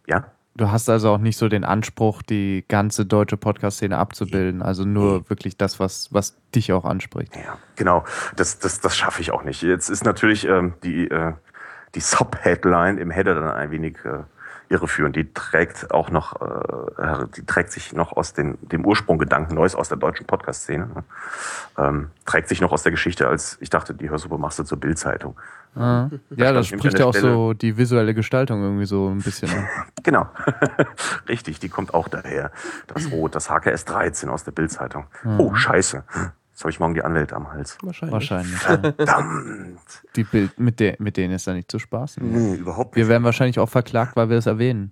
Ja? 0.08 0.32
Du 0.58 0.72
hast 0.72 0.90
also 0.90 1.12
auch 1.12 1.18
nicht 1.20 1.38
so 1.38 1.48
den 1.48 1.64
Anspruch, 1.64 2.24
die 2.24 2.66
ganze 2.68 3.06
deutsche 3.06 3.38
Podcast-Szene 3.38 3.96
abzubilden. 3.96 4.64
Also 4.64 4.86
nur 4.86 5.30
wirklich 5.30 5.56
das, 5.56 5.80
was, 5.80 6.12
was 6.12 6.36
dich 6.56 6.74
auch 6.74 6.84
anspricht. 6.84 7.36
Ja, 7.36 7.60
genau. 7.76 8.04
Das, 8.36 8.58
das, 8.58 8.82
das 8.82 8.98
schaffe 8.98 9.22
ich 9.22 9.32
auch 9.32 9.44
nicht. 9.44 9.62
Jetzt 9.62 9.90
ist 9.90 10.04
natürlich 10.04 10.46
ähm, 10.48 10.74
die, 10.84 11.10
äh, 11.10 11.34
die 11.94 12.00
Sub-Headline 12.00 12.98
im 12.98 13.12
Header 13.12 13.36
dann 13.36 13.52
ein 13.52 13.70
wenig 13.70 13.98
äh, 14.04 14.24
irreführend. 14.70 15.16
Die 15.16 15.32
trägt 15.34 15.92
auch 15.92 16.10
noch, 16.10 16.42
äh, 16.42 17.26
die 17.36 17.46
trägt 17.46 17.72
sich 17.72 17.94
noch 17.94 18.16
aus 18.16 18.34
den, 18.34 18.58
dem 18.62 18.86
Ursprunggedanken 18.86 19.56
Neues 19.56 19.76
aus 19.76 19.90
der 19.90 19.98
deutschen 19.98 20.26
Podcast-Szene. 20.26 20.88
Ne? 20.88 21.04
Ähm, 21.78 22.12
trägt 22.26 22.50
sich 22.50 22.62
noch 22.62 22.72
aus 22.72 22.84
der 22.84 22.92
Geschichte, 22.92 23.28
als 23.28 23.58
ich 23.62 23.70
dachte, 23.70 23.94
die 23.94 24.10
Hörsuppe 24.10 24.38
machst 24.38 24.60
du 24.60 24.64
zur 24.64 24.80
Bildzeitung. 24.80 25.38
Ah. 25.76 26.10
Ja, 26.36 26.52
das 26.54 26.68
spricht 26.68 27.00
ja 27.00 27.06
auch 27.06 27.14
so 27.14 27.54
die 27.54 27.78
visuelle 27.78 28.14
Gestaltung 28.14 28.62
irgendwie 28.64 28.86
so 28.86 29.10
ein 29.10 29.20
bisschen 29.20 29.50
an. 29.50 29.68
genau. 30.04 30.28
Richtig, 31.30 31.60
die 31.60 31.70
kommt 31.70 31.94
auch 31.94 32.08
daher. 32.08 32.52
Das 32.88 33.12
Rot, 33.12 33.36
das 33.36 33.50
HKS 33.50 33.86
13 33.86 34.30
aus 34.30 34.44
der 34.44 34.52
Bildzeitung. 34.52 35.06
Mhm. 35.24 35.40
Oh, 35.40 35.56
scheiße. 35.56 36.04
Jetzt 36.58 36.64
habe 36.64 36.72
ich 36.72 36.80
morgen 36.80 36.96
die 36.96 37.04
Anwälte 37.04 37.36
am 37.36 37.52
Hals. 37.52 37.78
Wahrscheinlich. 37.84 38.14
Wahrscheinlich 38.14 38.56
Verdammt. 38.56 39.80
Die 40.16 40.24
Bild, 40.24 40.60
mit, 40.60 40.80
der, 40.80 40.96
mit 40.98 41.16
denen 41.16 41.36
ist 41.36 41.46
da 41.46 41.54
nicht 41.54 41.70
zu 41.70 41.78
spaßen. 41.78 42.24
Nee, 42.32 42.56
überhaupt 42.56 42.96
nicht. 42.96 43.04
Wir 43.04 43.10
werden 43.10 43.24
wahrscheinlich 43.24 43.60
auch 43.60 43.70
verklagt, 43.70 44.16
weil 44.16 44.32
wir 44.32 44.38
es 44.38 44.48
erwähnen. 44.48 44.92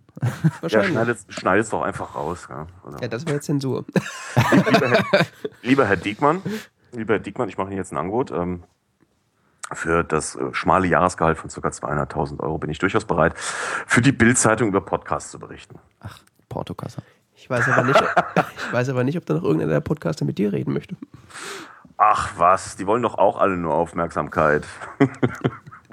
Wahrscheinlich. 0.62 0.94
Ja, 0.94 1.16
schneidet 1.28 1.66
es 1.66 1.72
doch 1.72 1.82
einfach 1.82 2.14
raus. 2.14 2.48
Ja, 2.52 2.68
ja 3.02 3.08
das 3.08 3.26
wäre 3.26 3.40
Zensur. 3.40 3.84
lieber, 4.52 4.90
Herr, 4.90 5.26
lieber 5.64 5.86
Herr 5.88 5.98
Diekmann, 5.98 6.44
lieber 6.92 7.16
Herr 7.16 7.20
Diekmann, 7.20 7.50
ich 7.50 7.58
mache 7.58 7.70
Ihnen 7.70 7.78
jetzt 7.78 7.92
ein 7.92 7.98
Angebot. 7.98 8.30
Ähm, 8.30 8.62
für 9.74 10.04
das 10.04 10.36
äh, 10.36 10.54
schmale 10.54 10.86
Jahresgehalt 10.86 11.40
von 11.40 11.50
ca. 11.50 11.68
200.000 11.68 12.42
Euro 12.42 12.60
bin 12.60 12.70
ich 12.70 12.78
durchaus 12.78 13.06
bereit, 13.06 13.34
für 13.40 14.04
die 14.04 14.12
Bildzeitung 14.12 14.68
über 14.68 14.82
Podcasts 14.82 15.32
zu 15.32 15.40
berichten. 15.40 15.80
Ach, 16.00 16.20
Portokasse. 16.48 17.02
Ich 17.46 17.50
weiß 17.52 17.70
aber 17.70 17.84
nicht, 17.84 18.02
ich 18.58 18.74
weiß 18.74 18.90
aber 18.90 19.04
nicht, 19.04 19.20
ob 19.20 19.26
da 19.28 19.36
noch 19.36 19.44
irgendeiner 19.44 19.74
der 19.74 19.80
Podcaster 19.80 20.26
mit 20.26 20.40
dir 20.40 20.52
reden 20.52 20.74
möchte. 20.74 20.96
Ach 21.96 22.34
was, 22.38 22.76
die 22.76 22.88
wollen 22.88 23.04
doch 23.04 23.20
auch 23.20 23.38
alle 23.38 23.56
nur 23.56 23.72
Aufmerksamkeit. 23.72 24.66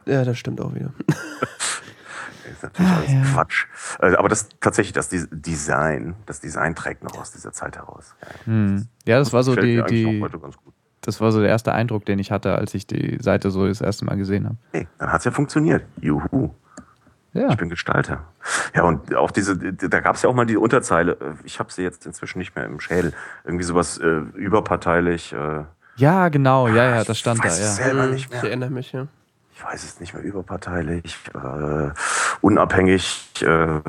ja, 0.06 0.24
das 0.24 0.38
stimmt 0.38 0.62
auch 0.62 0.74
wieder. 0.74 0.94
Das 1.06 1.16
ist 2.52 2.62
natürlich 2.62 2.90
alles 2.90 3.12
ja. 3.12 3.22
Quatsch. 3.34 3.66
Äh, 4.00 4.14
aber 4.14 4.30
das 4.30 4.48
tatsächlich, 4.62 4.94
das 4.94 5.10
Design, 5.10 6.16
das 6.24 6.40
Design 6.40 6.74
trägt 6.74 7.04
noch 7.04 7.18
aus 7.18 7.32
dieser 7.32 7.52
Zeit 7.52 7.76
heraus. 7.76 8.14
Ja, 8.22 8.46
hm. 8.46 8.88
ja 9.04 9.18
das 9.18 9.34
war 9.34 9.42
so 9.42 9.54
die, 9.54 9.82
die 9.90 10.24
das 11.02 11.20
war 11.20 11.32
so 11.32 11.40
der 11.40 11.50
erste 11.50 11.74
Eindruck, 11.74 12.06
den 12.06 12.18
ich 12.18 12.30
hatte, 12.30 12.54
als 12.54 12.72
ich 12.72 12.86
die 12.86 13.18
Seite 13.20 13.50
so 13.50 13.68
das 13.68 13.82
erste 13.82 14.06
Mal 14.06 14.16
gesehen 14.16 14.46
habe. 14.46 14.56
Hey, 14.70 14.88
dann 14.96 15.12
hat 15.12 15.18
es 15.18 15.26
ja 15.26 15.32
funktioniert. 15.32 15.84
Juhu. 16.00 16.54
Ja. 17.34 17.48
Ich 17.48 17.56
bin 17.56 17.70
Gestalter. 17.70 18.24
Ja, 18.74 18.82
und 18.82 19.14
auch 19.14 19.30
diese, 19.30 19.56
da 19.56 20.00
gab 20.00 20.16
es 20.16 20.22
ja 20.22 20.28
auch 20.28 20.34
mal 20.34 20.44
die 20.44 20.56
Unterzeile, 20.56 21.16
ich 21.44 21.58
habe 21.58 21.72
sie 21.72 21.82
jetzt 21.82 22.04
inzwischen 22.04 22.38
nicht 22.38 22.54
mehr 22.54 22.66
im 22.66 22.78
Schädel, 22.78 23.14
irgendwie 23.44 23.64
sowas 23.64 23.98
äh, 23.98 24.06
überparteilich. 24.34 25.32
Äh, 25.32 25.64
ja, 25.96 26.28
genau, 26.28 26.68
ja, 26.68 26.96
ja, 26.96 27.04
das 27.04 27.18
stand 27.18 27.38
ich 27.38 27.44
weiß 27.44 27.56
da, 27.56 27.62
ja. 27.62 27.68
Es 27.70 27.76
selber 27.76 28.06
nicht 28.06 28.30
mehr. 28.30 28.38
Ich 28.38 28.44
erinnere 28.44 28.70
mich, 28.70 28.92
ja. 28.92 29.06
Ich 29.54 29.64
weiß 29.64 29.82
es 29.84 30.00
nicht 30.00 30.12
mehr, 30.12 30.22
überparteilich, 30.22 31.18
äh, 31.34 31.90
unabhängig, 32.40 33.42
äh, 33.42 33.80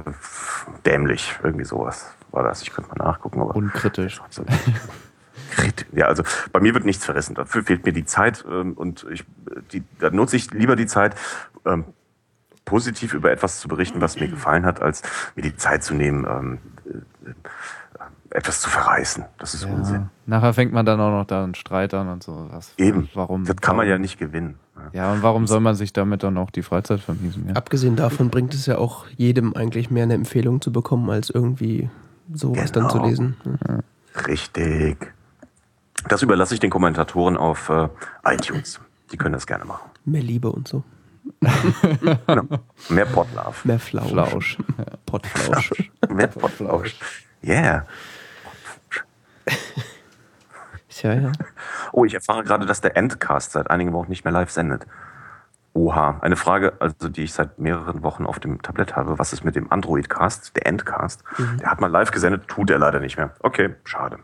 dämlich, 0.85 1.35
irgendwie 1.43 1.65
sowas 1.65 2.13
war 2.31 2.43
das. 2.43 2.61
Ich 2.61 2.71
könnte 2.71 2.89
mal 2.95 3.03
nachgucken. 3.03 3.41
Aber 3.41 3.55
Unkritisch. 3.55 4.21
Ja, 5.91 6.07
also 6.07 6.23
bei 6.51 6.59
mir 6.59 6.73
wird 6.73 6.85
nichts 6.85 7.05
verrissen. 7.05 7.35
Dafür 7.35 7.63
fehlt 7.63 7.85
mir 7.85 7.93
die 7.93 8.05
Zeit 8.05 8.43
ähm, 8.49 8.73
und 8.73 9.05
ich, 9.11 9.23
die, 9.71 9.83
da 9.99 10.09
nutze 10.09 10.35
ich 10.35 10.51
lieber 10.51 10.75
die 10.75 10.87
Zeit, 10.87 11.15
ähm, 11.65 11.85
positiv 12.65 13.13
über 13.13 13.31
etwas 13.31 13.59
zu 13.59 13.67
berichten, 13.67 14.01
was 14.01 14.19
mir 14.19 14.27
gefallen 14.27 14.65
hat, 14.65 14.81
als 14.81 15.01
mir 15.35 15.41
die 15.41 15.55
Zeit 15.55 15.83
zu 15.83 15.93
nehmen, 15.93 16.25
ähm, 16.25 16.57
äh, 16.85 17.33
etwas 18.37 18.61
zu 18.61 18.69
verreißen. 18.69 19.25
Das 19.37 19.53
ist 19.53 19.63
ja. 19.63 19.69
Unsinn. 19.69 20.09
Nachher 20.25 20.53
fängt 20.53 20.73
man 20.73 20.85
dann 20.85 20.99
auch 20.99 21.11
noch 21.11 21.25
da 21.25 21.43
einen 21.43 21.55
Streit 21.55 21.93
an 21.93 22.07
und 22.09 22.23
so. 22.23 22.47
Was, 22.51 22.73
Eben. 22.77 23.09
Warum? 23.13 23.45
Das 23.45 23.57
kann 23.57 23.75
man 23.75 23.87
ja 23.87 23.97
nicht 23.97 24.17
gewinnen. 24.17 24.57
Ja, 24.91 25.13
und 25.13 25.21
warum 25.21 25.45
soll 25.47 25.59
man 25.59 25.75
sich 25.75 25.93
damit 25.93 26.23
dann 26.23 26.37
auch 26.37 26.49
die 26.49 26.63
Freizeit 26.63 26.99
vermiesen? 26.99 27.47
Ja? 27.47 27.55
Abgesehen 27.55 27.95
davon 27.95 28.29
bringt 28.29 28.53
es 28.53 28.65
ja 28.65 28.77
auch 28.79 29.05
jedem 29.15 29.55
eigentlich 29.55 29.91
mehr 29.91 30.03
eine 30.03 30.15
Empfehlung 30.15 30.61
zu 30.61 30.71
bekommen, 30.71 31.09
als 31.09 31.29
irgendwie 31.29 31.89
sowas 32.33 32.71
genau. 32.71 32.87
dann 32.87 32.89
zu 32.89 32.97
genau. 32.97 33.09
lesen. 33.09 33.37
Ja. 33.67 33.79
Richtig. 34.27 35.13
Das 36.07 36.21
überlasse 36.21 36.53
ich 36.55 36.59
den 36.59 36.69
Kommentatoren 36.69 37.37
auf 37.37 37.69
äh, 37.69 37.87
iTunes. 38.25 38.79
Die 39.11 39.17
können 39.17 39.33
das 39.33 39.47
gerne 39.47 39.65
machen. 39.65 39.89
Mehr 40.05 40.23
Liebe 40.23 40.51
und 40.51 40.67
so. 40.67 40.83
Genau. 42.25 42.59
Mehr 42.89 43.05
Potlove. 43.05 43.55
Mehr 43.63 43.79
Flausch. 43.79 44.09
Flausch. 44.09 44.57
Pottflausch. 45.05 45.71
Mehr 46.09 46.27
Pottflausch. 46.27 46.95
Yeah. 47.43 47.85
ja, 51.01 51.13
ja. 51.13 51.31
Oh, 51.91 52.05
ich 52.05 52.13
erfahre 52.13 52.43
gerade, 52.43 52.65
dass 52.65 52.81
der 52.81 52.95
Endcast 52.97 53.51
seit 53.51 53.69
einigen 53.69 53.93
Wochen 53.93 54.09
nicht 54.09 54.23
mehr 54.23 54.33
live 54.33 54.51
sendet. 54.51 54.85
Oha, 55.73 56.19
eine 56.21 56.35
Frage, 56.35 56.73
also 56.79 57.09
die 57.09 57.23
ich 57.23 57.33
seit 57.33 57.57
mehreren 57.57 58.03
Wochen 58.03 58.25
auf 58.25 58.39
dem 58.39 58.61
Tablet 58.61 58.95
habe. 58.95 59.17
Was 59.17 59.33
ist 59.33 59.43
mit 59.43 59.55
dem 59.55 59.71
Android-Cast, 59.71 60.55
der 60.55 60.67
Endcast? 60.67 61.23
Mhm. 61.37 61.57
Der 61.57 61.71
hat 61.71 61.81
mal 61.81 61.87
live 61.89 62.11
gesendet, 62.11 62.47
tut 62.47 62.69
er 62.69 62.77
leider 62.77 62.99
nicht 62.99 63.17
mehr. 63.17 63.31
Okay, 63.39 63.73
schade. 63.83 64.19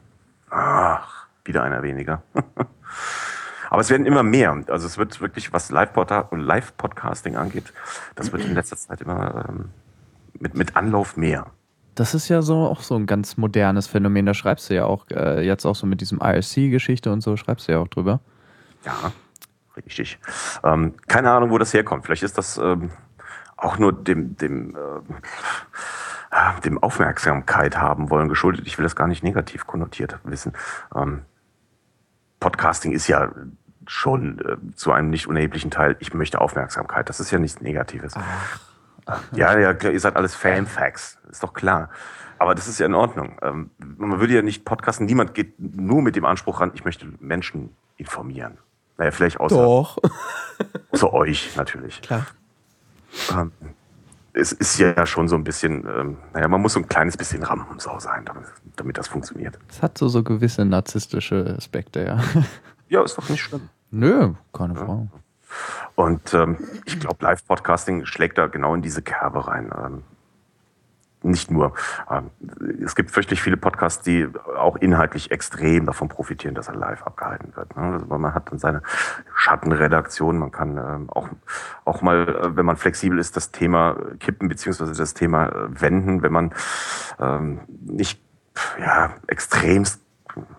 Ach, 0.52 1.28
wieder 1.44 1.64
einer 1.64 1.82
weniger. 1.82 2.22
Aber 3.70 3.82
es 3.82 3.90
werden 3.90 4.06
immer 4.06 4.24
mehr. 4.24 4.64
Also 4.68 4.88
es 4.88 4.98
wird 4.98 5.22
wirklich, 5.22 5.54
was 5.54 5.70
Live-Podcasting 5.70 7.36
angeht, 7.36 7.72
das 8.16 8.32
wird 8.32 8.44
in 8.44 8.54
letzter 8.54 8.78
Zeit 8.78 9.02
immer 9.02 9.46
ähm, 9.48 9.70
mit, 10.40 10.56
mit 10.56 10.76
Anlauf 10.76 11.18
mehr. 11.18 11.48
Das 11.96 12.14
ist 12.14 12.30
ja 12.30 12.42
so 12.42 12.66
auch 12.66 12.82
so 12.82 12.96
ein 12.96 13.06
ganz 13.06 13.38
modernes 13.38 13.88
Phänomen. 13.88 14.26
Da 14.26 14.34
schreibst 14.34 14.70
du 14.70 14.76
ja 14.76 14.86
auch 14.86 15.06
äh, 15.12 15.46
jetzt 15.46 15.66
auch 15.66 15.76
so 15.76 15.86
mit 15.86 16.02
diesem 16.02 16.20
IRC-Geschichte 16.22 17.12
und 17.12 17.22
so, 17.22 17.36
schreibst 17.36 17.68
du 17.68 17.74
ja 17.74 17.80
auch 17.80 17.88
drüber. 17.88 18.22
Ja, 18.86 19.12
richtig. 19.86 20.18
Ähm, 20.64 20.94
keine 21.08 21.32
Ahnung, 21.32 21.52
wo 21.52 21.58
das 21.58 21.74
herkommt. 21.74 22.06
Vielleicht 22.06 22.24
ist 22.24 22.38
das 22.38 22.58
ähm, 22.58 22.92
auch 23.58 23.78
nur 23.78 23.92
dem, 23.92 24.38
dem, 24.38 24.76
äh, 24.76 26.62
dem 26.64 26.78
Aufmerksamkeit 26.82 27.78
haben 27.78 28.10
wollen 28.10 28.30
geschuldet. 28.30 28.66
Ich 28.66 28.78
will 28.78 28.84
das 28.84 28.96
gar 28.96 29.08
nicht 29.08 29.24
negativ 29.24 29.68
konnotiert 29.68 30.20
wissen. 30.24 30.54
Ähm, 30.96 31.24
Podcasting 32.40 32.94
ist 32.94 33.08
ja 33.08 33.32
schon 33.90 34.40
äh, 34.40 34.76
zu 34.76 34.92
einem 34.92 35.10
nicht 35.10 35.28
unerheblichen 35.28 35.72
Teil, 35.72 35.96
ich 36.00 36.14
möchte 36.14 36.40
Aufmerksamkeit. 36.40 37.10
Das 37.10 37.20
ist 37.20 37.32
ja 37.32 37.40
nichts 37.40 37.60
Negatives. 37.60 38.14
Ach. 38.16 38.60
Ja, 39.32 39.58
ja, 39.58 39.72
ihr 39.72 40.00
seid 40.00 40.16
alles 40.16 40.36
Fan-Facts, 40.36 41.18
ist 41.32 41.42
doch 41.42 41.54
klar. 41.54 41.90
Aber 42.38 42.54
das 42.54 42.68
ist 42.68 42.80
ja 42.80 42.86
in 42.86 42.94
Ordnung. 42.94 43.40
Ähm, 43.42 43.72
man 43.98 44.20
würde 44.20 44.36
ja 44.36 44.44
nicht 44.44 44.64
podcasten, 44.64 45.08
niemand 45.08 45.34
geht 45.34 45.56
nur 45.58 46.04
mit 46.04 46.16
dem 46.16 46.24
Anspruch 46.26 46.62
ran, 46.62 46.70
ich 46.76 46.86
möchte 46.86 47.08
Menschen 47.20 47.76
informieren. 47.98 48.60
Naja, 49.00 49.10
vielleicht 49.10 49.40
außer, 49.40 49.56
Doch. 49.56 49.98
außer 50.92 51.12
euch 51.12 51.56
natürlich. 51.56 52.00
Klar. 52.04 52.28
Ähm, 53.32 53.52
es 54.34 54.52
ist 54.52 54.78
ja 54.78 55.04
schon 55.08 55.28
so 55.28 55.36
ein 55.36 55.44
bisschen, 55.44 55.88
ähm, 55.88 56.18
naja, 56.34 56.48
man 56.48 56.62
muss 56.62 56.74
so 56.74 56.80
ein 56.80 56.88
kleines 56.88 57.18
bisschen 57.18 57.42
Rampensau 57.42 58.00
sein, 58.00 58.24
damit, 58.26 58.46
damit 58.76 59.00
das 59.00 59.08
funktioniert. 59.08 59.58
Es 59.68 59.82
hat 59.82 59.98
so, 59.98 60.08
so 60.08 60.22
gewisse 60.22 60.64
narzisstische 60.64 61.56
Aspekte, 61.58 62.06
ja. 62.06 62.44
Ja, 62.90 63.04
ist 63.04 63.18
doch 63.18 63.30
nicht 63.30 63.42
schlimm. 63.42 63.70
Nö, 63.92 64.34
keine 64.54 64.76
ja. 64.76 64.86
Frage. 64.86 65.08
Und 65.96 66.34
ähm, 66.34 66.58
ich 66.86 67.00
glaube, 67.00 67.24
Live-Podcasting 67.24 68.06
schlägt 68.06 68.38
da 68.38 68.48
genau 68.48 68.76
in 68.76 68.82
diese 68.82 69.02
Kerbe 69.02 69.48
rein. 69.48 69.72
Ähm, 69.76 70.04
nicht 71.22 71.52
nur. 71.52 71.74
Ähm, 72.10 72.30
es 72.84 72.96
gibt 72.96 73.12
fürchterlich 73.12 73.42
viele 73.42 73.58
Podcasts, 73.58 74.04
die 74.04 74.28
auch 74.58 74.78
inhaltlich 74.78 75.32
extrem 75.32 75.86
davon 75.86 76.08
profitieren, 76.08 76.56
dass 76.56 76.68
er 76.70 76.76
live 76.76 77.04
abgehalten 77.04 77.56
wird. 77.56 77.76
Ne? 77.76 77.94
Also 77.94 78.06
man 78.06 78.34
hat 78.34 78.52
dann 78.52 78.60
seine 78.60 78.82
Schattenredaktion, 79.36 80.38
man 80.38 80.52
kann 80.52 80.78
ähm, 80.78 81.10
auch, 81.10 81.28
auch 81.84 82.02
mal, 82.02 82.30
äh, 82.30 82.56
wenn 82.56 82.66
man 82.66 82.78
flexibel 82.78 83.20
ist, 83.20 83.36
das 83.36 83.52
Thema 83.52 83.98
kippen 84.20 84.48
beziehungsweise 84.48 84.94
das 84.94 85.14
Thema 85.14 85.48
äh, 85.48 85.82
wenden, 85.82 86.22
wenn 86.22 86.32
man 86.32 86.54
ähm, 87.20 87.62
nicht 87.82 88.22
ja, 88.80 89.12
extremst, 89.28 90.02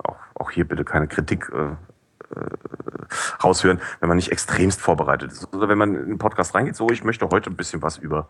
auch, 0.05 0.17
auch 0.35 0.51
hier 0.51 0.67
bitte 0.67 0.85
keine 0.85 1.09
Kritik, 1.09 1.51
äh, 1.55 1.77
raushören, 3.43 3.81
wenn 4.01 4.09
man 4.09 4.17
nicht 4.17 4.33
extremst 4.33 4.81
vorbereitet 4.81 5.33
ist. 5.33 5.53
Oder 5.55 5.69
wenn 5.69 5.79
man 5.79 5.95
in 5.95 6.09
den 6.09 6.19
Podcast 6.19 6.55
reingeht, 6.55 6.77
so, 6.77 6.89
ich 6.91 7.05
möchte 7.05 7.29
heute 7.29 7.51
ein 7.51 7.57
bisschen 7.57 7.83
was 7.83 7.99
über 7.99 8.29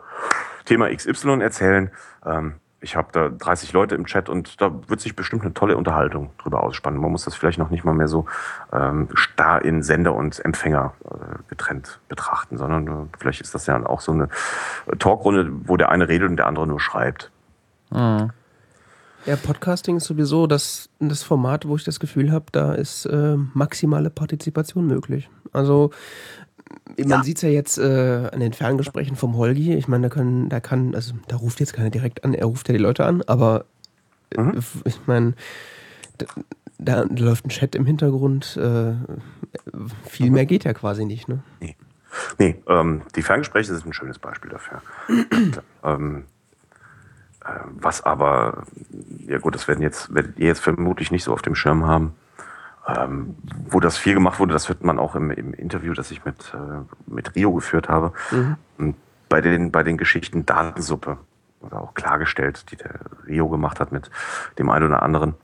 Thema 0.65 0.93
XY 0.93 1.41
erzählen. 1.41 1.91
Ähm, 2.25 2.55
ich 2.83 2.95
habe 2.95 3.09
da 3.11 3.29
30 3.29 3.73
Leute 3.73 3.93
im 3.93 4.05
Chat 4.05 4.27
und 4.27 4.59
da 4.59 4.71
wird 4.87 5.01
sich 5.01 5.15
bestimmt 5.15 5.43
eine 5.43 5.53
tolle 5.53 5.77
Unterhaltung 5.77 6.31
drüber 6.39 6.63
ausspannen. 6.63 6.99
Man 6.99 7.11
muss 7.11 7.25
das 7.25 7.35
vielleicht 7.35 7.59
noch 7.59 7.69
nicht 7.69 7.83
mal 7.83 7.93
mehr 7.93 8.07
so 8.07 8.25
ähm, 8.73 9.07
starr 9.13 9.63
in 9.63 9.83
Sender 9.83 10.15
und 10.15 10.43
Empfänger 10.43 10.93
äh, 11.05 11.37
getrennt 11.47 11.99
betrachten, 12.09 12.57
sondern 12.57 12.87
äh, 12.87 13.17
vielleicht 13.19 13.41
ist 13.41 13.53
das 13.53 13.67
ja 13.67 13.85
auch 13.85 14.01
so 14.01 14.11
eine 14.11 14.29
Talkrunde, 14.97 15.51
wo 15.67 15.77
der 15.77 15.89
eine 15.89 16.07
redet 16.07 16.29
und 16.29 16.37
der 16.37 16.47
andere 16.47 16.65
nur 16.65 16.79
schreibt. 16.79 17.31
Mhm. 17.91 18.31
Ja, 19.25 19.35
Podcasting 19.35 19.97
ist 19.97 20.05
sowieso 20.05 20.47
das, 20.47 20.89
das 20.99 21.23
Format, 21.23 21.67
wo 21.67 21.75
ich 21.75 21.83
das 21.83 21.99
Gefühl 21.99 22.31
habe, 22.31 22.45
da 22.51 22.73
ist 22.73 23.05
äh, 23.05 23.35
maximale 23.53 24.09
Partizipation 24.09 24.87
möglich. 24.87 25.29
Also 25.51 25.91
man 26.97 27.09
ja. 27.09 27.23
sieht 27.23 27.37
es 27.37 27.41
ja 27.43 27.49
jetzt 27.49 27.77
äh, 27.77 28.29
an 28.31 28.39
den 28.39 28.53
Ferngesprächen 28.53 29.15
vom 29.15 29.37
Holgi. 29.37 29.73
Ich 29.75 29.87
meine, 29.87 30.09
da 30.09 30.13
können, 30.13 30.49
da 30.49 30.59
kann, 30.59 30.95
also 30.95 31.13
da 31.27 31.35
ruft 31.35 31.59
jetzt 31.59 31.73
keiner 31.73 31.89
direkt 31.89 32.23
an, 32.23 32.33
er 32.33 32.45
ruft 32.45 32.67
ja 32.67 32.73
die 32.73 32.81
Leute 32.81 33.05
an, 33.05 33.21
aber 33.23 33.65
äh, 34.31 34.41
mhm. 34.41 34.63
ich 34.85 34.99
meine, 35.05 35.33
da, 36.17 36.25
da, 36.79 37.01
läuft 37.03 37.45
ein 37.45 37.49
Chat 37.49 37.75
im 37.75 37.85
Hintergrund. 37.85 38.57
Äh, 38.57 38.93
viel 40.07 40.27
mhm. 40.27 40.33
mehr 40.33 40.45
geht 40.45 40.63
ja 40.63 40.73
quasi 40.73 41.05
nicht, 41.05 41.27
ne? 41.27 41.43
Nee. 41.59 41.75
Nee, 42.37 42.61
ähm, 42.67 43.03
die 43.15 43.21
Ferngespräche 43.21 43.73
sind 43.73 43.85
ein 43.85 43.93
schönes 43.93 44.19
Beispiel 44.19 44.51
dafür. 44.51 44.81
ähm, 45.83 46.17
äh, 46.17 46.40
was 47.79 48.03
aber, 48.03 48.63
ja 49.27 49.39
gut, 49.39 49.55
das 49.55 49.67
werden 49.67 49.81
jetzt, 49.81 50.13
werdet 50.13 50.37
ihr 50.37 50.47
jetzt 50.47 50.61
vermutlich 50.61 51.11
nicht 51.11 51.23
so 51.23 51.33
auf 51.33 51.41
dem 51.41 51.55
Schirm 51.55 51.85
haben. 51.85 52.13
Ähm, 52.87 53.35
wo 53.69 53.79
das 53.79 53.97
viel 53.97 54.15
gemacht 54.15 54.39
wurde, 54.39 54.53
das 54.53 54.67
hört 54.67 54.83
man 54.83 54.97
auch 54.97 55.15
im, 55.15 55.29
im 55.29 55.53
Interview, 55.53 55.93
das 55.93 56.09
ich 56.09 56.25
mit, 56.25 56.53
äh, 56.53 56.83
mit 57.05 57.35
Rio 57.35 57.53
geführt 57.53 57.89
habe. 57.89 58.11
Mhm. 58.31 58.95
Bei 59.29 59.39
den, 59.39 59.71
bei 59.71 59.83
den 59.83 59.97
Geschichten 59.97 60.45
Datensuppe 60.45 61.17
wurde 61.61 61.79
auch 61.79 61.93
klargestellt, 61.93 62.71
die 62.71 62.75
der 62.75 62.99
Rio 63.27 63.49
gemacht 63.49 63.79
hat 63.79 63.91
mit 63.91 64.09
dem 64.57 64.69
einen 64.69 64.87
oder 64.87 65.03
anderen. 65.03 65.35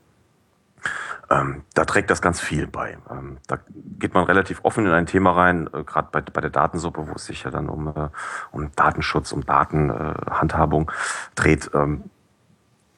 Ähm, 1.30 1.64
da 1.74 1.84
trägt 1.86 2.10
das 2.10 2.22
ganz 2.22 2.40
viel 2.40 2.68
bei. 2.68 2.98
Ähm, 3.10 3.38
da 3.48 3.60
geht 4.00 4.14
man 4.14 4.24
relativ 4.24 4.62
offen 4.64 4.86
in 4.86 4.92
ein 4.92 5.06
Thema 5.06 5.32
rein, 5.32 5.70
äh, 5.74 5.84
gerade 5.84 6.08
bei, 6.12 6.22
bei 6.22 6.42
der 6.42 6.50
Datensuppe, 6.50 7.08
wo 7.08 7.14
es 7.14 7.26
sich 7.26 7.44
ja 7.44 7.52
dann 7.52 7.68
um, 7.68 7.88
äh, 7.88 8.10
um 8.52 8.72
Datenschutz, 8.76 9.34
um 9.34 9.46
Datenhandhabung 9.46 10.90
äh, 10.90 10.94
dreht. 11.36 11.70
Ähm, 11.74 12.06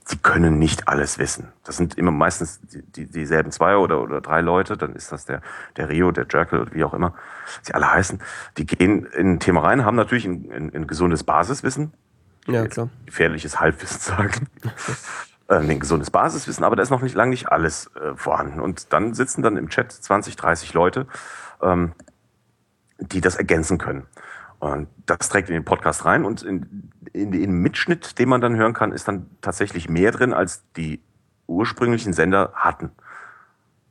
sie 0.05 0.17
können 0.17 0.59
nicht 0.59 0.87
alles 0.87 1.17
wissen. 1.17 1.51
Das 1.63 1.77
sind 1.77 1.95
immer 1.97 2.11
meistens 2.11 2.59
die, 2.61 2.81
die, 2.81 3.05
dieselben 3.07 3.51
zwei 3.51 3.77
oder, 3.77 4.01
oder 4.01 4.21
drei 4.21 4.41
Leute, 4.41 4.77
dann 4.77 4.95
ist 4.95 5.11
das 5.11 5.25
der, 5.25 5.41
der 5.77 5.89
Rio, 5.89 6.11
der 6.11 6.25
Jekyll 6.29 6.61
oder 6.61 6.73
wie 6.73 6.83
auch 6.83 6.93
immer 6.93 7.13
sie 7.61 7.73
alle 7.73 7.91
heißen. 7.91 8.19
Die 8.57 8.65
gehen 8.65 9.05
in 9.05 9.35
ein 9.35 9.39
Thema 9.39 9.61
rein, 9.61 9.85
haben 9.85 9.95
natürlich 9.95 10.25
ein, 10.25 10.51
ein, 10.51 10.73
ein 10.73 10.87
gesundes 10.87 11.23
Basiswissen. 11.23 11.93
Ja, 12.47 12.67
klar. 12.67 12.89
Gefährliches 13.05 13.59
Halbwissen 13.59 13.99
sagen. 14.17 14.47
Äh, 15.49 15.55
ein 15.55 15.79
gesundes 15.79 16.11
Basiswissen, 16.11 16.63
aber 16.63 16.75
da 16.75 16.83
ist 16.83 16.91
noch 16.91 17.01
nicht 17.01 17.15
lange 17.15 17.31
nicht 17.31 17.51
alles 17.51 17.89
äh, 17.95 18.15
vorhanden. 18.15 18.59
Und 18.59 18.93
dann 18.93 19.13
sitzen 19.13 19.41
dann 19.41 19.57
im 19.57 19.69
Chat 19.69 19.91
20, 19.91 20.35
30 20.35 20.73
Leute, 20.73 21.07
ähm, 21.61 21.93
die 22.99 23.19
das 23.19 23.35
ergänzen 23.35 23.77
können. 23.77 24.05
Und 24.59 24.87
das 25.05 25.29
trägt 25.29 25.49
in 25.49 25.55
den 25.55 25.65
Podcast 25.65 26.05
rein 26.05 26.25
und 26.25 26.43
in, 26.43 26.91
in 27.13 27.31
den 27.31 27.51
Mitschnitt, 27.51 28.19
den 28.19 28.29
man 28.29 28.41
dann 28.41 28.57
hören 28.57 28.73
kann, 28.73 28.91
ist 28.91 29.07
dann 29.07 29.25
tatsächlich 29.41 29.89
mehr 29.89 30.11
drin, 30.11 30.33
als 30.33 30.63
die 30.73 31.01
ursprünglichen 31.47 32.13
Sender 32.13 32.51
hatten. 32.53 32.91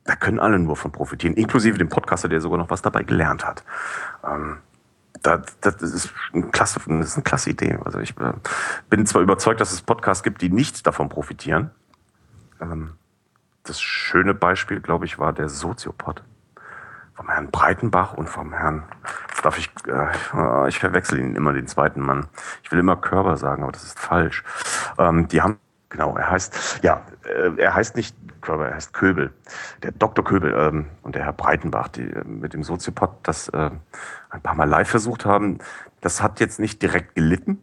Da 0.05 0.15
können 0.15 0.39
alle 0.39 0.59
nur 0.59 0.75
von 0.75 0.91
profitieren, 0.91 1.35
inklusive 1.35 1.77
dem 1.77 1.89
Podcaster, 1.89 2.29
der 2.29 2.39
sogar 2.39 2.57
noch 2.57 2.69
was 2.69 2.81
dabei 2.81 3.03
gelernt 3.03 3.45
hat. 3.45 3.63
Ähm, 4.23 4.59
das, 5.21 5.59
das, 5.61 5.81
ist 5.81 6.13
eine 6.33 6.47
klasse, 6.47 6.79
das 6.85 7.07
ist 7.07 7.15
eine 7.15 7.23
klasse 7.23 7.49
Idee. 7.49 7.77
Also 7.83 7.99
ich 7.99 8.17
äh, 8.19 8.33
bin 8.89 9.05
zwar 9.05 9.21
überzeugt, 9.21 9.61
dass 9.61 9.71
es 9.71 9.81
Podcasts 9.81 10.23
gibt, 10.23 10.41
die 10.41 10.49
nicht 10.49 10.85
davon 10.85 11.09
profitieren. 11.09 11.71
Ähm, 12.61 12.93
das 13.63 13.81
schöne 13.81 14.33
Beispiel, 14.33 14.79
glaube 14.79 15.05
ich, 15.05 15.19
war 15.19 15.33
der 15.33 15.49
Soziopod 15.49 16.23
vom 17.19 17.27
Herrn 17.27 17.51
Breitenbach 17.51 18.13
und 18.13 18.29
vom 18.29 18.53
Herrn, 18.53 18.83
darf 19.43 19.57
ich, 19.57 19.69
äh, 19.87 20.69
ich 20.69 20.79
verwechsel 20.79 21.19
ihn 21.19 21.35
immer 21.35 21.51
den 21.51 21.67
zweiten 21.67 21.99
Mann. 21.99 22.27
Ich 22.63 22.71
will 22.71 22.79
immer 22.79 22.95
Körper 22.95 23.35
sagen, 23.35 23.63
aber 23.63 23.73
das 23.73 23.83
ist 23.83 23.99
falsch. 23.99 24.41
Ähm, 24.97 25.27
die 25.27 25.41
haben, 25.41 25.57
genau, 25.89 26.15
er 26.15 26.31
heißt, 26.31 26.79
ja, 26.81 27.01
äh, 27.25 27.51
er 27.57 27.75
heißt 27.75 27.97
nicht 27.97 28.15
Körper, 28.41 28.67
er 28.67 28.75
heißt 28.75 28.93
Köbel. 28.93 29.31
Der 29.83 29.91
Dr. 29.91 30.23
Köbel 30.23 30.53
ähm, 30.57 30.85
und 31.01 31.15
der 31.15 31.23
Herr 31.23 31.33
Breitenbach, 31.33 31.89
die 31.89 32.03
äh, 32.03 32.23
mit 32.23 32.53
dem 32.53 32.63
Soziopod 32.63 33.11
das 33.23 33.49
äh, 33.49 33.69
ein 34.29 34.41
paar 34.41 34.55
Mal 34.55 34.67
live 34.67 34.89
versucht 34.89 35.25
haben, 35.25 35.59
das 36.01 36.21
hat 36.21 36.39
jetzt 36.39 36.59
nicht 36.59 36.81
direkt 36.81 37.15
gelitten. 37.15 37.61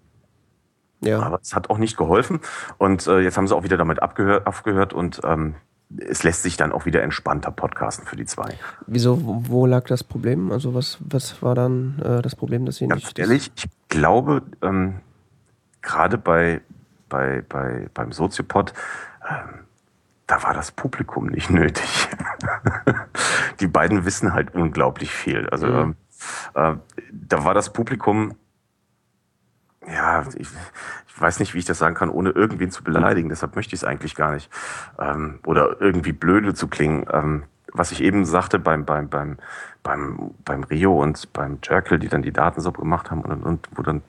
Ja. 1.00 1.20
Aber 1.20 1.40
es 1.42 1.54
hat 1.54 1.70
auch 1.70 1.78
nicht 1.78 1.96
geholfen. 1.96 2.40
Und 2.78 3.06
äh, 3.06 3.20
jetzt 3.20 3.36
haben 3.36 3.46
sie 3.46 3.54
auch 3.54 3.64
wieder 3.64 3.76
damit 3.76 4.02
abgehört, 4.02 4.46
aufgehört 4.46 4.92
und 4.92 5.20
ähm, 5.24 5.54
es 5.98 6.22
lässt 6.22 6.42
sich 6.42 6.56
dann 6.56 6.72
auch 6.72 6.84
wieder 6.84 7.02
entspannter 7.02 7.50
podcasten 7.50 8.06
für 8.06 8.16
die 8.16 8.24
zwei. 8.24 8.54
Wieso, 8.86 9.20
wo 9.22 9.66
lag 9.66 9.84
das 9.86 10.02
Problem? 10.02 10.50
Also 10.50 10.74
was, 10.74 10.98
was 11.00 11.42
war 11.42 11.54
dann 11.54 12.00
äh, 12.00 12.22
das 12.22 12.34
Problem, 12.34 12.66
dass 12.66 12.76
sie 12.76 12.88
Ganz 12.88 13.04
nicht... 13.04 13.18
ehrlich, 13.18 13.52
ich 13.54 13.68
glaube, 13.88 14.42
ähm, 14.62 15.00
gerade 15.82 16.18
bei, 16.18 16.60
bei, 17.08 17.42
bei, 17.48 17.88
beim 17.94 18.12
Soziopod, 18.12 18.72
ähm, 19.28 19.65
da 20.26 20.42
war 20.42 20.54
das 20.54 20.72
Publikum 20.72 21.26
nicht 21.26 21.50
nötig. 21.50 22.08
die 23.60 23.66
beiden 23.68 24.04
wissen 24.04 24.32
halt 24.32 24.54
unglaublich 24.54 25.12
viel. 25.12 25.48
Also 25.50 25.66
mhm. 25.66 25.96
ähm, 26.54 26.80
äh, 26.80 27.00
da 27.12 27.44
war 27.44 27.54
das 27.54 27.72
Publikum 27.72 28.34
ja, 29.88 30.24
ich, 30.36 30.48
ich 31.08 31.20
weiß 31.20 31.38
nicht, 31.38 31.54
wie 31.54 31.58
ich 31.58 31.64
das 31.64 31.78
sagen 31.78 31.94
kann, 31.94 32.10
ohne 32.10 32.30
irgendwen 32.30 32.70
zu 32.70 32.82
beleidigen. 32.82 33.28
Deshalb 33.28 33.56
möchte 33.56 33.74
ich 33.74 33.82
es 33.82 33.84
eigentlich 33.84 34.14
gar 34.14 34.32
nicht. 34.32 34.50
Ähm, 34.98 35.38
oder 35.46 35.80
irgendwie 35.80 36.12
blöde 36.12 36.54
zu 36.54 36.68
klingen. 36.68 37.06
Ähm, 37.12 37.44
was 37.72 37.92
ich 37.92 38.02
eben 38.02 38.24
sagte 38.24 38.58
beim, 38.58 38.84
beim, 38.84 39.08
beim, 39.08 39.38
beim, 39.82 40.34
beim 40.44 40.64
Rio 40.64 41.00
und 41.00 41.32
beim 41.32 41.58
Jerkel, 41.62 41.98
die 41.98 42.08
dann 42.08 42.22
die 42.22 42.32
Daten 42.32 42.60
so 42.60 42.72
gemacht 42.72 43.10
haben 43.10 43.22
und, 43.22 43.42
und 43.42 43.68
wo 43.74 43.82
dann 43.82 44.02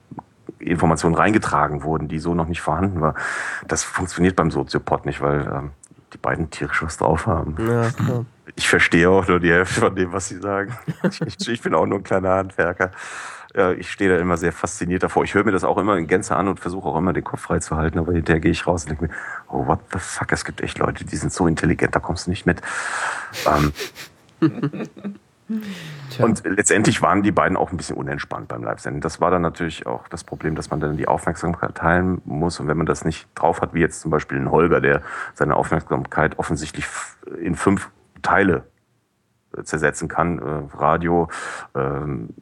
Informationen 0.58 1.14
reingetragen 1.14 1.82
wurden, 1.82 2.08
die 2.08 2.18
so 2.18 2.34
noch 2.34 2.48
nicht 2.48 2.60
vorhanden 2.60 3.00
war. 3.00 3.14
Das 3.66 3.84
funktioniert 3.84 4.34
beim 4.36 4.50
Soziopod 4.50 5.06
nicht, 5.06 5.20
weil 5.20 5.46
ähm, 5.46 5.70
die 6.12 6.18
beiden 6.18 6.50
tierisch 6.50 6.82
was 6.82 6.96
drauf 6.96 7.26
haben. 7.26 7.56
Ja, 7.58 7.90
klar. 7.90 8.24
Ich 8.56 8.68
verstehe 8.68 9.08
auch 9.10 9.28
nur 9.28 9.40
die 9.40 9.52
Hälfte 9.52 9.80
von 9.80 9.94
dem, 9.94 10.12
was 10.12 10.28
sie 10.28 10.40
sagen. 10.40 10.76
ich, 11.26 11.48
ich 11.48 11.62
bin 11.62 11.74
auch 11.74 11.86
nur 11.86 11.98
ein 11.98 12.04
kleiner 12.04 12.30
Handwerker 12.30 12.90
ich 13.78 13.90
stehe 13.90 14.14
da 14.14 14.20
immer 14.20 14.36
sehr 14.36 14.52
fasziniert 14.52 15.02
davor. 15.02 15.24
Ich 15.24 15.34
höre 15.34 15.44
mir 15.44 15.52
das 15.52 15.64
auch 15.64 15.78
immer 15.78 15.96
in 15.96 16.06
Gänze 16.06 16.36
an 16.36 16.48
und 16.48 16.60
versuche 16.60 16.88
auch 16.88 16.96
immer 16.96 17.12
den 17.12 17.24
Kopf 17.24 17.40
frei 17.40 17.58
zu 17.60 17.76
halten, 17.76 17.98
aber 17.98 18.12
hinterher 18.12 18.40
gehe 18.40 18.50
ich 18.50 18.66
raus 18.66 18.84
und 18.84 18.90
denke 18.90 19.04
mir, 19.06 19.10
oh, 19.48 19.66
what 19.66 19.80
the 19.92 19.98
fuck, 19.98 20.32
es 20.32 20.44
gibt 20.44 20.60
echt 20.60 20.78
Leute, 20.78 21.04
die 21.04 21.16
sind 21.16 21.32
so 21.32 21.46
intelligent, 21.46 21.94
da 21.94 22.00
kommst 22.00 22.26
du 22.26 22.30
nicht 22.30 22.44
mit. 22.46 22.60
Ähm, 23.46 23.72
und 26.18 26.42
letztendlich 26.44 27.00
waren 27.00 27.22
die 27.22 27.32
beiden 27.32 27.56
auch 27.56 27.70
ein 27.70 27.76
bisschen 27.76 27.96
unentspannt 27.96 28.48
beim 28.48 28.62
Live-Senden. 28.62 29.00
Das 29.00 29.20
war 29.20 29.30
dann 29.30 29.42
natürlich 29.42 29.86
auch 29.86 30.08
das 30.08 30.24
Problem, 30.24 30.54
dass 30.54 30.70
man 30.70 30.80
dann 30.80 30.96
die 30.96 31.08
Aufmerksamkeit 31.08 31.74
teilen 31.74 32.20
muss. 32.24 32.60
Und 32.60 32.68
wenn 32.68 32.76
man 32.76 32.86
das 32.86 33.04
nicht 33.04 33.28
drauf 33.34 33.60
hat, 33.60 33.74
wie 33.74 33.80
jetzt 33.80 34.00
zum 34.00 34.10
Beispiel 34.10 34.38
ein 34.38 34.50
Holger, 34.50 34.80
der 34.80 35.02
seine 35.34 35.56
Aufmerksamkeit 35.56 36.38
offensichtlich 36.38 36.86
in 37.40 37.54
fünf 37.54 37.90
Teile 38.22 38.64
zersetzen 39.62 40.08
kann. 40.08 40.38
Äh, 40.38 40.76
Radio, 40.76 41.28
äh, 41.74 41.80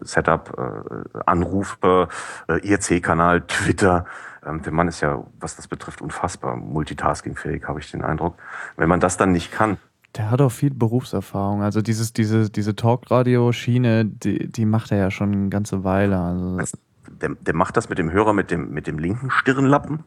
Setup, 0.01 0.52
äh, 0.59 1.18
Anrufe, 1.26 2.09
äh, 2.49 2.59
IRC-Kanal, 2.59 3.43
Twitter. 3.43 4.07
Ähm, 4.44 4.62
der 4.62 4.73
Mann 4.73 4.89
ist 4.89 5.01
ja, 5.01 5.25
was 5.39 5.57
das 5.57 5.68
betrifft, 5.68 6.01
unfassbar 6.01 6.57
multitaskingfähig, 6.57 7.65
habe 7.68 7.81
ich 7.81 7.91
den 7.91 8.05
Eindruck. 8.05 8.36
Wenn 8.76 8.89
man 8.89 9.01
das 9.01 9.17
dann 9.17 9.33
nicht 9.33 9.52
kann, 9.52 9.78
der 10.17 10.31
hat 10.31 10.41
auch 10.41 10.51
viel 10.51 10.73
Berufserfahrung. 10.73 11.62
Also 11.62 11.83
dieses, 11.83 12.12
diese, 12.12 12.51
diese 12.51 12.75
Talkradio-Schiene, 12.75 14.05
die, 14.05 14.51
die 14.51 14.65
macht 14.65 14.93
er 14.93 14.99
ja 14.99 15.11
schon 15.11 15.33
eine 15.33 15.49
ganze 15.49 15.85
Weile. 15.85 16.19
Also 16.19 16.59
der, 17.20 17.31
der 17.41 17.55
macht 17.55 17.77
das 17.77 17.89
mit 17.89 17.99
dem 17.99 18.11
Hörer 18.11 18.33
mit 18.33 18.51
dem, 18.51 18.70
mit 18.70 18.86
dem 18.86 18.99
linken 18.99 19.31
Stirnlappen. 19.31 20.05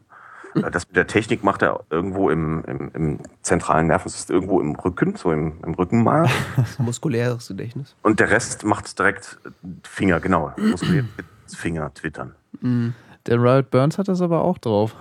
Äh, 0.54 0.70
das 0.70 0.86
mit 0.88 0.96
der 0.96 1.06
Technik 1.06 1.44
macht 1.44 1.62
er 1.62 1.84
irgendwo 1.90 2.30
im, 2.30 2.64
im, 2.64 2.90
im 2.94 3.18
zentralen 3.42 3.86
Nervensystem, 3.86 4.34
irgendwo 4.34 4.60
im 4.60 4.74
Rücken, 4.74 5.16
so 5.16 5.32
im, 5.32 5.54
im 5.64 5.74
Rückenmark. 5.74 6.30
Muskuläres 6.78 7.48
Gedächtnis. 7.48 7.94
Und 8.02 8.20
der 8.20 8.30
Rest 8.30 8.64
macht 8.64 8.98
direkt 8.98 9.38
Finger, 9.82 10.20
genau. 10.20 10.52
Muskuläres 10.56 11.06
Finger 11.46 11.92
twittern. 11.94 12.34
Mhm. 12.60 12.94
Der 13.26 13.40
Riot 13.40 13.70
Burns 13.70 13.98
hat 13.98 14.08
das 14.08 14.22
aber 14.22 14.42
auch 14.42 14.58
drauf. 14.58 14.96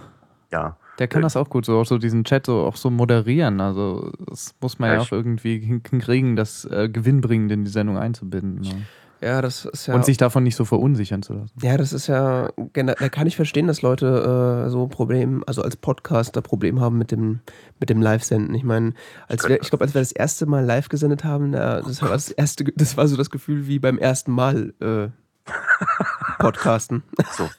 Ja. 0.51 0.75
Der 0.99 1.07
kann 1.07 1.21
das 1.21 1.37
auch 1.37 1.49
gut, 1.49 1.65
so 1.65 1.79
auch 1.79 1.85
so 1.85 1.97
diesen 1.97 2.25
Chat 2.25 2.45
so 2.45 2.59
auch 2.59 2.75
so 2.75 2.89
moderieren. 2.89 3.61
Also 3.61 4.11
das 4.27 4.53
muss 4.61 4.79
man 4.79 4.89
ja, 4.89 4.95
ja 4.95 5.01
auch 5.01 5.11
irgendwie 5.11 5.59
hinkriegen, 5.59 6.35
das 6.35 6.65
äh, 6.65 6.89
gewinnbringend 6.89 7.51
in 7.51 7.63
die 7.63 7.71
Sendung 7.71 7.97
einzubinden. 7.97 8.61
Ne? 8.61 8.85
Ja, 9.21 9.41
das 9.41 9.65
ist 9.65 9.87
ja. 9.87 9.95
Und 9.95 10.05
sich 10.05 10.17
davon 10.17 10.43
nicht 10.43 10.55
so 10.55 10.63
verunsichern 10.63 11.21
zu 11.21 11.33
lassen. 11.33 11.53
Ja, 11.61 11.77
das 11.77 11.91
ist 11.91 12.07
ja, 12.07 12.51
da 12.73 13.09
kann 13.09 13.27
ich 13.27 13.35
verstehen, 13.35 13.67
dass 13.67 13.81
Leute 13.81 14.65
äh, 14.65 14.69
so 14.69 14.87
Problem, 14.87 15.43
also 15.45 15.61
als 15.61 15.75
Podcaster 15.75 16.41
Problem 16.41 16.79
haben 16.79 16.97
mit 16.97 17.11
dem, 17.11 17.39
mit 17.79 17.89
dem 17.89 18.01
Live-Senden. 18.01 18.55
Ich 18.55 18.63
meine, 18.63 18.93
als 19.27 19.47
wir, 19.47 19.61
ich 19.61 19.69
glaube, 19.69 19.83
als 19.83 19.93
wir 19.93 20.01
das 20.01 20.13
erste 20.13 20.45
Mal 20.45 20.63
live 20.63 20.87
gesendet 20.87 21.23
haben, 21.25 21.51
das 21.51 22.01
war 22.01 22.09
das 22.09 22.31
erste, 22.31 22.63
das 22.75 22.95
war 22.95 23.07
so 23.07 23.17
das 23.17 23.29
Gefühl 23.29 23.67
wie 23.67 23.79
beim 23.79 23.97
ersten 23.97 24.31
Mal 24.31 24.73
äh, 24.79 25.09
Podcasten. 26.39 27.03
So. 27.31 27.49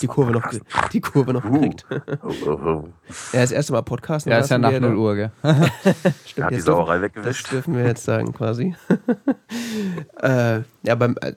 Die 0.00 0.06
Kurve 0.06 0.32
noch, 0.32 0.42
die 0.92 1.00
Kurve 1.00 1.32
noch 1.32 1.42
gekriegt. 1.42 1.86
Uh. 1.90 1.98
Oh, 2.22 2.34
oh, 2.46 2.50
oh. 2.50 2.88
Ja, 3.32 3.40
das 3.40 3.52
erste 3.52 3.72
Mal 3.72 3.82
Podcasten. 3.82 4.32
Ja, 4.32 4.38
ist 4.38 4.50
ja 4.50 4.58
nach 4.58 4.78
0 4.78 4.96
Uhr, 4.96 5.14
gell? 5.14 5.32
Stimmt, 6.26 6.46
hat 6.46 6.52
die 6.52 6.60
Sauerei 6.60 7.00
weggewischt. 7.00 7.44
Das 7.44 7.50
dürfen 7.50 7.76
wir 7.76 7.84
jetzt 7.84 8.04
sagen, 8.04 8.32
quasi. 8.32 8.74
äh, 10.22 10.60
ja, 10.82 10.94
beim, 10.94 11.16
äh, 11.20 11.32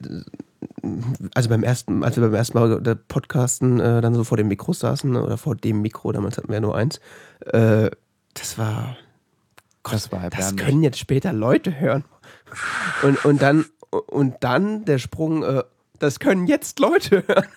also 1.33 1.49
beim 1.49 1.63
ersten, 1.63 2.03
als 2.03 2.15
wir 2.17 2.23
beim 2.23 2.35
ersten 2.35 2.57
Mal 2.57 2.81
der 2.81 2.95
Podcasten 2.95 3.79
äh, 3.79 4.01
dann 4.01 4.13
so 4.15 4.23
vor 4.23 4.37
dem 4.37 4.47
Mikro 4.47 4.73
saßen, 4.73 5.15
oder 5.15 5.37
vor 5.37 5.55
dem 5.55 5.81
Mikro, 5.81 6.11
damals 6.11 6.37
hatten 6.37 6.49
wir 6.49 6.55
ja 6.55 6.61
nur 6.61 6.75
eins, 6.75 6.99
äh, 7.45 7.89
das 8.33 8.57
war. 8.57 8.97
Gott, 9.83 9.93
das 9.93 10.11
war 10.11 10.29
Das 10.29 10.55
können 10.55 10.83
jetzt 10.83 10.99
später 10.99 11.33
Leute 11.33 11.79
hören. 11.79 12.03
Und, 13.03 13.23
und 13.25 13.41
dann, 13.41 13.65
und 13.89 14.35
dann 14.41 14.85
der 14.85 14.97
Sprung, 14.97 15.43
äh, 15.43 15.63
das 15.99 16.19
können 16.19 16.47
jetzt 16.47 16.79
Leute 16.79 17.23
hören. 17.27 17.47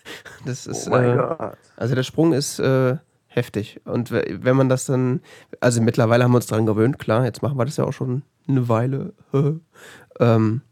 Das 0.45 0.67
ist, 0.67 0.89
oh 0.89 0.97
äh, 0.97 1.53
also 1.77 1.95
der 1.95 2.03
Sprung 2.03 2.33
ist 2.33 2.59
äh, 2.59 2.97
heftig. 3.27 3.81
Und 3.85 4.11
wenn 4.11 4.57
man 4.57 4.69
das 4.69 4.87
dann, 4.87 5.21
also 5.61 5.81
mittlerweile 5.81 6.25
haben 6.25 6.33
wir 6.33 6.37
uns 6.37 6.47
daran 6.47 6.67
gewöhnt, 6.67 6.99
klar, 6.99 7.25
jetzt 7.25 7.43
machen 7.43 7.59
wir 7.59 7.65
das 7.65 7.77
ja 7.77 7.85
auch 7.85 7.93
schon 7.93 8.23
eine 8.49 8.69
Weile. 8.69 9.13
ähm, 10.21 10.63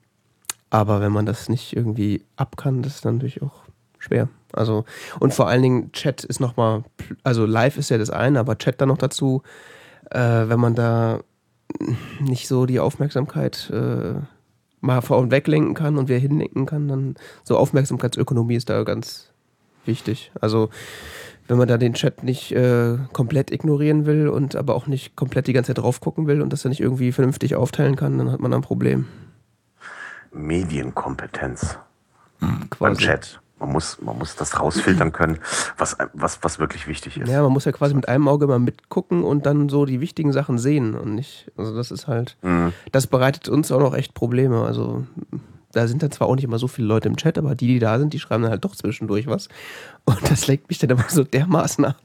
aber 0.71 1.01
wenn 1.01 1.13
man 1.13 1.27
das 1.27 1.49
nicht 1.49 1.75
irgendwie 1.77 2.25
ab 2.37 2.57
kann, 2.57 2.83
das 2.83 2.97
ist 2.97 3.05
dann 3.05 3.17
natürlich 3.17 3.43
auch 3.43 3.63
schwer. 3.99 4.29
Also, 4.53 4.85
und 5.21 5.35
vor 5.35 5.49
allen 5.49 5.63
Dingen 5.63 5.93
Chat 5.93 6.25
ist 6.25 6.41
nochmal, 6.41 6.85
also 7.23 7.47
live 7.47 7.79
ist 7.79 7.91
ja 7.91 7.99
das 7.99 8.11
eine, 8.11 8.41
aber 8.41 8.59
Chat 8.59 8.81
dann 8.81 8.89
noch 8.89 8.99
dazu, 8.99 9.43
äh, 10.11 10.19
wenn 10.49 10.61
man 10.61 10.75
da 10.75 11.21
nicht 12.21 12.49
so 12.49 12.67
die 12.67 12.81
Aufmerksamkeit 12.81 13.71
äh, 13.71 14.15
mal 14.81 15.01
vor 15.01 15.19
und 15.19 15.31
weglenken 15.31 15.75
kann 15.75 15.97
und 15.97 16.09
wer 16.09 16.19
hinlenken 16.19 16.67
kann, 16.67 16.89
dann 16.89 17.15
so 17.45 17.57
Aufmerksamkeitsökonomie 17.57 18.57
ist 18.57 18.71
da 18.71 18.83
ganz 18.85 19.33
wichtig. 19.85 20.31
Also 20.41 20.71
wenn 21.49 21.59
man 21.59 21.67
da 21.67 21.79
den 21.79 21.95
Chat 21.95 22.23
nicht 22.23 22.53
äh, 22.53 22.99
komplett 23.13 23.51
ignorieren 23.51 24.07
will 24.07 24.29
und 24.29 24.55
aber 24.55 24.75
auch 24.75 24.87
nicht 24.87 25.17
komplett 25.17 25.47
die 25.47 25.55
ganze 25.55 25.75
Zeit 25.75 25.83
drauf 25.83 26.01
gucken 26.01 26.27
will 26.27 26.43
und 26.43 26.53
das 26.53 26.63
dann 26.63 26.71
nicht 26.71 26.81
irgendwie 26.81 27.11
vernünftig 27.11 27.57
aufteilen 27.57 27.97
kann, 27.97 28.19
dann 28.19 28.31
hat 28.31 28.41
man 28.41 28.53
ein 28.53 28.61
Problem. 28.61 29.07
Medienkompetenz 30.33 31.79
mhm, 32.41 32.69
beim 32.79 32.97
Chat. 32.99 33.41
Man 33.61 33.73
muss, 33.73 34.01
man 34.01 34.17
muss 34.19 34.37
das 34.37 34.61
rausfiltern 34.61 35.13
können, 35.13 35.39
was, 35.77 35.97
was, 36.13 36.43
was 36.43 36.59
wirklich 36.59 36.87
wichtig 36.87 37.19
ist. 37.19 37.29
Ja, 37.29 37.43
man 37.43 37.53
muss 37.53 37.65
ja 37.65 37.73
quasi 37.73 37.95
mit 37.95 38.09
einem 38.09 38.29
Auge 38.29 38.47
mal 38.47 38.59
mitgucken 38.59 39.25
und 39.25 39.47
dann 39.47 39.69
so 39.69 39.85
die 39.85 40.01
wichtigen 40.01 40.33
Sachen 40.33 40.59
sehen 40.59 40.95
und 40.95 41.15
nicht, 41.15 41.51
also 41.57 41.75
das 41.75 41.91
ist 41.91 42.07
halt, 42.07 42.37
mhm. 42.43 42.73
das 42.93 43.07
bereitet 43.07 43.49
uns 43.49 43.73
auch 43.73 43.81
noch 43.81 43.95
echt 43.95 44.15
Probleme. 44.15 44.63
Also 44.63 45.07
da 45.73 45.87
sind 45.87 46.03
dann 46.03 46.11
zwar 46.11 46.29
auch 46.29 46.35
nicht 46.35 46.45
immer 46.45 46.59
so 46.59 46.69
viele 46.69 46.89
Leute 46.89 47.09
im 47.09 47.17
Chat, 47.17 47.37
aber 47.37 47.55
die, 47.55 47.67
die 47.67 47.79
da 47.79 47.99
sind, 47.99 48.13
die 48.13 48.19
schreiben 48.19 48.43
dann 48.43 48.53
halt 48.53 48.65
doch 48.65 48.75
zwischendurch 48.75 49.27
was. 49.27 49.49
Und 50.05 50.31
das 50.31 50.47
lenkt 50.47 50.69
mich 50.69 50.79
dann 50.79 50.91
immer 50.91 51.05
so 51.09 51.25
dermaßen 51.25 51.85
ab. 51.85 51.97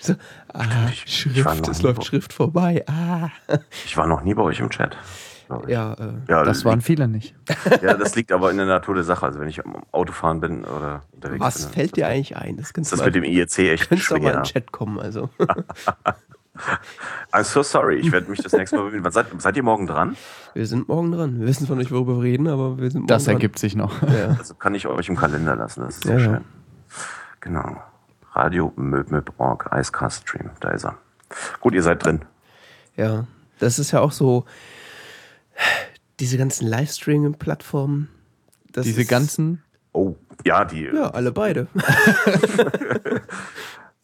So, 0.00 0.14
ah, 0.52 0.64
Schrift, 1.06 1.68
es 1.68 1.82
läuft 1.82 2.04
Schrift 2.04 2.32
vorbei. 2.32 2.84
Ah. 2.86 3.30
Ich 3.84 3.96
war 3.96 4.06
noch 4.06 4.22
nie 4.22 4.34
bei 4.34 4.42
euch 4.42 4.60
im 4.60 4.70
Chat. 4.70 4.96
Ja, 5.66 5.94
äh, 5.94 6.12
ja, 6.28 6.44
das 6.44 6.64
waren 6.64 6.80
viele 6.80 7.08
nicht. 7.08 7.34
Ja, 7.82 7.94
das 7.94 8.14
liegt 8.14 8.32
aber 8.32 8.50
in 8.50 8.56
der 8.56 8.66
Natur 8.66 8.94
der 8.94 9.04
Sache. 9.04 9.26
Also 9.26 9.40
wenn 9.40 9.48
ich 9.48 9.64
am 9.64 9.76
Autofahren 9.92 10.40
bin 10.40 10.64
oder 10.64 11.02
unterwegs 11.12 11.40
Was 11.40 11.62
bin, 11.64 11.72
fällt 11.74 11.96
dir 11.96 12.06
eigentlich 12.06 12.36
ein? 12.36 12.56
Das, 12.56 12.72
das 12.72 12.96
mal, 12.96 13.06
mit 13.06 13.14
dem 13.14 13.24
IEC 13.24 13.58
echt 13.58 13.84
schwer. 13.84 14.18
Du 14.18 14.24
mal 14.24 14.30
in 14.30 14.36
den 14.36 14.44
Chat 14.44 14.72
kommen, 14.72 14.98
also. 14.98 15.30
I'm 17.32 17.44
so 17.44 17.62
sorry. 17.62 17.96
Ich 17.96 18.10
werde 18.10 18.30
mich 18.30 18.40
das 18.40 18.52
nächste 18.52 18.76
Mal 18.76 18.90
bemühen. 18.90 19.10
Seid, 19.10 19.26
seid, 19.38 19.56
ihr 19.56 19.62
morgen 19.62 19.86
dran? 19.86 20.16
Wir 20.54 20.66
sind 20.66 20.88
morgen 20.88 21.12
dran. 21.12 21.40
Wir 21.40 21.46
wissen 21.46 21.66
zwar 21.66 21.76
nicht, 21.76 21.90
worüber 21.90 22.16
wir 22.16 22.24
reden, 22.24 22.48
aber 22.48 22.78
wir 22.78 22.90
sind 22.90 23.02
morgen 23.02 23.08
Das 23.08 23.24
dran. 23.24 23.34
ergibt 23.34 23.58
sich 23.58 23.76
noch. 23.76 24.02
Ja. 24.02 24.08
Also 24.38 24.54
kann 24.54 24.74
ich 24.74 24.86
euch 24.86 25.08
im 25.08 25.16
Kalender 25.16 25.56
lassen. 25.56 25.82
Das 25.82 25.96
ist 25.96 26.04
sehr 26.04 26.18
ja, 26.18 26.24
schön. 26.24 26.44
Genau. 27.40 27.82
Radio 28.32 28.72
Möb 28.76 29.10
Möb 29.10 29.32
Org, 29.38 29.70
Icecast 29.72 30.28
Stream. 30.28 30.50
Da 30.60 30.70
ist 30.70 30.84
er. 30.84 30.96
Gut, 31.60 31.74
ihr 31.74 31.82
seid 31.82 32.04
drin. 32.04 32.22
Ja, 32.96 33.26
das 33.58 33.78
ist 33.78 33.92
ja 33.92 34.00
auch 34.00 34.12
so 34.12 34.44
diese 36.20 36.38
ganzen 36.38 36.66
Livestreaming-Plattformen. 36.66 38.08
Diese 38.76 39.04
ganzen? 39.04 39.62
Oh, 39.92 40.14
ja, 40.44 40.64
die. 40.64 40.84
Ja, 40.84 41.10
alle 41.10 41.32
beide. 41.32 41.66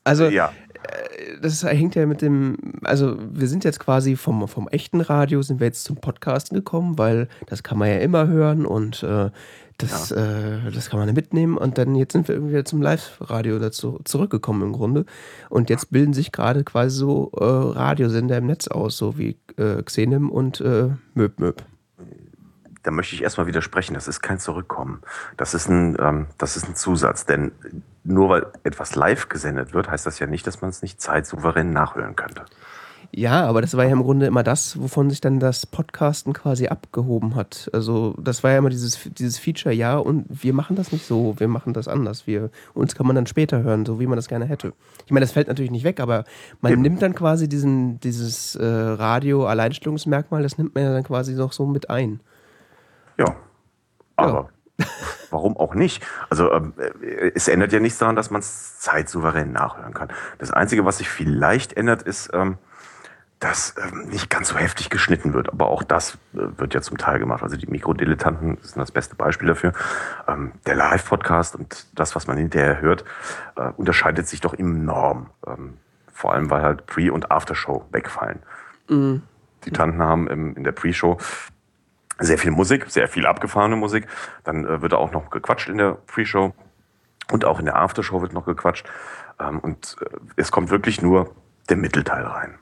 also, 0.05 0.27
ja. 0.27 0.53
Äh, 0.83 1.39
das 1.41 1.63
hängt 1.63 1.95
ja 1.95 2.07
mit 2.07 2.23
dem, 2.23 2.57
also 2.83 3.17
wir 3.19 3.49
sind 3.49 3.65
jetzt 3.65 3.81
quasi 3.81 4.17
vom, 4.17 4.47
vom 4.49 4.69
echten 4.69 5.01
Radio, 5.01 5.43
sind 5.43 5.61
wir 5.61 5.67
jetzt 5.67 5.85
zum 5.85 5.97
Podcasten 5.97 6.57
gekommen, 6.57 6.99
weil 6.99 7.29
das 7.47 7.63
kann 7.63 7.79
man 7.79 7.89
ja 7.89 7.99
immer 7.99 8.27
hören 8.27 8.67
und 8.67 9.03
äh, 9.03 9.31
das, 9.79 10.11
ja. 10.11 10.17
äh, 10.17 10.71
das 10.73 10.91
kann 10.91 11.01
man 11.01 11.13
mitnehmen 11.15 11.57
und 11.57 11.79
dann 11.79 11.95
jetzt 11.95 12.13
sind 12.13 12.29
wir 12.29 12.35
irgendwie 12.35 12.63
zum 12.65 12.83
Live-Radio 12.83 13.59
dazu 13.59 14.01
zurückgekommen 14.05 14.63
im 14.63 14.73
Grunde 14.73 15.05
und 15.49 15.71
jetzt 15.71 15.91
bilden 15.91 16.13
sich 16.13 16.33
gerade 16.33 16.65
quasi 16.65 16.97
so 16.97 17.33
äh, 17.37 17.45
Radiosender 17.45 18.39
im 18.39 18.47
Netz 18.47 18.69
aus, 18.69 18.97
so 18.97 19.19
wie 19.19 19.37
äh, 19.57 19.83
Xenim 19.83 20.31
und 20.31 20.61
äh, 20.61 20.91
Möb 21.15 21.39
Möb 21.39 21.65
da 22.85 22.91
möchte 22.91 23.17
ich 23.17 23.23
erstmal 23.23 23.47
widersprechen. 23.47 23.95
Das 23.95 24.09
ist 24.09 24.21
kein 24.21 24.39
Zurückkommen. 24.39 25.01
Das 25.37 25.55
ist 25.55 25.69
ein, 25.69 25.97
ähm, 25.99 26.27
das 26.39 26.57
ist 26.57 26.69
ein 26.69 26.77
Zusatz. 26.77 27.25
Denn 27.25 27.51
nur 28.05 28.29
weil 28.29 28.47
etwas 28.63 28.95
live 28.95 29.29
gesendet 29.29 29.73
wird, 29.73 29.91
heißt 29.91 30.07
das 30.07 30.19
ja 30.19 30.27
nicht, 30.27 30.47
dass 30.47 30.61
man 30.61 30.71
es 30.71 30.83
nicht 30.83 31.01
zeitsouverän 31.01 31.73
nachhören 31.73 32.15
könnte. 32.15 32.45
Ja, 33.17 33.47
aber 33.47 33.61
das 33.61 33.77
war 33.77 33.85
ja 33.85 33.93
im 33.93 34.03
Grunde 34.03 34.27
immer 34.27 34.43
das, 34.43 34.81
wovon 34.81 35.09
sich 35.09 35.21
dann 35.21 35.39
das 35.39 35.67
Podcasten 35.67 36.33
quasi 36.33 36.67
abgehoben 36.67 37.37
hat. 37.37 37.71
Also 37.73 38.17
das 38.19 38.43
war 38.43 38.51
ja 38.51 38.59
immer 38.59 38.71
dieses, 38.71 38.99
dieses 39.05 39.39
Feature, 39.39 39.73
ja, 39.73 39.97
und 39.97 40.27
wir 40.29 40.53
machen 40.53 40.75
das 40.75 40.91
nicht 40.91 41.07
so, 41.07 41.39
wir 41.39 41.47
machen 41.47 41.75
das 41.75 41.87
anders. 41.87 42.27
Wir, 42.27 42.51
uns 42.73 42.97
kann 42.97 43.07
man 43.07 43.15
dann 43.15 43.29
später 43.29 43.63
hören, 43.63 43.87
so 43.87 44.01
wie 44.01 44.09
man 44.09 44.17
das 44.17 44.27
gerne 44.27 44.47
hätte. 44.47 44.73
Ich 45.07 45.13
meine, 45.13 45.23
das 45.23 45.31
fällt 45.31 45.47
natürlich 45.47 45.71
nicht 45.71 45.85
weg, 45.85 46.01
aber 46.01 46.25
man 46.61 46.73
Eben. 46.73 46.83
nimmt 46.83 47.03
dann 47.03 47.15
quasi 47.15 47.49
diesen, 47.49 48.01
dieses 48.01 48.57
äh, 48.57 48.65
Radio-Alleinstellungsmerkmal, 48.65 50.43
das 50.43 50.59
nimmt 50.59 50.75
man 50.75 50.83
ja 50.83 50.93
dann 50.93 51.05
quasi 51.05 51.35
noch 51.35 51.53
so 51.53 51.67
mit 51.67 51.91
ein. 51.91 52.19
Ja, 53.17 53.37
aber 54.17 54.51
ja. 54.81 54.87
warum 55.31 55.57
auch 55.57 55.77
nicht? 55.77 56.03
Also 56.31 56.51
ähm, 56.51 56.73
äh, 57.01 57.31
es 57.33 57.47
ändert 57.47 57.73
ja 57.73 57.79
nichts 57.79 57.99
daran, 58.01 58.17
dass 58.17 58.31
man 58.31 58.41
es 58.41 58.81
zeitsouverän 58.81 59.53
nachhören 59.53 59.95
kann. 59.95 60.09
Das 60.39 60.51
Einzige, 60.51 60.85
was 60.85 60.99
sich 60.99 61.09
vielleicht 61.09 61.75
ändert, 61.75 62.03
ist, 62.03 62.31
ähm, 62.33 62.59
dass 63.45 63.75
ähm, 63.77 64.09
nicht 64.09 64.31
ganz 64.31 64.49
so 64.49 64.57
heftig 64.57 64.89
geschnitten 64.89 65.35
wird. 65.35 65.53
Aber 65.53 65.69
auch 65.69 65.83
das 65.83 66.15
äh, 66.33 66.39
wird 66.57 66.73
ja 66.73 66.81
zum 66.81 66.97
Teil 66.97 67.19
gemacht. 67.19 67.43
Also 67.43 67.57
die 67.57 67.67
Mikrodilettanten 67.67 68.57
sind 68.63 68.81
das 68.81 68.91
beste 68.91 69.17
Beispiel 69.17 69.49
dafür. 69.49 69.75
Ähm, 70.27 70.53
der 70.65 70.75
Live-Podcast 70.77 71.55
und 71.55 71.87
das, 71.95 72.17
was 72.17 72.27
man 72.27 72.39
hinterher 72.39 72.81
hört, 72.81 73.05
äh, 73.57 73.69
unterscheidet 73.77 74.27
sich 74.27 74.41
doch 74.41 74.55
enorm. 74.55 75.29
Ähm, 75.47 75.75
vor 76.11 76.33
allem, 76.33 76.49
weil 76.49 76.63
halt 76.63 76.87
Pre- 76.87 77.13
und 77.13 77.31
Aftershow 77.31 77.85
wegfallen. 77.91 78.39
Mhm. 78.89 79.23
Die 79.67 79.73
Tanten 79.73 80.01
haben 80.01 80.27
im, 80.29 80.57
in 80.57 80.65
der 80.65 80.73
Pre-Show 80.73 81.19
sehr 82.19 82.39
viel 82.39 82.51
Musik, 82.51 82.87
sehr 82.89 83.09
viel 83.09 83.27
abgefahrene 83.27 83.77
Musik. 83.77 84.07
Dann 84.45 84.65
äh, 84.65 84.81
wird 84.81 84.95
auch 84.95 85.13
noch 85.13 85.29
gequatscht 85.29 85.69
in 85.69 85.77
der 85.77 85.99
Pre-Show 86.07 86.55
und 87.31 87.45
auch 87.45 87.59
in 87.59 87.67
der 87.67 87.77
Aftershow 87.77 88.23
wird 88.23 88.33
noch 88.33 88.47
gequatscht. 88.47 88.89
Ähm, 89.39 89.59
und 89.59 89.97
äh, 90.01 90.17
es 90.37 90.51
kommt 90.51 90.71
wirklich 90.71 91.03
nur 91.03 91.35
der 91.69 91.77
Mittelteil 91.77 92.25
rein. 92.25 92.59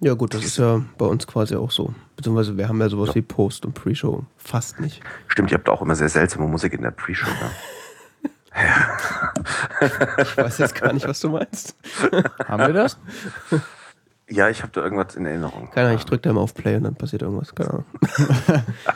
Ja 0.00 0.14
gut, 0.14 0.34
das 0.34 0.44
ist 0.44 0.58
ja 0.58 0.82
bei 0.98 1.06
uns 1.06 1.26
quasi 1.26 1.56
auch 1.56 1.70
so. 1.70 1.94
Beziehungsweise 2.16 2.56
wir 2.56 2.68
haben 2.68 2.80
ja 2.80 2.88
sowas 2.88 3.10
ja. 3.10 3.14
wie 3.16 3.22
Post- 3.22 3.64
und 3.64 3.74
Pre-Show 3.74 4.24
fast 4.36 4.80
nicht. 4.80 5.00
Stimmt, 5.28 5.50
ihr 5.50 5.58
habt 5.58 5.68
auch 5.68 5.82
immer 5.82 5.94
sehr 5.94 6.08
seltsame 6.08 6.46
Musik 6.46 6.72
in 6.74 6.82
der 6.82 6.90
Pre-Show. 6.90 7.26
Ne? 7.26 8.30
ja. 9.80 10.22
ich 10.22 10.36
weiß 10.36 10.58
jetzt 10.58 10.74
gar 10.74 10.92
nicht, 10.92 11.08
was 11.08 11.20
du 11.20 11.30
meinst. 11.30 11.76
haben 12.46 12.66
wir 12.66 12.72
das? 12.72 12.98
Ja, 14.28 14.48
ich 14.48 14.62
habe 14.62 14.72
da 14.72 14.82
irgendwas 14.82 15.16
in 15.16 15.26
Erinnerung. 15.26 15.70
Keine 15.70 15.88
Ahnung, 15.88 15.98
ich 15.98 16.06
drücke 16.06 16.22
da 16.22 16.32
mal 16.32 16.40
auf 16.40 16.54
Play 16.54 16.76
und 16.76 16.84
dann 16.84 16.94
passiert 16.94 17.22
irgendwas. 17.22 17.54
Keine 17.54 17.70
Ahnung. 17.70 17.84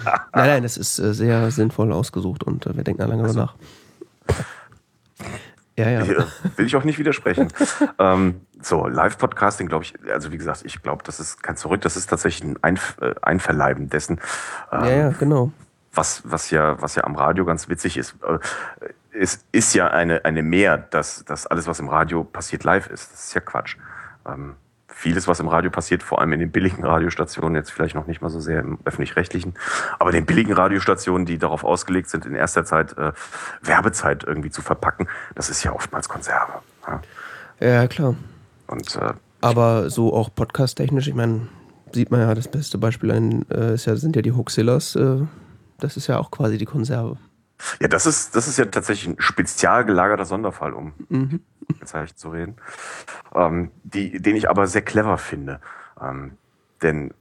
nein, 0.00 0.18
nein, 0.32 0.62
das 0.62 0.78
ist 0.78 0.98
äh, 0.98 1.12
sehr 1.12 1.50
sinnvoll 1.50 1.92
ausgesucht 1.92 2.44
und 2.44 2.66
äh, 2.66 2.74
wir 2.74 2.82
denken 2.82 3.00
da 3.00 3.06
lange 3.06 3.24
also. 3.24 3.40
nach. 3.40 3.54
Ja, 5.76 5.90
ja. 5.90 6.02
Hier 6.02 6.26
will 6.56 6.66
ich 6.66 6.74
auch 6.76 6.84
nicht 6.84 6.98
widersprechen. 6.98 7.52
ähm, 7.98 8.40
so, 8.60 8.86
Live-Podcasting, 8.86 9.68
glaube 9.68 9.84
ich, 9.84 9.94
also 10.12 10.32
wie 10.32 10.38
gesagt, 10.38 10.62
ich 10.64 10.82
glaube, 10.82 11.02
das 11.04 11.20
ist 11.20 11.42
kein 11.42 11.56
Zurück, 11.56 11.80
das 11.82 11.96
ist 11.96 12.08
tatsächlich 12.08 12.50
ein 12.50 12.62
Einf 12.62 12.96
äh, 13.00 13.14
Einverleiben 13.22 13.88
dessen. 13.88 14.20
Ähm, 14.72 14.84
ja, 14.84 14.90
ja, 14.90 15.08
genau. 15.10 15.52
Was, 15.92 16.22
was, 16.24 16.50
ja, 16.50 16.80
was 16.80 16.94
ja 16.94 17.04
am 17.04 17.16
Radio 17.16 17.44
ganz 17.44 17.68
witzig 17.68 17.96
ist. 17.96 18.16
Äh, 18.22 18.38
es 19.12 19.44
ist 19.52 19.74
ja 19.74 19.88
eine, 19.88 20.24
eine 20.24 20.42
Mehr, 20.42 20.78
dass, 20.78 21.24
dass 21.24 21.46
alles, 21.46 21.66
was 21.66 21.80
im 21.80 21.88
Radio 21.88 22.24
passiert, 22.24 22.64
live 22.64 22.88
ist. 22.88 23.12
Das 23.12 23.24
ist 23.26 23.34
ja 23.34 23.40
Quatsch. 23.40 23.76
Ähm, 24.26 24.54
vieles, 24.98 25.28
was 25.28 25.38
im 25.38 25.48
Radio 25.48 25.70
passiert, 25.70 26.02
vor 26.02 26.20
allem 26.20 26.32
in 26.32 26.40
den 26.40 26.50
billigen 26.50 26.84
Radiostationen, 26.84 27.54
jetzt 27.54 27.70
vielleicht 27.70 27.94
noch 27.94 28.06
nicht 28.06 28.20
mal 28.20 28.30
so 28.30 28.40
sehr 28.40 28.60
im 28.60 28.78
öffentlich-rechtlichen, 28.84 29.54
aber 29.98 30.10
den 30.10 30.26
billigen 30.26 30.52
Radiostationen, 30.52 31.24
die 31.24 31.38
darauf 31.38 31.62
ausgelegt 31.62 32.10
sind, 32.10 32.26
in 32.26 32.34
erster 32.34 32.64
Zeit 32.64 32.98
äh, 32.98 33.12
Werbezeit 33.62 34.24
irgendwie 34.24 34.50
zu 34.50 34.60
verpacken, 34.60 35.08
das 35.36 35.50
ist 35.50 35.62
ja 35.62 35.72
oftmals 35.72 36.08
Konserve. 36.08 36.52
Ja, 36.86 37.00
ja 37.60 37.86
klar. 37.86 38.16
Und, 38.68 38.96
äh, 38.96 39.14
aber 39.40 39.90
so 39.90 40.14
auch 40.14 40.34
podcast-technisch, 40.34 41.08
ich 41.08 41.14
meine, 41.14 41.48
sieht 41.92 42.10
man 42.10 42.20
ja, 42.20 42.34
das 42.34 42.48
beste 42.48 42.78
Beispiel 42.78 43.10
ein, 43.10 43.50
äh, 43.50 43.74
ist 43.74 43.86
ja, 43.86 43.96
sind 43.96 44.14
ja 44.14 44.22
die 44.22 44.32
Hoaxillas, 44.32 44.94
äh, 44.96 45.20
das 45.80 45.96
ist 45.96 46.06
ja 46.06 46.18
auch 46.18 46.30
quasi 46.30 46.58
die 46.58 46.64
Konserve. 46.64 47.16
Ja, 47.80 47.88
das 47.88 48.06
ist, 48.06 48.36
das 48.36 48.46
ist 48.46 48.58
ja 48.58 48.66
tatsächlich 48.66 49.08
ein 49.08 49.20
spezial 49.20 49.84
gelagerter 49.84 50.24
Sonderfall, 50.24 50.72
um 50.72 50.92
mhm. 51.08 51.40
Zeichen 51.84 52.16
zu 52.16 52.30
reden, 52.30 52.56
ähm, 53.34 53.70
die, 53.82 54.20
den 54.20 54.36
ich 54.36 54.48
aber 54.48 54.66
sehr 54.66 54.82
clever 54.82 55.18
finde. 55.18 55.60
Ähm, 56.00 56.32
denn 56.82 57.12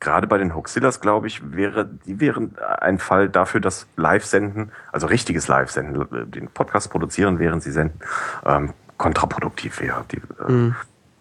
gerade 0.00 0.26
bei 0.26 0.36
den 0.36 0.54
Hoaxillas, 0.54 1.00
glaube 1.00 1.28
ich, 1.28 1.52
wäre, 1.52 1.88
die 2.06 2.20
wären 2.20 2.56
ein 2.58 2.98
Fall 2.98 3.30
dafür, 3.30 3.60
dass 3.60 3.86
Live-Senden, 3.96 4.70
also 4.92 5.06
richtiges 5.06 5.48
Live-Senden, 5.48 6.30
den 6.30 6.48
Podcast 6.48 6.90
produzieren, 6.90 7.38
während 7.38 7.62
sie 7.62 7.72
senden, 7.72 8.00
ähm, 8.44 8.74
kontraproduktiv 8.98 9.80
wäre. 9.80 10.04
Die, 10.10 10.16
äh, 10.16 10.52
mhm 10.52 10.76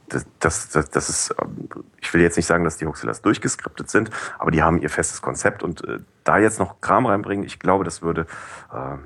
das, 0.09 0.25
das, 0.40 0.90
das, 0.90 1.09
ist, 1.09 1.35
ähm, 1.42 1.69
ich 2.00 2.14
will 2.14 2.22
jetzt 2.22 2.38
nicht 2.38 2.45
sagen, 2.45 2.64
dass 2.64 2.77
die 2.77 2.85
Hoaxillas 2.85 3.22
durchgeskriptet 3.22 3.90
sind, 3.90 4.09
aber 4.38 4.51
die 4.51 4.64
haben 4.64 4.82
ihr 4.82 4.90
festes 4.90 5.22
Konzept 5.22 5.64
und 5.64 5.84
äh, 5.88 6.00
da 6.24 6.38
jetzt 6.38 6.59
noch 6.59 6.82
Kram 6.82 7.06
reinbringen, 7.06 7.45
ich 7.45 7.59
glaube, 7.59 7.84
das 7.84 8.01
würde 8.01 8.27
äh, 8.74 8.98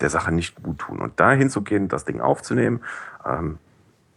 der 0.00 0.10
Sache 0.10 0.32
nicht 0.32 0.62
gut 0.62 0.78
tun. 0.78 1.00
Und 1.00 1.18
da 1.20 1.32
hinzugehen, 1.32 1.88
das 1.88 2.04
Ding 2.04 2.20
aufzunehmen, 2.20 2.80
ähm, 3.24 3.58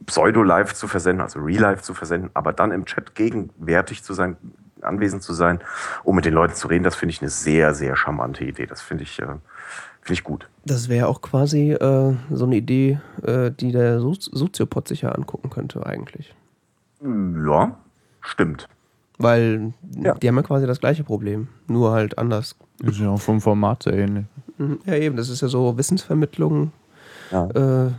Pseudo-Live 0.05 0.73
zu 0.73 0.87
versenden, 0.87 1.21
also 1.21 1.39
Real-Live 1.39 1.81
zu 1.81 1.93
versenden, 1.93 2.31
aber 2.33 2.53
dann 2.53 2.71
im 2.71 2.85
Chat 2.85 3.13
gegenwärtig 3.15 4.03
zu 4.03 4.13
sein, 4.13 4.37
anwesend 4.81 5.21
zu 5.21 5.33
sein, 5.33 5.59
um 6.03 6.15
mit 6.15 6.25
den 6.25 6.33
Leuten 6.33 6.55
zu 6.55 6.67
reden, 6.67 6.83
das 6.83 6.95
finde 6.95 7.11
ich 7.11 7.21
eine 7.21 7.29
sehr, 7.29 7.75
sehr 7.75 7.95
charmante 7.95 8.43
Idee. 8.43 8.65
Das 8.65 8.81
finde 8.81 9.03
ich, 9.03 9.21
äh, 9.21 9.27
finde 10.01 10.13
ich 10.13 10.23
gut. 10.23 10.49
Das 10.65 10.89
wäre 10.89 11.07
auch 11.07 11.21
quasi 11.21 11.71
äh, 11.71 12.15
so 12.31 12.45
eine 12.45 12.55
Idee, 12.55 12.99
äh, 13.23 13.51
die 13.51 13.71
der 13.71 13.99
so 13.99 14.13
Soziopod 14.13 14.87
sich 14.87 15.01
ja 15.01 15.11
angucken 15.11 15.49
könnte, 15.49 15.85
eigentlich. 15.85 16.33
Ja, 17.01 17.77
stimmt. 18.21 18.67
Weil 19.17 19.73
ja. 19.95 20.15
die 20.15 20.27
haben 20.27 20.35
ja 20.35 20.43
quasi 20.43 20.65
das 20.67 20.79
gleiche 20.79 21.03
Problem, 21.03 21.47
nur 21.67 21.91
halt 21.91 22.17
anders. 22.17 22.55
Ist 22.83 22.99
ja 22.99 23.09
auch 23.09 23.21
vom 23.21 23.41
Format 23.41 23.83
sehr 23.83 23.93
ähnlich. 23.93 24.25
Mhm. 24.57 24.79
Ja, 24.85 24.95
eben, 24.95 25.15
das 25.15 25.29
ist 25.29 25.41
ja 25.41 25.47
so 25.47 25.77
Wissensvermittlung. 25.77 26.71
Ja. 27.31 27.47
Äh, 27.85 27.91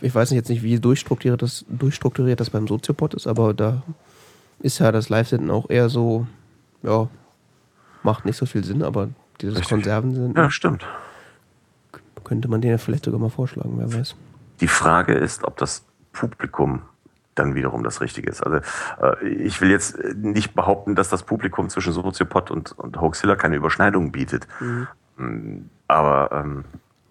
ich 0.00 0.14
weiß 0.14 0.30
jetzt 0.30 0.50
nicht, 0.50 0.62
wie 0.62 0.78
durchstrukturiert 0.78 1.40
das, 1.42 1.64
durchstrukturiert 1.68 2.40
das 2.40 2.50
beim 2.50 2.66
Soziopod 2.66 3.14
ist, 3.14 3.26
aber 3.26 3.54
da 3.54 3.82
ist 4.58 4.80
ja 4.80 4.90
das 4.92 5.08
Live-Senden 5.08 5.50
auch 5.50 5.70
eher 5.70 5.88
so, 5.88 6.26
ja, 6.82 7.08
macht 8.02 8.24
nicht 8.24 8.36
so 8.36 8.46
viel 8.46 8.64
Sinn, 8.64 8.82
aber 8.82 9.08
dieses 9.40 9.68
Konserven 9.68 10.14
sind. 10.14 10.36
Ja, 10.36 10.50
stimmt 10.50 10.84
könnte 12.24 12.48
man 12.48 12.60
den 12.60 12.72
ja 12.72 12.78
vielleicht 12.78 13.04
sogar 13.04 13.20
mal 13.20 13.30
vorschlagen, 13.30 13.74
wer 13.76 13.92
weiß. 13.92 14.16
Die 14.60 14.68
Frage 14.68 15.14
ist, 15.14 15.44
ob 15.44 15.56
das 15.56 15.84
Publikum 16.12 16.82
dann 17.34 17.54
wiederum 17.54 17.82
das 17.82 18.00
Richtige 18.00 18.30
ist. 18.30 18.42
Also 18.42 18.58
äh, 19.00 19.28
ich 19.28 19.60
will 19.60 19.70
jetzt 19.70 19.98
nicht 20.16 20.54
behaupten, 20.54 20.94
dass 20.94 21.08
das 21.08 21.24
Publikum 21.24 21.68
zwischen 21.68 21.92
Soziopod 21.92 22.50
und, 22.50 22.72
und 22.78 23.00
Hoaxilla 23.00 23.36
keine 23.36 23.56
Überschneidung 23.56 24.12
bietet. 24.12 24.46
Mhm. 24.60 24.86
Mm, 25.16 25.70
aber 25.88 26.30
ähm, 26.32 26.64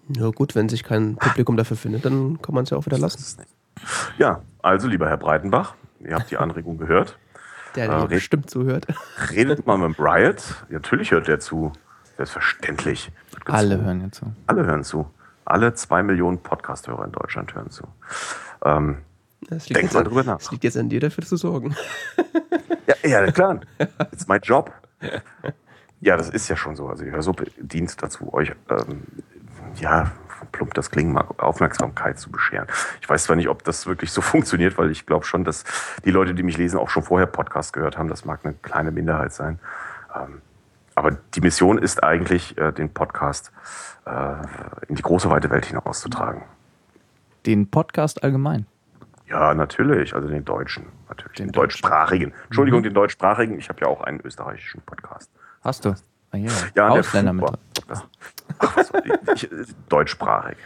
ja 0.08 0.30
gut, 0.30 0.54
wenn 0.54 0.68
sich 0.68 0.84
kein 0.84 1.16
Publikum 1.16 1.56
dafür 1.56 1.76
findet, 1.76 2.04
dann 2.04 2.40
kann 2.42 2.54
man 2.54 2.64
es 2.64 2.70
ja 2.70 2.76
auch 2.76 2.86
wieder 2.86 2.98
lassen. 2.98 3.42
Ja, 4.18 4.42
also 4.62 4.88
lieber 4.88 5.08
Herr 5.08 5.16
Breitenbach, 5.16 5.74
ihr 6.00 6.14
habt 6.14 6.30
die 6.30 6.36
Anregung 6.36 6.78
gehört. 6.78 7.18
Der, 7.74 7.88
der 7.88 8.04
äh, 8.04 8.06
bestimmt 8.06 8.50
zuhört. 8.50 8.86
Redet 9.30 9.66
mal 9.66 9.78
mit 9.78 9.98
Riot. 9.98 10.64
Natürlich 10.68 11.10
hört 11.10 11.26
der 11.26 11.40
zu. 11.40 11.72
Selbstverständlich. 12.16 13.10
Alle 13.46 13.82
hören 13.82 14.00
ja 14.00 14.10
zu. 14.10 14.32
Alle 14.46 14.64
hören 14.66 14.84
zu. 14.84 15.10
Alle 15.44 15.74
zwei 15.74 16.02
Millionen 16.02 16.38
Podcast-Hörer 16.38 17.04
in 17.04 17.12
Deutschland 17.12 17.54
hören 17.54 17.70
zu. 17.70 17.84
Ähm, 18.64 18.98
denk 19.68 19.92
mal 19.92 20.04
drüber 20.04 20.24
nach. 20.24 20.40
Es 20.40 20.50
liegt 20.50 20.64
jetzt 20.64 20.76
an 20.76 20.88
dir, 20.88 21.00
dafür 21.00 21.24
zu 21.24 21.36
sorgen. 21.36 21.74
ja, 23.02 23.24
ja, 23.24 23.32
klar. 23.32 23.60
Ist 24.12 24.28
mein 24.28 24.40
Job. 24.40 24.72
Ja, 26.00 26.16
das 26.16 26.28
ist 26.30 26.48
ja 26.48 26.56
schon 26.56 26.76
so. 26.76 26.88
Also 26.88 27.04
die 27.04 27.10
Hörsuppe 27.10 27.46
dient 27.58 28.02
dazu, 28.02 28.32
euch, 28.34 28.52
ähm, 28.68 29.02
ja, 29.76 30.12
plump 30.52 30.74
das 30.74 30.90
klingen 30.90 31.12
mag, 31.12 31.42
Aufmerksamkeit 31.42 32.18
zu 32.18 32.30
bescheren. 32.30 32.66
Ich 33.00 33.08
weiß 33.08 33.24
zwar 33.24 33.36
nicht, 33.36 33.48
ob 33.48 33.64
das 33.64 33.86
wirklich 33.86 34.12
so 34.12 34.20
funktioniert, 34.20 34.76
weil 34.78 34.90
ich 34.90 35.06
glaube 35.06 35.24
schon, 35.24 35.44
dass 35.44 35.64
die 36.04 36.10
Leute, 36.10 36.34
die 36.34 36.42
mich 36.42 36.58
lesen, 36.58 36.78
auch 36.78 36.90
schon 36.90 37.02
vorher 37.02 37.26
Podcast 37.26 37.72
gehört 37.72 37.96
haben. 37.96 38.08
Das 38.08 38.24
mag 38.24 38.40
eine 38.44 38.54
kleine 38.54 38.90
Minderheit 38.90 39.32
sein. 39.32 39.58
Ähm, 40.14 40.42
aber 40.94 41.12
die 41.34 41.40
Mission 41.40 41.78
ist 41.78 42.02
eigentlich, 42.02 42.56
äh, 42.58 42.72
den 42.72 42.92
Podcast 42.92 43.52
äh, 44.06 44.36
in 44.88 44.96
die 44.96 45.02
große 45.02 45.30
weite 45.30 45.50
Welt 45.50 45.66
hinauszutragen. 45.66 46.42
Den 47.46 47.70
Podcast 47.70 48.22
allgemein? 48.22 48.66
Ja, 49.26 49.54
natürlich. 49.54 50.14
Also 50.14 50.28
den 50.28 50.44
deutschen, 50.44 50.86
natürlich. 51.08 51.36
Den, 51.36 51.48
den 51.48 51.52
deutschsprachigen. 51.52 52.32
Entschuldigung, 52.46 52.80
mhm. 52.80 52.84
den 52.84 52.94
deutschsprachigen. 52.94 53.58
Ich 53.58 53.68
habe 53.68 53.80
ja 53.80 53.88
auch 53.88 54.02
einen 54.02 54.20
österreichischen 54.20 54.82
Podcast. 54.82 55.30
Hast 55.62 55.84
du? 55.84 55.94
Ah, 56.30 56.36
ja, 56.36 56.50
ja 56.74 56.88
Ausländer 56.88 57.32
mit. 57.32 57.50
Ach, 58.58 58.76
was, 58.76 58.92
ich, 59.34 59.48
deutschsprachig. 59.88 60.56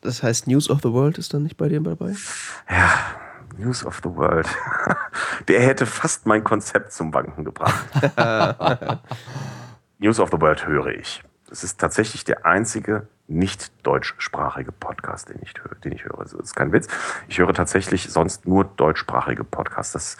Das 0.00 0.22
heißt, 0.22 0.46
News 0.46 0.70
of 0.70 0.80
the 0.82 0.92
World 0.92 1.18
ist 1.18 1.34
dann 1.34 1.42
nicht 1.42 1.56
bei 1.56 1.68
dir 1.68 1.80
dabei? 1.80 2.14
Ja, 2.68 2.90
News 3.58 3.84
of 3.84 4.00
the 4.02 4.10
World. 4.14 4.48
Der 5.48 5.60
hätte 5.60 5.84
fast 5.84 6.26
mein 6.26 6.44
Konzept 6.44 6.92
zum 6.92 7.12
Wanken 7.12 7.44
gebracht. 7.44 7.84
News 9.98 10.20
of 10.20 10.30
the 10.30 10.40
World 10.40 10.66
höre 10.66 10.86
ich. 10.86 11.22
Es 11.50 11.64
ist 11.64 11.80
tatsächlich 11.80 12.24
der 12.24 12.46
einzige 12.46 13.08
nicht 13.26 13.72
deutschsprachige 13.86 14.72
Podcast, 14.72 15.28
den 15.28 15.40
ich, 15.42 15.54
höre, 15.62 15.74
den 15.76 15.92
ich 15.92 16.04
höre. 16.04 16.18
Das 16.18 16.32
ist 16.32 16.54
kein 16.54 16.72
Witz. 16.72 16.88
Ich 17.28 17.38
höre 17.38 17.52
tatsächlich 17.52 18.10
sonst 18.10 18.46
nur 18.46 18.64
deutschsprachige 18.64 19.44
Podcasts. 19.44 19.92
Das 19.92 20.16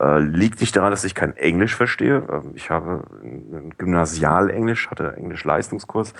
äh, 0.00 0.18
liegt 0.18 0.60
nicht 0.60 0.76
daran, 0.76 0.90
dass 0.90 1.04
ich 1.04 1.14
kein 1.14 1.36
Englisch 1.36 1.74
verstehe. 1.74 2.26
Ähm, 2.30 2.52
ich 2.54 2.70
habe 2.70 3.04
ein 3.22 3.72
Gymnasialenglisch, 3.78 4.90
hatte 4.90 5.16
Englisch-Leistungskurs 5.16 6.12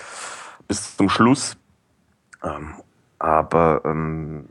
bis 0.67 0.97
zum 0.97 1.09
Schluss. 1.09 1.57
Ähm, 2.43 2.75
aber 3.19 3.81
ähm, 3.85 4.47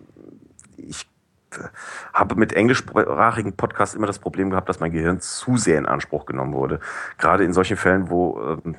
habe 2.12 2.34
mit 2.36 2.52
englischsprachigen 2.52 3.54
Podcasts 3.54 3.94
immer 3.94 4.06
das 4.06 4.18
Problem 4.18 4.50
gehabt, 4.50 4.68
dass 4.68 4.80
mein 4.80 4.92
Gehirn 4.92 5.20
zu 5.20 5.56
sehr 5.56 5.78
in 5.78 5.86
Anspruch 5.86 6.26
genommen 6.26 6.52
wurde. 6.52 6.80
Gerade 7.18 7.44
in 7.44 7.52
solchen 7.52 7.76
Fällen, 7.76 8.10
wo 8.10 8.58
ähm, 8.64 8.76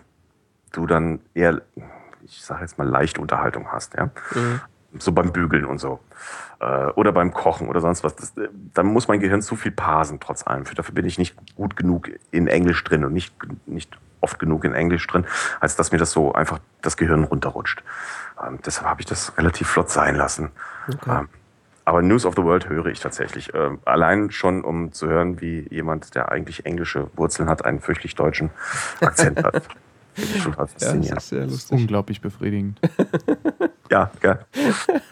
du 0.72 0.86
dann 0.86 1.20
eher, 1.34 1.62
ich 2.24 2.44
sage 2.44 2.62
jetzt 2.62 2.78
mal, 2.78 2.88
leicht 2.88 3.18
Unterhaltung 3.18 3.72
hast, 3.72 3.96
ja. 3.96 4.06
Mhm. 4.34 4.62
So 4.98 5.12
beim 5.12 5.34
Bügeln 5.34 5.66
und 5.66 5.80
so. 5.80 6.00
Äh, 6.62 6.88
oder 6.92 7.12
beim 7.12 7.34
Kochen 7.34 7.68
oder 7.68 7.82
sonst 7.82 8.04
was. 8.04 8.16
Das, 8.16 8.38
äh, 8.38 8.48
dann 8.74 8.86
muss 8.86 9.10
mein 9.10 9.20
Gehirn 9.20 9.42
zu 9.42 9.58
viel 9.58 9.72
parsen, 9.72 10.20
trotz 10.22 10.48
allem. 10.48 10.64
Dafür 10.76 10.96
bin 10.96 11.06
ich 11.06 11.18
nicht 11.18 11.36
gut 11.56 11.76
genug 11.76 12.10
in 12.32 12.48
Englisch 12.48 12.82
drin 12.84 13.04
und 13.04 13.14
nicht, 13.14 13.36
nicht 13.66 13.98
oft 14.22 14.40
genug 14.40 14.64
in 14.64 14.74
Englisch 14.74 15.06
drin, 15.06 15.26
als 15.60 15.76
dass 15.76 15.92
mir 15.92 15.98
das 15.98 16.12
so 16.12 16.34
einfach 16.34 16.60
das 16.82 16.98
Gehirn 16.98 17.26
runterrutscht. 17.26 17.84
Ähm, 18.42 18.60
deshalb 18.66 18.88
habe 18.88 19.02
ich 19.02 19.06
das 19.06 19.38
relativ 19.38 19.68
flott 19.68 19.90
sein 19.90 20.16
lassen. 20.16 20.52
Okay. 20.88 21.20
Ähm, 21.20 21.30
aber 21.86 22.02
News 22.02 22.26
of 22.26 22.34
the 22.36 22.44
World 22.44 22.68
höre 22.68 22.88
ich 22.88 23.00
tatsächlich. 23.00 23.54
Äh, 23.54 23.78
allein 23.86 24.32
schon, 24.32 24.64
um 24.64 24.92
zu 24.92 25.08
hören, 25.08 25.40
wie 25.40 25.68
jemand, 25.70 26.16
der 26.16 26.32
eigentlich 26.32 26.66
englische 26.66 27.08
Wurzeln 27.16 27.48
hat, 27.48 27.64
einen 27.64 27.80
fürchterlich 27.80 28.16
deutschen 28.16 28.50
Akzent 29.02 29.44
hat. 29.44 29.68
schon 30.42 30.54
faszinierend. 30.54 31.06
Ja, 31.06 31.16
das 31.16 31.24
ist 31.24 31.30
sehr 31.30 31.46
lustig. 31.46 31.80
Unglaublich 31.80 32.22
befriedigend. 32.22 32.80
ja, 33.92 34.12
ja. 34.24 34.40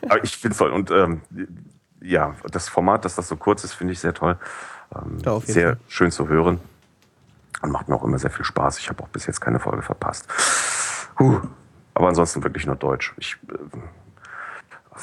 Aber 0.09 0.23
ich 0.23 0.35
finde 0.37 0.53
es 0.53 0.57
toll. 0.57 0.71
Und 0.71 0.91
ähm, 0.91 1.21
ja, 2.01 2.35
das 2.51 2.69
Format, 2.69 3.05
dass 3.05 3.15
das 3.15 3.27
so 3.27 3.35
kurz 3.35 3.63
ist, 3.63 3.73
finde 3.73 3.93
ich 3.93 3.99
sehr 3.99 4.13
toll. 4.13 4.37
Ähm, 4.95 5.17
ja, 5.23 5.39
sehr 5.41 5.69
Fall. 5.69 5.79
schön 5.87 6.11
zu 6.11 6.27
hören. 6.27 6.59
Und 7.61 7.71
macht 7.71 7.87
mir 7.87 7.95
auch 7.95 8.03
immer 8.03 8.19
sehr 8.19 8.31
viel 8.31 8.45
Spaß. 8.45 8.79
Ich 8.79 8.89
habe 8.89 9.01
auch 9.03 9.07
bis 9.09 9.25
jetzt 9.25 9.39
keine 9.39 9.59
Folge 9.59 9.81
verpasst. 9.81 10.27
Huh. 11.19 11.39
Aber 11.93 12.07
ansonsten 12.07 12.43
wirklich 12.43 12.65
nur 12.65 12.75
Deutsch. 12.75 13.13
Ich, 13.17 13.37
äh, 13.47 13.53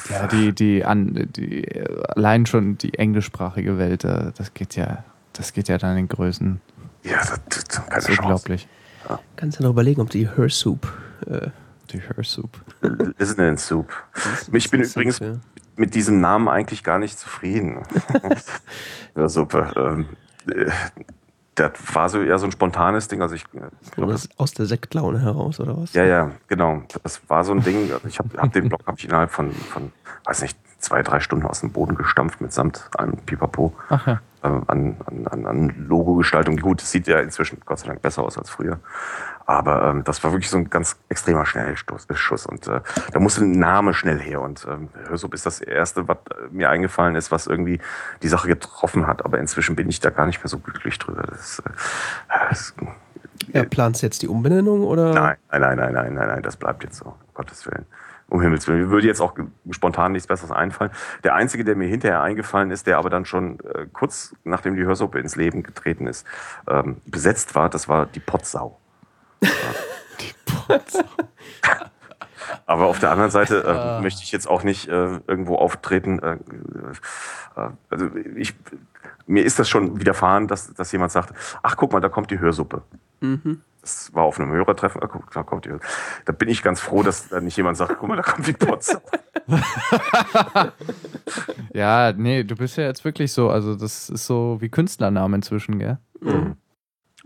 ja, 0.09 0.27
die, 0.27 0.53
die, 0.53 0.85
an, 0.85 1.29
die, 1.37 1.67
allein 2.09 2.47
schon 2.47 2.79
die 2.79 2.95
englischsprachige 2.95 3.79
Welt, 3.79 4.05
äh, 4.05 4.33
das 4.37 4.55
geht 4.55 4.77
ja, 4.77 5.05
das 5.33 5.53
geht 5.53 5.69
ja 5.69 5.79
dann 5.79 5.97
in 5.97 6.09
Größen. 6.09 6.61
Ja, 7.03 7.19
das, 7.19 7.41
das, 7.49 7.65
das 7.65 7.81
ist 7.81 8.07
Chance. 8.07 8.23
unglaublich. 8.23 8.69
Ja. 9.09 9.19
Kannst 9.37 9.59
du 9.59 9.63
noch 9.63 9.71
überlegen, 9.71 10.01
ob 10.01 10.11
die 10.11 10.29
Her 10.29 10.49
Soup. 10.49 10.87
Äh, 11.27 11.49
die 11.91 12.01
Her 12.01 12.23
Soup. 12.23 12.51
Listening 13.19 13.57
Soup. 13.57 13.91
Ich 14.53 14.71
bin 14.71 14.83
übrigens 14.83 15.19
ja. 15.19 15.35
mit 15.77 15.95
diesem 15.95 16.21
Namen 16.21 16.49
eigentlich 16.49 16.85
gar 16.85 16.99
nicht 16.99 17.19
zufrieden. 17.19 17.83
ja, 19.17 19.29
super. 19.29 19.73
Ähm, 19.77 20.07
äh, 20.49 20.71
das 21.69 21.95
war 21.95 22.09
so 22.09 22.23
eher 22.23 22.39
so 22.39 22.47
ein 22.47 22.53
spontanes 22.53 23.09
Ding. 23.09 23.23
Also 23.23 23.35
ich 23.35 23.45
glaub, 23.95 24.15
aus 24.37 24.53
der 24.53 24.67
Sektlaune 24.67 25.21
heraus 25.21 25.61
oder 25.61 25.77
was? 25.77 25.93
Ja, 25.95 26.05
ja, 26.05 26.31
genau. 26.49 26.83
Das 27.03 27.21
war 27.29 27.45
so 27.45 27.53
ein 27.53 27.63
Ding. 27.63 27.91
Ich 28.07 28.19
habe 28.19 28.29
hab 28.37 28.53
den 28.53 28.69
Blog 28.69 28.83
hab 28.87 28.99
ich 28.99 29.05
innerhalb 29.05 29.31
von, 29.31 29.53
von, 29.53 29.93
weiß 30.25 30.43
nicht, 30.43 30.59
zwei, 30.79 31.03
drei 31.03 31.21
Stunden 31.21 31.47
aus 31.47 31.61
dem 31.61 31.73
Boden 31.73 31.95
gestampft 31.95 32.41
mitsamt 32.41 32.89
einem 32.97 33.19
Pipapo. 33.19 33.75
Ach 33.89 34.07
ja. 34.07 34.21
Äh, 34.43 34.49
an, 34.49 34.97
an, 35.31 35.47
an 35.47 35.87
Logo-Gestaltung. 35.89 36.57
Gut, 36.57 36.83
es 36.83 36.91
sieht 36.91 37.07
ja 37.07 37.21
inzwischen 37.21 37.61
Gott 37.65 37.81
sei 37.81 37.89
Dank 37.89 38.03
besser 38.03 38.23
aus 38.23 38.39
als 38.39 38.51
früher. 38.51 38.81
Aber 39.47 39.83
ähm, 39.91 40.05
das 40.05 40.23
war 40.23 40.33
wirklich 40.33 40.49
so 40.49 40.59
ein 40.59 40.71
ganz 40.71 40.97
extremer 41.09 41.45
Schnellschuss. 41.45 42.47
Und 42.47 42.69
äh, 42.69 42.81
da 43.13 43.19
musste 43.19 43.43
ein 43.43 43.59
Name 43.59 43.95
schnell 43.95 44.21
her. 44.21 44.41
Und 44.41 44.67
ähm, 44.71 44.89
Hörsup 45.09 45.35
ist 45.35 45.47
das 45.47 45.61
Erste, 45.61 46.07
was 46.07 46.19
mir 46.51 46.71
eingefallen 46.71 47.17
ist, 47.17 47.33
was 47.33 47.47
irgendwie 47.47 47.81
die 48.23 48.29
Sache 48.29 48.49
getroffen 48.49 49.07
hat. 49.07 49.25
Aber 49.25 49.39
inzwischen 49.39 49.75
bin 49.77 49.89
ich 49.89 50.01
da 50.01 50.11
gar 50.11 50.27
nicht 50.27 50.39
mehr 50.39 50.49
so 50.49 50.59
glücklich 50.59 50.99
drüber. 50.99 51.23
Das, 51.23 51.59
äh, 51.61 51.71
das, 52.49 52.75
ja, 53.53 53.65
planst 53.65 54.03
du 54.03 54.07
jetzt 54.07 54.23
die 54.23 54.29
Umbenennung 54.29 54.85
oder? 54.85 55.13
Nein, 55.13 55.37
nein, 55.51 55.61
nein, 55.61 55.77
nein, 55.77 55.93
nein, 55.95 56.15
nein, 56.15 56.29
nein, 56.29 56.43
das 56.43 56.57
bleibt 56.57 56.85
jetzt 56.85 56.99
so, 56.99 57.07
um 57.07 57.15
Gottes 57.35 57.67
Willen. 57.67 57.87
Um 58.31 58.41
Himmels 58.41 58.67
Willen. 58.67 58.81
Mir 58.81 58.91
würde 58.91 59.07
jetzt 59.07 59.21
auch 59.21 59.35
spontan 59.71 60.13
nichts 60.13 60.27
Besseres 60.27 60.51
einfallen. 60.53 60.91
Der 61.25 61.35
einzige, 61.35 61.65
der 61.65 61.77
mir 61.77 61.89
hinterher 61.89 62.23
eingefallen 62.23 62.71
ist, 62.71 62.87
der 62.87 62.97
aber 62.99 63.11
dann 63.11 63.25
schon 63.25 63.61
äh, 63.61 63.87
kurz 63.93 64.35
nachdem 64.45 64.77
die 64.77 64.85
Hörsuppe 64.85 65.19
ins 65.19 65.37
Leben 65.37 65.63
getreten 65.63 66.07
ist, 66.07 66.27
ähm, 66.69 67.01
besetzt 67.07 67.55
war, 67.55 67.69
das 67.69 67.89
war 67.89 68.07
die 68.07 68.21
Potsau. 68.21 68.79
die 69.43 70.35
Potsau. 70.47 71.05
aber 72.67 72.87
auf 72.87 73.01
der 73.01 73.11
anderen 73.11 73.31
Seite 73.31 73.65
äh, 73.65 73.69
ah. 73.69 74.01
möchte 74.01 74.23
ich 74.23 74.33
jetzt 74.33 74.49
auch 74.49 74.63
nicht 74.63 74.89
äh, 74.89 75.21
irgendwo 75.27 75.57
auftreten. 75.57 76.19
Äh, 76.21 76.35
äh, 77.57 77.71
also 77.89 78.11
ich, 78.37 78.55
mir 79.27 79.45
ist 79.45 79.59
das 79.59 79.69
schon 79.69 80.01
widerfahren, 80.01 80.47
dass, 80.47 80.73
dass 80.75 80.93
jemand 80.93 81.13
sagt, 81.13 81.35
ach 81.63 81.77
guck 81.77 81.93
mal, 81.93 82.01
da 82.01 82.09
kommt 82.09 82.31
die 82.31 82.39
Hörsuppe. 82.39 82.83
Mhm. 83.21 83.63
Das 83.81 84.13
war 84.15 84.25
auf 84.25 84.39
einem 84.39 84.53
Hörertreffen. 84.53 85.01
Da, 85.01 85.43
kommt 85.43 85.65
die, 85.65 85.73
da 86.25 86.33
bin 86.33 86.49
ich 86.49 86.63
ganz 86.63 86.81
froh, 86.81 87.03
dass 87.03 87.29
da 87.29 87.41
nicht 87.41 87.57
jemand 87.57 87.77
sagt, 87.77 87.97
guck 87.99 88.09
mal, 88.09 88.17
da 88.17 88.23
kommt 88.23 88.47
die 88.47 88.53
Potsdam. 88.53 89.01
ja, 91.73 92.13
nee, 92.13 92.45
du 92.45 92.57
bist 92.57 92.77
ja 92.77 92.85
jetzt 92.85 93.05
wirklich 93.05 93.33
so, 93.33 93.51
also 93.51 93.75
das 93.75 94.11
ist 94.11 94.27
so 94.27 94.59
wie 94.61 94.69
Künstlername 94.69 95.37
inzwischen, 95.37 95.79
gell? 95.79 95.99
Mhm. 96.21 96.57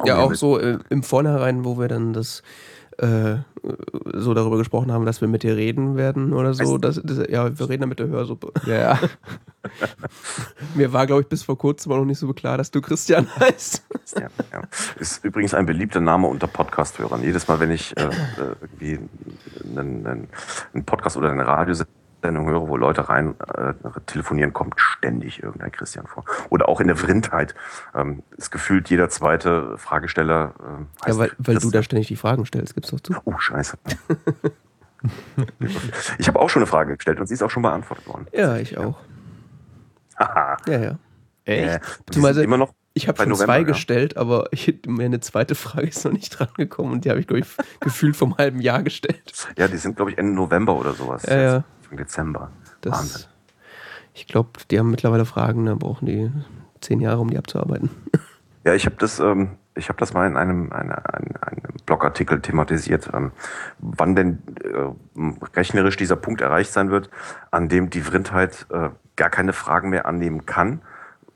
Ja, 0.04 0.18
auch 0.18 0.34
so 0.34 0.58
äh, 0.58 0.78
im 0.90 1.02
Vornherein, 1.02 1.64
wo 1.64 1.78
wir 1.78 1.88
dann 1.88 2.12
das 2.12 2.42
äh, 2.98 3.36
so 4.12 4.34
darüber 4.34 4.58
gesprochen 4.58 4.92
haben, 4.92 5.06
dass 5.06 5.20
wir 5.20 5.28
mit 5.28 5.42
dir 5.42 5.56
reden 5.56 5.96
werden 5.96 6.32
oder 6.32 6.54
so. 6.54 6.78
Das, 6.78 7.00
das, 7.02 7.18
ja, 7.28 7.58
wir 7.58 7.68
reden 7.68 7.80
dann 7.82 7.88
mit 7.88 7.98
der 7.98 8.08
Hörsuppe. 8.08 8.52
Ja. 8.66 8.98
Mir 10.74 10.92
war, 10.92 11.06
glaube 11.06 11.22
ich, 11.22 11.28
bis 11.28 11.42
vor 11.42 11.56
kurzem 11.56 11.92
auch 11.92 11.96
noch 11.96 12.04
nicht 12.04 12.18
so 12.18 12.32
klar, 12.34 12.58
dass 12.58 12.70
du 12.70 12.80
Christian 12.80 13.26
heißt. 13.40 13.82
Ja, 14.16 14.28
ja. 14.52 14.62
Ist 14.98 15.24
übrigens 15.24 15.54
ein 15.54 15.66
beliebter 15.66 16.00
Name 16.00 16.26
unter 16.26 16.46
Podcast-Hörern. 16.46 17.22
Jedes 17.22 17.48
Mal, 17.48 17.60
wenn 17.60 17.70
ich 17.70 17.96
äh, 17.96 18.04
äh 18.04 18.10
irgendwie 18.60 18.98
einen, 19.76 20.28
einen, 20.72 20.84
Podcast 20.84 21.16
oder 21.16 21.30
eine 21.30 21.46
Radiosendung 21.46 22.03
Sendung 22.24 22.48
höre, 22.48 22.68
wo 22.68 22.76
Leute 22.76 23.08
rein 23.08 23.34
äh, 23.54 23.74
telefonieren, 24.06 24.52
kommt 24.54 24.80
ständig 24.80 25.42
irgendein 25.42 25.70
Christian 25.72 26.06
vor. 26.06 26.24
Oder 26.48 26.68
auch 26.68 26.80
in 26.80 26.86
der 26.86 26.96
Vrindheit 26.96 27.54
ähm, 27.94 28.22
ist 28.36 28.50
gefühlt 28.50 28.88
jeder 28.88 29.10
zweite 29.10 29.76
Fragesteller. 29.76 30.54
Äh, 31.04 31.10
ja, 31.10 31.18
weil, 31.18 31.32
weil 31.38 31.58
du 31.58 31.70
da 31.70 31.82
ständig 31.82 32.08
die 32.08 32.16
Fragen 32.16 32.46
stellst, 32.46 32.74
gibt's 32.74 32.90
doch 32.90 33.00
zu. 33.00 33.14
Oh, 33.24 33.38
scheiße. 33.38 33.76
ich 36.18 36.28
habe 36.28 36.40
auch 36.40 36.48
schon 36.48 36.62
eine 36.62 36.66
Frage 36.66 36.96
gestellt 36.96 37.20
und 37.20 37.26
sie 37.26 37.34
ist 37.34 37.42
auch 37.42 37.50
schon 37.50 37.62
beantwortet 37.62 38.06
worden. 38.06 38.26
Ja, 38.32 38.56
ich 38.56 38.78
auch. 38.78 38.96
Haha. 40.18 40.56
ja, 40.66 40.78
ja. 40.80 40.98
Echt? 41.44 41.68
Äh, 41.68 41.80
Beziehungsweise, 42.06 42.42
immer 42.42 42.56
noch 42.56 42.72
ich 42.96 43.08
habe 43.08 43.18
schon 43.18 43.28
November, 43.28 43.44
zwei 43.52 43.58
ja. 43.58 43.64
gestellt, 43.64 44.16
aber 44.16 44.46
ich, 44.52 44.78
meine 44.86 45.18
zweite 45.18 45.56
Frage 45.56 45.88
ist 45.88 46.04
noch 46.04 46.12
nicht 46.12 46.38
drangekommen 46.38 46.92
und 46.92 47.04
die 47.04 47.10
habe 47.10 47.18
ich, 47.18 47.26
glaube 47.26 47.40
ich, 47.40 47.46
gefühlt 47.80 48.16
vom 48.16 48.38
halben 48.38 48.60
Jahr 48.60 48.84
gestellt. 48.84 49.48
Ja, 49.58 49.66
die 49.66 49.76
sind, 49.76 49.96
glaube 49.96 50.12
ich, 50.12 50.18
Ende 50.18 50.32
November 50.32 50.76
oder 50.76 50.94
sowas. 50.94 51.24
Ja, 51.26 51.42
ja. 51.42 51.64
Anfang 51.94 51.96
Dezember. 51.96 52.50
Das, 52.80 52.98
Wahnsinn. 52.98 53.22
Ich 54.12 54.26
glaube, 54.26 54.50
die 54.70 54.78
haben 54.78 54.90
mittlerweile 54.90 55.24
Fragen, 55.24 55.66
da 55.66 55.74
brauchen 55.74 56.06
die 56.06 56.30
zehn 56.80 57.00
Jahre, 57.00 57.20
um 57.20 57.30
die 57.30 57.38
abzuarbeiten. 57.38 57.90
Ja, 58.64 58.74
ich 58.74 58.86
habe 58.86 58.96
das, 58.98 59.20
ähm, 59.20 59.58
ich 59.74 59.88
habe 59.88 59.98
das 59.98 60.14
mal 60.14 60.26
in 60.26 60.36
einem, 60.36 60.72
eine, 60.72 60.96
einem, 61.12 61.34
einem 61.40 61.74
Blogartikel 61.84 62.40
thematisiert, 62.40 63.10
ähm, 63.12 63.32
wann 63.78 64.14
denn 64.14 64.38
äh, 64.62 65.34
rechnerisch 65.54 65.96
dieser 65.96 66.16
Punkt 66.16 66.40
erreicht 66.40 66.72
sein 66.72 66.90
wird, 66.90 67.10
an 67.50 67.68
dem 67.68 67.90
die 67.90 68.00
Vrindheit 68.00 68.66
äh, 68.70 68.90
gar 69.16 69.30
keine 69.30 69.52
Fragen 69.52 69.90
mehr 69.90 70.06
annehmen 70.06 70.46
kann, 70.46 70.80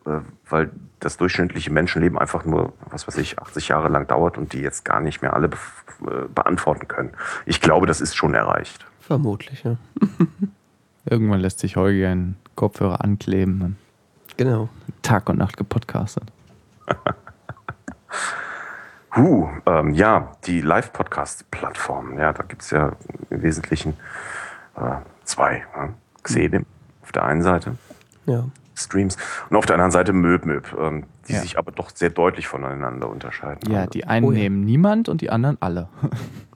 äh, 0.06 0.20
weil 0.48 0.70
das 1.00 1.18
durchschnittliche 1.18 1.70
Menschenleben 1.70 2.18
einfach 2.18 2.46
nur, 2.46 2.72
was 2.88 3.06
weiß 3.06 3.18
ich, 3.18 3.38
80 3.38 3.68
Jahre 3.68 3.88
lang 3.88 4.06
dauert 4.06 4.38
und 4.38 4.54
die 4.54 4.60
jetzt 4.60 4.86
gar 4.86 5.00
nicht 5.00 5.20
mehr 5.20 5.34
alle 5.34 5.48
be 5.48 5.58
äh, 6.02 6.28
beantworten 6.34 6.88
können. 6.88 7.10
Ich 7.44 7.60
glaube, 7.60 7.86
das 7.86 8.00
ist 8.00 8.16
schon 8.16 8.32
erreicht. 8.32 8.87
Vermutlich, 9.08 9.64
ja. 9.64 9.76
Irgendwann 11.06 11.40
lässt 11.40 11.60
sich 11.60 11.76
Holgi 11.76 12.04
einen 12.04 12.36
Kopfhörer 12.56 13.02
ankleben. 13.02 13.78
Genau. 14.36 14.68
Tag 15.00 15.30
und 15.30 15.38
Nacht 15.38 15.56
gepodcastet. 15.56 16.24
huh, 19.16 19.48
ähm, 19.64 19.94
ja, 19.94 20.36
die 20.44 20.60
Live-Podcast-Plattform. 20.60 22.18
Ja, 22.18 22.34
da 22.34 22.42
gibt 22.42 22.60
es 22.60 22.70
ja 22.70 22.92
im 23.30 23.40
Wesentlichen 23.40 23.94
äh, 24.76 24.96
zwei. 25.24 25.64
Ja? 25.74 25.88
Xedim 26.22 26.66
auf 27.00 27.10
der 27.12 27.24
einen 27.24 27.40
Seite. 27.40 27.78
Ja. 28.26 28.44
Streams. 28.74 29.16
Und 29.48 29.56
auf 29.56 29.64
der 29.64 29.76
anderen 29.76 29.90
Seite 29.90 30.12
Möb 30.12 30.44
Möb, 30.44 30.76
ähm, 30.78 31.04
die 31.28 31.32
ja. 31.32 31.40
sich 31.40 31.56
aber 31.56 31.72
doch 31.72 31.88
sehr 31.94 32.10
deutlich 32.10 32.46
voneinander 32.46 33.08
unterscheiden. 33.08 33.72
Ja, 33.72 33.86
die 33.86 34.04
einen 34.04 34.26
oh, 34.26 34.32
ja. 34.32 34.40
nehmen 34.40 34.66
niemand 34.66 35.08
und 35.08 35.22
die 35.22 35.30
anderen 35.30 35.56
alle. 35.60 35.88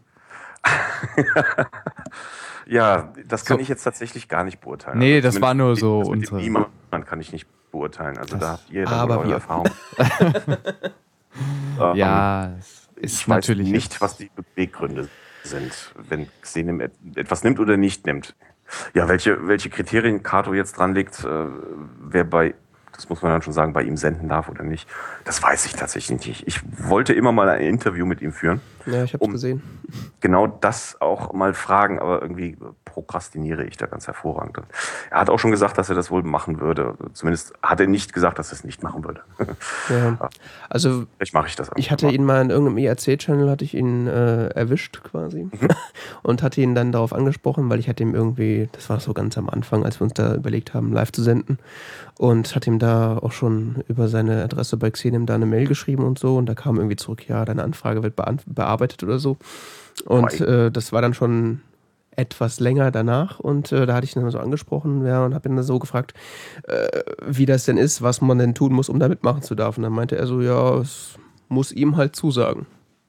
ja, 2.66 3.12
das 3.26 3.44
kann 3.44 3.56
so. 3.58 3.62
ich 3.62 3.68
jetzt 3.68 3.82
tatsächlich 3.82 4.28
gar 4.28 4.44
nicht 4.44 4.60
beurteilen. 4.60 4.98
Nee, 4.98 5.16
also 5.16 5.28
das 5.28 5.40
war 5.40 5.54
nur 5.54 5.76
so 5.76 6.00
das 6.00 6.08
unsere. 6.08 6.36
Niemand 6.36 6.68
kann 7.06 7.20
ich 7.20 7.32
nicht 7.32 7.46
beurteilen. 7.70 8.18
Also 8.18 8.36
das 8.36 8.40
da 8.40 8.52
habt 8.52 8.70
ihr 8.70 8.88
aber 8.88 9.18
eure 9.18 9.32
Erfahrung. 9.34 9.68
ähm, 11.80 11.96
ja, 11.96 12.54
ist 12.96 13.22
ich 13.22 13.26
natürlich 13.26 13.66
weiß 13.66 13.72
nicht, 13.72 14.00
was 14.00 14.16
die 14.16 14.30
Beweggründe 14.34 15.08
sind, 15.42 15.92
wenn 16.08 16.28
Xenim 16.40 16.80
etwas 17.14 17.42
nimmt 17.42 17.58
oder 17.58 17.76
nicht 17.76 18.06
nimmt. 18.06 18.36
Ja, 18.94 19.08
welche, 19.08 19.48
welche 19.48 19.68
Kriterien 19.68 20.22
Kato 20.22 20.54
jetzt 20.54 20.78
dran 20.78 20.94
legt, 20.94 21.24
äh, 21.24 21.46
wer 22.00 22.24
bei 22.24 22.54
das 22.94 23.08
muss 23.08 23.22
man 23.22 23.32
dann 23.32 23.42
schon 23.42 23.52
sagen, 23.52 23.72
bei 23.72 23.82
ihm 23.82 23.96
senden 23.96 24.28
darf 24.28 24.48
oder 24.48 24.64
nicht. 24.64 24.88
Das 25.24 25.42
weiß 25.42 25.66
ich 25.66 25.72
tatsächlich 25.72 26.26
nicht. 26.26 26.46
Ich 26.46 26.60
wollte 26.88 27.12
immer 27.14 27.32
mal 27.32 27.48
ein 27.48 27.60
Interview 27.60 28.06
mit 28.06 28.20
ihm 28.20 28.32
führen. 28.32 28.60
Ja, 28.86 29.04
ich 29.04 29.14
habe 29.14 29.24
um 29.24 29.32
gesehen. 29.32 29.62
Genau 30.20 30.46
das 30.46 31.00
auch 31.00 31.32
mal 31.32 31.54
fragen, 31.54 31.98
aber 31.98 32.22
irgendwie 32.22 32.56
prokrastiniere 32.84 33.64
ich 33.64 33.76
da 33.76 33.86
ganz 33.86 34.06
hervorragend. 34.06 34.58
Er 35.10 35.20
hat 35.20 35.30
auch 35.30 35.38
schon 35.38 35.50
gesagt, 35.50 35.78
dass 35.78 35.88
er 35.88 35.94
das 35.94 36.10
wohl 36.10 36.22
machen 36.22 36.60
würde. 36.60 36.94
Zumindest 37.12 37.54
hat 37.62 37.80
er 37.80 37.86
nicht 37.86 38.12
gesagt, 38.12 38.38
dass 38.38 38.50
er 38.50 38.54
es 38.54 38.64
nicht 38.64 38.82
machen 38.82 39.04
würde. 39.04 39.20
Ja. 39.88 40.18
Also 40.68 41.04
Vielleicht 41.18 41.34
mache 41.34 41.48
ich 41.48 41.56
das. 41.56 41.70
Ich 41.76 41.90
hatte 41.90 42.06
mal. 42.06 42.14
ihn 42.14 42.24
mal 42.24 42.40
in 42.40 42.48
irgendeinem 42.48 42.78
ERC-Channel 42.78 43.50
hatte 43.50 43.62
ich 43.62 43.74
ihn 43.74 44.06
äh, 44.06 44.46
erwischt 44.46 45.02
quasi 45.02 45.44
mhm. 45.44 45.68
und 46.22 46.42
hatte 46.42 46.62
ihn 46.62 46.74
dann 46.74 46.92
darauf 46.92 47.12
angesprochen, 47.12 47.68
weil 47.68 47.78
ich 47.78 47.90
hatte 47.90 48.02
ihm 48.02 48.14
irgendwie, 48.14 48.70
das 48.72 48.88
war 48.88 48.98
so 49.00 49.12
ganz 49.12 49.36
am 49.36 49.50
Anfang, 49.50 49.84
als 49.84 50.00
wir 50.00 50.04
uns 50.04 50.14
da 50.14 50.34
überlegt 50.34 50.72
haben, 50.72 50.94
live 50.94 51.12
zu 51.12 51.22
senden 51.22 51.58
und 52.18 52.54
hat 52.54 52.66
ihm 52.66 52.78
da 52.78 53.18
auch 53.18 53.32
schon 53.32 53.84
über 53.88 54.08
seine 54.08 54.42
Adresse 54.42 54.76
bei 54.76 54.90
Xenem 54.90 55.26
da 55.26 55.34
eine 55.34 55.46
Mail 55.46 55.66
geschrieben 55.66 56.04
und 56.04 56.18
so 56.18 56.36
und 56.36 56.46
da 56.46 56.54
kam 56.54 56.76
irgendwie 56.76 56.96
zurück, 56.96 57.26
ja, 57.28 57.44
deine 57.44 57.62
Anfrage 57.62 58.02
wird 58.02 58.16
bearbeitet 58.16 59.02
oder 59.02 59.18
so. 59.18 59.36
Und 60.06 60.40
äh, 60.40 60.70
das 60.70 60.92
war 60.92 61.02
dann 61.02 61.14
schon 61.14 61.60
etwas 62.14 62.60
länger 62.60 62.90
danach 62.90 63.40
und 63.40 63.72
äh, 63.72 63.86
da 63.86 63.94
hatte 63.94 64.04
ich 64.04 64.14
ihn 64.14 64.22
dann 64.22 64.30
so 64.30 64.38
angesprochen 64.38 65.04
ja, 65.06 65.24
und 65.24 65.34
habe 65.34 65.48
ihn 65.48 65.56
dann 65.56 65.64
so 65.64 65.78
gefragt, 65.78 66.12
äh, 66.64 67.02
wie 67.26 67.46
das 67.46 67.64
denn 67.64 67.78
ist, 67.78 68.02
was 68.02 68.20
man 68.20 68.38
denn 68.38 68.54
tun 68.54 68.72
muss, 68.72 68.88
um 68.88 68.98
da 68.98 69.08
mitmachen 69.08 69.42
zu 69.42 69.54
dürfen. 69.54 69.82
Dann 69.82 69.92
meinte 69.92 70.16
er 70.16 70.26
so, 70.26 70.40
ja, 70.40 70.78
es 70.78 71.18
muss 71.48 71.72
ihm 71.72 71.96
halt 71.96 72.14
zusagen. 72.14 72.66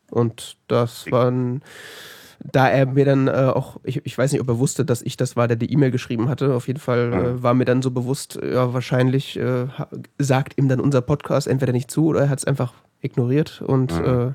Und 0.10 0.58
das 0.68 1.12
war 1.12 1.30
ein, 1.30 1.62
da 2.52 2.70
er 2.70 2.86
mir 2.86 3.06
dann 3.06 3.28
äh, 3.28 3.32
auch, 3.32 3.80
ich, 3.84 4.06
ich 4.06 4.18
weiß 4.18 4.32
nicht, 4.32 4.42
ob 4.42 4.48
er 4.50 4.60
wusste, 4.60 4.86
dass 4.86 5.02
ich 5.02 5.18
das 5.18 5.36
war, 5.36 5.48
der 5.48 5.58
die 5.58 5.72
E-Mail 5.72 5.92
geschrieben 5.92 6.30
hatte. 6.30 6.54
Auf 6.54 6.68
jeden 6.68 6.80
Fall 6.80 7.14
äh, 7.14 7.16
mhm. 7.16 7.44
war 7.44 7.54
mir 7.54 7.66
dann 7.66 7.82
so 7.82 7.92
bewusst, 7.92 8.40
ja, 8.42 8.74
wahrscheinlich 8.74 9.38
äh, 9.40 9.68
sagt 10.18 10.58
ihm 10.58 10.68
dann 10.68 10.80
unser 10.80 11.02
Podcast 11.02 11.48
entweder 11.48 11.72
nicht 11.72 11.90
zu 11.90 12.08
oder 12.08 12.22
er 12.22 12.30
hat 12.30 12.40
es 12.40 12.46
einfach 12.46 12.74
ignoriert 13.02 13.62
und 13.62 13.98
mhm. 14.00 14.06
Äh, 14.06 14.34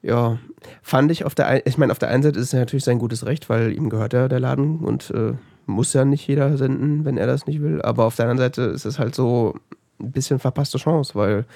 ja, 0.00 0.38
fand 0.80 1.10
ich 1.10 1.24
auf 1.24 1.34
der, 1.34 1.48
ein, 1.48 1.62
ich 1.64 1.76
meine, 1.76 1.90
auf 1.90 1.98
der 1.98 2.08
einen 2.08 2.22
Seite 2.22 2.38
ist 2.38 2.46
es 2.46 2.52
natürlich 2.52 2.84
sein 2.84 3.00
gutes 3.00 3.26
Recht, 3.26 3.48
weil 3.50 3.72
ihm 3.72 3.90
gehört 3.90 4.12
ja 4.12 4.28
der 4.28 4.38
Laden 4.38 4.78
und 4.78 5.10
äh, 5.10 5.32
muss 5.66 5.92
ja 5.92 6.04
nicht 6.04 6.26
jeder 6.26 6.56
senden, 6.56 7.04
wenn 7.04 7.18
er 7.18 7.26
das 7.26 7.46
nicht 7.46 7.60
will. 7.60 7.82
Aber 7.82 8.04
auf 8.04 8.16
der 8.16 8.26
anderen 8.26 8.38
Seite 8.38 8.62
ist 8.62 8.84
es 8.84 8.98
halt 8.98 9.14
so 9.14 9.56
ein 10.00 10.12
bisschen 10.12 10.38
verpasste 10.38 10.78
Chance, 10.78 11.14
weil 11.14 11.46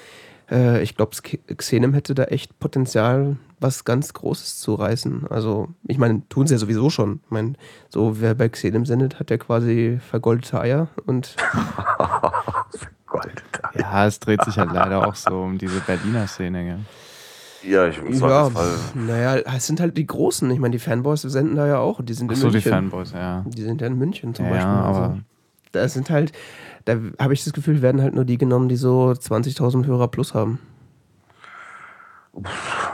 äh, 0.53 0.81
ich 0.81 0.95
glaube, 0.95 1.15
Xenem 1.57 1.93
hätte 1.93 2.15
da 2.15 2.25
echt 2.25 2.59
Potenzial, 2.59 3.37
was 3.59 3.83
ganz 3.83 4.13
Großes 4.13 4.59
zu 4.59 4.75
reißen. 4.75 5.27
Also, 5.29 5.69
ich 5.87 5.97
meine, 5.97 6.21
tun 6.29 6.47
sie 6.47 6.53
ja 6.53 6.59
sowieso 6.59 6.89
schon. 6.89 7.21
Ich 7.25 7.31
meine, 7.31 7.53
so 7.89 8.21
wer 8.21 8.35
bei 8.35 8.47
Xenem 8.49 8.85
sendet, 8.85 9.19
hat 9.19 9.31
ja 9.31 9.37
quasi 9.37 9.99
vergoldete 10.09 10.61
Eier 10.61 10.87
und. 11.05 11.35
vergoldete 13.05 13.63
Eier. 13.63 13.81
Ja, 13.81 14.05
es 14.05 14.19
dreht 14.19 14.43
sich 14.43 14.57
halt 14.57 14.71
leider 14.71 15.07
auch 15.07 15.15
so 15.15 15.41
um 15.41 15.57
diese 15.57 15.79
Berliner 15.81 16.27
Szene, 16.27 16.63
gell? 16.63 16.79
Ja, 17.63 17.87
ich 17.87 17.97
im 17.97 18.13
ja, 18.13 18.51
Naja, 18.93 19.37
es 19.55 19.67
sind 19.67 19.79
halt 19.79 19.97
die 19.97 20.05
Großen. 20.05 20.51
Ich 20.51 20.59
meine, 20.59 20.73
die 20.73 20.79
Fanboys 20.79 21.21
senden 21.21 21.55
da 21.55 21.65
ja 21.65 21.77
auch. 21.77 22.01
Die 22.03 22.13
sind 22.13 22.29
in 22.29 22.35
Ach 22.35 22.41
so, 22.41 22.47
München. 22.47 22.61
die 22.61 22.69
Fanboys, 22.69 23.13
ja. 23.13 23.45
Die 23.47 23.61
sind 23.61 23.79
ja 23.79 23.87
in 23.87 23.97
München 23.97 24.35
zum 24.35 24.45
ja, 24.45 24.51
Beispiel. 24.51 24.69
Ja, 24.69 24.85
also, 24.85 24.99
aber 24.99 25.17
das 25.71 25.93
sind 25.93 26.09
halt, 26.09 26.33
da 26.85 26.97
habe 27.19 27.33
ich 27.33 27.43
das 27.43 27.53
Gefühl, 27.53 27.81
werden 27.81 28.01
halt 28.01 28.15
nur 28.15 28.25
die 28.25 28.37
genommen, 28.37 28.69
die 28.69 28.75
so 28.75 29.11
20.000 29.11 29.85
Hörer 29.85 30.07
plus 30.07 30.33
haben. 30.33 30.59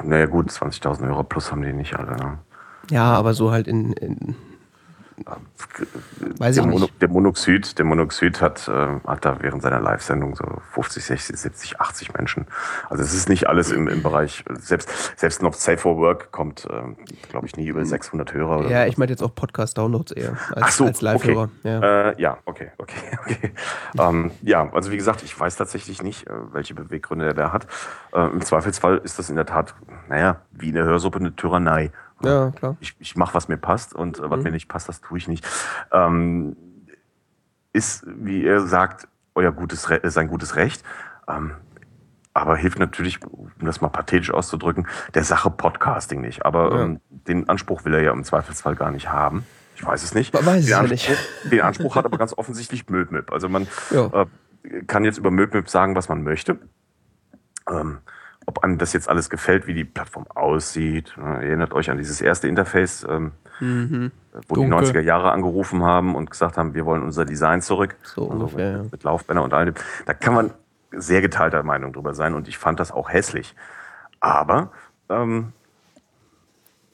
Naja 0.04 0.26
gut, 0.26 0.50
20.000 0.50 1.08
Hörer 1.08 1.24
plus 1.24 1.52
haben 1.52 1.62
die 1.62 1.74
nicht 1.74 1.96
alle. 1.96 2.16
Ne? 2.16 2.40
Ja, 2.92 3.14
aber 3.14 3.34
so 3.34 3.52
halt 3.52 3.68
in, 3.68 3.94
in 3.94 4.36
Weiß 6.38 6.56
der, 6.56 6.66
Mono, 6.66 6.88
der, 7.02 7.10
Monoxid, 7.10 7.78
der 7.78 7.86
Monoxid 7.86 8.42
hat, 8.42 8.68
äh, 8.68 9.00
hat 9.06 9.26
da 9.26 9.38
während 9.42 9.62
seiner 9.62 9.80
Live-Sendung 9.80 10.36
so 10.36 10.46
50, 10.74 11.04
60, 11.04 11.38
70, 11.38 11.82
80 11.82 12.14
Menschen. 12.14 12.48
Also 12.90 13.04
es 13.04 13.14
ist 13.14 13.30
nicht 13.30 13.48
alles 13.48 13.72
im, 13.72 13.88
im 13.88 14.04
Bereich, 14.04 14.44
selbst, 14.60 15.14
selbst 15.18 15.42
noch 15.42 15.54
Safe 15.54 15.78
for 15.78 15.98
Work 15.98 16.32
kommt, 16.32 16.66
äh, 16.66 17.28
glaube 17.30 17.48
ich, 17.48 17.56
nie 17.56 17.68
über 17.68 17.84
600 17.86 18.34
Hörer. 18.34 18.70
ja, 18.70 18.86
ich 18.86 18.98
meine 18.98 19.12
jetzt 19.12 19.24
auch 19.24 19.34
Podcast-Downloads 19.34 20.12
eher 20.12 20.38
als, 20.56 20.78
so, 20.78 20.86
als 20.86 21.02
Live-Hörer. 21.02 21.44
Okay. 21.44 21.70
Ja. 21.70 22.10
Äh, 22.10 22.22
ja. 22.22 22.38
okay, 22.46 22.72
okay, 22.78 22.96
okay. 23.22 23.54
ähm, 23.98 24.32
ja, 24.42 24.72
also 24.74 24.92
wie 24.92 24.98
gesagt, 24.98 25.24
ich 25.24 25.38
weiß 25.38 25.56
tatsächlich 25.56 26.02
nicht, 26.04 26.28
äh, 26.28 26.34
welche 26.52 26.74
Beweggründe 26.74 27.26
er 27.26 27.34
da 27.34 27.52
hat. 27.52 27.68
Äh, 28.14 28.28
Im 28.28 28.42
Zweifelsfall 28.42 28.98
ist 29.04 29.20
das 29.20 29.30
in 29.30 29.36
der 29.36 29.46
Tat, 29.46 29.76
naja, 30.08 30.42
wie 30.52 30.70
in 30.70 30.76
der 30.76 30.86
Hörsuppe 30.86 31.20
eine 31.20 31.36
Tyrannei. 31.36 31.92
Ja, 32.22 32.52
klar. 32.52 32.78
Ich, 32.80 32.96
ich 33.00 33.16
mache, 33.16 33.34
was 33.34 33.48
mir 33.48 33.58
passt 33.58 33.94
und 33.94 34.20
äh, 34.20 34.30
was 34.30 34.38
mhm. 34.38 34.44
mir 34.44 34.52
nicht 34.52 34.68
passt, 34.68 34.90
das 34.90 35.02
tue 35.02 35.18
ich 35.18 35.28
nicht. 35.28 35.46
Ähm, 35.92 36.56
ist, 37.74 38.06
wie 38.08 38.46
er 38.46 38.62
sagt, 38.62 39.08
euer 39.36 39.52
gutes 39.52 39.90
Re 39.90 40.02
sein 40.04 40.28
gutes 40.28 40.56
Recht. 40.56 40.84
Ähm, 41.28 41.54
aber 42.34 42.56
hilft 42.56 42.80
natürlich, 42.80 43.20
um 43.26 43.52
das 43.60 43.82
mal 43.82 43.90
pathetisch 43.90 44.32
auszudrücken, 44.32 44.88
der 45.14 45.24
Sache 45.24 45.50
Podcasting 45.50 46.22
nicht. 46.22 46.46
Aber 46.46 46.76
ja. 46.76 46.84
ähm, 46.84 47.02
den 47.10 47.50
Anspruch 47.50 47.86
will 47.86 47.94
er 47.94 48.02
ja 48.02 48.12
im 48.12 48.24
Zweifelsfall 48.24 48.76
gar 48.76 48.92
nicht 48.92 49.10
haben. 49.10 49.46
Ich 49.76 49.86
weiß 49.86 50.04
es 50.04 50.14
nicht. 50.14 50.34
Weiß 50.34 50.66
den, 50.66 50.74
Anspruch, 50.74 50.90
nicht. 50.90 51.18
den 51.52 51.62
Anspruch 51.62 51.96
hat 51.96 52.06
aber 52.06 52.18
ganz 52.18 52.34
offensichtlich 52.38 52.90
Möbmip. 52.90 53.32
Also 53.32 53.50
man 53.50 53.68
äh, 53.92 54.26
kann 54.88 55.06
jetzt 55.06 55.18
über 55.18 55.32
Möbmip 55.32 55.70
sagen, 55.70 55.96
was 55.96 56.10
man 56.10 56.24
möchte. 56.24 56.60
Ähm, 57.70 58.00
ob 58.50 58.64
einem 58.64 58.80
das 58.80 58.94
jetzt 58.94 59.08
alles 59.08 59.30
gefällt, 59.30 59.68
wie 59.68 59.76
die 59.76 59.84
Plattform 59.84 60.26
aussieht. 60.34 61.16
Erinnert 61.18 61.72
euch 61.72 61.92
an 61.92 62.00
dieses 62.00 62.20
erste 62.20 62.48
Interface, 62.48 63.06
ähm, 63.08 63.32
mhm. 63.60 64.12
wo 64.48 64.56
Dunkel. 64.56 64.82
die 64.82 64.88
90er 64.88 65.02
Jahre 65.02 65.32
angerufen 65.32 65.84
haben 65.84 66.16
und 66.16 66.32
gesagt 66.32 66.58
haben, 66.58 66.74
wir 66.74 66.84
wollen 66.84 67.04
unser 67.04 67.26
Design 67.26 67.62
zurück. 67.62 67.96
So 68.02 68.24
also 68.24 68.46
ungefähr, 68.46 68.80
mit, 68.80 68.92
mit 68.92 69.04
Laufbänder 69.04 69.44
und 69.44 69.54
allem. 69.54 69.76
Da 70.08 70.16
kann 70.16 70.34
man 70.34 70.52
sehr 70.92 71.22
geteilter 71.22 71.62
Meinung 71.62 71.94
drüber 71.94 72.16
sein 72.16 72.34
und 72.34 72.48
ich 72.48 72.58
fand 72.58 72.80
das 72.80 72.92
auch 72.92 73.12
hässlich. 73.12 73.56
Aber 74.20 74.72
ähm, 75.10 75.54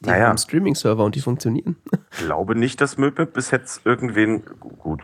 die 0.01 0.09
naja, 0.09 0.27
haben 0.27 0.37
Streaming-Server 0.37 1.03
und 1.03 1.15
die 1.15 1.21
funktionieren. 1.21 1.77
Ich 2.11 2.17
glaube 2.25 2.55
nicht, 2.55 2.79
dass 2.81 2.97
Möbel 2.97 3.25
bis 3.25 3.51
jetzt 3.51 3.85
irgendwen, 3.85 4.43
gut, 4.59 5.01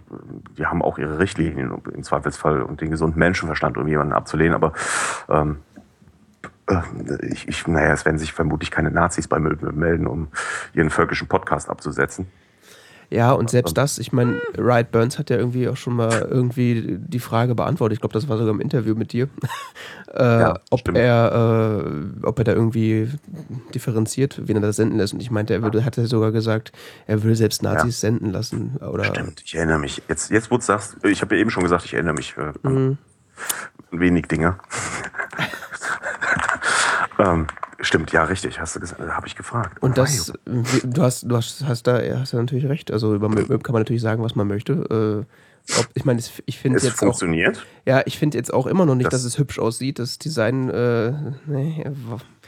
die 0.57 0.65
haben 0.65 0.81
auch 0.81 0.97
ihre 0.97 1.17
Richtlinien 1.17 1.73
im 1.93 2.03
Zweifelsfall 2.03 2.61
und 2.61 2.81
den 2.81 2.91
gesunden 2.91 3.17
Menschenverstand, 3.17 3.77
um 3.77 3.87
jemanden 3.87 4.13
abzulehnen, 4.13 4.53
aber 4.53 4.73
ähm, 5.29 5.57
äh, 5.70 5.70
ich, 7.21 7.47
ich, 7.47 7.67
naja, 7.67 7.93
es 7.93 8.05
werden 8.05 8.17
sich 8.17 8.33
vermutlich 8.33 8.71
keine 8.71 8.91
Nazis 8.91 9.27
bei 9.27 9.39
Möbel 9.39 9.71
melden, 9.71 10.07
um 10.07 10.27
ihren 10.73 10.89
völkischen 10.89 11.27
Podcast 11.27 11.69
abzusetzen. 11.69 12.27
Ja, 13.11 13.33
und 13.33 13.49
selbst 13.49 13.77
das, 13.77 13.99
ich 13.99 14.13
meine, 14.13 14.41
Riot 14.57 14.91
Burns 14.91 15.19
hat 15.19 15.29
ja 15.29 15.35
irgendwie 15.35 15.67
auch 15.67 15.75
schon 15.75 15.97
mal 15.97 16.25
irgendwie 16.31 16.97
die 16.97 17.19
Frage 17.19 17.55
beantwortet. 17.55 17.97
Ich 17.97 17.99
glaube, 17.99 18.13
das 18.13 18.29
war 18.29 18.37
sogar 18.37 18.53
im 18.53 18.61
Interview 18.61 18.95
mit 18.95 19.11
dir, 19.11 19.27
äh, 20.13 20.23
ja, 20.23 20.59
ob 20.69 20.87
er, 20.95 21.83
äh, 21.83 22.25
ob 22.25 22.39
er 22.39 22.45
da 22.45 22.53
irgendwie 22.53 23.09
differenziert, 23.75 24.39
wen 24.45 24.55
er 24.55 24.61
da 24.61 24.71
senden 24.71 24.97
lässt. 24.97 25.13
Und 25.13 25.21
ich 25.21 25.29
meinte, 25.29 25.53
er 25.53 25.61
würde, 25.61 25.83
hat 25.83 25.97
er 25.97 26.07
sogar 26.07 26.31
gesagt, 26.31 26.71
er 27.05 27.21
würde 27.21 27.35
selbst 27.35 27.63
Nazis 27.63 28.01
ja. 28.01 28.07
senden 28.07 28.31
lassen. 28.31 28.77
Oder 28.77 29.03
Stimmt, 29.03 29.41
ich 29.43 29.55
erinnere 29.55 29.79
mich. 29.79 30.01
Jetzt, 30.07 30.31
jetzt 30.31 30.49
wo 30.49 30.55
du 30.55 30.63
sagst, 30.63 30.95
ich 31.03 31.21
habe 31.21 31.35
ja 31.35 31.41
eben 31.41 31.49
schon 31.49 31.63
gesagt, 31.63 31.83
ich 31.83 31.93
erinnere 31.93 32.13
mich 32.13 32.35
äh, 32.37 32.53
mhm. 32.65 32.97
wenig 33.91 34.27
Dinge. 34.27 34.55
Ähm, 37.21 37.47
stimmt, 37.79 38.11
ja, 38.11 38.23
richtig, 38.23 38.59
hast 38.59 38.75
du 38.75 38.79
gesagt, 38.79 38.99
habe 39.01 39.27
ich 39.27 39.35
gefragt. 39.35 39.81
Und 39.81 39.97
das, 39.97 40.33
du 40.45 41.01
hast, 41.01 41.23
du 41.23 41.35
hast, 41.35 41.63
hast 41.65 41.87
da, 41.87 41.99
hast 42.17 42.33
da 42.33 42.37
natürlich 42.37 42.67
recht. 42.67 42.91
Also 42.91 43.13
über 43.13 43.29
Möb 43.29 43.63
kann 43.63 43.73
man 43.73 43.81
natürlich 43.81 44.01
sagen, 44.01 44.23
was 44.23 44.35
man 44.35 44.47
möchte. 44.47 45.25
Äh, 45.27 45.77
ob, 45.79 45.87
ich 45.93 46.05
meine, 46.05 46.19
ich 46.45 46.59
finde 46.59 46.77
es 46.77 46.83
jetzt 46.83 46.99
funktioniert. 46.99 47.57
Auch, 47.57 47.87
ja, 47.87 48.01
ich 48.05 48.17
finde 48.17 48.37
jetzt 48.37 48.51
auch 48.53 48.65
immer 48.65 48.85
noch 48.85 48.95
nicht, 48.95 49.13
das, 49.13 49.23
dass 49.23 49.33
es 49.33 49.37
hübsch 49.37 49.59
aussieht. 49.59 49.99
Das 49.99 50.17
Design, 50.17 50.69
äh, 50.69 51.13
nee, 51.45 51.85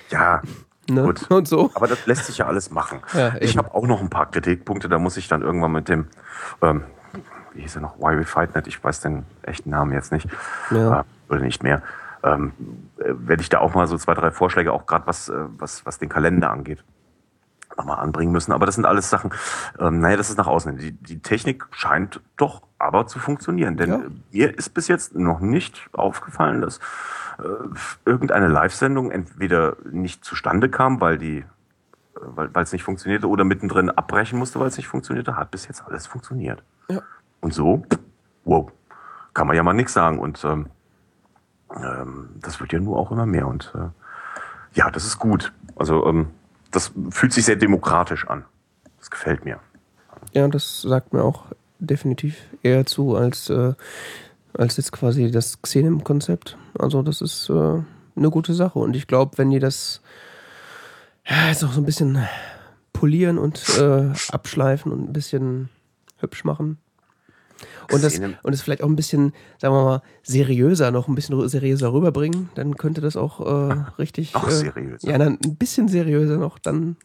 ja. 0.10 0.42
Ne? 0.90 1.03
Gut. 1.03 1.24
Und 1.30 1.48
so. 1.48 1.72
Aber 1.76 1.88
das 1.88 2.06
lässt 2.08 2.26
sich 2.26 2.40
ja 2.40 2.48
alles 2.48 2.72
machen. 2.72 3.00
Ja, 3.14 3.35
ich 3.40 3.58
habe 3.58 3.74
auch 3.74 3.85
noch 3.85 4.02
ein 4.02 4.10
paar 4.10 4.32
Kritikpunkte, 4.32 4.90
da 4.90 4.98
muss 4.98 5.18
ich 5.18 5.27
dann 5.27 5.42
irgendwann 5.42 5.72
mit 5.72 5.88
dem, 5.88 6.08
ähm, 6.61 6.84
wie 7.53 7.61
hieß 7.61 7.76
er 7.76 7.82
noch, 7.82 8.00
Why 8.00 8.18
We 8.18 8.26
Fight 8.26 8.56
Net, 8.56 8.68
ich 8.68 8.84
weiß 8.84 9.02
den 9.02 9.26
echten 9.43 9.69
Namen 9.69 9.93
jetzt 9.93 10.11
nicht, 10.11 10.27
ja. 10.72 11.02
äh, 11.02 11.03
oder 11.30 11.42
nicht 11.42 11.64
mehr 11.64 11.84
ähm, 12.24 12.53
werde 12.98 13.42
ich 13.42 13.50
da 13.50 13.60
auch 13.60 13.74
mal 13.74 13.88
so 13.88 13.98
zwei, 13.98 14.14
drei 14.14 14.32
Vorschläge, 14.32 14.72
auch 14.72 14.85
gerade 14.85 15.06
was, 15.08 15.30
äh, 15.30 15.45
was, 15.58 15.85
was 15.85 16.00
den 16.00 16.10
Kalender 16.10 16.52
angeht, 16.52 16.84
nochmal 17.77 18.00
anbringen 18.00 18.32
müssen. 18.32 18.52
Aber 18.52 18.66
das 18.66 18.76
sind 18.76 18.85
alles 18.85 19.10
Sachen, 19.10 19.32
ähm, 19.80 20.00
naja, 20.00 20.18
das 20.18 20.30
ist 20.30 20.38
nach 20.38 20.48
außen. 20.48 20.77
Die, 20.77 20.93
die 20.93 21.19
Technik 21.19 21.66
scheint 21.72 22.22
doch 22.38 22.61
aber 22.80 23.08
zu 23.08 23.19
funktionieren. 23.19 23.77
Denn 23.77 23.90
ja. 23.90 24.00
mir 24.32 24.58
ist 24.58 24.74
bis 24.74 24.88
jetzt 24.88 25.16
noch 25.16 25.40
nicht 25.40 25.90
aufgefallen, 25.93 26.61
dass 26.61 26.80
äh, 27.40 27.43
irgendeine 28.06 28.48
Live-Sendung 28.48 29.11
entweder 29.11 29.77
nicht 29.90 30.24
zustande 30.24 30.69
kam, 30.69 31.02
weil 31.02 31.18
die 31.18 31.40
äh, 31.40 31.45
weil 32.22 32.64
es 32.64 32.72
nicht 32.72 32.84
funktionierte 32.84 33.27
oder 33.27 33.43
mittendrin 33.43 33.90
abbrechen 33.90 34.40
musste, 34.40 34.60
weil 34.60 34.68
es 34.68 34.77
nicht 34.77 34.88
funktionierte, 34.88 35.35
hat 35.35 35.52
bis 35.52 35.68
jetzt 35.68 35.85
alles 35.85 36.08
funktioniert. 36.08 36.64
Ja. 36.90 37.02
Und 37.42 37.53
so, 37.53 37.84
wow, 38.45 38.72
kann 39.34 39.48
man 39.48 39.56
ja 39.56 39.64
mal 39.64 39.74
nichts 39.74 39.93
sagen. 39.93 40.19
Und 40.19 40.43
ähm, 40.45 40.68
ähm, 41.76 42.30
das 42.42 42.60
wird 42.60 42.74
ja 42.74 42.80
nur 42.80 42.98
auch 42.98 43.11
immer 43.11 43.26
mehr. 43.26 43.48
Und 43.48 43.74
äh, 43.76 43.90
ja, 44.74 44.90
das 44.92 45.06
ist 45.06 45.19
gut. 45.19 45.53
Also 45.76 46.06
ähm, 46.06 46.27
das 46.72 46.92
fühlt 47.10 47.34
sich 47.34 47.45
sehr 47.45 47.56
demokratisch 47.56 48.27
an. 48.27 48.45
Das 49.00 49.11
gefällt 49.11 49.45
mir. 49.45 49.60
Ja, 50.34 50.48
das 50.48 50.82
sagt 50.82 51.14
mir 51.14 51.24
auch 51.24 51.45
definitiv 51.80 52.38
eher 52.64 52.85
zu 52.85 53.16
als, 53.16 53.50
äh, 53.50 53.74
als 54.58 54.77
jetzt 54.77 54.92
quasi 54.92 55.30
das 55.32 55.61
Xenem-Konzept. 55.61 56.58
Also 56.77 57.02
das 57.02 57.22
ist 57.22 57.50
äh, 57.50 57.53
eine 58.16 58.30
gute 58.30 58.53
Sache. 58.53 58.80
Und 58.80 58.95
ich 58.95 59.08
glaube, 59.08 59.38
wenn 59.38 59.50
die 59.52 59.60
das 59.60 60.02
ja, 61.26 61.48
jetzt 61.48 61.64
auch 61.64 61.72
so 61.72 61.82
ein 61.82 61.85
bisschen 61.85 62.19
polieren 62.92 63.38
und 63.38 63.77
äh, 63.77 64.11
abschleifen 64.32 64.92
und 64.92 65.10
ein 65.10 65.14
bisschen 65.14 65.69
hübsch 66.18 66.43
machen, 66.43 66.77
und 67.92 68.03
das, 68.03 68.19
und 68.19 68.38
das 68.43 68.61
vielleicht 68.61 68.83
auch 68.83 68.88
ein 68.88 68.95
bisschen, 68.95 69.33
sagen 69.59 69.74
wir 69.74 69.83
mal, 69.83 70.01
seriöser, 70.24 70.92
noch 70.92 71.08
ein 71.08 71.16
bisschen 71.16 71.48
seriöser 71.48 71.93
rüberbringen, 71.93 72.50
dann 72.56 72.75
könnte 72.75 73.01
das 73.01 73.16
auch 73.16 73.40
äh, 73.69 73.75
richtig. 74.00 74.35
Auch 74.35 74.48
äh, 74.48 74.51
seriöser. 74.51 75.09
Ja, 75.09 75.17
dann 75.17 75.38
ein 75.43 75.56
bisschen 75.56 75.88
seriöser 75.88 76.38
noch, 76.38 76.59
dann 76.59 76.98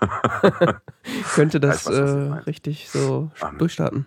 könnte 1.34 1.60
das 1.60 1.86
weiß, 1.86 1.94
äh, 1.94 2.32
richtig 2.46 2.88
so 2.90 3.30
um, 3.40 3.48
ähm. 3.48 3.58
durchstarten. 3.58 4.06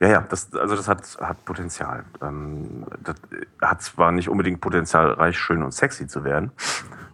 Ja, 0.00 0.08
ja, 0.08 0.20
das, 0.22 0.52
also 0.54 0.76
das 0.76 0.88
hat, 0.88 1.02
hat 1.20 1.44
Potenzial. 1.44 2.04
Ähm, 2.22 2.86
das 3.02 3.16
hat 3.60 3.82
zwar 3.82 4.12
nicht 4.12 4.30
unbedingt 4.30 4.62
Potenzial, 4.62 5.12
reich, 5.12 5.38
schön 5.38 5.62
und 5.62 5.74
sexy 5.74 6.06
zu 6.06 6.24
werden. 6.24 6.52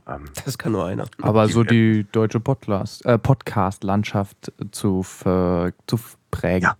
Ähm, 0.06 0.24
das 0.44 0.56
kann 0.56 0.72
nur 0.72 0.86
einer. 0.86 1.06
Aber 1.20 1.48
so 1.48 1.64
die 1.64 2.06
deutsche 2.12 2.38
äh, 2.38 3.18
Podcast-Landschaft 3.18 4.52
zu, 4.70 5.02
zu 5.02 6.00
prägen. 6.30 6.62
Ja, 6.62 6.76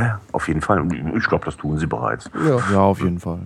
ja, 0.00 0.20
auf 0.32 0.48
jeden 0.48 0.60
Fall. 0.60 0.86
Ich 1.16 1.26
glaube, 1.26 1.44
das 1.44 1.56
tun 1.56 1.78
sie 1.78 1.86
bereits. 1.86 2.30
Ja, 2.34 2.58
ja 2.72 2.80
auf 2.80 3.00
jeden 3.00 3.18
Fall. 3.18 3.40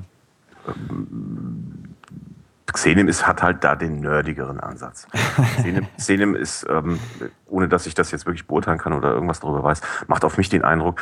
Xenim 2.73 3.09
ist, 3.09 3.27
hat 3.27 3.43
halt 3.43 3.63
da 3.65 3.77
den 3.77 4.01
nerdigeren 4.01 4.61
Ansatz. 4.61 5.07
Xenim, 5.59 5.87
Xenim 5.97 6.35
ist, 6.35 6.67
ähm, 6.69 6.99
ohne 7.47 7.69
dass 7.69 7.87
ich 7.87 7.95
das 7.95 8.11
jetzt 8.11 8.27
wirklich 8.27 8.47
beurteilen 8.47 8.79
kann 8.79 8.93
oder 8.93 9.13
irgendwas 9.13 9.41
darüber 9.41 9.63
weiß, 9.63 9.81
macht 10.07 10.25
auf 10.25 10.39
mich 10.39 10.49
den 10.49 10.65
Eindruck, 10.65 11.01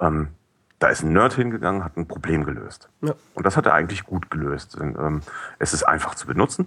ähm, 0.00 0.28
da 0.78 0.88
ist 0.88 1.04
ein 1.04 1.12
Nerd 1.12 1.34
hingegangen, 1.34 1.84
hat 1.84 1.96
ein 1.96 2.08
Problem 2.08 2.44
gelöst. 2.44 2.88
Ja. 3.02 3.14
Und 3.34 3.46
das 3.46 3.56
hat 3.56 3.66
er 3.66 3.74
eigentlich 3.74 4.04
gut 4.04 4.30
gelöst. 4.30 4.78
Denn, 4.80 4.96
ähm, 4.98 5.20
es 5.60 5.72
ist 5.72 5.84
einfach 5.84 6.16
zu 6.16 6.26
benutzen. 6.26 6.66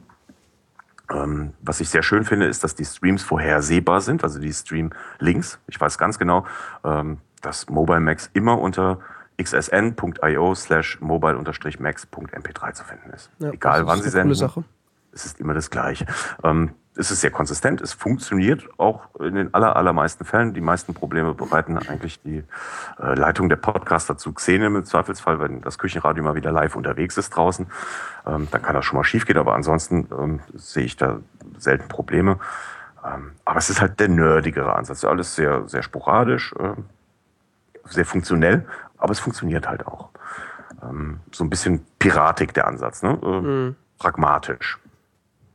Ähm, 1.11 1.53
was 1.61 1.81
ich 1.81 1.89
sehr 1.89 2.01
schön 2.01 2.23
finde, 2.23 2.47
ist, 2.47 2.64
dass 2.64 2.75
die 2.75 2.85
Streams 2.85 3.23
vorhersehbar 3.23 3.99
sind, 3.99 4.23
also 4.23 4.39
die 4.39 4.53
Stream-Links. 4.53 5.59
Ich 5.67 5.80
weiß 5.80 5.97
ganz 5.97 6.17
genau, 6.17 6.45
ähm, 6.85 7.17
dass 7.45 7.69
Mobile 7.69 7.99
Max 7.99 8.30
immer 8.33 8.59
unter 8.59 8.99
xsn.io 9.41 10.56
slash 10.56 10.99
mobile-max.mp3 11.01 12.74
zu 12.74 12.83
finden 12.83 13.09
ist. 13.11 13.30
Ja, 13.40 13.51
Egal 13.51 13.85
wann 13.85 14.01
Sie 14.01 14.09
senden. 14.09 14.35
Sache. 14.35 14.64
Es 15.11 15.25
ist 15.25 15.40
immer 15.40 15.53
das 15.53 15.69
Gleiche. 15.69 16.06
Ähm, 16.43 16.72
es 16.98 17.11
ist 17.11 17.22
sehr 17.22 17.32
konsistent, 17.32 17.82
es 17.82 17.93
funktioniert 17.93 18.67
auch 18.77 19.14
in 19.19 19.35
den 19.35 19.53
aller, 19.53 19.75
allermeisten 19.75 20.24
Fällen. 20.24 20.53
Die 20.53 20.61
meisten 20.61 20.93
Probleme 20.93 21.33
bereiten 21.33 21.77
eigentlich 21.77 22.22
die 22.22 22.43
äh, 22.99 23.14
Leitung 23.15 23.49
der 23.49 23.57
Podcaster 23.57 24.17
zu 24.17 24.32
Xene 24.33 24.67
im 24.67 24.85
Zweifelsfall, 24.85 25.40
wenn 25.40 25.61
das 25.61 25.77
Küchenradio 25.77 26.24
mal 26.24 26.35
wieder 26.35 26.51
live 26.51 26.75
unterwegs 26.75 27.17
ist 27.17 27.32
draußen. 27.32 27.67
Ähm, 28.25 28.48
dann 28.49 28.61
kann 28.61 28.75
das 28.75 28.85
schon 28.85 28.98
mal 28.98 29.03
schief 29.03 29.25
gehen, 29.25 29.38
aber 29.38 29.56
ansonsten 29.56 30.07
ähm, 30.17 30.40
sehe 30.53 30.85
ich 30.85 30.95
da 30.95 31.19
selten 31.57 31.90
Probleme. 31.90 32.40
Ähm, 33.06 33.33
aber 33.43 33.59
es 33.59 33.69
ist 33.69 33.82
halt 33.82 33.99
der 33.99 34.07
nerdigere 34.07 34.75
Ansatz. 34.75 35.03
Alles 35.03 35.35
sehr, 35.35 35.67
sehr 35.67 35.83
sporadisch. 35.83 36.53
Sehr 37.85 38.05
funktionell, 38.05 38.65
aber 38.97 39.11
es 39.11 39.19
funktioniert 39.19 39.67
halt 39.67 39.85
auch. 39.88 40.09
ähm, 40.81 41.19
so 41.31 41.43
ein 41.43 41.49
bisschen 41.49 41.85
Piratik 41.99 42.53
der 42.53 42.67
Ansatz, 42.67 43.03
ne? 43.03 43.17
Äh, 43.22 43.41
mhm. 43.41 43.75
pragmatisch. 43.97 44.80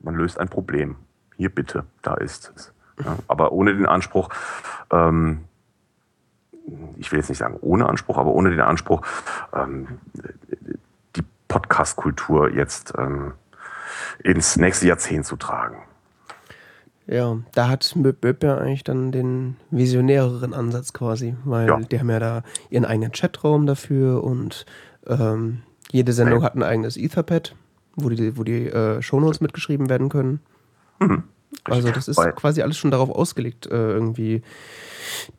Man 0.00 0.14
löst 0.14 0.38
ein 0.38 0.48
Problem. 0.48 0.96
Hier 1.36 1.50
bitte, 1.50 1.84
da 2.02 2.14
ist 2.14 2.52
es. 2.54 2.72
Ja? 3.04 3.16
Aber 3.28 3.52
ohne 3.52 3.74
den 3.74 3.86
Anspruch, 3.86 4.30
ähm, 4.90 5.44
ich 6.96 7.10
will 7.10 7.18
jetzt 7.18 7.28
nicht 7.28 7.38
sagen 7.38 7.58
ohne 7.60 7.88
Anspruch, 7.88 8.18
aber 8.18 8.30
ohne 8.30 8.50
den 8.50 8.60
Anspruch, 8.60 9.02
ähm, 9.52 9.98
die 11.16 11.24
Podcast-Kultur 11.48 12.50
jetzt 12.50 12.92
ähm, 12.96 13.32
ins 14.22 14.56
nächste 14.56 14.86
Jahrzehnt 14.86 15.26
zu 15.26 15.36
tragen. 15.36 15.82
Ja, 17.10 17.38
da 17.54 17.68
hat 17.68 17.96
Möb 17.96 18.44
ja 18.44 18.56
eigentlich 18.58 18.84
dann 18.84 19.10
den 19.10 19.56
visionäreren 19.72 20.54
Ansatz 20.54 20.92
quasi, 20.92 21.34
weil 21.44 21.66
ja. 21.66 21.80
die 21.80 21.98
haben 21.98 22.08
ja 22.08 22.20
da 22.20 22.42
ihren 22.70 22.84
eigenen 22.84 23.10
Chatraum 23.10 23.66
dafür 23.66 24.22
und 24.22 24.64
ähm, 25.08 25.62
jede 25.90 26.12
Sendung 26.12 26.38
ja. 26.38 26.44
hat 26.44 26.54
ein 26.54 26.62
eigenes 26.62 26.96
Etherpad, 26.96 27.56
wo 27.96 28.10
die, 28.10 28.38
wo 28.38 28.44
die 28.44 28.68
äh, 28.68 29.02
Shownotes 29.02 29.40
mitgeschrieben 29.40 29.90
werden 29.90 30.08
können. 30.08 30.38
Mhm. 31.00 31.24
Also 31.64 31.90
das 31.90 32.06
ist 32.06 32.16
Weil 32.16 32.32
quasi 32.32 32.62
alles 32.62 32.78
schon 32.78 32.92
darauf 32.92 33.10
ausgelegt, 33.10 33.66
äh, 33.66 33.90
irgendwie 33.90 34.42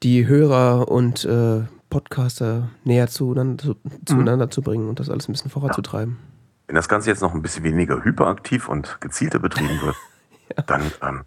die 0.04 0.28
Hörer 0.28 0.90
und 0.90 1.24
äh, 1.24 1.62
Podcaster 1.90 2.70
näher 2.84 3.08
zueinander, 3.08 3.64
zu, 3.64 3.76
zueinander 4.06 4.48
mhm. 4.48 4.52
zu 4.52 4.62
bringen 4.62 4.90
und 4.90 5.00
das 5.00 5.10
alles 5.10 5.30
ein 5.30 5.32
bisschen 5.32 5.52
voranzutreiben. 5.52 6.18
Ja. 6.20 6.28
Wenn 6.68 6.76
das 6.76 6.90
Ganze 6.90 7.10
jetzt 7.10 7.22
noch 7.22 7.34
ein 7.34 7.42
bisschen 7.42 7.64
weniger 7.64 8.04
hyperaktiv 8.04 8.68
und 8.68 9.00
gezielter 9.00 9.40
betrieben 9.40 9.80
wird, 9.82 9.96
ja. 10.58 10.64
dann 10.64 10.92
ähm, 11.02 11.22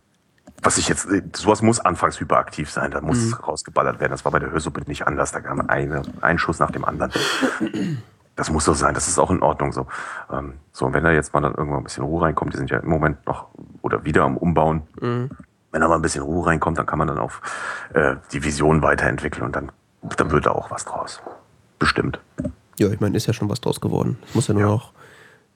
was 0.64 0.78
ich 0.78 0.88
jetzt, 0.88 1.08
sowas 1.36 1.62
muss 1.62 1.78
anfangs 1.80 2.18
hyperaktiv 2.18 2.70
sein, 2.70 2.90
da 2.90 3.00
muss 3.00 3.18
mhm. 3.18 3.34
rausgeballert 3.34 4.00
werden. 4.00 4.12
Das 4.12 4.24
war 4.24 4.32
bei 4.32 4.38
der 4.38 4.50
Hörsuppe 4.50 4.80
nicht 4.86 5.06
anders. 5.06 5.32
Da 5.32 5.40
kam 5.40 5.68
eine, 5.68 6.02
ein 6.20 6.38
Schuss 6.38 6.58
nach 6.58 6.70
dem 6.70 6.84
anderen. 6.84 7.12
Das 8.36 8.50
muss 8.50 8.64
so 8.64 8.72
sein, 8.72 8.94
das 8.94 9.06
ist 9.06 9.18
auch 9.18 9.30
in 9.30 9.42
Ordnung 9.42 9.72
so. 9.72 9.86
Ähm, 10.32 10.54
so, 10.72 10.86
und 10.86 10.92
wenn 10.92 11.04
da 11.04 11.12
jetzt 11.12 11.32
mal 11.34 11.40
dann 11.40 11.54
irgendwann 11.54 11.80
ein 11.80 11.84
bisschen 11.84 12.02
Ruhe 12.02 12.22
reinkommt, 12.22 12.52
die 12.52 12.56
sind 12.56 12.70
ja 12.70 12.78
im 12.78 12.88
Moment 12.88 13.24
noch 13.26 13.46
oder 13.82 14.04
wieder 14.04 14.24
am 14.24 14.36
Umbauen. 14.36 14.82
Mhm. 15.00 15.30
Wenn 15.70 15.80
da 15.80 15.88
mal 15.88 15.96
ein 15.96 16.02
bisschen 16.02 16.22
Ruhe 16.22 16.46
reinkommt, 16.46 16.78
dann 16.78 16.86
kann 16.86 16.98
man 16.98 17.08
dann 17.08 17.18
auf 17.18 17.40
äh, 17.92 18.16
die 18.32 18.42
Vision 18.42 18.82
weiterentwickeln 18.82 19.44
und 19.44 19.54
dann, 19.54 19.70
dann 20.16 20.30
wird 20.30 20.46
da 20.46 20.50
auch 20.50 20.70
was 20.70 20.84
draus. 20.84 21.20
Bestimmt. 21.78 22.18
Ja, 22.78 22.88
ich 22.88 23.00
meine, 23.00 23.16
ist 23.16 23.26
ja 23.26 23.32
schon 23.32 23.48
was 23.48 23.60
draus 23.60 23.80
geworden. 23.80 24.18
Es 24.28 24.34
muss 24.34 24.48
ja 24.48 24.54
nur 24.54 24.62
ja. 24.62 24.68
noch 24.68 24.92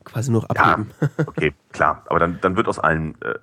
quasi 0.09 0.31
nur 0.31 0.51
abheben. 0.51 0.91
Ja, 1.01 1.09
okay, 1.27 1.55
klar. 1.73 2.03
Aber 2.07 2.19
dann, 2.19 2.39
dann 2.41 2.57
wird 2.57 2.69
aus 2.69 2.79
allen 2.79 3.15
äh, 3.23 3.35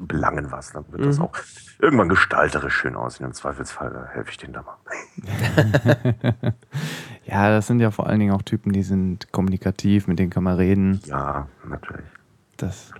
Belangen 0.00 0.50
was. 0.50 0.72
Dann 0.72 0.84
wird 0.90 1.02
mhm. 1.02 1.06
das 1.06 1.20
auch 1.20 1.32
irgendwann 1.78 2.08
gestalterisch 2.08 2.74
schön 2.74 2.96
aussehen. 2.96 3.26
Im 3.26 3.32
Zweifelsfall 3.32 3.90
da 3.90 4.06
helfe 4.06 4.30
ich 4.30 4.36
denen 4.36 4.52
da 4.52 4.62
mal. 4.62 4.76
ja, 7.24 7.50
das 7.50 7.66
sind 7.66 7.80
ja 7.80 7.90
vor 7.90 8.06
allen 8.06 8.20
Dingen 8.20 8.34
auch 8.34 8.42
Typen, 8.42 8.72
die 8.72 8.82
sind 8.82 9.32
kommunikativ, 9.32 10.06
mit 10.06 10.18
denen 10.18 10.30
kann 10.30 10.44
man 10.44 10.56
reden. 10.56 11.00
Ja, 11.06 11.48
natürlich. 11.68 12.06
Das. 12.56 12.92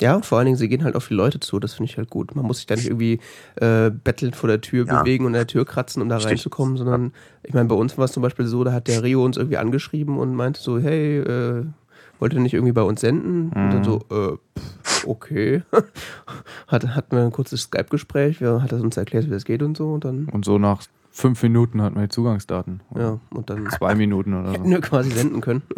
Ja, 0.00 0.14
und 0.14 0.24
vor 0.24 0.38
allen 0.38 0.46
Dingen, 0.46 0.56
sie 0.56 0.68
gehen 0.68 0.84
halt 0.84 0.94
auf 0.94 1.08
die 1.08 1.14
Leute 1.14 1.40
zu, 1.40 1.58
das 1.58 1.74
finde 1.74 1.90
ich 1.90 1.98
halt 1.98 2.08
gut. 2.08 2.34
Man 2.36 2.44
muss 2.44 2.58
sich 2.58 2.66
da 2.66 2.76
nicht 2.76 2.86
irgendwie 2.86 3.18
äh, 3.56 3.90
bettelnd 3.90 4.36
vor 4.36 4.48
der 4.48 4.60
Tür 4.60 4.86
ja. 4.86 5.02
bewegen 5.02 5.24
und 5.24 5.30
an 5.30 5.40
der 5.40 5.46
Tür 5.46 5.64
kratzen, 5.64 6.02
um 6.02 6.08
da 6.08 6.16
Richtig. 6.16 6.32
reinzukommen, 6.32 6.76
sondern 6.76 7.12
ich 7.42 7.52
meine, 7.52 7.68
bei 7.68 7.74
uns 7.74 7.98
war 7.98 8.04
es 8.04 8.12
zum 8.12 8.22
Beispiel 8.22 8.46
so, 8.46 8.62
da 8.62 8.72
hat 8.72 8.86
der 8.86 9.02
Rio 9.02 9.24
uns 9.24 9.36
irgendwie 9.36 9.56
angeschrieben 9.56 10.18
und 10.18 10.34
meinte 10.34 10.60
so, 10.60 10.78
hey, 10.78 11.18
äh, 11.18 11.64
wollte 12.20 12.40
nicht 12.40 12.54
irgendwie 12.54 12.72
bei 12.72 12.82
uns 12.82 13.00
senden. 13.00 13.46
Mhm. 13.46 13.64
Und 13.64 13.70
dann 13.72 13.84
so, 13.84 14.00
mhm. 14.10 14.16
äh, 14.16 14.60
pff, 14.60 15.06
okay. 15.06 15.62
hat, 16.66 16.86
hatten 16.88 17.16
wir 17.16 17.24
ein 17.24 17.32
kurzes 17.32 17.62
Skype-Gespräch, 17.62 18.40
hat 18.40 18.72
er 18.72 18.80
uns 18.80 18.96
erklärt, 18.96 19.26
wie 19.26 19.30
das 19.30 19.44
geht 19.44 19.62
und 19.62 19.76
so. 19.76 19.92
Und, 19.92 20.04
dann 20.04 20.26
und 20.26 20.44
so 20.44 20.58
nach 20.58 20.82
fünf 21.18 21.42
Minuten 21.42 21.82
hatten 21.82 21.96
wir 21.96 22.02
die 22.02 22.08
Zugangsdaten. 22.08 22.80
Ja, 22.94 23.18
und 23.30 23.50
dann 23.50 23.68
zwei 23.70 23.96
Minuten 23.96 24.34
oder 24.34 24.48
so. 24.48 24.54
Hätten 24.54 24.70
wir 24.70 24.80
quasi 24.80 25.10
senden 25.10 25.40
können. 25.40 25.62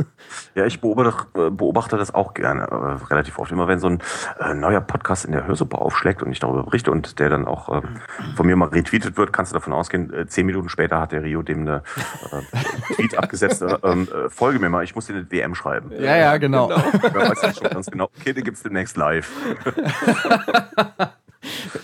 Ja, 0.55 0.67
ich 0.67 0.81
beobachte, 0.81 1.47
äh, 1.47 1.51
beobachte 1.51 1.97
das 1.97 2.15
auch 2.15 2.35
gerne, 2.35 2.63
äh, 2.63 3.05
relativ 3.07 3.39
oft. 3.39 3.51
Immer 3.51 3.69
wenn 3.69 3.79
so 3.79 3.89
ein 3.89 4.03
äh, 4.39 4.53
neuer 4.53 4.81
Podcast 4.81 5.25
in 5.25 5.33
der 5.33 5.47
Hörsuppe 5.47 5.79
aufschlägt 5.79 6.23
und 6.23 6.31
ich 6.31 6.41
darüber 6.41 6.65
berichte 6.65 6.91
und 6.91 7.19
der 7.19 7.31
dann 7.31 7.47
auch 7.47 7.69
äh, 7.69 7.81
von 8.37 8.47
mir 8.47 8.55
mal 8.55 8.69
retweetet 8.69 9.17
wird, 9.17 9.33
kannst 9.33 9.53
du 9.53 9.55
davon 9.55 9.73
ausgehen, 9.73 10.13
äh, 10.13 10.27
zehn 10.27 10.45
Minuten 10.47 10.69
später 10.69 11.01
hat 11.01 11.13
der 11.13 11.23
Rio 11.23 11.43
dem 11.43 11.61
eine 11.61 11.83
äh, 12.33 12.95
Tweet 12.95 13.17
abgesetzt, 13.17 13.65
ähm, 13.83 14.09
folge 14.29 14.59
mir 14.59 14.69
mal, 14.69 14.85
ich 14.85 14.95
muss 14.95 15.07
dir 15.07 15.15
eine 15.15 15.25
DM 15.25 15.55
schreiben. 15.55 15.91
Ja, 15.93 16.17
ja, 16.17 16.37
genau. 16.37 16.69
genau. 16.69 16.81
Ja, 17.03 17.31
weiß 17.31 17.57
schon 17.57 17.71
ganz 17.71 17.91
genau. 17.91 18.11
Okay, 18.19 18.33
den 18.35 18.45
gibt's 18.45 18.63
demnächst 18.63 18.97
live. 18.97 19.31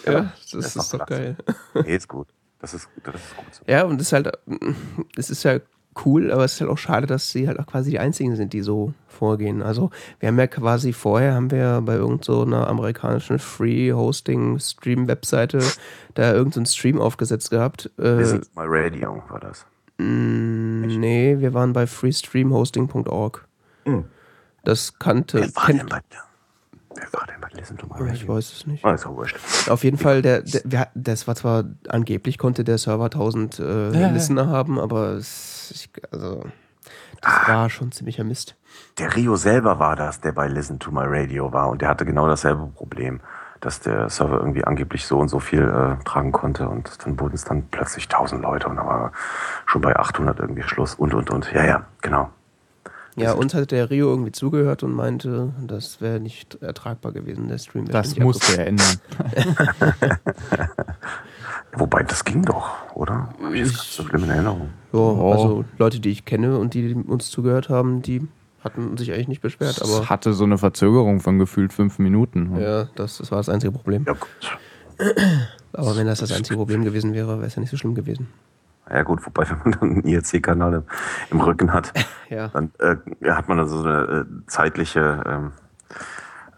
ja, 0.05 0.33
das, 0.51 0.51
das 0.51 0.77
ist 0.77 0.93
doch 0.93 1.07
geil. 1.07 1.37
Nee, 1.75 1.97
ist 1.97 2.09
gut. 2.09 2.29
Das 2.61 2.75
ist, 2.75 2.89
das 3.03 3.17
ist 3.17 3.37
gut 3.37 3.55
so. 3.55 3.65
Ja, 3.67 3.85
und 3.85 4.01
es 4.01 4.09
ist 4.09 4.13
halt, 4.13 4.31
es 5.17 5.31
ist 5.31 5.43
ja 5.43 5.59
cool, 6.05 6.31
aber 6.31 6.45
es 6.45 6.53
ist 6.55 6.61
halt 6.61 6.71
auch 6.71 6.79
schade, 6.79 7.07
dass 7.07 7.31
sie 7.31 7.49
halt 7.49 7.59
auch 7.59 7.65
quasi 7.67 7.91
die 7.91 7.99
einzigen 7.99 8.37
sind, 8.37 8.53
die 8.53 8.61
so 8.61 8.93
vorgehen. 9.09 9.63
Also 9.63 9.91
wir 10.21 10.29
haben 10.29 10.39
ja 10.39 10.47
quasi 10.47 10.93
vorher, 10.93 11.33
haben 11.35 11.51
wir 11.51 11.81
bei 11.83 11.95
irgendeiner 11.95 12.25
so 12.25 12.43
amerikanischen 12.43 13.39
Free-Hosting-Stream-Webseite 13.39 15.63
da 16.15 16.33
irgendeinen 16.33 16.67
so 16.67 16.73
Stream 16.73 17.01
aufgesetzt 17.01 17.51
gehabt. 17.51 17.91
Äh, 17.99 18.19
Visit 18.19 18.55
My 18.55 18.65
Radio 18.67 19.23
war 19.29 19.41
das. 19.41 19.65
Mh, 19.99 20.99
nee, 20.99 21.37
wir 21.39 21.55
waren 21.55 21.73
bei 21.73 21.87
freestreamhosting.org. 21.87 23.49
Mhm. 23.87 24.05
Das 24.65 24.99
kannte. 24.99 25.41
Wer 25.41 25.57
war 25.57 25.69
denn 25.69 25.87
bei? 25.87 26.01
Wer 26.97 27.13
war 27.13 27.27
denn 27.27 27.41
bei 27.41 27.49
Listen 27.53 27.77
to 27.77 27.87
My 27.87 27.95
Radio? 27.95 28.13
Ich 28.13 28.29
weiß 28.29 28.53
es 28.53 28.67
nicht. 28.67 28.85
Ah, 28.85 28.93
ist 28.93 29.07
auch 29.07 29.15
wurscht. 29.17 29.37
Auf 29.69 29.85
jeden 29.85 29.99
Fall, 29.99 30.23
der, 30.23 30.43
der, 30.43 30.89
das 30.95 31.27
war 31.29 31.35
zwar 31.35 31.65
angeblich, 31.89 32.39
konnte 32.39 32.65
der 32.65 32.79
Server 32.79 33.05
1000 33.05 33.59
äh, 33.59 33.91
ja. 33.93 34.09
Listener 34.11 34.49
haben, 34.49 34.79
aber 34.79 35.13
es, 35.13 35.89
also, 36.11 36.45
das 37.21 37.33
ah, 37.33 37.49
war 37.49 37.71
schon 37.71 37.93
ziemlicher 37.93 38.25
Mist. 38.25 38.57
Der 38.99 39.15
Rio 39.15 39.37
selber 39.37 39.79
war 39.79 39.97
das, 39.97 40.21
der 40.21 40.33
bei 40.33 40.49
Listen 40.49 40.79
to 40.79 40.91
My 40.91 41.05
Radio 41.05 41.53
war 41.53 41.69
und 41.69 41.83
der 41.83 41.89
hatte 41.89 42.05
genau 42.05 42.29
dasselbe 42.29 42.67
Problem, 42.67 43.21
dass 43.61 43.81
der 43.81 44.09
Server 44.11 44.39
irgendwie 44.39 44.65
angeblich 44.65 45.07
so 45.07 45.19
und 45.19 45.29
so 45.29 45.41
viel 45.41 45.63
äh, 45.63 46.03
tragen 46.05 46.33
konnte 46.33 46.69
und 46.69 47.05
dann 47.05 47.19
wurden 47.19 47.35
es 47.35 47.45
dann 47.45 47.67
plötzlich 47.71 48.05
1000 48.05 48.43
Leute 48.43 48.69
und 48.69 48.77
dann 48.77 48.87
war 48.87 49.13
schon 49.67 49.81
bei 49.81 49.97
800 49.97 50.39
irgendwie 50.41 50.63
Schluss 50.63 50.95
und 50.95 51.15
und 51.15 51.31
und. 51.31 51.53
Ja, 51.53 51.65
ja, 51.65 51.87
genau. 52.01 52.31
Ja, 53.17 53.33
uns 53.33 53.55
hat 53.55 53.71
der 53.71 53.89
Rio 53.89 54.11
irgendwie 54.11 54.33
zugehört 54.33 54.83
und 54.83 54.93
meinte, 54.93 55.53
das 55.67 56.03
wäre 56.03 56.21
nicht 56.21 56.57
ertragbar 56.63 57.13
gewesen, 57.13 57.49
der 57.49 57.59
Stream. 57.59 57.87
Das 57.87 58.17
musste 58.19 58.59
er 58.59 58.67
ändern. 58.67 59.01
Wobei, 61.73 62.03
das 62.03 62.25
ging 62.25 62.43
doch, 62.43 62.71
oder? 62.95 63.35
ich 63.53 63.63
ich, 63.63 63.73
so 63.73 64.03
schlimm 64.05 64.25
in 64.25 64.31
Erinnerung. 64.31 64.69
Ja, 64.93 64.99
oh. 64.99 65.33
also 65.33 65.65
Leute, 65.79 66.01
die 66.01 66.11
ich 66.11 66.25
kenne 66.25 66.59
und 66.59 66.75
die 66.75 66.95
uns 66.95 67.31
zugehört 67.31 67.69
haben, 67.69 68.03
die 68.03 68.27
hatten 68.63 68.97
sich 68.97 69.13
eigentlich 69.13 69.29
nicht 69.29 69.43
beschwert. 69.43 69.81
Aber 69.83 70.03
es 70.03 70.11
hatte 70.11 70.33
so 70.33 70.45
eine 70.45 70.59
Verzögerung 70.59 71.21
von 71.21 71.39
gefühlt 71.39 71.73
fünf 71.73 71.99
Minuten. 71.99 72.59
Ja, 72.61 72.85
das, 72.97 73.19
das 73.19 73.31
war 73.31 73.39
das 73.39 73.49
einzige 73.49 73.73
Problem. 73.73 74.05
Ja, 74.07 74.13
gut. 74.13 74.59
Aber 75.73 75.97
wenn 75.97 76.07
das 76.07 76.21
das 76.21 76.33
einzige 76.33 76.57
Problem 76.57 76.85
gewesen 76.85 77.15
wäre, 77.15 77.39
wäre 77.39 77.47
es 77.47 77.55
ja 77.55 77.61
nicht 77.61 77.71
so 77.71 77.77
schlimm 77.77 77.95
gewesen. 77.95 78.29
Ja 78.91 79.03
gut, 79.03 79.25
wobei, 79.27 79.49
wenn 79.49 79.59
man 79.59 79.73
dann 79.73 79.91
einen 79.91 80.05
IRC-Kanal 80.05 80.75
im, 80.75 80.83
im, 81.31 81.41
Rücken 81.41 81.73
hat, 81.73 81.93
ja. 82.29 82.49
dann 82.49 82.71
äh, 82.79 82.97
hat 83.31 83.49
man 83.49 83.59
dann 83.59 83.69
so 83.69 83.83
eine 83.83 84.03
äh, 84.03 84.47
zeitliche, 84.47 85.23
ähm, 85.27 85.53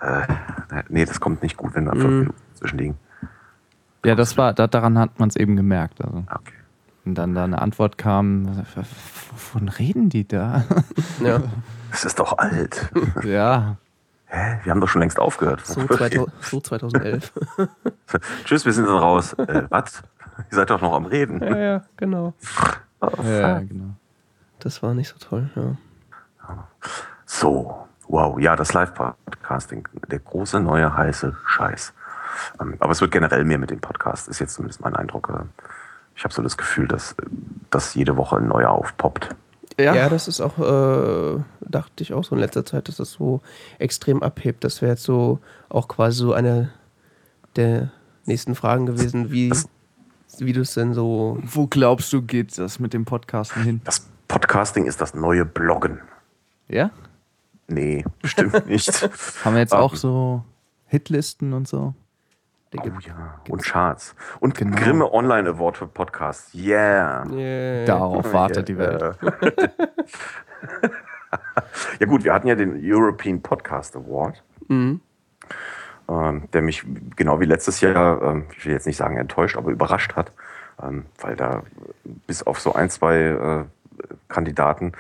äh, 0.01 0.83
nee, 0.89 1.05
das 1.05 1.21
kommt 1.21 1.43
nicht 1.43 1.57
gut, 1.57 1.75
wenn 1.75 1.87
da 1.87 1.93
fünf 1.93 2.05
mm. 2.05 2.19
Minuten 2.19 2.39
zwischenliegen. 2.55 2.99
Ja, 4.05 4.15
das 4.15 4.37
war, 4.37 4.53
da, 4.53 4.67
daran 4.67 4.99
hat 4.99 5.19
man 5.19 5.29
es 5.29 5.37
eben 5.37 5.57
gemerkt. 5.57 6.05
Also. 6.05 6.25
Okay. 6.31 6.55
Und 7.05 7.15
dann 7.15 7.35
da 7.35 7.45
eine 7.45 7.61
Antwort 7.61 7.97
kam, 7.97 8.65
wovon 9.33 9.69
reden 9.69 10.11
die 10.11 10.29
da? 10.29 10.65
Ja. 11.25 11.43
Das 11.91 12.05
ist 12.05 12.19
doch 12.19 12.37
alt. 12.37 12.91
ja. 13.25 13.79
Hä? 14.27 14.61
Wir 14.63 14.71
haben 14.71 14.81
doch 14.81 14.89
schon 14.89 15.01
längst 15.01 15.19
aufgehört. 15.19 15.65
So, 15.65 15.87
2000, 15.87 16.31
so 16.43 16.61
2011. 16.61 17.33
Tschüss, 18.45 18.67
wir 18.67 18.73
sind 18.75 18.87
dann 18.87 18.99
raus. 18.99 19.33
Äh, 19.33 19.63
was? 19.71 20.03
Ihr 20.51 20.57
seid 20.57 20.71
doch 20.71 20.81
noch 20.81 20.93
am 20.95 21.07
Reden. 21.07 21.43
Ja, 21.43 21.57
ja, 21.57 21.85
genau. 21.97 22.35
Oh, 23.01 23.23
ja, 23.23 23.61
genau. 23.61 23.95
Das 24.59 24.83
war 24.83 24.93
nicht 24.93 25.09
so 25.09 25.19
toll, 25.21 25.49
ja. 25.55 25.77
So, 27.27 27.87
wow, 28.09 28.41
ja, 28.41 28.57
das 28.57 28.73
Live-Podcasting, 28.73 29.87
der 30.11 30.19
große 30.19 30.59
neue 30.59 30.97
heiße 30.97 31.37
Scheiß. 31.47 31.93
Ähm, 32.61 32.75
aber 32.81 32.91
es 32.91 33.01
wird 33.01 33.13
generell 33.13 33.45
mehr 33.45 33.59
mit 33.59 33.71
dem 33.71 33.81
Podcast, 33.81 34.27
ist 34.27 34.41
jetzt 34.41 34.55
zumindest 34.55 34.81
mein 34.81 34.97
Eindruck. 34.97 35.29
Äh, 35.33 35.45
ich 36.17 36.25
habe 36.25 36.35
so 36.35 36.43
das 36.43 36.57
Gefühl, 36.57 36.89
dass, 36.89 37.15
dass 37.71 37.95
jede 37.95 38.17
Woche 38.17 38.39
ein 38.39 38.49
neuer 38.49 38.71
aufpoppt. 38.71 39.29
Ja. 39.79 39.95
ja, 39.95 40.09
das 40.09 40.27
ist 40.27 40.41
auch, 40.41 40.59
äh, 40.59 41.41
dachte 41.61 42.03
ich 42.03 42.13
auch 42.13 42.25
so 42.25 42.35
in 42.35 42.41
letzter 42.41 42.65
Zeit, 42.65 42.89
dass 42.89 42.97
das 42.97 43.13
so 43.13 43.43
extrem 43.79 44.25
abhebt. 44.25 44.65
Das 44.65 44.83
wäre 44.83 44.93
jetzt 44.93 45.05
so 45.05 45.39
auch 45.69 45.87
quasi 45.87 46.19
so 46.19 46.33
eine 46.33 46.71
der 47.55 47.93
nächsten 48.25 48.57
Fragen 48.57 48.87
gewesen, 48.87 49.31
wie, 49.31 49.51
das, 49.51 49.69
wie 50.41 50.53
du 50.53 50.61
es 50.61 50.75
denn 50.75 50.95
so. 50.95 51.39
Wo 51.43 51.67
glaubst 51.67 52.13
du, 52.13 52.23
geht 52.23 52.59
das 52.59 52.79
mit 52.79 52.93
dem 52.95 53.05
Podcasten 53.05 53.63
hin? 53.63 53.81
Das 53.85 54.09
Podcasting 54.29 54.87
ist 54.87 55.01
das 55.01 55.15
neue 55.15 55.45
Bloggen. 55.45 56.01
Ja? 56.69 56.91
Nee, 57.67 58.05
bestimmt 58.23 58.67
nicht. 58.67 58.91
Haben 59.45 59.55
wir 59.55 59.61
jetzt 59.61 59.75
auch 59.75 59.95
so 59.95 60.45
Hitlisten 60.87 61.53
und 61.53 61.69
so? 61.69 61.95
oh 62.77 62.83
ja, 62.85 63.41
und 63.49 63.63
Charts. 63.63 64.15
Und 64.41 64.55
genau. 64.55 64.77
Grimme 64.77 65.13
Online 65.13 65.49
Award 65.49 65.79
für 65.79 65.87
Podcasts. 65.87 66.55
Yeah. 66.55 67.27
yeah. 67.31 67.87
Darauf 67.87 68.31
wartet 68.33 68.69
yeah. 68.69 68.77
die 68.77 68.79
Welt. 68.79 69.17
ja 72.01 72.07
gut, 72.07 72.25
wir 72.25 72.35
hatten 72.35 72.47
ja 72.47 72.55
den 72.55 72.79
European 72.83 73.41
Podcast 73.41 73.97
Award. 73.97 74.43
Mhm. 74.69 75.01
Ähm, 76.09 76.49
der 76.53 76.63
mich 76.63 76.85
genau 77.17 77.39
wie 77.41 77.45
letztes 77.45 77.81
Jahr, 77.81 78.23
ähm, 78.23 78.47
ich 78.57 78.65
will 78.65 78.73
jetzt 78.73 78.87
nicht 78.87 78.97
sagen 78.97 79.19
enttäuscht, 79.19 79.57
aber 79.57 79.71
überrascht 79.71 80.17
hat, 80.17 80.33
ähm, 80.83 81.05
weil 81.21 81.37
da 81.37 81.65
bis 82.27 82.43
auf 82.43 82.61
so 82.61 82.73
ein, 82.73 82.89
zwei 82.89 83.19
äh, 83.19 83.65
Kandidaten 84.29 84.93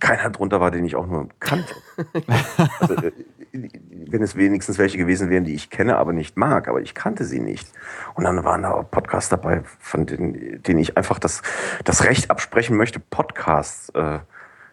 keiner 0.00 0.30
drunter 0.30 0.60
war, 0.60 0.70
den 0.70 0.84
ich 0.84 0.96
auch 0.96 1.06
nur 1.06 1.28
kannte. 1.38 1.74
also, 2.80 2.94
äh, 2.94 3.12
wenn 3.52 4.22
es 4.22 4.36
wenigstens 4.36 4.78
welche 4.78 4.98
gewesen 4.98 5.30
wären, 5.30 5.44
die 5.44 5.54
ich 5.54 5.70
kenne, 5.70 5.96
aber 5.96 6.12
nicht 6.12 6.36
mag, 6.36 6.66
aber 6.66 6.80
ich 6.80 6.94
kannte 6.94 7.24
sie 7.24 7.40
nicht. 7.40 7.70
Und 8.14 8.24
dann 8.24 8.42
waren 8.44 8.62
da 8.62 8.72
auch 8.72 8.90
Podcasts 8.90 9.28
dabei, 9.28 9.62
von 9.78 10.06
denen, 10.06 10.62
denen 10.62 10.80
ich 10.80 10.96
einfach 10.96 11.18
das, 11.18 11.42
das 11.84 12.04
Recht 12.04 12.30
absprechen 12.30 12.76
möchte, 12.76 13.00
Podcasts 13.00 13.90
äh, 13.90 14.18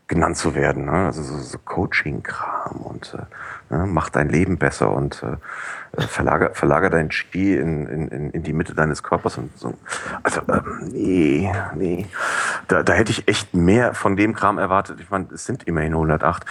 genannt 0.08 0.38
zu 0.38 0.56
werden. 0.56 0.86
Ne? 0.86 1.06
Also 1.06 1.22
so, 1.22 1.38
so 1.38 1.58
Coaching-Kram 1.60 2.82
und 2.82 3.14
äh, 3.14 3.24
ne? 3.72 3.86
mach 3.88 4.10
dein 4.10 4.30
Leben 4.30 4.58
besser 4.58 4.92
und 4.92 5.24
äh, 5.24 5.38
verlager, 6.08 6.52
verlager 6.54 6.90
dein 6.90 7.12
Ski 7.12 7.58
in, 7.58 7.88
in, 7.88 8.32
in 8.32 8.44
die 8.44 8.54
Mitte 8.54 8.76
deines 8.76 9.04
Körpers 9.04 9.38
und 9.38 9.58
so. 9.58 9.74
Also 10.24 10.42
ähm, 10.50 10.90
nee, 10.92 11.52
nee. 11.76 12.08
Da, 12.68 12.84
da 12.84 12.94
hätte 12.94 13.12
ich 13.12 13.28
echt 13.28 13.54
mehr 13.54 13.94
von 13.94 14.16
dem 14.16 14.34
Kram 14.34 14.58
erwartet. 14.58 15.00
Ich 15.00 15.10
meine, 15.10 15.28
es 15.34 15.46
sind 15.46 15.64
immerhin 15.64 15.94
108 15.94 16.46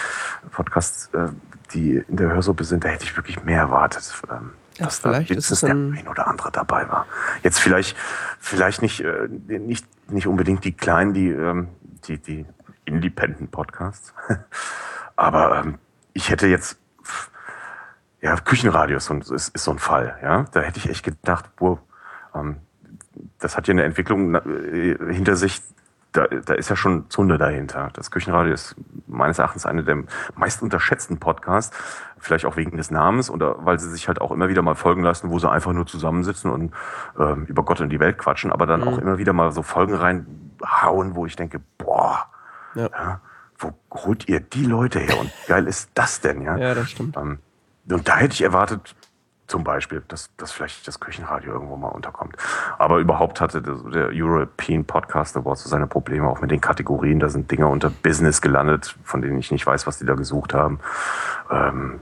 Podcasts, 0.51 1.11
äh, 1.15 1.29
die 1.73 2.03
in 2.09 2.17
der 2.17 2.31
Hörsuppe 2.31 2.65
sind. 2.65 2.85
Da 2.85 2.89
hätte 2.89 3.05
ich 3.05 3.17
wirklich 3.17 3.45
mehr 3.45 3.61
erwartet. 3.61 4.13
Ähm, 4.31 4.51
ja, 4.79 4.87
dass 4.87 4.99
vielleicht 4.99 5.31
da 5.31 5.35
ist 5.35 5.51
es 5.51 5.61
der 5.61 5.71
ein 5.71 6.09
oder 6.09 6.27
andere 6.27 6.51
dabei 6.51 6.89
war. 6.89 7.07
Jetzt 7.43 7.61
vielleicht, 7.61 7.97
vielleicht 8.39 8.83
nicht, 8.83 9.01
äh, 9.01 9.29
nicht, 9.29 9.87
nicht 10.11 10.27
unbedingt 10.27 10.65
die 10.65 10.73
Kleinen, 10.73 11.13
die, 11.13 11.29
ähm, 11.29 11.69
die, 12.05 12.19
die 12.19 12.47
Independent 12.85 13.51
Podcasts. 13.51 14.15
Aber 15.17 15.61
ähm, 15.61 15.79
ich 16.13 16.31
hätte 16.31 16.47
jetzt, 16.47 16.79
ja, 18.23 18.37
Küchenradio 18.37 18.97
ist, 18.97 19.11
ist, 19.11 19.55
ist, 19.55 19.65
so 19.65 19.71
ein 19.71 19.79
Fall. 19.79 20.19
Ja, 20.23 20.45
da 20.53 20.61
hätte 20.61 20.79
ich 20.79 20.89
echt 20.89 21.05
gedacht, 21.05 21.51
wow, 21.59 21.79
ähm, 22.35 22.57
das 23.39 23.57
hat 23.57 23.67
ja 23.69 23.73
eine 23.73 23.85
Entwicklung 23.85 24.35
äh, 24.35 24.97
hinter 25.13 25.37
sich. 25.37 25.63
Da, 26.13 26.27
da 26.27 26.55
ist 26.55 26.69
ja 26.69 26.75
schon 26.75 27.09
Zunde 27.09 27.39
dahinter. 27.39 27.91
Das 27.93 28.11
Küchenradio 28.11 28.53
ist 28.53 28.75
meines 29.07 29.39
Erachtens 29.39 29.65
eine 29.65 29.85
der 29.85 30.03
meist 30.35 30.61
unterschätzten 30.61 31.21
Podcasts, 31.21 31.77
vielleicht 32.19 32.47
auch 32.47 32.57
wegen 32.57 32.77
des 32.77 32.91
Namens 32.91 33.31
oder 33.31 33.65
weil 33.65 33.79
sie 33.79 33.89
sich 33.89 34.09
halt 34.09 34.21
auch 34.21 34.33
immer 34.33 34.49
wieder 34.49 34.61
mal 34.61 34.75
folgen 34.75 35.05
lassen, 35.05 35.31
wo 35.31 35.39
sie 35.39 35.49
einfach 35.49 35.73
nur 35.73 35.87
zusammensitzen 35.87 36.51
und 36.51 36.75
ähm, 37.17 37.45
über 37.47 37.63
Gott 37.63 37.81
und 37.81 37.91
die 37.91 38.01
Welt 38.01 38.19
quatschen, 38.19 38.51
aber 38.51 38.67
dann 38.67 38.81
mhm. 38.81 38.89
auch 38.89 38.99
immer 38.99 39.19
wieder 39.19 39.33
mal 39.33 39.53
so 39.53 39.63
Folgen 39.63 39.95
reinhauen, 39.95 41.15
wo 41.15 41.27
ich 41.27 41.37
denke, 41.37 41.61
boah, 41.79 42.27
ja. 42.75 42.89
ja. 42.91 43.21
Wo 43.57 43.75
holt 43.93 44.27
ihr 44.27 44.41
die 44.41 44.65
Leute 44.65 44.99
her? 45.01 45.21
Und 45.21 45.31
geil 45.47 45.67
ist 45.67 45.91
das 45.95 46.21
denn? 46.21 46.41
Ja, 46.43 46.57
ja 46.57 46.75
das 46.75 46.91
stimmt. 46.91 47.17
Ähm, 47.19 47.39
und 47.89 48.09
da 48.09 48.17
hätte 48.17 48.35
ich 48.35 48.43
erwartet, 48.43 48.95
zum 49.51 49.65
Beispiel, 49.65 50.03
dass, 50.07 50.31
dass 50.37 50.53
vielleicht 50.53 50.87
das 50.87 51.01
Küchenradio 51.01 51.53
irgendwo 51.53 51.77
mal 51.77 51.89
unterkommt. 51.89 52.37
Aber 52.79 52.99
überhaupt 52.99 53.41
hatte 53.41 53.61
der, 53.61 54.11
European 54.13 54.85
Podcast 54.85 55.37
Award 55.37 55.59
so 55.59 55.69
seine 55.69 55.89
Probleme 55.89 56.29
auch 56.29 56.41
mit 56.41 56.53
den 56.53 56.61
Kategorien. 56.61 57.19
Da 57.19 57.29
sind 57.29 57.51
Dinger 57.51 57.69
unter 57.69 57.91
Business 57.91 58.41
gelandet, 58.41 58.97
von 59.03 59.23
denen 59.23 59.39
ich 59.39 59.51
nicht 59.51 59.67
weiß, 59.67 59.89
was 59.89 59.99
die 59.99 60.07
da 60.07 60.15
gesucht 60.15 60.55
haben. 60.55 60.79
Ähm, 61.51 61.99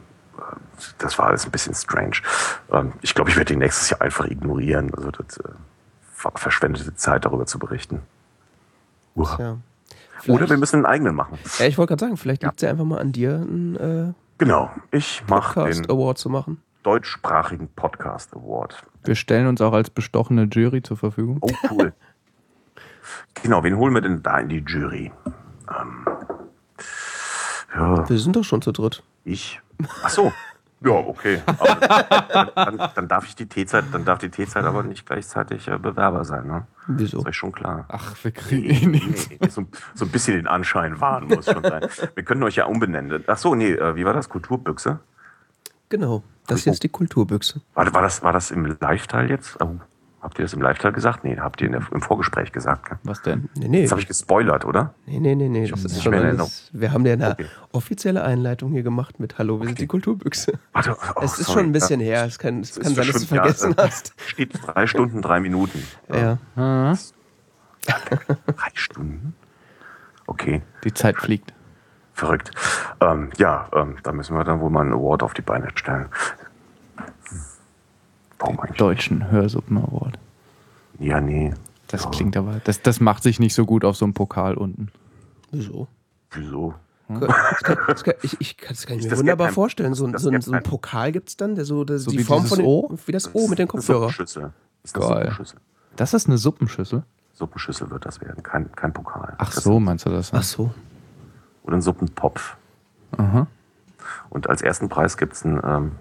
das 0.98 1.18
war 1.18 1.28
alles 1.28 1.46
ein 1.46 1.50
bisschen 1.50 1.74
strange. 1.74 2.16
Ähm, 2.70 2.92
ich 3.00 3.14
glaube, 3.14 3.30
ich 3.30 3.36
werde 3.36 3.54
die 3.54 3.58
nächstes 3.58 3.88
Jahr 3.88 4.02
einfach 4.02 4.26
ignorieren. 4.26 4.92
Also 4.94 5.10
das 5.10 5.38
äh, 5.38 5.48
verschwendete 6.12 6.94
Zeit, 6.96 7.24
darüber 7.24 7.46
zu 7.46 7.58
berichten. 7.58 8.02
Ja. 9.16 9.56
Vielleicht. 10.20 10.28
Oder 10.42 10.50
wir 10.50 10.58
müssen 10.58 10.76
einen 10.76 10.86
eigenen 10.86 11.14
machen. 11.14 11.38
Ja, 11.58 11.66
ich 11.66 11.78
wollte 11.78 11.92
gerade 11.92 12.00
sagen, 12.00 12.16
vielleicht 12.16 12.42
liegt 12.42 12.56
es 12.56 12.62
ja 12.62 12.70
einfach 12.70 12.84
mal 12.84 12.98
an 12.98 13.12
dir, 13.12 13.34
einen 13.36 13.76
äh, 13.76 14.12
genau, 14.38 14.70
ich 14.90 15.22
mache 15.28 15.64
den 15.64 15.90
Award 15.90 16.18
zu 16.18 16.30
machen. 16.30 16.62
Deutschsprachigen 16.82 17.68
Podcast 17.68 18.34
Award. 18.34 18.82
Wir 19.04 19.14
stellen 19.14 19.46
uns 19.46 19.60
auch 19.60 19.72
als 19.72 19.90
bestochene 19.90 20.44
Jury 20.44 20.82
zur 20.82 20.96
Verfügung. 20.96 21.38
Oh, 21.40 21.50
cool. 21.70 21.92
genau, 23.42 23.62
wen 23.62 23.76
holen 23.76 23.94
wir 23.94 24.00
denn 24.00 24.22
da 24.22 24.38
in 24.38 24.48
die 24.48 24.64
Jury? 24.66 25.12
Ähm, 25.68 26.06
ja. 27.74 28.08
Wir 28.08 28.18
sind 28.18 28.36
doch 28.36 28.44
schon 28.44 28.62
zu 28.62 28.72
dritt. 28.72 29.02
Ich? 29.24 29.60
Ach 30.02 30.08
so. 30.08 30.32
Ja, 30.80 30.92
okay. 30.92 31.42
Dann, 31.46 32.50
dann, 32.54 32.90
dann, 32.94 33.08
darf 33.08 33.26
ich 33.26 33.34
die 33.34 33.46
T-Zeit, 33.46 33.84
dann 33.92 34.04
darf 34.04 34.18
die 34.18 34.30
T-Zeit 34.30 34.64
aber 34.64 34.84
nicht 34.84 35.04
gleichzeitig 35.04 35.66
äh, 35.66 35.76
Bewerber 35.76 36.24
sein, 36.24 36.46
ne? 36.46 36.66
Wieso? 36.88 37.18
Das 37.18 37.22
ist 37.22 37.28
euch 37.28 37.36
schon 37.36 37.52
klar. 37.52 37.84
Ach, 37.88 38.16
wir 38.22 38.30
kriegen 38.30 38.90
nee, 38.90 39.00
nee, 39.00 39.14
nee, 39.40 39.48
so, 39.48 39.66
so, 39.94 40.06
ein 40.06 40.10
bisschen 40.10 40.36
den 40.36 40.46
Anschein 40.46 41.00
wahren 41.00 41.28
muss 41.28 41.44
schon 41.44 41.62
sein. 41.62 41.86
Wir 42.14 42.24
können 42.24 42.42
euch 42.42 42.56
ja 42.56 42.64
umbenennen. 42.64 43.24
Ach 43.26 43.36
so, 43.36 43.54
nee, 43.54 43.72
äh, 43.72 43.94
wie 43.94 44.06
war 44.06 44.14
das? 44.14 44.30
Kulturbüchse? 44.30 44.98
Genau, 45.90 46.22
das 46.46 46.60
ist 46.60 46.64
jetzt 46.64 46.82
die 46.82 46.88
Kulturbüchse. 46.88 47.60
War, 47.74 47.92
war, 47.92 48.02
das, 48.02 48.22
war 48.22 48.32
das 48.32 48.50
im 48.50 48.64
Live-Teil 48.80 49.30
jetzt? 49.30 49.60
Oh. 49.60 49.76
Habt 50.20 50.38
ihr 50.40 50.44
das 50.44 50.52
im 50.52 50.60
Live-Teil 50.60 50.92
gesagt? 50.92 51.22
Nee, 51.22 51.38
habt 51.38 51.60
ihr 51.60 51.70
der, 51.70 51.82
im 51.92 52.00
Vorgespräch 52.00 52.50
gesagt. 52.50 52.88
Gell? 52.88 52.98
Was 53.04 53.22
denn? 53.22 53.48
Nee, 53.54 53.68
nee. 53.68 53.82
Das 53.82 53.92
habe 53.92 54.00
ich 54.00 54.08
gespoilert, 54.08 54.64
oder? 54.64 54.94
Nee, 55.06 55.20
nee, 55.20 55.36
nee, 55.36 55.48
nee. 55.48 55.68
Das 55.68 55.84
ist 55.84 56.02
schon 56.02 56.12
das, 56.12 56.70
wir 56.72 56.92
haben 56.92 57.06
ja 57.06 57.12
eine 57.12 57.30
okay. 57.30 57.46
offizielle 57.70 58.24
Einleitung 58.24 58.72
hier 58.72 58.82
gemacht 58.82 59.20
mit 59.20 59.38
Hallo, 59.38 59.54
wir 59.54 59.58
okay. 59.58 59.66
sind 59.68 59.80
die 59.80 59.86
Kulturbüchse. 59.86 60.58
Warte, 60.72 60.96
oh, 61.14 61.20
es 61.22 61.38
ist 61.38 61.46
sorry. 61.46 61.60
schon 61.60 61.68
ein 61.68 61.72
bisschen 61.72 62.00
her. 62.00 62.24
Es 62.24 62.38
kann, 62.40 62.60
es 62.60 62.74
kann 62.74 62.94
sein, 62.94 63.06
dass 63.06 63.06
du 63.06 63.16
es 63.16 63.24
vergessen 63.26 63.74
ja, 63.78 63.84
hast. 63.84 64.12
Steht 64.26 64.58
drei 64.66 64.88
Stunden, 64.88 65.22
drei 65.22 65.38
Minuten. 65.38 65.84
Ja. 66.12 66.38
ja. 66.56 66.94
drei 67.86 68.70
Stunden? 68.74 69.34
Okay. 70.26 70.62
Die 70.82 70.92
Zeit 70.92 71.16
fliegt. 71.16 71.54
Verrückt. 72.12 72.50
Ähm, 73.00 73.30
ja, 73.38 73.68
ähm, 73.72 73.98
da 74.02 74.10
müssen 74.10 74.36
wir 74.36 74.42
dann 74.42 74.60
wohl 74.60 74.70
mal 74.70 74.80
einen 74.80 74.92
Award 74.92 75.22
auf 75.22 75.34
die 75.34 75.42
Beine 75.42 75.68
stellen. 75.76 76.08
Warum 78.38 78.60
eigentlich? 78.60 78.78
Deutschen 78.78 79.30
Hörsuppen 79.30 79.78
Award. 79.78 80.18
Ja, 80.98 81.20
nee. 81.20 81.54
Das 81.88 82.04
ja. 82.04 82.10
klingt 82.10 82.36
aber, 82.36 82.60
das, 82.64 82.82
das 82.82 83.00
macht 83.00 83.22
sich 83.22 83.40
nicht 83.40 83.54
so 83.54 83.64
gut 83.64 83.84
auf 83.84 83.96
so 83.96 84.04
einem 84.04 84.14
Pokal 84.14 84.54
unten. 84.54 84.90
Wieso? 85.50 85.88
Wieso? 86.30 86.74
Hm? 87.06 87.20
Das 87.20 87.62
kann, 87.62 87.78
das 87.86 88.04
kann, 88.04 88.14
ich, 88.22 88.36
ich 88.40 88.56
kann 88.58 88.74
es 88.74 88.88
mir 88.88 89.16
wunderbar 89.16 89.46
kein, 89.46 89.54
vorstellen. 89.54 89.94
So, 89.94 90.06
so, 90.18 90.30
so 90.40 90.52
ein 90.52 90.62
Pokal 90.62 91.12
gibt 91.12 91.30
es 91.30 91.36
dann, 91.36 91.54
der 91.54 91.64
so, 91.64 91.84
der, 91.84 91.98
so 91.98 92.10
die 92.10 92.22
Form 92.22 92.44
von 92.44 92.58
den, 92.58 92.66
O? 92.66 92.94
Wie 93.06 93.12
das 93.12 93.34
O 93.34 93.48
mit 93.48 93.58
den 93.58 93.68
Kopfhörern. 93.68 94.10
Suppenschüssel. 94.10 94.52
Das 94.82 94.92
ist 94.92 94.96
eine 94.96 95.06
Suppenschüssel. 95.06 95.60
Das 95.96 96.14
ist 96.14 96.26
eine 96.26 96.38
Suppenschüssel? 96.38 97.02
Suppenschüssel 97.32 97.90
wird 97.90 98.04
das 98.04 98.20
werden, 98.20 98.42
kein, 98.42 98.70
kein 98.72 98.92
Pokal. 98.92 99.34
Ach 99.38 99.54
das 99.54 99.64
so, 99.64 99.80
meinst 99.80 100.04
du 100.04 100.10
das? 100.10 100.34
Ach 100.34 100.42
so. 100.42 100.70
Oder 101.62 101.76
ein 101.76 101.82
Suppentopf. 101.82 102.56
Aha. 103.16 103.46
Und 104.28 104.50
als 104.50 104.60
ersten 104.60 104.88
Preis 104.88 105.16
gibt 105.16 105.34
es 105.34 105.44
ein 105.44 105.60
ähm, 105.64 105.92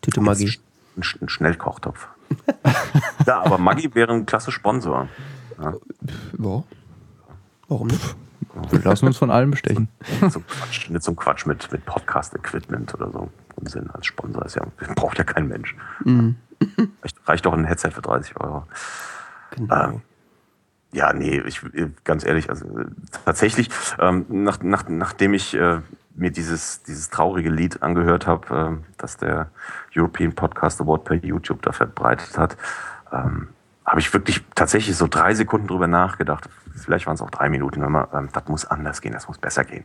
Tüte 0.00 0.20
Magie 0.20 0.58
ein 0.96 1.28
Schnellkochtopf. 1.28 2.08
ja, 3.26 3.42
aber 3.42 3.58
Maggi 3.58 3.94
wäre 3.94 4.12
ein 4.12 4.26
klasse 4.26 4.52
Sponsor. 4.52 5.08
Ja. 5.60 5.74
ja. 6.38 6.62
Warum 7.68 7.86
nicht? 7.86 8.16
Wir 8.70 8.80
lassen 8.80 9.06
uns 9.06 9.16
von 9.16 9.30
allem 9.30 9.50
bestechen. 9.50 9.88
Nicht 10.20 10.32
zum 10.32 10.46
Quatsch, 10.46 10.90
nicht 10.90 11.02
zum 11.02 11.16
Quatsch 11.16 11.46
mit, 11.46 11.72
mit 11.72 11.86
Podcast-Equipment 11.86 12.94
oder 12.94 13.10
so. 13.10 13.30
Unsinn 13.56 13.90
als 13.90 14.06
Sponsor 14.06 14.44
ist 14.44 14.56
ja, 14.56 14.66
braucht 14.94 15.18
ja 15.18 15.24
kein 15.24 15.48
Mensch. 15.48 15.74
Mhm. 16.04 16.36
Reicht, 17.02 17.28
reicht 17.28 17.46
doch 17.46 17.52
ein 17.52 17.64
Headset 17.64 17.90
für 17.90 18.02
30 18.02 18.38
Euro. 18.40 18.66
Genau. 19.56 19.74
Ähm, 19.74 20.02
ja, 20.92 21.12
nee, 21.12 21.40
ich, 21.46 21.62
ganz 22.04 22.24
ehrlich, 22.24 22.50
also 22.50 22.66
tatsächlich, 23.24 23.70
ähm, 23.98 24.26
nach, 24.28 24.62
nach, 24.62 24.88
nachdem 24.88 25.32
ich 25.32 25.54
äh, 25.54 25.80
mir 26.14 26.30
dieses, 26.30 26.82
dieses 26.82 27.10
traurige 27.10 27.50
Lied 27.50 27.82
angehört 27.82 28.26
habe, 28.26 28.78
äh, 28.80 28.92
das 28.98 29.16
der 29.16 29.50
European 29.96 30.34
Podcast 30.34 30.80
Award 30.80 31.04
per 31.04 31.16
YouTube 31.16 31.62
da 31.62 31.72
verbreitet 31.72 32.36
hat, 32.36 32.56
ähm, 33.12 33.48
habe 33.84 34.00
ich 34.00 34.12
wirklich 34.12 34.44
tatsächlich 34.54 34.96
so 34.96 35.06
drei 35.08 35.34
Sekunden 35.34 35.66
drüber 35.66 35.86
nachgedacht. 35.86 36.48
Vielleicht 36.74 37.06
waren 37.06 37.14
es 37.14 37.22
auch 37.22 37.30
drei 37.30 37.48
Minuten. 37.48 37.80
Man, 37.80 38.06
ähm, 38.12 38.28
das 38.32 38.46
muss 38.46 38.64
anders 38.64 39.00
gehen, 39.00 39.12
das 39.12 39.28
muss 39.28 39.38
besser 39.38 39.64
gehen. 39.64 39.84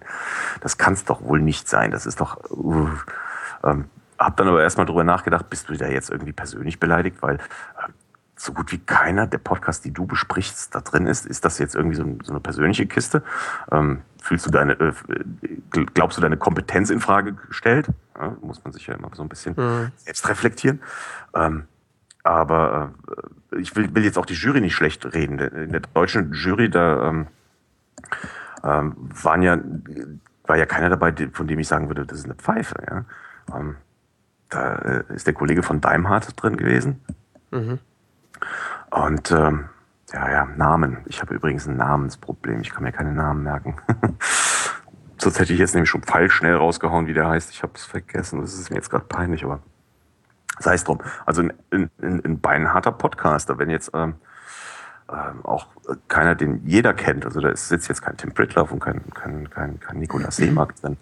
Das 0.62 0.78
kann 0.78 0.94
es 0.94 1.06
doch 1.06 1.22
wohl 1.22 1.42
nicht 1.42 1.68
sein. 1.68 1.92
Das 1.92 2.06
ist 2.06 2.22
doch. 2.22 2.38
Uh, 2.50 2.90
ähm, 3.64 3.86
hab 4.20 4.36
dann 4.38 4.48
aber 4.48 4.64
erstmal 4.64 4.88
drüber 4.88 5.04
nachgedacht, 5.04 5.50
bist 5.50 5.70
du 5.70 5.78
da 5.78 5.88
jetzt 5.88 6.10
irgendwie 6.10 6.34
persönlich 6.34 6.80
beleidigt, 6.80 7.18
weil 7.22 7.36
äh, 7.36 7.40
so 8.36 8.54
gut 8.54 8.72
wie 8.72 8.80
keiner 8.80 9.28
der 9.28 9.40
Podcast, 9.40 9.86
die 9.86 9.92
du 9.92 10.06
besprichst, 10.06 10.74
da 10.74 10.82
drin 10.82 11.08
ist. 11.08 11.26
Ist 11.26 11.46
das 11.46 11.60
jetzt 11.60 11.76
irgendwie 11.76 11.96
so, 11.96 12.04
so 12.24 12.32
eine 12.32 12.40
persönliche 12.40 12.86
Kiste? 12.86 13.24
Ähm, 13.72 14.02
fühlst 14.28 14.46
du 14.46 14.52
deine, 14.52 14.74
äh, 14.74 14.94
glaubst 15.94 16.18
du 16.18 16.22
deine 16.22 16.36
Kompetenz 16.36 16.90
in 16.90 17.00
Frage 17.00 17.34
gestellt? 17.34 17.88
Ja, 18.20 18.36
muss 18.42 18.62
man 18.64 18.74
sich 18.74 18.86
ja 18.88 18.96
immer 18.96 19.10
so 19.14 19.24
ein 19.24 19.30
bisschen 19.30 19.56
mhm. 19.56 19.92
selbst 19.96 20.28
reflektieren. 20.28 20.82
Ähm, 21.34 21.64
aber 22.24 22.94
äh, 23.54 23.60
ich 23.60 23.76
will, 23.78 23.96
will 23.96 24.04
jetzt 24.04 24.18
auch 24.18 24.26
die 24.26 24.34
Jury 24.34 24.60
nicht 24.60 24.76
schlecht 24.76 25.06
reden. 25.14 25.40
In 25.40 25.72
der 25.72 25.82
deutschen 25.94 26.34
Jury, 26.34 26.70
da 26.70 27.08
ähm, 27.08 27.28
ähm, 28.64 28.96
waren 29.24 29.42
ja, 29.42 29.58
war 30.46 30.58
ja 30.58 30.66
keiner 30.66 30.90
dabei, 30.90 31.14
von 31.32 31.48
dem 31.48 31.60
ich 31.60 31.68
sagen 31.70 31.88
würde, 31.88 32.06
das 32.06 32.20
ist 32.20 32.26
eine 32.26 32.36
Pfeife. 32.36 32.76
Ja? 32.90 33.06
Ähm, 33.58 33.78
da 34.50 34.76
äh, 34.76 35.04
ist 35.14 35.26
der 35.26 35.34
Kollege 35.34 35.64
von 35.64 35.80
Daimhardt 35.80 36.42
drin 36.42 36.58
gewesen. 36.58 37.02
Mhm. 37.52 37.80
Und 38.90 39.32
ähm, 39.32 39.70
ja, 40.14 40.32
ja, 40.32 40.46
Namen. 40.46 40.98
Ich 41.06 41.22
habe 41.22 41.36
übrigens 41.36 41.68
ein 41.68 41.78
Namensproblem. 41.78 42.62
Ich 42.62 42.72
kann 42.72 42.84
mir 42.84 42.92
keine 42.92 43.14
Namen 43.14 43.44
merken. 43.44 43.76
Sonst 45.20 45.40
hätte 45.40 45.54
ich 45.54 45.60
jetzt 45.60 45.74
nämlich 45.74 45.90
schon 45.90 46.04
pfeilschnell 46.04 46.56
rausgehauen, 46.56 47.08
wie 47.08 47.14
der 47.14 47.28
heißt. 47.28 47.52
Ich 47.52 47.64
habe 47.64 47.74
es 47.76 47.84
vergessen. 47.84 48.40
Das 48.40 48.54
ist 48.54 48.70
mir 48.70 48.78
jetzt 48.78 48.90
gerade 48.90 49.06
peinlich, 49.06 49.44
aber 49.44 49.60
sei 50.60 50.76
es 50.76 50.84
drum. 50.84 51.00
Also 51.26 51.42
ein, 51.42 51.54
ein, 51.72 51.90
ein 52.00 52.40
beinharter 52.40 52.92
Podcaster. 52.92 53.58
Wenn 53.58 53.70
jetzt 53.70 53.92
ähm, 53.94 54.16
ähm, 55.10 55.46
auch 55.46 55.68
keiner, 56.08 56.36
den 56.36 56.66
jeder 56.66 56.94
kennt, 56.94 57.26
also 57.26 57.40
da 57.40 57.56
sitzt 57.56 57.88
jetzt 57.90 58.02
kein 58.02 58.18
Tim 58.18 58.34
Pritloff 58.34 58.72
und 58.72 58.80
kein, 58.80 59.02
kein, 59.14 59.50
kein, 59.50 59.80
kein 59.80 60.00
Nikolaus 60.00 60.36
Seemark 60.36 60.76
drin, 60.76 60.98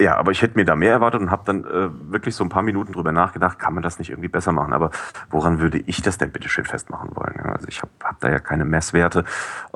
ja, 0.00 0.16
aber 0.16 0.32
ich 0.32 0.42
hätte 0.42 0.56
mir 0.56 0.64
da 0.64 0.74
mehr 0.76 0.92
erwartet 0.92 1.20
und 1.20 1.30
habe 1.30 1.42
dann 1.44 1.64
äh, 1.64 1.90
wirklich 2.10 2.34
so 2.34 2.42
ein 2.42 2.48
paar 2.48 2.62
Minuten 2.62 2.92
drüber 2.92 3.12
nachgedacht, 3.12 3.58
kann 3.58 3.74
man 3.74 3.82
das 3.82 3.98
nicht 3.98 4.10
irgendwie 4.10 4.28
besser 4.28 4.52
machen? 4.52 4.72
Aber 4.72 4.90
woran 5.30 5.60
würde 5.60 5.78
ich 5.78 6.02
das 6.02 6.18
denn 6.18 6.32
bitte 6.32 6.48
schön 6.48 6.64
festmachen 6.64 7.10
wollen? 7.14 7.34
Ja, 7.36 7.52
also 7.52 7.68
ich 7.68 7.82
habe 7.82 7.92
hab 8.02 8.18
da 8.20 8.30
ja 8.30 8.38
keine 8.38 8.64
Messwerte, 8.64 9.24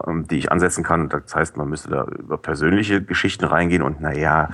ähm, 0.06 0.26
die 0.26 0.38
ich 0.38 0.50
ansetzen 0.50 0.82
kann. 0.82 1.08
Das 1.08 1.34
heißt, 1.34 1.56
man 1.56 1.68
müsste 1.68 1.90
da 1.90 2.04
über 2.04 2.38
persönliche 2.38 3.02
Geschichten 3.02 3.44
reingehen 3.44 3.82
und 3.82 4.00
naja, 4.00 4.48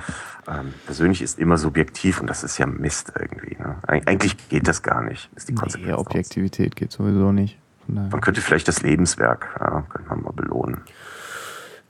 ähm, 0.47 0.73
persönlich 0.85 1.21
ist 1.21 1.39
immer 1.39 1.57
subjektiv 1.57 2.19
und 2.19 2.27
das 2.27 2.43
ist 2.43 2.57
ja 2.57 2.65
Mist 2.65 3.13
irgendwie. 3.17 3.55
Ne? 3.57 3.75
Eig 3.87 4.07
eigentlich 4.07 4.49
geht 4.49 4.67
das 4.67 4.81
gar 4.83 5.01
nicht, 5.01 5.29
ist 5.35 5.47
die 5.47 5.55
Konsequenz. 5.55 5.87
Nee, 5.87 5.93
Objektivität 5.93 6.75
geht 6.75 6.91
sowieso 6.91 7.31
nicht. 7.31 7.57
Man 7.87 8.21
könnte 8.21 8.41
vielleicht 8.41 8.67
das 8.67 8.83
Lebenswerk, 8.83 9.49
ja, 9.59 9.83
könnte 9.89 10.09
man 10.09 10.21
mal 10.21 10.33
belohnen. 10.33 10.81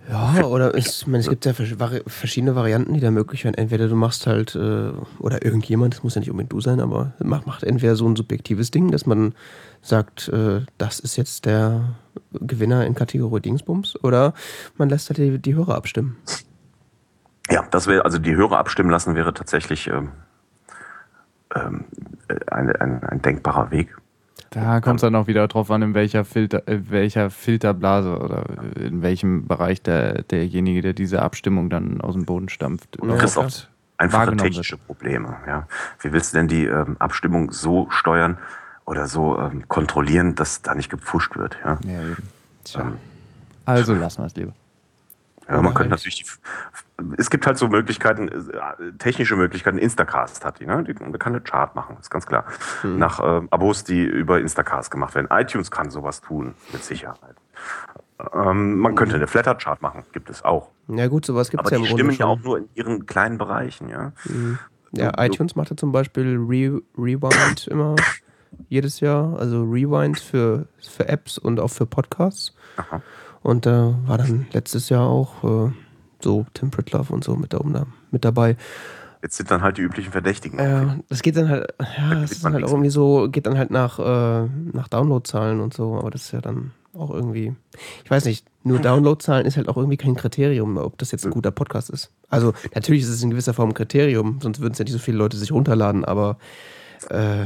Ja, 0.09 0.43
oder 0.43 0.75
es, 0.75 1.05
meine, 1.05 1.19
es 1.19 1.29
gibt 1.29 1.45
ja 1.45 1.53
verschiedene 1.53 2.55
Varianten, 2.55 2.93
die 2.93 2.99
da 2.99 3.11
möglich 3.11 3.45
wären. 3.45 3.53
Entweder 3.53 3.87
du 3.87 3.95
machst 3.95 4.27
halt, 4.27 4.55
äh, 4.55 4.91
oder 5.19 5.45
irgendjemand, 5.45 5.93
das 5.93 6.03
muss 6.03 6.15
ja 6.15 6.19
nicht 6.19 6.31
unbedingt 6.31 6.51
du 6.51 6.59
sein, 6.59 6.79
aber 6.79 7.13
macht, 7.19 7.63
entweder 7.63 7.95
so 7.95 8.07
ein 8.07 8.15
subjektives 8.15 8.71
Ding, 8.71 8.91
dass 8.91 9.05
man 9.05 9.35
sagt, 9.81 10.27
äh, 10.29 10.61
das 10.77 10.99
ist 10.99 11.17
jetzt 11.17 11.45
der 11.45 11.95
Gewinner 12.33 12.85
in 12.85 12.95
Kategorie 12.95 13.41
Dingsbums, 13.41 14.01
oder 14.03 14.33
man 14.75 14.89
lässt 14.89 15.09
halt 15.09 15.17
die, 15.17 15.37
die 15.39 15.55
Hörer 15.55 15.75
abstimmen. 15.75 16.17
Ja, 17.49 17.65
das 17.69 17.87
wäre, 17.87 18.03
also 18.03 18.17
die 18.17 18.35
Hörer 18.35 18.57
abstimmen 18.57 18.89
lassen 18.89 19.15
wäre 19.15 19.33
tatsächlich 19.33 19.87
ähm, 19.87 20.09
ähm, 21.55 21.85
ein, 22.47 22.75
ein, 22.75 23.03
ein 23.03 23.21
denkbarer 23.21 23.71
Weg. 23.71 23.95
Da 24.51 24.81
kommt 24.81 24.97
es 24.97 25.01
dann 25.01 25.15
auch 25.15 25.27
wieder 25.27 25.47
drauf 25.47 25.71
an, 25.71 25.81
in 25.81 25.93
welcher, 25.93 26.25
Filter, 26.25 26.67
in 26.67 26.87
äh, 26.87 26.91
welcher 26.91 27.29
Filterblase 27.29 28.17
oder 28.19 28.43
in 28.75 29.01
welchem 29.01 29.47
Bereich 29.47 29.81
der, 29.81 30.23
derjenige, 30.23 30.81
der 30.81 30.93
diese 30.93 31.21
Abstimmung 31.21 31.69
dann 31.69 32.01
aus 32.01 32.15
dem 32.15 32.25
Boden 32.25 32.49
stampft. 32.49 32.97
Du 32.99 33.17
kriegst 33.17 33.37
auch 33.37 33.49
einfache 33.97 34.35
technische 34.35 34.73
wird. 34.73 34.87
Probleme. 34.87 35.37
Ja. 35.47 35.67
Wie 36.01 36.11
willst 36.11 36.33
du 36.33 36.37
denn 36.37 36.49
die 36.49 36.65
ähm, 36.65 36.97
Abstimmung 36.99 37.53
so 37.53 37.87
steuern 37.91 38.37
oder 38.85 39.07
so 39.07 39.39
ähm, 39.39 39.69
kontrollieren, 39.69 40.35
dass 40.35 40.61
da 40.61 40.75
nicht 40.75 40.89
gepfuscht 40.89 41.37
wird? 41.37 41.57
Ja, 41.63 41.79
ja 41.85 42.01
eben. 42.01 42.29
Tja. 42.65 42.81
Ähm, 42.81 42.97
also 43.63 43.93
lassen 43.93 44.21
wir 44.21 44.25
es 44.25 44.35
lieber. 44.35 44.53
Ja, 45.51 45.61
man 45.61 45.73
könnte 45.73 45.89
natürlich 45.89 46.23
die, 46.23 46.31
es 47.17 47.29
gibt 47.29 47.45
halt 47.45 47.57
so 47.57 47.67
Möglichkeiten, 47.67 48.27
äh, 48.29 48.91
technische 48.97 49.35
Möglichkeiten. 49.35 49.77
Instacast 49.77 50.45
hat 50.45 50.59
die, 50.59 50.65
ne? 50.65 50.83
Die, 50.83 50.93
man 50.93 51.17
kann 51.19 51.33
eine 51.33 51.41
Chart 51.41 51.75
machen, 51.75 51.97
ist 51.99 52.09
ganz 52.09 52.25
klar. 52.25 52.45
Mhm. 52.83 52.97
Nach 52.97 53.19
äh, 53.19 53.41
Abos, 53.49 53.83
die 53.83 54.01
über 54.01 54.39
Instacast 54.39 54.91
gemacht 54.91 55.15
werden. 55.15 55.27
iTunes 55.31 55.69
kann 55.71 55.89
sowas 55.89 56.21
tun, 56.21 56.55
mit 56.71 56.83
Sicherheit. 56.83 57.35
Ähm, 58.33 58.77
man 58.77 58.95
könnte 58.95 59.15
eine 59.15 59.27
Flatter-Chart 59.27 59.81
machen, 59.81 60.03
gibt 60.13 60.29
es 60.29 60.43
auch. 60.45 60.69
Ja 60.87 61.07
gut, 61.07 61.25
sowas 61.25 61.49
gibt 61.49 61.65
es 61.65 61.71
ja 61.71 61.77
im 61.77 61.83
Grunde 61.83 61.97
stimmen 61.97 62.17
ja 62.17 62.25
auch 62.27 62.39
nur 62.39 62.59
in 62.59 62.69
ihren 62.75 63.05
kleinen 63.05 63.37
Bereichen, 63.37 63.89
ja. 63.89 64.13
Mhm. 64.25 64.59
Ja, 64.93 65.11
so, 65.15 65.23
iTunes 65.23 65.55
macht 65.55 65.69
ja 65.69 65.77
zum 65.77 65.91
Beispiel 65.91 66.37
Re 66.37 66.81
Rewind 66.97 67.67
immer 67.71 67.95
jedes 68.69 68.99
Jahr, 68.99 69.37
also 69.39 69.63
Rewind 69.63 70.19
für, 70.19 70.67
für 70.81 71.07
Apps 71.07 71.37
und 71.37 71.59
auch 71.59 71.69
für 71.69 71.85
Podcasts. 71.85 72.53
Aha. 72.77 73.01
Und 73.43 73.65
da 73.65 73.89
äh, 73.89 74.07
war 74.07 74.17
dann 74.17 74.47
letztes 74.51 74.89
Jahr 74.89 75.07
auch 75.07 75.43
äh, 75.43 75.71
so 76.21 76.45
Tim 76.53 76.71
Pritlove 76.71 77.11
und 77.11 77.23
so 77.23 77.35
mit, 77.35 77.53
da, 77.53 77.59
mit 78.11 78.25
dabei. 78.25 78.55
Jetzt 79.21 79.37
sind 79.37 79.51
dann 79.51 79.61
halt 79.61 79.77
die 79.77 79.81
üblichen 79.81 80.11
Verdächtigen. 80.11 80.59
Ja, 80.59 80.97
das 81.09 81.21
geht 81.21 81.37
dann 81.37 81.49
halt, 81.49 81.73
ja, 81.79 82.09
da 82.09 82.21
das 82.21 82.31
ist 82.31 82.43
halt 82.43 82.63
auch 82.63 82.71
irgendwie 82.71 82.89
so, 82.89 83.29
geht 83.29 83.45
dann 83.45 83.57
halt 83.57 83.69
nach, 83.69 83.99
äh, 83.99 84.47
nach 84.73 84.87
Downloadzahlen 84.87 85.59
und 85.59 85.73
so, 85.73 85.95
aber 85.95 86.09
das 86.09 86.23
ist 86.23 86.31
ja 86.31 86.41
dann 86.41 86.71
auch 86.93 87.11
irgendwie, 87.11 87.55
ich 88.03 88.11
weiß 88.11 88.25
nicht, 88.25 88.45
nur 88.63 88.79
Downloadzahlen 88.79 89.45
ist 89.45 89.57
halt 89.57 89.69
auch 89.69 89.77
irgendwie 89.77 89.97
kein 89.97 90.15
Kriterium, 90.15 90.77
ob 90.77 90.97
das 90.97 91.11
jetzt 91.11 91.25
ein 91.25 91.31
guter 91.31 91.51
Podcast 91.51 91.89
ist. 91.89 92.11
Also 92.29 92.53
natürlich 92.75 93.03
ist 93.03 93.09
es 93.09 93.23
in 93.23 93.29
gewisser 93.29 93.53
Form 93.53 93.69
ein 93.69 93.73
Kriterium, 93.73 94.39
sonst 94.41 94.59
würden 94.59 94.73
es 94.73 94.79
ja 94.79 94.83
nicht 94.83 94.93
so 94.93 94.99
viele 94.99 95.17
Leute 95.17 95.37
sich 95.37 95.51
runterladen, 95.51 96.03
aber 96.03 96.37
äh, 97.09 97.45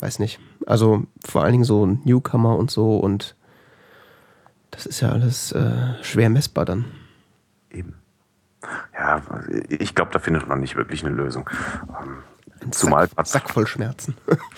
weiß 0.00 0.18
nicht. 0.18 0.40
Also 0.66 1.04
vor 1.24 1.42
allen 1.42 1.52
Dingen 1.52 1.64
so 1.64 1.86
Newcomer 1.86 2.56
und 2.56 2.70
so 2.70 2.96
und 2.96 3.36
das 4.74 4.86
ist 4.86 5.00
ja 5.00 5.10
alles 5.10 5.52
äh, 5.52 6.02
schwer 6.02 6.30
messbar 6.30 6.64
dann. 6.64 6.84
Eben. 7.70 7.94
Ja, 8.94 9.22
ich 9.68 9.94
glaube, 9.94 10.10
da 10.12 10.18
findet 10.18 10.48
man 10.48 10.60
nicht 10.60 10.76
wirklich 10.76 11.04
eine 11.04 11.14
Lösung. 11.14 11.48
Ähm, 12.00 12.22
Ein 12.62 12.72
Zumal 12.72 13.08
Sack, 13.08 13.26
Sack 13.26 13.50
voll 13.50 13.66
Schmerzen. 13.66 14.16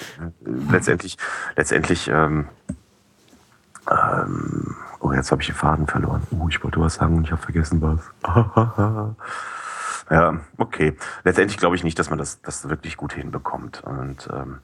letztendlich, 0.71 1.17
letztendlich, 1.57 2.09
ähm, 2.09 2.47
ähm, 3.91 4.77
oh, 5.01 5.13
jetzt 5.13 5.31
habe 5.31 5.43
ich 5.43 5.49
den 5.49 5.57
Faden 5.57 5.87
verloren. 5.87 6.23
Oh, 6.31 6.49
ich 6.49 6.63
wollte 6.63 6.81
was 6.81 6.95
sagen 6.95 7.17
und 7.17 7.25
ich 7.25 7.33
habe 7.33 7.43
vergessen 7.43 7.83
was. 7.83 8.01
ja, 10.11 10.41
okay. 10.59 10.97
Letztendlich 11.25 11.59
glaube 11.59 11.77
ich 11.77 11.85
nicht, 11.85 11.99
dass 11.99 12.11
man 12.11 12.19
das, 12.19 12.41
das 12.43 12.69
wirklich 12.69 12.97
gut 12.97 13.13
hinbekommt. 13.13 13.83
Und 13.85 14.29
ähm, 14.33 14.59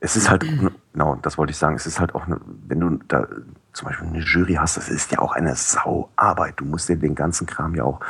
es 0.00 0.16
ist 0.16 0.28
halt, 0.28 0.44
genau, 0.92 1.16
das 1.22 1.38
wollte 1.38 1.52
ich 1.52 1.56
sagen, 1.56 1.76
es 1.76 1.86
ist 1.86 2.00
halt 2.00 2.14
auch, 2.14 2.26
eine, 2.26 2.40
wenn 2.66 2.80
du 2.80 2.98
da 3.08 3.26
zum 3.74 3.88
Beispiel 3.88 4.08
eine 4.08 4.20
Jury 4.20 4.54
hast, 4.54 4.76
das 4.76 4.88
ist 4.88 5.12
ja 5.12 5.18
auch 5.18 5.32
eine 5.32 5.54
Sauarbeit. 5.54 6.54
Du 6.56 6.64
musst 6.64 6.88
dir 6.88 6.96
den 6.96 7.14
ganzen 7.14 7.46
Kram 7.46 7.74
ja 7.74 7.84
auch 7.84 8.00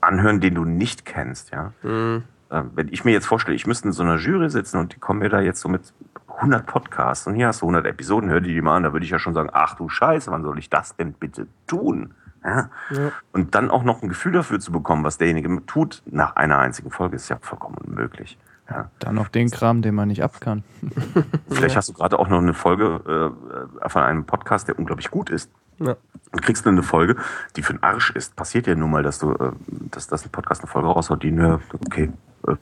anhören, 0.00 0.40
den 0.40 0.54
du 0.54 0.64
nicht 0.64 1.04
kennst, 1.04 1.50
ja. 1.50 1.72
Mhm. 1.82 2.24
Wenn 2.50 2.88
ich 2.88 3.04
mir 3.04 3.10
jetzt 3.10 3.26
vorstelle, 3.26 3.54
ich 3.54 3.66
müsste 3.66 3.88
in 3.88 3.92
so 3.92 4.02
einer 4.02 4.16
Jury 4.16 4.48
sitzen 4.48 4.78
und 4.78 4.94
die 4.94 4.98
kommen 4.98 5.18
mir 5.18 5.28
da 5.28 5.40
jetzt 5.40 5.60
so 5.60 5.68
mit 5.68 5.92
100 6.38 6.64
Podcasts 6.64 7.26
und 7.26 7.34
hier 7.34 7.48
hast 7.48 7.60
du 7.60 7.66
100 7.66 7.84
Episoden, 7.86 8.30
hör 8.30 8.40
die 8.40 8.54
die 8.54 8.62
mal 8.62 8.76
an, 8.76 8.84
da 8.84 8.92
würde 8.92 9.04
ich 9.04 9.10
ja 9.10 9.18
schon 9.18 9.34
sagen, 9.34 9.50
ach 9.52 9.74
du 9.74 9.88
Scheiße, 9.88 10.30
wann 10.30 10.42
soll 10.42 10.58
ich 10.58 10.70
das 10.70 10.96
denn 10.96 11.12
bitte 11.12 11.46
tun? 11.66 12.14
Ja? 12.44 12.70
ja? 12.90 13.12
Und 13.32 13.54
dann 13.54 13.70
auch 13.70 13.82
noch 13.82 14.02
ein 14.02 14.08
Gefühl 14.08 14.32
dafür 14.32 14.60
zu 14.60 14.72
bekommen, 14.72 15.04
was 15.04 15.18
derjenige 15.18 15.64
tut 15.66 16.02
nach 16.06 16.36
einer 16.36 16.58
einzigen 16.58 16.90
Folge, 16.90 17.16
ist 17.16 17.28
ja 17.28 17.36
vollkommen 17.40 17.76
unmöglich. 17.76 18.38
Ja. 18.70 18.90
Dann 18.98 19.14
noch 19.14 19.28
den 19.28 19.50
Kram, 19.50 19.80
den 19.82 19.94
man 19.94 20.08
nicht 20.08 20.22
ab 20.22 20.40
kann. 20.40 20.62
Vielleicht 21.48 21.76
hast 21.76 21.88
du 21.88 21.94
gerade 21.94 22.18
auch 22.18 22.28
noch 22.28 22.38
eine 22.38 22.54
Folge 22.54 23.34
äh, 23.82 23.88
von 23.88 24.02
einem 24.02 24.24
Podcast, 24.24 24.68
der 24.68 24.78
unglaublich 24.78 25.10
gut 25.10 25.30
ist. 25.30 25.50
Ja. 25.78 25.96
Und 26.32 26.42
kriegst 26.42 26.66
du 26.66 26.70
eine 26.70 26.82
Folge, 26.82 27.16
die 27.56 27.62
für 27.62 27.72
den 27.72 27.82
Arsch 27.82 28.10
ist. 28.10 28.36
Passiert 28.36 28.66
ja 28.66 28.74
nun 28.74 28.90
mal, 28.90 29.02
dass 29.02 29.18
du, 29.18 29.32
äh, 29.32 29.52
dass, 29.66 30.08
dass 30.08 30.24
ein 30.24 30.30
Podcast 30.30 30.62
eine 30.62 30.70
Folge 30.70 30.88
raushaut, 30.88 31.22
die 31.22 31.30
nur, 31.30 31.60
okay, 31.86 32.12
äh, 32.46 32.56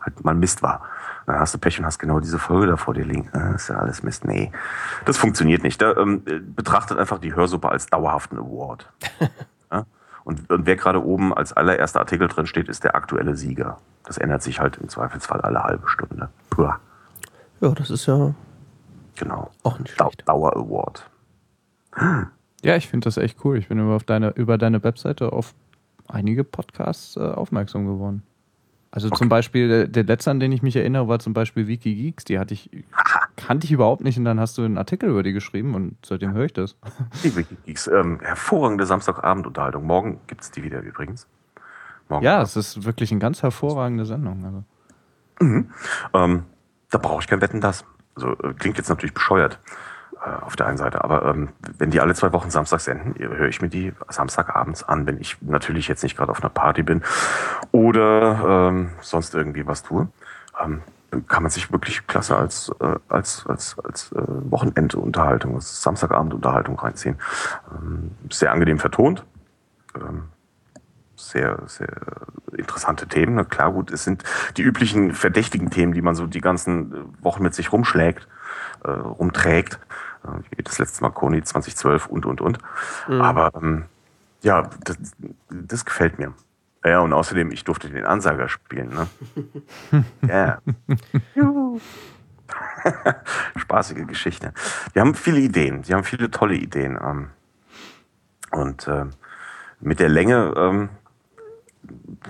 halt 0.00 0.24
mal 0.24 0.34
Mist 0.34 0.62
war. 0.62 0.82
Dann 1.26 1.38
hast 1.38 1.52
du 1.52 1.58
Pech 1.58 1.78
und 1.78 1.84
hast 1.84 1.98
genau 1.98 2.20
diese 2.20 2.38
Folge 2.38 2.68
da 2.68 2.76
vor 2.76 2.94
dir 2.94 3.04
liegen. 3.04 3.28
Das 3.32 3.42
äh, 3.42 3.54
ist 3.54 3.68
ja 3.68 3.76
alles 3.76 4.02
Mist. 4.02 4.24
Nee, 4.24 4.50
das 5.04 5.18
funktioniert 5.18 5.62
nicht. 5.62 5.82
Da, 5.82 5.94
ähm, 5.96 6.22
betrachtet 6.56 6.98
einfach 6.98 7.18
die 7.18 7.34
Hörsuppe 7.34 7.68
als 7.68 7.86
dauerhaften 7.86 8.38
Award. 8.38 8.90
Und, 10.24 10.50
und 10.50 10.66
wer 10.66 10.76
gerade 10.76 11.04
oben 11.04 11.32
als 11.34 11.52
allererster 11.52 12.00
Artikel 12.00 12.28
drin 12.28 12.46
steht, 12.46 12.68
ist 12.68 12.84
der 12.84 12.94
aktuelle 12.94 13.36
Sieger. 13.36 13.78
Das 14.04 14.18
ändert 14.18 14.42
sich 14.42 14.60
halt 14.60 14.76
im 14.76 14.88
Zweifelsfall 14.88 15.40
alle 15.40 15.62
halbe 15.62 15.88
Stunde. 15.88 16.28
Puh. 16.50 16.68
Ja, 17.60 17.70
das 17.70 17.90
ist 17.90 18.06
ja 18.06 18.34
genau. 19.16 19.50
auch 19.62 19.78
nicht 19.78 19.92
schlecht. 19.94 20.28
Dauer 20.28 20.56
Award. 20.56 21.08
Ja, 22.62 22.76
ich 22.76 22.88
finde 22.88 23.06
das 23.06 23.16
echt 23.16 23.42
cool. 23.42 23.56
Ich 23.56 23.68
bin 23.68 23.78
über, 23.78 23.96
auf 23.96 24.04
deine, 24.04 24.32
über 24.32 24.58
deine 24.58 24.84
Webseite 24.84 25.32
auf 25.32 25.54
einige 26.08 26.44
Podcasts 26.44 27.16
äh, 27.16 27.20
aufmerksam 27.20 27.86
geworden. 27.86 28.22
Also 28.90 29.08
okay. 29.08 29.16
zum 29.16 29.28
Beispiel, 29.30 29.68
der, 29.68 29.86
der, 29.86 30.04
letzte, 30.04 30.30
an 30.30 30.40
den 30.40 30.52
ich 30.52 30.62
mich 30.62 30.76
erinnere, 30.76 31.08
war 31.08 31.20
zum 31.20 31.32
Beispiel 31.32 31.68
Wikigeeks. 31.68 32.24
Die 32.24 32.38
hatte 32.38 32.54
ich, 32.54 32.68
kannte 33.36 33.64
ich 33.64 33.72
überhaupt 33.72 34.02
nicht 34.02 34.18
und 34.18 34.24
dann 34.24 34.40
hast 34.40 34.58
du 34.58 34.62
einen 34.62 34.78
Artikel 34.78 35.08
über 35.10 35.22
die 35.22 35.32
geschrieben 35.32 35.74
und 35.74 35.96
seitdem 36.04 36.32
höre 36.32 36.46
ich 36.46 36.52
das. 36.52 36.76
Die 37.24 37.34
Wikigeeks, 37.34 37.86
ähm, 37.88 38.20
hervorragende 38.20 38.86
Samstagabendunterhaltung. 38.86 39.84
Morgen 39.84 40.20
gibt 40.26 40.42
es 40.42 40.50
die 40.50 40.62
wieder 40.62 40.80
übrigens. 40.80 41.26
Morgen 42.08 42.24
ja, 42.24 42.42
es 42.42 42.56
ist 42.56 42.84
wirklich 42.84 43.10
eine 43.12 43.20
ganz 43.20 43.42
hervorragende 43.42 44.04
Sendung. 44.04 44.44
Also. 44.44 44.64
Mhm. 45.40 45.70
Ähm, 46.12 46.44
da 46.90 46.98
brauche 46.98 47.22
ich 47.22 47.28
kein 47.28 47.40
Wetten, 47.40 47.60
das. 47.60 47.84
Also, 48.16 48.32
äh, 48.42 48.52
klingt 48.54 48.76
jetzt 48.76 48.88
natürlich 48.88 49.14
bescheuert 49.14 49.58
äh, 50.24 50.44
auf 50.44 50.56
der 50.56 50.66
einen 50.66 50.76
Seite, 50.76 51.04
aber 51.04 51.24
ähm, 51.26 51.50
wenn 51.78 51.90
die 51.90 52.00
alle 52.00 52.14
zwei 52.14 52.32
Wochen 52.32 52.50
Samstag 52.50 52.80
senden, 52.80 53.14
höre 53.16 53.48
ich 53.48 53.62
mir 53.62 53.68
die 53.68 53.92
Samstagabends 54.08 54.82
an, 54.82 55.06
wenn 55.06 55.20
ich 55.20 55.36
natürlich 55.40 55.88
jetzt 55.88 56.02
nicht 56.02 56.16
gerade 56.16 56.32
auf 56.32 56.40
einer 56.40 56.50
Party 56.50 56.82
bin 56.82 57.02
oder 57.72 58.68
ähm, 58.68 58.90
sonst 59.00 59.34
irgendwie 59.34 59.66
was 59.66 59.82
tue. 59.82 60.08
Kann 61.26 61.42
man 61.42 61.50
sich 61.50 61.72
wirklich 61.72 62.06
klasse 62.06 62.36
als, 62.36 62.70
äh, 62.80 62.96
als, 63.08 63.44
als, 63.46 63.76
als 63.80 64.12
äh, 64.12 64.22
Wochenendunterhaltung, 64.26 65.56
als 65.56 65.82
Samstagabendunterhaltung 65.82 66.78
reinziehen. 66.78 67.16
Ähm, 67.72 68.12
sehr 68.30 68.52
angenehm 68.52 68.78
vertont. 68.78 69.24
Ähm, 69.96 70.24
sehr, 71.16 71.58
sehr 71.66 71.88
interessante 72.56 73.06
Themen. 73.06 73.48
Klar, 73.48 73.72
gut, 73.72 73.90
es 73.90 74.04
sind 74.04 74.24
die 74.56 74.62
üblichen 74.62 75.12
verdächtigen 75.12 75.70
Themen, 75.70 75.92
die 75.92 76.02
man 76.02 76.14
so 76.14 76.26
die 76.26 76.40
ganzen 76.40 77.14
Wochen 77.22 77.42
mit 77.42 77.54
sich 77.54 77.72
rumschlägt, 77.72 78.26
äh, 78.84 78.90
rumträgt. 78.90 79.78
Wie 80.50 80.62
das 80.62 80.78
letzte 80.78 81.02
Mal 81.02 81.10
Koni 81.10 81.42
2012 81.42 82.06
und, 82.06 82.26
und, 82.26 82.40
und. 82.40 82.58
Mhm. 83.08 83.20
Aber 83.22 83.52
ähm, 83.54 83.84
ja, 84.42 84.68
das, 84.84 84.98
das 85.48 85.84
gefällt 85.84 86.18
mir. 86.18 86.34
Ja, 86.84 87.00
und 87.00 87.12
außerdem, 87.12 87.52
ich 87.52 87.64
durfte 87.64 87.90
den 87.90 88.06
Ansager 88.06 88.48
spielen. 88.48 88.90
Ne? 88.90 90.04
Ja. 90.26 90.58
Spaßige 93.56 94.06
Geschichte. 94.06 94.52
Wir 94.92 95.02
haben 95.02 95.14
viele 95.14 95.38
Ideen. 95.40 95.84
Sie 95.84 95.94
haben 95.94 96.04
viele 96.04 96.30
tolle 96.30 96.54
Ideen. 96.54 96.98
Ähm, 97.02 97.30
und 98.50 98.88
äh, 98.88 99.06
mit 99.80 100.00
der 100.00 100.08
Länge, 100.08 100.52
ähm, 100.56 100.88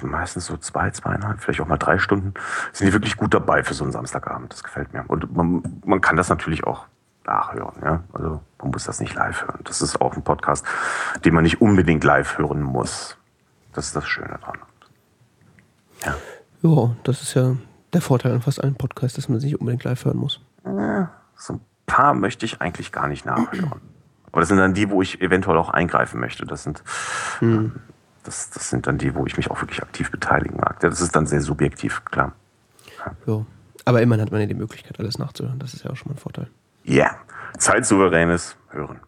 meistens 0.02 0.46
so 0.46 0.56
zwei, 0.56 0.90
zweieinhalb, 0.90 1.40
vielleicht 1.40 1.60
auch 1.60 1.66
mal 1.66 1.78
drei 1.78 1.98
Stunden, 1.98 2.34
sind 2.72 2.88
die 2.88 2.92
wirklich 2.92 3.16
gut 3.16 3.32
dabei 3.32 3.62
für 3.62 3.74
so 3.74 3.84
einen 3.84 3.92
Samstagabend. 3.92 4.52
Das 4.52 4.62
gefällt 4.62 4.92
mir. 4.92 5.04
Und 5.08 5.34
man, 5.34 5.80
man 5.84 6.00
kann 6.00 6.16
das 6.16 6.28
natürlich 6.28 6.64
auch 6.64 6.86
nachhören. 7.24 7.80
Ja? 7.82 8.02
Also 8.12 8.42
man 8.58 8.70
muss 8.70 8.84
das 8.84 9.00
nicht 9.00 9.14
live 9.14 9.42
hören. 9.42 9.60
Das 9.64 9.80
ist 9.80 10.00
auch 10.00 10.16
ein 10.16 10.24
Podcast, 10.24 10.66
den 11.24 11.34
man 11.34 11.44
nicht 11.44 11.60
unbedingt 11.60 12.04
live 12.04 12.38
hören 12.38 12.62
muss. 12.62 13.16
Das 13.72 13.86
ist 13.86 13.96
das 13.96 14.06
Schöne 14.06 14.38
daran. 14.40 14.58
Ja. 16.04 16.16
Ja, 16.62 16.96
das 17.04 17.22
ist 17.22 17.34
ja 17.34 17.56
der 17.92 18.00
Vorteil 18.00 18.32
an 18.32 18.42
fast 18.42 18.62
allen 18.62 18.74
Podcasts, 18.74 19.16
dass 19.16 19.28
man 19.28 19.40
sich 19.40 19.52
nicht 19.52 19.60
unbedingt 19.60 19.84
live 19.84 20.04
hören 20.04 20.18
muss. 20.18 20.40
Ja, 20.64 21.10
so 21.36 21.54
ein 21.54 21.60
paar 21.86 22.14
möchte 22.14 22.44
ich 22.44 22.60
eigentlich 22.60 22.92
gar 22.92 23.08
nicht 23.08 23.24
nachhören. 23.24 23.80
Aber 24.32 24.40
das 24.40 24.48
sind 24.48 24.58
dann 24.58 24.74
die, 24.74 24.90
wo 24.90 25.02
ich 25.02 25.20
eventuell 25.20 25.56
auch 25.56 25.70
eingreifen 25.70 26.20
möchte. 26.20 26.46
Das 26.46 26.62
sind, 26.62 26.82
hm. 27.40 27.72
das, 28.22 28.50
das 28.50 28.70
sind 28.70 28.86
dann 28.86 28.98
die, 28.98 29.14
wo 29.14 29.26
ich 29.26 29.36
mich 29.36 29.50
auch 29.50 29.60
wirklich 29.60 29.82
aktiv 29.82 30.10
beteiligen 30.10 30.56
mag. 30.58 30.78
Das 30.80 31.00
ist 31.00 31.16
dann 31.16 31.26
sehr 31.26 31.40
subjektiv, 31.40 32.04
klar. 32.04 32.32
Ja. 32.98 33.12
ja. 33.26 33.46
Aber 33.86 34.02
immerhin 34.02 34.22
hat 34.22 34.30
man 34.30 34.40
ja 34.40 34.46
die 34.46 34.54
Möglichkeit, 34.54 35.00
alles 35.00 35.18
nachzuhören. 35.18 35.58
Das 35.58 35.74
ist 35.74 35.84
ja 35.84 35.90
auch 35.90 35.96
schon 35.96 36.08
mal 36.08 36.14
ein 36.14 36.20
Vorteil. 36.20 36.48
Ja, 36.84 37.04
yeah. 37.04 37.16
zeitsouveränes 37.58 38.56
Hören. 38.68 39.00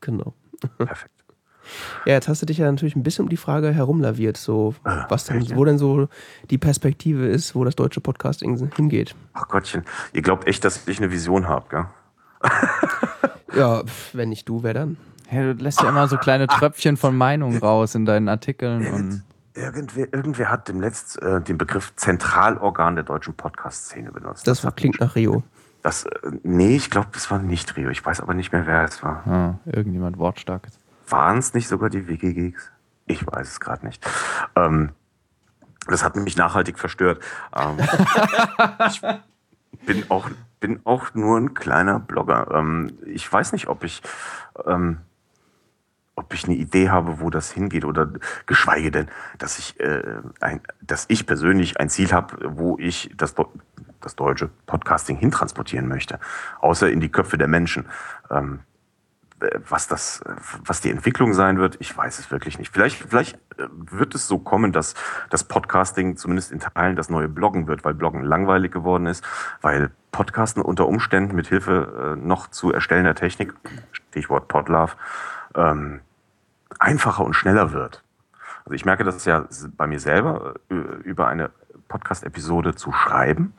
Genau. 0.00 0.34
Perfekt. 0.78 1.15
Ja, 2.04 2.14
jetzt 2.14 2.28
hast 2.28 2.42
du 2.42 2.46
dich 2.46 2.58
ja 2.58 2.70
natürlich 2.70 2.96
ein 2.96 3.02
bisschen 3.02 3.24
um 3.24 3.28
die 3.28 3.36
Frage 3.36 3.72
herumlaviert, 3.72 4.36
so 4.36 4.74
ah, 4.84 5.06
was 5.08 5.24
denn, 5.24 5.56
wo 5.56 5.64
denn 5.64 5.78
so 5.78 6.08
die 6.50 6.58
Perspektive 6.58 7.26
ist, 7.26 7.54
wo 7.54 7.64
das 7.64 7.76
deutsche 7.76 8.00
Podcasting 8.00 8.70
hingeht. 8.74 9.14
Ach 9.34 9.48
Gottchen, 9.48 9.84
ihr 10.12 10.22
glaubt 10.22 10.46
echt, 10.46 10.64
dass 10.64 10.86
ich 10.86 10.98
eine 10.98 11.10
Vision 11.10 11.48
habe, 11.48 11.66
gell? 11.68 11.86
ja, 13.56 13.82
wenn 14.12 14.28
nicht 14.28 14.48
du, 14.48 14.62
wer 14.62 14.74
dann? 14.74 14.96
Ja, 15.30 15.52
du 15.52 15.62
lässt 15.62 15.82
ja 15.82 15.88
immer 15.88 16.06
so 16.08 16.16
kleine 16.16 16.46
Tröpfchen 16.46 16.96
von 16.96 17.16
Meinungen 17.16 17.58
raus 17.58 17.94
in 17.94 18.04
deinen 18.04 18.28
Artikeln 18.28 18.86
und. 18.86 19.22
Irgendwer, 19.54 20.12
irgendwer 20.12 20.50
hat 20.50 20.68
demnächst 20.68 21.20
äh, 21.22 21.40
den 21.40 21.56
Begriff 21.56 21.94
Zentralorgan 21.96 22.94
der 22.94 23.04
deutschen 23.04 23.32
Podcast-Szene 23.32 24.12
benutzt. 24.12 24.46
Das, 24.46 24.60
das 24.60 24.76
klingt 24.76 25.00
nach 25.00 25.16
Rio. 25.16 25.44
Das, 25.82 26.04
äh, 26.04 26.10
nee, 26.42 26.76
ich 26.76 26.90
glaube, 26.90 27.08
das 27.14 27.30
war 27.30 27.38
nicht 27.38 27.74
Rio. 27.74 27.88
Ich 27.88 28.04
weiß 28.04 28.20
aber 28.20 28.34
nicht 28.34 28.52
mehr, 28.52 28.66
wer 28.66 28.84
es 28.84 29.02
war. 29.02 29.26
Ah, 29.26 29.54
irgendjemand 29.64 30.18
Wortstarkes. 30.18 30.78
Waren 31.08 31.38
es 31.38 31.54
nicht 31.54 31.68
sogar 31.68 31.90
die 31.90 32.08
Wikigeeks? 32.08 32.70
Ich 33.06 33.26
weiß 33.26 33.48
es 33.48 33.60
gerade 33.60 33.86
nicht. 33.86 34.04
Ähm, 34.56 34.90
das 35.86 36.02
hat 36.02 36.16
mich 36.16 36.36
nachhaltig 36.36 36.78
verstört. 36.78 37.22
Ähm, 37.54 37.78
ich 38.88 39.00
bin 39.86 40.04
auch, 40.10 40.28
bin 40.60 40.80
auch 40.84 41.14
nur 41.14 41.38
ein 41.38 41.54
kleiner 41.54 42.00
Blogger. 42.00 42.48
Ähm, 42.52 42.98
ich 43.06 43.30
weiß 43.30 43.52
nicht, 43.52 43.68
ob 43.68 43.84
ich, 43.84 44.02
ähm, 44.66 44.98
ob 46.16 46.34
ich 46.34 46.44
eine 46.44 46.54
Idee 46.54 46.90
habe, 46.90 47.20
wo 47.20 47.30
das 47.30 47.52
hingeht 47.52 47.84
oder 47.84 48.10
geschweige 48.46 48.90
denn, 48.90 49.08
dass 49.38 49.58
ich, 49.58 49.78
äh, 49.78 50.02
ein, 50.40 50.60
dass 50.80 51.04
ich 51.08 51.26
persönlich 51.26 51.78
ein 51.78 51.88
Ziel 51.88 52.10
habe, 52.12 52.36
wo 52.56 52.76
ich 52.78 53.12
das, 53.16 53.34
das 54.00 54.16
deutsche 54.16 54.50
Podcasting 54.66 55.16
hintransportieren 55.16 55.86
möchte, 55.86 56.18
außer 56.60 56.90
in 56.90 57.00
die 57.00 57.10
Köpfe 57.10 57.38
der 57.38 57.48
Menschen. 57.48 57.86
Ähm, 58.30 58.60
was 59.68 59.86
das, 59.86 60.22
was 60.64 60.80
die 60.80 60.90
Entwicklung 60.90 61.34
sein 61.34 61.58
wird, 61.58 61.76
ich 61.78 61.96
weiß 61.96 62.18
es 62.18 62.30
wirklich 62.30 62.58
nicht. 62.58 62.72
Vielleicht, 62.72 63.04
vielleicht 63.08 63.36
äh, 63.58 63.66
wird 63.70 64.14
es 64.14 64.26
so 64.26 64.38
kommen, 64.38 64.72
dass 64.72 64.94
das 65.30 65.44
Podcasting 65.44 66.16
zumindest 66.16 66.52
in 66.52 66.60
Teilen 66.60 66.96
das 66.96 67.10
neue 67.10 67.28
Bloggen 67.28 67.66
wird, 67.66 67.84
weil 67.84 67.94
Bloggen 67.94 68.22
langweilig 68.22 68.72
geworden 68.72 69.06
ist, 69.06 69.24
weil 69.60 69.90
Podcasten 70.10 70.62
unter 70.62 70.86
Umständen 70.88 71.34
mit 71.34 71.48
Hilfe 71.48 72.16
äh, 72.16 72.26
noch 72.26 72.48
zu 72.48 72.72
erstellender 72.72 73.14
Technik, 73.14 73.52
Stichwort 73.92 74.48
Podlove, 74.48 74.94
ähm, 75.54 76.00
einfacher 76.78 77.24
und 77.24 77.34
schneller 77.34 77.72
wird. 77.72 78.02
Also 78.64 78.74
ich 78.74 78.84
merke 78.84 79.04
das 79.04 79.24
ja 79.26 79.46
bei 79.76 79.86
mir 79.86 80.00
selber, 80.00 80.54
äh, 80.70 80.74
über 80.74 81.28
eine 81.28 81.50
Podcast-Episode 81.88 82.74
zu 82.74 82.90
schreiben, 82.92 83.52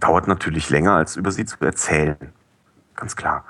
dauert 0.00 0.28
natürlich 0.28 0.70
länger, 0.70 0.92
als 0.92 1.16
über 1.16 1.32
sie 1.32 1.44
zu 1.44 1.56
erzählen. 1.60 2.32
Ganz 2.94 3.16
klar. 3.16 3.44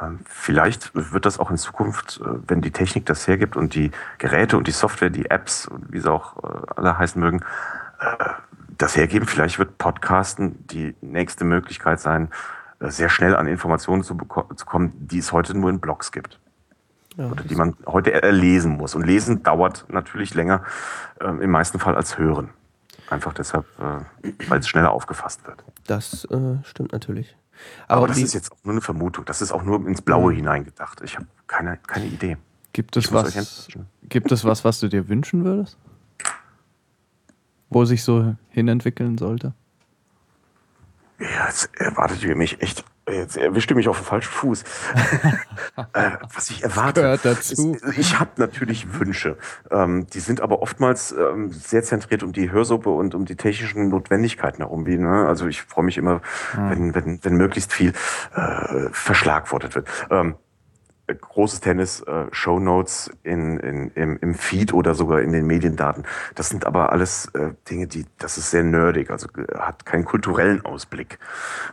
Ähm, 0.00 0.20
vielleicht 0.24 0.90
wird 0.94 1.26
das 1.26 1.38
auch 1.38 1.50
in 1.50 1.56
Zukunft, 1.56 2.20
äh, 2.22 2.28
wenn 2.46 2.60
die 2.60 2.70
Technik 2.70 3.06
das 3.06 3.26
hergibt 3.26 3.56
und 3.56 3.74
die 3.74 3.90
Geräte 4.18 4.56
und 4.56 4.66
die 4.66 4.72
Software, 4.72 5.10
die 5.10 5.30
Apps 5.30 5.66
und 5.66 5.92
wie 5.92 6.00
sie 6.00 6.10
auch 6.10 6.36
äh, 6.42 6.66
alle 6.76 6.98
heißen 6.98 7.20
mögen, 7.20 7.40
äh, 8.00 8.24
das 8.76 8.96
hergeben. 8.96 9.26
Vielleicht 9.26 9.58
wird 9.58 9.78
Podcasten 9.78 10.66
die 10.68 10.94
nächste 11.00 11.44
Möglichkeit 11.44 12.00
sein, 12.00 12.28
sehr 12.80 13.08
schnell 13.08 13.34
an 13.34 13.48
Informationen 13.48 14.04
zu, 14.04 14.16
zu 14.54 14.66
kommen, 14.66 14.92
die 14.94 15.18
es 15.18 15.32
heute 15.32 15.58
nur 15.58 15.68
in 15.68 15.80
Blogs 15.80 16.12
gibt. 16.12 16.38
Ja, 17.16 17.26
oder 17.26 17.42
die 17.42 17.56
man 17.56 17.74
heute 17.86 18.12
lesen 18.30 18.76
muss. 18.76 18.94
Und 18.94 19.04
lesen 19.04 19.42
dauert 19.42 19.86
natürlich 19.88 20.32
länger 20.34 20.62
im 21.20 21.50
meisten 21.50 21.80
Fall 21.80 21.96
als 21.96 22.18
hören. 22.18 22.50
Einfach 23.10 23.32
deshalb, 23.32 23.66
weil 24.46 24.60
es 24.60 24.68
schneller 24.68 24.92
aufgefasst 24.92 25.44
wird. 25.44 25.64
Das 25.88 26.24
äh, 26.26 26.62
stimmt 26.62 26.92
natürlich. 26.92 27.36
Aber, 27.86 27.98
Aber 27.98 28.08
das 28.08 28.18
ist 28.18 28.34
jetzt 28.34 28.52
auch 28.52 28.58
nur 28.64 28.72
eine 28.72 28.80
Vermutung. 28.80 29.24
Das 29.24 29.42
ist 29.42 29.52
auch 29.52 29.62
nur 29.62 29.86
ins 29.86 30.02
Blaue 30.02 30.32
mhm. 30.32 30.36
hineingedacht. 30.36 31.00
Ich 31.02 31.16
habe 31.16 31.26
keine, 31.46 31.76
keine 31.78 32.06
Idee. 32.06 32.36
Gibt 32.72 32.96
es, 32.96 33.12
was, 33.12 33.68
gibt 34.08 34.30
es 34.30 34.44
was, 34.44 34.64
was 34.64 34.78
du 34.80 34.88
dir 34.88 35.08
wünschen 35.08 35.44
würdest? 35.44 35.78
Wo 37.70 37.84
sich 37.84 38.02
so 38.04 38.36
hinentwickeln 38.50 39.18
sollte? 39.18 39.54
Ja, 41.18 41.46
jetzt 41.46 41.70
erwartet 41.78 42.22
ihr 42.22 42.36
mich 42.36 42.62
echt 42.62 42.84
Jetzt 43.10 43.36
erwischte 43.36 43.74
mich 43.74 43.88
auf 43.88 43.98
den 43.98 44.04
falschen 44.04 44.30
Fuß. 44.30 44.62
äh, 45.94 46.10
was 46.34 46.50
ich 46.50 46.62
erwarte. 46.62 47.00
Gehört 47.00 47.24
dazu. 47.24 47.74
Ist, 47.74 47.98
ich 47.98 48.18
habe 48.18 48.30
natürlich 48.36 48.98
Wünsche. 48.98 49.38
Ähm, 49.70 50.06
die 50.08 50.20
sind 50.20 50.40
aber 50.40 50.62
oftmals 50.62 51.12
ähm, 51.12 51.52
sehr 51.52 51.82
zentriert 51.82 52.22
um 52.22 52.32
die 52.32 52.50
Hörsuppe 52.50 52.90
und 52.90 53.14
um 53.14 53.24
die 53.24 53.36
technischen 53.36 53.88
Notwendigkeiten 53.88 54.58
herum. 54.58 54.86
Wie, 54.86 54.98
ne? 54.98 55.26
Also 55.26 55.46
ich 55.46 55.62
freue 55.62 55.84
mich 55.84 55.96
immer, 55.96 56.20
hm. 56.52 56.70
wenn, 56.70 56.94
wenn, 56.94 57.24
wenn 57.24 57.36
möglichst 57.36 57.72
viel 57.72 57.92
äh, 58.34 58.88
verschlagwortet 58.92 59.74
wird. 59.74 59.88
Ähm, 60.10 60.36
großes 61.14 61.60
Tennis, 61.60 62.00
äh, 62.02 62.26
Show 62.32 62.58
Notes 62.58 63.10
in, 63.22 63.58
in, 63.58 63.90
im, 63.94 64.18
im 64.18 64.34
Feed 64.34 64.72
oder 64.72 64.94
sogar 64.94 65.22
in 65.22 65.32
den 65.32 65.46
Mediendaten. 65.46 66.04
Das 66.34 66.48
sind 66.48 66.66
aber 66.66 66.92
alles 66.92 67.26
äh, 67.34 67.52
Dinge, 67.68 67.86
die, 67.86 68.06
das 68.18 68.38
ist 68.38 68.50
sehr 68.50 68.64
nerdig, 68.64 69.10
also 69.10 69.28
äh, 69.36 69.58
hat 69.58 69.86
keinen 69.86 70.04
kulturellen 70.04 70.64
Ausblick. 70.64 71.18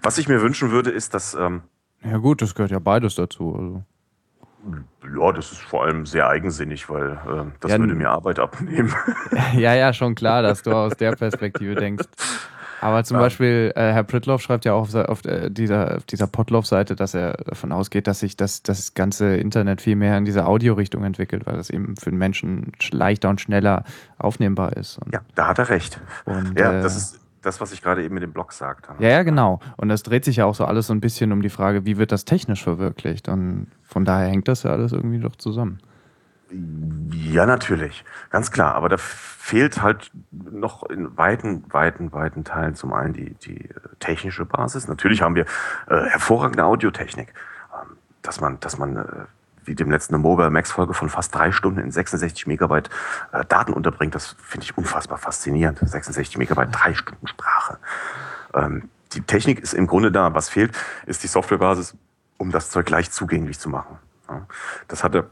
Was 0.02 0.18
ich 0.18 0.28
mir 0.28 0.42
wünschen 0.42 0.72
würde, 0.72 0.92
ist, 0.92 1.14
dass. 1.14 1.34
Ähm, 1.34 1.64
ja, 2.04 2.18
gut, 2.18 2.42
das 2.42 2.56
gehört 2.56 2.72
ja 2.72 2.80
beides 2.80 3.16
dazu. 3.16 3.56
Also. 3.56 3.84
Ja, 5.20 5.32
das 5.32 5.52
ist 5.52 5.62
vor 5.62 5.86
allem 5.86 6.06
sehr 6.06 6.28
eigensinnig, 6.28 6.90
weil 6.90 7.12
äh, 7.12 7.52
das 7.60 7.72
ja, 7.72 7.80
würde 7.80 7.94
mir 7.94 8.10
Arbeit 8.10 8.40
abnehmen. 8.40 8.94
ja, 9.54 9.76
ja, 9.76 9.94
schon 9.94 10.16
klar, 10.16 10.42
dass 10.42 10.64
du 10.64 10.72
aus 10.76 10.96
der 10.98 11.12
Perspektive 11.12 11.76
denkst. 11.76 12.06
Aber 12.86 13.04
zum 13.04 13.18
ja. 13.18 13.24
Beispiel, 13.24 13.74
äh, 13.76 13.94
Herr 13.94 14.04
Pritloff 14.04 14.44
schreibt 14.44 14.64
ja 14.64 14.74
auch 14.74 14.82
auf, 14.82 14.94
auf 14.94 15.26
äh, 15.26 15.50
dieser, 15.50 15.98
auf 15.98 16.04
dieser 16.04 16.28
Potloff-Seite, 16.28 16.96
dass 16.96 17.16
er 17.16 17.34
davon 17.34 17.72
ausgeht, 17.72 18.06
dass 18.06 18.20
sich 18.20 18.38
das, 18.38 18.62
das 18.62 18.94
ganze 18.94 19.38
Internet 19.38 19.82
viel 19.82 19.96
mehr 19.96 20.16
in 20.20 20.24
diese 20.24 20.46
Audiorichtung 20.46 21.04
entwickelt, 21.04 21.48
weil 21.48 21.56
das 21.58 21.72
eben 21.72 21.98
für 21.98 22.12
den 22.12 22.20
Menschen 22.20 22.74
leichter 22.92 23.30
und 23.30 23.42
schneller 23.42 23.86
aufnehmbar 24.20 24.78
ist. 24.78 25.00
Und 25.00 25.16
ja, 25.16 25.22
da 25.34 25.48
hat 25.48 25.58
er 25.58 25.70
recht. 25.70 26.00
Und, 26.26 26.60
ja, 26.60 26.74
äh, 26.74 26.82
das 26.84 26.96
ist 26.96 27.20
das, 27.42 27.60
was 27.60 27.72
ich 27.72 27.82
gerade 27.82 28.04
eben 28.04 28.14
mit 28.14 28.22
dem 28.22 28.34
Blog 28.34 28.54
sagte. 28.54 28.92
Ja, 29.00 29.10
ja, 29.10 29.24
genau. 29.24 29.62
Und 29.78 29.90
das 29.90 30.04
dreht 30.04 30.24
sich 30.24 30.36
ja 30.36 30.46
auch 30.46 30.54
so 30.54 30.66
alles 30.66 30.86
so 30.86 30.94
ein 30.94 31.02
bisschen 31.02 31.32
um 31.32 31.42
die 31.42 31.50
Frage, 31.50 31.88
wie 31.88 31.98
wird 31.98 32.12
das 32.12 32.24
technisch 32.24 32.64
verwirklicht? 32.64 33.30
Und 33.30 33.66
von 33.82 34.06
daher 34.06 34.28
hängt 34.28 34.48
das 34.48 34.62
ja 34.62 34.70
alles 34.70 34.92
irgendwie 34.92 35.18
doch 35.20 35.38
zusammen. 35.38 35.80
Ja, 37.12 37.46
natürlich, 37.46 38.04
ganz 38.30 38.52
klar. 38.52 38.76
Aber 38.76 38.90
da 38.90 38.98
fehlt 38.98 39.82
halt 39.82 40.12
noch 40.32 40.84
in 40.84 41.18
weiten, 41.18 41.64
weiten, 41.72 42.12
weiten 42.14 42.44
Teilen 42.44 42.76
zum 42.76 42.94
einen 42.94 43.14
die, 43.14 43.34
die 43.36 43.70
technische 44.00 44.46
Basis. 44.46 44.88
Natürlich 44.88 45.22
haben 45.22 45.36
wir 45.36 45.46
äh, 45.88 46.06
hervorragende 46.06 46.66
Audiotechnik, 46.66 47.34
ähm, 47.74 47.98
dass 48.22 48.42
man, 48.42 48.60
dass 48.60 48.78
man 48.78 48.98
äh, 48.98 49.06
wie 49.66 49.76
dem 49.76 49.90
letzten 49.90 50.18
Mobile 50.18 50.50
Max 50.50 50.72
Folge 50.72 50.94
von 50.94 51.10
fast 51.10 51.34
drei 51.34 51.52
Stunden 51.52 51.80
in 51.80 51.92
66 51.92 52.48
Megabyte 52.48 52.90
äh, 53.32 53.44
Daten 53.46 53.74
unterbringt. 53.74 54.16
Das 54.16 54.36
finde 54.42 54.66
ich 54.66 54.78
unfassbar 54.78 55.18
faszinierend. 55.18 55.80
66 55.80 56.38
Megabyte, 56.38 56.70
drei 56.72 56.94
Stunden 56.94 57.28
Sprache. 57.28 57.78
Ähm, 58.54 58.90
die 59.14 59.22
Technik 59.22 59.60
ist 59.60 59.74
im 59.74 59.88
Grunde 59.88 60.12
da. 60.12 60.34
Was 60.34 60.50
fehlt, 60.50 60.78
ist 61.06 61.24
die 61.24 61.28
Softwarebasis, 61.28 61.96
um 62.38 62.52
das 62.52 62.70
Zeug 62.70 62.90
leicht 62.90 63.14
zugänglich 63.14 63.60
zu 63.60 63.70
machen. 63.70 63.98
Ja, 64.30 64.46
das 64.88 65.04
hatte 65.04 65.30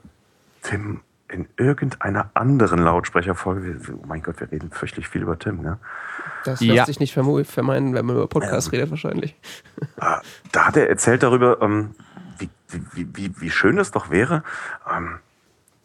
Tim 0.63 1.01
in 1.29 1.47
irgendeiner 1.57 2.29
anderen 2.35 2.79
Lautsprecherfolge, 2.79 3.79
oh 3.93 4.05
mein 4.05 4.21
Gott, 4.21 4.39
wir 4.39 4.51
reden 4.51 4.69
fürchterlich 4.71 5.07
viel 5.07 5.23
über 5.23 5.39
Tim, 5.39 5.61
ne? 5.61 5.79
Das 6.45 6.59
lässt 6.59 6.75
ja. 6.75 6.85
sich 6.85 6.99
nicht 6.99 7.13
vermeiden, 7.13 7.93
wenn 7.93 8.05
man 8.05 8.15
über 8.15 8.27
Podcast 8.27 8.67
ähm, 8.67 8.71
redet, 8.71 8.91
wahrscheinlich. 8.91 9.35
Ah, 9.99 10.21
da 10.51 10.67
hat 10.67 10.77
er 10.77 10.89
erzählt 10.89 11.23
darüber, 11.23 11.61
ähm, 11.61 11.95
wie, 12.37 12.49
wie, 12.69 13.07
wie, 13.15 13.41
wie 13.41 13.49
schön 13.49 13.77
es 13.77 13.91
doch 13.91 14.11
wäre, 14.11 14.43
ähm, 14.91 15.19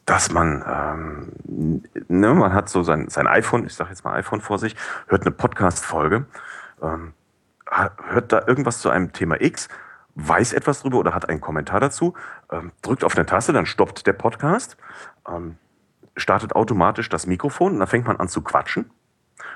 dass 0.04 0.18
dass 0.18 0.32
man, 0.32 0.64
ähm, 0.66 1.82
ne, 2.08 2.34
man 2.34 2.54
hat 2.54 2.70
so 2.70 2.82
sein, 2.82 3.08
sein 3.10 3.26
iPhone, 3.26 3.66
ich 3.66 3.74
sage 3.74 3.90
jetzt 3.90 4.04
mal 4.04 4.14
iPhone 4.14 4.40
vor 4.40 4.58
sich, 4.58 4.74
hört 5.06 5.22
eine 5.22 5.32
Podcast-Folge, 5.32 6.24
ähm, 6.82 7.12
hört 8.08 8.32
da 8.32 8.42
irgendwas 8.46 8.80
zu 8.80 8.88
einem 8.88 9.12
Thema 9.12 9.40
X, 9.40 9.68
weiß 10.18 10.52
etwas 10.52 10.82
drüber 10.82 10.98
oder 10.98 11.14
hat 11.14 11.28
einen 11.28 11.40
Kommentar 11.40 11.80
dazu, 11.80 12.14
ähm, 12.50 12.72
drückt 12.82 13.04
auf 13.04 13.16
eine 13.16 13.24
Taste, 13.24 13.52
dann 13.52 13.66
stoppt 13.66 14.06
der 14.06 14.12
Podcast, 14.12 14.76
ähm, 15.28 15.56
startet 16.16 16.56
automatisch 16.56 17.08
das 17.08 17.26
Mikrofon 17.26 17.74
und 17.74 17.78
dann 17.78 17.88
fängt 17.88 18.06
man 18.06 18.16
an 18.16 18.28
zu 18.28 18.42
quatschen, 18.42 18.90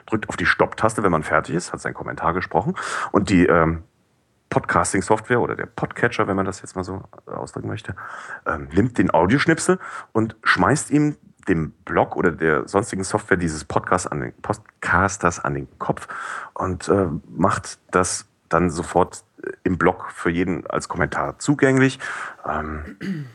drückt 0.07 0.29
auf 0.29 0.37
die 0.37 0.47
Stopptaste, 0.47 1.03
wenn 1.03 1.11
man 1.11 1.25
fertig 1.25 1.57
ist, 1.57 1.73
hat 1.73 1.81
seinen 1.81 1.95
Kommentar 1.95 2.33
gesprochen. 2.33 2.77
Und 3.11 3.29
die 3.29 3.47
ähm, 3.47 3.83
Podcasting-Software 4.51 5.41
oder 5.41 5.57
der 5.57 5.67
Podcatcher, 5.67 6.29
wenn 6.29 6.37
man 6.37 6.47
das 6.47 6.61
jetzt 6.61 6.77
mal 6.77 6.85
so 6.85 7.03
ausdrücken 7.27 7.69
möchte, 7.69 7.97
ähm, 8.47 8.69
nimmt 8.73 8.99
den 8.99 9.13
Audioschnipsel 9.13 9.81
und 10.13 10.37
schmeißt 10.45 10.91
ihm 10.91 11.17
dem 11.49 11.73
Blog 11.85 12.15
oder 12.15 12.31
der 12.31 12.69
sonstigen 12.69 13.03
Software 13.03 13.37
dieses 13.37 13.65
Podcasts 13.65 14.07
an 14.07 14.21
den 14.21 14.33
Podcasters 14.43 15.41
an 15.41 15.55
den 15.55 15.69
Kopf 15.81 16.07
und 16.55 16.89
äh, 16.89 17.09
macht 17.31 17.81
das 17.91 18.29
dann 18.49 18.71
sofort 18.71 19.25
im 19.65 19.79
Blog 19.79 20.11
für 20.15 20.31
jeden 20.31 20.67
als 20.67 20.89
Kommentar 20.89 21.39
zugänglich. 21.39 21.99
Ähm, 22.47 23.27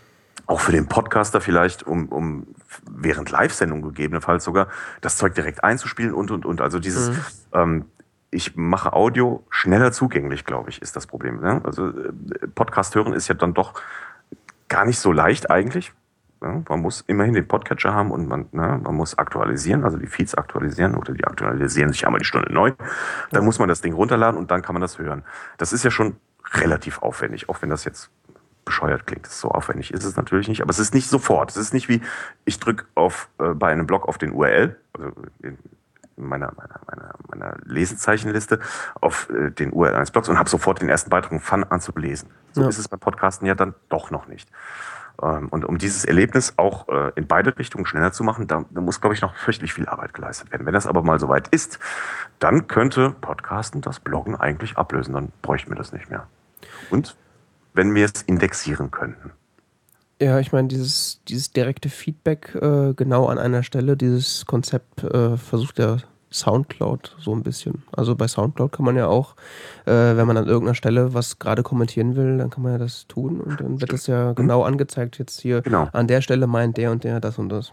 auch 0.46 0.62
für 0.62 0.72
den 0.72 0.88
Podcaster 0.88 1.42
vielleicht, 1.42 1.84
um, 1.84 2.08
um 2.08 2.48
während 2.90 3.30
Live-Sendung 3.32 3.82
gegebenenfalls 3.82 4.44
sogar 4.44 4.68
das 5.02 5.18
Zeug 5.18 5.36
direkt 5.36 5.64
einzuspielen 5.64 6.14
und 6.14 6.32
und 6.32 6.46
und. 6.46 6.62
Also 6.62 6.80
dieses, 6.80 7.10
mhm. 7.10 7.24
ähm, 7.54 7.86
ich 8.32 8.56
mache 8.56 8.94
Audio 8.94 9.46
schneller 9.50 9.92
zugänglich, 9.92 10.46
glaube 10.46 10.70
ich, 10.70 10.82
ist 10.82 10.96
das 10.96 11.06
Problem. 11.06 11.42
Ne? 11.42 11.62
Also 11.64 11.90
äh, 11.90 12.12
Podcast 12.56 12.96
hören 12.96 13.14
ist 13.14 13.28
ja 13.28 13.36
dann 13.36 13.54
doch 13.54 13.74
gar 14.70 14.86
nicht 14.86 15.00
so 15.00 15.12
leicht 15.12 15.52
eigentlich. 15.52 15.94
Ja? 16.42 16.64
Man 16.68 16.82
muss 16.82 17.02
immerhin 17.02 17.34
den 17.34 17.48
Podcatcher 17.48 17.94
haben 17.94 18.12
und 18.12 18.28
man, 18.28 18.48
ne, 18.52 18.80
man 18.84 18.96
muss 18.96 19.18
aktualisieren, 19.18 19.84
also 19.84 19.98
die 19.98 20.08
Feeds 20.08 20.36
aktualisieren 20.36 20.96
oder 20.96 21.14
die 21.14 21.26
aktualisieren 21.26 21.92
sich 21.92 22.06
einmal 22.06 22.20
die 22.20 22.26
Stunde 22.26 22.52
neu. 22.52 22.74
Dann 23.32 23.46
muss 23.46 23.60
man 23.60 23.70
das 23.70 23.82
Ding 23.82 23.94
runterladen 23.94 24.40
und 24.40 24.52
dann 24.52 24.62
kann 24.62 24.74
man 24.74 24.82
das 24.82 25.00
hören. 25.00 25.24
Das 25.58 25.74
ist 25.74 25.84
ja 25.84 25.92
schon 25.92 26.18
relativ 26.54 27.02
aufwendig, 27.02 27.50
auch 27.50 27.62
wenn 27.62 27.70
das 27.70 27.84
jetzt 27.84 28.10
bescheuert 28.66 29.08
klingt. 29.08 29.26
So 29.28 29.50
aufwendig 29.50 29.94
ist 29.94 30.04
es 30.04 30.16
natürlich 30.16 30.48
nicht, 30.48 30.62
aber 30.62 30.70
es 30.70 30.80
ist 30.80 30.94
nicht 30.94 31.10
sofort. 31.10 31.50
Es 31.50 31.58
ist 31.58 31.74
nicht 31.74 31.88
wie, 31.88 32.02
ich 32.46 32.60
drücke 32.60 32.86
auf 32.96 33.30
äh, 33.40 33.54
bei 33.54 33.72
einem 33.72 33.88
Blog 33.88 34.08
auf 34.08 34.18
den 34.18 34.34
URL, 34.34 34.76
also 34.94 35.12
in 35.42 35.58
meiner, 36.18 36.52
meiner, 36.58 36.80
meiner, 36.88 37.14
meiner 37.30 37.58
Lesezeichenliste, 37.64 38.60
auf 39.00 39.30
äh, 39.30 39.52
den 39.52 39.72
URL 39.72 39.96
eines 39.96 40.12
Blogs 40.12 40.28
und 40.30 40.38
habe 40.38 40.50
sofort 40.50 40.82
den 40.82 40.90
ersten 40.90 41.10
Beitrag 41.10 41.32
und 41.32 41.40
fange 41.40 41.72
an 41.72 41.80
zu 41.80 41.92
lesen. 41.96 42.30
So 42.52 42.62
ja. 42.62 42.68
ist 42.68 42.78
es 42.78 42.88
beim 42.88 43.00
Podcasten 43.00 43.48
ja 43.48 43.56
dann 43.56 43.74
doch 43.90 44.12
noch 44.12 44.28
nicht. 44.28 44.50
Ähm, 45.22 45.50
und 45.50 45.66
um 45.66 45.78
dieses 45.78 46.06
Erlebnis 46.06 46.54
auch 46.58 46.88
äh, 46.90 47.12
in 47.16 47.28
beide 47.28 47.58
Richtungen 47.58 47.86
schneller 47.86 48.12
zu 48.12 48.24
machen, 48.24 48.48
da, 48.48 48.66
da 48.70 48.82
muss, 48.82 49.02
glaube 49.02 49.16
ich, 49.16 49.22
noch 49.22 49.36
fürchterlich 49.36 49.74
viel 49.74 49.88
Arbeit 49.88 50.14
geleistet 50.14 50.52
werden. 50.52 50.66
Wenn 50.66 50.74
das 50.74 50.88
aber 50.88 51.04
mal 51.04 51.20
soweit 51.20 51.48
ist, 51.50 51.80
dann 52.40 52.68
könnte 52.68 53.16
Podcasten 53.22 53.82
das 53.82 54.00
Bloggen 54.00 54.36
eigentlich 54.36 54.78
ablösen. 54.78 55.14
Dann 55.14 55.32
bräuchten 55.42 55.72
wir 55.72 55.78
das 55.78 55.94
nicht 55.94 56.10
mehr. 56.10 56.28
Und 56.90 57.16
wenn 57.74 57.94
wir 57.94 58.06
es 58.06 58.22
indexieren 58.24 58.92
könnten. 58.92 59.32
Ja, 60.20 60.40
ich 60.40 60.52
meine, 60.52 60.68
dieses, 60.68 61.22
dieses 61.28 61.52
direkte 61.52 61.90
Feedback 61.90 62.56
äh, 62.56 62.94
genau 62.96 63.28
an 63.28 63.38
einer 63.38 63.62
Stelle, 63.62 63.96
dieses 63.96 64.48
Konzept 64.48 65.04
äh, 65.04 65.38
versucht 65.38 65.78
ja 65.78 65.98
Soundcloud 66.32 67.16
so 67.20 67.34
ein 67.34 67.44
bisschen. 67.44 67.84
Also 67.96 68.16
bei 68.16 68.28
Soundcloud 68.28 68.72
kann 68.72 68.86
man 68.86 68.96
ja 68.96 69.08
auch, 69.08 69.36
äh, 69.86 69.92
wenn 69.92 70.28
man 70.28 70.38
an 70.38 70.46
irgendeiner 70.46 70.76
Stelle 70.76 71.14
was 71.14 71.40
gerade 71.40 71.64
kommentieren 71.64 72.16
will, 72.16 72.38
dann 72.38 72.50
kann 72.50 72.64
man 72.64 72.74
ja 72.74 72.78
das 72.78 73.08
tun 73.08 73.40
und 73.40 73.62
dann 73.62 73.80
wird 73.80 73.94
das 73.94 74.08
ja 74.08 74.34
genau 74.34 74.64
angezeigt. 74.64 75.18
Jetzt 75.20 75.42
hier 75.42 75.62
genau. 75.62 75.90
an 75.94 76.08
der 76.08 76.22
Stelle 76.22 76.48
meint 76.48 76.78
der 76.78 76.92
und 76.92 77.04
der 77.04 77.20
das 77.20 77.38
und 77.38 77.50
das. 77.50 77.72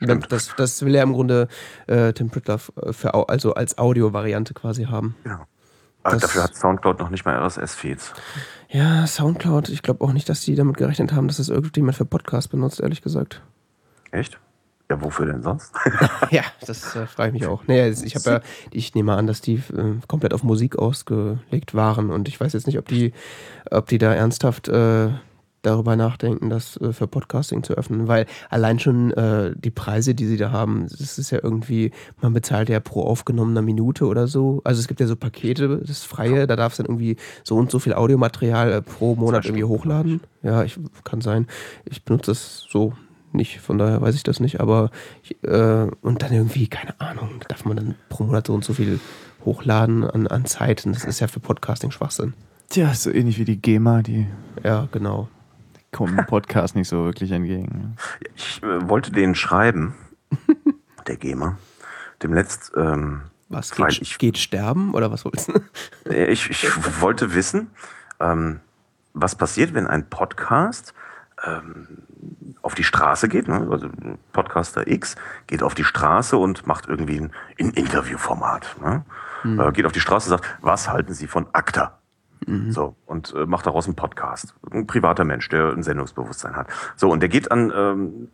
Das, 0.00 0.54
das 0.56 0.84
will 0.84 0.94
ja 0.94 1.02
im 1.02 1.12
Grunde 1.12 1.48
äh, 1.88 2.12
Tim 2.12 2.30
Prittler 2.30 2.58
für, 2.58 3.28
also 3.28 3.54
als 3.54 3.78
Audio-Variante 3.78 4.54
quasi 4.54 4.84
haben. 4.84 5.16
Genau. 5.24 5.44
Aber 6.04 6.16
dafür 6.16 6.44
hat 6.44 6.54
Soundcloud 6.54 7.00
noch 7.00 7.10
nicht 7.10 7.24
mal 7.24 7.34
RSS-Feeds. 7.34 8.12
Ja, 8.68 9.06
Soundcloud, 9.06 9.68
ich 9.68 9.82
glaube 9.82 10.04
auch 10.04 10.12
nicht, 10.12 10.28
dass 10.28 10.42
die 10.42 10.54
damit 10.54 10.76
gerechnet 10.76 11.12
haben, 11.12 11.26
dass 11.26 11.38
das 11.38 11.48
irgendjemand 11.48 11.96
für 11.96 12.04
Podcast 12.04 12.50
benutzt, 12.50 12.80
ehrlich 12.80 13.02
gesagt. 13.02 13.42
Echt? 14.12 14.38
Ja, 14.90 15.02
wofür 15.02 15.26
denn 15.26 15.42
sonst? 15.42 15.74
ja, 16.30 16.42
das 16.66 16.96
äh, 16.96 17.06
frage 17.06 17.28
ich 17.28 17.42
mich 17.42 17.48
auch. 17.48 17.66
Naja, 17.66 17.88
ich 17.88 18.14
habe 18.14 18.30
ja, 18.30 18.40
ich 18.70 18.94
nehme 18.94 19.14
an, 19.14 19.26
dass 19.26 19.42
die 19.42 19.56
äh, 19.56 19.96
komplett 20.06 20.32
auf 20.32 20.42
Musik 20.42 20.78
ausgelegt 20.78 21.74
waren 21.74 22.10
und 22.10 22.26
ich 22.28 22.40
weiß 22.40 22.54
jetzt 22.54 22.66
nicht, 22.66 22.78
ob 22.78 22.88
die, 22.88 23.12
ob 23.70 23.86
die 23.86 23.98
da 23.98 24.14
ernsthaft 24.14 24.68
äh, 24.68 25.10
darüber 25.62 25.96
nachdenken, 25.96 26.50
das 26.50 26.76
äh, 26.78 26.92
für 26.92 27.06
Podcasting 27.06 27.62
zu 27.62 27.74
öffnen, 27.74 28.08
weil 28.08 28.26
allein 28.48 28.78
schon 28.78 29.10
äh, 29.12 29.52
die 29.56 29.70
Preise, 29.70 30.14
die 30.14 30.26
sie 30.26 30.36
da 30.36 30.52
haben, 30.52 30.86
das 30.88 31.18
ist 31.18 31.30
ja 31.30 31.40
irgendwie, 31.42 31.92
man 32.20 32.32
bezahlt 32.32 32.68
ja 32.68 32.80
pro 32.80 33.02
aufgenommener 33.02 33.62
Minute 33.62 34.06
oder 34.06 34.26
so. 34.26 34.60
Also 34.64 34.80
es 34.80 34.88
gibt 34.88 35.00
ja 35.00 35.06
so 35.06 35.16
Pakete, 35.16 35.82
das 35.84 36.04
Freie, 36.04 36.46
da 36.46 36.56
darf 36.56 36.72
es 36.72 36.76
dann 36.78 36.86
irgendwie 36.86 37.16
so 37.44 37.56
und 37.56 37.70
so 37.70 37.78
viel 37.78 37.94
Audiomaterial 37.94 38.72
äh, 38.72 38.82
pro 38.82 39.14
Monat 39.16 39.44
irgendwie 39.44 39.64
hochladen. 39.64 40.20
Ja, 40.42 40.62
ich 40.62 40.78
kann 41.04 41.20
sein. 41.20 41.46
Ich 41.84 42.04
benutze 42.04 42.30
das 42.30 42.64
so 42.70 42.94
nicht, 43.32 43.60
von 43.60 43.78
daher 43.78 44.00
weiß 44.00 44.14
ich 44.14 44.22
das 44.22 44.40
nicht, 44.40 44.60
aber 44.60 44.90
ich, 45.22 45.42
äh, 45.44 45.88
und 46.00 46.22
dann 46.22 46.32
irgendwie, 46.32 46.68
keine 46.68 47.00
Ahnung, 47.00 47.40
darf 47.48 47.64
man 47.64 47.76
dann 47.76 47.94
pro 48.08 48.24
Monat 48.24 48.46
so 48.46 48.54
und 48.54 48.64
so 48.64 48.74
viel 48.74 49.00
hochladen 49.44 50.04
an, 50.04 50.26
an 50.26 50.44
Zeit 50.44 50.86
und 50.86 50.94
das 50.94 51.04
ist 51.04 51.20
ja 51.20 51.26
für 51.26 51.40
Podcasting 51.40 51.90
Schwachsinn. 51.90 52.34
Tja, 52.68 52.92
so 52.94 53.10
ähnlich 53.10 53.38
wie 53.38 53.44
die 53.44 53.60
GEMA, 53.60 54.02
die. 54.02 54.26
Ja, 54.62 54.88
genau 54.92 55.28
kommt 55.92 56.18
dem 56.18 56.26
Podcast 56.26 56.76
nicht 56.76 56.88
so 56.88 57.04
wirklich 57.04 57.32
entgegen. 57.32 57.96
Ich 58.36 58.62
äh, 58.62 58.88
wollte 58.88 59.12
denen 59.12 59.34
schreiben, 59.34 59.94
der 61.06 61.16
GEMA, 61.16 61.58
dem 62.22 62.34
letzt. 62.34 62.72
Ähm, 62.76 63.22
was 63.48 63.70
geht, 63.74 64.02
ich, 64.02 64.18
geht 64.18 64.36
sterben 64.36 64.92
oder 64.92 65.10
was 65.10 65.24
wolltest 65.24 65.48
du? 65.48 65.60
Ich, 66.12 66.50
ich 66.50 67.00
wollte 67.00 67.34
wissen, 67.34 67.70
ähm, 68.20 68.60
was 69.14 69.36
passiert, 69.36 69.72
wenn 69.72 69.86
ein 69.86 70.08
Podcast 70.10 70.92
ähm, 71.46 71.86
auf 72.68 72.74
die 72.74 72.84
Straße 72.84 73.30
geht, 73.30 73.48
ne? 73.48 73.66
also 73.70 73.88
Podcaster 74.34 74.86
X 74.86 75.16
geht 75.46 75.62
auf 75.62 75.74
die 75.74 75.84
Straße 75.84 76.36
und 76.36 76.66
macht 76.66 76.86
irgendwie 76.86 77.18
ein, 77.18 77.32
ein 77.58 77.70
Interviewformat. 77.70 78.76
Ne? 78.82 79.06
Hm. 79.40 79.58
Äh, 79.58 79.72
geht 79.72 79.86
auf 79.86 79.92
die 79.92 80.00
Straße 80.00 80.30
und 80.30 80.38
sagt, 80.38 80.58
was 80.60 80.90
halten 80.90 81.14
Sie 81.14 81.26
von 81.26 81.46
ACTA? 81.54 81.98
Mhm. 82.46 82.70
So, 82.70 82.94
und 83.06 83.32
äh, 83.34 83.46
macht 83.46 83.64
daraus 83.64 83.86
einen 83.86 83.96
Podcast. 83.96 84.54
Ein 84.70 84.86
privater 84.86 85.24
Mensch, 85.24 85.48
der 85.48 85.72
ein 85.72 85.82
Sendungsbewusstsein 85.82 86.56
hat. 86.56 86.68
So, 86.94 87.10
und 87.10 87.20
der 87.20 87.30
geht 87.30 87.50
an 87.50 87.72
ähm, 87.74 88.28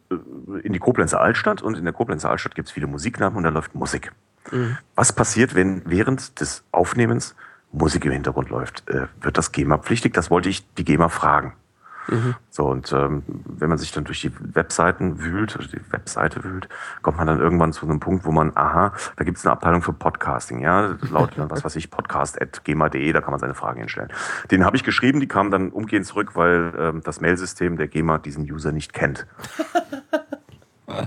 in 0.65 0.73
die 0.73 0.81
Koblenzer 0.81 1.21
Altstadt 1.21 1.63
und 1.63 1.79
in 1.79 1.85
der 1.85 1.93
Koblenzer 1.93 2.29
Altstadt 2.29 2.57
gibt 2.57 2.67
es 2.67 2.73
viele 2.75 2.89
Musiknamen 2.89 3.37
und 3.37 3.45
da 3.45 3.51
läuft 3.51 3.77
Musik. 3.77 4.11
Mhm. 4.51 4.79
Was 4.97 5.13
passiert, 5.13 5.55
wenn 5.55 5.83
während 5.87 6.41
des 6.41 6.65
Aufnehmens 6.73 7.37
Musik 7.71 8.05
im 8.05 8.13
Hintergrund 8.13 8.51
läuft? 8.51 8.89
Äh, 8.89 9.07
wird 9.21 9.39
das 9.39 9.53
GEMA-pflichtig? 9.53 10.13
Das 10.13 10.29
wollte 10.29 10.49
ich 10.49 10.69
die 10.75 10.85
GEMA 10.85 11.09
fragen. 11.09 11.55
Mhm. 12.08 12.34
So, 12.50 12.66
und 12.66 12.92
ähm, 12.92 13.23
wenn 13.26 13.68
man 13.68 13.78
sich 13.78 13.92
dann 13.92 14.05
durch 14.05 14.20
die 14.20 14.33
Webseiten 14.55 15.20
wühlt, 15.20 15.57
also 15.57 15.68
die 15.68 15.81
Webseite 15.92 16.44
wühlt, 16.44 16.68
kommt 17.02 17.18
man 17.18 17.26
dann 17.26 17.41
irgendwann 17.41 17.73
zu 17.73 17.86
einem 17.86 18.00
Punkt, 18.00 18.24
wo 18.24 18.33
man, 18.33 18.52
aha, 18.55 18.92
da 19.16 19.24
gibt 19.24 19.39
es 19.39 19.47
eine 19.47 19.52
Abteilung 19.52 19.83
für 19.83 19.92
Podcasting, 19.92 20.60
ja, 20.60 20.97
lautet 21.10 21.39
dann, 21.39 21.50
was 21.52 21.65
weiß 21.65 21.76
ich, 21.76 21.91
podcast.gema.de, 21.91 23.12
da 23.12 23.20
kann 23.20 23.31
man 23.31 23.41
seine 23.41 23.55
Fragen 23.55 23.81
hinstellen. 23.81 24.12
Den 24.50 24.65
habe 24.65 24.76
ich 24.76 24.84
geschrieben, 24.84 25.20
die 25.20 25.28
kamen 25.28 25.50
dann 25.50 25.70
umgehend 25.70 26.07
zurück, 26.07 26.33
weil 26.34 26.73
ähm, 26.78 27.00
das 27.05 27.20
Mailsystem 27.20 27.76
der 27.76 27.89
GEMA 27.89 28.18
diesen 28.18 28.44
User 28.50 28.73
nicht 28.73 28.92
kennt. 28.92 29.26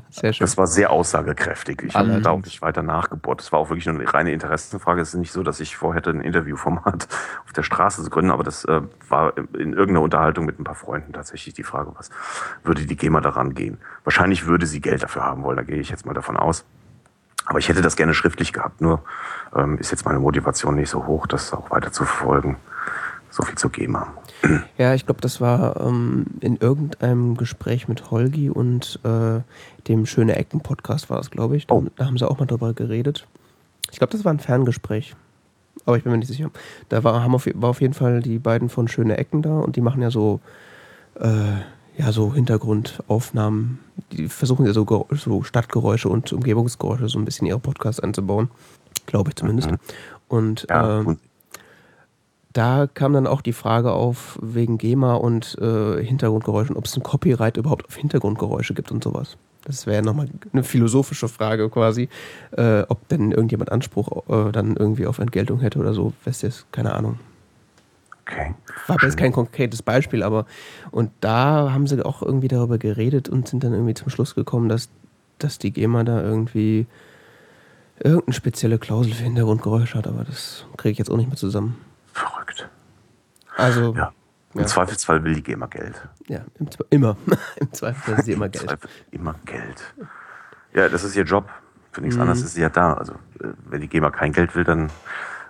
Sehr 0.10 0.34
schön. 0.34 0.46
Das 0.46 0.58
war 0.58 0.68
sehr 0.68 0.92
aussagekräftig. 0.92 1.84
Ich 1.84 1.96
habe 1.96 2.22
da 2.22 2.32
auch 2.32 2.44
nicht 2.44 2.62
weiter 2.62 2.82
nachgebohrt. 2.82 3.40
Das 3.40 3.52
war 3.52 3.60
auch 3.60 3.70
wirklich 3.70 3.86
nur 3.86 3.96
eine 3.96 4.14
reine 4.14 4.32
Interessenfrage. 4.32 5.02
Es 5.02 5.10
ist 5.10 5.20
nicht 5.20 5.32
so, 5.32 5.44
dass 5.44 5.60
ich 5.60 5.76
vorhätte, 5.76 6.10
ein 6.10 6.22
Interviewformat 6.22 7.08
auf 7.46 7.54
der 7.54 7.64
Straße 7.64 8.04
zu 8.04 8.10
gründen, 8.10 8.32
aber 8.32 8.44
das 8.44 8.66
äh, 8.66 8.82
war 9.10 9.38
in 9.38 9.74
irgendeiner 9.74 10.02
Unterhaltung 10.02 10.46
mit 10.46 10.60
ein 10.60 10.64
paar 10.64 10.76
Freunden 10.76 11.14
tatsächlich 11.14 11.54
die 11.54 11.64
Frage, 11.64 11.92
was 11.96 12.10
würde 12.64 12.86
die 12.86 12.96
GEMA 12.96 13.22
daran 13.22 13.54
gehen? 13.54 13.78
Wahrscheinlich 14.04 14.46
würde 14.46 14.66
sie 14.66 14.82
Geld 14.82 15.04
dafür 15.04 15.24
haben 15.24 15.44
wollen, 15.44 15.58
da 15.58 15.64
gehe 15.64 15.78
ich 15.78 15.90
jetzt 15.90 16.06
mal 16.06 16.14
davon 16.14 16.38
aus. 16.38 16.66
Aber 17.46 17.60
ich 17.60 17.70
hätte 17.70 17.82
das 17.82 17.96
gerne 17.96 18.14
schriftlich 18.14 18.52
gehabt, 18.52 18.82
nur 18.82 19.04
ähm, 19.56 19.78
ist 19.78 19.92
jetzt 19.92 20.06
meine 20.06 20.20
Motivation 20.20 20.76
nicht 20.76 20.90
so 20.90 21.06
hoch, 21.06 21.28
das 21.28 21.54
auch 21.54 21.72
weiter 21.72 21.92
zu 21.92 22.04
verfolgen. 22.04 22.58
So 23.30 23.44
viel 23.44 23.56
zur 23.56 23.72
GEMA. 23.72 24.08
Ja, 24.78 24.94
ich 24.94 25.06
glaube, 25.06 25.22
das 25.22 25.42
war 25.42 25.80
ähm, 25.82 26.26
in 26.40 26.58
irgendeinem 26.58 27.38
Gespräch 27.38 27.88
mit 27.88 28.12
Holgi 28.12 28.50
und 28.50 29.00
äh, 29.04 29.42
dem 29.88 30.06
Schöne 30.06 30.36
Ecken 30.36 30.62
Podcast 30.62 31.10
war 31.10 31.18
das, 31.18 31.32
glaube 31.32 31.58
ich. 31.58 31.68
Da, 31.68 31.76
oh. 31.76 31.86
da, 31.96 32.06
haben 32.06 32.18
sie 32.18 32.30
auch 32.30 32.40
mal 32.40 32.46
drüber 32.46 32.74
geredet. 32.74 33.28
Ich 33.92 33.98
glaube, 33.98 34.12
das 34.12 34.26
war 34.26 34.34
ein 34.34 34.40
Ferngespräch. 34.40 35.16
Aber 35.86 35.98
ich 35.98 36.04
bin 36.04 36.12
mir 36.12 36.18
nicht 36.18 36.28
sicher. 36.28 36.52
Da 36.90 37.04
war, 37.04 37.24
haben 37.24 37.34
auf, 37.34 37.48
war 37.54 37.70
auf 37.70 37.82
jeden 37.82 37.94
Fall 37.94 38.22
die 38.22 38.40
beiden 38.40 38.70
von 38.70 38.88
Schöne 38.88 39.18
Ecken 39.18 39.42
da 39.42 39.60
und 39.60 39.76
die 39.76 39.82
machen 39.82 40.02
ja 40.02 40.12
so, 40.12 40.42
äh, 41.20 41.28
ja, 41.98 42.12
so 42.12 42.34
Hintergrundaufnahmen. 42.34 43.80
Die 44.12 44.28
versuchen 44.28 44.66
ja 44.66 44.74
so, 44.74 45.08
so 45.12 45.44
Stadtgeräusche 45.44 46.10
und 46.10 46.32
Umgebungsgeräusche 46.34 47.10
so 47.10 47.18
ein 47.18 47.26
bisschen 47.26 47.48
in 47.48 47.52
ihre 47.52 47.60
Podcasts 47.60 48.02
einzubauen. 48.02 48.50
Glaube 49.06 49.30
ich 49.30 49.36
zumindest. 49.36 49.72
Mhm. 49.72 49.78
Und 50.28 50.68
ja, 50.70 51.02
äh, 51.02 51.16
da 52.58 52.88
kam 52.92 53.14
dann 53.14 53.28
auch 53.28 53.42
die 53.42 53.54
Frage 53.54 53.92
auf 53.92 54.40
wegen 54.42 54.80
GEMA 54.80 55.14
und 55.14 55.58
äh, 55.62 56.04
Hintergrundgeräuschen, 56.04 56.76
ob 56.76 56.86
es 56.86 56.98
ein 56.98 57.04
Copyright 57.04 57.58
überhaupt 57.58 57.86
auf 57.86 57.96
Hintergrundgeräusche 57.96 58.74
gibt 58.74 58.92
und 58.92 59.04
sowas. 59.04 59.38
Das 59.66 59.86
wäre 59.86 60.02
nochmal 60.02 60.28
eine 60.54 60.64
philosophische 60.64 61.28
Frage 61.28 61.70
quasi, 61.70 62.10
äh, 62.52 62.82
ob 62.88 63.08
denn 63.10 63.32
irgendjemand 63.32 63.72
Anspruch 63.72 64.28
äh, 64.30 64.52
dann 64.52 64.76
irgendwie 64.76 65.06
auf 65.06 65.20
Entgeltung 65.20 65.60
hätte 65.60 65.78
oder 65.78 65.94
so. 65.94 66.14
Weißt 66.26 66.44
du, 66.44 66.50
keine 66.72 66.96
Ahnung. 66.96 67.20
Okay. 68.22 68.56
War 68.88 68.98
jetzt 69.04 69.18
kein 69.18 69.32
konkretes 69.32 69.84
Beispiel, 69.84 70.24
aber 70.24 70.48
und 70.90 71.12
da 71.22 71.72
haben 71.72 71.86
sie 71.86 72.04
auch 72.04 72.24
irgendwie 72.24 72.48
darüber 72.48 72.80
geredet 72.80 73.30
und 73.30 73.48
sind 73.48 73.64
dann 73.64 73.74
irgendwie 73.74 73.94
zum 73.94 74.10
Schluss 74.10 74.34
gekommen, 74.34 74.68
dass, 74.68 74.90
dass 75.38 75.60
die 75.60 75.72
GEMA 75.72 76.04
da 76.04 76.24
irgendwie 76.24 76.88
irgendeine 78.00 78.34
spezielle 78.34 78.80
Klausel 78.80 79.14
für 79.14 79.24
Hintergrundgeräusche 79.24 79.98
hat, 79.98 80.08
aber 80.08 80.24
das 80.24 80.66
kriege 80.76 80.94
ich 80.94 80.98
jetzt 80.98 81.12
auch 81.12 81.18
nicht 81.18 81.28
mehr 81.28 81.38
zusammen. 81.38 81.78
Verrückt. 82.18 82.70
Also. 83.56 83.94
Ja. 83.96 84.12
Im 84.54 84.62
ja. 84.62 84.68
Zweifelsfall 84.68 85.24
will 85.24 85.36
die 85.36 85.44
GEMA 85.44 85.68
Geld. 85.68 86.02
Ja, 86.28 86.40
im, 86.58 86.68
immer. 86.90 87.16
Im 87.58 87.72
Zweifelsfall 87.74 88.18
will 88.18 88.24
sie 88.24 88.32
immer 88.32 88.50
Geld. 88.50 88.64
Im 88.64 88.70
Zweifel 88.70 88.90
immer 89.12 89.36
Geld. 89.46 89.94
Ja, 90.74 90.90
das 90.90 91.04
ist 91.04 91.16
ihr 91.16 91.26
Job. 91.26 91.48
Für 91.92 92.02
nichts 92.02 92.16
mhm. 92.16 92.22
anderes 92.24 92.42
ist 92.42 92.56
sie 92.56 92.62
ja 92.62 92.70
da. 92.70 92.94
Also, 92.94 93.14
äh, 93.14 93.54
wenn 93.66 93.82
die 93.82 93.88
GEMA 93.88 94.10
kein 94.10 94.32
Geld 94.32 94.56
will, 94.56 94.64
dann 94.64 94.90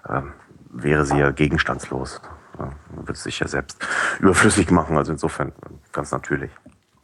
ähm, 0.10 0.34
wäre 0.70 1.06
sie 1.06 1.18
ja 1.18 1.32
gegenstandslos. 1.32 2.22
Ja, 2.60 2.72
wird 3.06 3.18
sich 3.18 3.40
ja 3.40 3.48
selbst 3.48 3.86
überflüssig 4.20 4.72
machen. 4.72 4.98
Also 4.98 5.14
insofern 5.14 5.54
ganz 5.94 6.12
natürlich. 6.12 6.52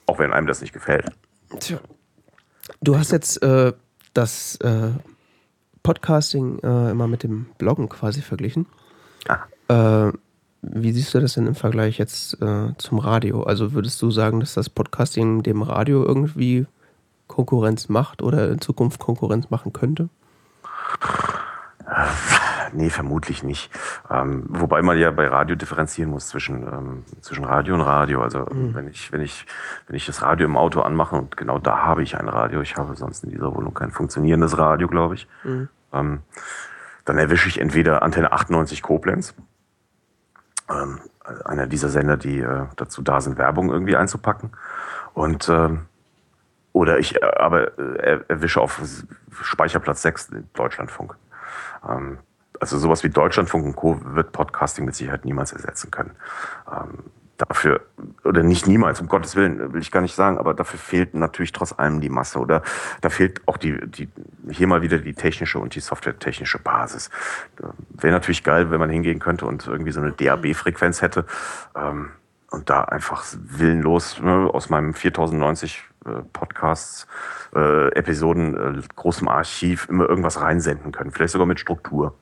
Auch 0.05 0.19
wenn 0.19 0.33
einem 0.33 0.47
das 0.47 0.59
nicht 0.59 0.73
gefällt. 0.73 1.09
Tja. 1.59 1.79
Du 2.81 2.97
hast 2.97 3.11
jetzt 3.11 3.41
äh, 3.43 3.71
das 4.13 4.57
äh, 4.57 4.91
Podcasting 5.83 6.59
äh, 6.59 6.91
immer 6.91 7.07
mit 7.07 7.23
dem 7.23 7.45
Bloggen 7.57 7.87
quasi 7.87 8.21
verglichen. 8.21 8.65
Ah. 9.27 9.39
Äh, 9.67 10.11
wie 10.61 10.91
siehst 10.93 11.13
du 11.13 11.19
das 11.19 11.33
denn 11.33 11.47
im 11.47 11.55
Vergleich 11.55 11.97
jetzt 11.97 12.41
äh, 12.41 12.73
zum 12.77 12.99
Radio? 12.99 13.43
Also 13.43 13.73
würdest 13.73 14.01
du 14.01 14.11
sagen, 14.11 14.39
dass 14.39 14.53
das 14.53 14.69
Podcasting 14.69 15.43
dem 15.43 15.61
Radio 15.61 16.05
irgendwie 16.05 16.65
Konkurrenz 17.27 17.89
macht 17.89 18.21
oder 18.21 18.49
in 18.49 18.61
Zukunft 18.61 18.99
Konkurrenz 18.99 19.49
machen 19.49 19.73
könnte? 19.73 20.09
Nee, 22.71 22.89
vermutlich 22.89 23.43
nicht. 23.43 23.69
Ähm, 24.09 24.45
wobei 24.47 24.81
man 24.81 24.97
ja 24.97 25.11
bei 25.11 25.27
Radio 25.27 25.55
differenzieren 25.55 26.09
muss 26.09 26.29
zwischen, 26.29 26.63
ähm, 26.63 27.03
zwischen 27.21 27.43
Radio 27.43 27.75
und 27.75 27.81
Radio. 27.81 28.21
Also 28.21 28.39
mhm. 28.39 28.73
wenn 28.73 28.87
ich, 28.87 29.11
wenn 29.11 29.21
ich, 29.21 29.45
wenn 29.87 29.95
ich 29.95 30.05
das 30.05 30.21
Radio 30.21 30.47
im 30.47 30.57
Auto 30.57 30.81
anmache 30.81 31.15
und 31.15 31.37
genau 31.37 31.59
da 31.59 31.79
habe 31.79 32.03
ich 32.03 32.17
ein 32.17 32.29
Radio, 32.29 32.61
ich 32.61 32.77
habe 32.77 32.95
sonst 32.95 33.23
in 33.25 33.31
dieser 33.31 33.53
Wohnung 33.53 33.73
kein 33.73 33.91
funktionierendes 33.91 34.57
Radio, 34.57 34.87
glaube 34.87 35.15
ich, 35.15 35.27
mhm. 35.43 35.69
ähm, 35.91 36.19
dann 37.05 37.17
erwische 37.17 37.49
ich 37.49 37.59
entweder 37.59 38.01
Antenne 38.01 38.31
98 38.31 38.81
Koblenz 38.81 39.35
ähm, 40.73 40.99
einer 41.45 41.67
dieser 41.67 41.89
Sender, 41.89 42.17
die 42.17 42.39
äh, 42.39 42.65
dazu 42.75 43.01
da 43.01 43.21
sind, 43.21 43.37
Werbung 43.37 43.69
irgendwie 43.69 43.95
einzupacken. 43.95 44.51
Und 45.13 45.47
ähm, 45.49 45.85
oder 46.73 46.99
ich 46.99 47.15
äh, 47.15 47.25
aber 47.25 47.77
äh, 47.77 48.19
erwische 48.27 48.59
auf 48.59 48.81
Speicherplatz 49.31 50.01
6 50.01 50.31
Deutschlandfunk. 50.53 51.15
Ähm, 51.87 52.17
also 52.59 52.77
sowas 52.77 53.03
wie 53.03 53.09
Deutschlandfunk 53.09 53.65
und 53.65 53.75
Co. 53.75 53.99
wird 54.03 54.31
Podcasting 54.31 54.85
mit 54.85 54.95
Sicherheit 54.95 55.25
niemals 55.25 55.51
ersetzen 55.53 55.91
können. 55.91 56.11
Ähm, 56.71 57.11
dafür, 57.47 57.81
oder 58.23 58.43
nicht 58.43 58.67
niemals, 58.67 59.01
um 59.01 59.07
Gottes 59.07 59.35
Willen, 59.35 59.73
will 59.73 59.81
ich 59.81 59.91
gar 59.91 60.01
nicht 60.01 60.15
sagen, 60.15 60.37
aber 60.37 60.53
dafür 60.53 60.79
fehlt 60.79 61.13
natürlich 61.13 61.51
trotz 61.51 61.73
allem 61.77 62.01
die 62.01 62.09
Masse 62.09 62.39
oder 62.39 62.61
da 63.01 63.09
fehlt 63.09 63.41
auch 63.47 63.57
die, 63.57 63.79
die 63.87 64.09
hier 64.49 64.67
mal 64.67 64.81
wieder 64.81 64.97
die 64.97 65.13
technische 65.13 65.59
und 65.59 65.75
die 65.75 65.79
softwaretechnische 65.79 66.59
Basis. 66.59 67.09
Wäre 67.89 68.13
natürlich 68.13 68.43
geil, 68.43 68.71
wenn 68.71 68.79
man 68.79 68.89
hingehen 68.89 69.19
könnte 69.19 69.45
und 69.45 69.67
irgendwie 69.67 69.91
so 69.91 70.01
eine 70.01 70.11
DAB-Frequenz 70.11 71.01
hätte 71.01 71.25
ähm, 71.75 72.11
und 72.51 72.69
da 72.69 72.83
einfach 72.83 73.23
willenlos 73.33 74.19
ne, 74.21 74.49
aus 74.53 74.69
meinem 74.69 74.93
4090 74.93 75.83
äh, 76.05 76.09
Podcasts, 76.33 77.07
äh, 77.55 77.87
Episoden, 77.93 78.77
äh, 78.77 78.81
großem 78.95 79.27
Archiv 79.27 79.87
immer 79.89 80.07
irgendwas 80.07 80.41
reinsenden 80.41 80.91
können, 80.91 81.11
vielleicht 81.11 81.33
sogar 81.33 81.47
mit 81.47 81.59
Struktur. 81.59 82.15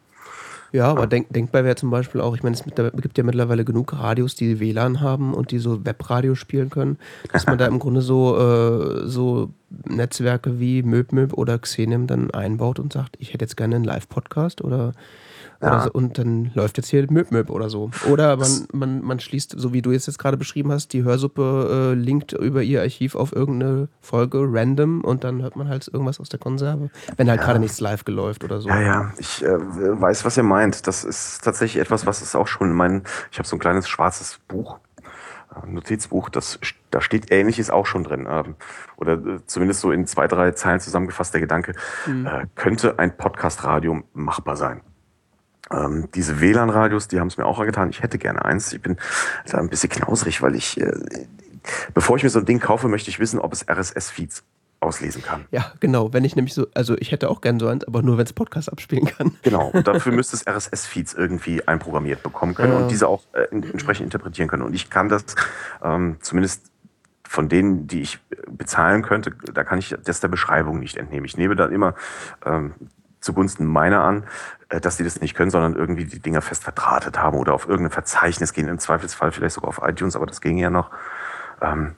Ja, 0.73 0.87
aber 0.87 1.05
denk, 1.05 1.29
denkbar 1.33 1.65
wäre 1.65 1.75
zum 1.75 1.89
Beispiel 1.89 2.21
auch, 2.21 2.33
ich 2.35 2.43
meine, 2.43 2.55
es 2.55 2.63
gibt 2.63 3.17
ja 3.17 3.23
mittlerweile 3.23 3.65
genug 3.65 3.93
Radios, 3.93 4.35
die 4.35 4.59
WLAN 4.59 5.01
haben 5.01 5.33
und 5.33 5.51
die 5.51 5.59
so 5.59 5.85
Webradio 5.85 6.35
spielen 6.35 6.69
können, 6.69 6.97
dass 7.33 7.45
man 7.45 7.57
da 7.57 7.65
im 7.65 7.79
Grunde 7.79 8.01
so, 8.01 8.37
äh, 8.37 9.07
so 9.07 9.51
Netzwerke 9.89 10.59
wie 10.59 10.81
MöbMöb 10.81 11.33
oder 11.33 11.59
Xenem 11.59 12.07
dann 12.07 12.31
einbaut 12.31 12.79
und 12.79 12.93
sagt, 12.93 13.17
ich 13.19 13.33
hätte 13.33 13.43
jetzt 13.43 13.57
gerne 13.57 13.75
einen 13.75 13.83
Live-Podcast 13.83 14.61
oder 14.61 14.93
ja. 15.61 15.81
So, 15.81 15.91
und 15.91 16.17
dann 16.17 16.51
läuft 16.53 16.77
jetzt 16.77 16.89
hier 16.89 17.05
Möb 17.11 17.31
Möb 17.31 17.49
oder 17.49 17.69
so. 17.69 17.91
Oder 18.09 18.37
man, 18.37 18.67
man, 18.73 19.01
man 19.03 19.19
schließt, 19.19 19.53
so 19.57 19.73
wie 19.73 19.81
du 19.81 19.91
es 19.91 20.07
jetzt 20.07 20.17
gerade 20.17 20.37
beschrieben 20.37 20.71
hast, 20.71 20.93
die 20.93 21.03
Hörsuppe 21.03 21.93
äh, 21.93 21.99
linkt 21.99 22.33
über 22.33 22.63
ihr 22.63 22.81
Archiv 22.81 23.15
auf 23.15 23.33
irgendeine 23.35 23.87
Folge 24.01 24.39
random 24.41 25.01
und 25.01 25.23
dann 25.23 25.41
hört 25.41 25.55
man 25.55 25.67
halt 25.67 25.87
irgendwas 25.87 26.19
aus 26.19 26.29
der 26.29 26.39
Konserve, 26.39 26.89
wenn 27.17 27.29
halt 27.29 27.39
ja. 27.39 27.45
gerade 27.45 27.59
nichts 27.59 27.79
live 27.79 28.05
geläuft 28.05 28.43
oder 28.43 28.61
so. 28.61 28.69
Ja, 28.69 28.81
ja, 28.81 29.13
ich 29.17 29.43
äh, 29.43 29.49
weiß, 29.49 30.25
was 30.25 30.37
ihr 30.37 30.43
meint. 30.43 30.87
Das 30.87 31.03
ist 31.03 31.43
tatsächlich 31.43 31.81
etwas, 31.81 32.05
was 32.05 32.21
es 32.21 32.35
auch 32.35 32.47
schon 32.47 32.71
in 32.71 32.75
meinen, 32.75 33.03
ich 33.31 33.37
habe 33.37 33.47
so 33.47 33.55
ein 33.55 33.59
kleines 33.59 33.87
schwarzes 33.87 34.39
Buch 34.47 34.79
äh, 35.55 35.67
Notizbuch, 35.67 36.29
das, 36.29 36.59
da 36.89 37.01
steht 37.01 37.31
Ähnliches 37.31 37.69
auch 37.69 37.85
schon 37.85 38.03
drin. 38.03 38.27
Ähm, 38.29 38.55
oder 38.97 39.13
äh, 39.13 39.39
zumindest 39.45 39.81
so 39.81 39.91
in 39.91 40.07
zwei, 40.07 40.27
drei 40.27 40.51
Zeilen 40.51 40.79
zusammengefasst 40.79 41.33
der 41.33 41.41
Gedanke, 41.41 41.75
mhm. 42.05 42.25
äh, 42.25 42.47
könnte 42.55 42.99
ein 42.99 43.15
Podcast-Radio 43.15 44.03
machbar 44.13 44.55
sein. 44.55 44.81
Ähm, 45.73 46.09
diese 46.15 46.39
WLAN-Radios, 46.39 47.07
die 47.07 47.19
haben 47.19 47.27
es 47.27 47.37
mir 47.37 47.45
auch 47.45 47.59
getan. 47.63 47.89
Ich 47.89 48.01
hätte 48.01 48.17
gerne 48.17 48.43
eins. 48.43 48.73
Ich 48.73 48.81
bin 48.81 48.97
da 49.49 49.57
ein 49.57 49.69
bisschen 49.69 49.89
knausrig, 49.89 50.41
weil 50.41 50.55
ich, 50.55 50.79
äh, 50.79 50.91
bevor 51.93 52.17
ich 52.17 52.23
mir 52.23 52.29
so 52.29 52.39
ein 52.39 52.45
Ding 52.45 52.59
kaufe, 52.59 52.87
möchte 52.87 53.09
ich 53.09 53.19
wissen, 53.19 53.39
ob 53.39 53.53
es 53.53 53.67
RSS-Feeds 53.67 54.43
auslesen 54.81 55.21
kann. 55.21 55.45
Ja, 55.51 55.71
genau. 55.79 56.11
Wenn 56.11 56.25
ich 56.25 56.35
nämlich 56.35 56.55
so, 56.55 56.65
also 56.73 56.97
ich 56.97 57.11
hätte 57.11 57.29
auch 57.29 57.41
gerne 57.41 57.59
so 57.59 57.67
eins, 57.67 57.85
aber 57.85 58.01
nur 58.01 58.17
wenn 58.17 58.25
es 58.25 58.33
Podcast 58.33 58.71
abspielen 58.71 59.05
kann. 59.05 59.37
Genau. 59.43 59.67
Und 59.67 59.87
dafür 59.87 60.11
müsste 60.13 60.35
es 60.35 60.47
RSS-Feeds 60.47 61.13
irgendwie 61.13 61.65
einprogrammiert 61.67 62.23
bekommen 62.23 62.55
können 62.55 62.73
ja. 62.73 62.79
und 62.79 62.91
diese 62.91 63.07
auch 63.07 63.23
äh, 63.33 63.43
entsprechend 63.51 64.05
interpretieren 64.05 64.49
können. 64.49 64.63
Und 64.63 64.73
ich 64.73 64.89
kann 64.89 65.07
das 65.07 65.23
ähm, 65.83 66.17
zumindest 66.19 66.71
von 67.23 67.47
denen, 67.47 67.87
die 67.87 68.01
ich 68.01 68.19
bezahlen 68.49 69.03
könnte, 69.03 69.31
da 69.53 69.63
kann 69.63 69.79
ich 69.79 69.95
das 70.03 70.19
der 70.19 70.27
Beschreibung 70.27 70.79
nicht 70.79 70.97
entnehmen. 70.97 71.25
Ich 71.25 71.37
nehme 71.37 71.55
dann 71.55 71.71
immer 71.71 71.95
ähm, 72.45 72.73
zugunsten 73.21 73.65
meiner 73.65 74.03
an, 74.03 74.25
äh, 74.69 74.81
dass 74.81 74.97
die 74.97 75.03
das 75.03 75.21
nicht 75.21 75.35
können, 75.35 75.51
sondern 75.51 75.75
irgendwie 75.75 76.05
die 76.05 76.19
Dinger 76.19 76.41
fest 76.41 76.63
verdrahtet 76.63 77.19
haben 77.19 77.37
oder 77.37 77.53
auf 77.53 77.67
irgendein 77.67 77.91
Verzeichnis 77.91 78.53
gehen, 78.53 78.67
im 78.67 78.79
Zweifelsfall 78.79 79.31
vielleicht 79.31 79.55
sogar 79.55 79.69
auf 79.69 79.81
iTunes, 79.83 80.15
aber 80.15 80.25
das 80.25 80.41
ging 80.41 80.57
ja 80.57 80.69
noch. 80.69 80.91
Ähm, 81.61 81.95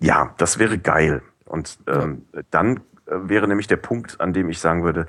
ja, 0.00 0.34
das 0.38 0.58
wäre 0.58 0.78
geil. 0.78 1.22
Und 1.44 1.78
ähm, 1.86 2.26
dann 2.50 2.78
äh, 3.06 3.12
wäre 3.22 3.46
nämlich 3.46 3.66
der 3.66 3.76
Punkt, 3.76 4.20
an 4.20 4.32
dem 4.32 4.48
ich 4.48 4.58
sagen 4.58 4.82
würde, 4.82 5.06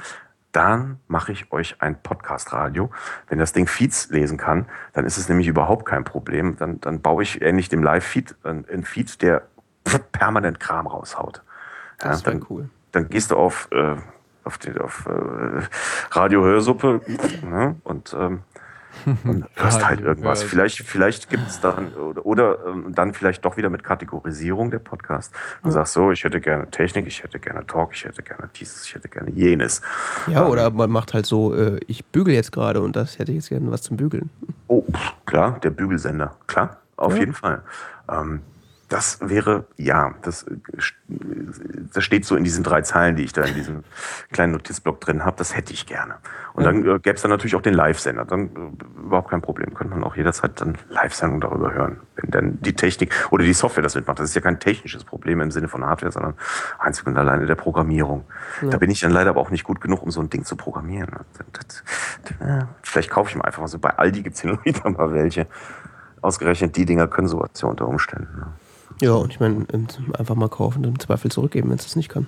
dann 0.51 0.99
mache 1.07 1.31
ich 1.31 1.51
euch 1.51 1.81
ein 1.81 2.01
Podcast-Radio. 2.01 2.89
Wenn 3.27 3.37
das 3.37 3.53
Ding 3.53 3.67
Feeds 3.67 4.09
lesen 4.09 4.37
kann, 4.37 4.65
dann 4.93 5.05
ist 5.05 5.17
es 5.17 5.29
nämlich 5.29 5.47
überhaupt 5.47 5.85
kein 5.85 6.03
Problem. 6.03 6.57
Dann, 6.57 6.79
dann 6.81 7.01
baue 7.01 7.23
ich 7.23 7.41
ähnlich 7.41 7.69
dem 7.69 7.83
Live-Feed 7.83 8.35
einen 8.43 8.83
Feed, 8.83 9.21
der 9.21 9.43
permanent 10.11 10.59
Kram 10.59 10.87
raushaut. 10.87 11.43
Das 11.99 12.21
ja, 12.21 12.31
dann, 12.31 12.45
cool. 12.49 12.69
Dann 12.91 13.09
gehst 13.09 13.31
du 13.31 13.35
auf 13.35 13.67
äh, 13.71 13.97
auf, 14.47 14.57
die, 14.57 14.75
auf 14.79 15.05
äh, 15.05 15.61
Radio 16.11 16.43
Hörsuppe 16.43 17.01
ne? 17.43 17.75
und, 17.83 18.15
ähm, 18.17 18.39
und 19.23 19.45
hörst 19.55 19.85
halt 19.85 20.01
irgendwas. 20.01 20.41
Vielleicht, 20.41 20.79
vielleicht 20.79 21.29
gibt 21.29 21.47
es 21.47 21.59
dann 21.59 21.93
oder, 21.93 22.25
oder 22.25 22.57
ähm, 22.65 22.95
dann 22.95 23.13
vielleicht 23.13 23.45
doch 23.45 23.57
wieder 23.57 23.69
mit 23.69 23.83
Kategorisierung 23.83 24.71
der 24.71 24.79
Podcast. 24.79 25.33
Du 25.63 25.69
sagst 25.69 25.93
so, 25.93 26.11
ich 26.11 26.23
hätte 26.23 26.41
gerne 26.41 26.69
Technik, 26.71 27.05
ich 27.05 27.21
hätte 27.21 27.39
gerne 27.39 27.65
Talk, 27.67 27.91
ich 27.93 28.05
hätte 28.05 28.23
gerne 28.23 28.49
dieses, 28.55 28.85
ich 28.85 28.95
hätte 28.95 29.07
gerne 29.07 29.29
jenes. 29.29 29.81
Ja, 30.27 30.45
ähm, 30.45 30.51
oder 30.51 30.71
man 30.71 30.89
macht 30.89 31.13
halt 31.13 31.25
so, 31.25 31.53
äh, 31.53 31.79
ich 31.87 32.05
bügel 32.05 32.33
jetzt 32.33 32.51
gerade 32.51 32.81
und 32.81 32.95
das 32.95 33.19
hätte 33.19 33.31
ich 33.31 33.37
jetzt 33.37 33.49
gerne 33.49 33.69
was 33.71 33.83
zum 33.83 33.97
Bügeln. 33.97 34.29
Oh, 34.67 34.83
klar, 35.25 35.59
der 35.59 35.69
Bügelsender, 35.69 36.35
klar, 36.47 36.77
auf 36.95 37.13
ja. 37.13 37.19
jeden 37.19 37.33
Fall. 37.33 37.61
Ähm, 38.09 38.41
das 38.89 39.19
wäre, 39.21 39.65
ja, 39.75 40.13
das, 40.21 40.45
das 41.93 42.03
steht 42.03 42.25
so 42.25 42.37
in 42.37 42.45
diesen 42.45 42.63
drei 42.63 42.81
Zeilen, 42.83 43.17
die 43.17 43.23
ich 43.23 43.33
da 43.33 43.43
in 43.43 43.53
diesem 43.53 43.83
kleinen 44.31 44.53
Notizblock 44.53 45.01
drin 45.01 45.25
habe. 45.25 45.35
Das 45.37 45.55
hätte 45.55 45.73
ich 45.73 45.85
gerne. 45.85 46.15
Und 46.53 46.63
dann 46.63 46.85
äh, 46.85 46.99
gäbe 46.99 47.15
es 47.15 47.21
dann 47.21 47.31
natürlich 47.31 47.55
auch 47.55 47.61
den 47.61 47.73
Live-Sender. 47.73 48.23
Dann 48.23 48.47
äh, 48.47 49.05
überhaupt 49.05 49.29
kein 49.29 49.41
Problem. 49.41 49.73
Könnte 49.73 49.93
man 49.93 50.05
auch 50.05 50.15
jederzeit 50.15 50.61
dann 50.61 50.77
Live-Sendung 50.89 51.41
darüber 51.41 51.73
hören. 51.73 51.99
Wenn 52.15 52.31
dann 52.31 52.61
die 52.61 52.73
Technik 52.73 53.13
oder 53.29 53.43
die 53.43 53.53
Software 53.53 53.83
das 53.83 53.95
mitmacht. 53.95 54.19
Das 54.19 54.29
ist 54.29 54.35
ja 54.35 54.41
kein 54.41 54.59
technisches 54.59 55.03
Problem 55.03 55.41
im 55.41 55.51
Sinne 55.51 55.67
von 55.67 55.85
Hardware, 55.85 56.13
sondern 56.13 56.35
einzig 56.79 57.05
und 57.07 57.17
alleine 57.17 57.45
der 57.45 57.55
Programmierung. 57.55 58.25
Ja. 58.61 58.69
Da 58.69 58.77
bin 58.77 58.89
ich 58.89 59.01
dann 59.01 59.11
leider 59.11 59.31
aber 59.31 59.41
auch 59.41 59.49
nicht 59.49 59.65
gut 59.65 59.81
genug, 59.81 60.01
um 60.01 60.11
so 60.11 60.21
ein 60.21 60.29
Ding 60.29 60.45
zu 60.45 60.55
programmieren. 60.55 61.11
Das, 61.51 61.83
das, 62.23 62.39
äh, 62.39 62.63
vielleicht 62.81 63.09
kaufe 63.09 63.29
ich 63.29 63.35
mir 63.35 63.43
einfach 63.43 63.61
mal 63.61 63.67
so. 63.67 63.79
Bei 63.79 63.97
Aldi 63.97 64.23
gibt's 64.23 64.41
hier 64.41 64.51
noch 64.53 64.63
wieder 64.63 64.89
mal 64.89 65.11
welche. 65.11 65.47
Ausgerechnet 66.21 66.75
die 66.77 66.85
Dinger 66.85 67.07
können 67.07 67.27
sowas 67.27 67.49
ja 67.61 67.67
unter 67.67 67.87
Umständen. 67.87 68.39
Ne? 68.39 68.47
Ja, 68.99 69.11
und 69.13 69.31
ich 69.33 69.39
meine, 69.39 69.65
einfach 70.17 70.35
mal 70.35 70.49
kaufen 70.49 70.79
und 70.79 70.85
im 70.93 70.99
Zweifel 70.99 71.31
zurückgeben, 71.31 71.69
wenn 71.69 71.77
es 71.77 71.83
das 71.83 71.95
nicht 71.95 72.09
kann. 72.09 72.25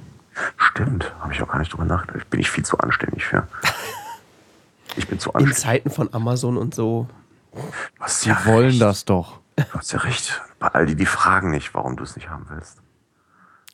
Stimmt, 0.58 1.14
habe 1.20 1.34
ich 1.34 1.42
auch 1.42 1.48
gar 1.48 1.60
nicht 1.60 1.74
drüber 1.74 1.86
nachgedacht. 1.86 2.30
Bin 2.30 2.40
ich 2.40 2.50
viel 2.50 2.64
zu 2.66 2.78
anständig 2.78 3.26
für. 3.26 3.48
Ich 4.96 5.08
bin 5.08 5.20
zu 5.20 5.32
anständig. 5.34 5.56
In 5.58 5.62
Zeiten 5.62 5.90
von 5.92 6.14
Amazon 6.14 6.58
und 6.58 6.74
so 6.74 7.08
Was 8.00 8.22
Sie 8.22 8.30
ja 8.30 8.46
wollen 8.46 8.70
recht. 8.70 8.82
das 8.82 9.06
doch. 9.06 9.40
Du 9.56 9.64
hast 9.76 9.94
ja 9.94 10.00
recht. 10.00 10.42
Bei 10.58 10.68
all 10.70 10.88
die, 10.88 10.96
die 10.96 11.06
fragen 11.06 11.52
nicht, 11.52 11.74
warum 11.76 11.96
du 11.96 12.04
es 12.04 12.16
nicht 12.16 12.28
haben 12.28 12.48
willst. 12.50 12.82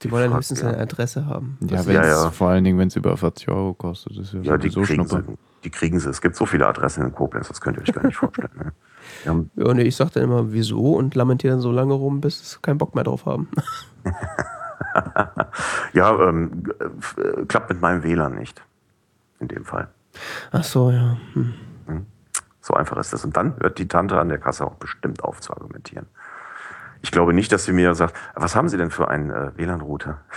Die, 0.06 0.10
die 0.10 0.14
wollen 0.14 0.30
ja 0.30 0.38
höchstens 0.38 0.64
eine 0.64 0.78
Adresse 0.78 1.26
haben. 1.26 1.58
Ja, 1.62 1.82
ja, 1.82 2.06
ja, 2.06 2.30
vor 2.30 2.50
allen 2.50 2.64
Dingen, 2.64 2.78
wenn 2.78 2.90
es 2.90 2.96
über 2.96 3.18
40 3.18 3.50
Euro 3.50 3.74
kostet. 3.74 4.18
Ist 4.18 4.34
ja, 4.34 4.42
ja 4.42 4.58
die, 4.58 4.70
kriegen 4.70 5.08
sie, 5.08 5.24
die 5.64 5.70
kriegen 5.72 6.00
sie. 6.00 6.10
Es 6.10 6.22
gibt 6.22 6.36
so 6.36 6.46
viele 6.46 6.68
Adressen 6.68 7.04
in 7.04 7.12
Koblenz, 7.12 7.48
das 7.48 7.60
könnt 7.60 7.78
ihr 7.78 7.82
euch 7.82 7.92
gar 7.92 8.06
nicht 8.06 8.18
vorstellen. 8.18 8.52
Ne? 8.56 9.46
Ja, 9.56 9.74
nee, 9.74 9.82
ich 9.82 9.96
sag 9.96 10.12
dann 10.12 10.24
immer, 10.24 10.54
wieso 10.54 10.94
und 10.96 11.16
lamentiere 11.16 11.54
dann 11.54 11.62
so 11.62 11.72
lange 11.72 11.96
rum, 11.96 12.22
bis 12.22 12.52
sie 12.52 12.60
keinen 12.62 12.78
Bock 12.78 12.94
mehr 12.94 13.04
drauf 13.04 13.26
haben. 13.26 13.50
ja, 15.94 16.30
ähm, 16.30 16.64
äh, 17.18 17.46
klappt 17.46 17.70
mit 17.70 17.82
meinem 17.82 18.04
WLAN 18.04 18.36
nicht. 18.36 18.62
In 19.40 19.48
dem 19.48 19.66
Fall. 19.66 19.88
Ach 20.52 20.64
so, 20.64 20.92
ja. 20.92 21.18
Hm. 21.34 21.54
hm. 21.88 22.06
So 22.62 22.76
einfach 22.76 22.98
ist 22.98 23.12
das. 23.12 23.26
Und 23.26 23.36
dann 23.36 23.56
hört 23.60 23.80
die 23.80 23.88
Tante 23.88 24.20
an 24.20 24.30
der 24.30 24.38
Kasse 24.38 24.66
auch 24.66 24.76
bestimmt 24.76 25.24
auf 25.24 25.42
zu 25.42 25.52
argumentieren. 25.52 26.08
Ich 27.06 27.12
glaube 27.12 27.34
nicht, 27.34 27.52
dass 27.52 27.66
sie 27.66 27.72
mir 27.72 27.94
sagt, 27.94 28.16
was 28.34 28.56
haben 28.56 28.68
Sie 28.68 28.78
denn 28.78 28.90
für 28.90 29.10
einen 29.10 29.30
äh, 29.30 29.52
WLAN-Router? 29.56 30.22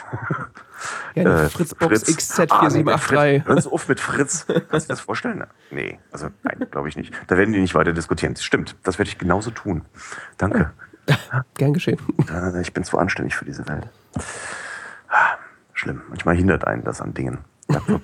Ja, 1.17 1.23
eine 1.25 1.43
äh, 1.43 1.49
Fritzbox 1.49 2.05
Fritz. 2.05 2.39
XZ4783. 2.39 3.41
Ah, 3.43 3.47
hören 3.49 3.61
Sie 3.61 3.73
auf 3.73 3.89
mit 3.89 3.99
Fritz. 3.99 4.47
Kannst 4.47 4.71
du 4.73 4.79
dir 4.79 4.87
das 4.87 5.01
vorstellen? 5.01 5.45
Nee, 5.73 5.99
also 6.13 6.29
nein, 6.45 6.69
glaube 6.71 6.89
ich 6.89 6.97
nicht. 6.97 7.13
Da 7.27 7.37
werden 7.37 7.53
die 7.53 7.59
nicht 7.61 7.75
weiter 7.75 7.93
diskutieren. 7.93 8.37
Stimmt, 8.37 8.77
das 8.85 8.97
werde 8.99 9.09
ich 9.09 9.19
genauso 9.19 9.51
tun. 9.51 9.85
Danke. 10.37 10.71
Gern 11.55 11.73
geschehen. 11.73 11.99
Ich 12.61 12.73
bin 12.73 12.85
zu 12.85 12.97
anständig 12.97 13.35
für 13.35 13.45
diese 13.45 13.67
Welt. 13.67 13.89
Schlimm. 15.73 16.03
Manchmal 16.11 16.37
hindert 16.37 16.65
einen 16.65 16.85
das 16.85 17.01
an 17.01 17.13
Dingen. 17.13 17.39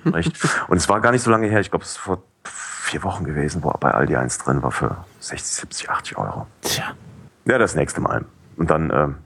recht. 0.07 0.37
Und 0.67 0.79
es 0.79 0.89
war 0.89 1.01
gar 1.01 1.13
nicht 1.13 1.23
so 1.23 1.31
lange 1.31 1.47
her, 1.47 1.61
ich 1.61 1.71
glaube, 1.71 1.85
es 1.85 1.93
ist 1.93 1.99
vor 1.99 2.25
vier 2.43 3.05
Wochen 3.05 3.23
gewesen, 3.23 3.63
wo 3.63 3.71
bei 3.71 3.93
Aldi 3.93 4.17
eins 4.17 4.39
drin 4.39 4.65
war 4.65 4.73
für 4.73 4.97
60, 5.21 5.55
70, 5.55 5.91
80 5.91 6.19
Euro. 6.19 6.49
Tja. 6.63 6.97
Ja, 7.45 7.59
das 7.59 7.77
nächste 7.77 8.01
Mal. 8.01 8.25
Und 8.57 8.71
dann 8.71 8.91
ähm, 8.95 9.17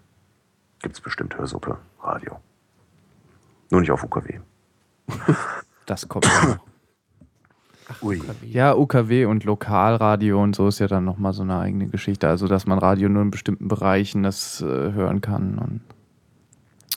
gibt 0.81 0.95
es 0.95 1.01
bestimmt 1.01 1.37
Hörsuppe, 1.37 1.79
Radio. 2.03 2.39
Nur 3.71 3.81
nicht 3.81 3.91
auf 3.91 4.05
UKW. 4.05 4.41
Das 5.87 6.07
kommt. 6.07 6.29
Ach, 7.89 8.03
Ui. 8.03 8.21
Ja, 8.43 8.75
UKW 8.75 9.25
und 9.25 9.45
Lokalradio 9.45 10.43
und 10.43 10.55
so 10.55 10.69
ist 10.69 10.81
ja 10.81 10.87
dann 10.87 11.05
nochmal 11.05 11.33
so 11.33 11.43
eine 11.43 11.59
eigene 11.59 11.87
Geschichte. 11.87 12.29
Also, 12.29 12.47
dass 12.47 12.67
man 12.67 12.79
Radio 12.79 13.09
nur 13.09 13.23
in 13.23 13.31
bestimmten 13.31 13.69
Bereichen 13.69 14.23
das 14.23 14.61
äh, 14.61 14.67
hören 14.67 15.23
kann 15.23 15.59
und, 15.59 15.81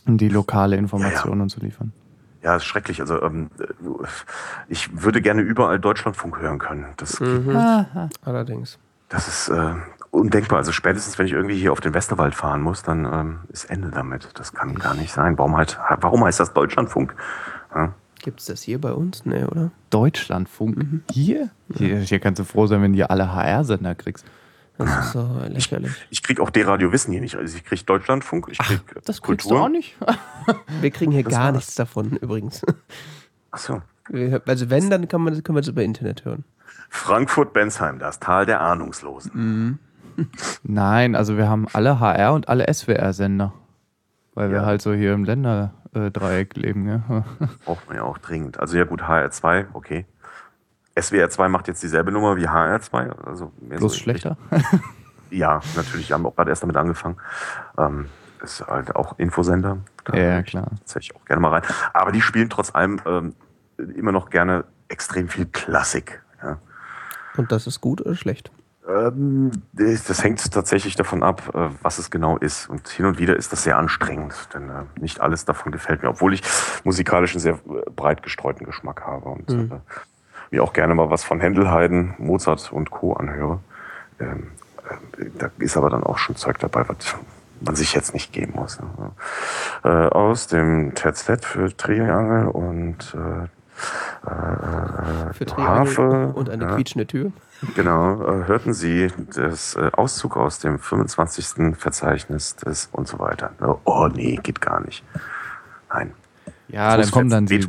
und, 0.06 0.18
die 0.20 0.28
lokale 0.28 0.76
Information 0.76 1.32
ja, 1.32 1.38
ja. 1.38 1.44
und 1.44 1.50
so 1.50 1.62
liefern. 1.62 1.94
Ja, 2.44 2.58
ist 2.58 2.66
schrecklich. 2.66 3.00
Also 3.00 3.22
ähm, 3.22 3.50
ich 4.68 5.02
würde 5.02 5.22
gerne 5.22 5.42
überall 5.42 5.80
Deutschlandfunk 5.80 6.40
hören 6.40 6.60
können. 6.60 6.88
Das 6.98 7.20
mhm. 7.22 7.56
Allerdings. 8.24 8.78
Das 9.08 9.30
ist 9.30 9.48
äh, 9.48 9.76
undenkbar. 10.12 10.60
Also 10.60 10.72
spätestens, 10.72 11.18
wenn 11.18 11.26
ich 11.26 11.34
irgendwie 11.34 11.58
hier 11.58 11.72
auf 11.72 11.82
den 11.82 11.94
Westerwald 11.94 12.36
fahren 12.36 12.62
muss, 12.62 12.84
dann 12.84 13.06
ähm, 13.06 13.40
ist 13.50 13.66
Ende 13.70 13.90
damit. 13.90 14.30
Das 14.36 14.54
kann 14.54 14.76
gar 14.76 14.94
nicht 14.94 15.12
sein. 15.12 15.38
Warum, 15.38 15.58
halt, 15.58 15.80
warum 16.00 16.24
heißt 16.24 16.40
das 16.40 16.54
Deutschlandfunk? 16.54 17.16
Ja. 17.74 17.94
Gibt 18.22 18.40
es 18.40 18.46
das 18.46 18.62
hier 18.62 18.80
bei 18.80 18.94
uns? 18.94 19.26
Nee, 19.26 19.44
oder? 19.46 19.72
Deutschlandfunk? 19.90 20.78
Mhm. 20.78 21.04
Hier? 21.12 21.50
hier? 21.76 21.98
Hier 22.00 22.20
kannst 22.20 22.40
du 22.40 22.44
froh 22.44 22.68
sein, 22.68 22.82
wenn 22.84 22.94
du 22.94 23.10
alle 23.10 23.34
HR-Sender 23.34 23.96
kriegst. 23.96 24.26
Das 24.78 25.06
ist 25.08 25.12
so 25.14 25.42
lächerlich. 25.48 25.92
Ich, 26.10 26.20
ich 26.20 26.24
krieg 26.24 26.40
auch 26.40 26.50
D-Radio 26.50 26.92
Wissen 26.92 27.12
hier 27.12 27.22
nicht. 27.22 27.36
Also 27.36 27.56
ich 27.56 27.64
krieg 27.64 27.86
Deutschlandfunk, 27.86 28.48
ich 28.52 28.58
krieg 28.58 28.80
Ach, 28.88 28.94
Das 29.06 29.22
kriegst 29.22 29.24
Kultur. 29.24 29.52
du 29.52 29.64
auch 29.64 29.70
nicht? 29.70 29.96
Wir 30.82 30.92
kriegen 30.92 31.12
hier 31.12 31.24
das 31.24 31.34
gar 31.34 31.46
war's. 31.46 31.56
nichts 31.56 31.76
davon 31.76 32.12
übrigens. 32.18 32.62
Ach 33.52 33.58
so. 33.60 33.82
Also 34.46 34.70
wenn, 34.70 34.90
dann 34.90 35.08
kann 35.08 35.22
man, 35.22 35.44
können 35.44 35.56
wir 35.56 35.62
das 35.62 35.68
über 35.68 35.84
Internet 35.84 36.26
hören. 36.26 36.44
Frankfurt-Bensheim, 36.90 38.00
das 38.00 38.20
Tal 38.20 38.46
der 38.46 38.62
Ahnungslosen. 38.62 39.32
Mhm. 39.34 39.80
Nein, 40.64 41.16
also 41.16 41.38
wir 41.38 41.50
haben 41.50 41.68
alle 41.74 42.00
HR 42.00 42.34
und 42.34 42.50
alle 42.50 42.72
SWR-Sender. 42.72 43.54
Weil 44.34 44.48
ja. 44.48 44.54
wir 44.54 44.66
halt 44.66 44.82
so 44.82 44.94
hier 44.94 45.14
im 45.14 45.26
Länderdreieck 45.26 46.56
leben. 46.56 46.88
Ja. 46.88 47.26
Braucht 47.66 47.88
man 47.88 47.98
ja 47.98 48.04
auch 48.04 48.18
dringend. 48.18 48.60
Also 48.60 48.78
ja 48.78 48.86
gut, 48.86 49.04
HR2, 49.04 49.66
okay. 49.74 50.06
SWR 51.00 51.30
2 51.30 51.48
macht 51.50 51.68
jetzt 51.68 51.84
dieselbe 51.84 52.12
Nummer 52.12 52.36
wie 52.38 52.48
HR 52.48 52.82
2. 52.82 53.12
Also 53.26 53.52
Bloß 53.62 53.94
so 53.94 54.00
schlechter? 54.00 54.38
ja, 55.30 55.62
natürlich. 55.76 56.10
Wir 56.10 56.16
haben 56.16 56.26
auch 56.26 56.36
gerade 56.36 56.50
erst 56.50 56.64
damit 56.64 56.78
angefangen. 56.78 57.18
Ähm, 57.78 58.08
ist 58.42 58.66
halt 58.68 58.96
auch 58.96 59.18
Infosender. 59.20 59.78
Da 60.06 60.18
ja, 60.18 60.42
klar. 60.44 60.72
Das 60.84 60.96
hätte 60.96 61.04
ich 61.04 61.16
auch 61.16 61.26
gerne 61.26 61.42
mal 61.42 61.50
rein. 61.50 61.64
Aber 61.94 62.12
die 62.12 62.22
spielen 62.22 62.50
trotz 62.50 62.74
allem 62.74 63.00
ähm, 63.06 63.36
immer 63.78 64.12
noch 64.12 64.30
gerne 64.30 64.66
extrem 64.88 65.30
viel 65.30 65.46
Klassik. 65.46 66.22
Ja. 66.44 66.58
Und 67.38 67.52
das 67.52 67.68
ist 67.68 67.82
gut 67.82 68.02
oder 68.02 68.16
schlecht? 68.16 68.52
Ähm, 68.88 69.52
das 69.74 70.24
hängt 70.24 70.52
tatsächlich 70.52 70.96
davon 70.96 71.24
ab, 71.24 71.52
äh, 71.54 71.70
was 71.82 71.98
es 72.00 72.10
genau 72.10 72.38
ist. 72.38 72.70
Und 72.70 72.88
hin 72.90 73.06
und 73.06 73.20
wieder 73.20 73.36
ist 73.36 73.52
das 73.52 73.64
sehr 73.64 73.78
anstrengend, 73.78 74.50
denn 74.54 74.70
äh, 74.70 74.84
nicht 75.00 75.22
alles 75.22 75.46
davon 75.46 75.72
gefällt 75.72 76.04
mir, 76.04 76.10
obwohl 76.10 76.34
ich 76.34 76.42
musikalisch 76.84 77.34
einen 77.34 77.42
sehr 77.42 77.54
äh, 77.54 77.90
breit 77.96 78.24
gestreuten 78.24 78.66
Geschmack 78.66 79.02
habe. 79.02 79.30
Und 79.30 79.50
mhm 79.50 79.82
mir 80.52 80.64
auch 80.64 80.74
gerne 80.74 80.94
mal 80.94 81.10
was 81.10 81.24
von 81.24 81.40
Händel, 81.40 81.72
Haydn, 81.72 82.14
Mozart 82.18 82.72
und 82.72 82.92
Co. 82.92 83.14
anhöre. 83.14 83.60
Ähm, 84.20 84.52
äh, 85.18 85.26
da 85.38 85.50
ist 85.58 85.78
aber 85.78 85.90
dann 85.90 86.04
auch 86.04 86.18
schon 86.18 86.36
Zeug 86.36 86.60
dabei, 86.60 86.88
was 86.88 87.16
man 87.62 87.76
sich 87.76 87.94
jetzt 87.94 88.14
nicht 88.14 88.34
geben 88.34 88.54
muss. 88.56 88.80
Ne? 88.80 90.12
Aus 90.12 90.48
dem 90.48 90.96
Tetzlet 90.96 91.46
für 91.46 91.76
Triangel 91.76 92.48
und 92.48 93.16
äh, 94.26 95.30
äh, 95.30 95.34
für 95.34 95.58
Harfe 95.58 96.32
und 96.34 96.50
eine 96.50 96.66
ja, 96.66 96.76
quietschende 96.76 97.08
Tür. 97.08 97.32
Genau, 97.76 98.22
äh, 98.22 98.48
hörten 98.48 98.74
Sie 98.74 99.08
das 99.36 99.76
äh, 99.76 99.90
Auszug 99.94 100.38
aus 100.38 100.60
dem 100.60 100.80
25. 100.80 101.78
Verzeichnis 101.78 102.56
des 102.56 102.90
und 102.92 103.08
so 103.08 103.20
weiter. 103.20 103.52
Oh 103.86 104.08
nee, 104.14 104.40
geht 104.42 104.62
gar 104.62 104.82
nicht. 104.82 105.04
Nein. 105.94 106.12
Ja, 106.68 106.96
dann 106.96 107.12
kommen 107.12 107.30
dann 107.30 107.46
die, 107.46 107.66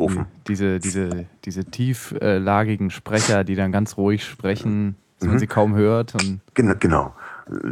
diese, 0.47 0.79
diese, 0.79 1.27
diese 1.45 1.65
tieflagigen 1.65 2.91
Sprecher, 2.91 3.43
die 3.43 3.57
dann 3.57 3.73
ganz 3.73 3.97
ruhig 3.97 4.25
sprechen, 4.25 4.97
dass 5.19 5.27
mhm. 5.27 5.31
man 5.31 5.39
sie 5.41 5.47
kaum 5.49 5.75
hört. 5.75 6.15
Und 6.15 6.41
genau, 6.55 6.75
genau. 6.79 7.15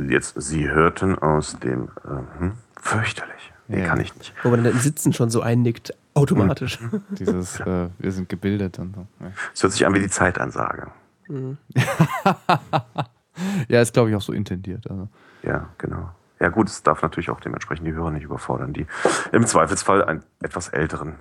Jetzt, 0.08 0.34
Sie 0.40 0.68
hörten 0.68 1.16
aus 1.16 1.58
dem 1.60 1.84
äh, 2.04 2.38
hm, 2.38 2.52
fürchterlich. 2.80 3.52
Nee, 3.68 3.80
ja. 3.82 3.86
kann 3.86 4.00
ich 4.00 4.16
nicht. 4.16 4.34
Wo 4.42 4.50
man 4.50 4.64
dann 4.64 4.76
Sitzen 4.78 5.12
schon 5.12 5.30
so 5.30 5.42
einnickt, 5.42 5.94
automatisch. 6.14 6.80
Mhm. 6.80 7.02
Dieses, 7.10 7.60
äh, 7.60 7.88
wir 7.98 8.12
sind 8.12 8.28
gebildet 8.28 8.78
und 8.78 8.94
so. 8.94 9.06
Es 9.54 9.62
hört 9.62 9.72
sich 9.72 9.86
an 9.86 9.94
wie 9.94 10.00
die 10.00 10.08
Zeitansage. 10.08 10.88
Mhm. 11.28 11.58
ja, 13.68 13.80
ist 13.80 13.92
glaube 13.92 14.10
ich 14.10 14.16
auch 14.16 14.22
so 14.22 14.32
intendiert. 14.32 14.90
Also. 14.90 15.08
Ja, 15.42 15.68
genau. 15.78 16.10
Ja 16.40 16.48
gut, 16.48 16.68
es 16.68 16.82
darf 16.82 17.02
natürlich 17.02 17.30
auch 17.30 17.40
dementsprechend 17.40 17.86
die 17.86 17.92
Hörer 17.92 18.10
nicht 18.10 18.24
überfordern, 18.24 18.72
die 18.72 18.86
im 19.30 19.46
Zweifelsfall 19.46 20.02
einen 20.02 20.22
etwas 20.40 20.68
älteren 20.68 21.16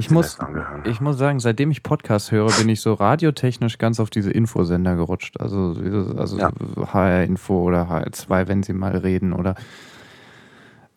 ich 0.00 0.10
muss, 0.10 0.38
ich 0.84 1.02
muss 1.02 1.18
sagen, 1.18 1.40
seitdem 1.40 1.70
ich 1.70 1.82
Podcast 1.82 2.32
höre, 2.32 2.50
bin 2.52 2.70
ich 2.70 2.80
so 2.80 2.94
radiotechnisch 2.94 3.76
ganz 3.76 4.00
auf 4.00 4.08
diese 4.08 4.30
Infosender 4.30 4.96
gerutscht. 4.96 5.38
Also, 5.38 5.76
also 6.16 6.38
ja. 6.38 6.50
HR-Info 6.76 7.62
oder 7.62 7.82
HR2, 7.82 8.48
wenn 8.48 8.62
sie 8.62 8.72
mal 8.72 8.96
reden 8.96 9.34
oder. 9.34 9.56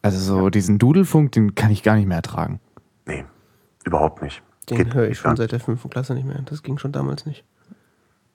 Also 0.01 0.19
so 0.19 0.43
ja. 0.45 0.49
diesen 0.49 0.79
Dudelfunk, 0.79 1.33
den 1.33 1.53
kann 1.53 1.69
ich 1.69 1.83
gar 1.83 1.95
nicht 1.95 2.07
mehr 2.07 2.17
ertragen. 2.17 2.61
Nee, 3.05 3.25
überhaupt 3.85 4.21
nicht. 4.21 4.41
Den 4.69 4.93
höre 4.93 5.09
ich 5.09 5.17
schon 5.17 5.35
seit 5.35 5.51
der 5.51 5.59
fünften 5.59 5.89
Klasse 5.89 6.13
nicht 6.13 6.25
mehr. 6.25 6.41
Das 6.45 6.63
ging 6.63 6.77
schon 6.77 6.93
damals 6.93 7.25
nicht 7.25 7.43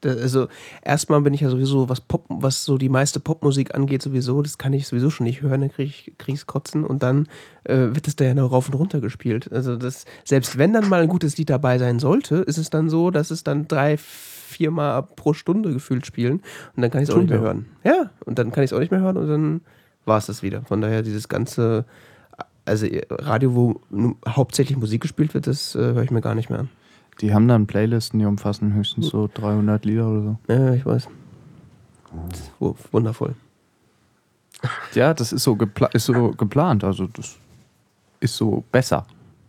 also 0.04 0.48
erstmal 0.82 1.20
bin 1.22 1.34
ich 1.34 1.40
ja 1.40 1.50
sowieso, 1.50 1.88
was 1.88 2.00
Pop, 2.00 2.24
was 2.28 2.64
so 2.64 2.78
die 2.78 2.88
meiste 2.88 3.20
Popmusik 3.20 3.74
angeht, 3.74 4.02
sowieso, 4.02 4.42
das 4.42 4.58
kann 4.58 4.72
ich 4.72 4.86
sowieso 4.86 5.10
schon 5.10 5.24
nicht 5.24 5.42
hören, 5.42 5.60
dann 5.60 5.70
kriege 5.70 5.88
ich 5.88 6.12
krieg's 6.18 6.46
Kotzen 6.46 6.84
und 6.84 7.02
dann 7.02 7.26
äh, 7.64 7.76
wird 7.76 8.06
es 8.06 8.16
da 8.16 8.24
ja 8.24 8.34
noch 8.34 8.52
rauf 8.52 8.68
und 8.68 8.74
runter 8.74 9.00
gespielt. 9.00 9.50
Also 9.52 9.76
das, 9.76 10.04
selbst 10.24 10.58
wenn 10.58 10.72
dann 10.72 10.88
mal 10.88 11.02
ein 11.02 11.08
gutes 11.08 11.36
Lied 11.36 11.50
dabei 11.50 11.78
sein 11.78 11.98
sollte, 11.98 12.36
ist 12.36 12.58
es 12.58 12.70
dann 12.70 12.88
so, 12.88 13.10
dass 13.10 13.30
es 13.30 13.42
dann 13.44 13.66
drei, 13.66 13.96
viermal 13.96 15.02
pro 15.02 15.32
Stunde 15.32 15.72
gefühlt 15.72 16.06
spielen 16.06 16.42
und 16.76 16.82
dann 16.82 16.90
kann 16.90 17.02
ich 17.02 17.08
es 17.08 17.14
auch 17.14 17.20
nicht 17.20 17.30
mehr 17.30 17.40
hören. 17.40 17.66
Ja, 17.84 18.10
und 18.24 18.38
dann 18.38 18.52
kann 18.52 18.64
ich 18.64 18.70
es 18.70 18.76
auch 18.76 18.80
nicht 18.80 18.92
mehr 18.92 19.00
hören 19.00 19.16
und 19.16 19.28
dann 19.28 19.60
war 20.04 20.18
es 20.18 20.26
das 20.26 20.42
wieder. 20.42 20.62
Von 20.62 20.80
daher 20.80 21.02
dieses 21.02 21.28
ganze, 21.28 21.84
also 22.68 22.86
Radio, 23.10 23.54
wo 23.54 23.80
hauptsächlich 24.26 24.78
Musik 24.78 25.02
gespielt 25.02 25.34
wird, 25.34 25.46
das 25.46 25.74
äh, 25.74 25.78
höre 25.78 26.02
ich 26.02 26.10
mir 26.10 26.20
gar 26.20 26.34
nicht 26.34 26.50
mehr 26.50 26.60
an. 26.60 26.68
Die 27.20 27.34
haben 27.34 27.48
dann 27.48 27.66
Playlisten, 27.66 28.20
die 28.20 28.26
umfassen 28.26 28.74
höchstens 28.74 29.08
so 29.08 29.28
300 29.32 29.84
Lieder 29.84 30.08
oder 30.08 30.22
so. 30.22 30.38
Ja, 30.48 30.74
ich 30.74 30.86
weiß. 30.86 31.08
Oh, 32.60 32.74
wundervoll. 32.92 33.34
Ja, 34.94 35.14
das 35.14 35.32
ist 35.32 35.42
so, 35.42 35.56
gepla 35.56 35.88
ist 35.88 36.04
so 36.04 36.30
geplant. 36.32 36.84
Also 36.84 37.06
das 37.08 37.36
ist 38.20 38.36
so 38.36 38.64
besser, 38.72 39.06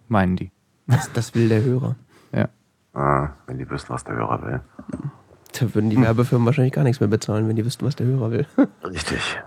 meinen 0.07 0.35
die. 0.35 0.51
Das, 0.87 1.11
das 1.13 1.35
will 1.35 1.49
der 1.49 1.63
Hörer. 1.63 1.95
Ja. 2.31 2.49
Ah, 2.93 3.29
wenn 3.45 3.57
die 3.57 3.69
wüssten, 3.69 3.93
was 3.93 4.03
der 4.03 4.15
Hörer 4.15 4.41
will. 4.41 4.61
Da 5.59 5.73
würden 5.73 5.89
die 5.89 5.95
hm. 5.95 6.03
Werbefirmen 6.03 6.45
wahrscheinlich 6.45 6.73
gar 6.73 6.83
nichts 6.83 6.99
mehr 6.99 7.09
bezahlen, 7.09 7.47
wenn 7.47 7.55
die 7.55 7.65
wüssten, 7.65 7.85
was 7.85 7.95
der 7.95 8.07
Hörer 8.07 8.31
will. 8.31 8.47
Richtig. 8.83 9.39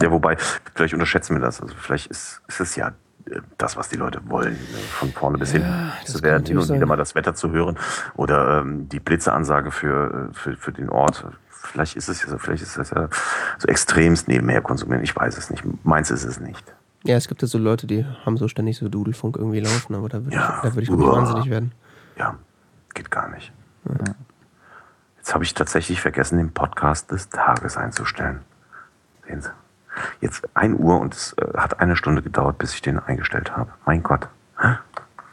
Ja, 0.00 0.10
wobei, 0.10 0.36
vielleicht 0.74 0.94
unterschätzen 0.94 1.36
wir 1.36 1.40
das. 1.40 1.60
Also 1.60 1.74
vielleicht 1.76 2.08
ist, 2.08 2.42
ist 2.48 2.60
es 2.60 2.76
ja 2.76 2.92
das, 3.58 3.76
was 3.76 3.88
die 3.88 3.96
Leute 3.96 4.20
wollen, 4.28 4.56
von 4.90 5.12
vorne 5.12 5.38
bis 5.38 5.52
ja, 5.52 5.60
hin. 5.60 5.92
Es 6.04 6.22
werden 6.22 6.44
hin 6.44 6.58
und 6.58 6.72
wieder 6.72 6.86
mal 6.86 6.96
das 6.96 7.14
Wetter 7.14 7.34
zu 7.34 7.50
hören 7.50 7.78
oder 8.14 8.60
ähm, 8.60 8.88
die 8.88 9.00
Blitzeansage 9.00 9.70
für, 9.70 10.28
äh, 10.30 10.34
für, 10.34 10.56
für 10.56 10.72
den 10.72 10.88
Ort. 10.88 11.24
vielleicht 11.50 11.96
ist 11.96 12.08
es 12.08 12.22
ja 12.22 12.28
so, 12.28 12.38
vielleicht 12.38 12.62
ist 12.62 12.76
das 12.76 12.90
ja 12.90 13.08
so 13.58 13.68
extremst 13.68 14.28
nebenher 14.28 14.60
konsumieren. 14.60 15.02
Ich 15.02 15.14
weiß 15.14 15.38
es 15.38 15.50
nicht. 15.50 15.62
Meins 15.84 16.10
ist 16.10 16.24
es 16.24 16.40
nicht. 16.40 16.64
Ja, 17.04 17.16
es 17.16 17.28
gibt 17.28 17.42
ja 17.42 17.48
so 17.48 17.58
Leute, 17.58 17.86
die 17.86 18.06
haben 18.24 18.36
so 18.36 18.48
ständig 18.48 18.78
so 18.78 18.88
Dudelfunk 18.88 19.36
irgendwie 19.36 19.60
laufen, 19.60 19.94
aber 19.94 20.08
da 20.08 20.24
würde 20.24 20.36
ja. 20.36 20.56
ich, 20.56 20.70
da 20.70 20.74
würd 20.74 20.82
ich 20.84 20.90
wirklich 20.90 21.10
wahnsinnig 21.10 21.50
werden. 21.50 21.72
Ja, 22.16 22.36
geht 22.94 23.10
gar 23.10 23.28
nicht. 23.28 23.52
Ja. 23.88 24.14
Jetzt 25.16 25.34
habe 25.34 25.44
ich 25.44 25.54
tatsächlich 25.54 26.00
vergessen, 26.00 26.38
den 26.38 26.52
Podcast 26.52 27.10
des 27.10 27.28
Tages 27.28 27.76
einzustellen. 27.76 28.40
Sehen 29.26 29.40
Sie. 29.40 29.50
Jetzt 30.20 30.42
1 30.54 30.78
Uhr 30.78 31.00
und 31.00 31.14
es 31.14 31.34
äh, 31.34 31.56
hat 31.56 31.80
eine 31.80 31.96
Stunde 31.96 32.22
gedauert, 32.22 32.58
bis 32.58 32.74
ich 32.74 32.82
den 32.82 32.98
eingestellt 32.98 33.56
habe. 33.56 33.70
Mein 33.84 34.02
Gott. 34.02 34.28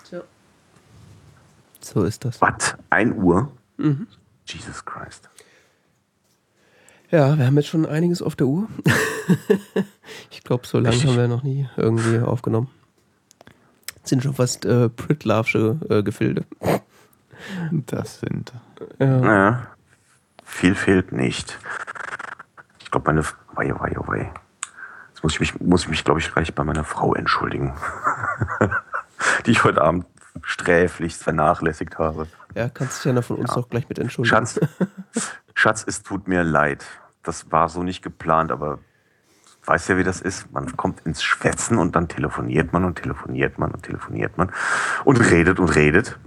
So. 0.04 0.22
So 1.82 2.04
ist 2.04 2.26
das. 2.26 2.42
Was? 2.42 2.76
1 2.90 3.16
Uhr? 3.16 3.52
Mhm. 3.78 4.08
Jesus 4.46 4.84
Christ. 4.86 5.30
Ja, 7.12 7.38
wir 7.38 7.46
haben 7.48 7.56
jetzt 7.56 7.70
schon 7.70 7.86
einiges 7.86 8.22
auf 8.22 8.36
der 8.36 8.48
Uhr. 8.48 8.68
ich 10.30 10.44
glaube, 10.44 10.68
so 10.68 10.80
lange 10.80 10.98
haben 10.98 11.18
wir 11.18 11.28
noch 11.28 11.44
nie 11.44 11.68
irgendwie 11.76 12.20
aufgenommen. 12.20 12.70
Das 14.02 14.10
sind 14.10 14.24
schon 14.24 14.36
fast 14.36 14.66
äh, 14.66 14.90
Pritlavsche 14.90 15.80
äh, 15.90 16.04
Gefilde. 16.04 16.46
Das 17.72 18.20
sind. 18.20 18.54
Ja. 19.00 19.18
Naja, 19.18 19.68
viel 20.44 20.76
fehlt 20.76 21.12
nicht. 21.12 21.58
Ich 22.80 22.92
glaube, 22.92 23.12
meine. 23.12 23.24
Wei, 23.54 23.74
wei, 23.80 23.96
wei. 24.08 24.32
Jetzt 25.20 25.24
muss 25.24 25.34
ich 25.34 25.40
mich, 25.42 25.60
muss 25.60 25.82
ich 25.84 25.90
mich 25.90 26.06
glaube 26.06 26.22
ich, 26.22 26.32
gleich 26.32 26.56
bei 26.56 26.64
meiner 26.64 26.86
Frau 26.86 27.14
entschuldigen. 27.14 27.74
Die 29.46 29.52
ich 29.52 29.66
heute 29.66 29.82
Abend 29.82 30.06
sträflichst 30.44 31.22
vernachlässigt 31.22 31.98
habe. 32.00 32.28
Ja, 32.56 32.70
kannst 32.70 33.04
du 33.04 33.10
ja 33.10 33.16
noch 33.16 33.26
von 33.26 33.36
uns 33.36 33.50
ja. 33.50 33.58
auch 33.58 33.68
gleich 33.68 33.90
mit 33.90 34.00
entschuldigen. 34.00 34.34
Schatz, 34.34 34.62
Schatz, 35.56 35.84
es 35.86 36.04
tut 36.04 36.30
mir 36.30 36.46
leid. 36.46 36.86
Das 37.22 37.52
war 37.52 37.68
so 37.68 37.84
nicht 37.84 38.02
geplant, 38.02 38.50
aber 38.50 38.80
weißt 39.66 39.90
ja, 39.90 39.98
wie 39.98 40.06
das 40.06 40.22
ist. 40.22 40.54
Man 40.54 40.78
kommt 40.78 41.02
ins 41.02 41.22
Schwätzen 41.22 41.80
und 41.80 41.98
dann 41.98 42.08
telefoniert 42.08 42.72
man 42.72 42.86
und 42.86 42.96
telefoniert 42.96 43.60
man 43.60 43.72
und 43.72 43.84
telefoniert 43.84 44.38
man 44.38 44.54
und 45.04 45.18
redet 45.18 45.60
und 45.60 45.76
redet. 45.76 46.18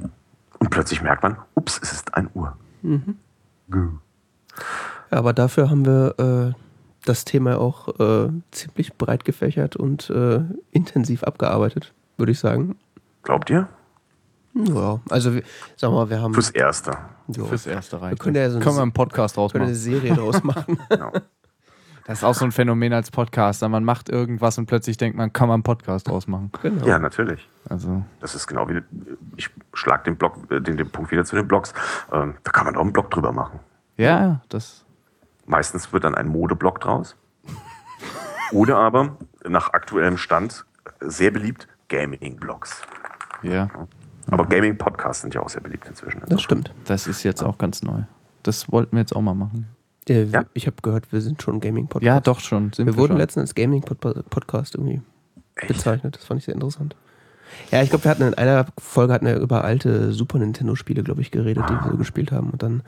Und 0.59 0.69
plötzlich 0.69 1.01
merkt 1.01 1.23
man, 1.23 1.39
ups, 1.55 1.81
es 1.83 1.95
ist 1.95 2.13
ein 2.13 2.29
Uhr. 2.35 2.59
Mhm. 2.83 3.17
Ja, 5.11 5.19
aber 5.19 5.33
dafür 5.33 5.71
haben 5.71 5.87
wir 5.87 6.55
äh, 6.55 6.63
das 7.05 7.25
Thema 7.25 7.59
auch 7.59 7.89
äh, 8.01 8.31
ziemlich 8.51 8.95
breit 8.95 9.25
gefächert 9.25 9.77
und 9.77 10.11
äh, 10.11 10.41
intensiv 10.71 11.25
abgearbeitet, 11.25 11.93
würde 12.17 12.33
ich 12.33 12.39
sagen. 12.39 12.77
Glaubt 13.23 13.51
ihr? 13.51 13.69
Ja, 14.55 15.01
also 15.09 15.33
sag 15.77 15.91
mal, 15.91 16.11
wir 16.11 16.21
haben. 16.21 16.35
Fürs 16.35 16.51
Erste. 16.51 16.99
So. 17.29 17.47
Fürs 17.47 17.67
Erste 17.67 18.01
reicht. 18.01 18.13
Wir 18.13 18.19
können 18.19 18.37
ja 18.37 18.51
so 18.51 18.61
können 18.61 18.77
wir 18.77 18.83
einen 18.83 18.93
Podcast 18.93 19.37
draus 19.37 19.55
machen. 19.55 19.61
Können 19.63 19.71
eine 19.71 19.77
Serie 19.77 20.15
draus 20.15 20.43
machen. 20.45 20.79
genau. 20.89 21.13
Das 22.05 22.19
ist 22.19 22.25
auch 22.25 22.35
so 22.35 22.45
ein 22.45 22.53
Phänomen 22.53 22.93
als 22.93 23.11
Podcaster. 23.11 23.69
Man 23.69 23.85
macht 23.85 24.09
irgendwas 24.09 24.59
und 24.59 24.67
plötzlich 24.67 24.97
denkt 24.97 25.17
man, 25.17 25.33
kann 25.33 25.49
man 25.49 25.57
einen 25.57 25.63
Podcast 25.63 26.09
draus 26.09 26.27
machen. 26.27 26.51
Genau. 26.61 26.85
Ja, 26.85 26.99
natürlich. 26.99 27.49
Also. 27.69 28.03
Das 28.21 28.35
ist 28.35 28.47
genau 28.49 28.69
wie, 28.69 28.81
ich 29.37 29.49
schlage 29.73 30.05
den, 30.05 30.17
Blog, 30.17 30.37
äh, 30.51 30.61
den, 30.61 30.77
den 30.77 30.91
Punkt 30.91 31.13
wieder 31.13 31.25
zu 31.25 31.37
den 31.37 31.47
Blogs. 31.47 31.73
Ähm, 32.13 32.35
da 32.43 32.51
kann 32.51 32.67
man 32.67 32.77
auch 32.77 32.83
einen 32.83 32.93
Blog 32.93 33.11
drüber 33.11 33.33
machen. 33.33 33.61
Ja, 33.97 34.43
das. 34.49 34.85
Meistens 35.47 35.93
wird 35.93 36.05
dann 36.05 36.15
ein 36.15 36.29
Modeblog 36.29 36.81
draus. 36.81 37.17
Oder 38.53 38.77
aber, 38.77 39.17
nach 39.49 39.73
aktuellem 39.73 40.19
Stand, 40.19 40.65
sehr 41.01 41.31
beliebt, 41.31 41.69
Gaming-Blogs. 41.89 42.83
Ja. 43.43 43.69
Aber 44.31 44.47
Gaming-Podcasts 44.47 45.23
sind 45.23 45.35
ja 45.35 45.41
auch 45.41 45.49
sehr 45.49 45.63
beliebt 45.63 45.87
inzwischen. 45.89 46.23
Das 46.29 46.43
stimmt. 46.43 46.73
Das 46.85 47.07
ist 47.07 47.23
jetzt 47.23 47.43
auch 47.43 47.59
ganz 47.59 47.83
neu. 47.83 48.03
Das 48.43 48.71
wollten 48.71 48.93
wir 48.93 49.01
jetzt 49.01 49.15
auch 49.17 49.21
mal 49.21 49.35
machen. 49.35 49.69
Der, 50.09 50.25
ja. 50.25 50.45
Ich 50.53 50.67
habe 50.67 50.77
gehört, 50.83 51.13
wir 51.13 51.21
sind 51.21 51.43
schon 51.43 51.61
Gaming-Podcast. 51.61 52.05
Ja, 52.05 52.21
doch 52.21 52.41
schon. 52.41 52.73
wir, 52.77 52.87
wir 52.87 52.97
wurden 52.97 53.13
schon. 53.13 53.19
letztens 53.19 53.51
als 53.51 53.55
Gaming-Podcast 53.55 54.75
irgendwie 54.75 55.01
Echt? 55.57 55.69
bezeichnet. 55.69 56.17
Das 56.17 56.25
fand 56.25 56.39
ich 56.39 56.45
sehr 56.45 56.55
interessant. 56.55 56.97
Ja, 57.71 57.83
ich 57.83 57.91
glaube, 57.91 58.05
wir 58.05 58.11
hatten 58.11 58.23
in 58.23 58.35
einer 58.35 58.67
Folge 58.79 59.13
hatten 59.13 59.27
wir 59.27 59.37
über 59.37 59.65
alte 59.65 60.13
Super 60.13 60.39
Nintendo-Spiele, 60.39 61.03
glaube 61.03 61.21
ich, 61.21 61.31
geredet, 61.31 61.65
die 61.69 61.75
wir 61.75 61.91
so 61.93 61.97
gespielt 61.97 62.33
haben. 62.33 62.51
Und 62.51 62.63
dann 62.63 62.83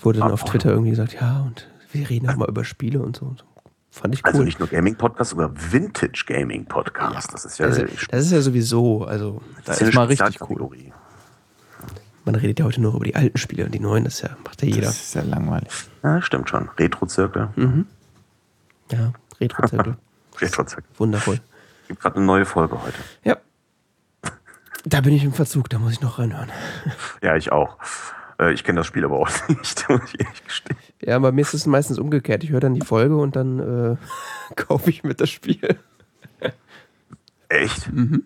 wurde 0.00 0.20
dann 0.20 0.30
auf 0.30 0.44
Twitter 0.44 0.70
irgendwie 0.70 0.90
gesagt, 0.90 1.14
ja, 1.14 1.42
und 1.42 1.68
wir 1.92 2.08
reden 2.08 2.28
auch 2.28 2.36
mal 2.36 2.48
über 2.48 2.64
Spiele 2.64 3.00
und 3.00 3.16
so. 3.16 3.26
Und 3.26 3.38
so. 3.40 3.44
Fand 3.90 4.14
ich 4.14 4.24
also 4.24 4.36
cool. 4.36 4.42
Also 4.42 4.44
nicht 4.44 4.58
nur 4.60 4.68
Gaming-Podcast, 4.68 5.30
sogar 5.30 5.50
Vintage-Gaming-Podcast. 5.54 7.32
Das 7.32 7.44
ist 7.44 7.58
ja. 7.58 7.68
Das 7.68 7.78
ist, 7.78 8.12
das 8.12 8.26
ist 8.26 8.32
ja 8.32 8.40
sowieso, 8.42 9.04
also. 9.04 9.40
Das 9.64 9.80
ist 9.80 9.94
mal 9.94 10.06
richtig 10.06 10.40
cool. 10.50 10.70
Man 12.26 12.34
redet 12.34 12.58
ja 12.58 12.64
heute 12.64 12.80
nur 12.80 12.94
über 12.94 13.04
die 13.04 13.14
alten 13.14 13.38
Spiele 13.38 13.64
und 13.64 13.72
die 13.72 13.78
neuen, 13.78 14.04
das 14.04 14.20
ja, 14.20 14.30
macht 14.44 14.60
ja 14.60 14.68
jeder. 14.68 14.88
Das 14.88 15.00
ist 15.00 15.14
ja 15.14 15.22
langweilig. 15.22 15.68
Ja, 16.02 16.20
stimmt 16.20 16.50
schon. 16.50 16.68
Retro-Zirkel. 16.76 17.48
Mhm. 17.54 17.86
Ja, 18.90 19.12
Retro-Zirkel. 19.40 19.96
Retro-Zirkel. 20.40 20.90
Wundervoll. 20.98 21.40
Gibt 21.88 22.00
gerade 22.00 22.16
eine 22.16 22.26
neue 22.26 22.44
Folge 22.44 22.82
heute. 22.82 22.98
Ja. 23.24 23.36
Da 24.84 25.00
bin 25.00 25.14
ich 25.14 25.24
im 25.24 25.32
Verzug, 25.32 25.70
da 25.70 25.78
muss 25.78 25.92
ich 25.92 26.00
noch 26.00 26.18
reinhören. 26.18 26.50
Ja, 27.22 27.36
ich 27.36 27.50
auch. 27.50 27.78
Äh, 28.38 28.52
ich 28.52 28.64
kenne 28.64 28.80
das 28.80 28.86
Spiel 28.86 29.04
aber 29.04 29.18
auch 29.18 29.28
nicht, 29.48 29.88
muss 29.88 30.00
ich 30.12 30.20
ehrlich 30.20 30.44
gestehen. 30.44 30.76
Ja, 31.02 31.18
bei 31.18 31.32
mir 31.32 31.40
ist 31.40 31.54
es 31.54 31.66
meistens 31.66 31.98
umgekehrt. 31.98 32.44
Ich 32.44 32.50
höre 32.50 32.60
dann 32.60 32.74
die 32.74 32.84
Folge 32.84 33.16
und 33.16 33.36
dann 33.36 33.58
äh, 33.58 33.96
kaufe 34.56 34.90
ich 34.90 35.04
mit 35.04 35.20
das 35.20 35.30
Spiel. 35.30 35.78
Echt? 37.48 37.92
Mhm. 37.92 38.24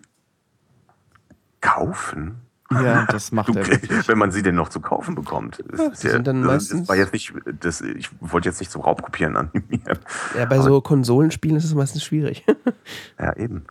Kaufen? 1.61 2.41
Ja, 2.71 3.05
das 3.05 3.31
macht 3.31 3.55
er 3.55 3.67
wirklich. 3.67 4.07
Wenn 4.07 4.17
man 4.17 4.31
sie 4.31 4.41
denn 4.41 4.55
noch 4.55 4.69
zu 4.69 4.79
kaufen 4.79 5.15
bekommt. 5.15 5.57
Ja, 5.77 5.89
das 5.89 6.03
ja, 6.03 6.11
sind 6.11 6.25
dann 6.25 6.41
meistens 6.41 6.87
war 6.87 6.95
jetzt 6.95 7.13
nicht, 7.13 7.33
das, 7.59 7.81
ich 7.81 8.09
wollte 8.21 8.47
jetzt 8.49 8.59
nicht 8.59 8.71
zum 8.71 8.81
Raubkopieren 8.81 9.35
animieren. 9.35 9.99
Ja, 10.37 10.45
bei 10.45 10.59
so 10.59 10.79
Konsolenspielen 10.79 11.57
ist 11.57 11.65
es 11.65 11.75
meistens 11.75 12.03
schwierig. 12.03 12.45
ja, 13.19 13.35
eben. 13.35 13.65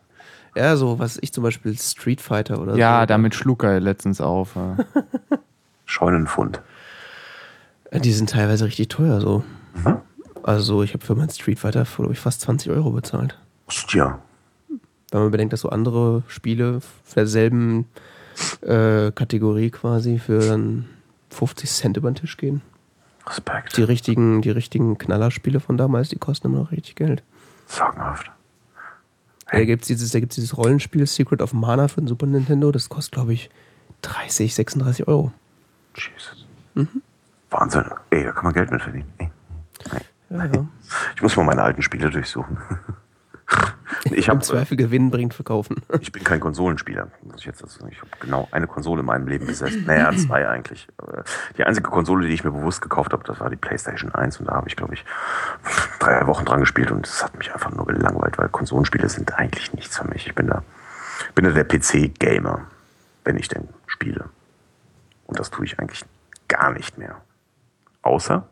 Ja, 0.55 0.77
so 0.77 0.99
was 0.99 1.19
ich 1.21 1.33
zum 1.33 1.45
Beispiel 1.45 1.77
Street 1.79 2.21
Fighter 2.21 2.61
oder 2.61 2.73
ja, 2.73 2.75
so. 2.75 2.81
Ja, 2.81 3.07
damit 3.07 3.35
schlug 3.35 3.63
er 3.65 3.81
letztens 3.81 4.21
auf. 4.21 4.57
Scheunenfund. 5.91 6.61
Die 7.93 8.13
sind 8.13 8.31
teilweise 8.31 8.65
richtig 8.65 8.89
teuer 8.89 9.21
so. 9.21 9.43
Mhm. 9.75 9.97
Also 10.43 10.83
ich 10.83 10.95
habe 10.95 11.05
für 11.05 11.15
meinen 11.15 11.31
Street 11.31 11.59
Fighter, 11.59 11.85
glaube 11.85 12.13
ich, 12.13 12.21
fast 12.21 12.41
20 12.43 12.71
Euro 12.71 12.93
bezahlt. 12.93 13.39
Ja. 13.91 14.21
Wenn 15.11 15.21
man 15.21 15.31
bedenkt, 15.31 15.53
dass 15.53 15.61
so 15.61 15.69
andere 15.69 16.23
Spiele 16.29 16.81
derselben 17.15 17.87
äh, 18.63 19.11
Kategorie 19.11 19.71
quasi 19.71 20.19
für 20.19 20.41
dann 20.41 20.87
50 21.31 21.69
Cent 21.69 21.97
über 21.97 22.11
den 22.11 22.15
Tisch 22.15 22.37
gehen. 22.37 22.63
Respekt. 23.27 23.77
Die 23.77 23.83
richtigen, 23.83 24.43
die 24.43 24.51
richtigen 24.51 24.97
Knallerspiele 24.97 25.61
von 25.61 25.77
damals, 25.77 26.09
die 26.09 26.19
kosten 26.19 26.47
immer 26.47 26.59
noch 26.59 26.73
richtig 26.73 26.97
Geld. 26.97 27.23
Sagenhaft. 27.67 28.31
Hey. 29.47 29.61
Da 29.61 29.67
gibt 29.67 29.83
es 29.83 29.89
dieses, 29.89 30.13
dieses 30.13 30.57
Rollenspiel 30.57 31.07
Secret 31.07 31.43
of 31.43 31.53
Mana 31.53 31.89
für 31.89 32.01
den 32.01 32.07
Super 32.07 32.27
Nintendo, 32.27 32.71
das 32.71 32.89
kostet, 32.89 33.13
glaube 33.13 33.33
ich, 33.33 33.51
30, 34.03 34.55
36 34.55 35.09
Euro. 35.09 35.33
Jesus. 35.97 36.47
Mhm. 36.75 37.03
Wahnsinn. 37.51 37.85
Ey, 38.11 38.25
da 38.25 38.33
kann 38.33 38.45
man 38.45 38.53
Geld 38.53 38.71
mit 38.71 38.83
verdienen. 38.83 39.13
Ey. 39.19 39.31
Ja, 40.31 40.45
ja. 40.45 40.67
Ich 41.17 41.23
muss 41.23 41.37
mal 41.37 41.45
meine 41.45 41.63
alten 41.63 41.83
Spiele 41.83 42.11
durchsuchen. 42.11 42.59
Ich 44.05 44.29
hab, 44.29 44.37
Im 44.37 44.43
Zweifel 44.43 44.77
gewinnen 44.77 45.11
bringt 45.11 45.35
verkaufen. 45.35 45.83
Ich 46.01 46.13
bin 46.13 46.25
kein 46.25 46.41
Konsolenspieler. 46.41 47.09
Ich 47.37 47.45
jetzt 47.45 47.63
also, 47.63 47.87
ich 47.89 47.99
habe 47.99 48.11
genau 48.21 48.49
eine 48.53 48.67
Konsole 48.67 49.01
in 49.01 49.07
meinem 49.07 49.27
Leben 49.27 49.47
besessen. 49.47 49.85
Naja, 49.87 50.13
zwei 50.17 50.49
eigentlich. 50.49 50.89
Die 51.59 51.65
einzige 51.65 51.91
Konsole, 51.91 52.27
die 52.27 52.33
ich 52.33 52.45
mir 52.45 52.53
bewusst 52.53 52.81
gekauft 52.81 53.13
habe, 53.13 53.25
das 53.25 53.41
war 53.41 53.51
die 53.51 53.57
PlayStation 53.57 54.15
1 54.15 54.39
und 54.39 54.47
da 54.47 54.55
habe 54.55 54.69
ich, 54.69 54.77
glaube 54.77 54.95
ich, 54.95 55.05
drei 55.99 56.27
Wochen 56.27 56.45
dran 56.45 56.61
gespielt 56.61 56.91
und 56.91 57.07
es 57.07 57.23
hat 57.23 57.37
mich 57.37 57.53
einfach 57.53 57.71
nur 57.71 57.87
gelangweilt, 57.87 58.39
weil 58.39 58.49
Konsolenspiele 58.49 59.09
sind 59.09 59.35
eigentlich 59.35 59.73
nichts 59.75 59.99
für 59.99 60.09
mich. 60.09 60.27
Ich 60.27 60.35
bin 60.35 60.47
da, 60.47 60.63
bin 61.35 61.45
da 61.45 61.51
der 61.51 61.65
PC-Gamer, 61.65 62.63
wenn 63.25 63.37
ich 63.37 63.49
denn 63.49 63.69
spiele. 63.87 64.27
Und 65.31 65.39
das 65.39 65.51
tue 65.51 65.65
ich 65.65 65.79
eigentlich 65.79 66.05
gar 66.49 66.73
nicht 66.73 66.99
mehr. 66.99 67.21
Außer, 68.03 68.49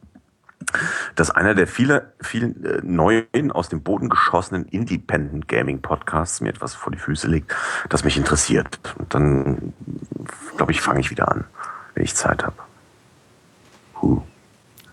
dass 1.17 1.31
einer 1.31 1.57
der 1.57 1.67
viele, 1.67 2.13
vielen 2.21 2.65
äh, 2.65 2.81
neuen, 2.85 3.51
aus 3.51 3.69
dem 3.69 3.83
Boden 3.83 4.09
geschossenen 4.09 4.65
Independent 4.67 5.49
Gaming 5.49 5.83
Podcasts 5.83 6.41
mir 6.41 6.51
etwas 6.51 6.77
vor 6.77 6.93
die 6.93 6.99
Füße 6.99 7.27
legt, 7.27 7.53
das 7.89 8.05
mich 8.05 8.17
interessiert. 8.17 8.79
Und 8.97 9.13
dann, 9.13 9.73
glaube 10.57 10.71
ich, 10.71 10.81
fange 10.81 11.01
ich 11.01 11.11
wieder 11.11 11.29
an, 11.29 11.47
wenn 11.95 12.05
ich 12.05 12.15
Zeit 12.15 12.45
habe. 12.45 12.57
Huh. 14.01 14.23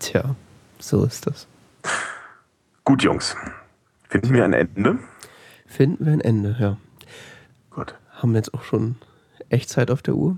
Tja, 0.00 0.34
so 0.80 1.04
ist 1.04 1.28
das. 1.28 1.46
Gut, 2.82 3.04
Jungs. 3.04 3.36
Finden 4.08 4.34
wir 4.34 4.44
ein 4.44 4.54
Ende? 4.54 4.98
Finden 5.68 6.04
wir 6.04 6.12
ein 6.12 6.20
Ende, 6.20 6.56
ja. 6.58 6.78
Gut. 7.70 7.94
Haben 8.10 8.32
wir 8.32 8.38
jetzt 8.38 8.54
auch 8.54 8.64
schon 8.64 8.96
echt 9.50 9.68
Zeit 9.68 9.92
auf 9.92 10.02
der 10.02 10.14
Uhr. 10.14 10.36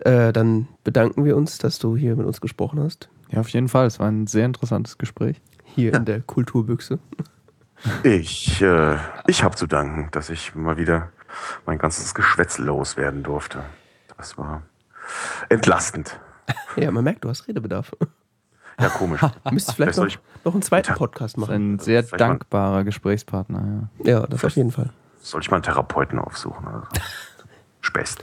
Äh, 0.00 0.32
dann 0.32 0.68
bedanken 0.82 1.24
wir 1.24 1.36
uns, 1.36 1.58
dass 1.58 1.78
du 1.78 1.96
hier 1.96 2.16
mit 2.16 2.26
uns 2.26 2.40
gesprochen 2.40 2.80
hast. 2.80 3.08
Ja, 3.30 3.40
auf 3.40 3.48
jeden 3.48 3.68
Fall. 3.68 3.86
Es 3.86 3.98
war 3.98 4.08
ein 4.08 4.26
sehr 4.26 4.46
interessantes 4.46 4.98
Gespräch. 4.98 5.40
Hier 5.64 5.92
ja. 5.92 5.98
in 5.98 6.04
der 6.04 6.20
Kulturbüchse. 6.20 6.98
Ich, 8.02 8.62
äh, 8.62 8.96
ich 9.26 9.42
habe 9.42 9.56
zu 9.56 9.66
danken, 9.66 10.08
dass 10.12 10.30
ich 10.30 10.54
mal 10.54 10.76
wieder 10.76 11.10
mein 11.66 11.78
ganzes 11.78 12.14
Geschwätz 12.14 12.58
loswerden 12.58 13.22
durfte. 13.22 13.64
Das 14.16 14.38
war 14.38 14.62
entlastend. 15.48 16.18
Ja, 16.76 16.90
man 16.90 17.04
merkt, 17.04 17.24
du 17.24 17.28
hast 17.28 17.48
Redebedarf. 17.48 17.92
Ja, 18.80 18.88
komisch. 18.88 19.20
Müsstest 19.50 19.76
vielleicht 19.76 19.98
noch, 19.98 20.08
noch 20.44 20.52
einen 20.52 20.62
zweiten 20.62 20.94
Podcast 20.94 21.36
machen. 21.38 21.74
Ein 21.74 21.78
sehr 21.78 22.02
dankbarer 22.02 22.84
Gesprächspartner, 22.84 23.88
ja. 24.04 24.10
Ja, 24.10 24.26
das 24.26 24.44
auf 24.44 24.56
jeden 24.56 24.70
Fall. 24.70 24.90
Soll 25.20 25.40
ich 25.40 25.50
mal 25.50 25.58
einen 25.58 25.64
Therapeuten 25.64 26.18
aufsuchen? 26.18 26.66
Also. 26.66 26.86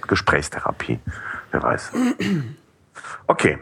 Gesprächstherapie. 0.08 1.00
Wer 1.52 1.64
weiß. 1.64 1.92
Okay. 3.28 3.60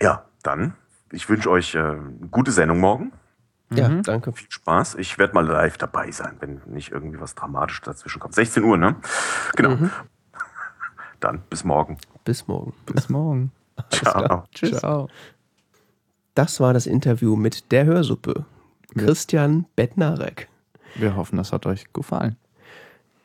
Ja, 0.00 0.24
dann. 0.42 0.74
Ich 1.12 1.28
wünsche 1.28 1.50
euch 1.50 1.74
äh, 1.74 1.96
gute 2.30 2.52
Sendung 2.52 2.80
morgen. 2.80 3.12
Ja, 3.70 3.88
mhm. 3.88 4.02
danke. 4.02 4.32
Viel 4.32 4.50
Spaß. 4.50 4.96
Ich 4.96 5.18
werde 5.18 5.34
mal 5.34 5.46
live 5.46 5.78
dabei 5.78 6.10
sein, 6.10 6.36
wenn 6.40 6.60
nicht 6.66 6.90
irgendwie 6.92 7.20
was 7.20 7.34
Dramatisches 7.34 7.82
dazwischen 7.82 8.20
kommt. 8.20 8.34
16 8.34 8.64
Uhr, 8.64 8.76
ne? 8.76 8.96
Genau. 9.56 9.70
Mhm. 9.70 9.90
Dann 11.20 11.42
bis 11.50 11.64
morgen. 11.64 11.98
Bis 12.24 12.46
morgen. 12.46 12.72
Bis 12.86 13.08
morgen. 13.08 13.52
Ciao. 13.90 14.44
Tschüss. 14.54 14.78
Ciao. 14.78 15.08
Das 16.34 16.60
war 16.60 16.72
das 16.72 16.86
Interview 16.86 17.36
mit 17.36 17.72
der 17.72 17.84
Hörsuppe. 17.84 18.44
Christian 18.96 19.66
Bettnarek. 19.76 20.48
Wir 20.94 21.16
hoffen, 21.16 21.36
das 21.36 21.52
hat 21.52 21.66
euch 21.66 21.92
gefallen. 21.92 22.36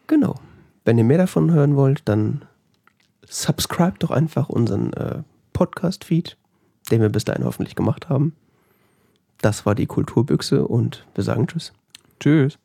Genau. 0.07 0.35
Wenn 0.85 0.97
ihr 0.97 1.03
mehr 1.03 1.17
davon 1.17 1.51
hören 1.51 1.75
wollt, 1.75 2.01
dann 2.05 2.45
subscribe 3.25 3.97
doch 3.99 4.11
einfach 4.11 4.49
unseren 4.49 4.93
äh, 4.93 5.23
Podcast-Feed, 5.53 6.37
den 6.91 7.01
wir 7.01 7.09
bis 7.09 7.25
dahin 7.25 7.45
hoffentlich 7.45 7.75
gemacht 7.75 8.09
haben. 8.09 8.35
Das 9.41 9.65
war 9.65 9.75
die 9.75 9.87
Kulturbüchse 9.87 10.67
und 10.67 11.05
wir 11.15 11.23
sagen 11.23 11.47
Tschüss. 11.47 11.73
Tschüss. 12.19 12.57